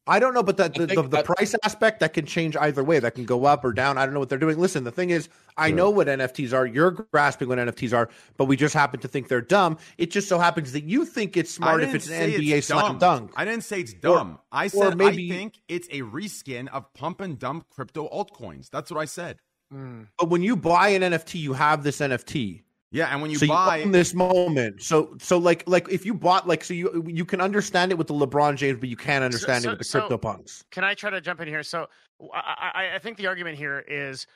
I 0.06 0.18
don't 0.18 0.34
know, 0.34 0.42
but 0.42 0.56
the, 0.56 0.68
the, 0.68 0.86
the, 0.86 0.94
the 0.96 1.02
that- 1.08 1.24
price 1.24 1.54
aspect 1.64 2.00
that 2.00 2.12
can 2.12 2.26
change 2.26 2.56
either 2.56 2.82
way. 2.82 2.98
That 2.98 3.14
can 3.14 3.24
go 3.24 3.44
up 3.44 3.64
or 3.64 3.72
down. 3.72 3.98
I 3.98 4.04
don't 4.04 4.12
know 4.14 4.18
what 4.20 4.28
they're 4.28 4.38
doing. 4.38 4.58
Listen, 4.58 4.82
the 4.82 4.90
thing 4.90 5.10
is, 5.10 5.28
I 5.56 5.70
know 5.70 5.90
what 5.90 6.08
NFTs 6.08 6.52
are. 6.52 6.66
You're 6.66 6.90
grasping 6.90 7.48
what 7.48 7.58
NFTs 7.58 7.92
are, 7.94 8.08
but 8.36 8.46
we 8.46 8.56
just 8.56 8.74
happen 8.74 8.98
to 9.00 9.08
think 9.08 9.28
they're 9.28 9.40
dumb. 9.40 9.78
It 9.98 10.10
just 10.10 10.28
so 10.28 10.38
happens 10.40 10.72
that 10.72 10.84
you 10.84 11.04
think 11.04 11.36
it's 11.36 11.52
smart 11.52 11.82
if 11.84 11.94
it's 11.94 12.08
an 12.08 12.30
NBA 12.32 12.58
it's 12.58 12.66
slam 12.66 12.98
dunk. 12.98 13.32
I 13.36 13.44
didn't 13.44 13.62
say 13.62 13.80
it's 13.80 13.92
Or- 13.94 13.98
dumb. 14.00 14.38
I 14.50 14.66
said 14.66 14.98
maybe- 14.98 15.30
I 15.32 15.36
think 15.36 15.60
it's 15.68 15.86
a 15.88 16.00
reskin 16.02 16.68
of 16.68 16.92
pump 16.94 17.20
and 17.20 17.38
dump 17.38 17.68
crypto 17.70 18.08
altcoins. 18.08 18.70
That's 18.70 18.90
what 18.90 19.00
I 19.00 19.04
said. 19.04 19.38
Mm. 19.72 20.08
But 20.18 20.28
when 20.28 20.42
you 20.42 20.56
buy 20.56 20.88
an 20.88 21.02
NFT, 21.02 21.38
you 21.38 21.52
have 21.52 21.82
this 21.84 22.00
NFT. 22.00 22.62
Yeah, 22.92 23.08
and 23.08 23.22
when 23.22 23.30
you 23.30 23.38
so 23.38 23.46
buy, 23.46 23.78
you 23.78 23.84
own 23.84 23.90
this 23.90 24.12
moment. 24.12 24.82
So 24.82 25.16
so 25.18 25.38
like 25.38 25.64
like 25.66 25.88
if 25.90 26.04
you 26.04 26.12
bought 26.12 26.46
like 26.46 26.62
so 26.62 26.74
you 26.74 27.04
you 27.08 27.24
can 27.24 27.40
understand 27.40 27.90
it 27.90 27.96
with 27.96 28.06
the 28.06 28.14
LeBron 28.14 28.56
James, 28.56 28.78
but 28.78 28.90
you 28.90 28.96
can't 28.96 29.24
understand 29.24 29.62
so- 29.62 29.70
it 29.70 29.72
with 29.72 29.78
the 29.78 29.84
so- 29.84 30.00
crypto 30.00 30.18
punks. 30.18 30.62
Can 30.70 30.84
I 30.84 30.94
try 30.94 31.08
to 31.08 31.20
jump 31.20 31.40
in 31.40 31.48
here? 31.48 31.62
So 31.62 31.88
I, 32.34 32.72
I, 32.74 32.94
I 32.96 32.98
think 32.98 33.16
the 33.16 33.26
argument 33.26 33.56
here 33.56 33.82
is 33.88 34.26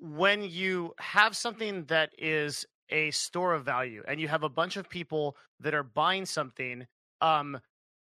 when 0.00 0.44
you 0.44 0.94
have 1.00 1.36
something 1.36 1.84
that 1.86 2.10
is 2.16 2.64
a 2.90 3.10
store 3.10 3.52
of 3.52 3.64
value 3.64 4.02
and 4.06 4.20
you 4.20 4.28
have 4.28 4.44
a 4.44 4.48
bunch 4.48 4.76
of 4.76 4.88
people 4.88 5.36
that 5.60 5.74
are 5.74 5.82
buying 5.82 6.24
something 6.24 6.86
um 7.20 7.58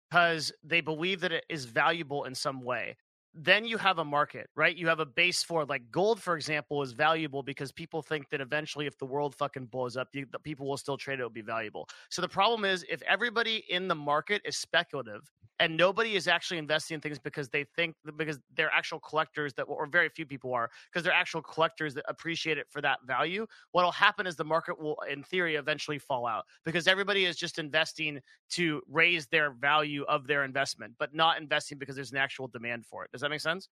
because 0.09 0.51
they 0.63 0.81
believe 0.81 1.21
that 1.21 1.31
it 1.31 1.45
is 1.49 1.65
valuable 1.65 2.25
in 2.25 2.35
some 2.35 2.61
way 2.61 2.95
then 3.35 3.65
you 3.65 3.77
have 3.77 3.99
a 3.99 4.05
market 4.05 4.49
right? 4.55 4.75
You 4.75 4.87
have 4.87 4.99
a 4.99 5.05
base 5.05 5.43
for 5.43 5.65
like 5.65 5.83
gold 5.91 6.21
for 6.21 6.35
example 6.35 6.81
is 6.81 6.93
valuable 6.93 7.43
because 7.43 7.71
people 7.71 8.01
think 8.01 8.29
that 8.29 8.41
eventually 8.41 8.87
if 8.87 8.97
the 8.97 9.05
world 9.05 9.35
fucking 9.35 9.65
blows 9.65 9.97
up 9.97 10.09
you, 10.13 10.25
people 10.43 10.67
will 10.67 10.77
still 10.77 10.97
trade 10.97 11.19
it 11.19 11.23
will 11.23 11.29
be 11.29 11.41
valuable. 11.41 11.87
So 12.09 12.21
the 12.21 12.29
problem 12.29 12.65
is 12.65 12.85
if 12.89 13.01
everybody 13.03 13.65
in 13.69 13.87
the 13.87 13.95
market 13.95 14.41
is 14.45 14.57
speculative 14.57 15.31
and 15.59 15.75
nobody 15.75 16.15
is 16.15 16.27
actually 16.27 16.57
investing 16.57 16.95
in 16.95 17.01
things 17.01 17.19
because 17.19 17.49
they 17.49 17.63
think 17.75 17.95
because 18.17 18.39
they're 18.55 18.71
actual 18.73 18.99
collectors 18.99 19.53
that 19.53 19.63
or 19.63 19.85
very 19.85 20.09
few 20.09 20.25
people 20.25 20.53
are 20.53 20.69
because 20.91 21.03
they're 21.03 21.13
actual 21.13 21.41
collectors 21.41 21.93
that 21.93 22.03
appreciate 22.07 22.57
it 22.57 22.67
for 22.69 22.81
that 22.81 22.99
value 23.05 23.45
what'll 23.71 23.91
happen 23.91 24.27
is 24.27 24.35
the 24.35 24.43
market 24.43 24.79
will 24.79 24.97
in 25.09 25.23
theory 25.23 25.55
eventually 25.55 25.99
fall 25.99 26.27
out 26.27 26.45
because 26.63 26.87
everybody 26.87 27.25
is 27.25 27.37
just 27.37 27.59
investing 27.59 28.19
to 28.49 28.81
raise 28.89 29.27
their 29.27 29.51
value 29.51 30.03
of 30.07 30.27
their 30.27 30.43
investment 30.43 30.93
but 30.99 31.13
not 31.13 31.39
investing 31.39 31.77
because 31.77 31.95
there's 31.95 32.11
an 32.11 32.17
actual 32.17 32.47
demand 32.47 32.85
for 32.85 33.03
it 33.03 33.11
does 33.11 33.21
that 33.21 33.29
make 33.29 33.41
sense 33.41 33.69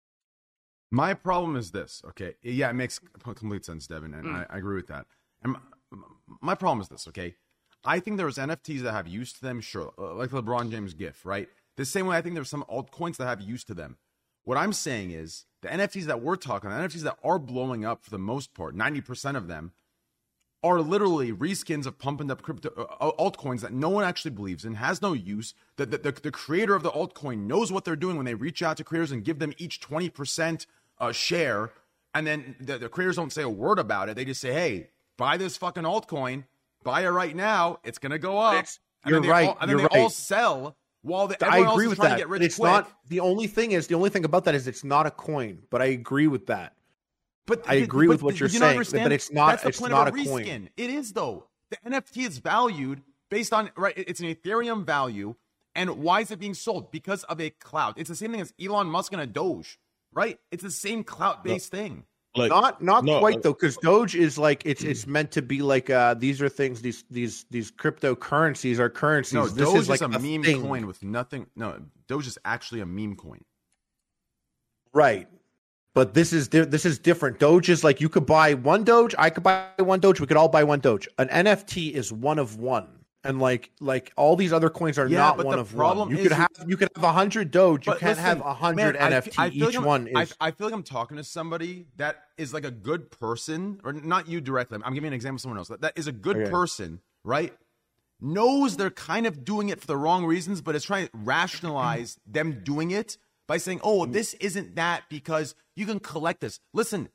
my 0.93 1.15
problem 1.15 1.57
is 1.57 1.71
this. 1.71 2.03
Okay, 2.11 2.35
yeah, 2.43 2.69
it 2.69 2.75
makes 2.75 3.01
complete 3.25 3.65
sense, 3.65 3.87
Devin, 3.87 4.13
and 4.13 4.27
Mm. 4.27 4.47
I, 4.51 4.55
I 4.55 4.59
agree 4.59 4.77
with 4.77 4.89
that. 4.89 5.07
And 5.41 5.53
my, 5.55 5.59
my 6.43 6.55
problem 6.55 6.83
is 6.83 6.89
this. 6.89 7.09
Okay, 7.09 7.35
I 7.83 7.99
think 7.99 8.19
there's 8.19 8.37
NFTs 8.37 8.83
that 8.83 8.93
have 8.93 9.09
use 9.09 9.33
to 9.33 9.41
them, 9.41 9.61
sure, 9.61 9.93
uh, 9.99 10.15
like 10.15 10.31
LeBron 10.31 10.71
James 10.71 10.93
GIF, 10.93 11.25
right? 11.25 11.49
The 11.77 11.85
same 11.85 12.07
way 12.07 12.17
I 12.17 12.21
think 12.21 12.35
there's 12.35 12.51
some 12.51 12.65
altcoins 12.71 13.17
that 13.17 13.27
have 13.27 13.41
use 13.41 13.65
to 13.65 13.75
them. 13.75 13.97
What 14.45 14.59
I'm 14.59 14.73
saying 14.73 15.13
is 15.13 15.47
the 15.63 15.69
NFTs 15.69 16.05
that 16.05 16.21
we're 16.21 16.37
talking, 16.37 16.71
the 16.71 16.77
NFTs 16.77 17.03
that 17.03 17.19
are 17.23 17.39
blowing 17.39 17.85
up 17.85 18.03
for 18.03 18.11
the 18.11 18.19
most 18.19 18.55
part, 18.55 18.77
90% 18.77 19.37
of 19.37 19.47
them 19.47 19.73
are 20.65 20.81
literally 20.81 21.33
reskins 21.33 21.87
of 21.87 21.99
pumping 21.99 22.31
up 22.31 22.43
crypto 22.43 22.71
uh, 23.01 23.11
altcoins 23.19 23.61
that 23.61 23.73
no 23.73 23.89
one 23.89 24.05
actually 24.05 24.31
believes 24.31 24.65
in, 24.65 24.75
has 24.75 25.03
no 25.03 25.13
use. 25.13 25.55
That 25.77 25.91
the, 25.91 25.99
the, 25.99 26.13
the 26.13 26.31
creator 26.31 26.75
of 26.75 26.83
the 26.83 26.91
altcoin 26.91 27.47
knows 27.47 27.73
what 27.73 27.85
they're 27.85 27.97
doing 27.97 28.17
when 28.17 28.27
they 28.27 28.35
reach 28.35 28.63
out 28.63 28.77
to 28.77 28.85
creators 28.85 29.11
and 29.11 29.25
give 29.25 29.39
them 29.39 29.53
each 29.59 29.81
20% 29.81 30.67
uh, 30.99 31.13
share. 31.13 31.73
And 32.15 32.27
then 32.27 32.57
the, 32.61 32.79
the 32.79 32.89
creators 32.89 33.17
don't 33.17 33.33
say 33.33 33.43
a 33.43 33.49
word 33.49 33.79
about 33.79 34.09
it. 34.09 34.15
They 34.17 34.25
just 34.25 34.41
say, 34.41 34.53
hey, 34.53 34.91
buy 35.17 35.37
this 35.37 35.57
fucking 35.57 35.85
altcoin, 35.85 36.45
buy 36.85 37.03
it 37.03 37.09
right 37.09 37.35
now. 37.35 37.79
It's 37.83 37.99
going 37.99 38.13
to 38.13 38.19
go 38.19 38.39
up. 38.39 38.55
And 38.55 39.11
you're 39.11 39.21
then 39.21 39.23
they 39.23 39.33
right, 39.33 39.49
All, 39.49 39.59
and 39.61 39.69
then 39.69 39.79
you're 39.79 39.89
they 39.89 39.99
all 39.99 40.05
right. 40.05 40.13
sell 40.13 40.77
while 41.03 41.29
the, 41.29 41.37
I 41.45 41.59
agree 41.59 41.85
is 41.87 41.91
with 41.91 41.99
trying 41.99 42.11
that. 42.11 42.15
to 42.17 42.21
get 42.23 42.29
rich 42.29 42.43
it's 42.43 42.57
quick. 42.57 42.71
not 42.71 42.91
the 43.09 43.21
only 43.21 43.47
thing 43.47 43.73
is 43.73 43.87
the 43.89 43.95
only 43.95 44.11
thing 44.11 44.25
about 44.25 44.45
that 44.45 44.55
is 44.55 44.67
it's 44.67 44.85
not 44.85 45.07
a 45.07 45.11
coin. 45.11 45.63
But 45.71 45.83
I 45.83 45.87
agree 45.87 46.27
with 46.29 46.47
that. 46.47 46.75
But 47.47 47.65
I 47.69 47.75
agree 47.75 48.07
but- 48.07 48.15
with 48.15 48.23
what 48.23 48.41
you're 48.41 48.49
you 48.49 48.59
saying, 48.59 48.71
understand? 48.71 49.05
but 49.05 49.13
it's 49.13 49.33
not- 49.33 49.49
That's 49.51 49.63
the 49.65 49.69
it's 49.71 49.81
point 49.81 49.91
not 49.93 50.09
of 50.09 50.15
a 50.15 50.25
coin. 50.25 50.45
reskin. 50.45 50.69
It 50.77 50.91
is 50.91 51.13
though. 51.13 51.47
The 51.71 51.77
NFT 51.91 52.27
is 52.27 52.39
valued 52.39 53.03
based 53.31 53.53
on 53.53 53.71
right. 53.77 53.95
It's 53.97 54.21
an 54.21 54.27
Ethereum 54.27 54.85
value, 54.85 55.35
and 55.75 55.91
why 55.99 56.21
is 56.21 56.31
it 56.31 56.39
being 56.39 56.55
sold? 56.55 56.91
Because 56.93 57.25
of 57.25 57.41
a 57.41 57.51
cloud. 57.51 57.95
It's 57.97 58.09
the 58.11 58.15
same 58.17 58.31
thing 58.33 58.41
as 58.43 58.53
Elon 58.63 58.87
Musk 58.89 59.13
and 59.13 59.21
a 59.23 59.27
Doge, 59.27 59.79
right? 60.13 60.39
It's 60.51 60.63
the 60.63 60.71
same 60.71 61.03
cloud 61.03 61.43
based 61.43 61.71
thing. 61.71 62.05
Like 62.35 62.49
not 62.49 62.83
not 62.83 63.05
no, 63.05 63.19
quite 63.19 63.35
like- 63.35 63.43
though, 63.43 63.53
because 63.53 63.77
Doge 63.77 64.15
is 64.15 64.39
like 64.39 64.63
it's 64.65 64.83
it's 64.83 65.07
meant 65.07 65.31
to 65.33 65.43
be 65.43 65.61
like 65.61 65.91
uh 65.91 66.15
these 66.15 66.41
are 66.41 66.49
things 66.49 66.81
these 66.81 67.05
these 67.11 67.45
these 67.51 67.71
cryptocurrencies 67.71 68.79
are 68.79 68.89
currencies. 68.89 69.35
No, 69.35 69.47
this 69.47 69.69
Doge 69.69 69.79
is 69.81 69.89
like 69.91 70.01
a 70.01 70.09
meme 70.09 70.43
thing. 70.43 70.63
coin 70.63 70.87
with 70.87 71.03
nothing. 71.03 71.47
No, 71.57 71.79
Doge 72.09 72.27
is 72.27 72.39
actually 72.45 72.81
a 72.81 72.87
meme 72.87 73.17
coin. 73.17 73.45
Right. 74.95 75.29
But 75.95 76.15
this 76.15 76.33
is 76.33 76.49
di- 76.49 76.65
this 76.65 76.87
is 76.87 76.99
different. 76.99 77.39
Doge 77.39 77.69
is 77.69 77.85
like 77.85 78.01
you 78.01 78.09
could 78.09 78.25
buy 78.25 78.55
one 78.55 78.83
Doge, 78.83 79.15
I 79.19 79.29
could 79.29 79.43
buy 79.43 79.69
one 79.77 80.01
Doge, 80.01 80.19
we 80.21 80.27
could 80.27 80.39
all 80.39 80.49
buy 80.49 80.65
one 80.65 80.81
Doge. 80.81 81.07
An 81.19 81.29
NFT 81.29 81.93
is 81.93 82.11
one 82.13 82.39
of 82.39 82.59
one. 82.59 83.02
And 83.25 83.41
like 83.41 83.71
like 83.81 84.13
all 84.17 84.35
these 84.35 84.53
other 84.53 84.69
coins 84.69 84.99
are 84.99 85.09
Yeah, 85.09 85.19
not 85.19 85.45
one 85.45 85.59
of 85.59 85.75
one. 85.75 86.11
You 86.11 86.19
could 86.19 86.33
have 86.33 86.49
you 86.67 86.77
could 86.77 86.89
have 86.97 87.05
a 87.05 87.13
hundred 87.13 87.53
Doge, 87.53 87.87
you 87.87 87.93
can't 87.93 88.19
listen, 88.19 88.25
have 88.25 88.41
a 88.41 88.55
hundred 88.55 88.97
man, 88.97 89.17
I 89.17 89.21
NFT. 89.21 89.39
I 89.39 89.47
Each 89.49 89.77
like 89.77 89.85
one 89.85 90.07
is 90.09 90.35
I, 90.41 90.49
I 90.49 90.51
feel 90.51 90.67
like 90.67 90.75
I'm 90.75 90.83
talking 90.83 91.17
to 91.19 91.25
somebody 91.25 91.87
that 91.97 92.17
is 92.37 92.53
like 92.53 92.65
a 92.65 92.71
good 92.73 93.13
person, 93.13 93.81
or 93.85 93.93
not 93.93 94.29
you 94.29 94.41
directly. 94.41 94.79
I'm 94.85 94.95
giving 94.95 95.09
an 95.09 95.15
example 95.15 95.37
of 95.37 95.41
someone 95.43 95.59
else 95.59 95.69
that, 95.69 95.83
that 95.83 95.93
is 95.95 96.09
a 96.09 96.13
good 96.13 96.37
Okay. 96.37 96.51
person, 96.51 97.01
right? 97.23 97.53
Knows 98.21 98.77
they're 98.77 98.91
kind 98.91 99.27
of 99.27 99.45
doing 99.45 99.69
it 99.69 99.81
for 99.81 99.87
the 99.87 99.97
wrong 99.97 100.25
reasons, 100.25 100.61
but 100.61 100.75
is 100.75 100.85
trying 100.85 101.07
to 101.07 101.11
rationalize 101.15 102.19
them 102.27 102.63
doing 102.65 102.91
it 102.91 103.19
by 103.47 103.57
saying, 103.57 103.81
"Oh, 103.85 104.05
this 104.07 104.35
isn't 104.35 104.75
that 104.77 105.05
because 105.09 105.55
you 105.77 105.87
can 105.87 106.01
collect 106.01 106.41
this." 106.41 106.59
Listen, 106.73 107.09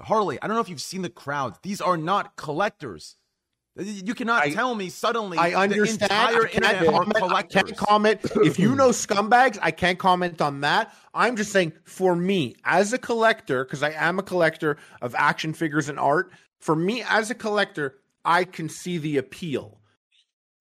Harley, 0.00 0.38
I 0.40 0.46
don't 0.46 0.54
know 0.54 0.62
if 0.62 0.68
you've 0.68 0.80
seen 0.80 1.02
the 1.02 1.10
crowd. 1.10 1.56
These 1.62 1.80
are 1.80 1.96
not 1.96 2.36
collectors. 2.36 3.16
You 3.78 4.14
cannot 4.14 4.42
I- 4.42 4.50
tell 4.50 4.74
me 4.74 4.88
suddenly 4.88 5.38
I 5.38 5.50
the 5.50 5.56
understand. 5.56 6.02
entire 6.02 6.46
I 6.46 6.48
can't 6.48 6.88
comment, 6.88 7.32
I 7.32 7.42
can't 7.42 7.76
comment. 7.76 8.20
If 8.44 8.58
you 8.58 8.74
know 8.74 8.88
scumbags, 8.90 9.58
I 9.62 9.70
can't 9.70 9.98
comment 9.98 10.40
on 10.40 10.62
that. 10.62 10.92
I'm 11.14 11.36
just 11.36 11.52
saying, 11.52 11.72
for 11.84 12.16
me 12.16 12.56
as 12.64 12.92
a 12.92 12.98
collector, 12.98 13.64
because 13.64 13.82
I 13.82 13.90
am 13.90 14.18
a 14.18 14.22
collector 14.22 14.78
of 15.00 15.14
action 15.16 15.52
figures 15.52 15.88
and 15.88 15.98
art. 15.98 16.32
For 16.58 16.74
me 16.74 17.04
as 17.08 17.30
a 17.30 17.34
collector, 17.34 17.98
I 18.24 18.44
can 18.44 18.68
see 18.68 18.98
the 18.98 19.16
appeal. 19.18 19.78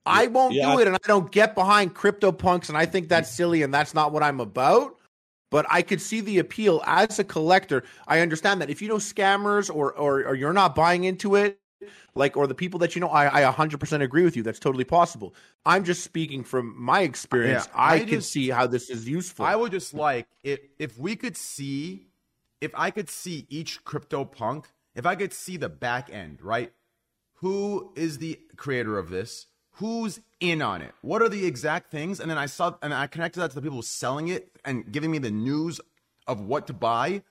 I 0.05 0.27
won't 0.27 0.53
yeah, 0.53 0.71
do 0.71 0.79
it, 0.79 0.87
and 0.87 0.95
I 0.95 1.07
don't 1.07 1.31
get 1.31 1.53
behind 1.55 1.93
crypto 1.93 2.31
punks, 2.31 2.69
and 2.69 2.77
I 2.77 2.85
think 2.85 3.09
that's 3.09 3.29
mm. 3.31 3.35
silly, 3.35 3.63
and 3.63 3.73
that's 3.73 3.93
not 3.93 4.13
what 4.13 4.23
I'm 4.23 4.39
about. 4.39 4.95
But 5.49 5.65
I 5.69 5.81
could 5.81 6.01
see 6.01 6.21
the 6.21 6.39
appeal 6.39 6.83
as 6.85 7.19
a 7.19 7.23
collector. 7.23 7.83
I 8.07 8.19
understand 8.19 8.61
that 8.61 8.69
if 8.69 8.81
you 8.81 8.87
know 8.87 8.97
scammers 8.97 9.73
or 9.73 9.93
or, 9.93 10.23
or 10.25 10.35
you're 10.35 10.53
not 10.53 10.75
buying 10.75 11.05
into 11.05 11.35
it, 11.35 11.59
like 12.15 12.35
or 12.35 12.47
the 12.47 12.55
people 12.55 12.79
that 12.79 12.95
you 12.95 13.01
know 13.01 13.09
i, 13.09 13.47
I 13.47 13.51
100% 13.51 14.01
agree 14.01 14.23
with 14.23 14.35
you 14.35 14.43
that's 14.43 14.59
totally 14.59 14.83
possible 14.83 15.33
i'm 15.65 15.83
just 15.83 16.03
speaking 16.03 16.43
from 16.43 16.73
my 16.81 17.01
experience 17.01 17.67
Yeah, 17.67 17.79
i, 17.79 17.95
I 17.95 17.99
can 17.99 18.09
just- 18.09 18.31
see 18.31 18.49
how 18.49 18.67
this 18.67 18.89
is 18.89 19.07
useful 19.07 19.45
I 19.45 19.55
would 19.55 19.71
just 19.71 19.93
like 19.93 20.27
if 20.43 20.59
if 20.79 20.97
we 20.97 21.15
could 21.15 21.37
see 21.37 22.07
if 22.59 22.71
I 22.73 22.89
could 22.89 23.07
see 23.07 23.45
each 23.49 23.83
crypto 23.83 24.25
punk, 24.25 24.65
if 24.95 25.05
I 25.05 25.13
could 25.13 25.31
see 25.31 25.57
the 25.57 25.69
back 25.69 26.09
end, 26.11 26.41
right? 26.41 26.73
Who 27.35 27.91
is 27.95 28.17
the 28.17 28.39
creator 28.55 28.97
of 28.97 29.09
this? 29.11 29.45
Who's 29.73 30.21
in 30.39 30.59
on 30.63 30.81
it? 30.81 30.95
What 31.01 31.21
are 31.21 31.29
the 31.29 31.45
exact 31.45 31.91
things? 31.91 32.19
And 32.19 32.31
then 32.31 32.37
I 32.39 32.47
saw 32.47 32.73
and 32.81 32.95
I 32.95 33.05
connected 33.05 33.39
that 33.41 33.49
to 33.51 33.55
the 33.55 33.61
people 33.61 33.83
selling 33.83 34.27
it 34.29 34.49
and 34.65 34.91
giving 34.91 35.11
me 35.11 35.19
the 35.19 35.29
news 35.29 35.79
of 36.25 36.41
what 36.41 36.65
to 36.65 36.73
buy. 36.73 37.21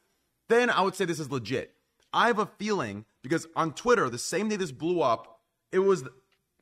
Then 0.49 0.70
I 0.70 0.83
would 0.83 0.94
say 0.94 1.05
this 1.07 1.18
is 1.18 1.33
legit. 1.33 1.75
I 2.12 2.28
have 2.28 2.39
a 2.39 2.47
feeling 2.47 3.05
because 3.27 3.49
on 3.57 3.73
Twitter, 3.73 4.09
the 4.09 4.19
same 4.19 4.49
day 4.49 4.55
this 4.55 4.71
blew 4.71 5.01
up, 5.01 5.41
it 5.73 5.81
was 5.81 6.05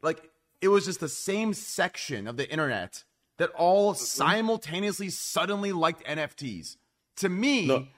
like 0.01 0.31
it 0.63 0.69
was 0.69 0.87
just 0.87 0.99
the 0.99 1.11
same 1.11 1.53
section 1.53 2.27
of 2.27 2.39
the 2.39 2.51
internet 2.51 3.05
that 3.37 3.51
all 3.51 3.93
simultaneously 3.93 5.11
suddenly 5.11 5.73
liked 5.73 6.03
NFTs. 6.07 6.77
To 7.17 7.29
me, 7.29 7.93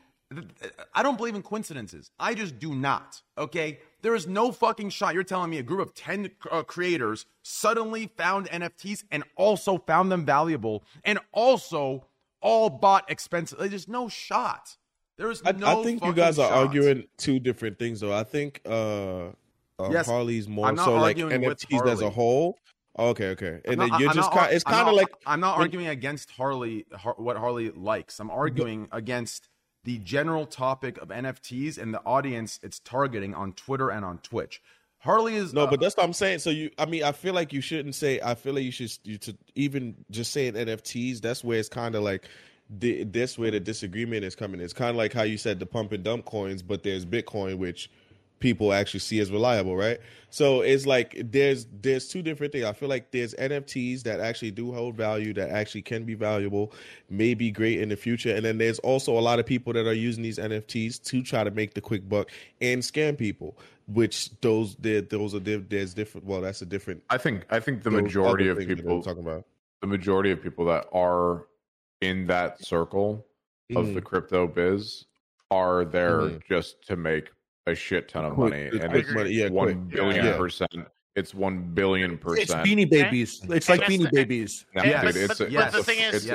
I 0.93 1.05
don't 1.05 1.17
believe 1.17 1.37
in 1.37 1.43
coincidences. 1.43 2.11
I 2.19 2.35
just 2.35 2.59
do 2.59 2.75
not. 2.75 3.23
Okay, 3.39 3.79
there 4.03 4.17
is 4.17 4.27
no 4.27 4.51
fucking 4.51 4.91
shot. 4.91 5.15
You're 5.15 5.23
telling 5.23 5.51
me 5.51 5.59
a 5.59 5.63
group 5.63 5.81
of 5.81 5.95
ten 5.95 6.31
uh, 6.51 6.65
creators 6.65 7.25
suddenly 7.43 8.11
found 8.17 8.51
NFTs 8.51 9.05
and 9.13 9.23
also 9.37 9.79
found 9.79 10.11
them 10.11 10.25
valuable, 10.25 10.83
and 11.05 11.21
also 11.33 12.07
all 12.41 12.69
bought 12.69 13.09
expensive. 13.09 13.59
There's 13.61 13.87
no 13.87 14.09
shot. 14.09 14.77
There 15.17 15.31
is 15.31 15.43
I, 15.45 15.53
no. 15.53 15.81
I 15.81 15.85
think 15.85 16.05
you 16.05 16.13
guys 16.13 16.39
are 16.39 16.51
arguing 16.51 17.07
two 17.17 17.39
different 17.39 17.79
things, 17.79 18.01
though. 18.01 18.13
I 18.13 18.25
think 18.25 18.61
uh, 18.67 19.29
uh 19.79 19.91
Yes, 19.91 20.07
Harley's 20.07 20.49
more 20.49 20.77
so 20.77 20.97
like 20.97 21.17
NFTs 21.17 21.87
as 21.87 22.03
a 22.03 22.11
whole. 22.11 22.59
Okay, 22.99 23.29
okay, 23.31 23.61
and 23.67 23.83
I'm 23.83 23.91
then 23.91 24.01
you're 24.01 24.11
I'm 24.11 24.17
just 24.17 24.31
not 24.31 24.33
kind. 24.33 24.47
ar- 24.47 24.53
It's 24.53 24.65
kind 24.65 24.89
of 24.89 24.95
like 24.95 25.09
I'm 25.27 25.41
not 25.41 25.59
arguing 25.59 25.87
against 25.87 26.31
Harley, 26.31 26.87
Har- 26.95 27.17
what 27.19 27.37
Harley 27.37 27.71
likes. 27.71 28.21
I'm 28.21 28.31
arguing 28.31 28.89
against 28.93 29.49
the 29.85 29.99
general 29.99 30.47
topic 30.47 30.99
of 30.99 31.09
NFTs 31.09 31.79
and 31.79 31.95
the 31.95 32.01
audience 32.05 32.59
it's 32.63 32.81
targeting 32.81 33.35
on 33.35 33.53
Twitter 33.53 33.91
and 33.91 34.05
on 34.05 34.19
Twitch. 34.19 34.61
Harley 34.99 35.37
is 35.37 35.53
No, 35.53 35.65
uh, 35.65 35.71
but 35.71 35.79
that's 35.79 35.97
what 35.97 36.05
I'm 36.05 36.13
saying. 36.13 36.41
So 36.41 36.51
you, 36.51 36.71
I 36.79 36.87
mean, 36.87 37.05
I 37.05 37.13
feel 37.13 37.35
like 37.35 37.53
you 37.53 37.61
shouldn't 37.61 37.95
say. 37.95 38.21
I 38.21 38.35
feel 38.35 38.55
like 38.55 38.65
you 38.65 38.73
should 38.73 38.93
you 39.05 39.19
to 39.19 39.37
even 39.55 39.95
just 40.11 40.33
saying 40.33 40.55
NFTs. 40.55 41.21
That's 41.21 41.45
where 41.45 41.59
it's 41.59 41.69
kind 41.69 41.95
of 41.95 42.03
like 42.03 42.29
the, 42.71 43.05
this 43.05 43.39
where 43.39 43.51
the 43.51 43.61
disagreement 43.61 44.25
is 44.25 44.35
coming. 44.35 44.61
It's 44.61 44.73
kind 44.73 44.91
of 44.91 44.97
like 44.97 45.13
how 45.13 45.23
you 45.23 45.39
said 45.39 45.61
the 45.61 45.67
pump 45.67 45.93
and 45.93 46.03
dump 46.03 46.25
coins, 46.25 46.63
but 46.63 46.83
there's 46.83 47.07
Bitcoin, 47.07 47.59
which 47.59 47.91
people 48.39 48.73
actually 48.73 49.01
see 49.01 49.19
as 49.21 49.31
reliable, 49.31 49.77
right? 49.77 49.99
So 50.31 50.61
it's 50.61 50.85
like 50.85 51.17
there's 51.31 51.67
there's 51.81 52.09
two 52.09 52.23
different 52.23 52.53
things. 52.53 52.65
I 52.65 52.73
feel 52.73 52.89
like 52.89 53.11
there's 53.11 53.35
NFTs 53.35 54.03
that 54.03 54.21
actually 54.21 54.51
do 54.51 54.73
hold 54.73 54.95
value, 54.95 55.33
that 55.35 55.51
actually 55.51 55.83
can 55.83 56.05
be 56.05 56.15
valuable, 56.15 56.73
may 57.09 57.35
be 57.35 57.51
great 57.51 57.81
in 57.81 57.89
the 57.89 57.97
future, 57.97 58.35
and 58.35 58.45
then 58.45 58.59
there's 58.59 58.79
also 58.81 59.19
a 59.19 59.21
lot 59.21 59.39
of 59.39 59.47
people 59.47 59.73
that 59.73 59.87
are 59.87 59.95
using 59.95 60.23
these 60.23 60.39
NFTs 60.39 61.03
to 61.05 61.23
try 61.23 61.45
to 61.45 61.51
make 61.51 61.75
the 61.75 61.81
quick 61.81 62.09
buck 62.09 62.31
and 62.61 62.83
scam 62.83 63.17
people. 63.17 63.57
Which 63.89 64.31
those 64.41 64.75
there 64.77 65.01
those 65.01 65.35
are 65.35 65.39
there's 65.39 65.95
different. 65.95 66.27
Well, 66.27 66.41
that's 66.41 66.61
a 66.61 66.67
different. 66.67 67.05
I 67.09 67.19
think 67.19 67.47
I 67.51 67.61
think 67.61 67.85
the 67.85 67.91
majority 67.93 68.49
of 68.49 68.59
people 68.59 69.01
talking 69.01 69.23
about. 69.23 69.45
the 69.81 69.87
majority 69.87 70.33
of 70.33 70.43
people 70.43 70.65
that 70.67 70.87
are 70.93 71.47
in 72.01 72.27
that 72.27 72.63
circle 72.65 73.27
of 73.75 73.95
the 73.95 74.01
Mhm. 74.01 74.05
crypto 74.05 74.47
biz 74.47 75.07
are 75.51 75.85
there 75.85 76.21
Mhm. 76.23 76.45
just 76.49 76.83
to 76.87 76.97
make 76.97 77.31
a 77.67 77.75
shit 77.75 78.09
ton 78.09 78.25
of 78.25 78.35
Quick- 78.35 78.51
money, 78.53 78.71
quick 78.71 78.83
and 78.83 79.15
money, 79.15 79.31
it's 79.31 79.39
yeah, 79.39 79.49
one 79.49 79.67
quick. 79.87 79.89
billion 79.97 80.25
Yeah. 80.27 80.37
percent. 80.37 80.73
It's 81.17 81.35
one 81.35 81.63
billion 81.75 82.19
percent. 82.19 82.43
it's 82.51 82.55
beanie 82.55 82.89
babies 82.91 83.41
it's 83.49 83.69
like 83.69 83.81
beanie 83.83 84.03
the- 84.03 84.11
babies 84.13 84.67
No, 84.75 84.83
Yeah, 84.85 85.01
dude, 85.05 85.17
it's 85.17 85.39
but- 85.39 85.49
a- 85.49 85.53
but 85.53 85.73
the 85.73 85.83
thing 85.83 86.01
is- 86.01 86.15
it's 86.15 86.27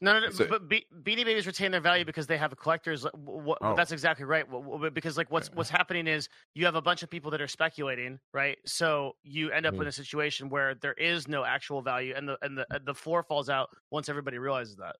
a- 0.00 0.04
No, 0.04 0.12
no, 0.14 0.20
no 0.20 0.26
It's 0.26 0.40
a- 0.40 0.44
but 0.46 0.68
Be- 0.68 0.86
Beanie 1.02 1.24
Babies 1.24 1.46
retain 1.46 1.70
their 1.70 1.80
value 1.80 2.04
because 2.04 2.26
they 2.26 2.36
have 2.36 2.52
a 2.52 2.56
collector's. 2.56 3.04
wh- 3.04 3.08
wh- 3.46 3.56
Oh. 3.60 3.74
That's 3.76 3.92
exactly 3.92 4.24
right. 4.24 4.44
Wh- 4.46 4.80
wh- 4.82 4.92
Because 4.92 5.16
like 5.16 5.30
what's 5.30 5.50
what's 5.52 5.70
happening 5.70 6.06
is 6.06 6.28
you 6.54 6.64
have 6.64 6.74
a 6.74 6.82
bunch 6.82 7.02
of 7.02 7.10
people 7.10 7.30
that 7.32 7.40
are 7.40 7.48
speculating, 7.48 8.18
right? 8.32 8.58
So 8.66 9.16
you 9.22 9.50
end 9.50 9.66
up 9.66 9.74
Mm-hmm. 9.74 9.82
in 9.82 9.88
a 9.88 9.92
situation 9.92 10.48
where 10.48 10.74
there 10.74 10.94
is 10.94 11.28
no 11.28 11.44
actual 11.44 11.82
value, 11.82 12.14
and 12.16 12.28
the 12.28 12.38
and 12.42 12.56
the 12.58 12.66
the 12.84 12.94
floor 12.94 13.22
falls 13.22 13.48
out 13.48 13.70
once 13.90 14.08
everybody 14.08 14.38
realizes 14.38 14.76
that. 14.76 14.96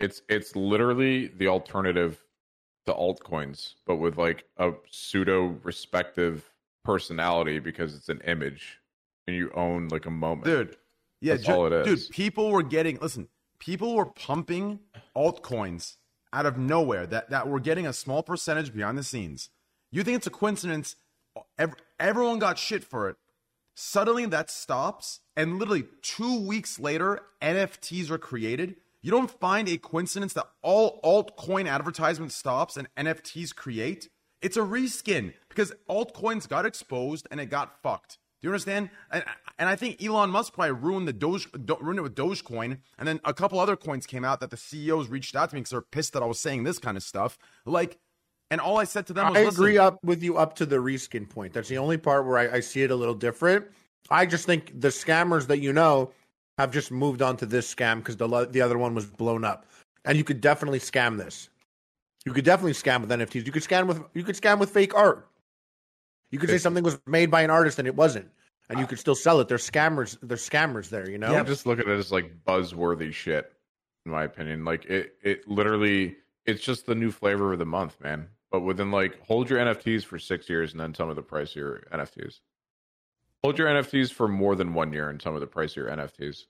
It's 0.00 0.22
it's 0.28 0.54
literally 0.56 1.28
the 1.28 1.48
alternative 1.48 2.22
to 2.86 2.92
altcoins, 2.94 3.74
but 3.86 3.96
with 3.96 4.16
like 4.16 4.44
a 4.56 4.72
pseudo 4.90 5.58
respective 5.64 6.50
personality 6.84 7.58
because 7.58 7.94
it's 7.94 8.08
an 8.08 8.20
image 8.22 8.78
and 9.26 9.36
you 9.36 9.50
own 9.54 9.88
like 9.88 10.06
a 10.06 10.10
moment. 10.10 10.44
dude. 10.44 10.76
Yeah, 11.20 11.34
That's 11.34 11.46
ju- 11.46 11.52
all 11.52 11.66
it 11.66 11.72
is. 11.86 12.06
dude. 12.06 12.14
People 12.14 12.50
were 12.52 12.62
getting 12.62 12.98
listen. 13.00 13.28
People 13.58 13.94
were 13.94 14.06
pumping 14.06 14.80
altcoins 15.16 15.96
out 16.32 16.46
of 16.46 16.58
nowhere 16.58 17.06
that 17.06 17.30
that 17.30 17.48
were 17.48 17.60
getting 17.60 17.86
a 17.86 17.92
small 17.92 18.22
percentage 18.22 18.72
behind 18.72 18.98
the 18.98 19.02
scenes. 19.02 19.50
You 19.90 20.02
think 20.02 20.16
it's 20.16 20.26
a 20.26 20.30
coincidence? 20.30 20.96
Ev- 21.58 21.74
everyone 21.98 22.38
got 22.38 22.58
shit 22.58 22.84
for 22.84 23.08
it. 23.08 23.16
Suddenly 23.74 24.26
that 24.26 24.50
stops, 24.50 25.20
and 25.36 25.58
literally 25.58 25.86
two 26.02 26.40
weeks 26.40 26.80
later, 26.80 27.20
NFTs 27.40 28.10
are 28.10 28.18
created. 28.18 28.76
You 29.02 29.12
don't 29.12 29.30
find 29.30 29.68
a 29.68 29.78
coincidence 29.78 30.32
that 30.32 30.48
all 30.62 31.00
altcoin 31.02 31.68
advertisement 31.68 32.32
stops 32.32 32.76
and 32.76 32.88
NFTs 32.96 33.54
create. 33.54 34.08
It's 34.42 34.56
a 34.56 34.60
reskin 34.60 35.32
because 35.48 35.72
altcoins 35.88 36.48
got 36.48 36.66
exposed 36.66 37.28
and 37.30 37.40
it 37.40 37.46
got 37.46 37.80
fucked. 37.82 38.18
Do 38.40 38.46
you 38.46 38.52
understand? 38.52 38.90
And, 39.10 39.24
and 39.58 39.68
I 39.68 39.74
think 39.74 40.02
Elon 40.02 40.30
Musk 40.30 40.52
probably 40.52 40.72
ruined 40.72 41.08
the 41.08 41.12
Doge, 41.12 41.50
do- 41.52 41.76
ruined 41.80 41.98
it 41.98 42.02
with 42.02 42.14
Dogecoin, 42.14 42.78
and 42.98 43.08
then 43.08 43.20
a 43.24 43.34
couple 43.34 43.58
other 43.58 43.76
coins 43.76 44.06
came 44.06 44.24
out 44.24 44.38
that 44.40 44.50
the 44.50 44.56
CEOs 44.56 45.08
reached 45.08 45.34
out 45.34 45.50
to 45.50 45.56
me 45.56 45.60
because 45.60 45.70
they're 45.70 45.80
pissed 45.80 46.12
that 46.12 46.22
I 46.22 46.26
was 46.26 46.38
saying 46.38 46.62
this 46.62 46.78
kind 46.78 46.96
of 46.96 47.02
stuff. 47.02 47.36
Like, 47.66 47.98
and 48.50 48.60
all 48.60 48.78
I 48.78 48.84
said 48.84 49.06
to 49.08 49.12
them 49.12 49.28
was, 49.28 49.36
I 49.36 49.40
agree 49.40 49.76
up 49.76 49.98
with 50.04 50.22
you 50.22 50.38
up 50.38 50.54
to 50.56 50.66
the 50.66 50.76
reskin 50.76 51.28
point. 51.28 51.52
That's 51.52 51.68
the 51.68 51.78
only 51.78 51.98
part 51.98 52.26
where 52.26 52.38
I, 52.38 52.56
I 52.56 52.60
see 52.60 52.82
it 52.82 52.90
a 52.90 52.96
little 52.96 53.14
different. 53.14 53.66
I 54.08 54.24
just 54.24 54.46
think 54.46 54.80
the 54.80 54.88
scammers 54.88 55.48
that 55.48 55.58
you 55.58 55.72
know 55.72 56.12
have 56.56 56.70
just 56.72 56.90
moved 56.90 57.22
on 57.22 57.36
to 57.38 57.46
this 57.46 57.72
scam 57.72 57.98
because 57.98 58.16
the 58.16 58.48
the 58.50 58.60
other 58.60 58.78
one 58.78 58.94
was 58.94 59.06
blown 59.06 59.44
up, 59.44 59.66
and 60.04 60.16
you 60.16 60.24
could 60.24 60.40
definitely 60.40 60.80
scam 60.80 61.18
this. 61.18 61.48
You 62.24 62.32
could 62.32 62.44
definitely 62.44 62.72
scam 62.72 63.00
with 63.00 63.10
NFTs. 63.10 63.46
You 63.46 63.52
could 63.52 63.62
scam 63.62 63.86
with 63.86 64.02
you 64.14 64.22
could 64.22 64.36
scam 64.36 64.58
with 64.58 64.70
fake 64.70 64.94
art. 64.94 65.26
You 66.30 66.38
could 66.38 66.50
say 66.50 66.58
something 66.58 66.84
was 66.84 66.98
made 67.06 67.30
by 67.30 67.42
an 67.42 67.50
artist 67.50 67.78
and 67.78 67.88
it 67.88 67.96
wasn't, 67.96 68.28
and 68.68 68.78
you 68.78 68.86
could 68.86 68.98
still 68.98 69.14
sell 69.14 69.40
it. 69.40 69.48
There's 69.48 69.68
scammers. 69.68 70.18
There's 70.22 70.48
scammers 70.48 70.90
there. 70.90 71.08
You 71.08 71.18
know. 71.18 71.32
Yeah, 71.32 71.42
just 71.42 71.66
look 71.66 71.78
at 71.78 71.88
it 71.88 71.98
as 71.98 72.12
like 72.12 72.44
buzzworthy 72.46 73.12
shit, 73.12 73.52
in 74.04 74.12
my 74.12 74.24
opinion. 74.24 74.64
Like 74.64 74.84
it, 74.86 75.14
it 75.22 75.48
literally, 75.48 76.16
it's 76.44 76.62
just 76.62 76.86
the 76.86 76.94
new 76.94 77.10
flavor 77.10 77.52
of 77.52 77.58
the 77.58 77.66
month, 77.66 78.00
man. 78.00 78.28
but 78.50 78.60
within 78.60 78.90
like 78.90 79.20
hold 79.26 79.50
your 79.50 79.58
NFTs 79.58 80.04
for 80.04 80.18
six 80.18 80.48
years 80.48 80.72
and 80.72 80.80
then 80.80 80.92
tell 80.92 81.06
me 81.06 81.14
the 81.14 81.22
price 81.22 81.50
of 81.50 81.56
your 81.56 81.80
NFTs. 81.92 82.40
Hold 83.42 83.58
your 83.58 83.68
NFTs 83.68 84.12
for 84.12 84.26
more 84.26 84.56
than 84.56 84.74
one 84.74 84.92
year 84.92 85.08
and 85.08 85.20
tell 85.20 85.32
me 85.32 85.40
the 85.40 85.46
price 85.46 85.72
of 85.72 85.76
your 85.76 85.88
NFTs. 85.88 86.44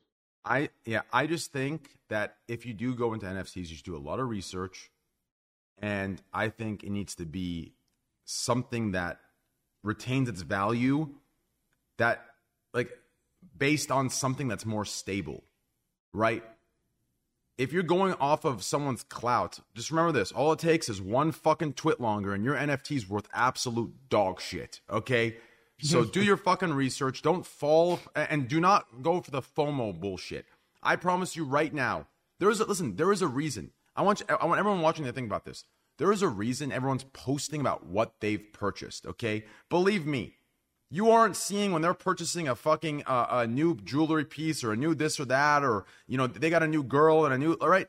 I 0.44 0.70
yeah, 0.84 1.02
I 1.12 1.26
just 1.26 1.52
think 1.52 1.90
that 2.08 2.36
if 2.46 2.64
you 2.64 2.72
do 2.72 2.94
go 2.94 3.12
into 3.12 3.26
NFTs, 3.26 3.56
you 3.56 3.76
should 3.76 3.84
do 3.84 3.96
a 3.96 3.98
lot 3.98 4.18
of 4.20 4.28
research, 4.28 4.90
and 5.76 6.22
I 6.32 6.48
think 6.48 6.82
it 6.84 6.90
needs 6.90 7.14
to 7.16 7.26
be 7.26 7.74
something 8.24 8.92
that 8.92 9.20
retains 9.82 10.28
its 10.28 10.42
value, 10.42 11.08
that 11.98 12.24
like 12.72 12.90
based 13.56 13.90
on 13.90 14.10
something 14.10 14.48
that's 14.48 14.66
more 14.66 14.84
stable, 14.84 15.44
right? 16.12 16.42
If 17.56 17.72
you're 17.72 17.82
going 17.82 18.14
off 18.14 18.44
of 18.44 18.62
someone's 18.62 19.02
clout, 19.02 19.58
just 19.74 19.90
remember 19.90 20.12
this: 20.12 20.30
all 20.32 20.52
it 20.52 20.58
takes 20.58 20.88
is 20.88 21.02
one 21.02 21.32
fucking 21.32 21.72
twit 21.74 22.00
longer, 22.00 22.34
and 22.34 22.44
your 22.44 22.54
NFT's 22.54 23.08
worth 23.08 23.28
absolute 23.32 23.92
dog 24.08 24.40
shit. 24.40 24.80
Okay. 24.90 25.36
So 25.80 26.04
do 26.04 26.22
your 26.22 26.36
fucking 26.36 26.72
research. 26.72 27.22
Don't 27.22 27.46
fall 27.46 28.00
and 28.16 28.48
do 28.48 28.60
not 28.60 29.02
go 29.02 29.20
for 29.20 29.30
the 29.30 29.42
FOMO 29.42 29.98
bullshit. 29.98 30.46
I 30.82 30.96
promise 30.96 31.36
you 31.36 31.44
right 31.44 31.72
now, 31.72 32.08
there 32.40 32.50
is 32.50 32.60
a 32.60 32.64
listen, 32.64 32.96
there 32.96 33.12
is 33.12 33.22
a 33.22 33.28
reason. 33.28 33.70
I 33.94 34.02
want 34.02 34.20
you, 34.20 34.26
I 34.28 34.46
want 34.46 34.58
everyone 34.58 34.80
watching 34.80 35.04
to 35.04 35.12
think 35.12 35.26
about 35.26 35.44
this. 35.44 35.64
There 35.98 36.12
is 36.12 36.22
a 36.22 36.28
reason 36.28 36.70
everyone's 36.70 37.04
posting 37.12 37.60
about 37.60 37.86
what 37.86 38.14
they've 38.20 38.52
purchased, 38.52 39.04
okay? 39.04 39.44
Believe 39.68 40.06
me, 40.06 40.36
you 40.90 41.10
aren't 41.10 41.36
seeing 41.36 41.72
when 41.72 41.82
they're 41.82 41.92
purchasing 41.92 42.48
a 42.48 42.54
fucking 42.54 43.02
uh, 43.04 43.26
a 43.30 43.46
new 43.46 43.76
jewelry 43.76 44.24
piece 44.24 44.62
or 44.64 44.72
a 44.72 44.76
new 44.76 44.94
this 44.94 45.20
or 45.20 45.24
that 45.26 45.64
or 45.64 45.84
you 46.06 46.16
know, 46.16 46.26
they 46.26 46.50
got 46.50 46.62
a 46.62 46.68
new 46.68 46.82
girl 46.82 47.24
and 47.24 47.34
a 47.34 47.38
new 47.38 47.54
all 47.54 47.68
right? 47.68 47.88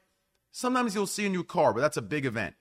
Sometimes 0.52 0.96
you'll 0.96 1.08
see 1.08 1.28
a 1.28 1.30
new 1.30 1.44
car, 1.44 1.74
but 1.74 1.82
that's 1.82 1.98
a 1.98 2.02
big 2.02 2.26
event. 2.26 2.56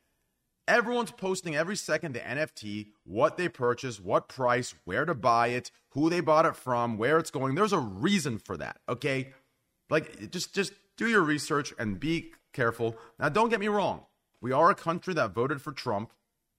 Everyone's 0.69 1.11
posting 1.11 1.57
every 1.57 1.77
second 1.77 2.13
the 2.15 2.21
NFT, 2.21 2.89
what 3.05 3.39
they 3.39 3.49
purchased, 3.49 4.05
what 4.05 4.29
price, 4.29 4.75
where 4.85 5.07
to 5.07 5.15
buy 5.15 5.49
it, 5.49 5.71
who 5.93 6.11
they 6.11 6.21
bought 6.21 6.45
it 6.45 6.57
from, 6.57 6.99
where 6.99 7.19
it's 7.19 7.31
going. 7.31 7.55
There's 7.55 7.73
a 7.73 7.79
reason 7.79 8.39
for 8.39 8.59
that, 8.59 8.79
okay? 8.87 9.33
Like 9.89 10.31
just 10.31 10.55
just 10.55 10.75
do 10.99 11.09
your 11.09 11.23
research 11.23 11.73
and 11.79 11.99
be 11.99 12.33
careful. 12.53 12.99
Now 13.19 13.31
don't 13.31 13.49
get 13.49 13.61
me 13.61 13.69
wrong. 13.69 14.03
We 14.41 14.53
are 14.53 14.71
a 14.71 14.75
country 14.75 15.15
that 15.15 15.35
voted 15.35 15.61
for 15.61 15.73
Trump. 15.73 16.13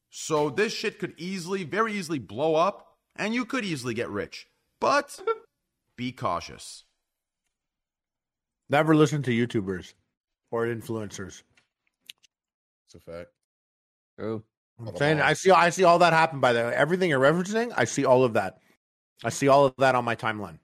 So 0.10 0.50
this 0.50 0.74
shit 0.74 1.00
could 1.00 1.14
easily, 1.18 1.64
very 1.64 1.94
easily 1.94 2.20
blow 2.20 2.56
up 2.56 2.98
and 3.16 3.34
you 3.34 3.46
could 3.46 3.64
easily 3.64 3.94
get 3.94 4.10
rich. 4.10 4.48
But 4.80 5.20
be 5.96 6.12
cautious. 6.12 6.84
Never 8.70 8.96
listen 8.96 9.24
to 9.24 9.32
YouTubers 9.32 9.94
or 10.52 10.66
influencers. 10.66 11.44
It's 12.86 12.96
a 12.96 13.00
fact. 13.00 13.30
True. 14.18 14.44
I'm 14.80 14.96
saying 14.96 15.20
I 15.20 15.34
see 15.34 15.52
I 15.52 15.70
see 15.72 15.84
all 15.84 16.00
that 16.00 16.14
happen 16.14 16.40
by 16.40 16.54
the 16.54 16.62
way. 16.62 16.74
Everything 16.74 17.10
you're 17.10 17.20
referencing, 17.20 17.74
I 17.76 17.84
see 17.84 18.06
all 18.06 18.24
of 18.24 18.34
that. 18.34 18.60
I 19.24 19.30
see 19.30 19.48
all 19.48 19.66
of 19.66 19.74
that 19.78 19.96
on 19.96 20.06
my 20.06 20.16
timeline. 20.16 20.60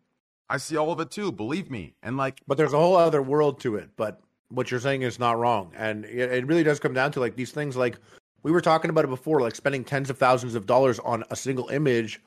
I 0.49 0.57
see 0.57 0.77
all 0.77 0.91
of 0.91 0.99
it 0.99 1.11
too, 1.11 1.31
believe 1.31 1.69
me. 1.69 1.95
And 2.01 2.15
like 2.15 2.41
But 2.47 2.57
there's 2.57 2.73
a 2.73 2.77
whole 2.77 2.95
other 2.95 3.21
world 3.21 3.59
to 3.61 3.75
it. 3.75 3.89
But 3.97 4.21
what 4.49 4.71
you're 4.71 4.79
saying 4.79 5.01
is 5.01 5.19
not 5.19 5.37
wrong. 5.37 5.71
And 5.75 6.05
it, 6.05 6.31
it 6.31 6.47
really 6.47 6.63
does 6.63 6.79
come 6.79 6.93
down 6.93 7.11
to 7.13 7.19
like 7.19 7.35
these 7.35 7.51
things 7.51 7.75
like 7.75 7.97
we 8.43 8.51
were 8.51 8.61
talking 8.61 8.89
about 8.89 9.05
it 9.05 9.09
before, 9.09 9.41
like 9.41 9.55
spending 9.55 9.83
tens 9.83 10.09
of 10.09 10.17
thousands 10.17 10.55
of 10.55 10.65
dollars 10.65 10.99
on 10.99 11.23
a 11.31 11.35
single 11.35 11.69
image 11.69 12.21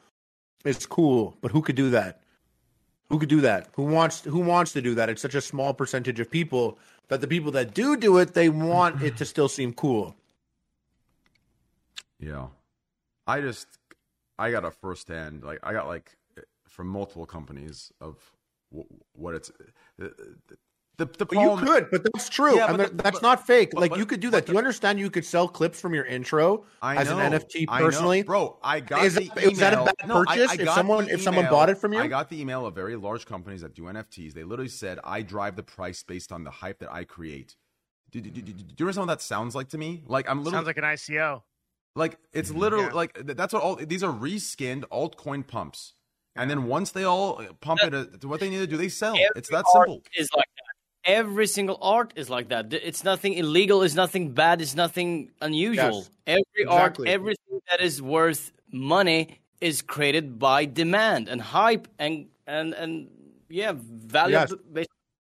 is 0.65 0.85
cool, 0.87 1.37
but 1.41 1.51
who 1.51 1.63
could 1.63 1.77
do 1.77 1.91
that? 1.91 2.21
Who 3.09 3.19
could 3.19 3.29
do 3.29 3.41
that? 3.41 3.69
Who 3.75 3.85
wants 3.85 4.23
who 4.23 4.41
wants 4.41 4.73
to 4.73 4.83
do 4.83 4.95
that? 4.97 5.09
It's 5.09 5.23
such 5.23 5.35
a 5.35 5.41
small 5.41 5.73
percentage 5.73 6.21
of 6.21 6.31
people 6.31 6.79
that 7.09 7.21
the 7.21 7.27
people 7.27 7.53
that 7.53 7.73
do 7.73 7.97
do 7.97 8.19
it, 8.19 8.35
they 8.35 8.49
want 8.49 9.03
it 9.03 9.17
to 9.17 9.25
still 9.25 9.49
seem 9.49 9.73
cool. 9.73 10.15
Yeah. 12.21 12.49
I 13.27 13.41
just 13.41 13.67
I 14.39 14.51
got 14.51 14.65
a 14.65 14.71
first 14.71 15.09
hand 15.09 15.43
like 15.43 15.61
I 15.63 15.73
got 15.73 15.87
like 15.87 16.17
from 16.67 16.89
multiple 16.89 17.27
companies 17.27 17.93
of 18.01 18.17
what 19.13 19.35
it's 19.35 19.51
the 20.99 21.07
the, 21.07 21.13
the 21.19 21.27
But 21.27 21.39
you 21.41 21.57
could, 21.57 21.91
but 21.91 22.03
that's 22.13 22.29
true, 22.29 22.57
Yeah, 22.57 22.67
and 22.69 22.77
but 22.77 22.97
the- 22.97 23.03
that's 23.03 23.21
but- 23.21 23.23
not 23.23 23.47
fake. 23.47 23.71
but- 23.73 23.81
like 23.81 23.91
but- 23.91 23.99
you 23.99 24.05
could 24.07 24.21
do 24.21 24.31
that. 24.31 24.47
Do 24.47 24.53
you 24.53 24.59
understand? 24.59 24.99
You 24.99 25.11
could 25.11 25.25
sell 25.25 25.49
clips 25.49 25.81
from 25.81 25.95
your 25.95 26.05
intro 26.05 26.65
I 26.83 26.97
as 26.97 27.09
know, 27.09 27.19
an 27.19 27.33
NFT 27.33 27.65
I 27.69 27.79
know. 27.79 27.85
personally, 27.87 28.23
bro. 28.23 28.59
I 28.63 28.81
got 28.81 29.05
Is 29.05 29.15
the 29.15 29.31
it- 29.37 29.53
is 29.53 29.59
that 29.59 29.73
a 29.75 29.85
bad 29.85 29.95
No, 30.09 30.25
purchase 30.25 30.51
I 30.51 30.55
if 30.63 30.69
someone- 30.71 31.07
the 31.07 31.13
if 31.15 31.23
someone 31.23 31.47
bought 31.47 31.71
it 31.71 31.79
from 31.79 31.93
you? 31.95 32.01
I 32.01 32.07
got 32.09 32.29
the 32.29 32.41
email 32.41 32.67
of 32.67 32.75
very 32.75 32.97
large 32.97 33.25
companies 33.27 33.61
that 33.63 33.75
do 33.75 33.85
NFTs. 33.89 34.35
They 34.35 34.45
literally 34.45 34.69
said, 34.69 34.99
"I 35.05 35.23
drive 35.23 35.57
the 35.57 35.63
price 35.63 36.03
based 36.03 36.33
on 36.33 36.45
the 36.45 36.51
hype 36.51 36.81
that 36.81 36.93
I 36.93 37.05
create." 37.05 37.57
Do, 38.11 38.21
do, 38.21 38.31
do, 38.31 38.41
do, 38.43 38.53
do 38.53 38.63
you 38.79 38.85
understand 38.87 39.07
what 39.07 39.15
that 39.19 39.23
sounds 39.23 39.55
like 39.55 39.69
to 39.71 39.79
me? 39.79 40.03
Like 40.07 40.29
I'm 40.29 40.39
literally 40.43 40.65
Sounds 40.65 40.67
like 40.67 40.79
an 40.79 40.85
ICO. 40.85 41.43
like 41.95 42.19
it's 42.33 42.51
literally 42.51 42.87
Yeah. 42.87 42.93
like 42.93 43.13
that's 43.37 43.53
what 43.53 43.63
all 43.63 43.77
these 43.77 44.03
are 44.03 44.13
reskinned 44.13 44.85
altcoin 44.91 45.47
pumps. 45.47 45.95
And 46.37 46.49
then 46.49 46.65
once 46.67 46.93
they 46.93 47.03
all 47.05 47.43
pump 47.61 47.83
it 47.83 47.93
uh, 47.93 48.05
to 48.21 48.29
what 48.29 48.39
they 48.39 48.49
need 48.49 48.59
to 48.59 48.67
do, 48.67 48.77
they 48.77 48.89
sell. 48.89 49.17
It's 49.35 49.49
that 49.51 49.65
simple. 49.73 50.03
Is 50.17 50.31
like 50.37 50.47
that. 50.57 50.68
Every 51.09 51.47
single 51.47 51.79
art 51.81 52.13
is 52.17 52.29
like 52.29 52.49
that. 52.51 52.71
It's 52.73 53.03
nothing 53.03 53.33
illegal. 53.33 53.83
It's 53.83 53.95
nothing 53.95 54.33
bad. 54.33 54.61
It's 54.61 54.75
nothing 54.75 55.31
unusual. 55.41 56.07
Yes, 56.27 56.45
Every 56.57 56.67
art, 56.69 56.99
everything 57.07 57.61
that 57.71 57.81
is 57.81 58.03
worth 58.03 58.53
money 58.71 59.41
is 59.63 59.81
created 59.81 60.39
by 60.39 60.67
demand 60.67 61.31
and 61.31 61.41
hype 61.41 61.89
and 61.99 62.27
and 62.47 62.75
and 62.75 63.09
yeah, 63.49 63.73
value. 63.75 64.35
Yes. 64.35 64.53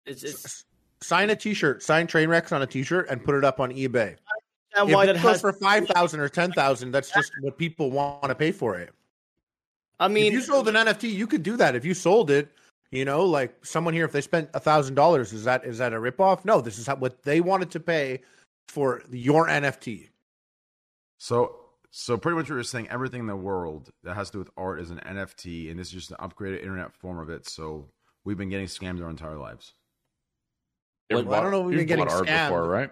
It's, 0.07 0.23
it's 0.23 0.65
sign 1.01 1.29
a 1.29 1.35
T-shirt, 1.35 1.83
sign 1.83 2.07
Trainwrecks 2.07 2.51
on 2.51 2.63
a 2.63 2.67
T-shirt, 2.67 3.07
and 3.09 3.23
put 3.23 3.35
it 3.35 3.43
up 3.43 3.59
on 3.59 3.71
eBay. 3.71 4.15
and 4.75 4.89
if 4.89 4.95
why 4.95 5.05
it 5.05 5.21
goes 5.21 5.41
for 5.41 5.53
five 5.53 5.87
thousand 5.87 6.19
or 6.19 6.29
ten 6.29 6.51
thousand, 6.51 6.91
that's 6.91 7.11
just 7.11 7.31
what 7.41 7.59
people 7.59 7.91
want 7.91 8.23
to 8.23 8.35
pay 8.35 8.51
for 8.51 8.79
it. 8.79 8.91
I 9.99 10.07
mean, 10.07 10.27
if 10.27 10.33
you 10.33 10.41
sold 10.41 10.67
an 10.67 10.75
NFT, 10.75 11.13
you 11.13 11.27
could 11.27 11.43
do 11.43 11.55
that. 11.57 11.75
If 11.75 11.85
you 11.85 11.93
sold 11.93 12.29
it, 12.31 12.51
you 12.95 13.05
know, 13.05 13.23
like 13.25 13.65
someone 13.65 13.93
here, 13.93 14.05
if 14.05 14.11
they 14.11 14.21
spent 14.21 14.49
a 14.53 14.59
thousand 14.59 14.95
dollars, 14.95 15.33
is 15.33 15.43
that 15.45 15.65
is 15.65 15.77
that 15.79 15.93
a 15.93 15.97
ripoff? 15.97 16.45
No, 16.45 16.61
this 16.61 16.77
is 16.77 16.87
how, 16.87 16.95
what 16.95 17.23
they 17.23 17.41
wanted 17.41 17.71
to 17.71 17.79
pay 17.79 18.21
for 18.67 19.01
your 19.11 19.47
NFT. 19.47 20.09
So 21.17 21.57
so 21.91 22.17
pretty 22.17 22.35
much 22.35 22.49
what 22.49 22.55
you're 22.55 22.63
saying, 22.63 22.89
everything 22.89 23.21
in 23.21 23.27
the 23.27 23.35
world 23.35 23.89
that 24.03 24.15
has 24.15 24.29
to 24.31 24.33
do 24.33 24.39
with 24.39 24.49
art 24.57 24.81
is 24.81 24.91
an 24.91 24.99
NFT, 25.05 25.71
and 25.71 25.79
this 25.79 25.87
is 25.87 25.93
just 25.93 26.11
an 26.11 26.17
upgraded 26.17 26.61
internet 26.61 26.93
form 26.93 27.19
of 27.19 27.29
it. 27.29 27.47
So 27.47 27.87
we've 28.25 28.37
been 28.37 28.49
getting 28.49 28.67
scammed 28.67 29.01
our 29.01 29.09
entire 29.09 29.37
lives. 29.37 29.73
You 31.09 31.23
Well, 31.23 31.35
I 31.35 31.41
don't 31.41 31.51
know 31.51 31.61
if 31.61 31.67
we've 31.67 31.77
been 31.77 31.85
getting 31.85 32.05
bought 32.05 32.13
art 32.13 32.27
scammed. 32.27 32.47
before, 32.47 32.67
right? 32.67 32.91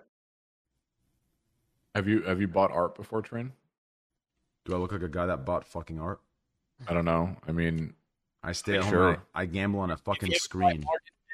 Have 1.96 2.08
you 2.08 2.22
have 2.24 2.40
you 2.40 2.48
bought 2.48 2.72
art 2.72 2.96
before, 2.96 3.22
Train? 3.22 3.52
Do 4.66 4.74
I 4.74 4.78
look 4.78 4.92
like 4.92 5.02
a 5.02 5.10
guy 5.10 5.26
that 5.26 5.46
bought 5.46 5.66
fucking 5.66 6.00
art? 6.00 6.22
I 6.88 6.94
don't 6.94 7.06
know. 7.06 7.36
I 7.48 7.52
mean, 7.52 7.94
I 8.44 8.52
stay 8.52 8.76
at 8.76 8.84
home. 8.84 8.92
Sure. 8.92 9.24
I, 9.34 9.42
I 9.42 9.46
gamble 9.46 9.80
on 9.80 9.92
a 9.92 9.98
fucking 9.98 10.34
screen. 10.34 10.84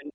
in, 0.03 0.11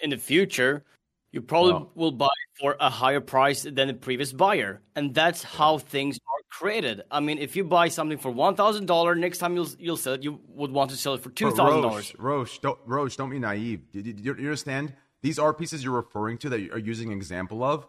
in 0.00 0.10
the 0.10 0.16
future, 0.16 0.84
you 1.32 1.42
probably 1.42 1.72
Well- 1.72 1.90
will 1.94 2.12
buy 2.12 2.28
for 2.60 2.76
a 2.80 2.88
higher 2.88 3.20
price 3.20 3.62
than 3.62 3.88
the 3.88 3.94
previous 3.94 4.32
buyer, 4.32 4.80
and 4.94 5.14
that's 5.14 5.42
how 5.42 5.78
things 5.78 6.16
are 6.16 6.42
created. 6.48 7.02
I 7.10 7.20
mean, 7.20 7.38
if 7.38 7.54
you 7.56 7.64
buy 7.64 7.88
something 7.88 8.16
for 8.16 8.30
one 8.30 8.54
thousand 8.54 8.86
dollar, 8.86 9.14
next 9.14 9.38
time 9.38 9.54
you'll 9.54 9.68
you'll 9.78 9.96
sell 9.98 10.14
it, 10.14 10.22
you 10.22 10.40
would 10.48 10.70
want 10.70 10.90
to 10.90 10.96
sell 10.96 11.14
it 11.14 11.20
for 11.22 11.30
two 11.30 11.50
thousand 11.50 11.82
dollars. 11.82 12.14
Rosh, 12.18 12.50
Rosh, 12.52 12.58
don't, 12.60 12.78
Rosh, 12.86 13.16
don't 13.16 13.28
be 13.30 13.38
naive. 13.38 13.82
You, 13.92 14.00
you, 14.00 14.14
you 14.22 14.32
understand? 14.32 14.94
These 15.22 15.38
art 15.38 15.58
pieces 15.58 15.82
you're 15.82 15.92
referring 15.94 16.38
to 16.38 16.48
that 16.50 16.60
you 16.60 16.72
are 16.72 16.78
using 16.78 17.10
an 17.10 17.18
example 17.18 17.62
of 17.64 17.86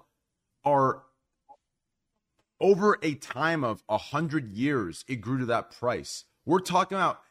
are 0.66 1.04
over 2.60 2.98
a 3.04 3.14
time 3.16 3.64
of 3.64 3.84
a 3.88 3.98
hundred 3.98 4.52
years. 4.52 5.06
It 5.08 5.18
grew 5.18 5.38
to 5.40 5.46
that 5.46 5.72
price. 5.72 6.26
We're 6.46 6.60
talking 6.60 6.98
about 6.98 7.22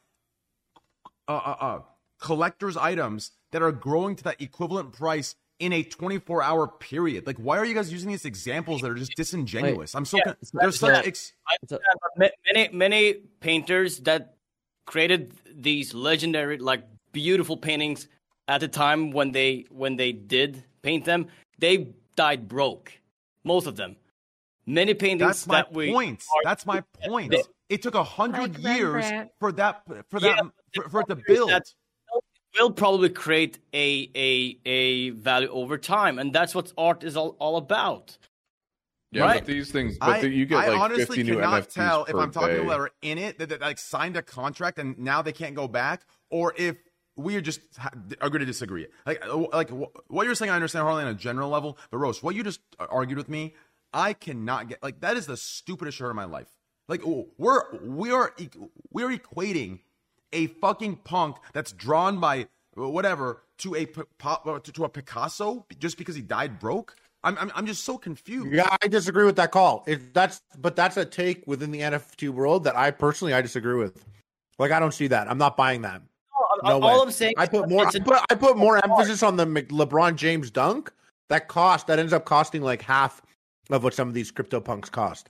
uh, 1.29 1.33
uh, 1.33 1.57
uh, 1.61 1.81
collectors' 2.21 2.77
items 2.77 3.33
that 3.53 3.63
are 3.63 3.73
growing 3.73 4.17
to 4.17 4.25
that 4.25 4.41
equivalent 4.41 4.93
price 4.93 5.35
in 5.59 5.73
a 5.73 5.83
24 5.83 6.43
hour 6.43 6.67
period. 6.69 7.27
Like, 7.27 7.39
why 7.39 7.57
are 7.59 7.65
you 7.65 7.75
guys 7.75 7.91
using 7.93 8.11
these 8.11 8.25
examples 8.25 8.83
that 8.83 8.91
are 8.91 8.95
just 8.95 9.13
disingenuous? 9.17 9.95
I'm 9.95 10.05
so 10.05 10.19
Yeah, 10.19 10.25
con- 10.25 10.37
there's 10.55 10.81
yeah. 10.83 10.95
such 10.97 11.07
ex- 11.07 11.33
I 11.49 11.57
understand, 11.63 11.99
but 12.03 12.11
ma- 12.19 12.53
many 12.53 12.69
many 12.77 13.15
painters 13.41 14.01
that 14.01 14.37
created 14.85 15.33
these 15.55 15.95
legendary, 15.95 16.59
like 16.59 16.85
beautiful 17.13 17.57
paintings 17.57 18.09
at 18.49 18.61
the 18.61 18.69
time 18.69 19.11
when 19.13 19.33
they 19.33 19.65
when 19.71 19.97
they 19.97 20.13
did 20.13 20.63
paint 20.83 21.05
them, 21.07 21.27
they 21.59 21.95
died 22.17 22.49
broke. 22.49 22.93
Most 23.43 23.67
of 23.67 23.77
them. 23.77 23.97
Many 24.67 24.95
paintings 24.95 25.21
That's 25.29 25.47
my 25.47 25.57
that 25.63 25.73
point. 25.73 26.23
are- 26.35 26.41
That's 26.45 26.67
my 26.67 26.83
point. 27.05 27.31
They- 27.33 27.43
It 27.69 27.83
took 27.83 27.95
a 27.97 28.05
hundred 28.05 28.63
Like 28.63 28.77
years 28.77 29.05
for 29.41 29.51
that 29.53 29.83
for 30.11 30.21
that 30.21 30.37
but 30.37 30.53
for, 30.77 30.89
for 30.89 31.05
the 31.09 31.17
problem 31.17 31.25
is 31.29 31.37
build. 31.37 31.51
that 31.51 31.65
will 32.59 32.71
probably 32.73 33.09
create 33.11 33.59
a 33.75 34.11
a 34.15 34.59
a 34.65 35.11
value 35.11 35.49
over 35.49 35.77
time, 35.79 36.19
and 36.19 36.33
that's 36.33 36.55
what 36.55 36.73
art 36.79 37.05
is 37.05 37.17
all, 37.17 37.37
all 37.39 37.57
about. 37.57 38.17
yeah, 39.13 39.23
Right. 39.23 39.41
but 39.41 39.47
these 39.47 39.71
things, 39.71 39.99
but 39.99 40.09
I, 40.09 40.21
the, 40.23 40.29
you 40.31 40.47
get 40.47 40.59
I 40.59 40.69
like 40.69 40.79
honestly 40.81 41.17
50 41.19 41.23
new 41.25 41.35
cannot 41.37 41.65
NFTs 41.65 41.73
tell 41.75 42.05
if 42.05 42.15
I'm 42.15 42.31
talking 42.31 42.49
to 42.49 42.55
day. 42.55 42.61
people 42.61 42.71
that 42.71 42.81
are 42.81 42.91
in 43.03 43.19
it 43.19 43.39
that, 43.39 43.49
that 43.51 43.61
like 43.61 43.79
signed 43.79 44.17
a 44.17 44.23
contract 44.23 44.79
and 44.79 44.99
now 44.99 45.23
they 45.23 45.33
can't 45.33 45.55
go 45.55 45.69
back, 45.69 46.07
or 46.31 46.55
if 46.57 46.77
we 47.17 47.37
are 47.37 47.41
just 47.41 47.61
ha- 47.79 47.91
are 48.21 48.29
going 48.31 48.41
to 48.41 48.47
disagree. 48.47 48.87
Like 49.07 49.25
uh, 49.27 49.37
like 49.53 49.71
what 50.09 50.25
you're 50.27 50.35
saying, 50.35 50.51
I 50.51 50.55
understand 50.55 50.85
Harley 50.85 51.03
on 51.03 51.09
a 51.09 51.15
general 51.15 51.51
level, 51.51 51.79
but 51.91 51.99
Rose, 51.99 52.23
what 52.23 52.35
you 52.35 52.43
just 52.43 52.61
argued 52.79 53.17
with 53.19 53.29
me, 53.29 53.55
I 53.93 54.13
cannot 54.13 54.69
get 54.69 54.83
like 54.83 55.01
that 55.01 55.17
is 55.17 55.27
the 55.27 55.37
stupidest 55.37 55.99
shirt 55.99 56.11
of 56.11 56.17
my 56.17 56.25
life. 56.25 56.49
Like 56.89 57.03
oh, 57.07 57.29
we're 57.39 57.63
we 57.85 58.11
are 58.13 58.33
e- 58.39 58.49
we're 58.91 59.09
equating 59.17 59.81
a 60.33 60.47
fucking 60.47 60.97
punk 60.97 61.37
that's 61.53 61.73
drawn 61.73 62.21
by 62.21 62.47
uh, 62.79 62.89
whatever 62.89 63.43
to 63.59 63.75
a 63.75 63.87
P- 63.87 64.03
Po- 64.19 64.41
uh, 64.45 64.59
to, 64.59 64.73
to 64.73 64.85
a 64.85 64.89
Picasso 64.89 65.65
just 65.79 65.99
because 65.99 66.15
he 66.15 66.23
died 66.23 66.59
broke. 66.59 66.97
I'm 67.25 67.37
I'm, 67.39 67.51
I'm 67.55 67.67
just 67.67 67.85
so 67.85 67.99
confused. 67.99 68.53
Yeah, 68.53 68.77
I 68.83 68.89
disagree 68.89 69.25
with 69.25 69.37
that 69.37 69.51
call. 69.51 69.85
It, 69.87 70.15
that's 70.15 70.43
but 70.59 70.77
that's 70.77 70.97
a 70.97 71.05
take 71.05 71.47
within 71.47 71.71
the 71.71 71.81
NFT 71.81 72.29
world 72.29 72.65
that 72.65 72.77
I 72.77 72.91
personally 72.91 73.35
I 73.35 73.41
disagree 73.41 73.77
with. 73.77 74.05
Like 74.59 74.73
I 74.73 74.81
don't 74.81 74.95
see 74.95 75.09
that. 75.09 75.29
I'm 75.31 75.39
not 75.39 75.57
buying 75.57 75.83
that. 75.83 76.03
No 76.63 76.81
all 76.81 76.81
way. 76.81 77.03
I'm 77.03 77.11
saying 77.11 77.35
I 77.37 77.47
put 77.47 77.69
more. 77.69 77.87
I 77.87 77.99
put, 77.99 78.19
I 78.31 78.35
put 78.35 78.57
more 78.57 78.83
emphasis 78.83 79.23
on 79.23 79.37
the 79.37 79.47
Mc- 79.47 79.69
LeBron 79.69 80.17
James 80.17 80.51
dunk. 80.51 80.93
That 81.29 81.49
cost 81.49 81.89
that 81.89 81.99
ends 81.99 82.13
up 82.13 82.25
costing 82.25 82.63
like 82.63 82.83
half 82.83 83.21
of 83.71 83.83
what 83.83 83.95
some 83.95 84.09
of 84.09 84.15
these 84.15 84.31
crypto 84.31 84.61
punks 84.61 84.89
cost. 84.89 85.29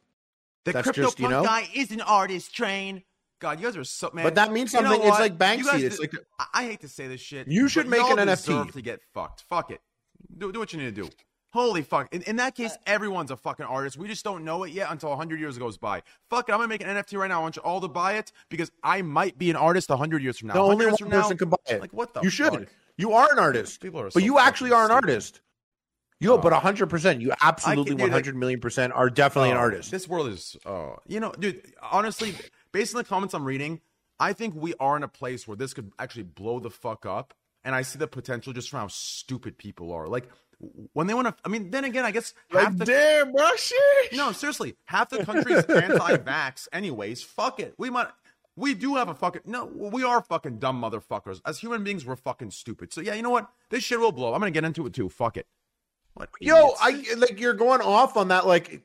The 0.65 0.73
That's 0.73 0.85
crypto 0.85 1.03
just, 1.03 1.19
you 1.19 1.29
punk 1.29 1.33
know? 1.33 1.45
guy 1.45 1.69
is 1.75 1.91
an 1.91 2.03
artist. 2.03 2.55
Train. 2.55 3.03
God, 3.47 3.61
you 3.61 3.67
guys 3.67 3.77
are 3.77 3.85
so 3.85 4.11
man. 4.13 4.25
But 4.25 4.35
that 4.35 4.51
means 4.51 4.73
You 4.73 4.83
know 4.83 4.91
something. 4.91 5.09
It's 5.09 5.21
like 5.21 5.33
You 5.33 5.39
Banksy. 5.39 5.65
guys 5.67 5.83
It's 5.85 6.01
like 6.01 6.13
I, 6.41 6.47
I 6.53 6.65
hate 6.65 6.81
to 6.81 6.89
say 6.89 7.07
this 7.07 7.21
shit. 7.21 7.47
You 7.47 7.69
should 7.69 7.87
make 7.89 8.03
an 8.03 8.17
NFT. 8.19 8.73
to 8.73 8.83
get 8.83 9.01
fucked. 9.15 9.45
Fuck 9.49 9.71
it. 9.71 9.81
Do, 10.37 10.51
do 10.51 10.59
what 10.59 10.73
you 10.73 10.81
need 10.81 10.93
to 10.95 11.03
do. 11.03 11.09
Holy 11.53 11.83
fuck. 11.83 12.13
In, 12.13 12.23
in 12.23 12.37
that 12.37 12.57
case, 12.57 12.73
uh, 12.73 12.79
everyone's 12.89 13.31
a 13.31 13.37
fucking 13.37 13.65
artist. 13.65 13.97
We 13.97 14.09
just 14.09 14.25
don't 14.25 14.45
know 14.45 14.65
it 14.65 14.73
yet 14.73 14.91
until 14.91 15.11
100 15.11 15.39
years 15.39 15.57
goes 15.59 15.79
by. 15.79 16.03
Fuck 16.29 16.49
it. 16.49 16.53
I'm 16.53 16.59
going 16.59 16.69
to 16.69 16.73
make 16.75 16.83
an 16.83 16.89
NFT 16.89 17.17
right 17.19 17.29
now. 17.29 17.39
I 17.39 17.43
want 17.43 17.55
you 17.55 17.63
all 17.63 17.81
to 17.83 17.89
buy 17.89 18.15
it 18.15 18.33
because 18.51 18.73
I 18.83 19.03
might 19.03 19.39
be 19.39 19.49
an 19.51 19.57
artist 19.57 19.89
100 19.89 20.23
years 20.25 20.39
from 20.39 20.49
now. 20.49 20.55
the 20.55 20.61
only 20.61 20.87
one 20.87 20.97
from 20.97 21.09
now, 21.11 21.23
person 21.23 21.39
can 21.39 21.49
buy 21.49 21.57
it. 21.69 21.81
Like, 21.81 21.93
what 21.93 22.13
the 22.15 22.21
You 22.23 22.31
should. 22.31 22.53
fuck? 22.53 22.67
You 22.99 23.13
are 23.13 23.29
an 23.31 23.39
artist. 23.39 23.81
People 23.81 24.01
are 24.01 24.11
but 24.13 24.25
you 24.25 24.39
actually 24.41 24.73
are 24.73 24.83
an 24.83 24.89
stupid. 24.91 25.11
artist. 25.11 25.41
You, 26.19 26.39
but 26.39 26.53
hundred 26.55 26.87
percent. 26.89 27.21
You 27.21 27.33
absolutely 27.43 27.95
dude, 27.95 28.11
hundred 28.11 28.37
million 28.37 28.59
percent 28.59 28.93
are 28.95 29.11
definitely 29.11 29.51
an 29.51 29.59
Oh, 29.59 29.61
artist. 29.61 29.91
This 29.91 30.09
world 30.09 30.29
is, 30.29 30.57
oh, 30.65 30.97
you 31.07 31.21
know, 31.21 31.31
dude. 31.39 31.61
Honestly, 31.83 32.35
based 32.77 32.95
on 32.95 32.99
the 32.99 33.09
comments 33.09 33.33
I'm 33.33 33.47
reading, 33.47 33.81
I 34.21 34.35
think 34.35 34.55
we 34.55 34.75
are 34.79 34.99
in 34.99 35.03
a 35.03 35.09
place 35.09 35.49
where 35.49 35.57
this 35.57 35.73
could 35.73 35.93
actually 35.99 36.25
blow 36.25 36.61
the 36.61 36.69
fuck 36.69 37.07
up, 37.07 37.33
and 37.65 37.75
I 37.75 37.81
see 37.81 37.99
the 37.99 38.07
potential 38.07 38.53
just 38.53 38.69
from 38.69 38.81
how 38.81 38.89
stupid 38.89 39.57
people 39.57 39.93
are. 39.93 40.07
Like 40.09 40.29
when 40.93 41.07
they 41.07 41.15
want 41.15 41.29
to. 41.29 41.35
I 41.43 41.49
mean, 41.49 41.71
then 41.71 41.85
again, 41.85 42.05
I 42.05 42.11
guess 42.11 42.35
half 42.51 42.77
the 42.77 42.85
damn, 42.85 43.33
bro, 43.33 43.49
shit. 43.57 44.13
no, 44.13 44.33
seriously, 44.33 44.77
half 44.85 45.09
the 45.09 45.25
country's 45.25 45.65
anti-vax. 45.69 46.69
Anyways, 46.71 47.23
fuck 47.23 47.61
it. 47.61 47.75
We 47.79 47.89
might. 47.89 48.09
We 48.57 48.75
do 48.75 48.97
have 48.97 49.09
a 49.09 49.15
fucking 49.15 49.43
no. 49.47 49.65
We 49.65 50.05
are 50.05 50.21
fucking 50.21 50.59
dumb 50.59 50.83
motherfuckers. 50.83 51.41
As 51.47 51.59
human 51.59 51.83
beings, 51.83 52.05
we're 52.05 52.17
fucking 52.17 52.51
stupid. 52.51 52.93
So 52.93 53.01
yeah, 53.01 53.15
you 53.15 53.23
know 53.23 53.31
what? 53.31 53.49
This 53.71 53.85
shit 53.85 54.01
will 54.01 54.13
blow. 54.13 54.35
I'm 54.35 54.41
gonna 54.41 54.51
get 54.51 54.65
into 54.65 54.85
it 54.85 54.93
too. 54.93 55.09
Fuck 55.09 55.39
it. 55.39 55.47
What 56.13 56.29
Yo, 56.41 56.57
idiots. 56.57 56.79
I 56.83 57.15
like 57.17 57.41
you're 57.41 57.55
going 57.55 57.81
off 57.81 58.19
on 58.19 58.29
that. 58.29 58.47
Like 58.47 58.83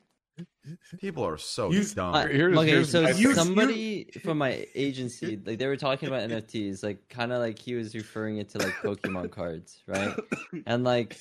people 1.00 1.24
are 1.24 1.36
so 1.38 1.70
You- 1.70 1.84
dumb. 1.84 2.14
Uh, 2.14 2.26
Here's- 2.26 2.56
okay, 2.56 2.68
here's 2.70 2.90
so 2.90 3.02
my- 3.02 3.10
You- 3.12 3.34
somebody 3.34 4.04
from 4.22 4.38
my 4.38 4.66
agency, 4.74 5.40
like 5.44 5.58
they 5.58 5.66
were 5.66 5.76
talking 5.76 6.08
about 6.08 6.22
NFTs, 6.22 6.82
like 6.82 7.08
kind 7.08 7.32
of 7.32 7.40
like 7.40 7.58
he 7.58 7.74
was 7.74 7.94
referring 7.94 8.38
it 8.38 8.48
to 8.50 8.58
like 8.58 8.74
Pokemon 8.82 9.30
cards, 9.30 9.82
right? 9.86 10.14
And 10.66 10.84
like 10.84 11.16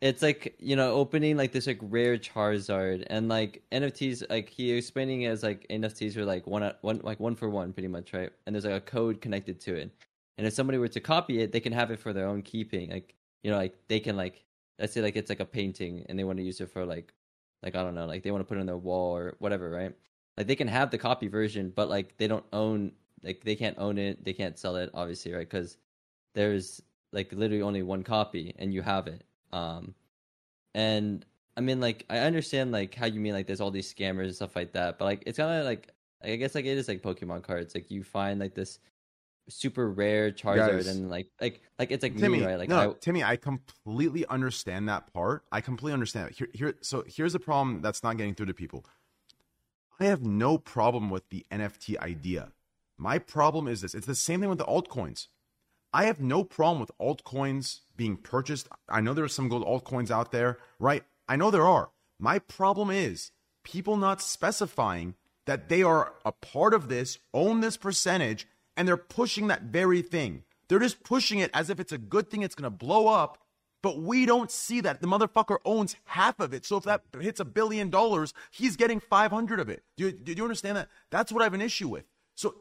it's 0.00 0.22
like 0.22 0.54
you 0.60 0.76
know 0.76 0.92
opening 0.94 1.36
like 1.36 1.50
this 1.52 1.66
like 1.66 1.78
rare 1.82 2.16
Charizard, 2.18 3.04
and 3.08 3.28
like 3.28 3.62
NFTs, 3.72 4.22
like 4.30 4.48
he 4.48 4.72
was 4.74 4.84
explaining 4.84 5.22
it 5.22 5.28
as 5.28 5.42
like 5.42 5.66
NFTs 5.68 6.16
are 6.16 6.24
like 6.24 6.46
one 6.46 6.72
one 6.82 7.00
like 7.02 7.18
one 7.20 7.34
for 7.34 7.48
one, 7.50 7.72
pretty 7.72 7.88
much, 7.88 8.12
right? 8.12 8.30
And 8.46 8.54
there's 8.54 8.64
like 8.64 8.74
a 8.74 8.80
code 8.80 9.20
connected 9.20 9.60
to 9.62 9.74
it, 9.74 9.90
and 10.38 10.46
if 10.46 10.52
somebody 10.54 10.78
were 10.78 10.88
to 10.88 11.00
copy 11.00 11.40
it, 11.42 11.52
they 11.52 11.60
can 11.60 11.72
have 11.72 11.90
it 11.90 11.98
for 11.98 12.12
their 12.12 12.26
own 12.28 12.42
keeping, 12.42 12.90
like 12.90 13.14
you 13.42 13.50
know, 13.50 13.56
like 13.56 13.74
they 13.88 13.98
can 14.00 14.16
like 14.16 14.44
let's 14.78 14.92
say 14.92 15.00
like 15.02 15.16
it's 15.16 15.28
like 15.30 15.40
a 15.40 15.44
painting, 15.44 16.06
and 16.08 16.16
they 16.18 16.22
want 16.24 16.38
to 16.38 16.44
use 16.44 16.60
it 16.60 16.70
for 16.70 16.86
like 16.86 17.12
like 17.62 17.74
I 17.74 17.82
don't 17.82 17.94
know, 17.94 18.06
like 18.06 18.22
they 18.22 18.30
want 18.30 18.42
to 18.42 18.48
put 18.48 18.56
it 18.58 18.60
on 18.60 18.66
their 18.66 18.76
wall 18.76 19.16
or 19.16 19.34
whatever, 19.38 19.70
right? 19.70 19.94
Like 20.36 20.46
they 20.46 20.56
can 20.56 20.68
have 20.68 20.90
the 20.90 20.98
copy 20.98 21.28
version, 21.28 21.72
but 21.74 21.88
like 21.88 22.16
they 22.16 22.28
don't 22.28 22.44
own, 22.52 22.92
like 23.22 23.42
they 23.44 23.56
can't 23.56 23.78
own 23.78 23.98
it, 23.98 24.24
they 24.24 24.32
can't 24.32 24.58
sell 24.58 24.76
it, 24.76 24.90
obviously, 24.94 25.32
right? 25.32 25.48
Because 25.48 25.76
there's 26.34 26.82
like 27.12 27.32
literally 27.32 27.62
only 27.62 27.82
one 27.82 28.02
copy, 28.04 28.54
and 28.58 28.72
you 28.72 28.82
have 28.82 29.06
it. 29.08 29.24
Um, 29.52 29.94
and 30.74 31.24
I 31.56 31.60
mean, 31.60 31.80
like 31.80 32.04
I 32.08 32.18
understand 32.18 32.70
like 32.72 32.94
how 32.94 33.06
you 33.06 33.20
mean 33.20 33.32
like 33.34 33.46
there's 33.46 33.60
all 33.60 33.70
these 33.70 33.92
scammers 33.92 34.26
and 34.26 34.34
stuff 34.36 34.56
like 34.56 34.72
that, 34.72 34.98
but 34.98 35.06
like 35.06 35.24
it's 35.26 35.38
kind 35.38 35.58
of 35.60 35.64
like 35.66 35.92
I 36.22 36.36
guess 36.36 36.54
like 36.54 36.64
it 36.64 36.78
is 36.78 36.88
like 36.88 37.02
Pokemon 37.02 37.42
cards. 37.42 37.74
Like 37.74 37.90
you 37.90 38.04
find 38.04 38.38
like 38.38 38.54
this 38.54 38.78
super 39.48 39.90
rare 39.90 40.30
Charizard, 40.30 40.76
Guys. 40.76 40.86
and 40.86 41.10
like 41.10 41.28
like 41.40 41.60
like 41.78 41.90
it's 41.90 42.02
like 42.02 42.16
Timmy, 42.16 42.40
me, 42.40 42.46
right? 42.46 42.58
Like 42.58 42.68
no, 42.68 42.92
I, 42.92 42.94
Timmy, 43.00 43.22
I 43.24 43.36
completely 43.36 44.26
understand 44.26 44.88
that 44.88 45.12
part. 45.12 45.44
I 45.50 45.60
completely 45.60 45.94
understand 45.94 46.30
it. 46.30 46.36
Here, 46.36 46.48
here, 46.52 46.74
so 46.80 47.04
here's 47.06 47.32
the 47.32 47.40
problem 47.40 47.80
that's 47.82 48.02
not 48.02 48.16
getting 48.16 48.34
through 48.34 48.46
to 48.46 48.54
people. 48.54 48.84
I 50.00 50.04
have 50.04 50.22
no 50.22 50.58
problem 50.58 51.10
with 51.10 51.28
the 51.30 51.44
NFT 51.50 51.98
idea. 51.98 52.52
My 52.96 53.18
problem 53.18 53.68
is 53.68 53.80
this: 53.80 53.94
it's 53.94 54.06
the 54.06 54.14
same 54.14 54.40
thing 54.40 54.48
with 54.48 54.58
the 54.58 54.64
altcoins. 54.64 55.28
I 55.92 56.04
have 56.04 56.20
no 56.20 56.44
problem 56.44 56.80
with 56.80 56.90
altcoins 57.00 57.80
being 57.96 58.16
purchased. 58.16 58.68
I 58.88 59.00
know 59.00 59.14
there 59.14 59.24
are 59.24 59.28
some 59.28 59.48
gold 59.48 59.64
altcoins 59.64 60.10
out 60.10 60.32
there, 60.32 60.58
right? 60.78 61.02
I 61.28 61.36
know 61.36 61.50
there 61.50 61.66
are. 61.66 61.90
My 62.18 62.38
problem 62.38 62.90
is 62.90 63.30
people 63.64 63.96
not 63.96 64.20
specifying 64.20 65.14
that 65.46 65.68
they 65.70 65.82
are 65.82 66.12
a 66.26 66.32
part 66.32 66.74
of 66.74 66.88
this, 66.88 67.18
own 67.32 67.60
this 67.60 67.78
percentage, 67.78 68.46
and 68.78 68.86
they're 68.86 68.96
pushing 68.96 69.48
that 69.48 69.64
very 69.64 70.00
thing. 70.00 70.44
They're 70.68 70.78
just 70.78 71.02
pushing 71.02 71.40
it 71.40 71.50
as 71.52 71.68
if 71.68 71.80
it's 71.80 71.92
a 71.92 71.98
good 71.98 72.30
thing, 72.30 72.42
it's 72.42 72.54
going 72.54 72.70
to 72.70 72.76
blow 72.76 73.08
up. 73.08 73.38
But 73.82 74.00
we 74.00 74.26
don't 74.26 74.50
see 74.50 74.80
that. 74.80 75.00
The 75.00 75.06
motherfucker 75.06 75.58
owns 75.64 75.96
half 76.04 76.40
of 76.40 76.52
it. 76.52 76.64
So 76.64 76.76
if 76.78 76.84
that 76.84 77.02
hits 77.20 77.38
a 77.38 77.44
billion 77.44 77.90
dollars, 77.90 78.34
he's 78.50 78.76
getting 78.76 78.98
500 78.98 79.60
of 79.60 79.68
it. 79.68 79.82
Do 79.96 80.06
you, 80.06 80.12
do 80.12 80.32
you 80.32 80.42
understand 80.42 80.76
that? 80.76 80.88
That's 81.10 81.30
what 81.30 81.42
I 81.42 81.44
have 81.44 81.54
an 81.54 81.60
issue 81.60 81.88
with. 81.88 82.04
So, 82.34 82.56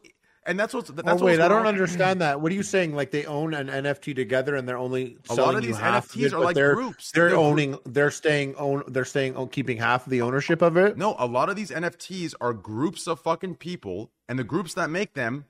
and 0.46 0.60
that's 0.60 0.74
what's, 0.76 0.90
that's 0.90 1.22
oh 1.22 1.26
wait, 1.26 1.40
I 1.40 1.48
don't 1.48 1.62
on. 1.62 1.68
understand 1.68 2.22
that. 2.22 2.40
What 2.40 2.52
are 2.52 2.56
you 2.56 2.64
saying? 2.64 2.96
Like 2.96 3.12
they 3.12 3.26
own 3.26 3.54
an 3.56 3.68
NFT 3.68 4.16
together 4.16 4.56
and 4.56 4.68
they're 4.68 4.78
only 4.78 5.18
A 5.30 5.34
lot 5.34 5.36
selling 5.36 5.58
of 5.58 5.64
these 5.64 5.78
half 5.78 6.10
NFTs 6.10 6.26
it, 6.26 6.34
are 6.34 6.40
like 6.40 6.56
they're, 6.56 6.76
groups. 6.76 7.12
They're, 7.12 7.30
They're 7.30 7.38
owning. 7.38 7.78
They're 7.86 8.12
staying 8.12 8.56
own. 8.56 8.84
They're 8.88 9.06
staying 9.06 9.36
own, 9.36 9.50
keeping 9.50 9.78
half 9.78 10.06
of 10.06 10.12
the 10.12 10.22
ownership 10.22 10.62
of 10.62 10.78
it. 10.78 10.98
No, 10.98 11.16
a 11.18 11.26
lot 11.26 11.50
of 11.50 11.56
these 11.56 11.72
NFTs 11.72 12.36
are 12.40 12.54
groups 12.54 13.08
of 13.08 13.20
fucking 13.20 13.56
people, 13.56 14.12
and 14.30 14.38
the 14.38 14.44
groups 14.44 14.76
that 14.76 14.90
make 14.90 15.16
them, 15.16 15.46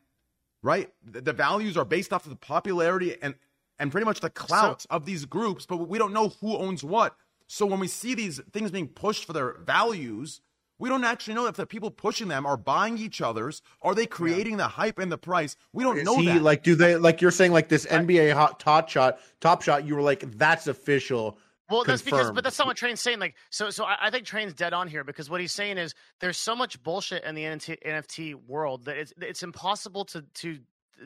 right? 0.61 0.89
The, 1.03 1.21
the 1.21 1.33
values 1.33 1.77
are 1.77 1.85
based 1.85 2.13
off 2.13 2.25
of 2.25 2.29
the 2.29 2.35
popularity 2.35 3.15
and 3.21 3.35
and 3.79 3.91
pretty 3.91 4.05
much 4.05 4.21
the 4.21 4.29
clout 4.29 4.85
of 4.89 5.05
these 5.05 5.25
groups, 5.25 5.65
but 5.65 5.77
we 5.87 5.99
don't 5.99 6.13
know 6.13 6.29
who 6.41 6.57
owns 6.57 6.83
what. 6.83 7.15
So 7.47 7.65
when 7.65 7.79
we 7.79 7.87
see 7.87 8.15
these 8.15 8.41
things 8.51 8.71
being 8.71 8.87
pushed 8.87 9.25
for 9.25 9.33
their 9.33 9.53
values, 9.59 10.41
we 10.79 10.89
don't 10.89 11.03
actually 11.03 11.33
know 11.33 11.47
if 11.47 11.55
the 11.55 11.65
people 11.65 11.89
pushing 11.89 12.27
them 12.27 12.45
are 12.45 12.57
buying 12.57 12.97
each 12.97 13.21
other's. 13.21 13.61
Are 13.81 13.95
they 13.95 14.05
creating 14.05 14.57
the 14.57 14.67
hype 14.67 14.99
and 14.99 15.11
the 15.11 15.17
price? 15.17 15.55
We 15.73 15.83
don't 15.83 16.03
know 16.03 16.17
See, 16.17 16.27
that. 16.27 16.41
like, 16.43 16.63
do 16.63 16.75
they 16.75 16.97
like 16.97 17.21
you're 17.21 17.31
saying 17.31 17.51
like 17.51 17.69
this 17.69 17.85
NBA 17.85 18.33
hot 18.33 18.59
top 18.59 18.89
shot, 18.89 19.19
top 19.39 19.61
shot? 19.61 19.85
You 19.85 19.95
were 19.95 20.01
like, 20.01 20.37
that's 20.37 20.67
official. 20.67 21.37
Well, 21.69 21.83
that's 21.83 22.01
because, 22.01 22.31
but 22.31 22.43
that's 22.43 22.57
not 22.57 22.67
what 22.67 22.77
Train's 22.77 23.01
saying. 23.01 23.19
Like, 23.19 23.35
so, 23.49 23.69
so 23.69 23.83
I, 23.83 23.97
I 24.03 24.09
think 24.09 24.25
Train's 24.25 24.53
dead 24.53 24.73
on 24.73 24.87
here 24.87 25.03
because 25.03 25.29
what 25.29 25.41
he's 25.41 25.51
saying 25.51 25.77
is 25.77 25.93
there's 26.21 26.37
so 26.37 26.55
much 26.55 26.81
bullshit 26.81 27.23
in 27.23 27.35
the 27.35 27.43
NFT, 27.43 27.77
NFT 27.85 28.35
world 28.47 28.85
that 28.85 28.97
it's 28.97 29.13
it's 29.21 29.43
impossible 29.43 30.05
to 30.05 30.21
to 30.35 30.59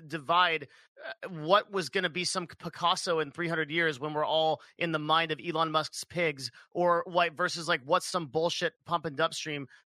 divide 0.08 0.68
uh, 1.04 1.30
what 1.30 1.72
was 1.72 1.90
going 1.90 2.04
to 2.04 2.10
be 2.10 2.24
some 2.24 2.48
Picasso 2.48 3.20
in 3.20 3.32
300 3.32 3.70
years 3.72 4.00
when 4.00 4.14
we're 4.14 4.26
all 4.26 4.62
in 4.78 4.92
the 4.92 5.00
mind 5.00 5.32
of 5.32 5.40
Elon 5.46 5.72
Musk's 5.72 6.04
pigs, 6.04 6.52
or 6.72 7.04
like 7.08 7.36
versus 7.36 7.68
like 7.68 7.82
what's 7.86 8.08
some 8.08 8.28
bullshit 8.28 8.74
pump 8.86 9.06
and 9.06 9.16
dump 9.18 9.34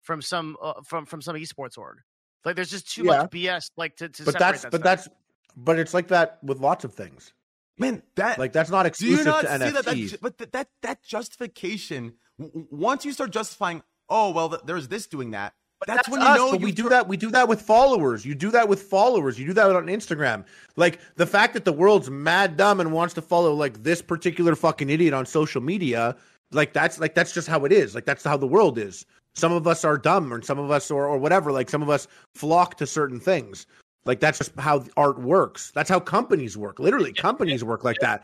from 0.01 0.21
some 0.21 0.57
uh, 0.61 0.73
from 0.83 1.05
from 1.05 1.21
some 1.21 1.35
esports 1.35 1.77
org. 1.77 1.99
Like, 2.43 2.55
there's 2.55 2.69
just 2.69 2.93
too 2.93 3.03
Yeah. 3.03 3.17
much 3.23 3.31
BS. 3.31 3.71
Like 3.77 3.95
to, 3.97 4.09
to 4.09 4.23
but 4.23 4.33
separate 4.33 4.39
that's 4.39 4.61
that 4.63 4.71
but 4.71 4.81
stuff. 4.81 4.83
that's 4.83 5.09
but 5.57 5.79
it's 5.79 5.93
like 5.93 6.09
that 6.09 6.37
with 6.43 6.59
lots 6.59 6.83
of 6.83 6.93
things. 6.93 7.33
Man, 7.77 8.03
that 8.15 8.39
like 8.39 8.53
that's 8.53 8.69
not 8.69 8.83
Do 8.83 9.05
you 9.05 9.15
exclusive 9.15 9.25
not 9.25 9.41
to 9.41 9.47
see 9.47 9.71
that, 9.71 9.85
NFTs. 9.85 10.11
that? 10.11 10.21
But 10.21 10.37
that 10.37 10.51
that, 10.53 10.67
that 10.81 11.03
justification. 11.03 12.13
Once 12.37 13.05
you 13.05 13.11
start 13.11 13.31
justifying, 13.31 13.83
oh 14.09 14.31
well, 14.31 14.49
th- 14.49 14.61
there's 14.65 14.87
this 14.87 15.07
doing 15.07 15.31
that. 15.31 15.53
But 15.79 15.89
that's, 15.89 16.09
when 16.09 16.21
you 16.21 16.27
us, 16.27 16.37
know 16.37 16.53
you 16.53 16.59
we 16.59 16.71
do 16.71 16.87
that. 16.89 17.07
We 17.07 17.17
do 17.17 17.29
that 17.31 17.49
with 17.49 17.61
followers. 17.61 18.25
You 18.25 18.33
do 18.33 18.49
that 18.51 18.69
with 18.69 18.83
followers. 18.83 19.37
You 19.37 19.47
do 19.47 19.53
that 19.53 19.75
on 19.75 19.87
Instagram. 19.87 20.45
Like 20.77 20.99
the 21.15 21.25
fact 21.25 21.53
that 21.53 21.65
the 21.65 21.73
world's 21.73 22.09
mad 22.09 22.55
dumb 22.55 22.79
and 22.79 22.93
wants 22.93 23.13
to 23.15 23.21
follow 23.21 23.53
like 23.53 23.83
this 23.83 24.01
particular 24.01 24.55
fucking 24.55 24.89
idiot 24.89 25.13
on 25.13 25.25
social 25.25 25.61
media. 25.61 26.15
Like 26.51 26.71
that's 26.71 26.99
like 26.99 27.13
that's 27.13 27.33
just 27.33 27.47
how 27.47 27.65
it 27.65 27.73
is. 27.73 27.93
Like 27.93 28.05
that's 28.05 28.23
how 28.23 28.37
the 28.37 28.47
world 28.47 28.77
is. 28.77 29.05
Some 29.33 29.51
of 29.51 29.67
us 29.67 29.83
are 29.83 29.97
dumb, 29.97 30.33
or 30.33 30.41
some 30.41 30.59
of 30.59 30.71
us 30.71 30.89
or 30.89 31.07
or 31.07 31.17
whatever. 31.17 31.51
Like 31.51 31.69
some 31.69 31.81
of 31.81 31.89
us 31.89 32.07
flock 32.33 32.77
to 32.77 32.87
certain 32.87 33.19
things. 33.19 33.67
Like 34.05 34.19
that's 34.19 34.37
just 34.37 34.57
how 34.59 34.85
art 34.95 35.19
works. 35.19 35.71
That's 35.71 35.89
how 35.89 35.99
companies 35.99 36.55
work. 36.57 36.79
Literally, 36.79 37.11
companies 37.11 37.63
work 37.63 37.83
like 37.83 37.97
that. 38.01 38.23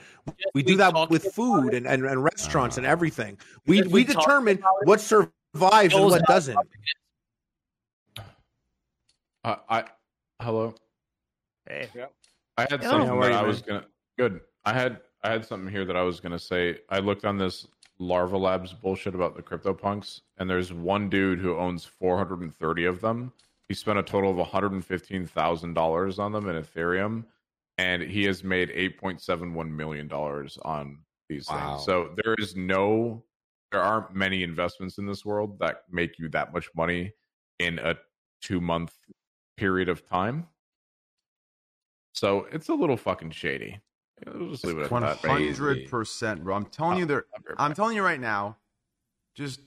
We 0.53 0.61
do 0.61 0.77
that 0.77 1.10
with 1.10 1.34
food 1.34 1.74
and, 1.74 1.88
and, 1.88 2.06
and 2.06 2.24
restaurants 2.24 2.77
and 2.77 2.85
ah. 2.85 2.90
everything. 2.90 3.38
We 3.66 3.82
we 3.82 3.88
we 3.88 4.03
determine 4.03 4.64
what 4.84 5.01
survives 5.01 5.93
and 5.93 6.06
what 6.06 6.24
doesn't. 6.27 6.58
I, 9.43 9.58
I 9.69 9.84
hello. 10.40 10.76
Hey. 11.68 11.90
I 12.58 12.68
had 12.69 12.84
something 12.84 13.08
How 13.08 13.19
are 13.19 13.30
that 13.30 13.34
I 13.34 13.43
was 13.43 13.61
gonna 13.61 13.85
good. 14.18 14.42
I 14.66 14.74
had 14.74 15.00
I 15.24 15.32
had 15.32 15.45
something 15.45 15.72
here 15.72 15.85
that 15.85 15.95
I 15.95 16.03
was 16.03 16.19
gonna 16.19 16.40
say. 16.40 16.80
I 16.90 17.00
looked 17.00 17.26
on 17.26 17.38
this 17.38 17.68
Larva 17.98 18.38
Labs 18.38 18.74
bullshit 18.74 19.16
about 19.16 19.35
the 19.35 19.42
CryptoPunks, 19.42 20.22
and 20.38 20.50
there's 20.50 20.74
one 20.74 21.10
dude 21.10 21.40
who 21.40 21.58
owns 21.58 21.85
430 21.85 22.85
of 22.85 23.01
them. 23.01 23.32
He 23.72 23.75
spent 23.75 23.98
a 23.98 24.03
total 24.03 24.30
of 24.32 24.35
115 24.35 25.25
thousand 25.27 25.75
dollars 25.75 26.19
on 26.19 26.33
them 26.33 26.50
in 26.50 26.61
Ethereum, 26.61 27.24
and 27.77 28.01
he 28.01 28.25
has 28.25 28.43
made 28.43 28.67
8.71 28.67 29.72
million 29.72 30.09
dollars 30.09 30.58
on 30.64 31.06
these 31.30 31.48
Wow. 31.48 31.77
things. 31.77 31.85
So 31.85 32.14
there 32.22 32.35
is 32.38 32.58
no, 32.58 33.24
there 33.72 33.80
aren't 33.80 34.14
many 34.14 34.43
investments 34.43 34.98
in 34.98 35.06
this 35.06 35.24
world 35.24 35.58
that 35.59 35.83
make 35.90 36.19
you 36.19 36.27
that 36.32 36.51
much 36.51 36.67
money 36.75 37.14
in 37.59 37.80
a 37.80 37.95
two 38.41 38.59
month 38.59 38.93
period 39.56 39.88
of 39.88 40.06
time. 40.06 40.48
So 42.14 42.50
it's 42.51 42.67
a 42.67 42.74
little 42.74 42.98
fucking 42.98 43.32
shady. 43.32 43.80
We'll 44.25 44.50
just 44.50 44.66
leave 44.66 44.80
it 44.80 44.83
at 44.83 44.90
One 44.91 45.03
that. 45.03 45.16
hundred 45.19 45.90
percent, 45.90 46.43
bro. 46.43 46.56
I'm 46.58 46.66
telling 46.66 46.98
uh, 46.98 47.00
you, 47.00 47.06
there. 47.06 47.25
I'm 47.58 47.74
telling 47.74 47.95
you 47.95 48.03
right 48.03 48.19
now, 48.19 48.58
just 49.33 49.61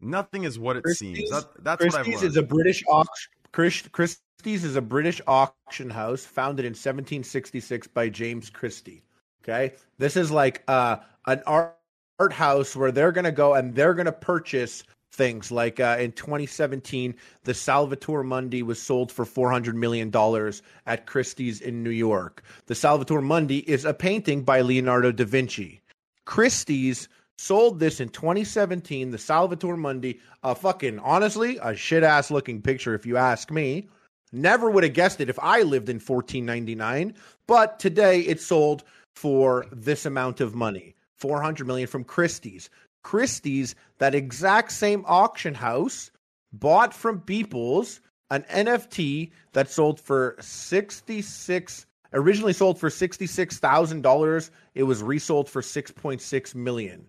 nothing 0.00 0.44
is 0.44 0.58
what 0.58 0.76
it 0.76 0.86
seems. 0.88 1.30
That, 1.30 1.46
that's 1.62 1.84
what 1.84 1.94
I've 1.94 2.04
Christie's 2.04 2.22
learned. 2.22 2.30
is 2.30 2.36
a 2.36 2.42
British 2.42 2.82
auction. 2.88 3.32
Chris, 3.52 3.82
Christie's 3.88 4.64
is 4.64 4.76
a 4.76 4.82
British 4.82 5.20
auction 5.26 5.90
house 5.90 6.24
founded 6.24 6.64
in 6.64 6.70
1766 6.70 7.86
by 7.88 8.08
James 8.08 8.50
Christie. 8.50 9.02
Okay, 9.42 9.74
this 9.98 10.16
is 10.16 10.30
like 10.30 10.62
uh, 10.68 10.96
an 11.26 11.42
art, 11.46 11.76
art 12.18 12.32
house 12.32 12.76
where 12.76 12.92
they're 12.92 13.12
gonna 13.12 13.32
go 13.32 13.54
and 13.54 13.74
they're 13.74 13.94
gonna 13.94 14.12
purchase 14.12 14.84
things. 15.12 15.50
Like 15.50 15.80
uh, 15.80 15.96
in 15.98 16.12
2017, 16.12 17.14
the 17.44 17.54
Salvatore 17.54 18.22
Mundi 18.22 18.62
was 18.62 18.80
sold 18.80 19.10
for 19.10 19.24
400 19.24 19.74
million 19.74 20.10
dollars 20.10 20.62
at 20.86 21.06
Christie's 21.06 21.60
in 21.60 21.82
New 21.82 21.90
York. 21.90 22.42
The 22.66 22.74
Salvatore 22.74 23.22
Mundi 23.22 23.58
is 23.68 23.84
a 23.84 23.94
painting 23.94 24.42
by 24.42 24.60
Leonardo 24.60 25.12
da 25.12 25.24
Vinci. 25.24 25.80
Christie's 26.24 27.08
sold 27.40 27.80
this 27.80 28.00
in 28.00 28.08
2017. 28.10 29.10
The 29.10 29.18
Salvatore 29.18 29.76
Mundi, 29.76 30.20
a 30.42 30.54
fucking 30.54 30.98
honestly 30.98 31.58
a 31.62 31.74
shit 31.74 32.02
ass 32.02 32.30
looking 32.30 32.60
picture, 32.60 32.94
if 32.94 33.06
you 33.06 33.16
ask 33.16 33.50
me. 33.50 33.88
Never 34.30 34.70
would 34.70 34.84
have 34.84 34.92
guessed 34.92 35.20
it 35.20 35.30
if 35.30 35.38
I 35.40 35.62
lived 35.62 35.88
in 35.88 35.96
1499. 35.96 37.14
But 37.46 37.78
today 37.78 38.20
it 38.20 38.40
sold 38.40 38.84
for 39.14 39.66
this 39.72 40.04
amount 40.04 40.40
of 40.40 40.54
money, 40.54 40.94
400 41.16 41.66
million 41.66 41.88
from 41.88 42.04
Christie's. 42.04 42.68
Christie's, 43.02 43.74
that 43.98 44.14
exact 44.14 44.70
same 44.72 45.02
auction 45.06 45.54
house, 45.54 46.10
bought 46.52 46.92
from 46.92 47.22
Beeples 47.22 48.00
an 48.30 48.44
NFT 48.50 49.30
that 49.54 49.70
sold 49.70 49.98
for 49.98 50.36
66 50.40 51.86
originally 52.12 52.52
sold 52.52 52.78
for 52.78 52.90
$66,000. 52.90 54.50
It 54.74 54.82
was 54.82 55.02
resold 55.02 55.48
for 55.48 55.62
6.6 55.62 56.54
million. 56.54 57.08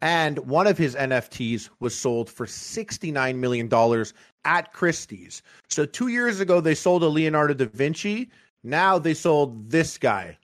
And 0.00 0.38
one 0.38 0.66
of 0.66 0.78
his 0.78 0.94
NFTs 0.94 1.70
was 1.80 1.94
sold 1.94 2.30
for 2.30 2.46
$69 2.46 3.36
million 3.36 4.04
at 4.44 4.72
Christie's. 4.72 5.42
So 5.68 5.84
2 5.84 6.08
years 6.08 6.40
ago 6.40 6.60
they 6.60 6.74
sold 6.74 7.02
a 7.02 7.08
Leonardo 7.08 7.54
da 7.54 7.66
Vinci, 7.66 8.30
now 8.62 8.98
they 8.98 9.14
sold 9.14 9.70
this 9.70 9.98
guy, 9.98 10.38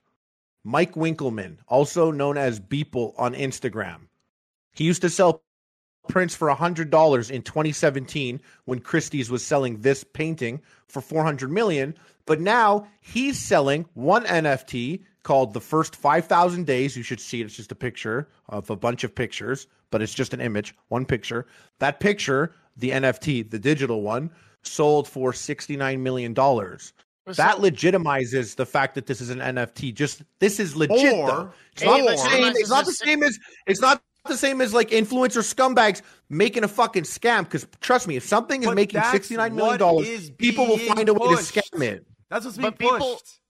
Mike 0.64 0.94
Winkelmann, 0.94 1.58
also 1.68 2.10
known 2.10 2.36
as 2.36 2.58
Beeple 2.58 3.14
on 3.16 3.34
Instagram. 3.34 4.08
He 4.72 4.84
used 4.84 5.02
to 5.02 5.10
sell 5.10 5.42
prints 6.08 6.34
for 6.34 6.48
$100 6.48 7.30
in 7.30 7.42
2017 7.42 8.40
when 8.64 8.80
Christie's 8.80 9.30
was 9.30 9.44
selling 9.44 9.80
this 9.80 10.04
painting 10.04 10.60
for 10.88 11.00
400 11.00 11.50
million, 11.50 11.94
but 12.26 12.40
now 12.40 12.86
he's 13.00 13.38
selling 13.38 13.86
one 13.94 14.24
NFT 14.24 15.02
called 15.24 15.52
The 15.52 15.60
First 15.60 15.96
5000 15.96 16.64
Days. 16.64 16.96
You 16.96 17.02
should 17.02 17.20
see 17.20 17.40
it. 17.40 17.46
It's 17.46 17.56
just 17.56 17.72
a 17.72 17.74
picture 17.74 18.28
of 18.48 18.70
a 18.70 18.76
bunch 18.76 19.02
of 19.02 19.12
pictures, 19.14 19.66
but 19.90 20.00
it's 20.00 20.14
just 20.14 20.32
an 20.32 20.40
image, 20.40 20.74
one 20.88 21.04
picture. 21.04 21.46
That 21.80 21.98
picture, 21.98 22.54
the 22.76 22.90
NFT, 22.90 23.50
the 23.50 23.58
digital 23.58 24.02
one, 24.02 24.30
sold 24.62 25.08
for 25.08 25.32
69 25.32 26.02
million 26.02 26.32
dollars. 26.32 26.92
That 27.36 27.56
legitimizes 27.56 28.54
the 28.56 28.66
fact 28.66 28.94
that 28.96 29.06
this 29.06 29.20
is 29.22 29.30
an 29.30 29.38
NFT. 29.38 29.94
Just 29.94 30.22
this 30.40 30.60
is 30.60 30.76
legit 30.76 31.12
Or- 31.14 31.26
though. 31.26 31.52
It's 31.72 31.82
not 31.82 32.00
the 32.06 32.16
same. 32.18 32.44
It's 32.54 32.68
not 32.70 32.84
the 32.84 32.92
same 32.92 33.22
as 33.22 33.38
it's 33.66 33.80
not 33.80 34.02
the 34.26 34.36
same 34.36 34.60
as 34.60 34.74
like 34.74 34.90
influencer 34.90 35.42
scumbags 35.42 36.02
making 36.28 36.64
a 36.64 36.68
fucking 36.68 37.04
scam. 37.04 37.44
Because 37.44 37.66
trust 37.80 38.06
me, 38.08 38.16
if 38.16 38.24
something 38.24 38.62
is 38.62 38.70
making 38.74 39.00
sixty 39.10 39.36
nine 39.38 39.54
million 39.56 39.78
dollars, 39.78 40.28
people 40.32 40.66
will 40.66 40.76
being 40.76 40.94
find 40.94 41.08
a 41.08 41.14
way 41.14 41.28
to 41.30 41.36
scam 41.36 41.82
it. 41.82 42.06
That's 42.28 42.44
what's 42.44 42.58
being 42.58 42.70
But 42.70 42.78
people- 42.78 42.98
pushed. 43.14 43.40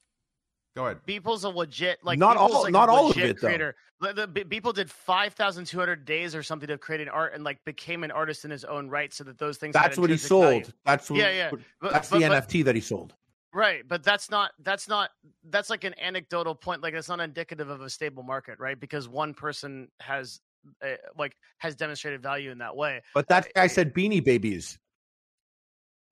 Go 0.77 0.87
ahead. 0.87 0.99
Beeple's 1.07 1.45
a 1.45 1.49
legit 1.49 1.99
like 2.03 2.19
Not 2.19 2.37
Beeple's 2.37 2.53
all- 2.55 2.63
like 2.65 2.73
not 2.73 2.89
all 2.89 3.11
of 3.11 3.17
legit 3.17 3.31
it, 3.31 3.41
though. 3.41 3.47
creator. 3.47 3.77
The, 4.01 4.13
the, 4.13 4.27
Beeple 4.45 4.75
did 4.75 4.91
five 4.91 5.33
thousand 5.35 5.67
two 5.67 5.79
hundred 5.79 6.05
days 6.05 6.35
or 6.35 6.43
something 6.43 6.67
to 6.67 6.77
create 6.79 7.01
an 7.01 7.09
art 7.09 7.33
and 7.35 7.45
like 7.45 7.65
became 7.65 8.03
an 8.03 8.11
artist 8.11 8.45
in 8.45 8.51
his 8.51 8.65
own 8.65 8.89
right, 8.89 9.13
so 9.15 9.23
that 9.25 9.39
those 9.39 9.57
things. 9.57 9.73
That's 9.73 9.97
what 9.97 10.11
he 10.11 10.17
sold. 10.17 10.43
value. 10.45 10.65
That's 10.85 11.11
what, 11.11 11.19
yeah, 11.21 11.31
yeah. 11.31 11.51
But- 11.81 11.93
that's 11.93 12.11
but- 12.11 12.19
the 12.21 12.29
but- 12.29 12.49
NFT 12.49 12.65
that 12.65 12.75
he 12.75 12.81
sold. 12.81 13.15
Right, 13.53 13.87
but 13.87 14.03
that's 14.03 14.31
not 14.33 14.51
that's 14.65 14.89
not 14.89 15.11
that's 15.49 15.71
like 15.71 15.85
an 15.85 15.95
anecdotal 16.01 16.57
point. 16.57 16.83
Like 16.83 16.93
it's 16.95 17.09
not 17.09 17.21
indicative 17.21 17.71
of 17.71 17.83
a 17.83 17.89
stable 17.89 18.25
market, 18.25 18.59
right? 18.59 18.79
Because 18.79 19.09
one 19.09 19.33
person 19.33 19.87
has 20.01 20.41
uh, 20.83 20.89
like 21.17 21.37
has 21.59 21.77
demonstrated 21.77 22.21
value 22.21 22.51
in 22.51 22.59
that 22.59 22.75
way. 22.75 23.01
But 23.15 23.29
that 23.29 23.47
guy 23.55 23.69
said 23.69 23.95
Beanie 23.95 24.25
Babies. 24.25 24.77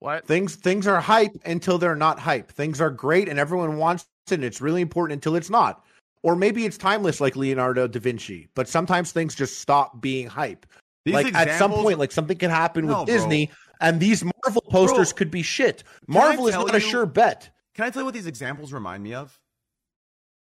What 0.03 0.27
things 0.27 0.55
things 0.57 0.85
are 0.85 0.99
hype 0.99 1.31
until 1.45 1.77
they're 1.77 1.95
not 1.95 2.19
hype. 2.19 2.51
Things 2.51 2.81
are 2.81 2.89
great 2.89 3.29
and 3.29 3.39
everyone 3.39 3.77
wants 3.77 4.05
it. 4.27 4.33
and 4.33 4.43
It's 4.43 4.59
really 4.59 4.81
important 4.81 5.13
until 5.13 5.37
it's 5.37 5.49
not. 5.49 5.85
Or 6.23 6.35
maybe 6.35 6.65
it's 6.65 6.77
timeless 6.77 7.21
like 7.21 7.37
Leonardo 7.37 7.87
da 7.87 7.99
Vinci. 8.01 8.49
But 8.53 8.67
sometimes 8.67 9.13
things 9.13 9.33
just 9.33 9.61
stop 9.61 10.01
being 10.01 10.27
hype. 10.27 10.65
These 11.05 11.13
like 11.13 11.33
at 11.33 11.57
some 11.57 11.71
point, 11.71 11.99
like 11.99 12.11
something 12.11 12.37
can 12.37 12.49
happen 12.49 12.85
No, 12.85 12.99
with 12.99 13.07
bro. 13.07 13.15
Disney, 13.15 13.49
and 13.79 14.01
these 14.01 14.25
Marvel 14.25 14.61
posters 14.69 15.13
Bro, 15.13 15.17
could 15.19 15.31
be 15.31 15.41
shit. 15.41 15.85
Marvel 16.05 16.47
is 16.47 16.53
tell 16.53 16.65
not 16.65 16.75
a 16.75 16.81
sure 16.81 17.05
bet. 17.05 17.49
Can 17.73 17.85
I 17.85 17.89
tell 17.89 18.01
you 18.01 18.05
what 18.05 18.13
these 18.13 18.27
examples 18.27 18.73
remind 18.73 19.03
me 19.03 19.13
of? 19.13 19.39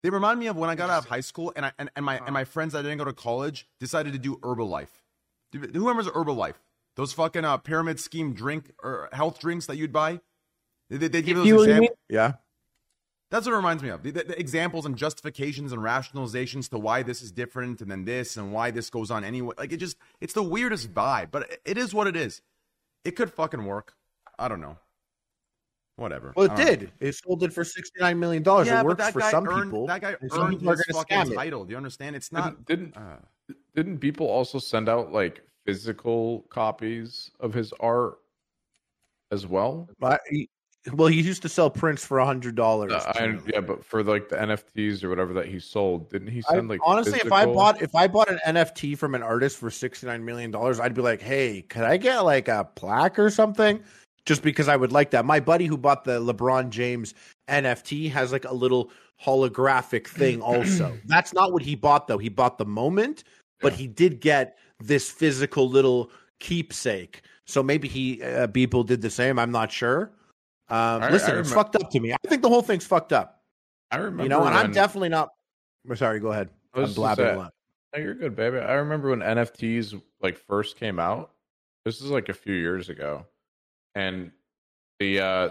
They 0.02 0.10
remind 0.10 0.40
me 0.40 0.48
of 0.48 0.56
when 0.56 0.70
I 0.70 0.74
got 0.74 0.90
out 0.90 0.98
of 0.98 1.08
high 1.08 1.20
school 1.20 1.52
and 1.54 1.66
I 1.66 1.72
and, 1.78 1.88
and 1.94 2.04
my 2.04 2.14
and 2.14 2.22
uh-huh. 2.22 2.32
my 2.32 2.44
friends 2.44 2.72
that 2.72 2.82
didn't 2.82 2.98
go 2.98 3.04
to 3.04 3.12
college 3.12 3.68
decided 3.78 4.12
to 4.12 4.18
do 4.18 4.38
Herbalife. 4.38 4.90
Do- 5.52 5.60
Who 5.60 5.86
remembers 5.86 6.08
Herbalife? 6.08 6.54
Those 6.96 7.12
fucking 7.12 7.44
uh, 7.44 7.58
pyramid 7.58 8.00
scheme 8.00 8.32
drink 8.32 8.72
or 8.82 9.08
health 9.12 9.38
drinks 9.38 9.66
that 9.66 9.76
you'd 9.76 9.92
buy. 9.92 10.20
They, 10.90 10.96
they, 10.96 11.08
they'd 11.08 11.22
give 11.24 11.36
those 11.36 11.46
You 11.46 11.52
know 11.54 11.58
what 11.60 11.68
I 11.70 11.72
mean? 11.74 11.82
examples. 11.84 11.98
Yeah. 12.08 12.32
That's 13.30 13.44
what 13.44 13.52
it 13.52 13.56
reminds 13.56 13.82
me 13.82 13.88
of. 13.90 14.02
The, 14.02 14.12
the- 14.12 14.24
the 14.24 14.38
examples 14.40 14.86
and 14.86 14.96
justifications 14.96 15.72
and 15.72 15.82
rationalizations 15.82 16.70
to 16.70 16.78
why 16.78 17.02
this 17.02 17.22
is 17.22 17.32
different 17.32 17.80
and 17.82 17.90
then 17.90 18.04
this 18.04 18.36
and 18.36 18.52
why 18.52 18.70
this 18.70 18.88
goes 18.88 19.10
on 19.10 19.24
anyway. 19.24 19.54
Like 19.58 19.72
it 19.72 19.78
just, 19.78 19.96
it's 20.20 20.32
the 20.32 20.42
weirdest 20.42 20.94
vibe, 20.94 21.30
but 21.32 21.42
it- 21.50 21.60
it 21.64 21.78
is 21.78 21.92
what 21.92 22.06
it 22.06 22.16
is. 22.16 22.40
It 23.04 23.12
could 23.16 23.32
fucking 23.32 23.64
work. 23.64 23.94
I 24.38 24.48
don't 24.48 24.60
know. 24.60 24.78
Whatever. 25.96 26.32
Well, 26.36 26.46
it 26.46 26.52
I 26.52 26.56
don't 26.56 26.64
know. 26.66 26.76
did. 26.76 26.92
It 27.00 27.12
sold 27.14 27.42
it 27.42 27.52
for 27.54 27.64
sixty 27.64 27.98
nine 28.00 28.18
million 28.18 28.42
dollars. 28.42 28.66
Yeah, 28.66 28.80
it 28.80 28.84
works 28.86 29.08
for 29.10 29.22
some 29.22 29.48
earned- 29.48 29.70
people. 29.70 29.86
That 29.86 30.00
guy 30.02 30.14
earned 30.32 30.60
his 30.60 30.84
fucking 30.92 31.32
title. 31.34 31.64
Do 31.64 31.70
you 31.70 31.76
understand? 31.78 32.14
It's 32.16 32.30
not. 32.32 32.66
Didn't 32.66 32.92
didn't, 32.94 32.96
uh, 33.02 33.16
didn't 33.74 33.98
people 33.98 34.26
also 34.26 34.58
send 34.58 34.88
out 34.90 35.10
like 35.12 35.40
physical 35.66 36.46
copies 36.48 37.30
of 37.40 37.52
his 37.52 37.72
art 37.80 38.18
as 39.30 39.46
well? 39.46 39.88
But 39.98 40.20
well, 40.92 41.08
he 41.08 41.20
used 41.20 41.42
to 41.42 41.48
sell 41.48 41.68
prints 41.68 42.04
for 42.04 42.18
a 42.18 42.26
hundred 42.26 42.54
dollars. 42.54 42.92
Uh, 42.92 43.38
yeah, 43.52 43.60
but 43.60 43.84
for 43.84 44.04
like 44.04 44.28
the 44.28 44.36
NFTs 44.36 45.02
or 45.02 45.08
whatever 45.08 45.32
that 45.34 45.46
he 45.46 45.58
sold, 45.58 46.08
didn't 46.10 46.28
he 46.28 46.42
send 46.42 46.68
like 46.68 46.80
honestly, 46.84 47.18
if 47.24 47.32
I 47.32 47.44
bought 47.44 47.82
if 47.82 47.94
I 47.94 48.06
bought 48.06 48.30
an 48.30 48.38
NFT 48.46 48.96
from 48.96 49.14
an 49.14 49.22
artist 49.22 49.58
for 49.58 49.70
sixty 49.70 50.06
nine 50.06 50.24
million 50.24 50.50
dollars, 50.50 50.78
I'd 50.78 50.94
be 50.94 51.02
like, 51.02 51.20
hey, 51.20 51.62
could 51.62 51.82
I 51.82 51.96
get 51.96 52.20
like 52.20 52.48
a 52.48 52.68
plaque 52.76 53.18
or 53.18 53.30
something? 53.30 53.82
Just 54.24 54.42
because 54.42 54.68
I 54.68 54.76
would 54.76 54.92
like 54.92 55.10
that. 55.12 55.24
My 55.24 55.40
buddy 55.40 55.66
who 55.66 55.76
bought 55.76 56.04
the 56.04 56.20
LeBron 56.20 56.70
James 56.70 57.14
NFT 57.48 58.10
has 58.10 58.32
like 58.32 58.44
a 58.44 58.54
little 58.54 58.90
holographic 59.24 60.06
thing. 60.06 60.40
Also, 60.40 60.96
that's 61.06 61.32
not 61.32 61.52
what 61.52 61.62
he 61.62 61.74
bought 61.74 62.06
though. 62.06 62.18
He 62.18 62.28
bought 62.28 62.58
the 62.58 62.64
moment, 62.66 63.24
but 63.60 63.72
he 63.72 63.86
did 63.86 64.20
get 64.20 64.56
this 64.80 65.10
physical 65.10 65.68
little 65.68 66.10
keepsake. 66.38 67.22
So 67.44 67.62
maybe 67.62 67.88
he 67.88 68.22
uh, 68.22 68.48
people 68.48 68.82
did 68.84 69.00
the 69.02 69.10
same. 69.10 69.38
I'm 69.38 69.52
not 69.52 69.70
sure. 69.70 70.10
Um, 70.68 71.02
I- 71.02 71.10
listen, 71.10 71.36
I 71.36 71.40
it's 71.40 71.52
fucked 71.52 71.76
up 71.76 71.90
to 71.90 72.00
me. 72.00 72.12
I 72.12 72.16
think 72.28 72.42
the 72.42 72.48
whole 72.48 72.62
thing's 72.62 72.86
fucked 72.86 73.12
up. 73.12 73.42
I 73.90 73.96
remember 73.98 74.24
You 74.24 74.28
know, 74.28 74.44
and 74.44 74.54
I'm 74.54 74.72
definitely 74.72 75.10
not. 75.10 75.28
Sorry, 75.94 76.18
go 76.18 76.32
ahead. 76.32 76.50
I'm 76.74 76.92
blabbing 76.92 77.26
a 77.26 77.38
lot. 77.38 77.52
No, 77.94 78.02
you're 78.02 78.14
good, 78.14 78.34
baby. 78.34 78.58
I 78.58 78.72
remember 78.74 79.10
when 79.10 79.20
NFTs 79.20 80.00
like 80.20 80.36
first 80.36 80.76
came 80.76 80.98
out. 80.98 81.30
This 81.84 82.00
is 82.00 82.10
like 82.10 82.28
a 82.28 82.34
few 82.34 82.54
years 82.54 82.88
ago, 82.88 83.24
and 83.94 84.32
the 84.98 85.20
uh, 85.20 85.50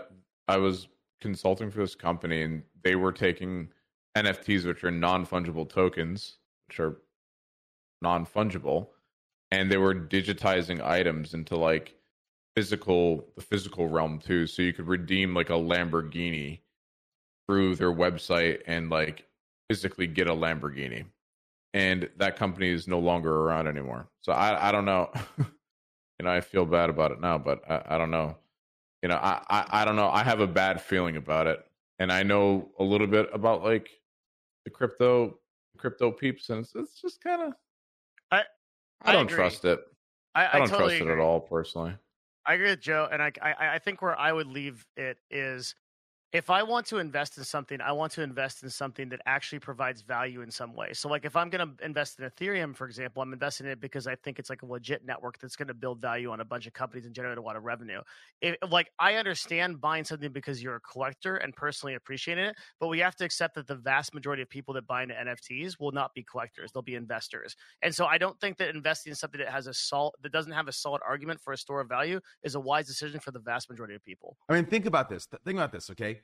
I 0.50 0.58
was 0.58 0.90
consulting 1.22 1.72
for 1.72 1.80
this 1.80 1.95
company, 1.95 2.42
and 2.42 2.62
they 2.84 2.95
were 2.95 3.14
taking 3.14 3.70
NFTs, 4.18 4.66
which 4.66 4.84
are 4.84 4.92
non 4.92 5.26
fungible 5.26 5.68
tokens, 5.68 6.40
which 6.68 6.82
are 6.82 6.98
non 8.02 8.26
fungible, 8.26 8.88
and 9.56 9.72
they 9.72 9.77
were 9.77 9.95
digitizing 9.95 10.84
items 10.85 11.34
into 11.34 11.56
like 11.56 11.95
physical 12.56 13.25
the 13.35 13.42
physical 13.42 13.88
realm 13.88 14.19
too. 14.19 14.48
So 14.48 14.61
you 14.61 14.74
could 14.74 14.88
redeem 14.88 15.34
like 15.34 15.50
a 15.50 15.53
Lamborghini 15.53 16.59
through 17.48 17.75
their 17.75 17.93
website 17.93 18.61
and 18.67 18.90
like 18.90 19.25
physically 19.69 20.08
get 20.08 20.27
a 20.27 20.34
Lamborghini 20.34 21.06
and 21.74 22.09
that 22.17 22.38
company 22.38 22.69
is 22.69 22.88
no 22.88 23.00
longer 23.00 23.35
around 23.42 23.67
anymore. 23.67 24.09
So 24.22 24.32
I 24.32 24.69
I 24.69 24.72
don't 24.72 24.85
know. 24.85 25.11
you 25.38 26.24
know, 26.24 26.32
I 26.32 26.42
feel 26.42 26.66
bad 26.66 26.90
about 26.90 27.11
it 27.11 27.22
now, 27.22 27.38
but 27.38 27.61
I, 27.69 27.95
I 27.95 27.98
don't 27.98 28.11
know. 28.11 28.38
You 29.03 29.09
know, 29.09 29.17
I, 29.17 29.42
I 29.50 29.82
I 29.82 29.85
don't 29.85 29.98
know. 29.98 30.09
I 30.09 30.24
have 30.24 30.40
a 30.42 30.48
bad 30.48 30.82
feeling 30.82 31.17
about 31.17 31.48
it, 31.48 31.66
and 32.00 32.11
I 32.11 32.24
know 32.24 32.69
a 32.80 32.84
little 32.84 33.08
bit 33.08 33.30
about 33.34 33.64
like 33.64 33.90
the 34.66 34.72
crypto 34.72 35.38
crypto 35.77 36.11
peeps, 36.11 36.50
and 36.50 36.61
it's, 36.61 36.75
it's 36.75 37.01
just 37.01 37.22
kind 37.22 37.42
of 37.42 37.53
I 38.32 38.43
I 39.01 39.11
I 39.11 39.14
don't 39.14 39.25
agree. 39.25 39.35
trust 39.35 39.65
it. 39.65 39.80
I, 40.33 40.57
I 40.57 40.59
don't 40.59 40.69
totally 40.69 40.98
trust 40.98 41.01
it 41.01 41.07
at 41.11 41.19
all, 41.19 41.40
personally. 41.40 41.95
I 42.45 42.53
agree 42.53 42.69
with 42.69 42.82
Joe, 42.82 43.07
and 43.11 43.22
I, 43.22 43.32
I 43.41 43.75
I 43.75 43.80
think 43.80 44.01
where 44.01 44.17
I 44.17 44.32
would 44.32 44.48
leave 44.48 44.85
it 44.95 45.17
is 45.32 45.75
if 46.35 46.49
I 46.49 46.64
want 46.64 46.85
to 46.88 46.97
invest 46.97 47.38
in 47.38 47.45
something, 47.45 47.80
I 47.80 47.93
want 47.93 48.11
to 48.14 48.22
invest 48.22 48.61
in 48.61 48.69
something 48.69 49.07
that 49.07 49.22
actually 49.25 49.59
provides 49.59 50.01
value 50.01 50.41
in 50.41 50.51
some 50.51 50.75
way. 50.75 50.91
So, 50.91 51.07
like 51.07 51.23
if 51.23 51.38
I'm 51.38 51.49
going 51.49 51.65
to 51.65 51.85
invest 51.85 52.19
in 52.19 52.30
Ethereum, 52.30 52.75
for 52.75 52.85
example, 52.85 53.23
I'm 53.23 53.31
investing 53.31 53.67
in 53.67 53.72
it 53.72 53.80
because 53.80 54.05
I 54.05 54.15
think 54.15 54.38
it's 54.38 54.49
like 54.49 54.61
a 54.61 54.65
legit 54.65 55.05
network 55.05 55.39
that's 55.39 55.55
going 55.55 55.69
to 55.69 55.73
build 55.73 56.01
value 56.01 56.31
on 56.31 56.41
a 56.41 56.45
bunch 56.45 56.67
of 56.67 56.73
companies 56.73 57.05
and 57.05 57.15
generate 57.15 57.38
a 57.38 57.41
lot 57.41 57.55
of 57.55 57.64
revenue. 57.64 58.01
Like 58.69 58.91
I 58.99 59.14
understand 59.14 59.80
buying 59.80 60.03
something 60.03 60.33
because 60.33 60.61
you're 60.61 60.75
a 60.75 60.81
collector 60.81 61.38
and 61.38 61.55
personally 61.55 61.95
appreciating 61.95 62.43
it, 62.43 62.57
but 62.81 62.89
we 62.89 62.99
have 62.99 63.15
to 63.15 63.23
accept 63.23 63.55
that 63.55 63.67
the 63.67 63.75
vast 63.75 64.14
majority 64.14 64.43
of 64.43 64.49
people 64.49 64.73
that 64.73 64.85
buy 64.85 65.03
into 65.03 65.15
NFTs 65.15 65.80
will 65.80 65.93
not 65.93 66.14
be 66.14 66.22
collectors; 66.22 66.69
they'll 66.73 66.83
be 66.83 66.95
investors. 66.95 67.55
And 67.81 67.95
so, 67.95 68.07
I 68.07 68.17
don't 68.17 68.38
think 68.41 68.57
that 68.57 68.75
investing 68.75 69.11
in 69.11 69.15
something 69.15 69.39
that 69.39 69.47
has 69.47 69.67
a 69.67 69.73
that 70.22 70.33
doesn't 70.33 70.51
have 70.51 70.67
a 70.67 70.73
solid 70.73 71.01
argument 71.07 71.39
for 71.39 71.53
a 71.53 71.57
store 71.57 71.80
of 71.80 71.88
value 71.88 72.19
is 72.43 72.55
a 72.55 72.59
wise 72.59 72.88
decision 72.88 73.22
for 73.22 73.31
the 73.31 73.39
vast 73.39 73.69
majority 73.69 73.95
of 73.95 74.03
people. 74.03 74.35
I 74.49 74.53
mean, 74.55 74.65
think 74.65 74.85
about 74.85 75.07
this. 75.07 75.25
Think 75.45 75.57
about 75.57 75.72
this, 75.72 75.89
okay? 75.91 76.19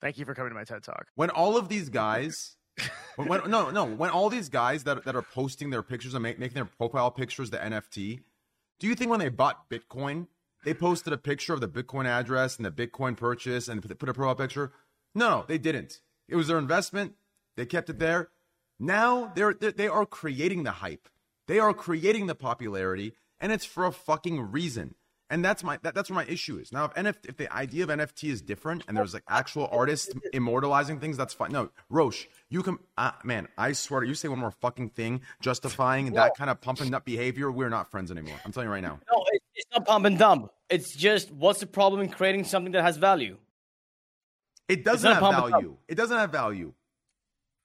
Thank 0.00 0.18
you 0.18 0.24
for 0.24 0.34
coming 0.34 0.50
to 0.50 0.54
my 0.54 0.64
TED 0.64 0.82
Talk. 0.82 1.06
When 1.14 1.30
all 1.30 1.56
of 1.56 1.68
these 1.68 1.88
guys, 1.88 2.56
when, 3.16 3.50
no, 3.50 3.70
no, 3.70 3.84
when 3.84 4.10
all 4.10 4.28
these 4.28 4.48
guys 4.48 4.84
that 4.84 5.04
that 5.04 5.16
are 5.16 5.22
posting 5.22 5.70
their 5.70 5.82
pictures 5.82 6.14
and 6.14 6.22
make, 6.22 6.38
making 6.38 6.54
their 6.54 6.66
profile 6.66 7.10
pictures 7.10 7.50
the 7.50 7.58
NFT, 7.58 8.20
do 8.78 8.86
you 8.86 8.94
think 8.94 9.10
when 9.10 9.20
they 9.20 9.30
bought 9.30 9.70
Bitcoin, 9.70 10.26
they 10.64 10.74
posted 10.74 11.12
a 11.12 11.18
picture 11.18 11.54
of 11.54 11.60
the 11.60 11.68
Bitcoin 11.68 12.06
address 12.06 12.56
and 12.56 12.66
the 12.66 12.70
Bitcoin 12.70 13.16
purchase 13.16 13.68
and 13.68 13.82
put 13.82 14.08
a 14.08 14.14
profile 14.14 14.34
picture? 14.34 14.72
No, 15.14 15.30
no, 15.30 15.44
they 15.48 15.58
didn't. 15.58 16.00
It 16.28 16.36
was 16.36 16.48
their 16.48 16.58
investment. 16.58 17.14
They 17.56 17.64
kept 17.64 17.88
it 17.88 17.98
there. 17.98 18.28
Now 18.78 19.32
they're, 19.34 19.54
they're 19.54 19.72
they 19.72 19.88
are 19.88 20.04
creating 20.04 20.64
the 20.64 20.72
hype. 20.72 21.08
They 21.46 21.58
are 21.58 21.72
creating 21.72 22.26
the 22.26 22.34
popularity, 22.34 23.14
and 23.40 23.52
it's 23.52 23.64
for 23.64 23.86
a 23.86 23.92
fucking 23.92 24.50
reason. 24.50 24.94
And 25.28 25.44
that's 25.44 25.64
my 25.64 25.78
that, 25.82 25.94
that's 25.94 26.08
where 26.08 26.14
my 26.14 26.30
issue 26.30 26.58
is. 26.58 26.72
Now, 26.72 26.84
if 26.84 26.94
NF, 26.94 27.16
if 27.24 27.36
the 27.36 27.52
idea 27.52 27.82
of 27.84 27.90
NFT 27.90 28.30
is 28.30 28.40
different 28.40 28.84
and 28.86 28.96
there's 28.96 29.12
like 29.12 29.24
actual 29.28 29.68
artists 29.72 30.12
immortalizing 30.32 31.00
things, 31.00 31.16
that's 31.16 31.34
fine. 31.34 31.50
No, 31.50 31.70
Rosh, 31.90 32.26
you 32.48 32.62
can, 32.62 32.78
uh, 32.96 33.10
man, 33.24 33.48
I 33.58 33.72
swear, 33.72 34.02
to 34.02 34.06
you 34.06 34.14
say 34.14 34.28
one 34.28 34.38
more 34.38 34.52
fucking 34.52 34.90
thing 34.90 35.22
justifying 35.40 36.12
that 36.12 36.36
kind 36.36 36.48
of 36.48 36.60
pumping 36.60 36.94
up 36.94 37.04
behavior, 37.04 37.50
we're 37.50 37.68
not 37.68 37.90
friends 37.90 38.10
anymore. 38.10 38.36
I'm 38.44 38.52
telling 38.52 38.68
you 38.68 38.72
right 38.72 38.82
now. 38.82 39.00
No, 39.12 39.24
it's 39.54 39.66
not 39.72 39.86
pump 39.86 40.04
and 40.06 40.16
dump. 40.16 40.52
It's 40.70 40.94
just 40.94 41.32
what's 41.32 41.60
the 41.60 41.66
problem 41.66 42.02
in 42.02 42.08
creating 42.08 42.44
something 42.44 42.72
that 42.72 42.82
has 42.82 42.96
value? 42.96 43.36
It 44.68 44.84
doesn't 44.84 45.10
have 45.10 45.20
pump 45.20 45.36
and 45.36 45.42
dump. 45.42 45.52
value. 45.54 45.76
It 45.88 45.94
doesn't 45.96 46.16
have 46.16 46.30
value. 46.30 46.72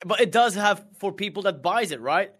But 0.06 0.20
it 0.20 0.32
does 0.32 0.56
have 0.56 0.84
for 1.00 1.12
people 1.12 1.44
that 1.44 1.62
buys 1.62 1.92
it, 1.92 2.02
right? 2.02 2.34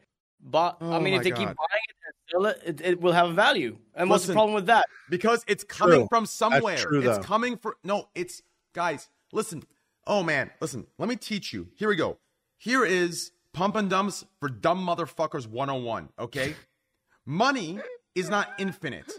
But 0.44 0.78
I 0.82 0.86
Oh 0.86 1.00
mean, 1.00 1.14
if 1.14 1.20
my 1.20 1.24
they 1.24 1.30
keep 1.32 1.38
buying 1.46 1.86
it 1.90 1.96
and 2.06 2.16
sell 2.30 2.46
it, 2.46 2.62
it, 2.66 2.82
it 2.82 3.02
will 3.02 3.12
have 3.12 3.30
a 3.30 3.34
value. 3.34 3.78
And 3.96 4.10
what's 4.10 4.26
the 4.26 4.34
problem 4.34 4.54
with 4.56 4.66
that? 4.68 4.86
Because 5.10 5.44
it's 5.48 5.64
coming 5.64 6.00
True. 6.00 6.08
from 6.10 6.24
That's 6.24 6.32
somewhere. 6.32 6.78
true, 6.78 7.02
it's 7.10 7.26
coming 7.26 7.58
for 7.58 7.78
no, 7.84 8.08
it's 8.16 8.42
guys, 8.74 9.10
listen. 9.32 9.64
Oh 10.08 10.24
man, 10.24 10.50
listen, 10.60 10.88
let 10.98 11.08
me 11.10 11.16
teach 11.16 11.54
you. 11.54 11.68
Here 11.76 11.88
we 11.90 11.96
go. 11.96 12.18
Here 12.58 12.84
is 12.84 13.32
pump 13.54 13.76
and 13.76 13.90
dumps 13.90 14.26
for 14.40 14.50
dumb 14.50 14.86
motherfuckers 14.86 15.46
101, 15.48 16.10
okay? 16.20 16.56
Money 17.26 17.80
is 18.16 18.30
not 18.30 18.50
infinite. 18.58 19.12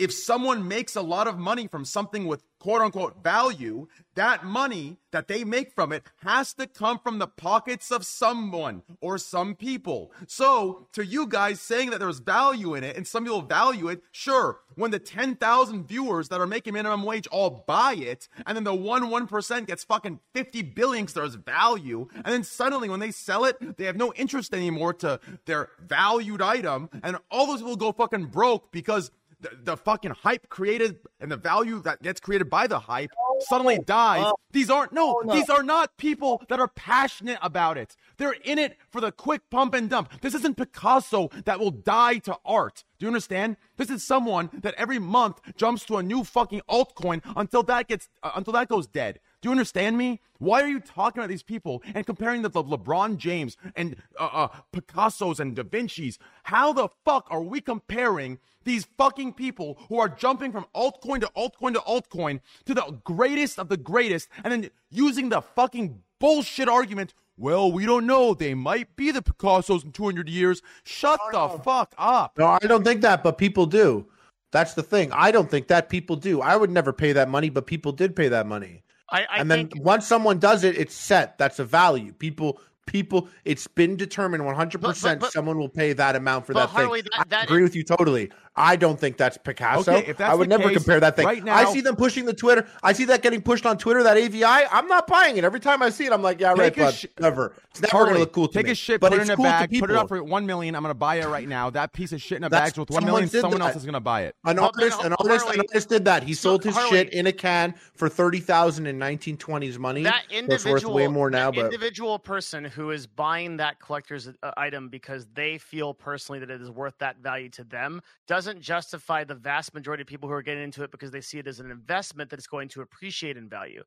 If 0.00 0.14
someone 0.14 0.66
makes 0.66 0.96
a 0.96 1.02
lot 1.02 1.26
of 1.26 1.36
money 1.36 1.66
from 1.66 1.84
something 1.84 2.26
with 2.26 2.42
quote 2.58 2.80
unquote 2.80 3.22
value, 3.22 3.86
that 4.14 4.44
money 4.44 4.96
that 5.12 5.28
they 5.28 5.44
make 5.44 5.74
from 5.74 5.92
it 5.92 6.04
has 6.22 6.54
to 6.54 6.66
come 6.66 6.98
from 6.98 7.18
the 7.18 7.26
pockets 7.26 7.90
of 7.90 8.06
someone 8.06 8.82
or 9.02 9.18
some 9.18 9.54
people. 9.54 10.10
So, 10.26 10.86
to 10.92 11.04
you 11.04 11.26
guys 11.26 11.60
saying 11.60 11.90
that 11.90 12.00
there's 12.00 12.18
value 12.18 12.74
in 12.74 12.82
it 12.82 12.96
and 12.96 13.06
some 13.06 13.24
people 13.24 13.42
value 13.42 13.88
it, 13.88 14.02
sure, 14.10 14.60
when 14.74 14.90
the 14.90 14.98
10,000 14.98 15.86
viewers 15.86 16.28
that 16.30 16.40
are 16.40 16.46
making 16.46 16.72
minimum 16.72 17.02
wage 17.02 17.26
all 17.26 17.64
buy 17.66 17.94
it, 17.94 18.26
and 18.46 18.56
then 18.56 18.64
the 18.64 18.74
1 18.74 19.02
1% 19.02 19.66
gets 19.66 19.84
fucking 19.84 20.20
50 20.34 20.62
billion 20.62 21.04
because 21.04 21.14
there's 21.14 21.34
value, 21.34 22.08
and 22.14 22.26
then 22.26 22.44
suddenly 22.44 22.88
when 22.88 23.00
they 23.00 23.10
sell 23.10 23.44
it, 23.44 23.76
they 23.76 23.84
have 23.84 23.96
no 23.96 24.14
interest 24.14 24.54
anymore 24.54 24.94
to 24.94 25.20
their 25.44 25.68
valued 25.86 26.40
item, 26.40 26.88
and 27.02 27.18
all 27.30 27.46
those 27.46 27.60
people 27.60 27.76
go 27.76 27.92
fucking 27.92 28.26
broke 28.26 28.72
because 28.72 29.10
the, 29.40 29.50
the 29.62 29.76
fucking 29.76 30.12
hype 30.12 30.48
created 30.48 30.98
and 31.20 31.30
the 31.30 31.36
value 31.36 31.80
that 31.82 32.02
gets 32.02 32.20
created 32.20 32.50
by 32.50 32.66
the 32.66 32.78
hype 32.78 33.10
suddenly 33.48 33.78
dies. 33.78 34.24
Oh. 34.26 34.34
these 34.52 34.68
aren't 34.70 34.92
no, 34.92 35.16
Oh, 35.18 35.22
no. 35.24 35.34
these 35.34 35.48
are 35.48 35.62
not 35.62 35.96
people 35.96 36.42
that 36.48 36.60
are 36.60 36.68
passionate 36.68 37.38
about 37.42 37.78
it. 37.78 37.96
They're 38.18 38.36
in 38.44 38.58
it 38.58 38.76
for 38.90 39.00
the 39.00 39.12
quick 39.12 39.42
pump 39.50 39.74
and 39.74 39.88
dump. 39.88 40.10
This 40.20 40.34
isn't 40.34 40.56
Picasso 40.56 41.28
that 41.46 41.58
will 41.58 41.70
die 41.70 42.18
to 42.18 42.36
art. 42.44 42.84
Do 42.98 43.06
you 43.06 43.08
understand? 43.08 43.56
This 43.78 43.88
is 43.88 44.06
someone 44.06 44.50
that 44.52 44.74
every 44.74 44.98
month 44.98 45.40
jumps 45.56 45.84
to 45.86 45.96
a 45.96 46.02
new 46.02 46.22
fucking 46.22 46.60
altcoin 46.68 47.22
until 47.34 47.62
that 47.64 47.88
gets 47.88 48.08
uh, 48.22 48.32
until 48.34 48.52
that 48.52 48.68
goes 48.68 48.86
dead. 48.86 49.20
Do 49.40 49.48
you 49.48 49.52
understand 49.52 49.96
me? 49.96 50.20
Why 50.38 50.62
are 50.62 50.68
you 50.68 50.80
talking 50.80 51.20
about 51.20 51.30
these 51.30 51.42
people 51.42 51.82
and 51.94 52.04
comparing 52.04 52.42
them 52.42 52.52
to 52.52 52.62
LeBron 52.62 53.16
James 53.16 53.56
and 53.74 53.96
uh, 54.18 54.28
uh, 54.32 54.48
Picasso's 54.72 55.40
and 55.40 55.56
Da 55.56 55.62
Vinci's? 55.62 56.18
How 56.44 56.72
the 56.72 56.88
fuck 57.04 57.26
are 57.30 57.40
we 57.42 57.62
comparing 57.62 58.38
these 58.64 58.86
fucking 58.98 59.32
people 59.32 59.78
who 59.88 59.98
are 59.98 60.10
jumping 60.10 60.52
from 60.52 60.66
altcoin 60.74 61.20
to 61.20 61.30
altcoin 61.34 61.72
to 61.72 61.80
altcoin 61.80 62.40
to 62.66 62.74
the 62.74 63.00
greatest 63.04 63.58
of 63.58 63.70
the 63.70 63.78
greatest 63.78 64.28
and 64.44 64.52
then 64.52 64.70
using 64.90 65.30
the 65.30 65.40
fucking 65.40 66.02
bullshit 66.18 66.68
argument? 66.68 67.14
Well, 67.38 67.72
we 67.72 67.86
don't 67.86 68.06
know. 68.06 68.34
They 68.34 68.52
might 68.52 68.94
be 68.96 69.10
the 69.10 69.22
Picassos 69.22 69.84
in 69.84 69.92
200 69.92 70.28
years. 70.28 70.60
Shut 70.84 71.18
the 71.32 71.48
fuck 71.64 71.94
up. 71.96 72.36
No, 72.36 72.46
I 72.46 72.58
don't 72.58 72.84
think 72.84 73.00
that, 73.00 73.22
but 73.22 73.38
people 73.38 73.64
do. 73.64 74.06
That's 74.52 74.74
the 74.74 74.82
thing. 74.82 75.10
I 75.12 75.30
don't 75.30 75.50
think 75.50 75.68
that 75.68 75.88
people 75.88 76.16
do. 76.16 76.42
I 76.42 76.56
would 76.56 76.70
never 76.70 76.92
pay 76.92 77.12
that 77.12 77.30
money, 77.30 77.48
but 77.48 77.66
people 77.66 77.92
did 77.92 78.14
pay 78.14 78.28
that 78.28 78.46
money. 78.46 78.82
I, 79.10 79.22
I 79.22 79.38
and 79.38 79.50
then 79.50 79.68
think 79.68 79.84
once 79.84 80.06
someone 80.06 80.38
does 80.38 80.64
it, 80.64 80.76
it's 80.78 80.94
set. 80.94 81.38
That's 81.38 81.58
a 81.58 81.64
value. 81.64 82.12
People, 82.12 82.60
people, 82.86 83.28
it's 83.44 83.66
been 83.66 83.96
determined 83.96 84.42
100% 84.44 84.80
But- 84.80 84.98
but- 85.02 85.20
but- 85.20 85.32
someone 85.32 85.58
will 85.58 85.68
pay 85.68 85.92
that 85.92 86.16
amount 86.16 86.46
for 86.46 86.54
that 86.54 86.70
thing. 86.70 86.76
Harley, 86.76 87.02
that- 87.02 87.26
I 87.30 87.42
agree 87.44 87.58
is- 87.62 87.70
with 87.70 87.76
you 87.76 87.82
totally. 87.84 88.30
I 88.56 88.74
don't 88.76 88.98
think 88.98 89.16
that's 89.16 89.38
Picasso. 89.38 89.92
Okay, 89.92 90.10
if 90.10 90.16
that's 90.16 90.30
I 90.30 90.34
would 90.34 90.48
never 90.48 90.64
case, 90.64 90.76
compare 90.78 90.98
that 91.00 91.14
thing. 91.16 91.24
right 91.24 91.48
I 91.48 91.72
see 91.72 91.80
them 91.80 91.94
pushing 91.96 92.24
the 92.24 92.34
Twitter. 92.34 92.66
I 92.82 92.92
see 92.92 93.04
that 93.06 93.22
getting 93.22 93.40
pushed 93.42 93.64
on 93.64 93.78
Twitter, 93.78 94.02
that 94.02 94.16
AVI. 94.16 94.44
I'm 94.44 94.88
not 94.88 95.06
buying 95.06 95.36
it. 95.36 95.44
Every 95.44 95.60
time 95.60 95.82
I 95.82 95.90
see 95.90 96.04
it, 96.06 96.12
I'm 96.12 96.20
like, 96.20 96.40
yeah, 96.40 96.48
right, 96.50 96.74
Take 96.74 96.78
a 96.78 96.80
but 96.86 96.94
sh- 96.94 97.06
never. 97.20 97.54
It's 97.70 97.80
never 97.80 98.04
going 98.04 98.14
to 98.14 98.20
look 98.20 98.32
cool 98.32 98.48
to 98.48 98.54
take 98.54 98.66
me. 98.66 98.72
a 98.72 98.74
shit, 98.74 99.00
but 99.00 99.12
put 99.12 99.20
it 99.20 99.22
in 99.22 99.30
a 99.30 99.36
cool 99.36 99.44
bag, 99.44 99.70
put 99.78 99.88
it 99.90 99.96
up 99.96 100.08
for 100.08 100.22
one 100.24 100.44
million. 100.46 100.74
I'm 100.74 100.82
gonna 100.82 100.94
buy 100.94 101.16
it 101.16 101.26
right 101.28 101.48
now. 101.48 101.70
That 101.70 101.92
piece 101.92 102.10
of 102.12 102.20
shit 102.20 102.38
in 102.38 102.44
a 102.44 102.48
That's- 102.48 102.70
bag's 102.70 102.78
worth 102.78 102.90
million. 103.04 103.28
Someone 103.28 103.60
that. 103.60 103.66
else 103.68 103.76
is 103.76 103.84
gonna 103.84 104.00
buy 104.00 104.22
it. 104.22 104.34
An 104.44 104.56
Well, 104.56 104.72
then, 104.76 104.90
artist, 104.90 105.04
an 105.04 105.12
artist, 105.12 105.46
an 105.48 105.60
artist 105.60 105.88
did 105.88 106.04
that. 106.06 106.24
He 106.24 106.34
sold 106.34 106.64
his 106.64 106.74
Harley- 106.74 106.90
shit 106.90 107.12
in 107.12 107.28
a 107.28 107.32
can 107.32 107.74
for 107.94 108.08
thirty 108.08 108.40
thousand 108.40 108.86
in 108.86 108.98
nineteen 108.98 109.36
twenties 109.36 109.78
money. 109.78 110.02
that 110.02 110.24
So 110.28 110.36
it's 110.36 110.64
individual 110.64 110.94
worth 110.94 111.02
way 111.02 111.08
more 111.08 111.30
now. 111.30 111.50
that 111.52 111.56
But 111.56 111.64
individual 111.66 112.18
person 112.18 112.64
who 112.64 112.90
is 112.90 113.06
buying 113.06 113.58
that 113.58 113.78
collector's 113.78 114.28
uh, 114.42 114.50
item 114.56 114.88
because 114.88 115.26
they 115.34 115.56
feel 115.58 115.94
personally 115.94 116.40
that 116.40 116.50
it 116.50 116.60
is 116.60 116.70
worth 116.70 116.94
that 116.98 117.18
value 117.18 117.48
to 117.50 117.64
them 117.64 118.02
doesn't 118.40 118.62
justify 118.62 119.22
the 119.22 119.34
vast 119.34 119.74
majority 119.74 120.00
of 120.00 120.06
people 120.06 120.26
who 120.26 120.34
are 120.34 120.40
getting 120.42 120.62
into 120.62 120.82
it 120.82 120.90
because 120.90 121.10
they 121.10 121.20
see 121.20 121.38
it 121.38 121.46
as 121.46 121.60
an 121.60 121.70
investment 121.70 122.30
that 122.30 122.38
is 122.38 122.46
going 122.46 122.68
to 122.70 122.80
appreciate 122.80 123.36
in 123.36 123.48
value. 123.50 123.82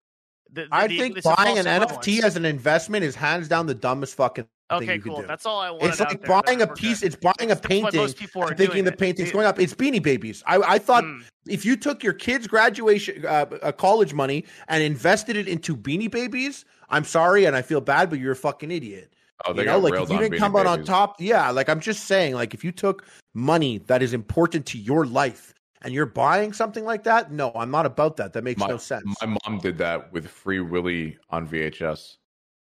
The- 0.51 0.63
the- 0.65 0.67
I 0.71 0.85
the- 0.87 0.99
think 0.99 1.23
buying 1.23 1.57
an. 1.57 1.65
NFT 1.65 2.21
as 2.21 2.35
an 2.35 2.45
investment 2.45 3.03
is 3.03 3.15
hands 3.15 3.47
down 3.47 3.65
the 3.65 3.73
dumbest 3.73 4.15
fucking 4.15 4.45
thing 4.77 4.89
you 4.89 5.01
cool. 5.01 5.21
do. 5.21 5.27
That's 5.27 5.47
all 5.47 5.59
I 5.59 5.71
want. 5.71 5.83
It's 5.85 5.99
like 5.99 6.23
buying 6.27 6.61
a 6.61 6.67
piece. 6.67 7.01
It's 7.01 7.15
buying 7.15 7.49
a 7.49 7.55
painting. 7.55 7.99
most 7.99 8.17
people 8.17 8.43
are 8.43 8.49
and 8.49 8.57
thinking 8.57 8.83
the 8.83 8.91
painting's 8.91 9.29
It- 9.29 9.33
going 9.33 9.47
up. 9.47 9.59
It's 9.59 9.73
Beanie 9.73 10.03
Babies. 10.03 10.43
I, 10.45 10.57
I 10.57 10.77
thought 10.77 11.03
Mm. 11.03 11.23
if 11.47 11.65
you 11.65 11.75
took 11.75 12.03
your 12.03 12.13
kid's 12.13 12.45
graduation, 12.45 13.25
uh, 13.25 13.45
uh, 13.63 13.71
college 13.71 14.13
money, 14.13 14.45
and 14.67 14.83
invested 14.83 15.35
it 15.35 15.47
into 15.47 15.75
Beanie 15.75 16.11
Babies, 16.11 16.65
I'm 16.89 17.05
sorry, 17.05 17.45
and 17.45 17.55
I 17.55 17.63
feel 17.63 17.81
bad, 17.81 18.09
but 18.11 18.19
you're 18.19 18.33
a 18.33 18.35
fucking 18.35 18.69
idiot. 18.69 19.12
Oh, 19.45 19.53
they 19.53 19.61
you 19.61 19.65
know, 19.67 19.81
got 19.81 19.91
like 19.91 20.01
if 20.03 20.09
you 20.09 20.17
didn't 20.19 20.39
come 20.39 20.55
out 20.55 20.65
on 20.67 20.83
top, 20.83 21.15
yeah. 21.19 21.49
Like 21.49 21.69
I'm 21.69 21.79
just 21.79 22.05
saying, 22.05 22.33
like 22.35 22.53
if 22.53 22.63
you 22.63 22.71
took 22.71 23.05
money 23.33 23.79
that 23.87 24.01
is 24.01 24.13
important 24.13 24.65
to 24.67 24.77
your 24.77 25.05
life 25.05 25.53
and 25.81 25.93
you're 25.93 26.05
buying 26.05 26.53
something 26.53 26.85
like 26.85 27.03
that, 27.03 27.31
no, 27.31 27.51
I'm 27.55 27.71
not 27.71 27.85
about 27.85 28.15
that. 28.17 28.31
That 28.33 28.43
makes 28.43 28.59
my, 28.59 28.67
no 28.67 28.77
sense. 28.77 29.03
My 29.21 29.37
mom 29.45 29.59
did 29.59 29.77
that 29.79 30.11
with 30.13 30.27
Free 30.27 30.59
Willy 30.61 31.17
on 31.29 31.47
VHS. 31.47 32.15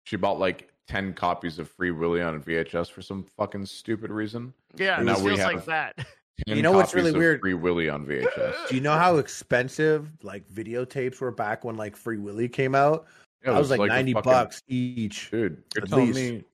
She 0.05 0.17
bought 0.17 0.39
like 0.39 0.69
ten 0.89 1.15
copies 1.15 1.59
of 1.59 1.71
Free 1.71 1.91
Willy 1.91 2.21
on 2.23 2.43
VHS 2.43 2.91
for 2.91 3.03
some 3.03 3.25
fucking 3.37 3.65
stupid 3.67 4.11
reason. 4.11 4.53
Yeah, 4.77 4.99
And 5.01 5.09
it 5.09 5.13
now 5.13 5.19
we 5.21 5.37
feels 5.37 5.41
like 5.41 5.65
that. 5.67 5.97
You 6.47 6.63
know 6.63 6.71
what's 6.73 6.95
really 6.95 7.11
of 7.11 7.17
weird? 7.17 7.41
Free 7.41 7.55
Willy 7.55 7.89
on 7.89 8.07
VHS. 8.07 8.55
Do 8.69 8.75
you 8.75 8.81
know 8.81 8.93
how 8.97 9.17
expensive 9.17 10.09
like 10.23 10.49
videotapes 10.49 11.21
were 11.21 11.31
back 11.33 11.65
when 11.65 11.77
like 11.77 11.97
Free 11.97 12.19
Willy 12.19 12.49
came 12.49 12.75
out? 12.75 13.07
Yeah, 13.43 13.51
it 13.51 13.53
that 13.55 13.59
was 13.59 13.71
was 13.71 13.71
like, 13.71 13.79
like 13.81 13.89
90 13.91 14.13
fucking- 14.15 14.33
bucks 14.33 14.63
each. 14.69 15.31
Dude, 15.31 15.63
you're 15.75 15.85
At 15.85 15.91
telling 15.91 16.07
least. 16.13 16.19
me 16.33 16.45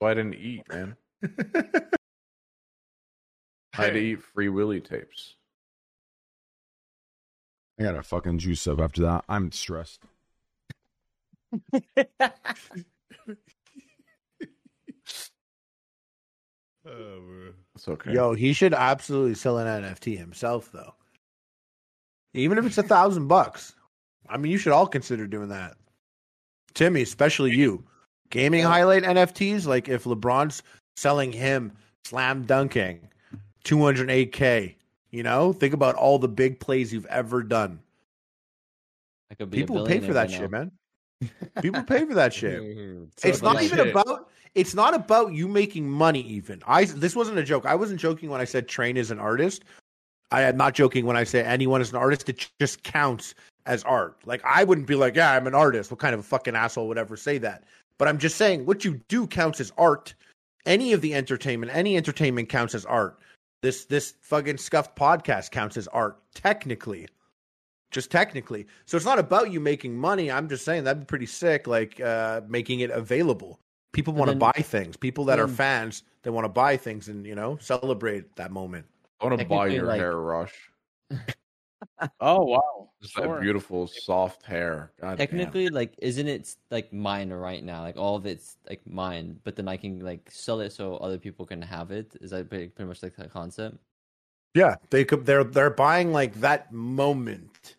why 0.00 0.10
I 0.10 0.14
didn't 0.14 0.34
eat, 0.34 0.62
man. 0.68 0.96
I 3.74 3.84
had 3.84 3.92
to 3.94 4.00
eat 4.00 4.22
free 4.22 4.48
willy 4.48 4.80
tapes. 4.80 5.36
I 7.78 7.84
got 7.84 7.92
to 7.92 8.02
fucking 8.02 8.38
juice 8.38 8.66
up 8.66 8.80
after 8.80 9.02
that. 9.02 9.24
I'm 9.28 9.52
stressed. 9.52 10.02
Oh, 16.86 17.52
It's 17.74 17.88
okay. 17.88 18.12
Yo, 18.12 18.34
he 18.34 18.52
should 18.52 18.74
absolutely 18.74 19.34
sell 19.34 19.56
an 19.56 19.82
NFT 19.82 20.18
himself, 20.18 20.70
though. 20.72 20.92
Even 22.34 22.58
if 22.58 22.66
it's 22.66 22.76
a 22.78 22.82
thousand 22.82 23.28
bucks. 23.28 23.74
I 24.28 24.36
mean, 24.36 24.52
you 24.52 24.58
should 24.58 24.72
all 24.72 24.86
consider 24.86 25.26
doing 25.26 25.48
that. 25.48 25.76
Timmy, 26.74 27.02
especially 27.02 27.52
you. 27.52 27.84
Gaming 28.30 28.62
highlight 28.62 29.02
NFTs, 29.02 29.66
like 29.66 29.88
if 29.88 30.04
LeBron's 30.04 30.62
selling 30.96 31.32
him 31.32 31.72
slam 32.04 32.44
dunking 32.44 33.08
208K, 33.64 34.74
you 35.10 35.22
know, 35.22 35.52
think 35.52 35.74
about 35.74 35.96
all 35.96 36.18
the 36.18 36.28
big 36.28 36.60
plays 36.60 36.92
you've 36.92 37.06
ever 37.06 37.42
done. 37.42 37.80
I 39.30 39.34
could 39.34 39.50
be 39.50 39.58
People 39.58 39.76
will 39.76 39.86
pay 39.86 40.00
for 40.00 40.12
that 40.12 40.30
shit, 40.30 40.50
man. 40.50 40.70
People 41.62 41.82
pay 41.82 42.04
for 42.04 42.14
that 42.14 42.32
shit. 42.32 42.60
Mm-hmm. 42.60 43.04
So 43.16 43.28
it's 43.28 43.42
not 43.42 43.62
even 43.62 43.78
shit. 43.78 43.88
about 43.88 44.30
it's 44.54 44.74
not 44.74 44.94
about 44.94 45.32
you 45.32 45.46
making 45.46 45.88
money 45.88 46.22
even. 46.22 46.62
I 46.66 46.84
this 46.84 47.14
wasn't 47.14 47.38
a 47.38 47.42
joke. 47.42 47.66
I 47.66 47.74
wasn't 47.74 48.00
joking 48.00 48.30
when 48.30 48.40
i 48.40 48.44
said 48.44 48.68
train 48.68 48.96
is 48.96 49.10
an 49.10 49.18
artist. 49.18 49.64
I 50.32 50.42
am 50.42 50.56
not 50.56 50.74
joking 50.74 51.04
when 51.04 51.16
i 51.16 51.24
say 51.24 51.42
anyone 51.42 51.80
is 51.80 51.90
an 51.90 51.96
artist. 51.96 52.28
It 52.28 52.48
just 52.58 52.82
counts 52.82 53.34
as 53.66 53.84
art. 53.84 54.16
Like 54.24 54.40
i 54.44 54.64
wouldn't 54.64 54.86
be 54.86 54.94
like 54.94 55.14
yeah 55.14 55.32
i'm 55.32 55.46
an 55.46 55.54
artist. 55.54 55.90
What 55.90 56.00
kind 56.00 56.14
of 56.14 56.20
a 56.20 56.24
fucking 56.24 56.56
asshole 56.56 56.88
would 56.88 56.98
ever 56.98 57.16
say 57.16 57.38
that 57.38 57.64
but 58.00 58.08
i'm 58.08 58.18
just 58.18 58.36
saying 58.36 58.66
what 58.66 58.84
you 58.84 59.00
do 59.06 59.26
counts 59.28 59.60
as 59.60 59.72
art 59.78 60.14
any 60.66 60.92
of 60.92 61.00
the 61.00 61.14
entertainment 61.14 61.70
any 61.72 61.96
entertainment 61.96 62.48
counts 62.48 62.74
as 62.74 62.84
art 62.86 63.20
this 63.62 63.84
this 63.84 64.14
fucking 64.22 64.56
scuffed 64.56 64.96
podcast 64.96 65.52
counts 65.52 65.76
as 65.76 65.86
art 65.88 66.18
technically 66.34 67.06
just 67.90 68.10
technically. 68.10 68.66
So 68.86 68.96
it's 68.96 69.06
not 69.06 69.18
about 69.18 69.50
you 69.50 69.60
making 69.60 69.96
money. 69.96 70.30
I'm 70.30 70.48
just 70.48 70.64
saying 70.64 70.84
that'd 70.84 71.00
be 71.00 71.06
pretty 71.06 71.26
sick, 71.26 71.66
like 71.66 72.00
uh, 72.00 72.40
making 72.48 72.80
it 72.80 72.90
available. 72.90 73.58
People 73.92 74.14
want 74.14 74.30
to 74.30 74.36
buy 74.36 74.52
things. 74.52 74.96
People 74.96 75.24
that 75.24 75.40
are 75.40 75.46
then- 75.46 75.56
fans, 75.56 76.04
they 76.22 76.30
want 76.30 76.44
to 76.44 76.48
buy 76.48 76.76
things 76.76 77.08
and 77.08 77.26
you 77.26 77.34
know 77.34 77.58
celebrate 77.60 78.36
that 78.36 78.52
moment. 78.52 78.86
I 79.20 79.26
want 79.26 79.40
to 79.40 79.44
buy 79.44 79.68
Technically, 79.68 79.74
your 79.76 79.86
like- 79.86 79.98
hair, 79.98 80.16
Rush. 80.16 80.54
Oh 82.20 82.44
wow. 82.44 82.90
Just 83.02 83.14
Sure. 83.14 83.36
that 83.36 83.40
beautiful, 83.40 83.86
soft 83.86 84.44
hair. 84.44 84.92
God 85.00 85.16
damn. 85.16 85.16
Technically, 85.16 85.70
like, 85.70 85.94
isn't 85.98 86.28
it 86.28 86.54
like 86.70 86.92
mine 86.92 87.32
right 87.32 87.64
now? 87.64 87.80
Like, 87.80 87.96
all 87.96 88.16
of 88.16 88.26
it's 88.26 88.58
like 88.68 88.86
mine, 88.86 89.40
but 89.42 89.56
then 89.56 89.68
I 89.68 89.76
can 89.78 90.00
like 90.00 90.30
sell 90.30 90.60
it 90.60 90.70
so 90.70 90.96
other 90.96 91.16
people 91.18 91.46
can 91.46 91.62
have 91.62 91.90
it. 91.90 92.14
Is 92.20 92.30
that 92.30 92.50
pretty, 92.50 92.68
pretty 92.68 92.88
much 92.88 93.02
like 93.02 93.16
the 93.16 93.28
concept? 93.28 93.78
Yeah, 94.54 94.76
they 94.90 95.04
could. 95.04 95.24
They're 95.24 95.44
they're 95.44 95.70
buying 95.70 96.12
like 96.12 96.34
that 96.40 96.72
moment. 96.72 97.76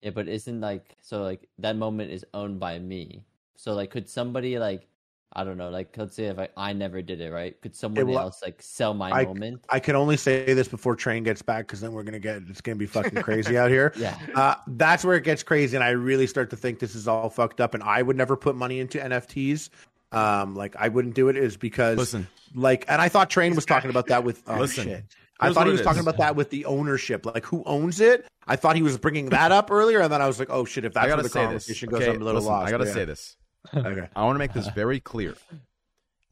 Yeah, 0.00 0.10
but 0.10 0.28
isn't 0.28 0.60
like 0.60 0.96
so 1.00 1.22
like 1.22 1.48
that 1.58 1.76
moment 1.76 2.10
is 2.10 2.24
owned 2.32 2.58
by 2.58 2.78
me. 2.78 3.24
So 3.56 3.74
like, 3.74 3.90
could 3.90 4.08
somebody 4.08 4.58
like 4.58 4.88
I 5.34 5.44
don't 5.44 5.56
know, 5.56 5.70
like 5.70 5.96
let's 5.96 6.14
say 6.14 6.24
if 6.24 6.38
I, 6.38 6.48
I 6.56 6.72
never 6.74 7.00
did 7.00 7.20
it, 7.20 7.32
right? 7.32 7.58
Could 7.62 7.74
someone 7.74 8.06
will- 8.06 8.18
else 8.18 8.42
like 8.42 8.60
sell 8.62 8.92
my 8.92 9.10
I- 9.10 9.24
moment? 9.24 9.64
I 9.70 9.80
can 9.80 9.96
only 9.96 10.16
say 10.16 10.52
this 10.52 10.68
before 10.68 10.94
train 10.94 11.22
gets 11.22 11.40
back 11.40 11.66
because 11.66 11.80
then 11.80 11.92
we're 11.92 12.02
gonna 12.02 12.18
get 12.18 12.42
it's 12.48 12.60
gonna 12.60 12.76
be 12.76 12.86
fucking 12.86 13.22
crazy 13.22 13.56
out 13.56 13.70
here. 13.70 13.92
Yeah. 14.02 14.16
Uh, 14.34 14.56
that's 14.66 15.04
where 15.04 15.16
it 15.16 15.22
gets 15.22 15.42
crazy, 15.42 15.76
and 15.76 15.84
I 15.84 15.90
really 15.90 16.26
start 16.26 16.50
to 16.50 16.56
think 16.56 16.80
this 16.80 16.94
is 16.94 17.06
all 17.06 17.30
fucked 17.30 17.60
up. 17.60 17.72
And 17.74 17.82
I 17.82 18.02
would 18.02 18.16
never 18.16 18.36
put 18.36 18.56
money 18.56 18.80
into 18.80 18.98
NFTs. 18.98 19.68
Um, 20.10 20.54
like 20.56 20.74
I 20.76 20.88
wouldn't 20.88 21.14
do 21.14 21.28
it 21.28 21.36
is 21.36 21.56
because 21.56 21.96
Listen. 21.98 22.26
like, 22.54 22.84
and 22.88 23.00
I 23.00 23.08
thought 23.08 23.30
Train 23.30 23.54
was 23.54 23.64
talking 23.64 23.90
about 23.90 24.08
that 24.08 24.24
with 24.24 24.42
oh, 24.48 24.58
Listen. 24.58 24.84
shit. 24.84 25.04
I 25.40 25.52
thought 25.52 25.66
he 25.66 25.72
was 25.72 25.82
talking 25.82 26.00
is. 26.00 26.06
about 26.06 26.18
that 26.18 26.36
with 26.36 26.50
the 26.50 26.64
ownership, 26.66 27.24
like 27.26 27.44
who 27.44 27.62
owns 27.64 28.00
it. 28.00 28.26
I 28.46 28.56
thought 28.56 28.76
he 28.76 28.82
was 28.82 28.98
bringing 28.98 29.28
that 29.30 29.52
up 29.52 29.70
earlier, 29.70 30.00
and 30.00 30.12
then 30.12 30.20
I 30.20 30.26
was 30.26 30.38
like, 30.38 30.50
oh 30.50 30.64
shit, 30.64 30.84
if 30.84 30.94
that's 30.94 31.04
I 31.04 31.06
where 31.08 31.16
gotta 31.16 31.22
the 31.24 31.28
say 31.28 31.40
this. 31.40 31.46
conversation 31.46 31.88
goes, 31.88 32.02
Okay, 32.02 32.10
I'm 32.10 32.22
a 32.22 32.24
little 32.24 32.40
listen, 32.40 32.52
lost. 32.52 32.68
I 32.68 32.70
gotta 32.70 32.84
but 32.84 32.88
yeah. 32.88 32.94
say 32.94 33.04
this. 33.04 33.36
Okay. 33.74 34.08
I 34.14 34.24
want 34.24 34.34
to 34.34 34.38
make 34.38 34.52
this 34.52 34.68
very 34.68 35.00
clear. 35.00 35.34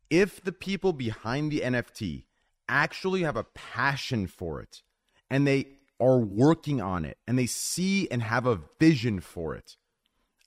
If 0.08 0.42
the 0.42 0.52
people 0.52 0.92
behind 0.92 1.52
the 1.52 1.60
NFT 1.60 2.24
actually 2.68 3.22
have 3.22 3.36
a 3.36 3.44
passion 3.44 4.26
for 4.26 4.60
it 4.60 4.82
and 5.30 5.46
they 5.46 5.66
are 6.00 6.18
working 6.18 6.80
on 6.80 7.04
it 7.04 7.18
and 7.26 7.38
they 7.38 7.46
see 7.46 8.08
and 8.10 8.22
have 8.22 8.46
a 8.46 8.60
vision 8.78 9.20
for 9.20 9.54
it, 9.54 9.76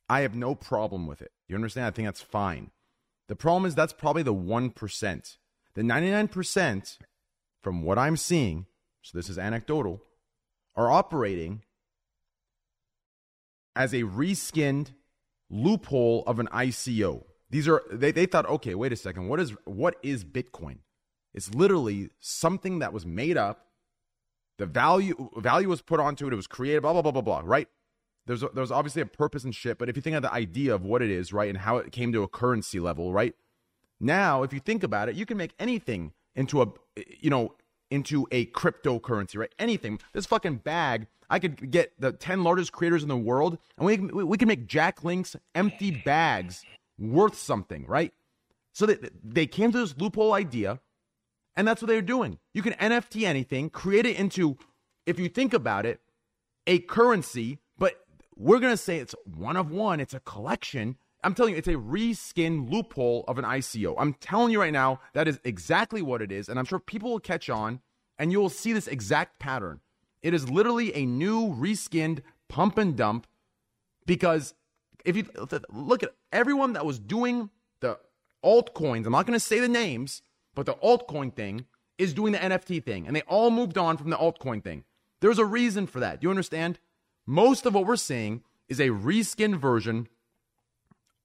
I 0.10 0.22
have 0.22 0.36
no 0.36 0.56
problem 0.56 1.08
with 1.08 1.22
it. 1.22 1.32
You 1.48 1.56
understand? 1.56 1.88
I 1.88 1.92
think 1.92 2.08
that's 2.08 2.22
fine. 2.22 2.72
The 3.28 3.36
problem 3.36 3.66
is 3.66 3.76
that's 3.76 3.94
probably 3.94 4.24
the 4.24 4.34
1%. 4.34 5.38
The 5.76 5.82
99%, 5.82 6.98
from 7.62 7.84
what 7.84 7.98
I'm 7.98 8.18
seeing, 8.18 8.66
so 9.02 9.18
this 9.18 9.30
is 9.30 9.38
anecdotal, 9.38 10.02
are 10.76 10.92
operating 10.92 11.62
as 13.76 13.94
a 13.94 14.04
reskinned 14.04 14.90
loophole 15.54 16.24
of 16.26 16.40
an 16.40 16.48
ICO. 16.48 17.24
These 17.50 17.68
are 17.68 17.84
they, 17.92 18.12
they 18.12 18.26
thought, 18.26 18.50
okay, 18.50 18.76
wait 18.76 18.92
a 18.92 18.96
second, 18.96 19.28
what 19.28 19.40
is 19.40 19.52
what 19.66 19.96
is 20.02 20.26
Bitcoin? 20.26 20.80
It's 21.34 21.54
literally 21.54 22.10
something 22.20 22.80
that 22.80 22.94
was 22.94 23.06
made 23.06 23.38
up. 23.38 23.68
The 24.58 24.66
value 24.66 25.30
value 25.38 25.70
was 25.70 25.82
put 25.82 26.00
onto 26.00 26.28
it, 26.28 26.34
it 26.34 26.36
was 26.36 26.48
created, 26.48 26.82
blah, 26.82 26.94
blah, 26.94 27.02
blah, 27.02 27.12
blah, 27.12 27.22
blah, 27.22 27.42
right? 27.44 27.68
There's 28.26 28.42
a, 28.42 28.50
there's 28.54 28.72
obviously 28.72 29.02
a 29.02 29.06
purpose 29.06 29.44
and 29.44 29.54
shit, 29.54 29.78
but 29.78 29.90
if 29.90 29.96
you 29.96 30.02
think 30.02 30.16
of 30.16 30.22
the 30.22 30.34
idea 30.34 30.74
of 30.74 30.84
what 30.84 31.02
it 31.02 31.10
is, 31.10 31.34
right, 31.34 31.50
and 31.50 31.58
how 31.58 31.78
it 31.78 31.92
came 31.92 32.14
to 32.14 32.24
a 32.24 32.28
currency 32.28 32.80
level, 32.80 33.12
right? 33.12 33.36
Now, 34.00 34.44
if 34.44 34.54
you 34.54 34.60
think 34.60 34.84
about 34.84 35.10
it, 35.10 35.16
you 35.16 35.26
can 35.26 35.38
make 35.38 35.54
anything 35.60 36.14
into 36.36 36.62
a 36.62 36.68
you 36.96 37.30
know, 37.30 37.56
into 37.94 38.28
a 38.32 38.48
cryptocurrency, 38.48 39.38
right? 39.38 39.54
Anything. 39.60 40.00
This 40.14 40.26
fucking 40.26 40.58
bag, 40.58 41.06
I 41.30 41.38
could 41.38 41.70
get 41.70 41.94
the 42.00 42.12
10 42.12 42.44
largest 42.44 42.72
creators 42.72 43.04
in 43.04 43.10
the 43.10 43.16
world 43.16 43.60
and 43.78 43.86
we 43.86 43.98
we 44.24 44.38
can 44.38 44.48
make 44.48 44.66
Jack 44.66 45.04
Link's 45.04 45.36
empty 45.54 45.92
bags 45.92 46.66
worth 46.98 47.38
something, 47.38 47.86
right? 47.86 48.12
So 48.74 48.88
they, 48.88 48.98
they 49.24 49.46
came 49.46 49.72
to 49.72 49.78
this 49.78 49.96
loophole 49.96 50.34
idea 50.34 50.80
and 51.56 51.68
that's 51.68 51.84
what 51.84 51.88
they're 51.88 52.02
doing. 52.02 52.40
You 52.52 52.64
can 52.64 52.74
NFT 52.74 53.28
anything, 53.28 53.70
create 53.70 54.08
it 54.08 54.18
into, 54.18 54.58
if 55.06 55.20
you 55.20 55.30
think 55.30 55.54
about 55.54 55.86
it, 55.86 56.02
a 56.66 56.80
currency, 56.80 57.60
but 57.78 57.94
we're 58.36 58.60
going 58.60 58.74
to 58.74 58.78
say 58.78 58.98
it's 58.98 59.14
one 59.24 59.56
of 59.56 59.70
one, 59.70 60.00
it's 60.00 60.16
a 60.16 60.20
collection. 60.22 60.98
I'm 61.24 61.34
telling 61.34 61.54
you, 61.54 61.58
it's 61.58 61.68
a 61.68 61.74
reskin 61.74 62.70
loophole 62.70 63.24
of 63.28 63.38
an 63.38 63.46
ICO. 63.46 63.96
I'm 63.98 64.14
telling 64.14 64.52
you 64.52 64.60
right 64.60 64.74
now, 64.74 65.00
that 65.14 65.28
is 65.28 65.40
exactly 65.44 66.02
what 66.02 66.22
it 66.22 66.32
is. 66.32 66.50
And 66.50 66.60
I'm 66.60 66.66
sure 66.66 66.80
people 66.80 67.12
will 67.12 67.20
catch 67.20 67.50
on 67.50 67.80
and 68.20 68.32
you 68.32 68.40
will 68.40 68.50
see 68.50 68.74
this 68.74 68.88
exact 68.88 69.40
pattern. 69.40 69.80
It 70.22 70.34
is 70.34 70.50
literally 70.50 70.94
a 70.96 71.06
new 71.06 71.54
reskinned 71.54 72.22
pump 72.50 72.78
and 72.78 72.96
dump 72.96 73.28
because 74.06 74.54
if 75.06 75.16
you 75.16 75.28
look 75.70 76.04
at 76.04 76.14
everyone 76.32 76.74
that 76.74 76.86
was 76.86 77.00
doing 77.00 77.50
the 77.80 78.00
altcoins, 78.44 79.06
I'm 79.06 79.12
not 79.12 79.26
going 79.26 79.38
to 79.38 79.46
say 79.46 79.60
the 79.60 79.68
names, 79.68 80.22
but 80.56 80.66
the 80.66 80.76
altcoin 80.76 81.34
thing 81.34 81.66
is 81.98 82.14
doing 82.14 82.34
the 82.34 82.40
NFT 82.40 82.84
thing, 82.84 83.06
and 83.06 83.16
they 83.16 83.22
all 83.22 83.52
moved 83.52 83.78
on 83.78 83.98
from 83.98 84.10
the 84.10 84.18
altcoin 84.18 84.64
thing. 84.64 84.84
There's 85.22 85.40
a 85.40 85.46
reason 85.46 85.88
for 85.88 86.00
that. 86.00 86.20
Do 86.20 86.26
you 86.26 86.30
understand? 86.30 86.80
Most 87.26 87.66
of 87.66 87.74
what 87.74 87.86
we're 87.86 87.96
seeing 87.96 88.44
is 88.68 88.80
a 88.80 88.90
reskin 88.90 89.56
version 89.56 90.08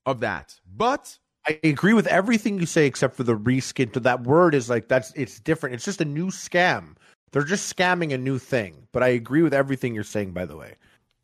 of 0.08 0.20
that. 0.20 0.58
But 0.76 1.18
I 1.46 1.58
agree 1.62 1.92
with 1.92 2.06
everything 2.06 2.58
you 2.58 2.66
say 2.66 2.86
except 2.86 3.16
for 3.16 3.22
the 3.22 3.36
reskin. 3.36 3.92
To 3.92 4.00
that 4.00 4.24
word 4.24 4.54
is 4.54 4.68
like 4.68 4.88
that's 4.88 5.12
it's 5.14 5.40
different. 5.40 5.74
It's 5.74 5.84
just 5.84 6.00
a 6.00 6.04
new 6.04 6.26
scam. 6.28 6.96
They're 7.32 7.44
just 7.44 7.74
scamming 7.74 8.12
a 8.12 8.18
new 8.18 8.38
thing. 8.38 8.88
But 8.92 9.02
I 9.02 9.08
agree 9.08 9.42
with 9.42 9.54
everything 9.54 9.94
you're 9.94 10.04
saying, 10.04 10.32
by 10.32 10.46
the 10.46 10.56
way. 10.56 10.74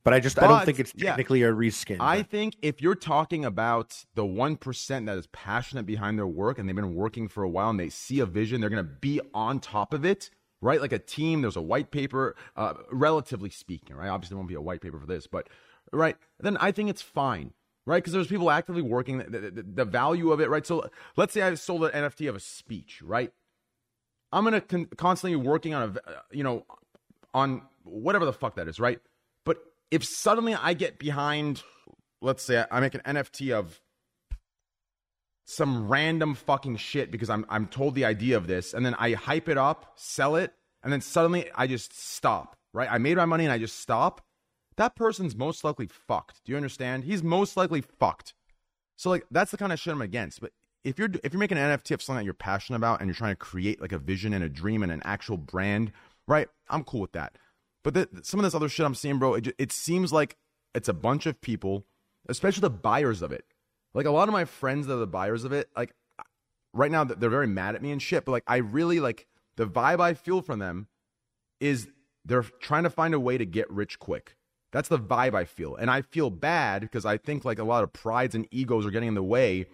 But 0.05 0.13
I 0.13 0.21
just 0.21 0.39
I 0.39 0.47
don't 0.47 0.67
think 0.67 0.79
it's 0.79 0.93
yeah. 0.95 1.11
technically 1.11 1.43
a 1.43 1.51
reskin. 1.51 1.97
I 1.99 2.23
think 2.23 2.57
if 2.61 2.83
you're 2.83 2.95
talking 2.95 3.47
about 3.47 4.05
the 4.15 4.23
1% 4.23 5.07
that 5.07 5.17
is 5.17 5.27
passionate 5.29 5.87
behind 5.87 6.19
their 6.19 6.27
work 6.27 6.59
and 6.59 6.69
they've 6.69 6.77
been 6.77 6.95
working 6.95 7.27
for 7.27 7.43
a 7.43 7.49
while 7.49 7.71
and 7.71 7.81
they 7.81 7.89
see 7.89 8.21
a 8.21 8.27
vision, 8.27 8.61
they're 8.61 8.69
to 8.69 8.83
be 8.85 9.19
on 9.33 9.61
top 9.61 9.95
of 9.95 10.05
it, 10.05 10.29
right? 10.61 10.79
Like 10.79 10.93
a 10.93 10.99
team, 10.99 11.41
there's 11.41 11.57
a 11.57 11.63
white 11.63 11.91
paper, 11.91 12.37
uh, 12.55 12.75
relatively 12.93 13.49
speaking, 13.49 13.97
right? 13.97 14.11
Obviously, 14.11 14.35
there 14.35 14.39
won't 14.39 14.49
be 14.49 14.55
a 14.55 14.61
white 14.61 14.83
paper 14.83 15.01
for 15.01 15.07
this, 15.07 15.27
but, 15.27 15.49
right? 15.91 16.19
Then 16.39 16.59
I 16.59 16.71
think 16.71 16.91
it's 16.91 17.03
fine, 17.03 17.55
right? 17.87 17.99
Because 17.99 18.13
there's 18.13 18.27
people 18.27 18.51
actively 18.51 18.83
working, 18.83 19.19
the, 19.19 19.25
the, 19.25 19.63
the 19.63 19.85
value 19.85 20.33
of 20.33 20.41
it, 20.41 20.49
right? 20.49 20.67
So 20.67 20.89
let's 21.17 21.33
say 21.33 21.43
I 21.43 21.55
sold 21.55 21.85
an 21.85 21.91
NFT 21.93 22.29
of 22.29 22.37
a 22.37 22.41
speech, 22.41 23.03
right? 23.03 23.33
I'm 24.33 24.45
gonna 24.45 24.61
con- 24.61 24.89
constantly 24.97 25.37
working 25.37 25.75
on 25.75 25.97
a, 25.97 26.35
you 26.35 26.43
know, 26.43 26.65
on 27.33 27.63
whatever 27.85 28.25
the 28.25 28.33
fuck 28.33 28.57
that 28.57 28.69
is, 28.69 28.81
right? 28.81 29.01
But 29.45 29.59
if 29.91 30.05
suddenly 30.05 30.55
I 30.55 30.75
get 30.75 30.99
behind, 30.99 31.63
let's 32.21 32.43
say 32.43 32.65
I 32.71 32.81
make 32.81 32.95
an 32.95 33.03
NFT 33.07 33.53
of 33.53 33.81
some 35.45 35.89
random 35.89 36.35
fucking 36.35 36.77
shit 36.77 37.11
because 37.11 37.31
I'm 37.31 37.45
I'm 37.49 37.67
told 37.67 37.95
the 37.95 38.05
idea 38.07 38.37
of 38.37 38.47
this, 38.47 38.75
and 38.75 38.85
then 38.85 38.95
I 38.99 39.13
hype 39.13 39.49
it 39.49 39.59
up, 39.59 39.93
sell 39.97 40.37
it, 40.37 40.53
and 40.83 40.93
then 40.93 41.01
suddenly 41.01 41.51
I 41.55 41.67
just 41.67 41.97
stop, 41.97 42.57
right? 42.73 42.89
I 42.91 42.99
made 42.99 43.17
my 43.17 43.27
money 43.27 43.45
and 43.45 43.53
I 43.53 43.59
just 43.59 43.79
stop. 43.79 44.23
That 44.77 44.97
person's 44.97 45.37
most 45.37 45.65
likely 45.65 45.87
fucked. 45.87 46.45
Do 46.45 46.53
you 46.53 46.57
understand? 46.57 47.05
He's 47.05 47.23
most 47.23 47.57
likely 47.57 47.81
fucked. 47.81 48.35
So 48.97 49.11
like 49.11 49.27
that's 49.31 49.51
the 49.51 49.57
kind 49.57 49.73
of 49.73 49.81
shit 49.81 49.93
I'm 49.93 50.03
against. 50.03 50.41
But 50.41 50.53
if 50.83 50.99
you're 50.99 51.09
if 51.23 51.33
you're 51.33 51.41
making 51.41 51.59
an 51.59 51.79
NFT 51.79 51.93
of 51.93 52.03
something 52.03 52.21
that 52.21 52.25
you're 52.25 52.35
passionate 52.35 52.77
about 52.77 53.01
and 53.01 53.09
you're 53.09 53.15
trying 53.15 53.33
to 53.33 53.37
create 53.37 53.81
like 53.81 53.93
a 53.93 53.99
vision 53.99 54.33
and 54.33 54.45
a 54.45 54.49
dream 54.49 54.83
and 54.83 54.93
an 54.93 55.03
actual 55.05 55.37
brand, 55.37 55.93
right? 56.29 56.49
I'm 56.69 56.85
cool 56.85 57.01
with 57.01 57.13
that. 57.13 57.37
But 57.83 57.95
the, 57.95 58.09
some 58.23 58.41
of 58.41 58.45
this 58.45 58.55
other 58.55 58.69
shit 58.69 58.87
I'm 58.87 58.95
seeing, 58.95 59.19
bro, 59.19 59.35
it, 59.35 59.55
it 59.59 59.73
seems 59.73 60.13
like 60.13 60.37
it's 60.75 60.89
a 60.89 60.95
bunch 60.95 61.27
of 61.27 61.41
people, 61.41 61.85
especially 62.29 62.63
the 62.63 62.71
buyers 62.71 63.21
of 63.23 63.31
it. 63.31 63.45
Like 63.93 64.07
a 64.07 64.11
lot 64.11 64.29
of 64.29 64.33
my 64.33 64.45
friends 64.45 64.87
that 64.87 64.95
are 64.95 64.99
the 64.99 65.07
buyers 65.07 65.45
of 65.45 65.53
it, 65.53 65.69
like 65.77 65.95
right 66.73 66.91
now 66.91 67.05
they're 67.05 67.31
very 67.31 67.47
mad 67.47 67.75
at 67.75 67.83
me 67.83 67.93
and 67.93 68.03
shit. 68.03 68.25
But 68.25 68.33
like 68.33 68.45
I 68.47 68.57
really 68.57 69.01
like 69.01 69.27
the 69.57 69.67
vibe 69.67 70.01
I 70.01 70.15
feel 70.15 70.43
from 70.43 70.59
them 70.59 70.89
is 71.61 71.89
they're 72.25 72.43
trying 72.43 72.83
to 72.85 72.91
find 72.91 73.15
a 73.15 73.21
way 73.21 73.39
to 73.39 73.47
get 73.47 73.71
rich 73.71 73.99
quick. 73.99 74.37
That's 74.75 74.89
the 74.89 74.99
vibe 74.99 75.35
I 75.35 75.45
feel. 75.45 75.77
And 75.77 75.89
I 75.89 76.03
feel 76.03 76.31
bad 76.31 76.83
because 76.83 77.07
I 77.07 77.17
think 77.17 77.45
like 77.45 77.61
a 77.61 77.65
lot 77.65 77.85
of 77.85 77.93
prides 77.93 78.35
and 78.35 78.49
egos 78.51 78.85
are 78.85 78.91
getting 78.91 79.09
in 79.11 79.15
the 79.15 79.23
way. 79.23 79.67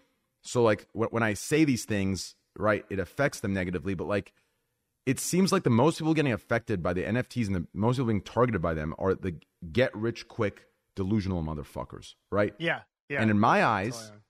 So 0.42 0.62
like 0.62 0.86
when, 0.92 1.08
when 1.08 1.22
I 1.22 1.32
say 1.32 1.64
these 1.64 1.86
things, 1.86 2.36
right, 2.54 2.84
it 2.90 2.98
affects 2.98 3.40
them 3.40 3.54
negatively. 3.54 3.94
But 3.94 4.08
like 4.08 4.34
it 5.06 5.18
seems 5.18 5.52
like 5.52 5.62
the 5.62 5.70
most 5.70 5.96
people 5.96 6.12
getting 6.12 6.34
affected 6.34 6.82
by 6.82 6.92
the 6.92 7.02
NFTs 7.02 7.46
and 7.46 7.56
the 7.56 7.66
most 7.72 7.96
people 7.96 8.08
being 8.08 8.20
targeted 8.20 8.60
by 8.60 8.74
them 8.74 8.94
are 8.98 9.14
the 9.14 9.36
get 9.72 9.96
rich 9.96 10.28
quick 10.28 10.66
delusional 10.94 11.42
motherfuckers, 11.42 12.14
right? 12.30 12.54
Yeah, 12.58 12.80
yeah. 13.08 13.22
And 13.22 13.30
in 13.30 13.40
my 13.40 13.64
eyes, 13.64 13.94
all 13.94 14.02
I 14.02 14.14
am. 14.14 14.22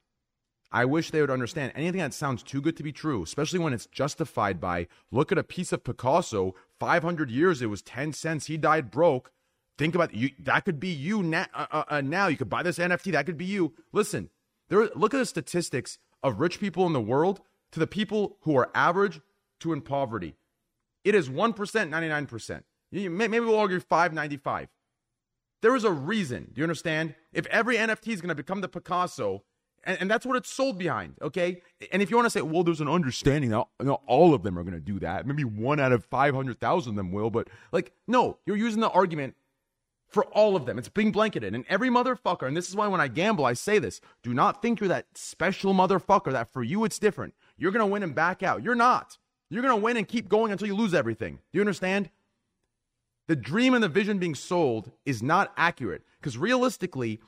I 0.72 0.84
wish 0.84 1.10
they 1.10 1.20
would 1.20 1.32
understand 1.32 1.72
anything 1.74 1.98
that 1.98 2.14
sounds 2.14 2.44
too 2.44 2.60
good 2.60 2.76
to 2.76 2.84
be 2.84 2.92
true, 2.92 3.24
especially 3.24 3.58
when 3.58 3.72
it's 3.72 3.86
justified 3.86 4.60
by 4.60 4.86
look 5.10 5.32
at 5.32 5.38
a 5.38 5.42
piece 5.42 5.72
of 5.72 5.82
Picasso, 5.82 6.54
500 6.78 7.28
years 7.28 7.60
it 7.60 7.66
was 7.66 7.82
10 7.82 8.12
cents, 8.12 8.46
he 8.46 8.56
died 8.56 8.92
broke. 8.92 9.32
Think 9.80 9.94
about 9.94 10.12
you 10.12 10.28
that 10.40 10.66
could 10.66 10.78
be 10.78 10.90
you 10.90 11.22
now 11.22 11.46
uh, 11.54 11.64
uh, 11.72 11.84
uh, 11.88 12.00
now 12.02 12.26
you 12.26 12.36
could 12.36 12.50
buy 12.50 12.62
this 12.62 12.76
NFT, 12.76 13.12
that 13.12 13.24
could 13.24 13.38
be 13.38 13.46
you. 13.46 13.72
Listen, 13.94 14.28
there 14.68 14.90
look 14.94 15.14
at 15.14 15.16
the 15.16 15.24
statistics 15.24 15.96
of 16.22 16.38
rich 16.38 16.60
people 16.60 16.86
in 16.86 16.92
the 16.92 17.00
world 17.00 17.40
to 17.72 17.80
the 17.80 17.86
people 17.86 18.36
who 18.42 18.54
are 18.58 18.70
average 18.74 19.22
to 19.60 19.72
in 19.72 19.80
poverty. 19.80 20.34
It 21.02 21.14
is 21.14 21.30
1%, 21.30 21.54
99%. 21.54 22.62
You- 22.90 23.08
Maybe 23.08 23.40
we'll 23.40 23.58
argue 23.58 23.80
595. 23.80 24.68
There 25.62 25.74
is 25.74 25.84
a 25.84 25.90
reason. 25.90 26.50
Do 26.52 26.58
you 26.60 26.64
understand? 26.64 27.14
If 27.32 27.46
every 27.46 27.78
NFT 27.78 28.08
is 28.08 28.20
going 28.20 28.28
to 28.28 28.34
become 28.34 28.60
the 28.60 28.68
Picasso, 28.68 29.44
and, 29.84 29.96
and 29.98 30.10
that's 30.10 30.26
what 30.26 30.36
it's 30.36 30.52
sold 30.52 30.78
behind, 30.78 31.14
okay? 31.22 31.62
And 31.90 32.02
if 32.02 32.10
you 32.10 32.18
want 32.18 32.26
to 32.26 32.30
say, 32.30 32.42
well, 32.42 32.64
there's 32.64 32.82
an 32.82 32.88
understanding 32.88 33.48
that 33.48 33.66
not 33.80 34.02
all 34.06 34.34
of 34.34 34.42
them 34.42 34.58
are 34.58 34.62
going 34.62 34.74
to 34.74 34.78
do 34.78 35.00
that. 35.00 35.26
Maybe 35.26 35.44
one 35.44 35.80
out 35.80 35.92
of 35.92 36.04
500,000 36.04 36.90
of 36.90 36.96
them 36.96 37.12
will, 37.12 37.30
but 37.30 37.48
like, 37.72 37.92
no, 38.06 38.36
you're 38.44 38.58
using 38.58 38.82
the 38.82 38.90
argument 38.90 39.36
for 40.10 40.24
all 40.26 40.56
of 40.56 40.66
them. 40.66 40.78
It's 40.78 40.88
being 40.88 41.12
blanketed. 41.12 41.54
And 41.54 41.64
every 41.68 41.88
motherfucker, 41.88 42.46
and 42.46 42.56
this 42.56 42.68
is 42.68 42.76
why 42.76 42.88
when 42.88 43.00
I 43.00 43.08
gamble, 43.08 43.44
I 43.44 43.54
say 43.54 43.78
this 43.78 44.00
do 44.22 44.34
not 44.34 44.60
think 44.60 44.80
you're 44.80 44.88
that 44.88 45.06
special 45.14 45.72
motherfucker 45.72 46.32
that 46.32 46.52
for 46.52 46.62
you 46.62 46.84
it's 46.84 46.98
different. 46.98 47.34
You're 47.56 47.72
going 47.72 47.86
to 47.86 47.92
win 47.92 48.02
and 48.02 48.14
back 48.14 48.42
out. 48.42 48.62
You're 48.62 48.74
not. 48.74 49.18
You're 49.48 49.62
going 49.62 49.76
to 49.76 49.84
win 49.84 49.96
and 49.96 50.06
keep 50.06 50.28
going 50.28 50.52
until 50.52 50.66
you 50.66 50.74
lose 50.74 50.94
everything. 50.94 51.36
Do 51.52 51.58
you 51.58 51.60
understand? 51.60 52.10
The 53.28 53.36
dream 53.36 53.74
and 53.74 53.82
the 53.82 53.88
vision 53.88 54.18
being 54.18 54.34
sold 54.34 54.90
is 55.06 55.22
not 55.22 55.52
accurate 55.56 56.02
because 56.20 56.36
realistically, 56.36 57.20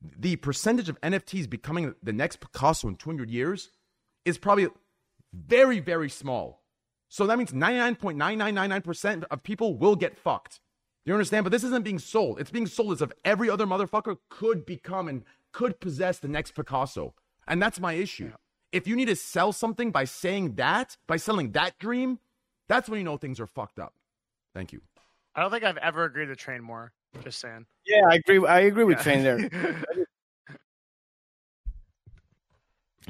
the 0.00 0.36
percentage 0.36 0.88
of 0.88 1.00
NFTs 1.00 1.48
becoming 1.48 1.94
the 2.02 2.12
next 2.12 2.40
Picasso 2.40 2.88
in 2.88 2.96
200 2.96 3.30
years 3.30 3.70
is 4.24 4.38
probably 4.38 4.68
very, 5.32 5.80
very 5.80 6.10
small. 6.10 6.62
So 7.08 7.26
that 7.26 7.38
means 7.38 7.52
99.9999% 7.52 9.24
of 9.30 9.42
people 9.42 9.76
will 9.76 9.96
get 9.96 10.18
fucked. 10.18 10.60
Do 11.04 11.10
you 11.10 11.14
understand? 11.14 11.44
But 11.44 11.50
this 11.52 11.64
isn't 11.64 11.84
being 11.84 11.98
sold. 11.98 12.40
It's 12.40 12.50
being 12.50 12.66
sold 12.66 12.92
as 12.92 13.02
if 13.02 13.12
every 13.24 13.50
other 13.50 13.66
motherfucker 13.66 14.16
could 14.30 14.64
become 14.64 15.08
and 15.08 15.22
could 15.52 15.78
possess 15.80 16.18
the 16.18 16.28
next 16.28 16.52
Picasso. 16.52 17.14
And 17.46 17.60
that's 17.60 17.78
my 17.78 17.92
issue. 17.92 18.32
If 18.72 18.86
you 18.88 18.96
need 18.96 19.06
to 19.06 19.16
sell 19.16 19.52
something 19.52 19.90
by 19.90 20.04
saying 20.04 20.54
that, 20.54 20.96
by 21.06 21.16
selling 21.18 21.52
that 21.52 21.78
dream, 21.78 22.18
that's 22.68 22.88
when 22.88 22.98
you 22.98 23.04
know 23.04 23.16
things 23.18 23.38
are 23.38 23.46
fucked 23.46 23.78
up. 23.78 23.92
Thank 24.54 24.72
you. 24.72 24.80
I 25.34 25.42
don't 25.42 25.50
think 25.50 25.62
I've 25.64 25.76
ever 25.76 26.04
agreed 26.04 26.26
to 26.26 26.36
Train 26.36 26.62
more. 26.62 26.92
Just 27.22 27.38
saying. 27.40 27.66
Yeah, 27.86 28.02
I 28.10 28.14
agree. 28.16 28.44
I 28.46 28.60
agree 28.60 28.84
with 28.84 28.96
Yeah. 28.98 29.02
Train 29.02 29.22
there. 29.22 29.80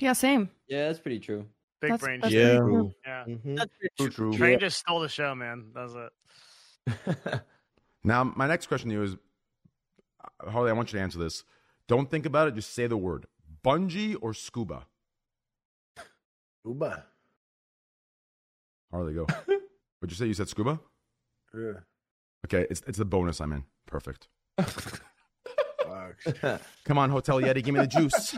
Yeah, 0.01 0.13
same. 0.13 0.51
Yeah, 0.67 0.89
that's 0.89 0.99
pretty 0.99 1.21
true. 1.21 1.47
Big 1.81 1.91
That's- 1.93 2.01
brain. 2.01 2.21
that's 2.21 2.33
shit. 2.33 2.59
pretty 2.59 2.59
true. 2.73 2.93
Yeah. 3.07 3.25
Mm-hmm. 3.29 3.55
That's 3.55 3.71
pretty 3.97 4.15
true. 4.15 4.37
Train 4.37 4.53
Yeah. 4.55 4.59
just 4.59 4.79
stole 4.79 5.01
the 5.01 5.09
show, 5.09 5.35
man. 5.37 5.67
That 5.75 5.83
was 5.83 5.95
it. 5.95 7.43
Now, 8.05 8.25
my 8.25 8.47
next 8.47 8.67
question 8.67 8.91
to 8.91 8.95
you 8.95 9.03
is 9.03 9.17
uh, 10.23 10.51
Harley, 10.51 10.71
I 10.71 10.75
want 10.75 10.93
you 10.93 10.99
to 10.99 11.03
answer 11.03 11.19
this. 11.19 11.45
Don't 11.89 12.11
think 12.11 12.27
about 12.27 12.49
it, 12.49 12.55
just 12.55 12.75
say 12.75 12.87
the 12.87 12.97
word 12.97 13.27
bungee 13.65 14.17
or 14.21 14.35
scuba. 14.35 14.87
Scuba. 16.61 17.05
Harley, 18.91 19.15
go. 19.15 19.25
What'd 20.01 20.11
you 20.11 20.17
say? 20.17 20.27
You 20.27 20.35
said 20.35 20.49
scuba? 20.49 20.79
Yeah. 21.57 21.73
Okay, 22.45 22.67
it's, 22.71 22.83
it's 22.87 22.99
the 22.99 23.05
bonus 23.07 23.41
I'm 23.41 23.53
in. 23.53 23.65
Perfect. 23.87 24.29
Come 26.85 26.99
on, 26.99 27.11
Hotel 27.11 27.41
Yeti, 27.41 27.63
give 27.65 27.75
me 27.75 27.81
the 27.81 27.87
juice. 27.87 28.37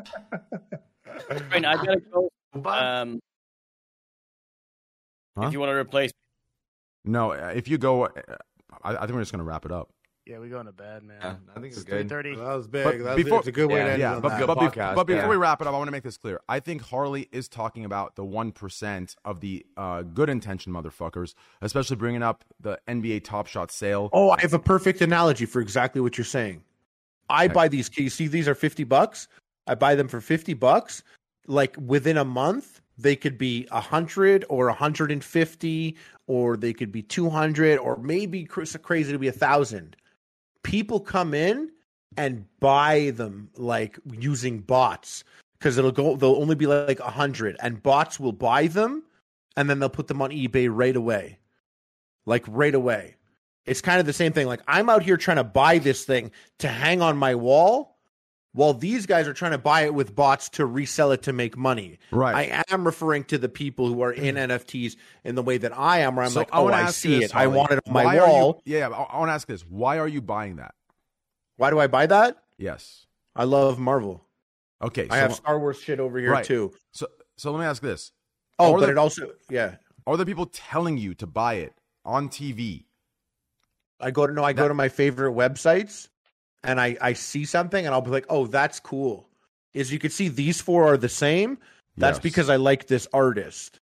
I 1.29 1.61
gotta 1.61 2.01
go. 2.13 2.31
Um, 2.65 3.21
Huh? 5.37 5.49
if 5.49 5.53
you 5.53 5.61
want 5.61 5.69
to 5.69 5.75
replace, 5.75 6.13
No, 7.05 7.33
uh, 7.33 7.53
if 7.55 7.69
you 7.69 7.77
go, 7.77 8.05
uh, 8.07 8.11
I, 8.83 8.97
I 8.97 9.01
think 9.01 9.13
we're 9.13 9.21
just 9.21 9.33
going 9.33 9.41
to 9.45 9.45
wrap 9.45 9.65
it 9.65 9.73
up. 9.73 9.91
Yeah, 10.27 10.41
we 10.41 10.49
going 10.49 10.67
to 10.67 10.73
bed, 10.73 11.05
man. 11.05 11.19
Yeah, 11.21 11.35
I 11.55 11.61
think 11.61 11.67
it's 11.73 11.85
three 11.85 11.99
good. 11.99 12.09
thirty. 12.09 12.35
That 12.35 12.43
was 12.43 12.67
big. 12.67 12.83
But 12.85 12.99
That 12.99 13.15
was, 13.15 13.25
before- 13.25 13.39
it's 13.39 13.47
a 13.49 13.53
good 13.53 13.71
way 13.71 13.77
to 13.85 13.91
end 13.93 14.01
Yeah, 14.01 14.17
on 14.17 14.21
but, 14.23 14.31
that. 14.31 14.47
but, 14.49 14.59
podcast, 14.59 14.97
but 14.97 15.05
before 15.07 15.23
yeah. 15.23 15.29
we 15.29 15.37
wrap 15.37 15.61
it 15.61 15.69
up, 15.69 15.75
I 15.75 15.77
want 15.79 15.87
to 15.87 15.93
make 15.93 16.03
this 16.03 16.17
clear. 16.17 16.41
I 16.49 16.59
think 16.59 16.83
Harley 16.83 17.29
is 17.31 17.49
talking 17.49 17.85
about 17.85 18.17
the 18.17 18.25
1% 18.25 19.17
of 19.25 19.39
the 19.41 19.65
uh, 19.77 20.03
good 20.03 20.29
intention 20.29 20.73
motherfuckers, 20.73 21.35
especially 21.63 21.95
bringing 21.95 22.25
up 22.25 22.43
the 22.59 22.77
NBA 22.89 23.23
Top 23.23 23.47
Shot 23.47 23.71
sale. 23.71 24.11
Oh, 24.13 24.31
I 24.31 24.41
have 24.41 24.53
a 24.53 24.59
perfect 24.59 25.01
analogy 25.01 25.47
for 25.47 25.61
exactly 25.61 26.01
what 26.01 26.19
you're 26.19 26.25
saying. 26.25 26.65
I 27.31 27.45
Okay. 27.45 27.55
buy 27.55 27.69
these 27.69 27.89
keys. 27.89 28.15
See, 28.15 28.27
these 28.27 28.49
are 28.49 28.57
50 28.57 28.83
bucks. 28.83 29.29
I 29.69 29.77
buy 29.77 29.95
them 29.95 30.09
for 30.09 30.21
50 30.21 30.55
bucks. 30.55 31.05
Like 31.47 31.77
within 31.81 32.17
a 32.19 32.25
month, 32.25 32.81
they 32.99 33.17
could 33.17 33.37
be 33.39 33.67
100 33.71 34.45
or 34.49 34.67
150 34.67 35.97
or 36.27 36.57
they 36.57 36.73
could 36.73 36.91
be 36.91 37.03
200 37.03 37.79
or 37.79 37.97
maybe 37.99 38.45
crazy 38.45 39.13
to 39.13 39.19
be 39.19 39.29
a 39.29 39.33
1000. 39.33 39.97
People 40.63 41.01
come 41.01 41.35
in 41.35 41.71
and 42.17 42.47
buy 42.61 43.13
them 43.15 43.51
like 43.57 43.99
using 44.11 44.61
bots 44.61 45.25
because 45.59 45.77
it'll 45.79 45.93
go 45.93 46.17
they'll 46.17 46.37
only 46.37 46.55
be 46.55 46.67
like 46.67 46.99
100 46.99 47.57
and 47.61 47.83
bots 47.83 48.19
will 48.19 48.33
buy 48.33 48.67
them 48.67 49.03
and 49.57 49.69
then 49.69 49.79
they'll 49.79 49.89
put 49.89 50.09
them 50.09 50.23
on 50.23 50.31
eBay 50.31 50.69
right 50.71 50.97
away. 50.97 51.39
Like 52.25 52.45
right 52.49 52.75
away. 52.75 53.17
It's 53.67 53.81
kind 53.81 54.01
of 54.01 54.07
the 54.07 54.13
same 54.13 54.33
thing. 54.33 54.47
Like 54.47 54.63
I'm 54.67 54.89
out 54.89 55.03
here 55.03 55.17
trying 55.17 55.37
to 55.37 55.45
buy 55.45 55.79
this 55.79 56.05
thing 56.05 56.31
to 56.59 56.69
hang 56.69 57.03
on 57.03 57.17
my 57.17 57.35
wall, 57.35 57.96
while 58.57 58.73
these 58.73 59.05
guys 59.05 59.29
are 59.29 59.35
trying 59.35 59.51
to 59.53 59.59
buy 59.59 59.83
it 59.83 59.93
with 59.93 60.15
bots 60.15 60.49
to 60.49 60.65
resell 60.65 61.13
it 61.13 61.23
to 61.25 61.33
make 61.35 61.59
money. 61.59 61.99
Right. 62.11 62.51
I 62.51 62.65
am 62.75 62.87
referring 62.87 63.25
to 63.25 63.37
the 63.37 63.51
people 63.51 63.87
who 63.87 64.01
are 64.03 64.13
in 64.13 64.37
mm. 64.37 64.49
NFTs 64.49 64.97
in 65.25 65.35
the 65.35 65.43
way 65.43 65.59
that 65.59 65.77
I 65.77 65.99
am, 65.99 66.17
where 66.17 66.25
I'm 66.25 66.31
So 66.31 66.41
like, 66.41 66.49
oh, 66.55 66.69
I 66.69 66.81
ask 66.81 66.95
see 66.95 67.19
this, 67.21 67.31
it. 67.31 67.37
I 67.37 67.41
Harley. 67.41 67.57
want 67.59 67.71
it 67.73 67.81
on 67.87 67.93
my 67.93 68.05
Why 68.07 68.19
are 68.19 68.27
you- 68.27 68.33
wall. 68.33 68.63
yeah, 68.65 68.89
I, 68.89 69.03
I 69.03 69.19
want 69.19 69.29
to 69.29 69.35
ask 69.35 69.47
this. 69.47 69.61
Why 69.61 69.99
are 69.99 70.09
you 70.09 70.23
buying 70.23 70.57
that? 70.57 70.75
Why 71.59 71.69
do 71.69 71.79
I 71.79 71.87
buy 71.87 72.07
that? 72.07 72.39
Yes. 72.57 73.05
I 73.35 73.45
love 73.45 73.79
Marvel. 73.79 74.25
Okay. 74.83 75.07
I 75.11 75.19
have 75.19 75.35
Star 75.35 75.59
Wars 75.61 75.79
shit 75.79 76.01
over 76.01 76.19
here 76.19 76.33
Right. 76.33 76.45
too. 76.45 76.73
So, 76.93 77.07
so 77.37 77.53
let 77.53 77.61
me 77.61 77.67
ask 77.67 77.83
this. 77.83 78.11
Oh, 78.59 78.73
Are 78.73 78.79
but 78.79 78.87
the- 78.87 78.93
it 78.93 78.99
also, 78.99 79.33
yeah. 79.51 79.77
Are 80.07 80.17
there 80.17 80.25
people 80.25 80.47
telling 80.47 80.97
you 80.97 81.13
to 81.17 81.27
buy 81.27 81.55
it 81.57 81.75
on 82.07 82.31
TV? 82.31 82.85
I 84.01 84.11
go 84.13 84.27
to 84.27 84.33
no, 84.33 84.43
I 84.45 84.55
go 84.55 84.67
to 84.67 84.73
my 84.75 84.89
favorite 84.89 85.35
websites, 85.35 86.09
and 86.67 86.81
I 86.81 86.97
I 87.01 87.13
see 87.15 87.45
something, 87.45 87.87
and 87.87 87.95
I'll 87.95 88.03
be 88.03 88.11
like, 88.11 88.27
oh, 88.29 88.47
that's 88.47 88.81
cool. 88.81 89.29
Is 89.75 89.93
you 89.93 89.99
can 89.99 90.11
see 90.11 90.29
these 90.29 90.61
four 90.61 90.87
are 90.87 90.97
the 90.97 91.09
same. 91.09 91.59
That's 91.97 92.17
Yes. 92.19 92.23
because 92.23 92.51
I 92.51 92.57
like 92.57 92.87
this 92.87 93.07
artist. 93.13 93.81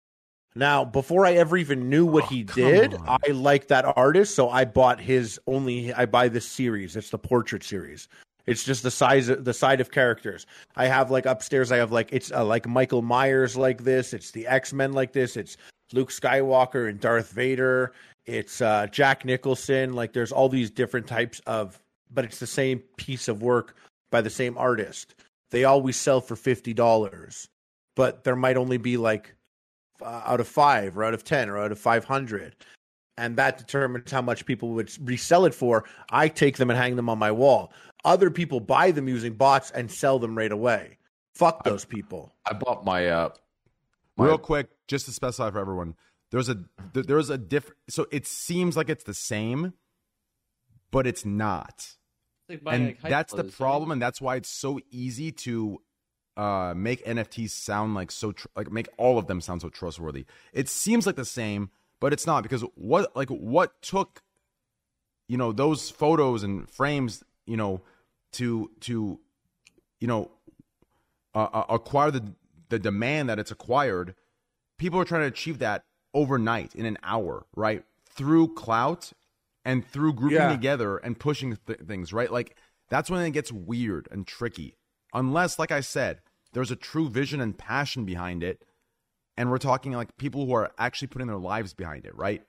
Now, 0.54 0.84
before 0.84 1.26
I 1.26 1.34
ever 1.34 1.56
even 1.56 1.88
knew 1.90 2.06
what 2.06 2.24
he 2.24 2.42
did, 2.42 2.94
on. 2.94 3.18
I 3.26 3.30
like 3.32 3.68
that 3.68 3.84
artist, 3.96 4.34
so 4.34 4.48
I 4.50 4.64
bought 4.64 5.00
his 5.00 5.38
only. 5.46 5.92
I 5.92 6.06
buy 6.06 6.28
this 6.28 6.46
series. 6.48 6.96
It's 6.96 7.10
the 7.10 7.18
portrait 7.18 7.62
series. 7.62 8.08
It's 8.46 8.64
just 8.64 8.82
the 8.82 8.90
size, 8.90 9.28
of, 9.28 9.44
the 9.44 9.52
side 9.52 9.78
of 9.80 9.90
characters. 9.90 10.46
I 10.74 10.86
have 10.86 11.10
like 11.10 11.26
upstairs. 11.26 11.70
I 11.70 11.76
have 11.76 11.92
like 11.92 12.08
it's 12.12 12.32
uh, 12.32 12.44
like 12.44 12.66
Michael 12.66 13.02
Myers 13.02 13.56
like 13.56 13.84
this. 13.84 14.14
It's 14.14 14.30
the 14.30 14.46
X 14.46 14.72
Men 14.72 14.94
like 14.94 15.12
this. 15.12 15.36
It's 15.36 15.58
Luke 15.92 16.10
Skywalker 16.10 16.88
and 16.88 16.98
Darth 16.98 17.30
Vader. 17.30 17.92
It's 18.24 18.60
uh, 18.62 18.86
Jack 18.90 19.24
Nicholson. 19.26 19.92
Like 19.92 20.12
there's 20.14 20.32
all 20.32 20.48
these 20.48 20.70
different 20.70 21.06
types 21.06 21.40
of, 21.46 21.78
but 22.12 22.24
it's 22.24 22.38
the 22.38 22.46
same 22.46 22.80
piece 22.96 23.28
of 23.28 23.42
work 23.42 23.76
by 24.10 24.20
the 24.20 24.30
same 24.30 24.56
artist. 24.58 25.14
They 25.50 25.64
always 25.64 25.96
sell 25.96 26.20
for 26.20 26.36
fifty 26.36 26.74
dollars, 26.74 27.48
but 27.96 28.24
there 28.24 28.36
might 28.36 28.56
only 28.56 28.78
be 28.78 28.96
like 28.96 29.34
uh, 30.02 30.22
out 30.24 30.40
of 30.40 30.48
five 30.48 30.96
or 30.96 31.04
out 31.04 31.14
of 31.14 31.24
ten 31.24 31.48
or 31.48 31.58
out 31.58 31.72
of 31.72 31.78
five 31.78 32.04
hundred, 32.04 32.56
and 33.16 33.36
that 33.36 33.58
determines 33.58 34.10
how 34.10 34.22
much 34.22 34.46
people 34.46 34.70
would 34.70 34.90
resell 35.06 35.44
it 35.44 35.54
for. 35.54 35.84
I 36.10 36.28
take 36.28 36.56
them 36.56 36.70
and 36.70 36.78
hang 36.78 36.96
them 36.96 37.08
on 37.08 37.18
my 37.18 37.32
wall. 37.32 37.72
Other 38.04 38.30
people 38.30 38.60
buy 38.60 38.90
them 38.90 39.08
using 39.08 39.34
bots 39.34 39.70
and 39.70 39.90
sell 39.90 40.18
them 40.18 40.36
right 40.38 40.52
away 40.52 40.98
Fuck 41.38 41.62
those 41.62 41.84
people. 41.84 42.34
I 42.44 42.52
bought 42.52 42.84
my 42.84 43.06
uh 43.06 43.30
Real 44.16 44.38
quick, 44.38 44.66
just 44.88 45.06
to 45.06 45.12
specify 45.12 45.52
for 45.52 45.60
everyone, 45.60 45.94
there's 46.32 46.48
a 46.48 46.56
there's 46.92 47.30
a 47.30 47.38
different. 47.38 47.78
So 47.88 48.06
it 48.10 48.26
seems 48.26 48.76
like 48.76 48.88
it's 48.88 49.04
the 49.04 49.14
same, 49.14 49.74
but 50.90 51.06
it's 51.06 51.24
not. 51.24 51.96
like 52.48 52.64
buying, 52.64 52.82
and 52.82 52.96
like, 53.02 53.10
that's 53.10 53.32
the 53.32 53.44
problem, 53.44 53.90
and 53.90 54.00
that's 54.00 54.20
why 54.20 54.36
it's 54.36 54.48
so 54.48 54.80
easy 54.90 55.32
to 55.32 55.80
uh, 56.36 56.72
make 56.76 57.04
NFTs 57.04 57.50
sound 57.50 57.94
like 57.94 58.10
so 58.10 58.32
tr- 58.32 58.46
like 58.56 58.70
make 58.70 58.88
all 58.96 59.18
of 59.18 59.26
them 59.26 59.40
sound 59.40 59.60
so 59.62 59.68
trustworthy. 59.68 60.24
It 60.52 60.68
seems 60.68 61.06
like 61.06 61.16
the 61.16 61.24
same, 61.24 61.70
but 62.00 62.12
it's 62.12 62.26
not 62.26 62.42
because 62.42 62.62
what 62.74 63.14
like 63.16 63.28
what 63.28 63.80
took 63.82 64.22
you 65.28 65.36
know 65.36 65.52
those 65.52 65.90
photos 65.90 66.42
and 66.42 66.68
frames 66.68 67.22
you 67.46 67.56
know 67.56 67.82
to 68.32 68.70
to 68.80 69.18
you 70.00 70.06
know 70.06 70.30
uh, 71.34 71.48
uh, 71.52 71.64
acquire 71.68 72.10
the 72.10 72.34
the 72.68 72.78
demand 72.78 73.28
that 73.28 73.38
it's 73.38 73.50
acquired 73.50 74.14
people 74.78 75.00
are 75.00 75.04
trying 75.04 75.22
to 75.22 75.26
achieve 75.26 75.58
that 75.58 75.84
overnight 76.14 76.74
in 76.74 76.86
an 76.86 76.98
hour 77.02 77.46
right 77.54 77.84
through 78.08 78.52
clout 78.54 79.12
and 79.64 79.86
through 79.86 80.12
grouping 80.14 80.36
Yeah. 80.38 80.50
together 80.50 80.96
and 80.98 81.18
pushing 81.18 81.56
th- 81.66 81.80
things 81.80 82.12
right 82.12 82.32
like 82.32 82.56
that's 82.88 83.10
when 83.10 83.20
it 83.24 83.30
gets 83.32 83.52
weird 83.52 84.08
and 84.10 84.26
tricky 84.26 84.76
unless 85.14 85.58
like 85.58 85.72
i 85.72 85.80
said 85.80 86.20
there's 86.52 86.70
a 86.70 86.76
true 86.76 87.08
vision 87.08 87.40
and 87.40 87.58
passion 87.58 88.04
behind 88.04 88.42
it 88.42 88.64
and 89.36 89.50
we're 89.50 89.58
talking 89.58 89.92
like 89.92 90.16
people 90.16 90.46
who 90.46 90.52
are 90.54 90.70
actually 90.78 91.08
putting 91.08 91.28
their 91.28 91.36
lives 91.36 91.74
behind 91.74 92.04
it 92.06 92.16
right 92.16 92.42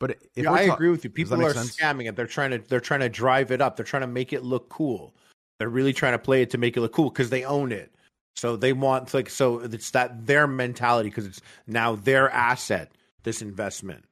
but 0.00 0.12
if 0.36 0.44
yeah, 0.44 0.52
I 0.52 0.66
ta- 0.68 0.74
agree 0.74 0.90
with 0.90 1.02
you. 1.02 1.10
People 1.10 1.44
are 1.44 1.52
sense? 1.52 1.76
scamming 1.76 2.08
it. 2.08 2.14
They're 2.14 2.28
trying 2.28 2.52
to 2.52 2.58
they're 2.58 2.78
trying 2.78 3.00
to 3.00 3.08
drive 3.08 3.50
it 3.50 3.60
up. 3.60 3.74
They're 3.74 3.84
trying 3.84 4.02
to 4.02 4.06
make 4.06 4.32
it 4.32 4.44
look 4.44 4.68
cool. 4.68 5.12
They're 5.58 5.68
really 5.68 5.92
trying 5.92 6.12
to 6.12 6.20
play 6.20 6.40
it 6.40 6.50
to 6.50 6.58
make 6.58 6.76
it 6.76 6.80
look 6.82 6.92
cool 6.92 7.10
because 7.10 7.30
they 7.30 7.42
own 7.44 7.72
it. 7.72 7.92
So 8.36 8.54
they 8.56 8.72
want 8.72 9.12
like 9.12 9.28
so 9.28 9.58
it's 9.58 9.90
that 9.90 10.24
their 10.24 10.46
mentality 10.46 11.08
because 11.08 11.26
it's 11.26 11.40
now 11.66 11.96
their 11.96 12.30
asset. 12.30 12.92
This 13.24 13.42
investment. 13.42 14.04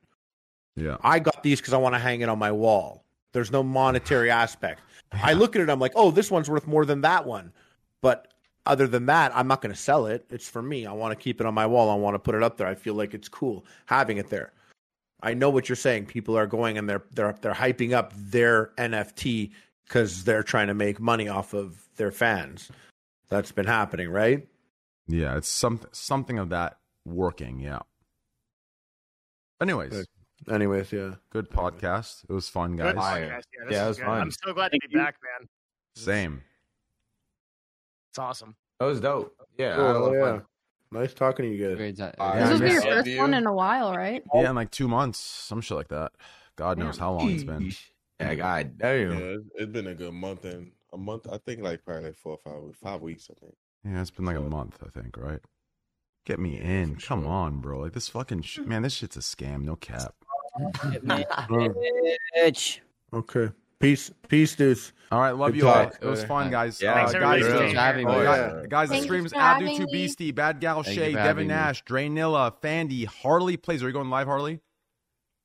Yeah. 0.76 0.96
I 1.02 1.18
got 1.18 1.42
these 1.42 1.60
because 1.60 1.72
I 1.72 1.78
want 1.78 1.94
to 1.94 1.98
hang 1.98 2.20
it 2.20 2.28
on 2.28 2.38
my 2.38 2.52
wall. 2.52 3.04
There's 3.32 3.50
no 3.50 3.62
monetary 3.62 4.30
aspect. 4.30 4.80
I 5.12 5.32
look 5.32 5.56
at 5.56 5.62
it. 5.62 5.70
I'm 5.70 5.80
like, 5.80 5.92
oh, 5.94 6.10
this 6.10 6.30
one's 6.30 6.50
worth 6.50 6.66
more 6.66 6.84
than 6.84 7.00
that 7.02 7.26
one. 7.26 7.52
But 8.02 8.28
other 8.66 8.86
than 8.86 9.06
that, 9.06 9.34
I'm 9.34 9.46
not 9.46 9.62
going 9.62 9.74
to 9.74 9.80
sell 9.80 10.06
it. 10.06 10.26
It's 10.30 10.48
for 10.48 10.62
me. 10.62 10.86
I 10.86 10.92
want 10.92 11.12
to 11.12 11.22
keep 11.22 11.40
it 11.40 11.46
on 11.46 11.54
my 11.54 11.66
wall. 11.66 11.90
I 11.90 11.94
want 11.94 12.14
to 12.14 12.18
put 12.18 12.34
it 12.34 12.42
up 12.42 12.56
there. 12.56 12.66
I 12.66 12.74
feel 12.74 12.94
like 12.94 13.14
it's 13.14 13.28
cool 13.28 13.64
having 13.86 14.18
it 14.18 14.28
there. 14.28 14.52
I 15.22 15.34
know 15.34 15.50
what 15.50 15.68
you're 15.68 15.76
saying. 15.76 16.06
People 16.06 16.36
are 16.36 16.46
going 16.46 16.76
and 16.76 16.88
they're 16.88 17.02
they're 17.12 17.34
they're 17.40 17.54
hyping 17.54 17.92
up 17.92 18.12
their 18.14 18.72
NFT 18.76 19.50
because 19.86 20.24
they're 20.24 20.42
trying 20.42 20.66
to 20.66 20.74
make 20.74 21.00
money 21.00 21.28
off 21.28 21.54
of 21.54 21.88
their 21.96 22.10
fans. 22.10 22.70
That's 23.28 23.50
been 23.50 23.66
happening, 23.66 24.10
right? 24.10 24.46
Yeah, 25.08 25.36
it's 25.36 25.48
some 25.48 25.80
something 25.92 26.38
of 26.38 26.50
that 26.50 26.78
working. 27.04 27.60
Yeah. 27.60 27.80
Anyways. 29.60 30.06
Anyways, 30.50 30.92
yeah. 30.92 31.14
good 31.30 31.50
podcast. 31.50 32.24
It 32.28 32.32
was 32.32 32.48
fun, 32.48 32.76
guys. 32.76 32.92
Good 32.94 33.00
podcast. 33.02 33.18
Yeah, 33.18 33.64
this 33.64 33.72
Yeah, 33.72 33.78
it 33.78 33.82
is 33.82 33.88
was 33.88 33.96
good. 33.98 34.04
fun. 34.06 34.20
I'm 34.20 34.30
so 34.30 34.52
glad 34.52 34.72
to 34.72 34.78
be 34.88 34.94
back, 34.96 35.16
man. 35.40 35.48
Same. 35.96 36.42
It's 38.10 38.18
awesome. 38.18 38.54
That 38.78 38.86
was 38.86 39.00
dope. 39.00 39.34
Yeah, 39.58 39.66
I 39.66 39.70
had 39.70 39.78
a 39.78 39.92
Cool, 39.94 40.00
lot 40.02 40.08
of 40.08 40.14
yeah. 40.14 40.20
fun. 40.38 40.42
Nice 40.92 41.14
talking 41.14 41.44
to 41.46 41.54
you 41.54 41.66
guys. 41.68 41.76
Great 41.76 41.96
time. 41.98 42.14
I 42.20 42.38
This 42.40 42.50
will 42.50 42.60
be 42.60 42.72
your 42.72 42.82
first 42.82 43.08
of 43.08 43.16
one 43.18 43.34
in 43.34 43.46
a 43.46 43.52
while, 43.52 43.92
right? 43.96 44.22
Yeah, 44.34 44.50
in 44.50 44.56
like 44.56 44.70
two 44.70 44.86
months, 44.88 45.18
some 45.18 45.60
shit 45.60 45.76
like 45.76 45.88
that. 45.88 46.12
God 46.54 46.78
knows 46.78 46.96
how 46.96 47.12
long 47.14 47.28
it's 47.30 47.42
been. 47.44 47.72
Yeah, 48.20 48.34
God 48.36 48.72
Yeah, 48.80 48.92
damn. 48.94 49.12
it's, 49.22 49.44
it's 49.56 49.72
been 49.72 49.88
a 49.88 49.94
good 49.94 50.14
month 50.14 50.44
and 50.44 50.70
a 50.92 50.96
month. 50.96 51.26
I 51.30 51.38
think 51.38 51.60
like 51.62 51.84
probably 51.84 52.04
like 52.04 52.16
four 52.16 52.38
or 52.44 52.50
five 52.52 52.62
weeks, 52.62 52.78
five 52.78 53.00
weeks. 53.02 53.28
I 53.30 53.34
think. 53.40 53.54
Yeah, 53.84 54.00
it's 54.00 54.10
been 54.10 54.24
like 54.24 54.36
a 54.36 54.40
month, 54.40 54.78
I 54.84 54.88
think, 54.88 55.16
right? 55.16 55.40
Get 56.24 56.38
me 56.38 56.58
in. 56.58 56.96
Come 56.96 57.26
on, 57.26 57.58
bro. 57.60 57.80
Like 57.80 57.92
this 57.92 58.08
fucking 58.08 58.42
sh- 58.42 58.58
man, 58.60 58.82
this 58.82 58.94
shit's 58.94 59.16
a 59.16 59.20
scam. 59.20 59.62
No 59.64 59.76
cap. 59.76 60.14
Bitch. 62.36 62.80
Okay. 63.12 63.50
Peace. 63.78 64.10
Peace, 64.28 64.56
dudes. 64.56 64.92
All 65.12 65.20
right, 65.20 65.30
love 65.30 65.52
Good 65.52 65.58
you 65.58 65.68
all. 65.68 65.82
It 65.82 66.04
was 66.04 66.24
fun, 66.24 66.50
guys. 66.50 66.82
Yeah, 66.82 66.90
uh, 66.90 66.94
Thanks, 66.94 67.12
guys, 67.12 67.42
everybody, 67.42 67.72
for 67.72 67.78
having 67.78 68.06
me. 68.06 68.12
Oh, 68.12 68.22
yeah. 68.22 68.62
guys, 68.68 68.88
the 68.88 68.94
Thank 68.94 69.04
you 69.04 69.08
streams 69.08 69.32
for 69.32 69.38
Abdu 69.38 69.76
Two. 69.76 69.86
Beastie, 69.86 70.32
Bad 70.32 70.60
Gal 70.60 70.82
Thank 70.82 70.98
Shay, 70.98 71.12
Devin. 71.12 71.46
Nash, 71.46 71.84
Dre 71.84 72.08
Nilla, 72.08 72.52
Fandy, 72.60 73.06
Harley 73.06 73.56
plays. 73.56 73.82
Are 73.82 73.86
you 73.86 73.92
going 73.92 74.10
live, 74.10 74.26
Harley? 74.26 74.60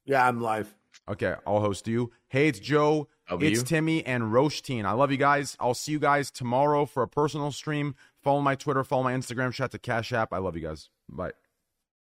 Yeah, 0.05 0.27
I'm 0.27 0.41
live. 0.41 0.73
Okay, 1.07 1.35
I'll 1.45 1.59
host 1.59 1.87
you. 1.87 2.11
Hey, 2.29 2.47
it's 2.47 2.59
Joe. 2.59 3.07
W? 3.29 3.49
It's 3.49 3.63
Timmy 3.63 4.05
and 4.05 4.23
Roshtein. 4.23 4.85
I 4.85 4.91
love 4.93 5.11
you 5.11 5.17
guys. 5.17 5.55
I'll 5.59 5.73
see 5.73 5.91
you 5.91 5.99
guys 5.99 6.31
tomorrow 6.31 6.85
for 6.85 7.03
a 7.03 7.07
personal 7.07 7.51
stream. 7.51 7.95
Follow 8.23 8.41
my 8.41 8.55
Twitter, 8.55 8.83
follow 8.83 9.03
my 9.03 9.13
Instagram, 9.13 9.53
shout 9.53 9.71
to 9.71 9.79
Cash 9.79 10.11
App. 10.13 10.33
I 10.33 10.39
love 10.39 10.55
you 10.55 10.63
guys. 10.67 10.89
Bye. 11.07 11.31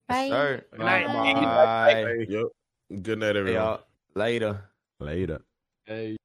Bye. 0.09 0.29
Sir. 0.29 0.65
Good 0.71 0.81
night. 0.81 1.07
Bye. 1.07 2.27
Yep. 2.29 2.47
Good 2.91 3.21
night, 3.21 3.35
Hey, 3.35 3.41
everyone. 3.41 3.79
Later. 4.17 4.65
Later. 4.99 5.41
Hey. 5.87 6.17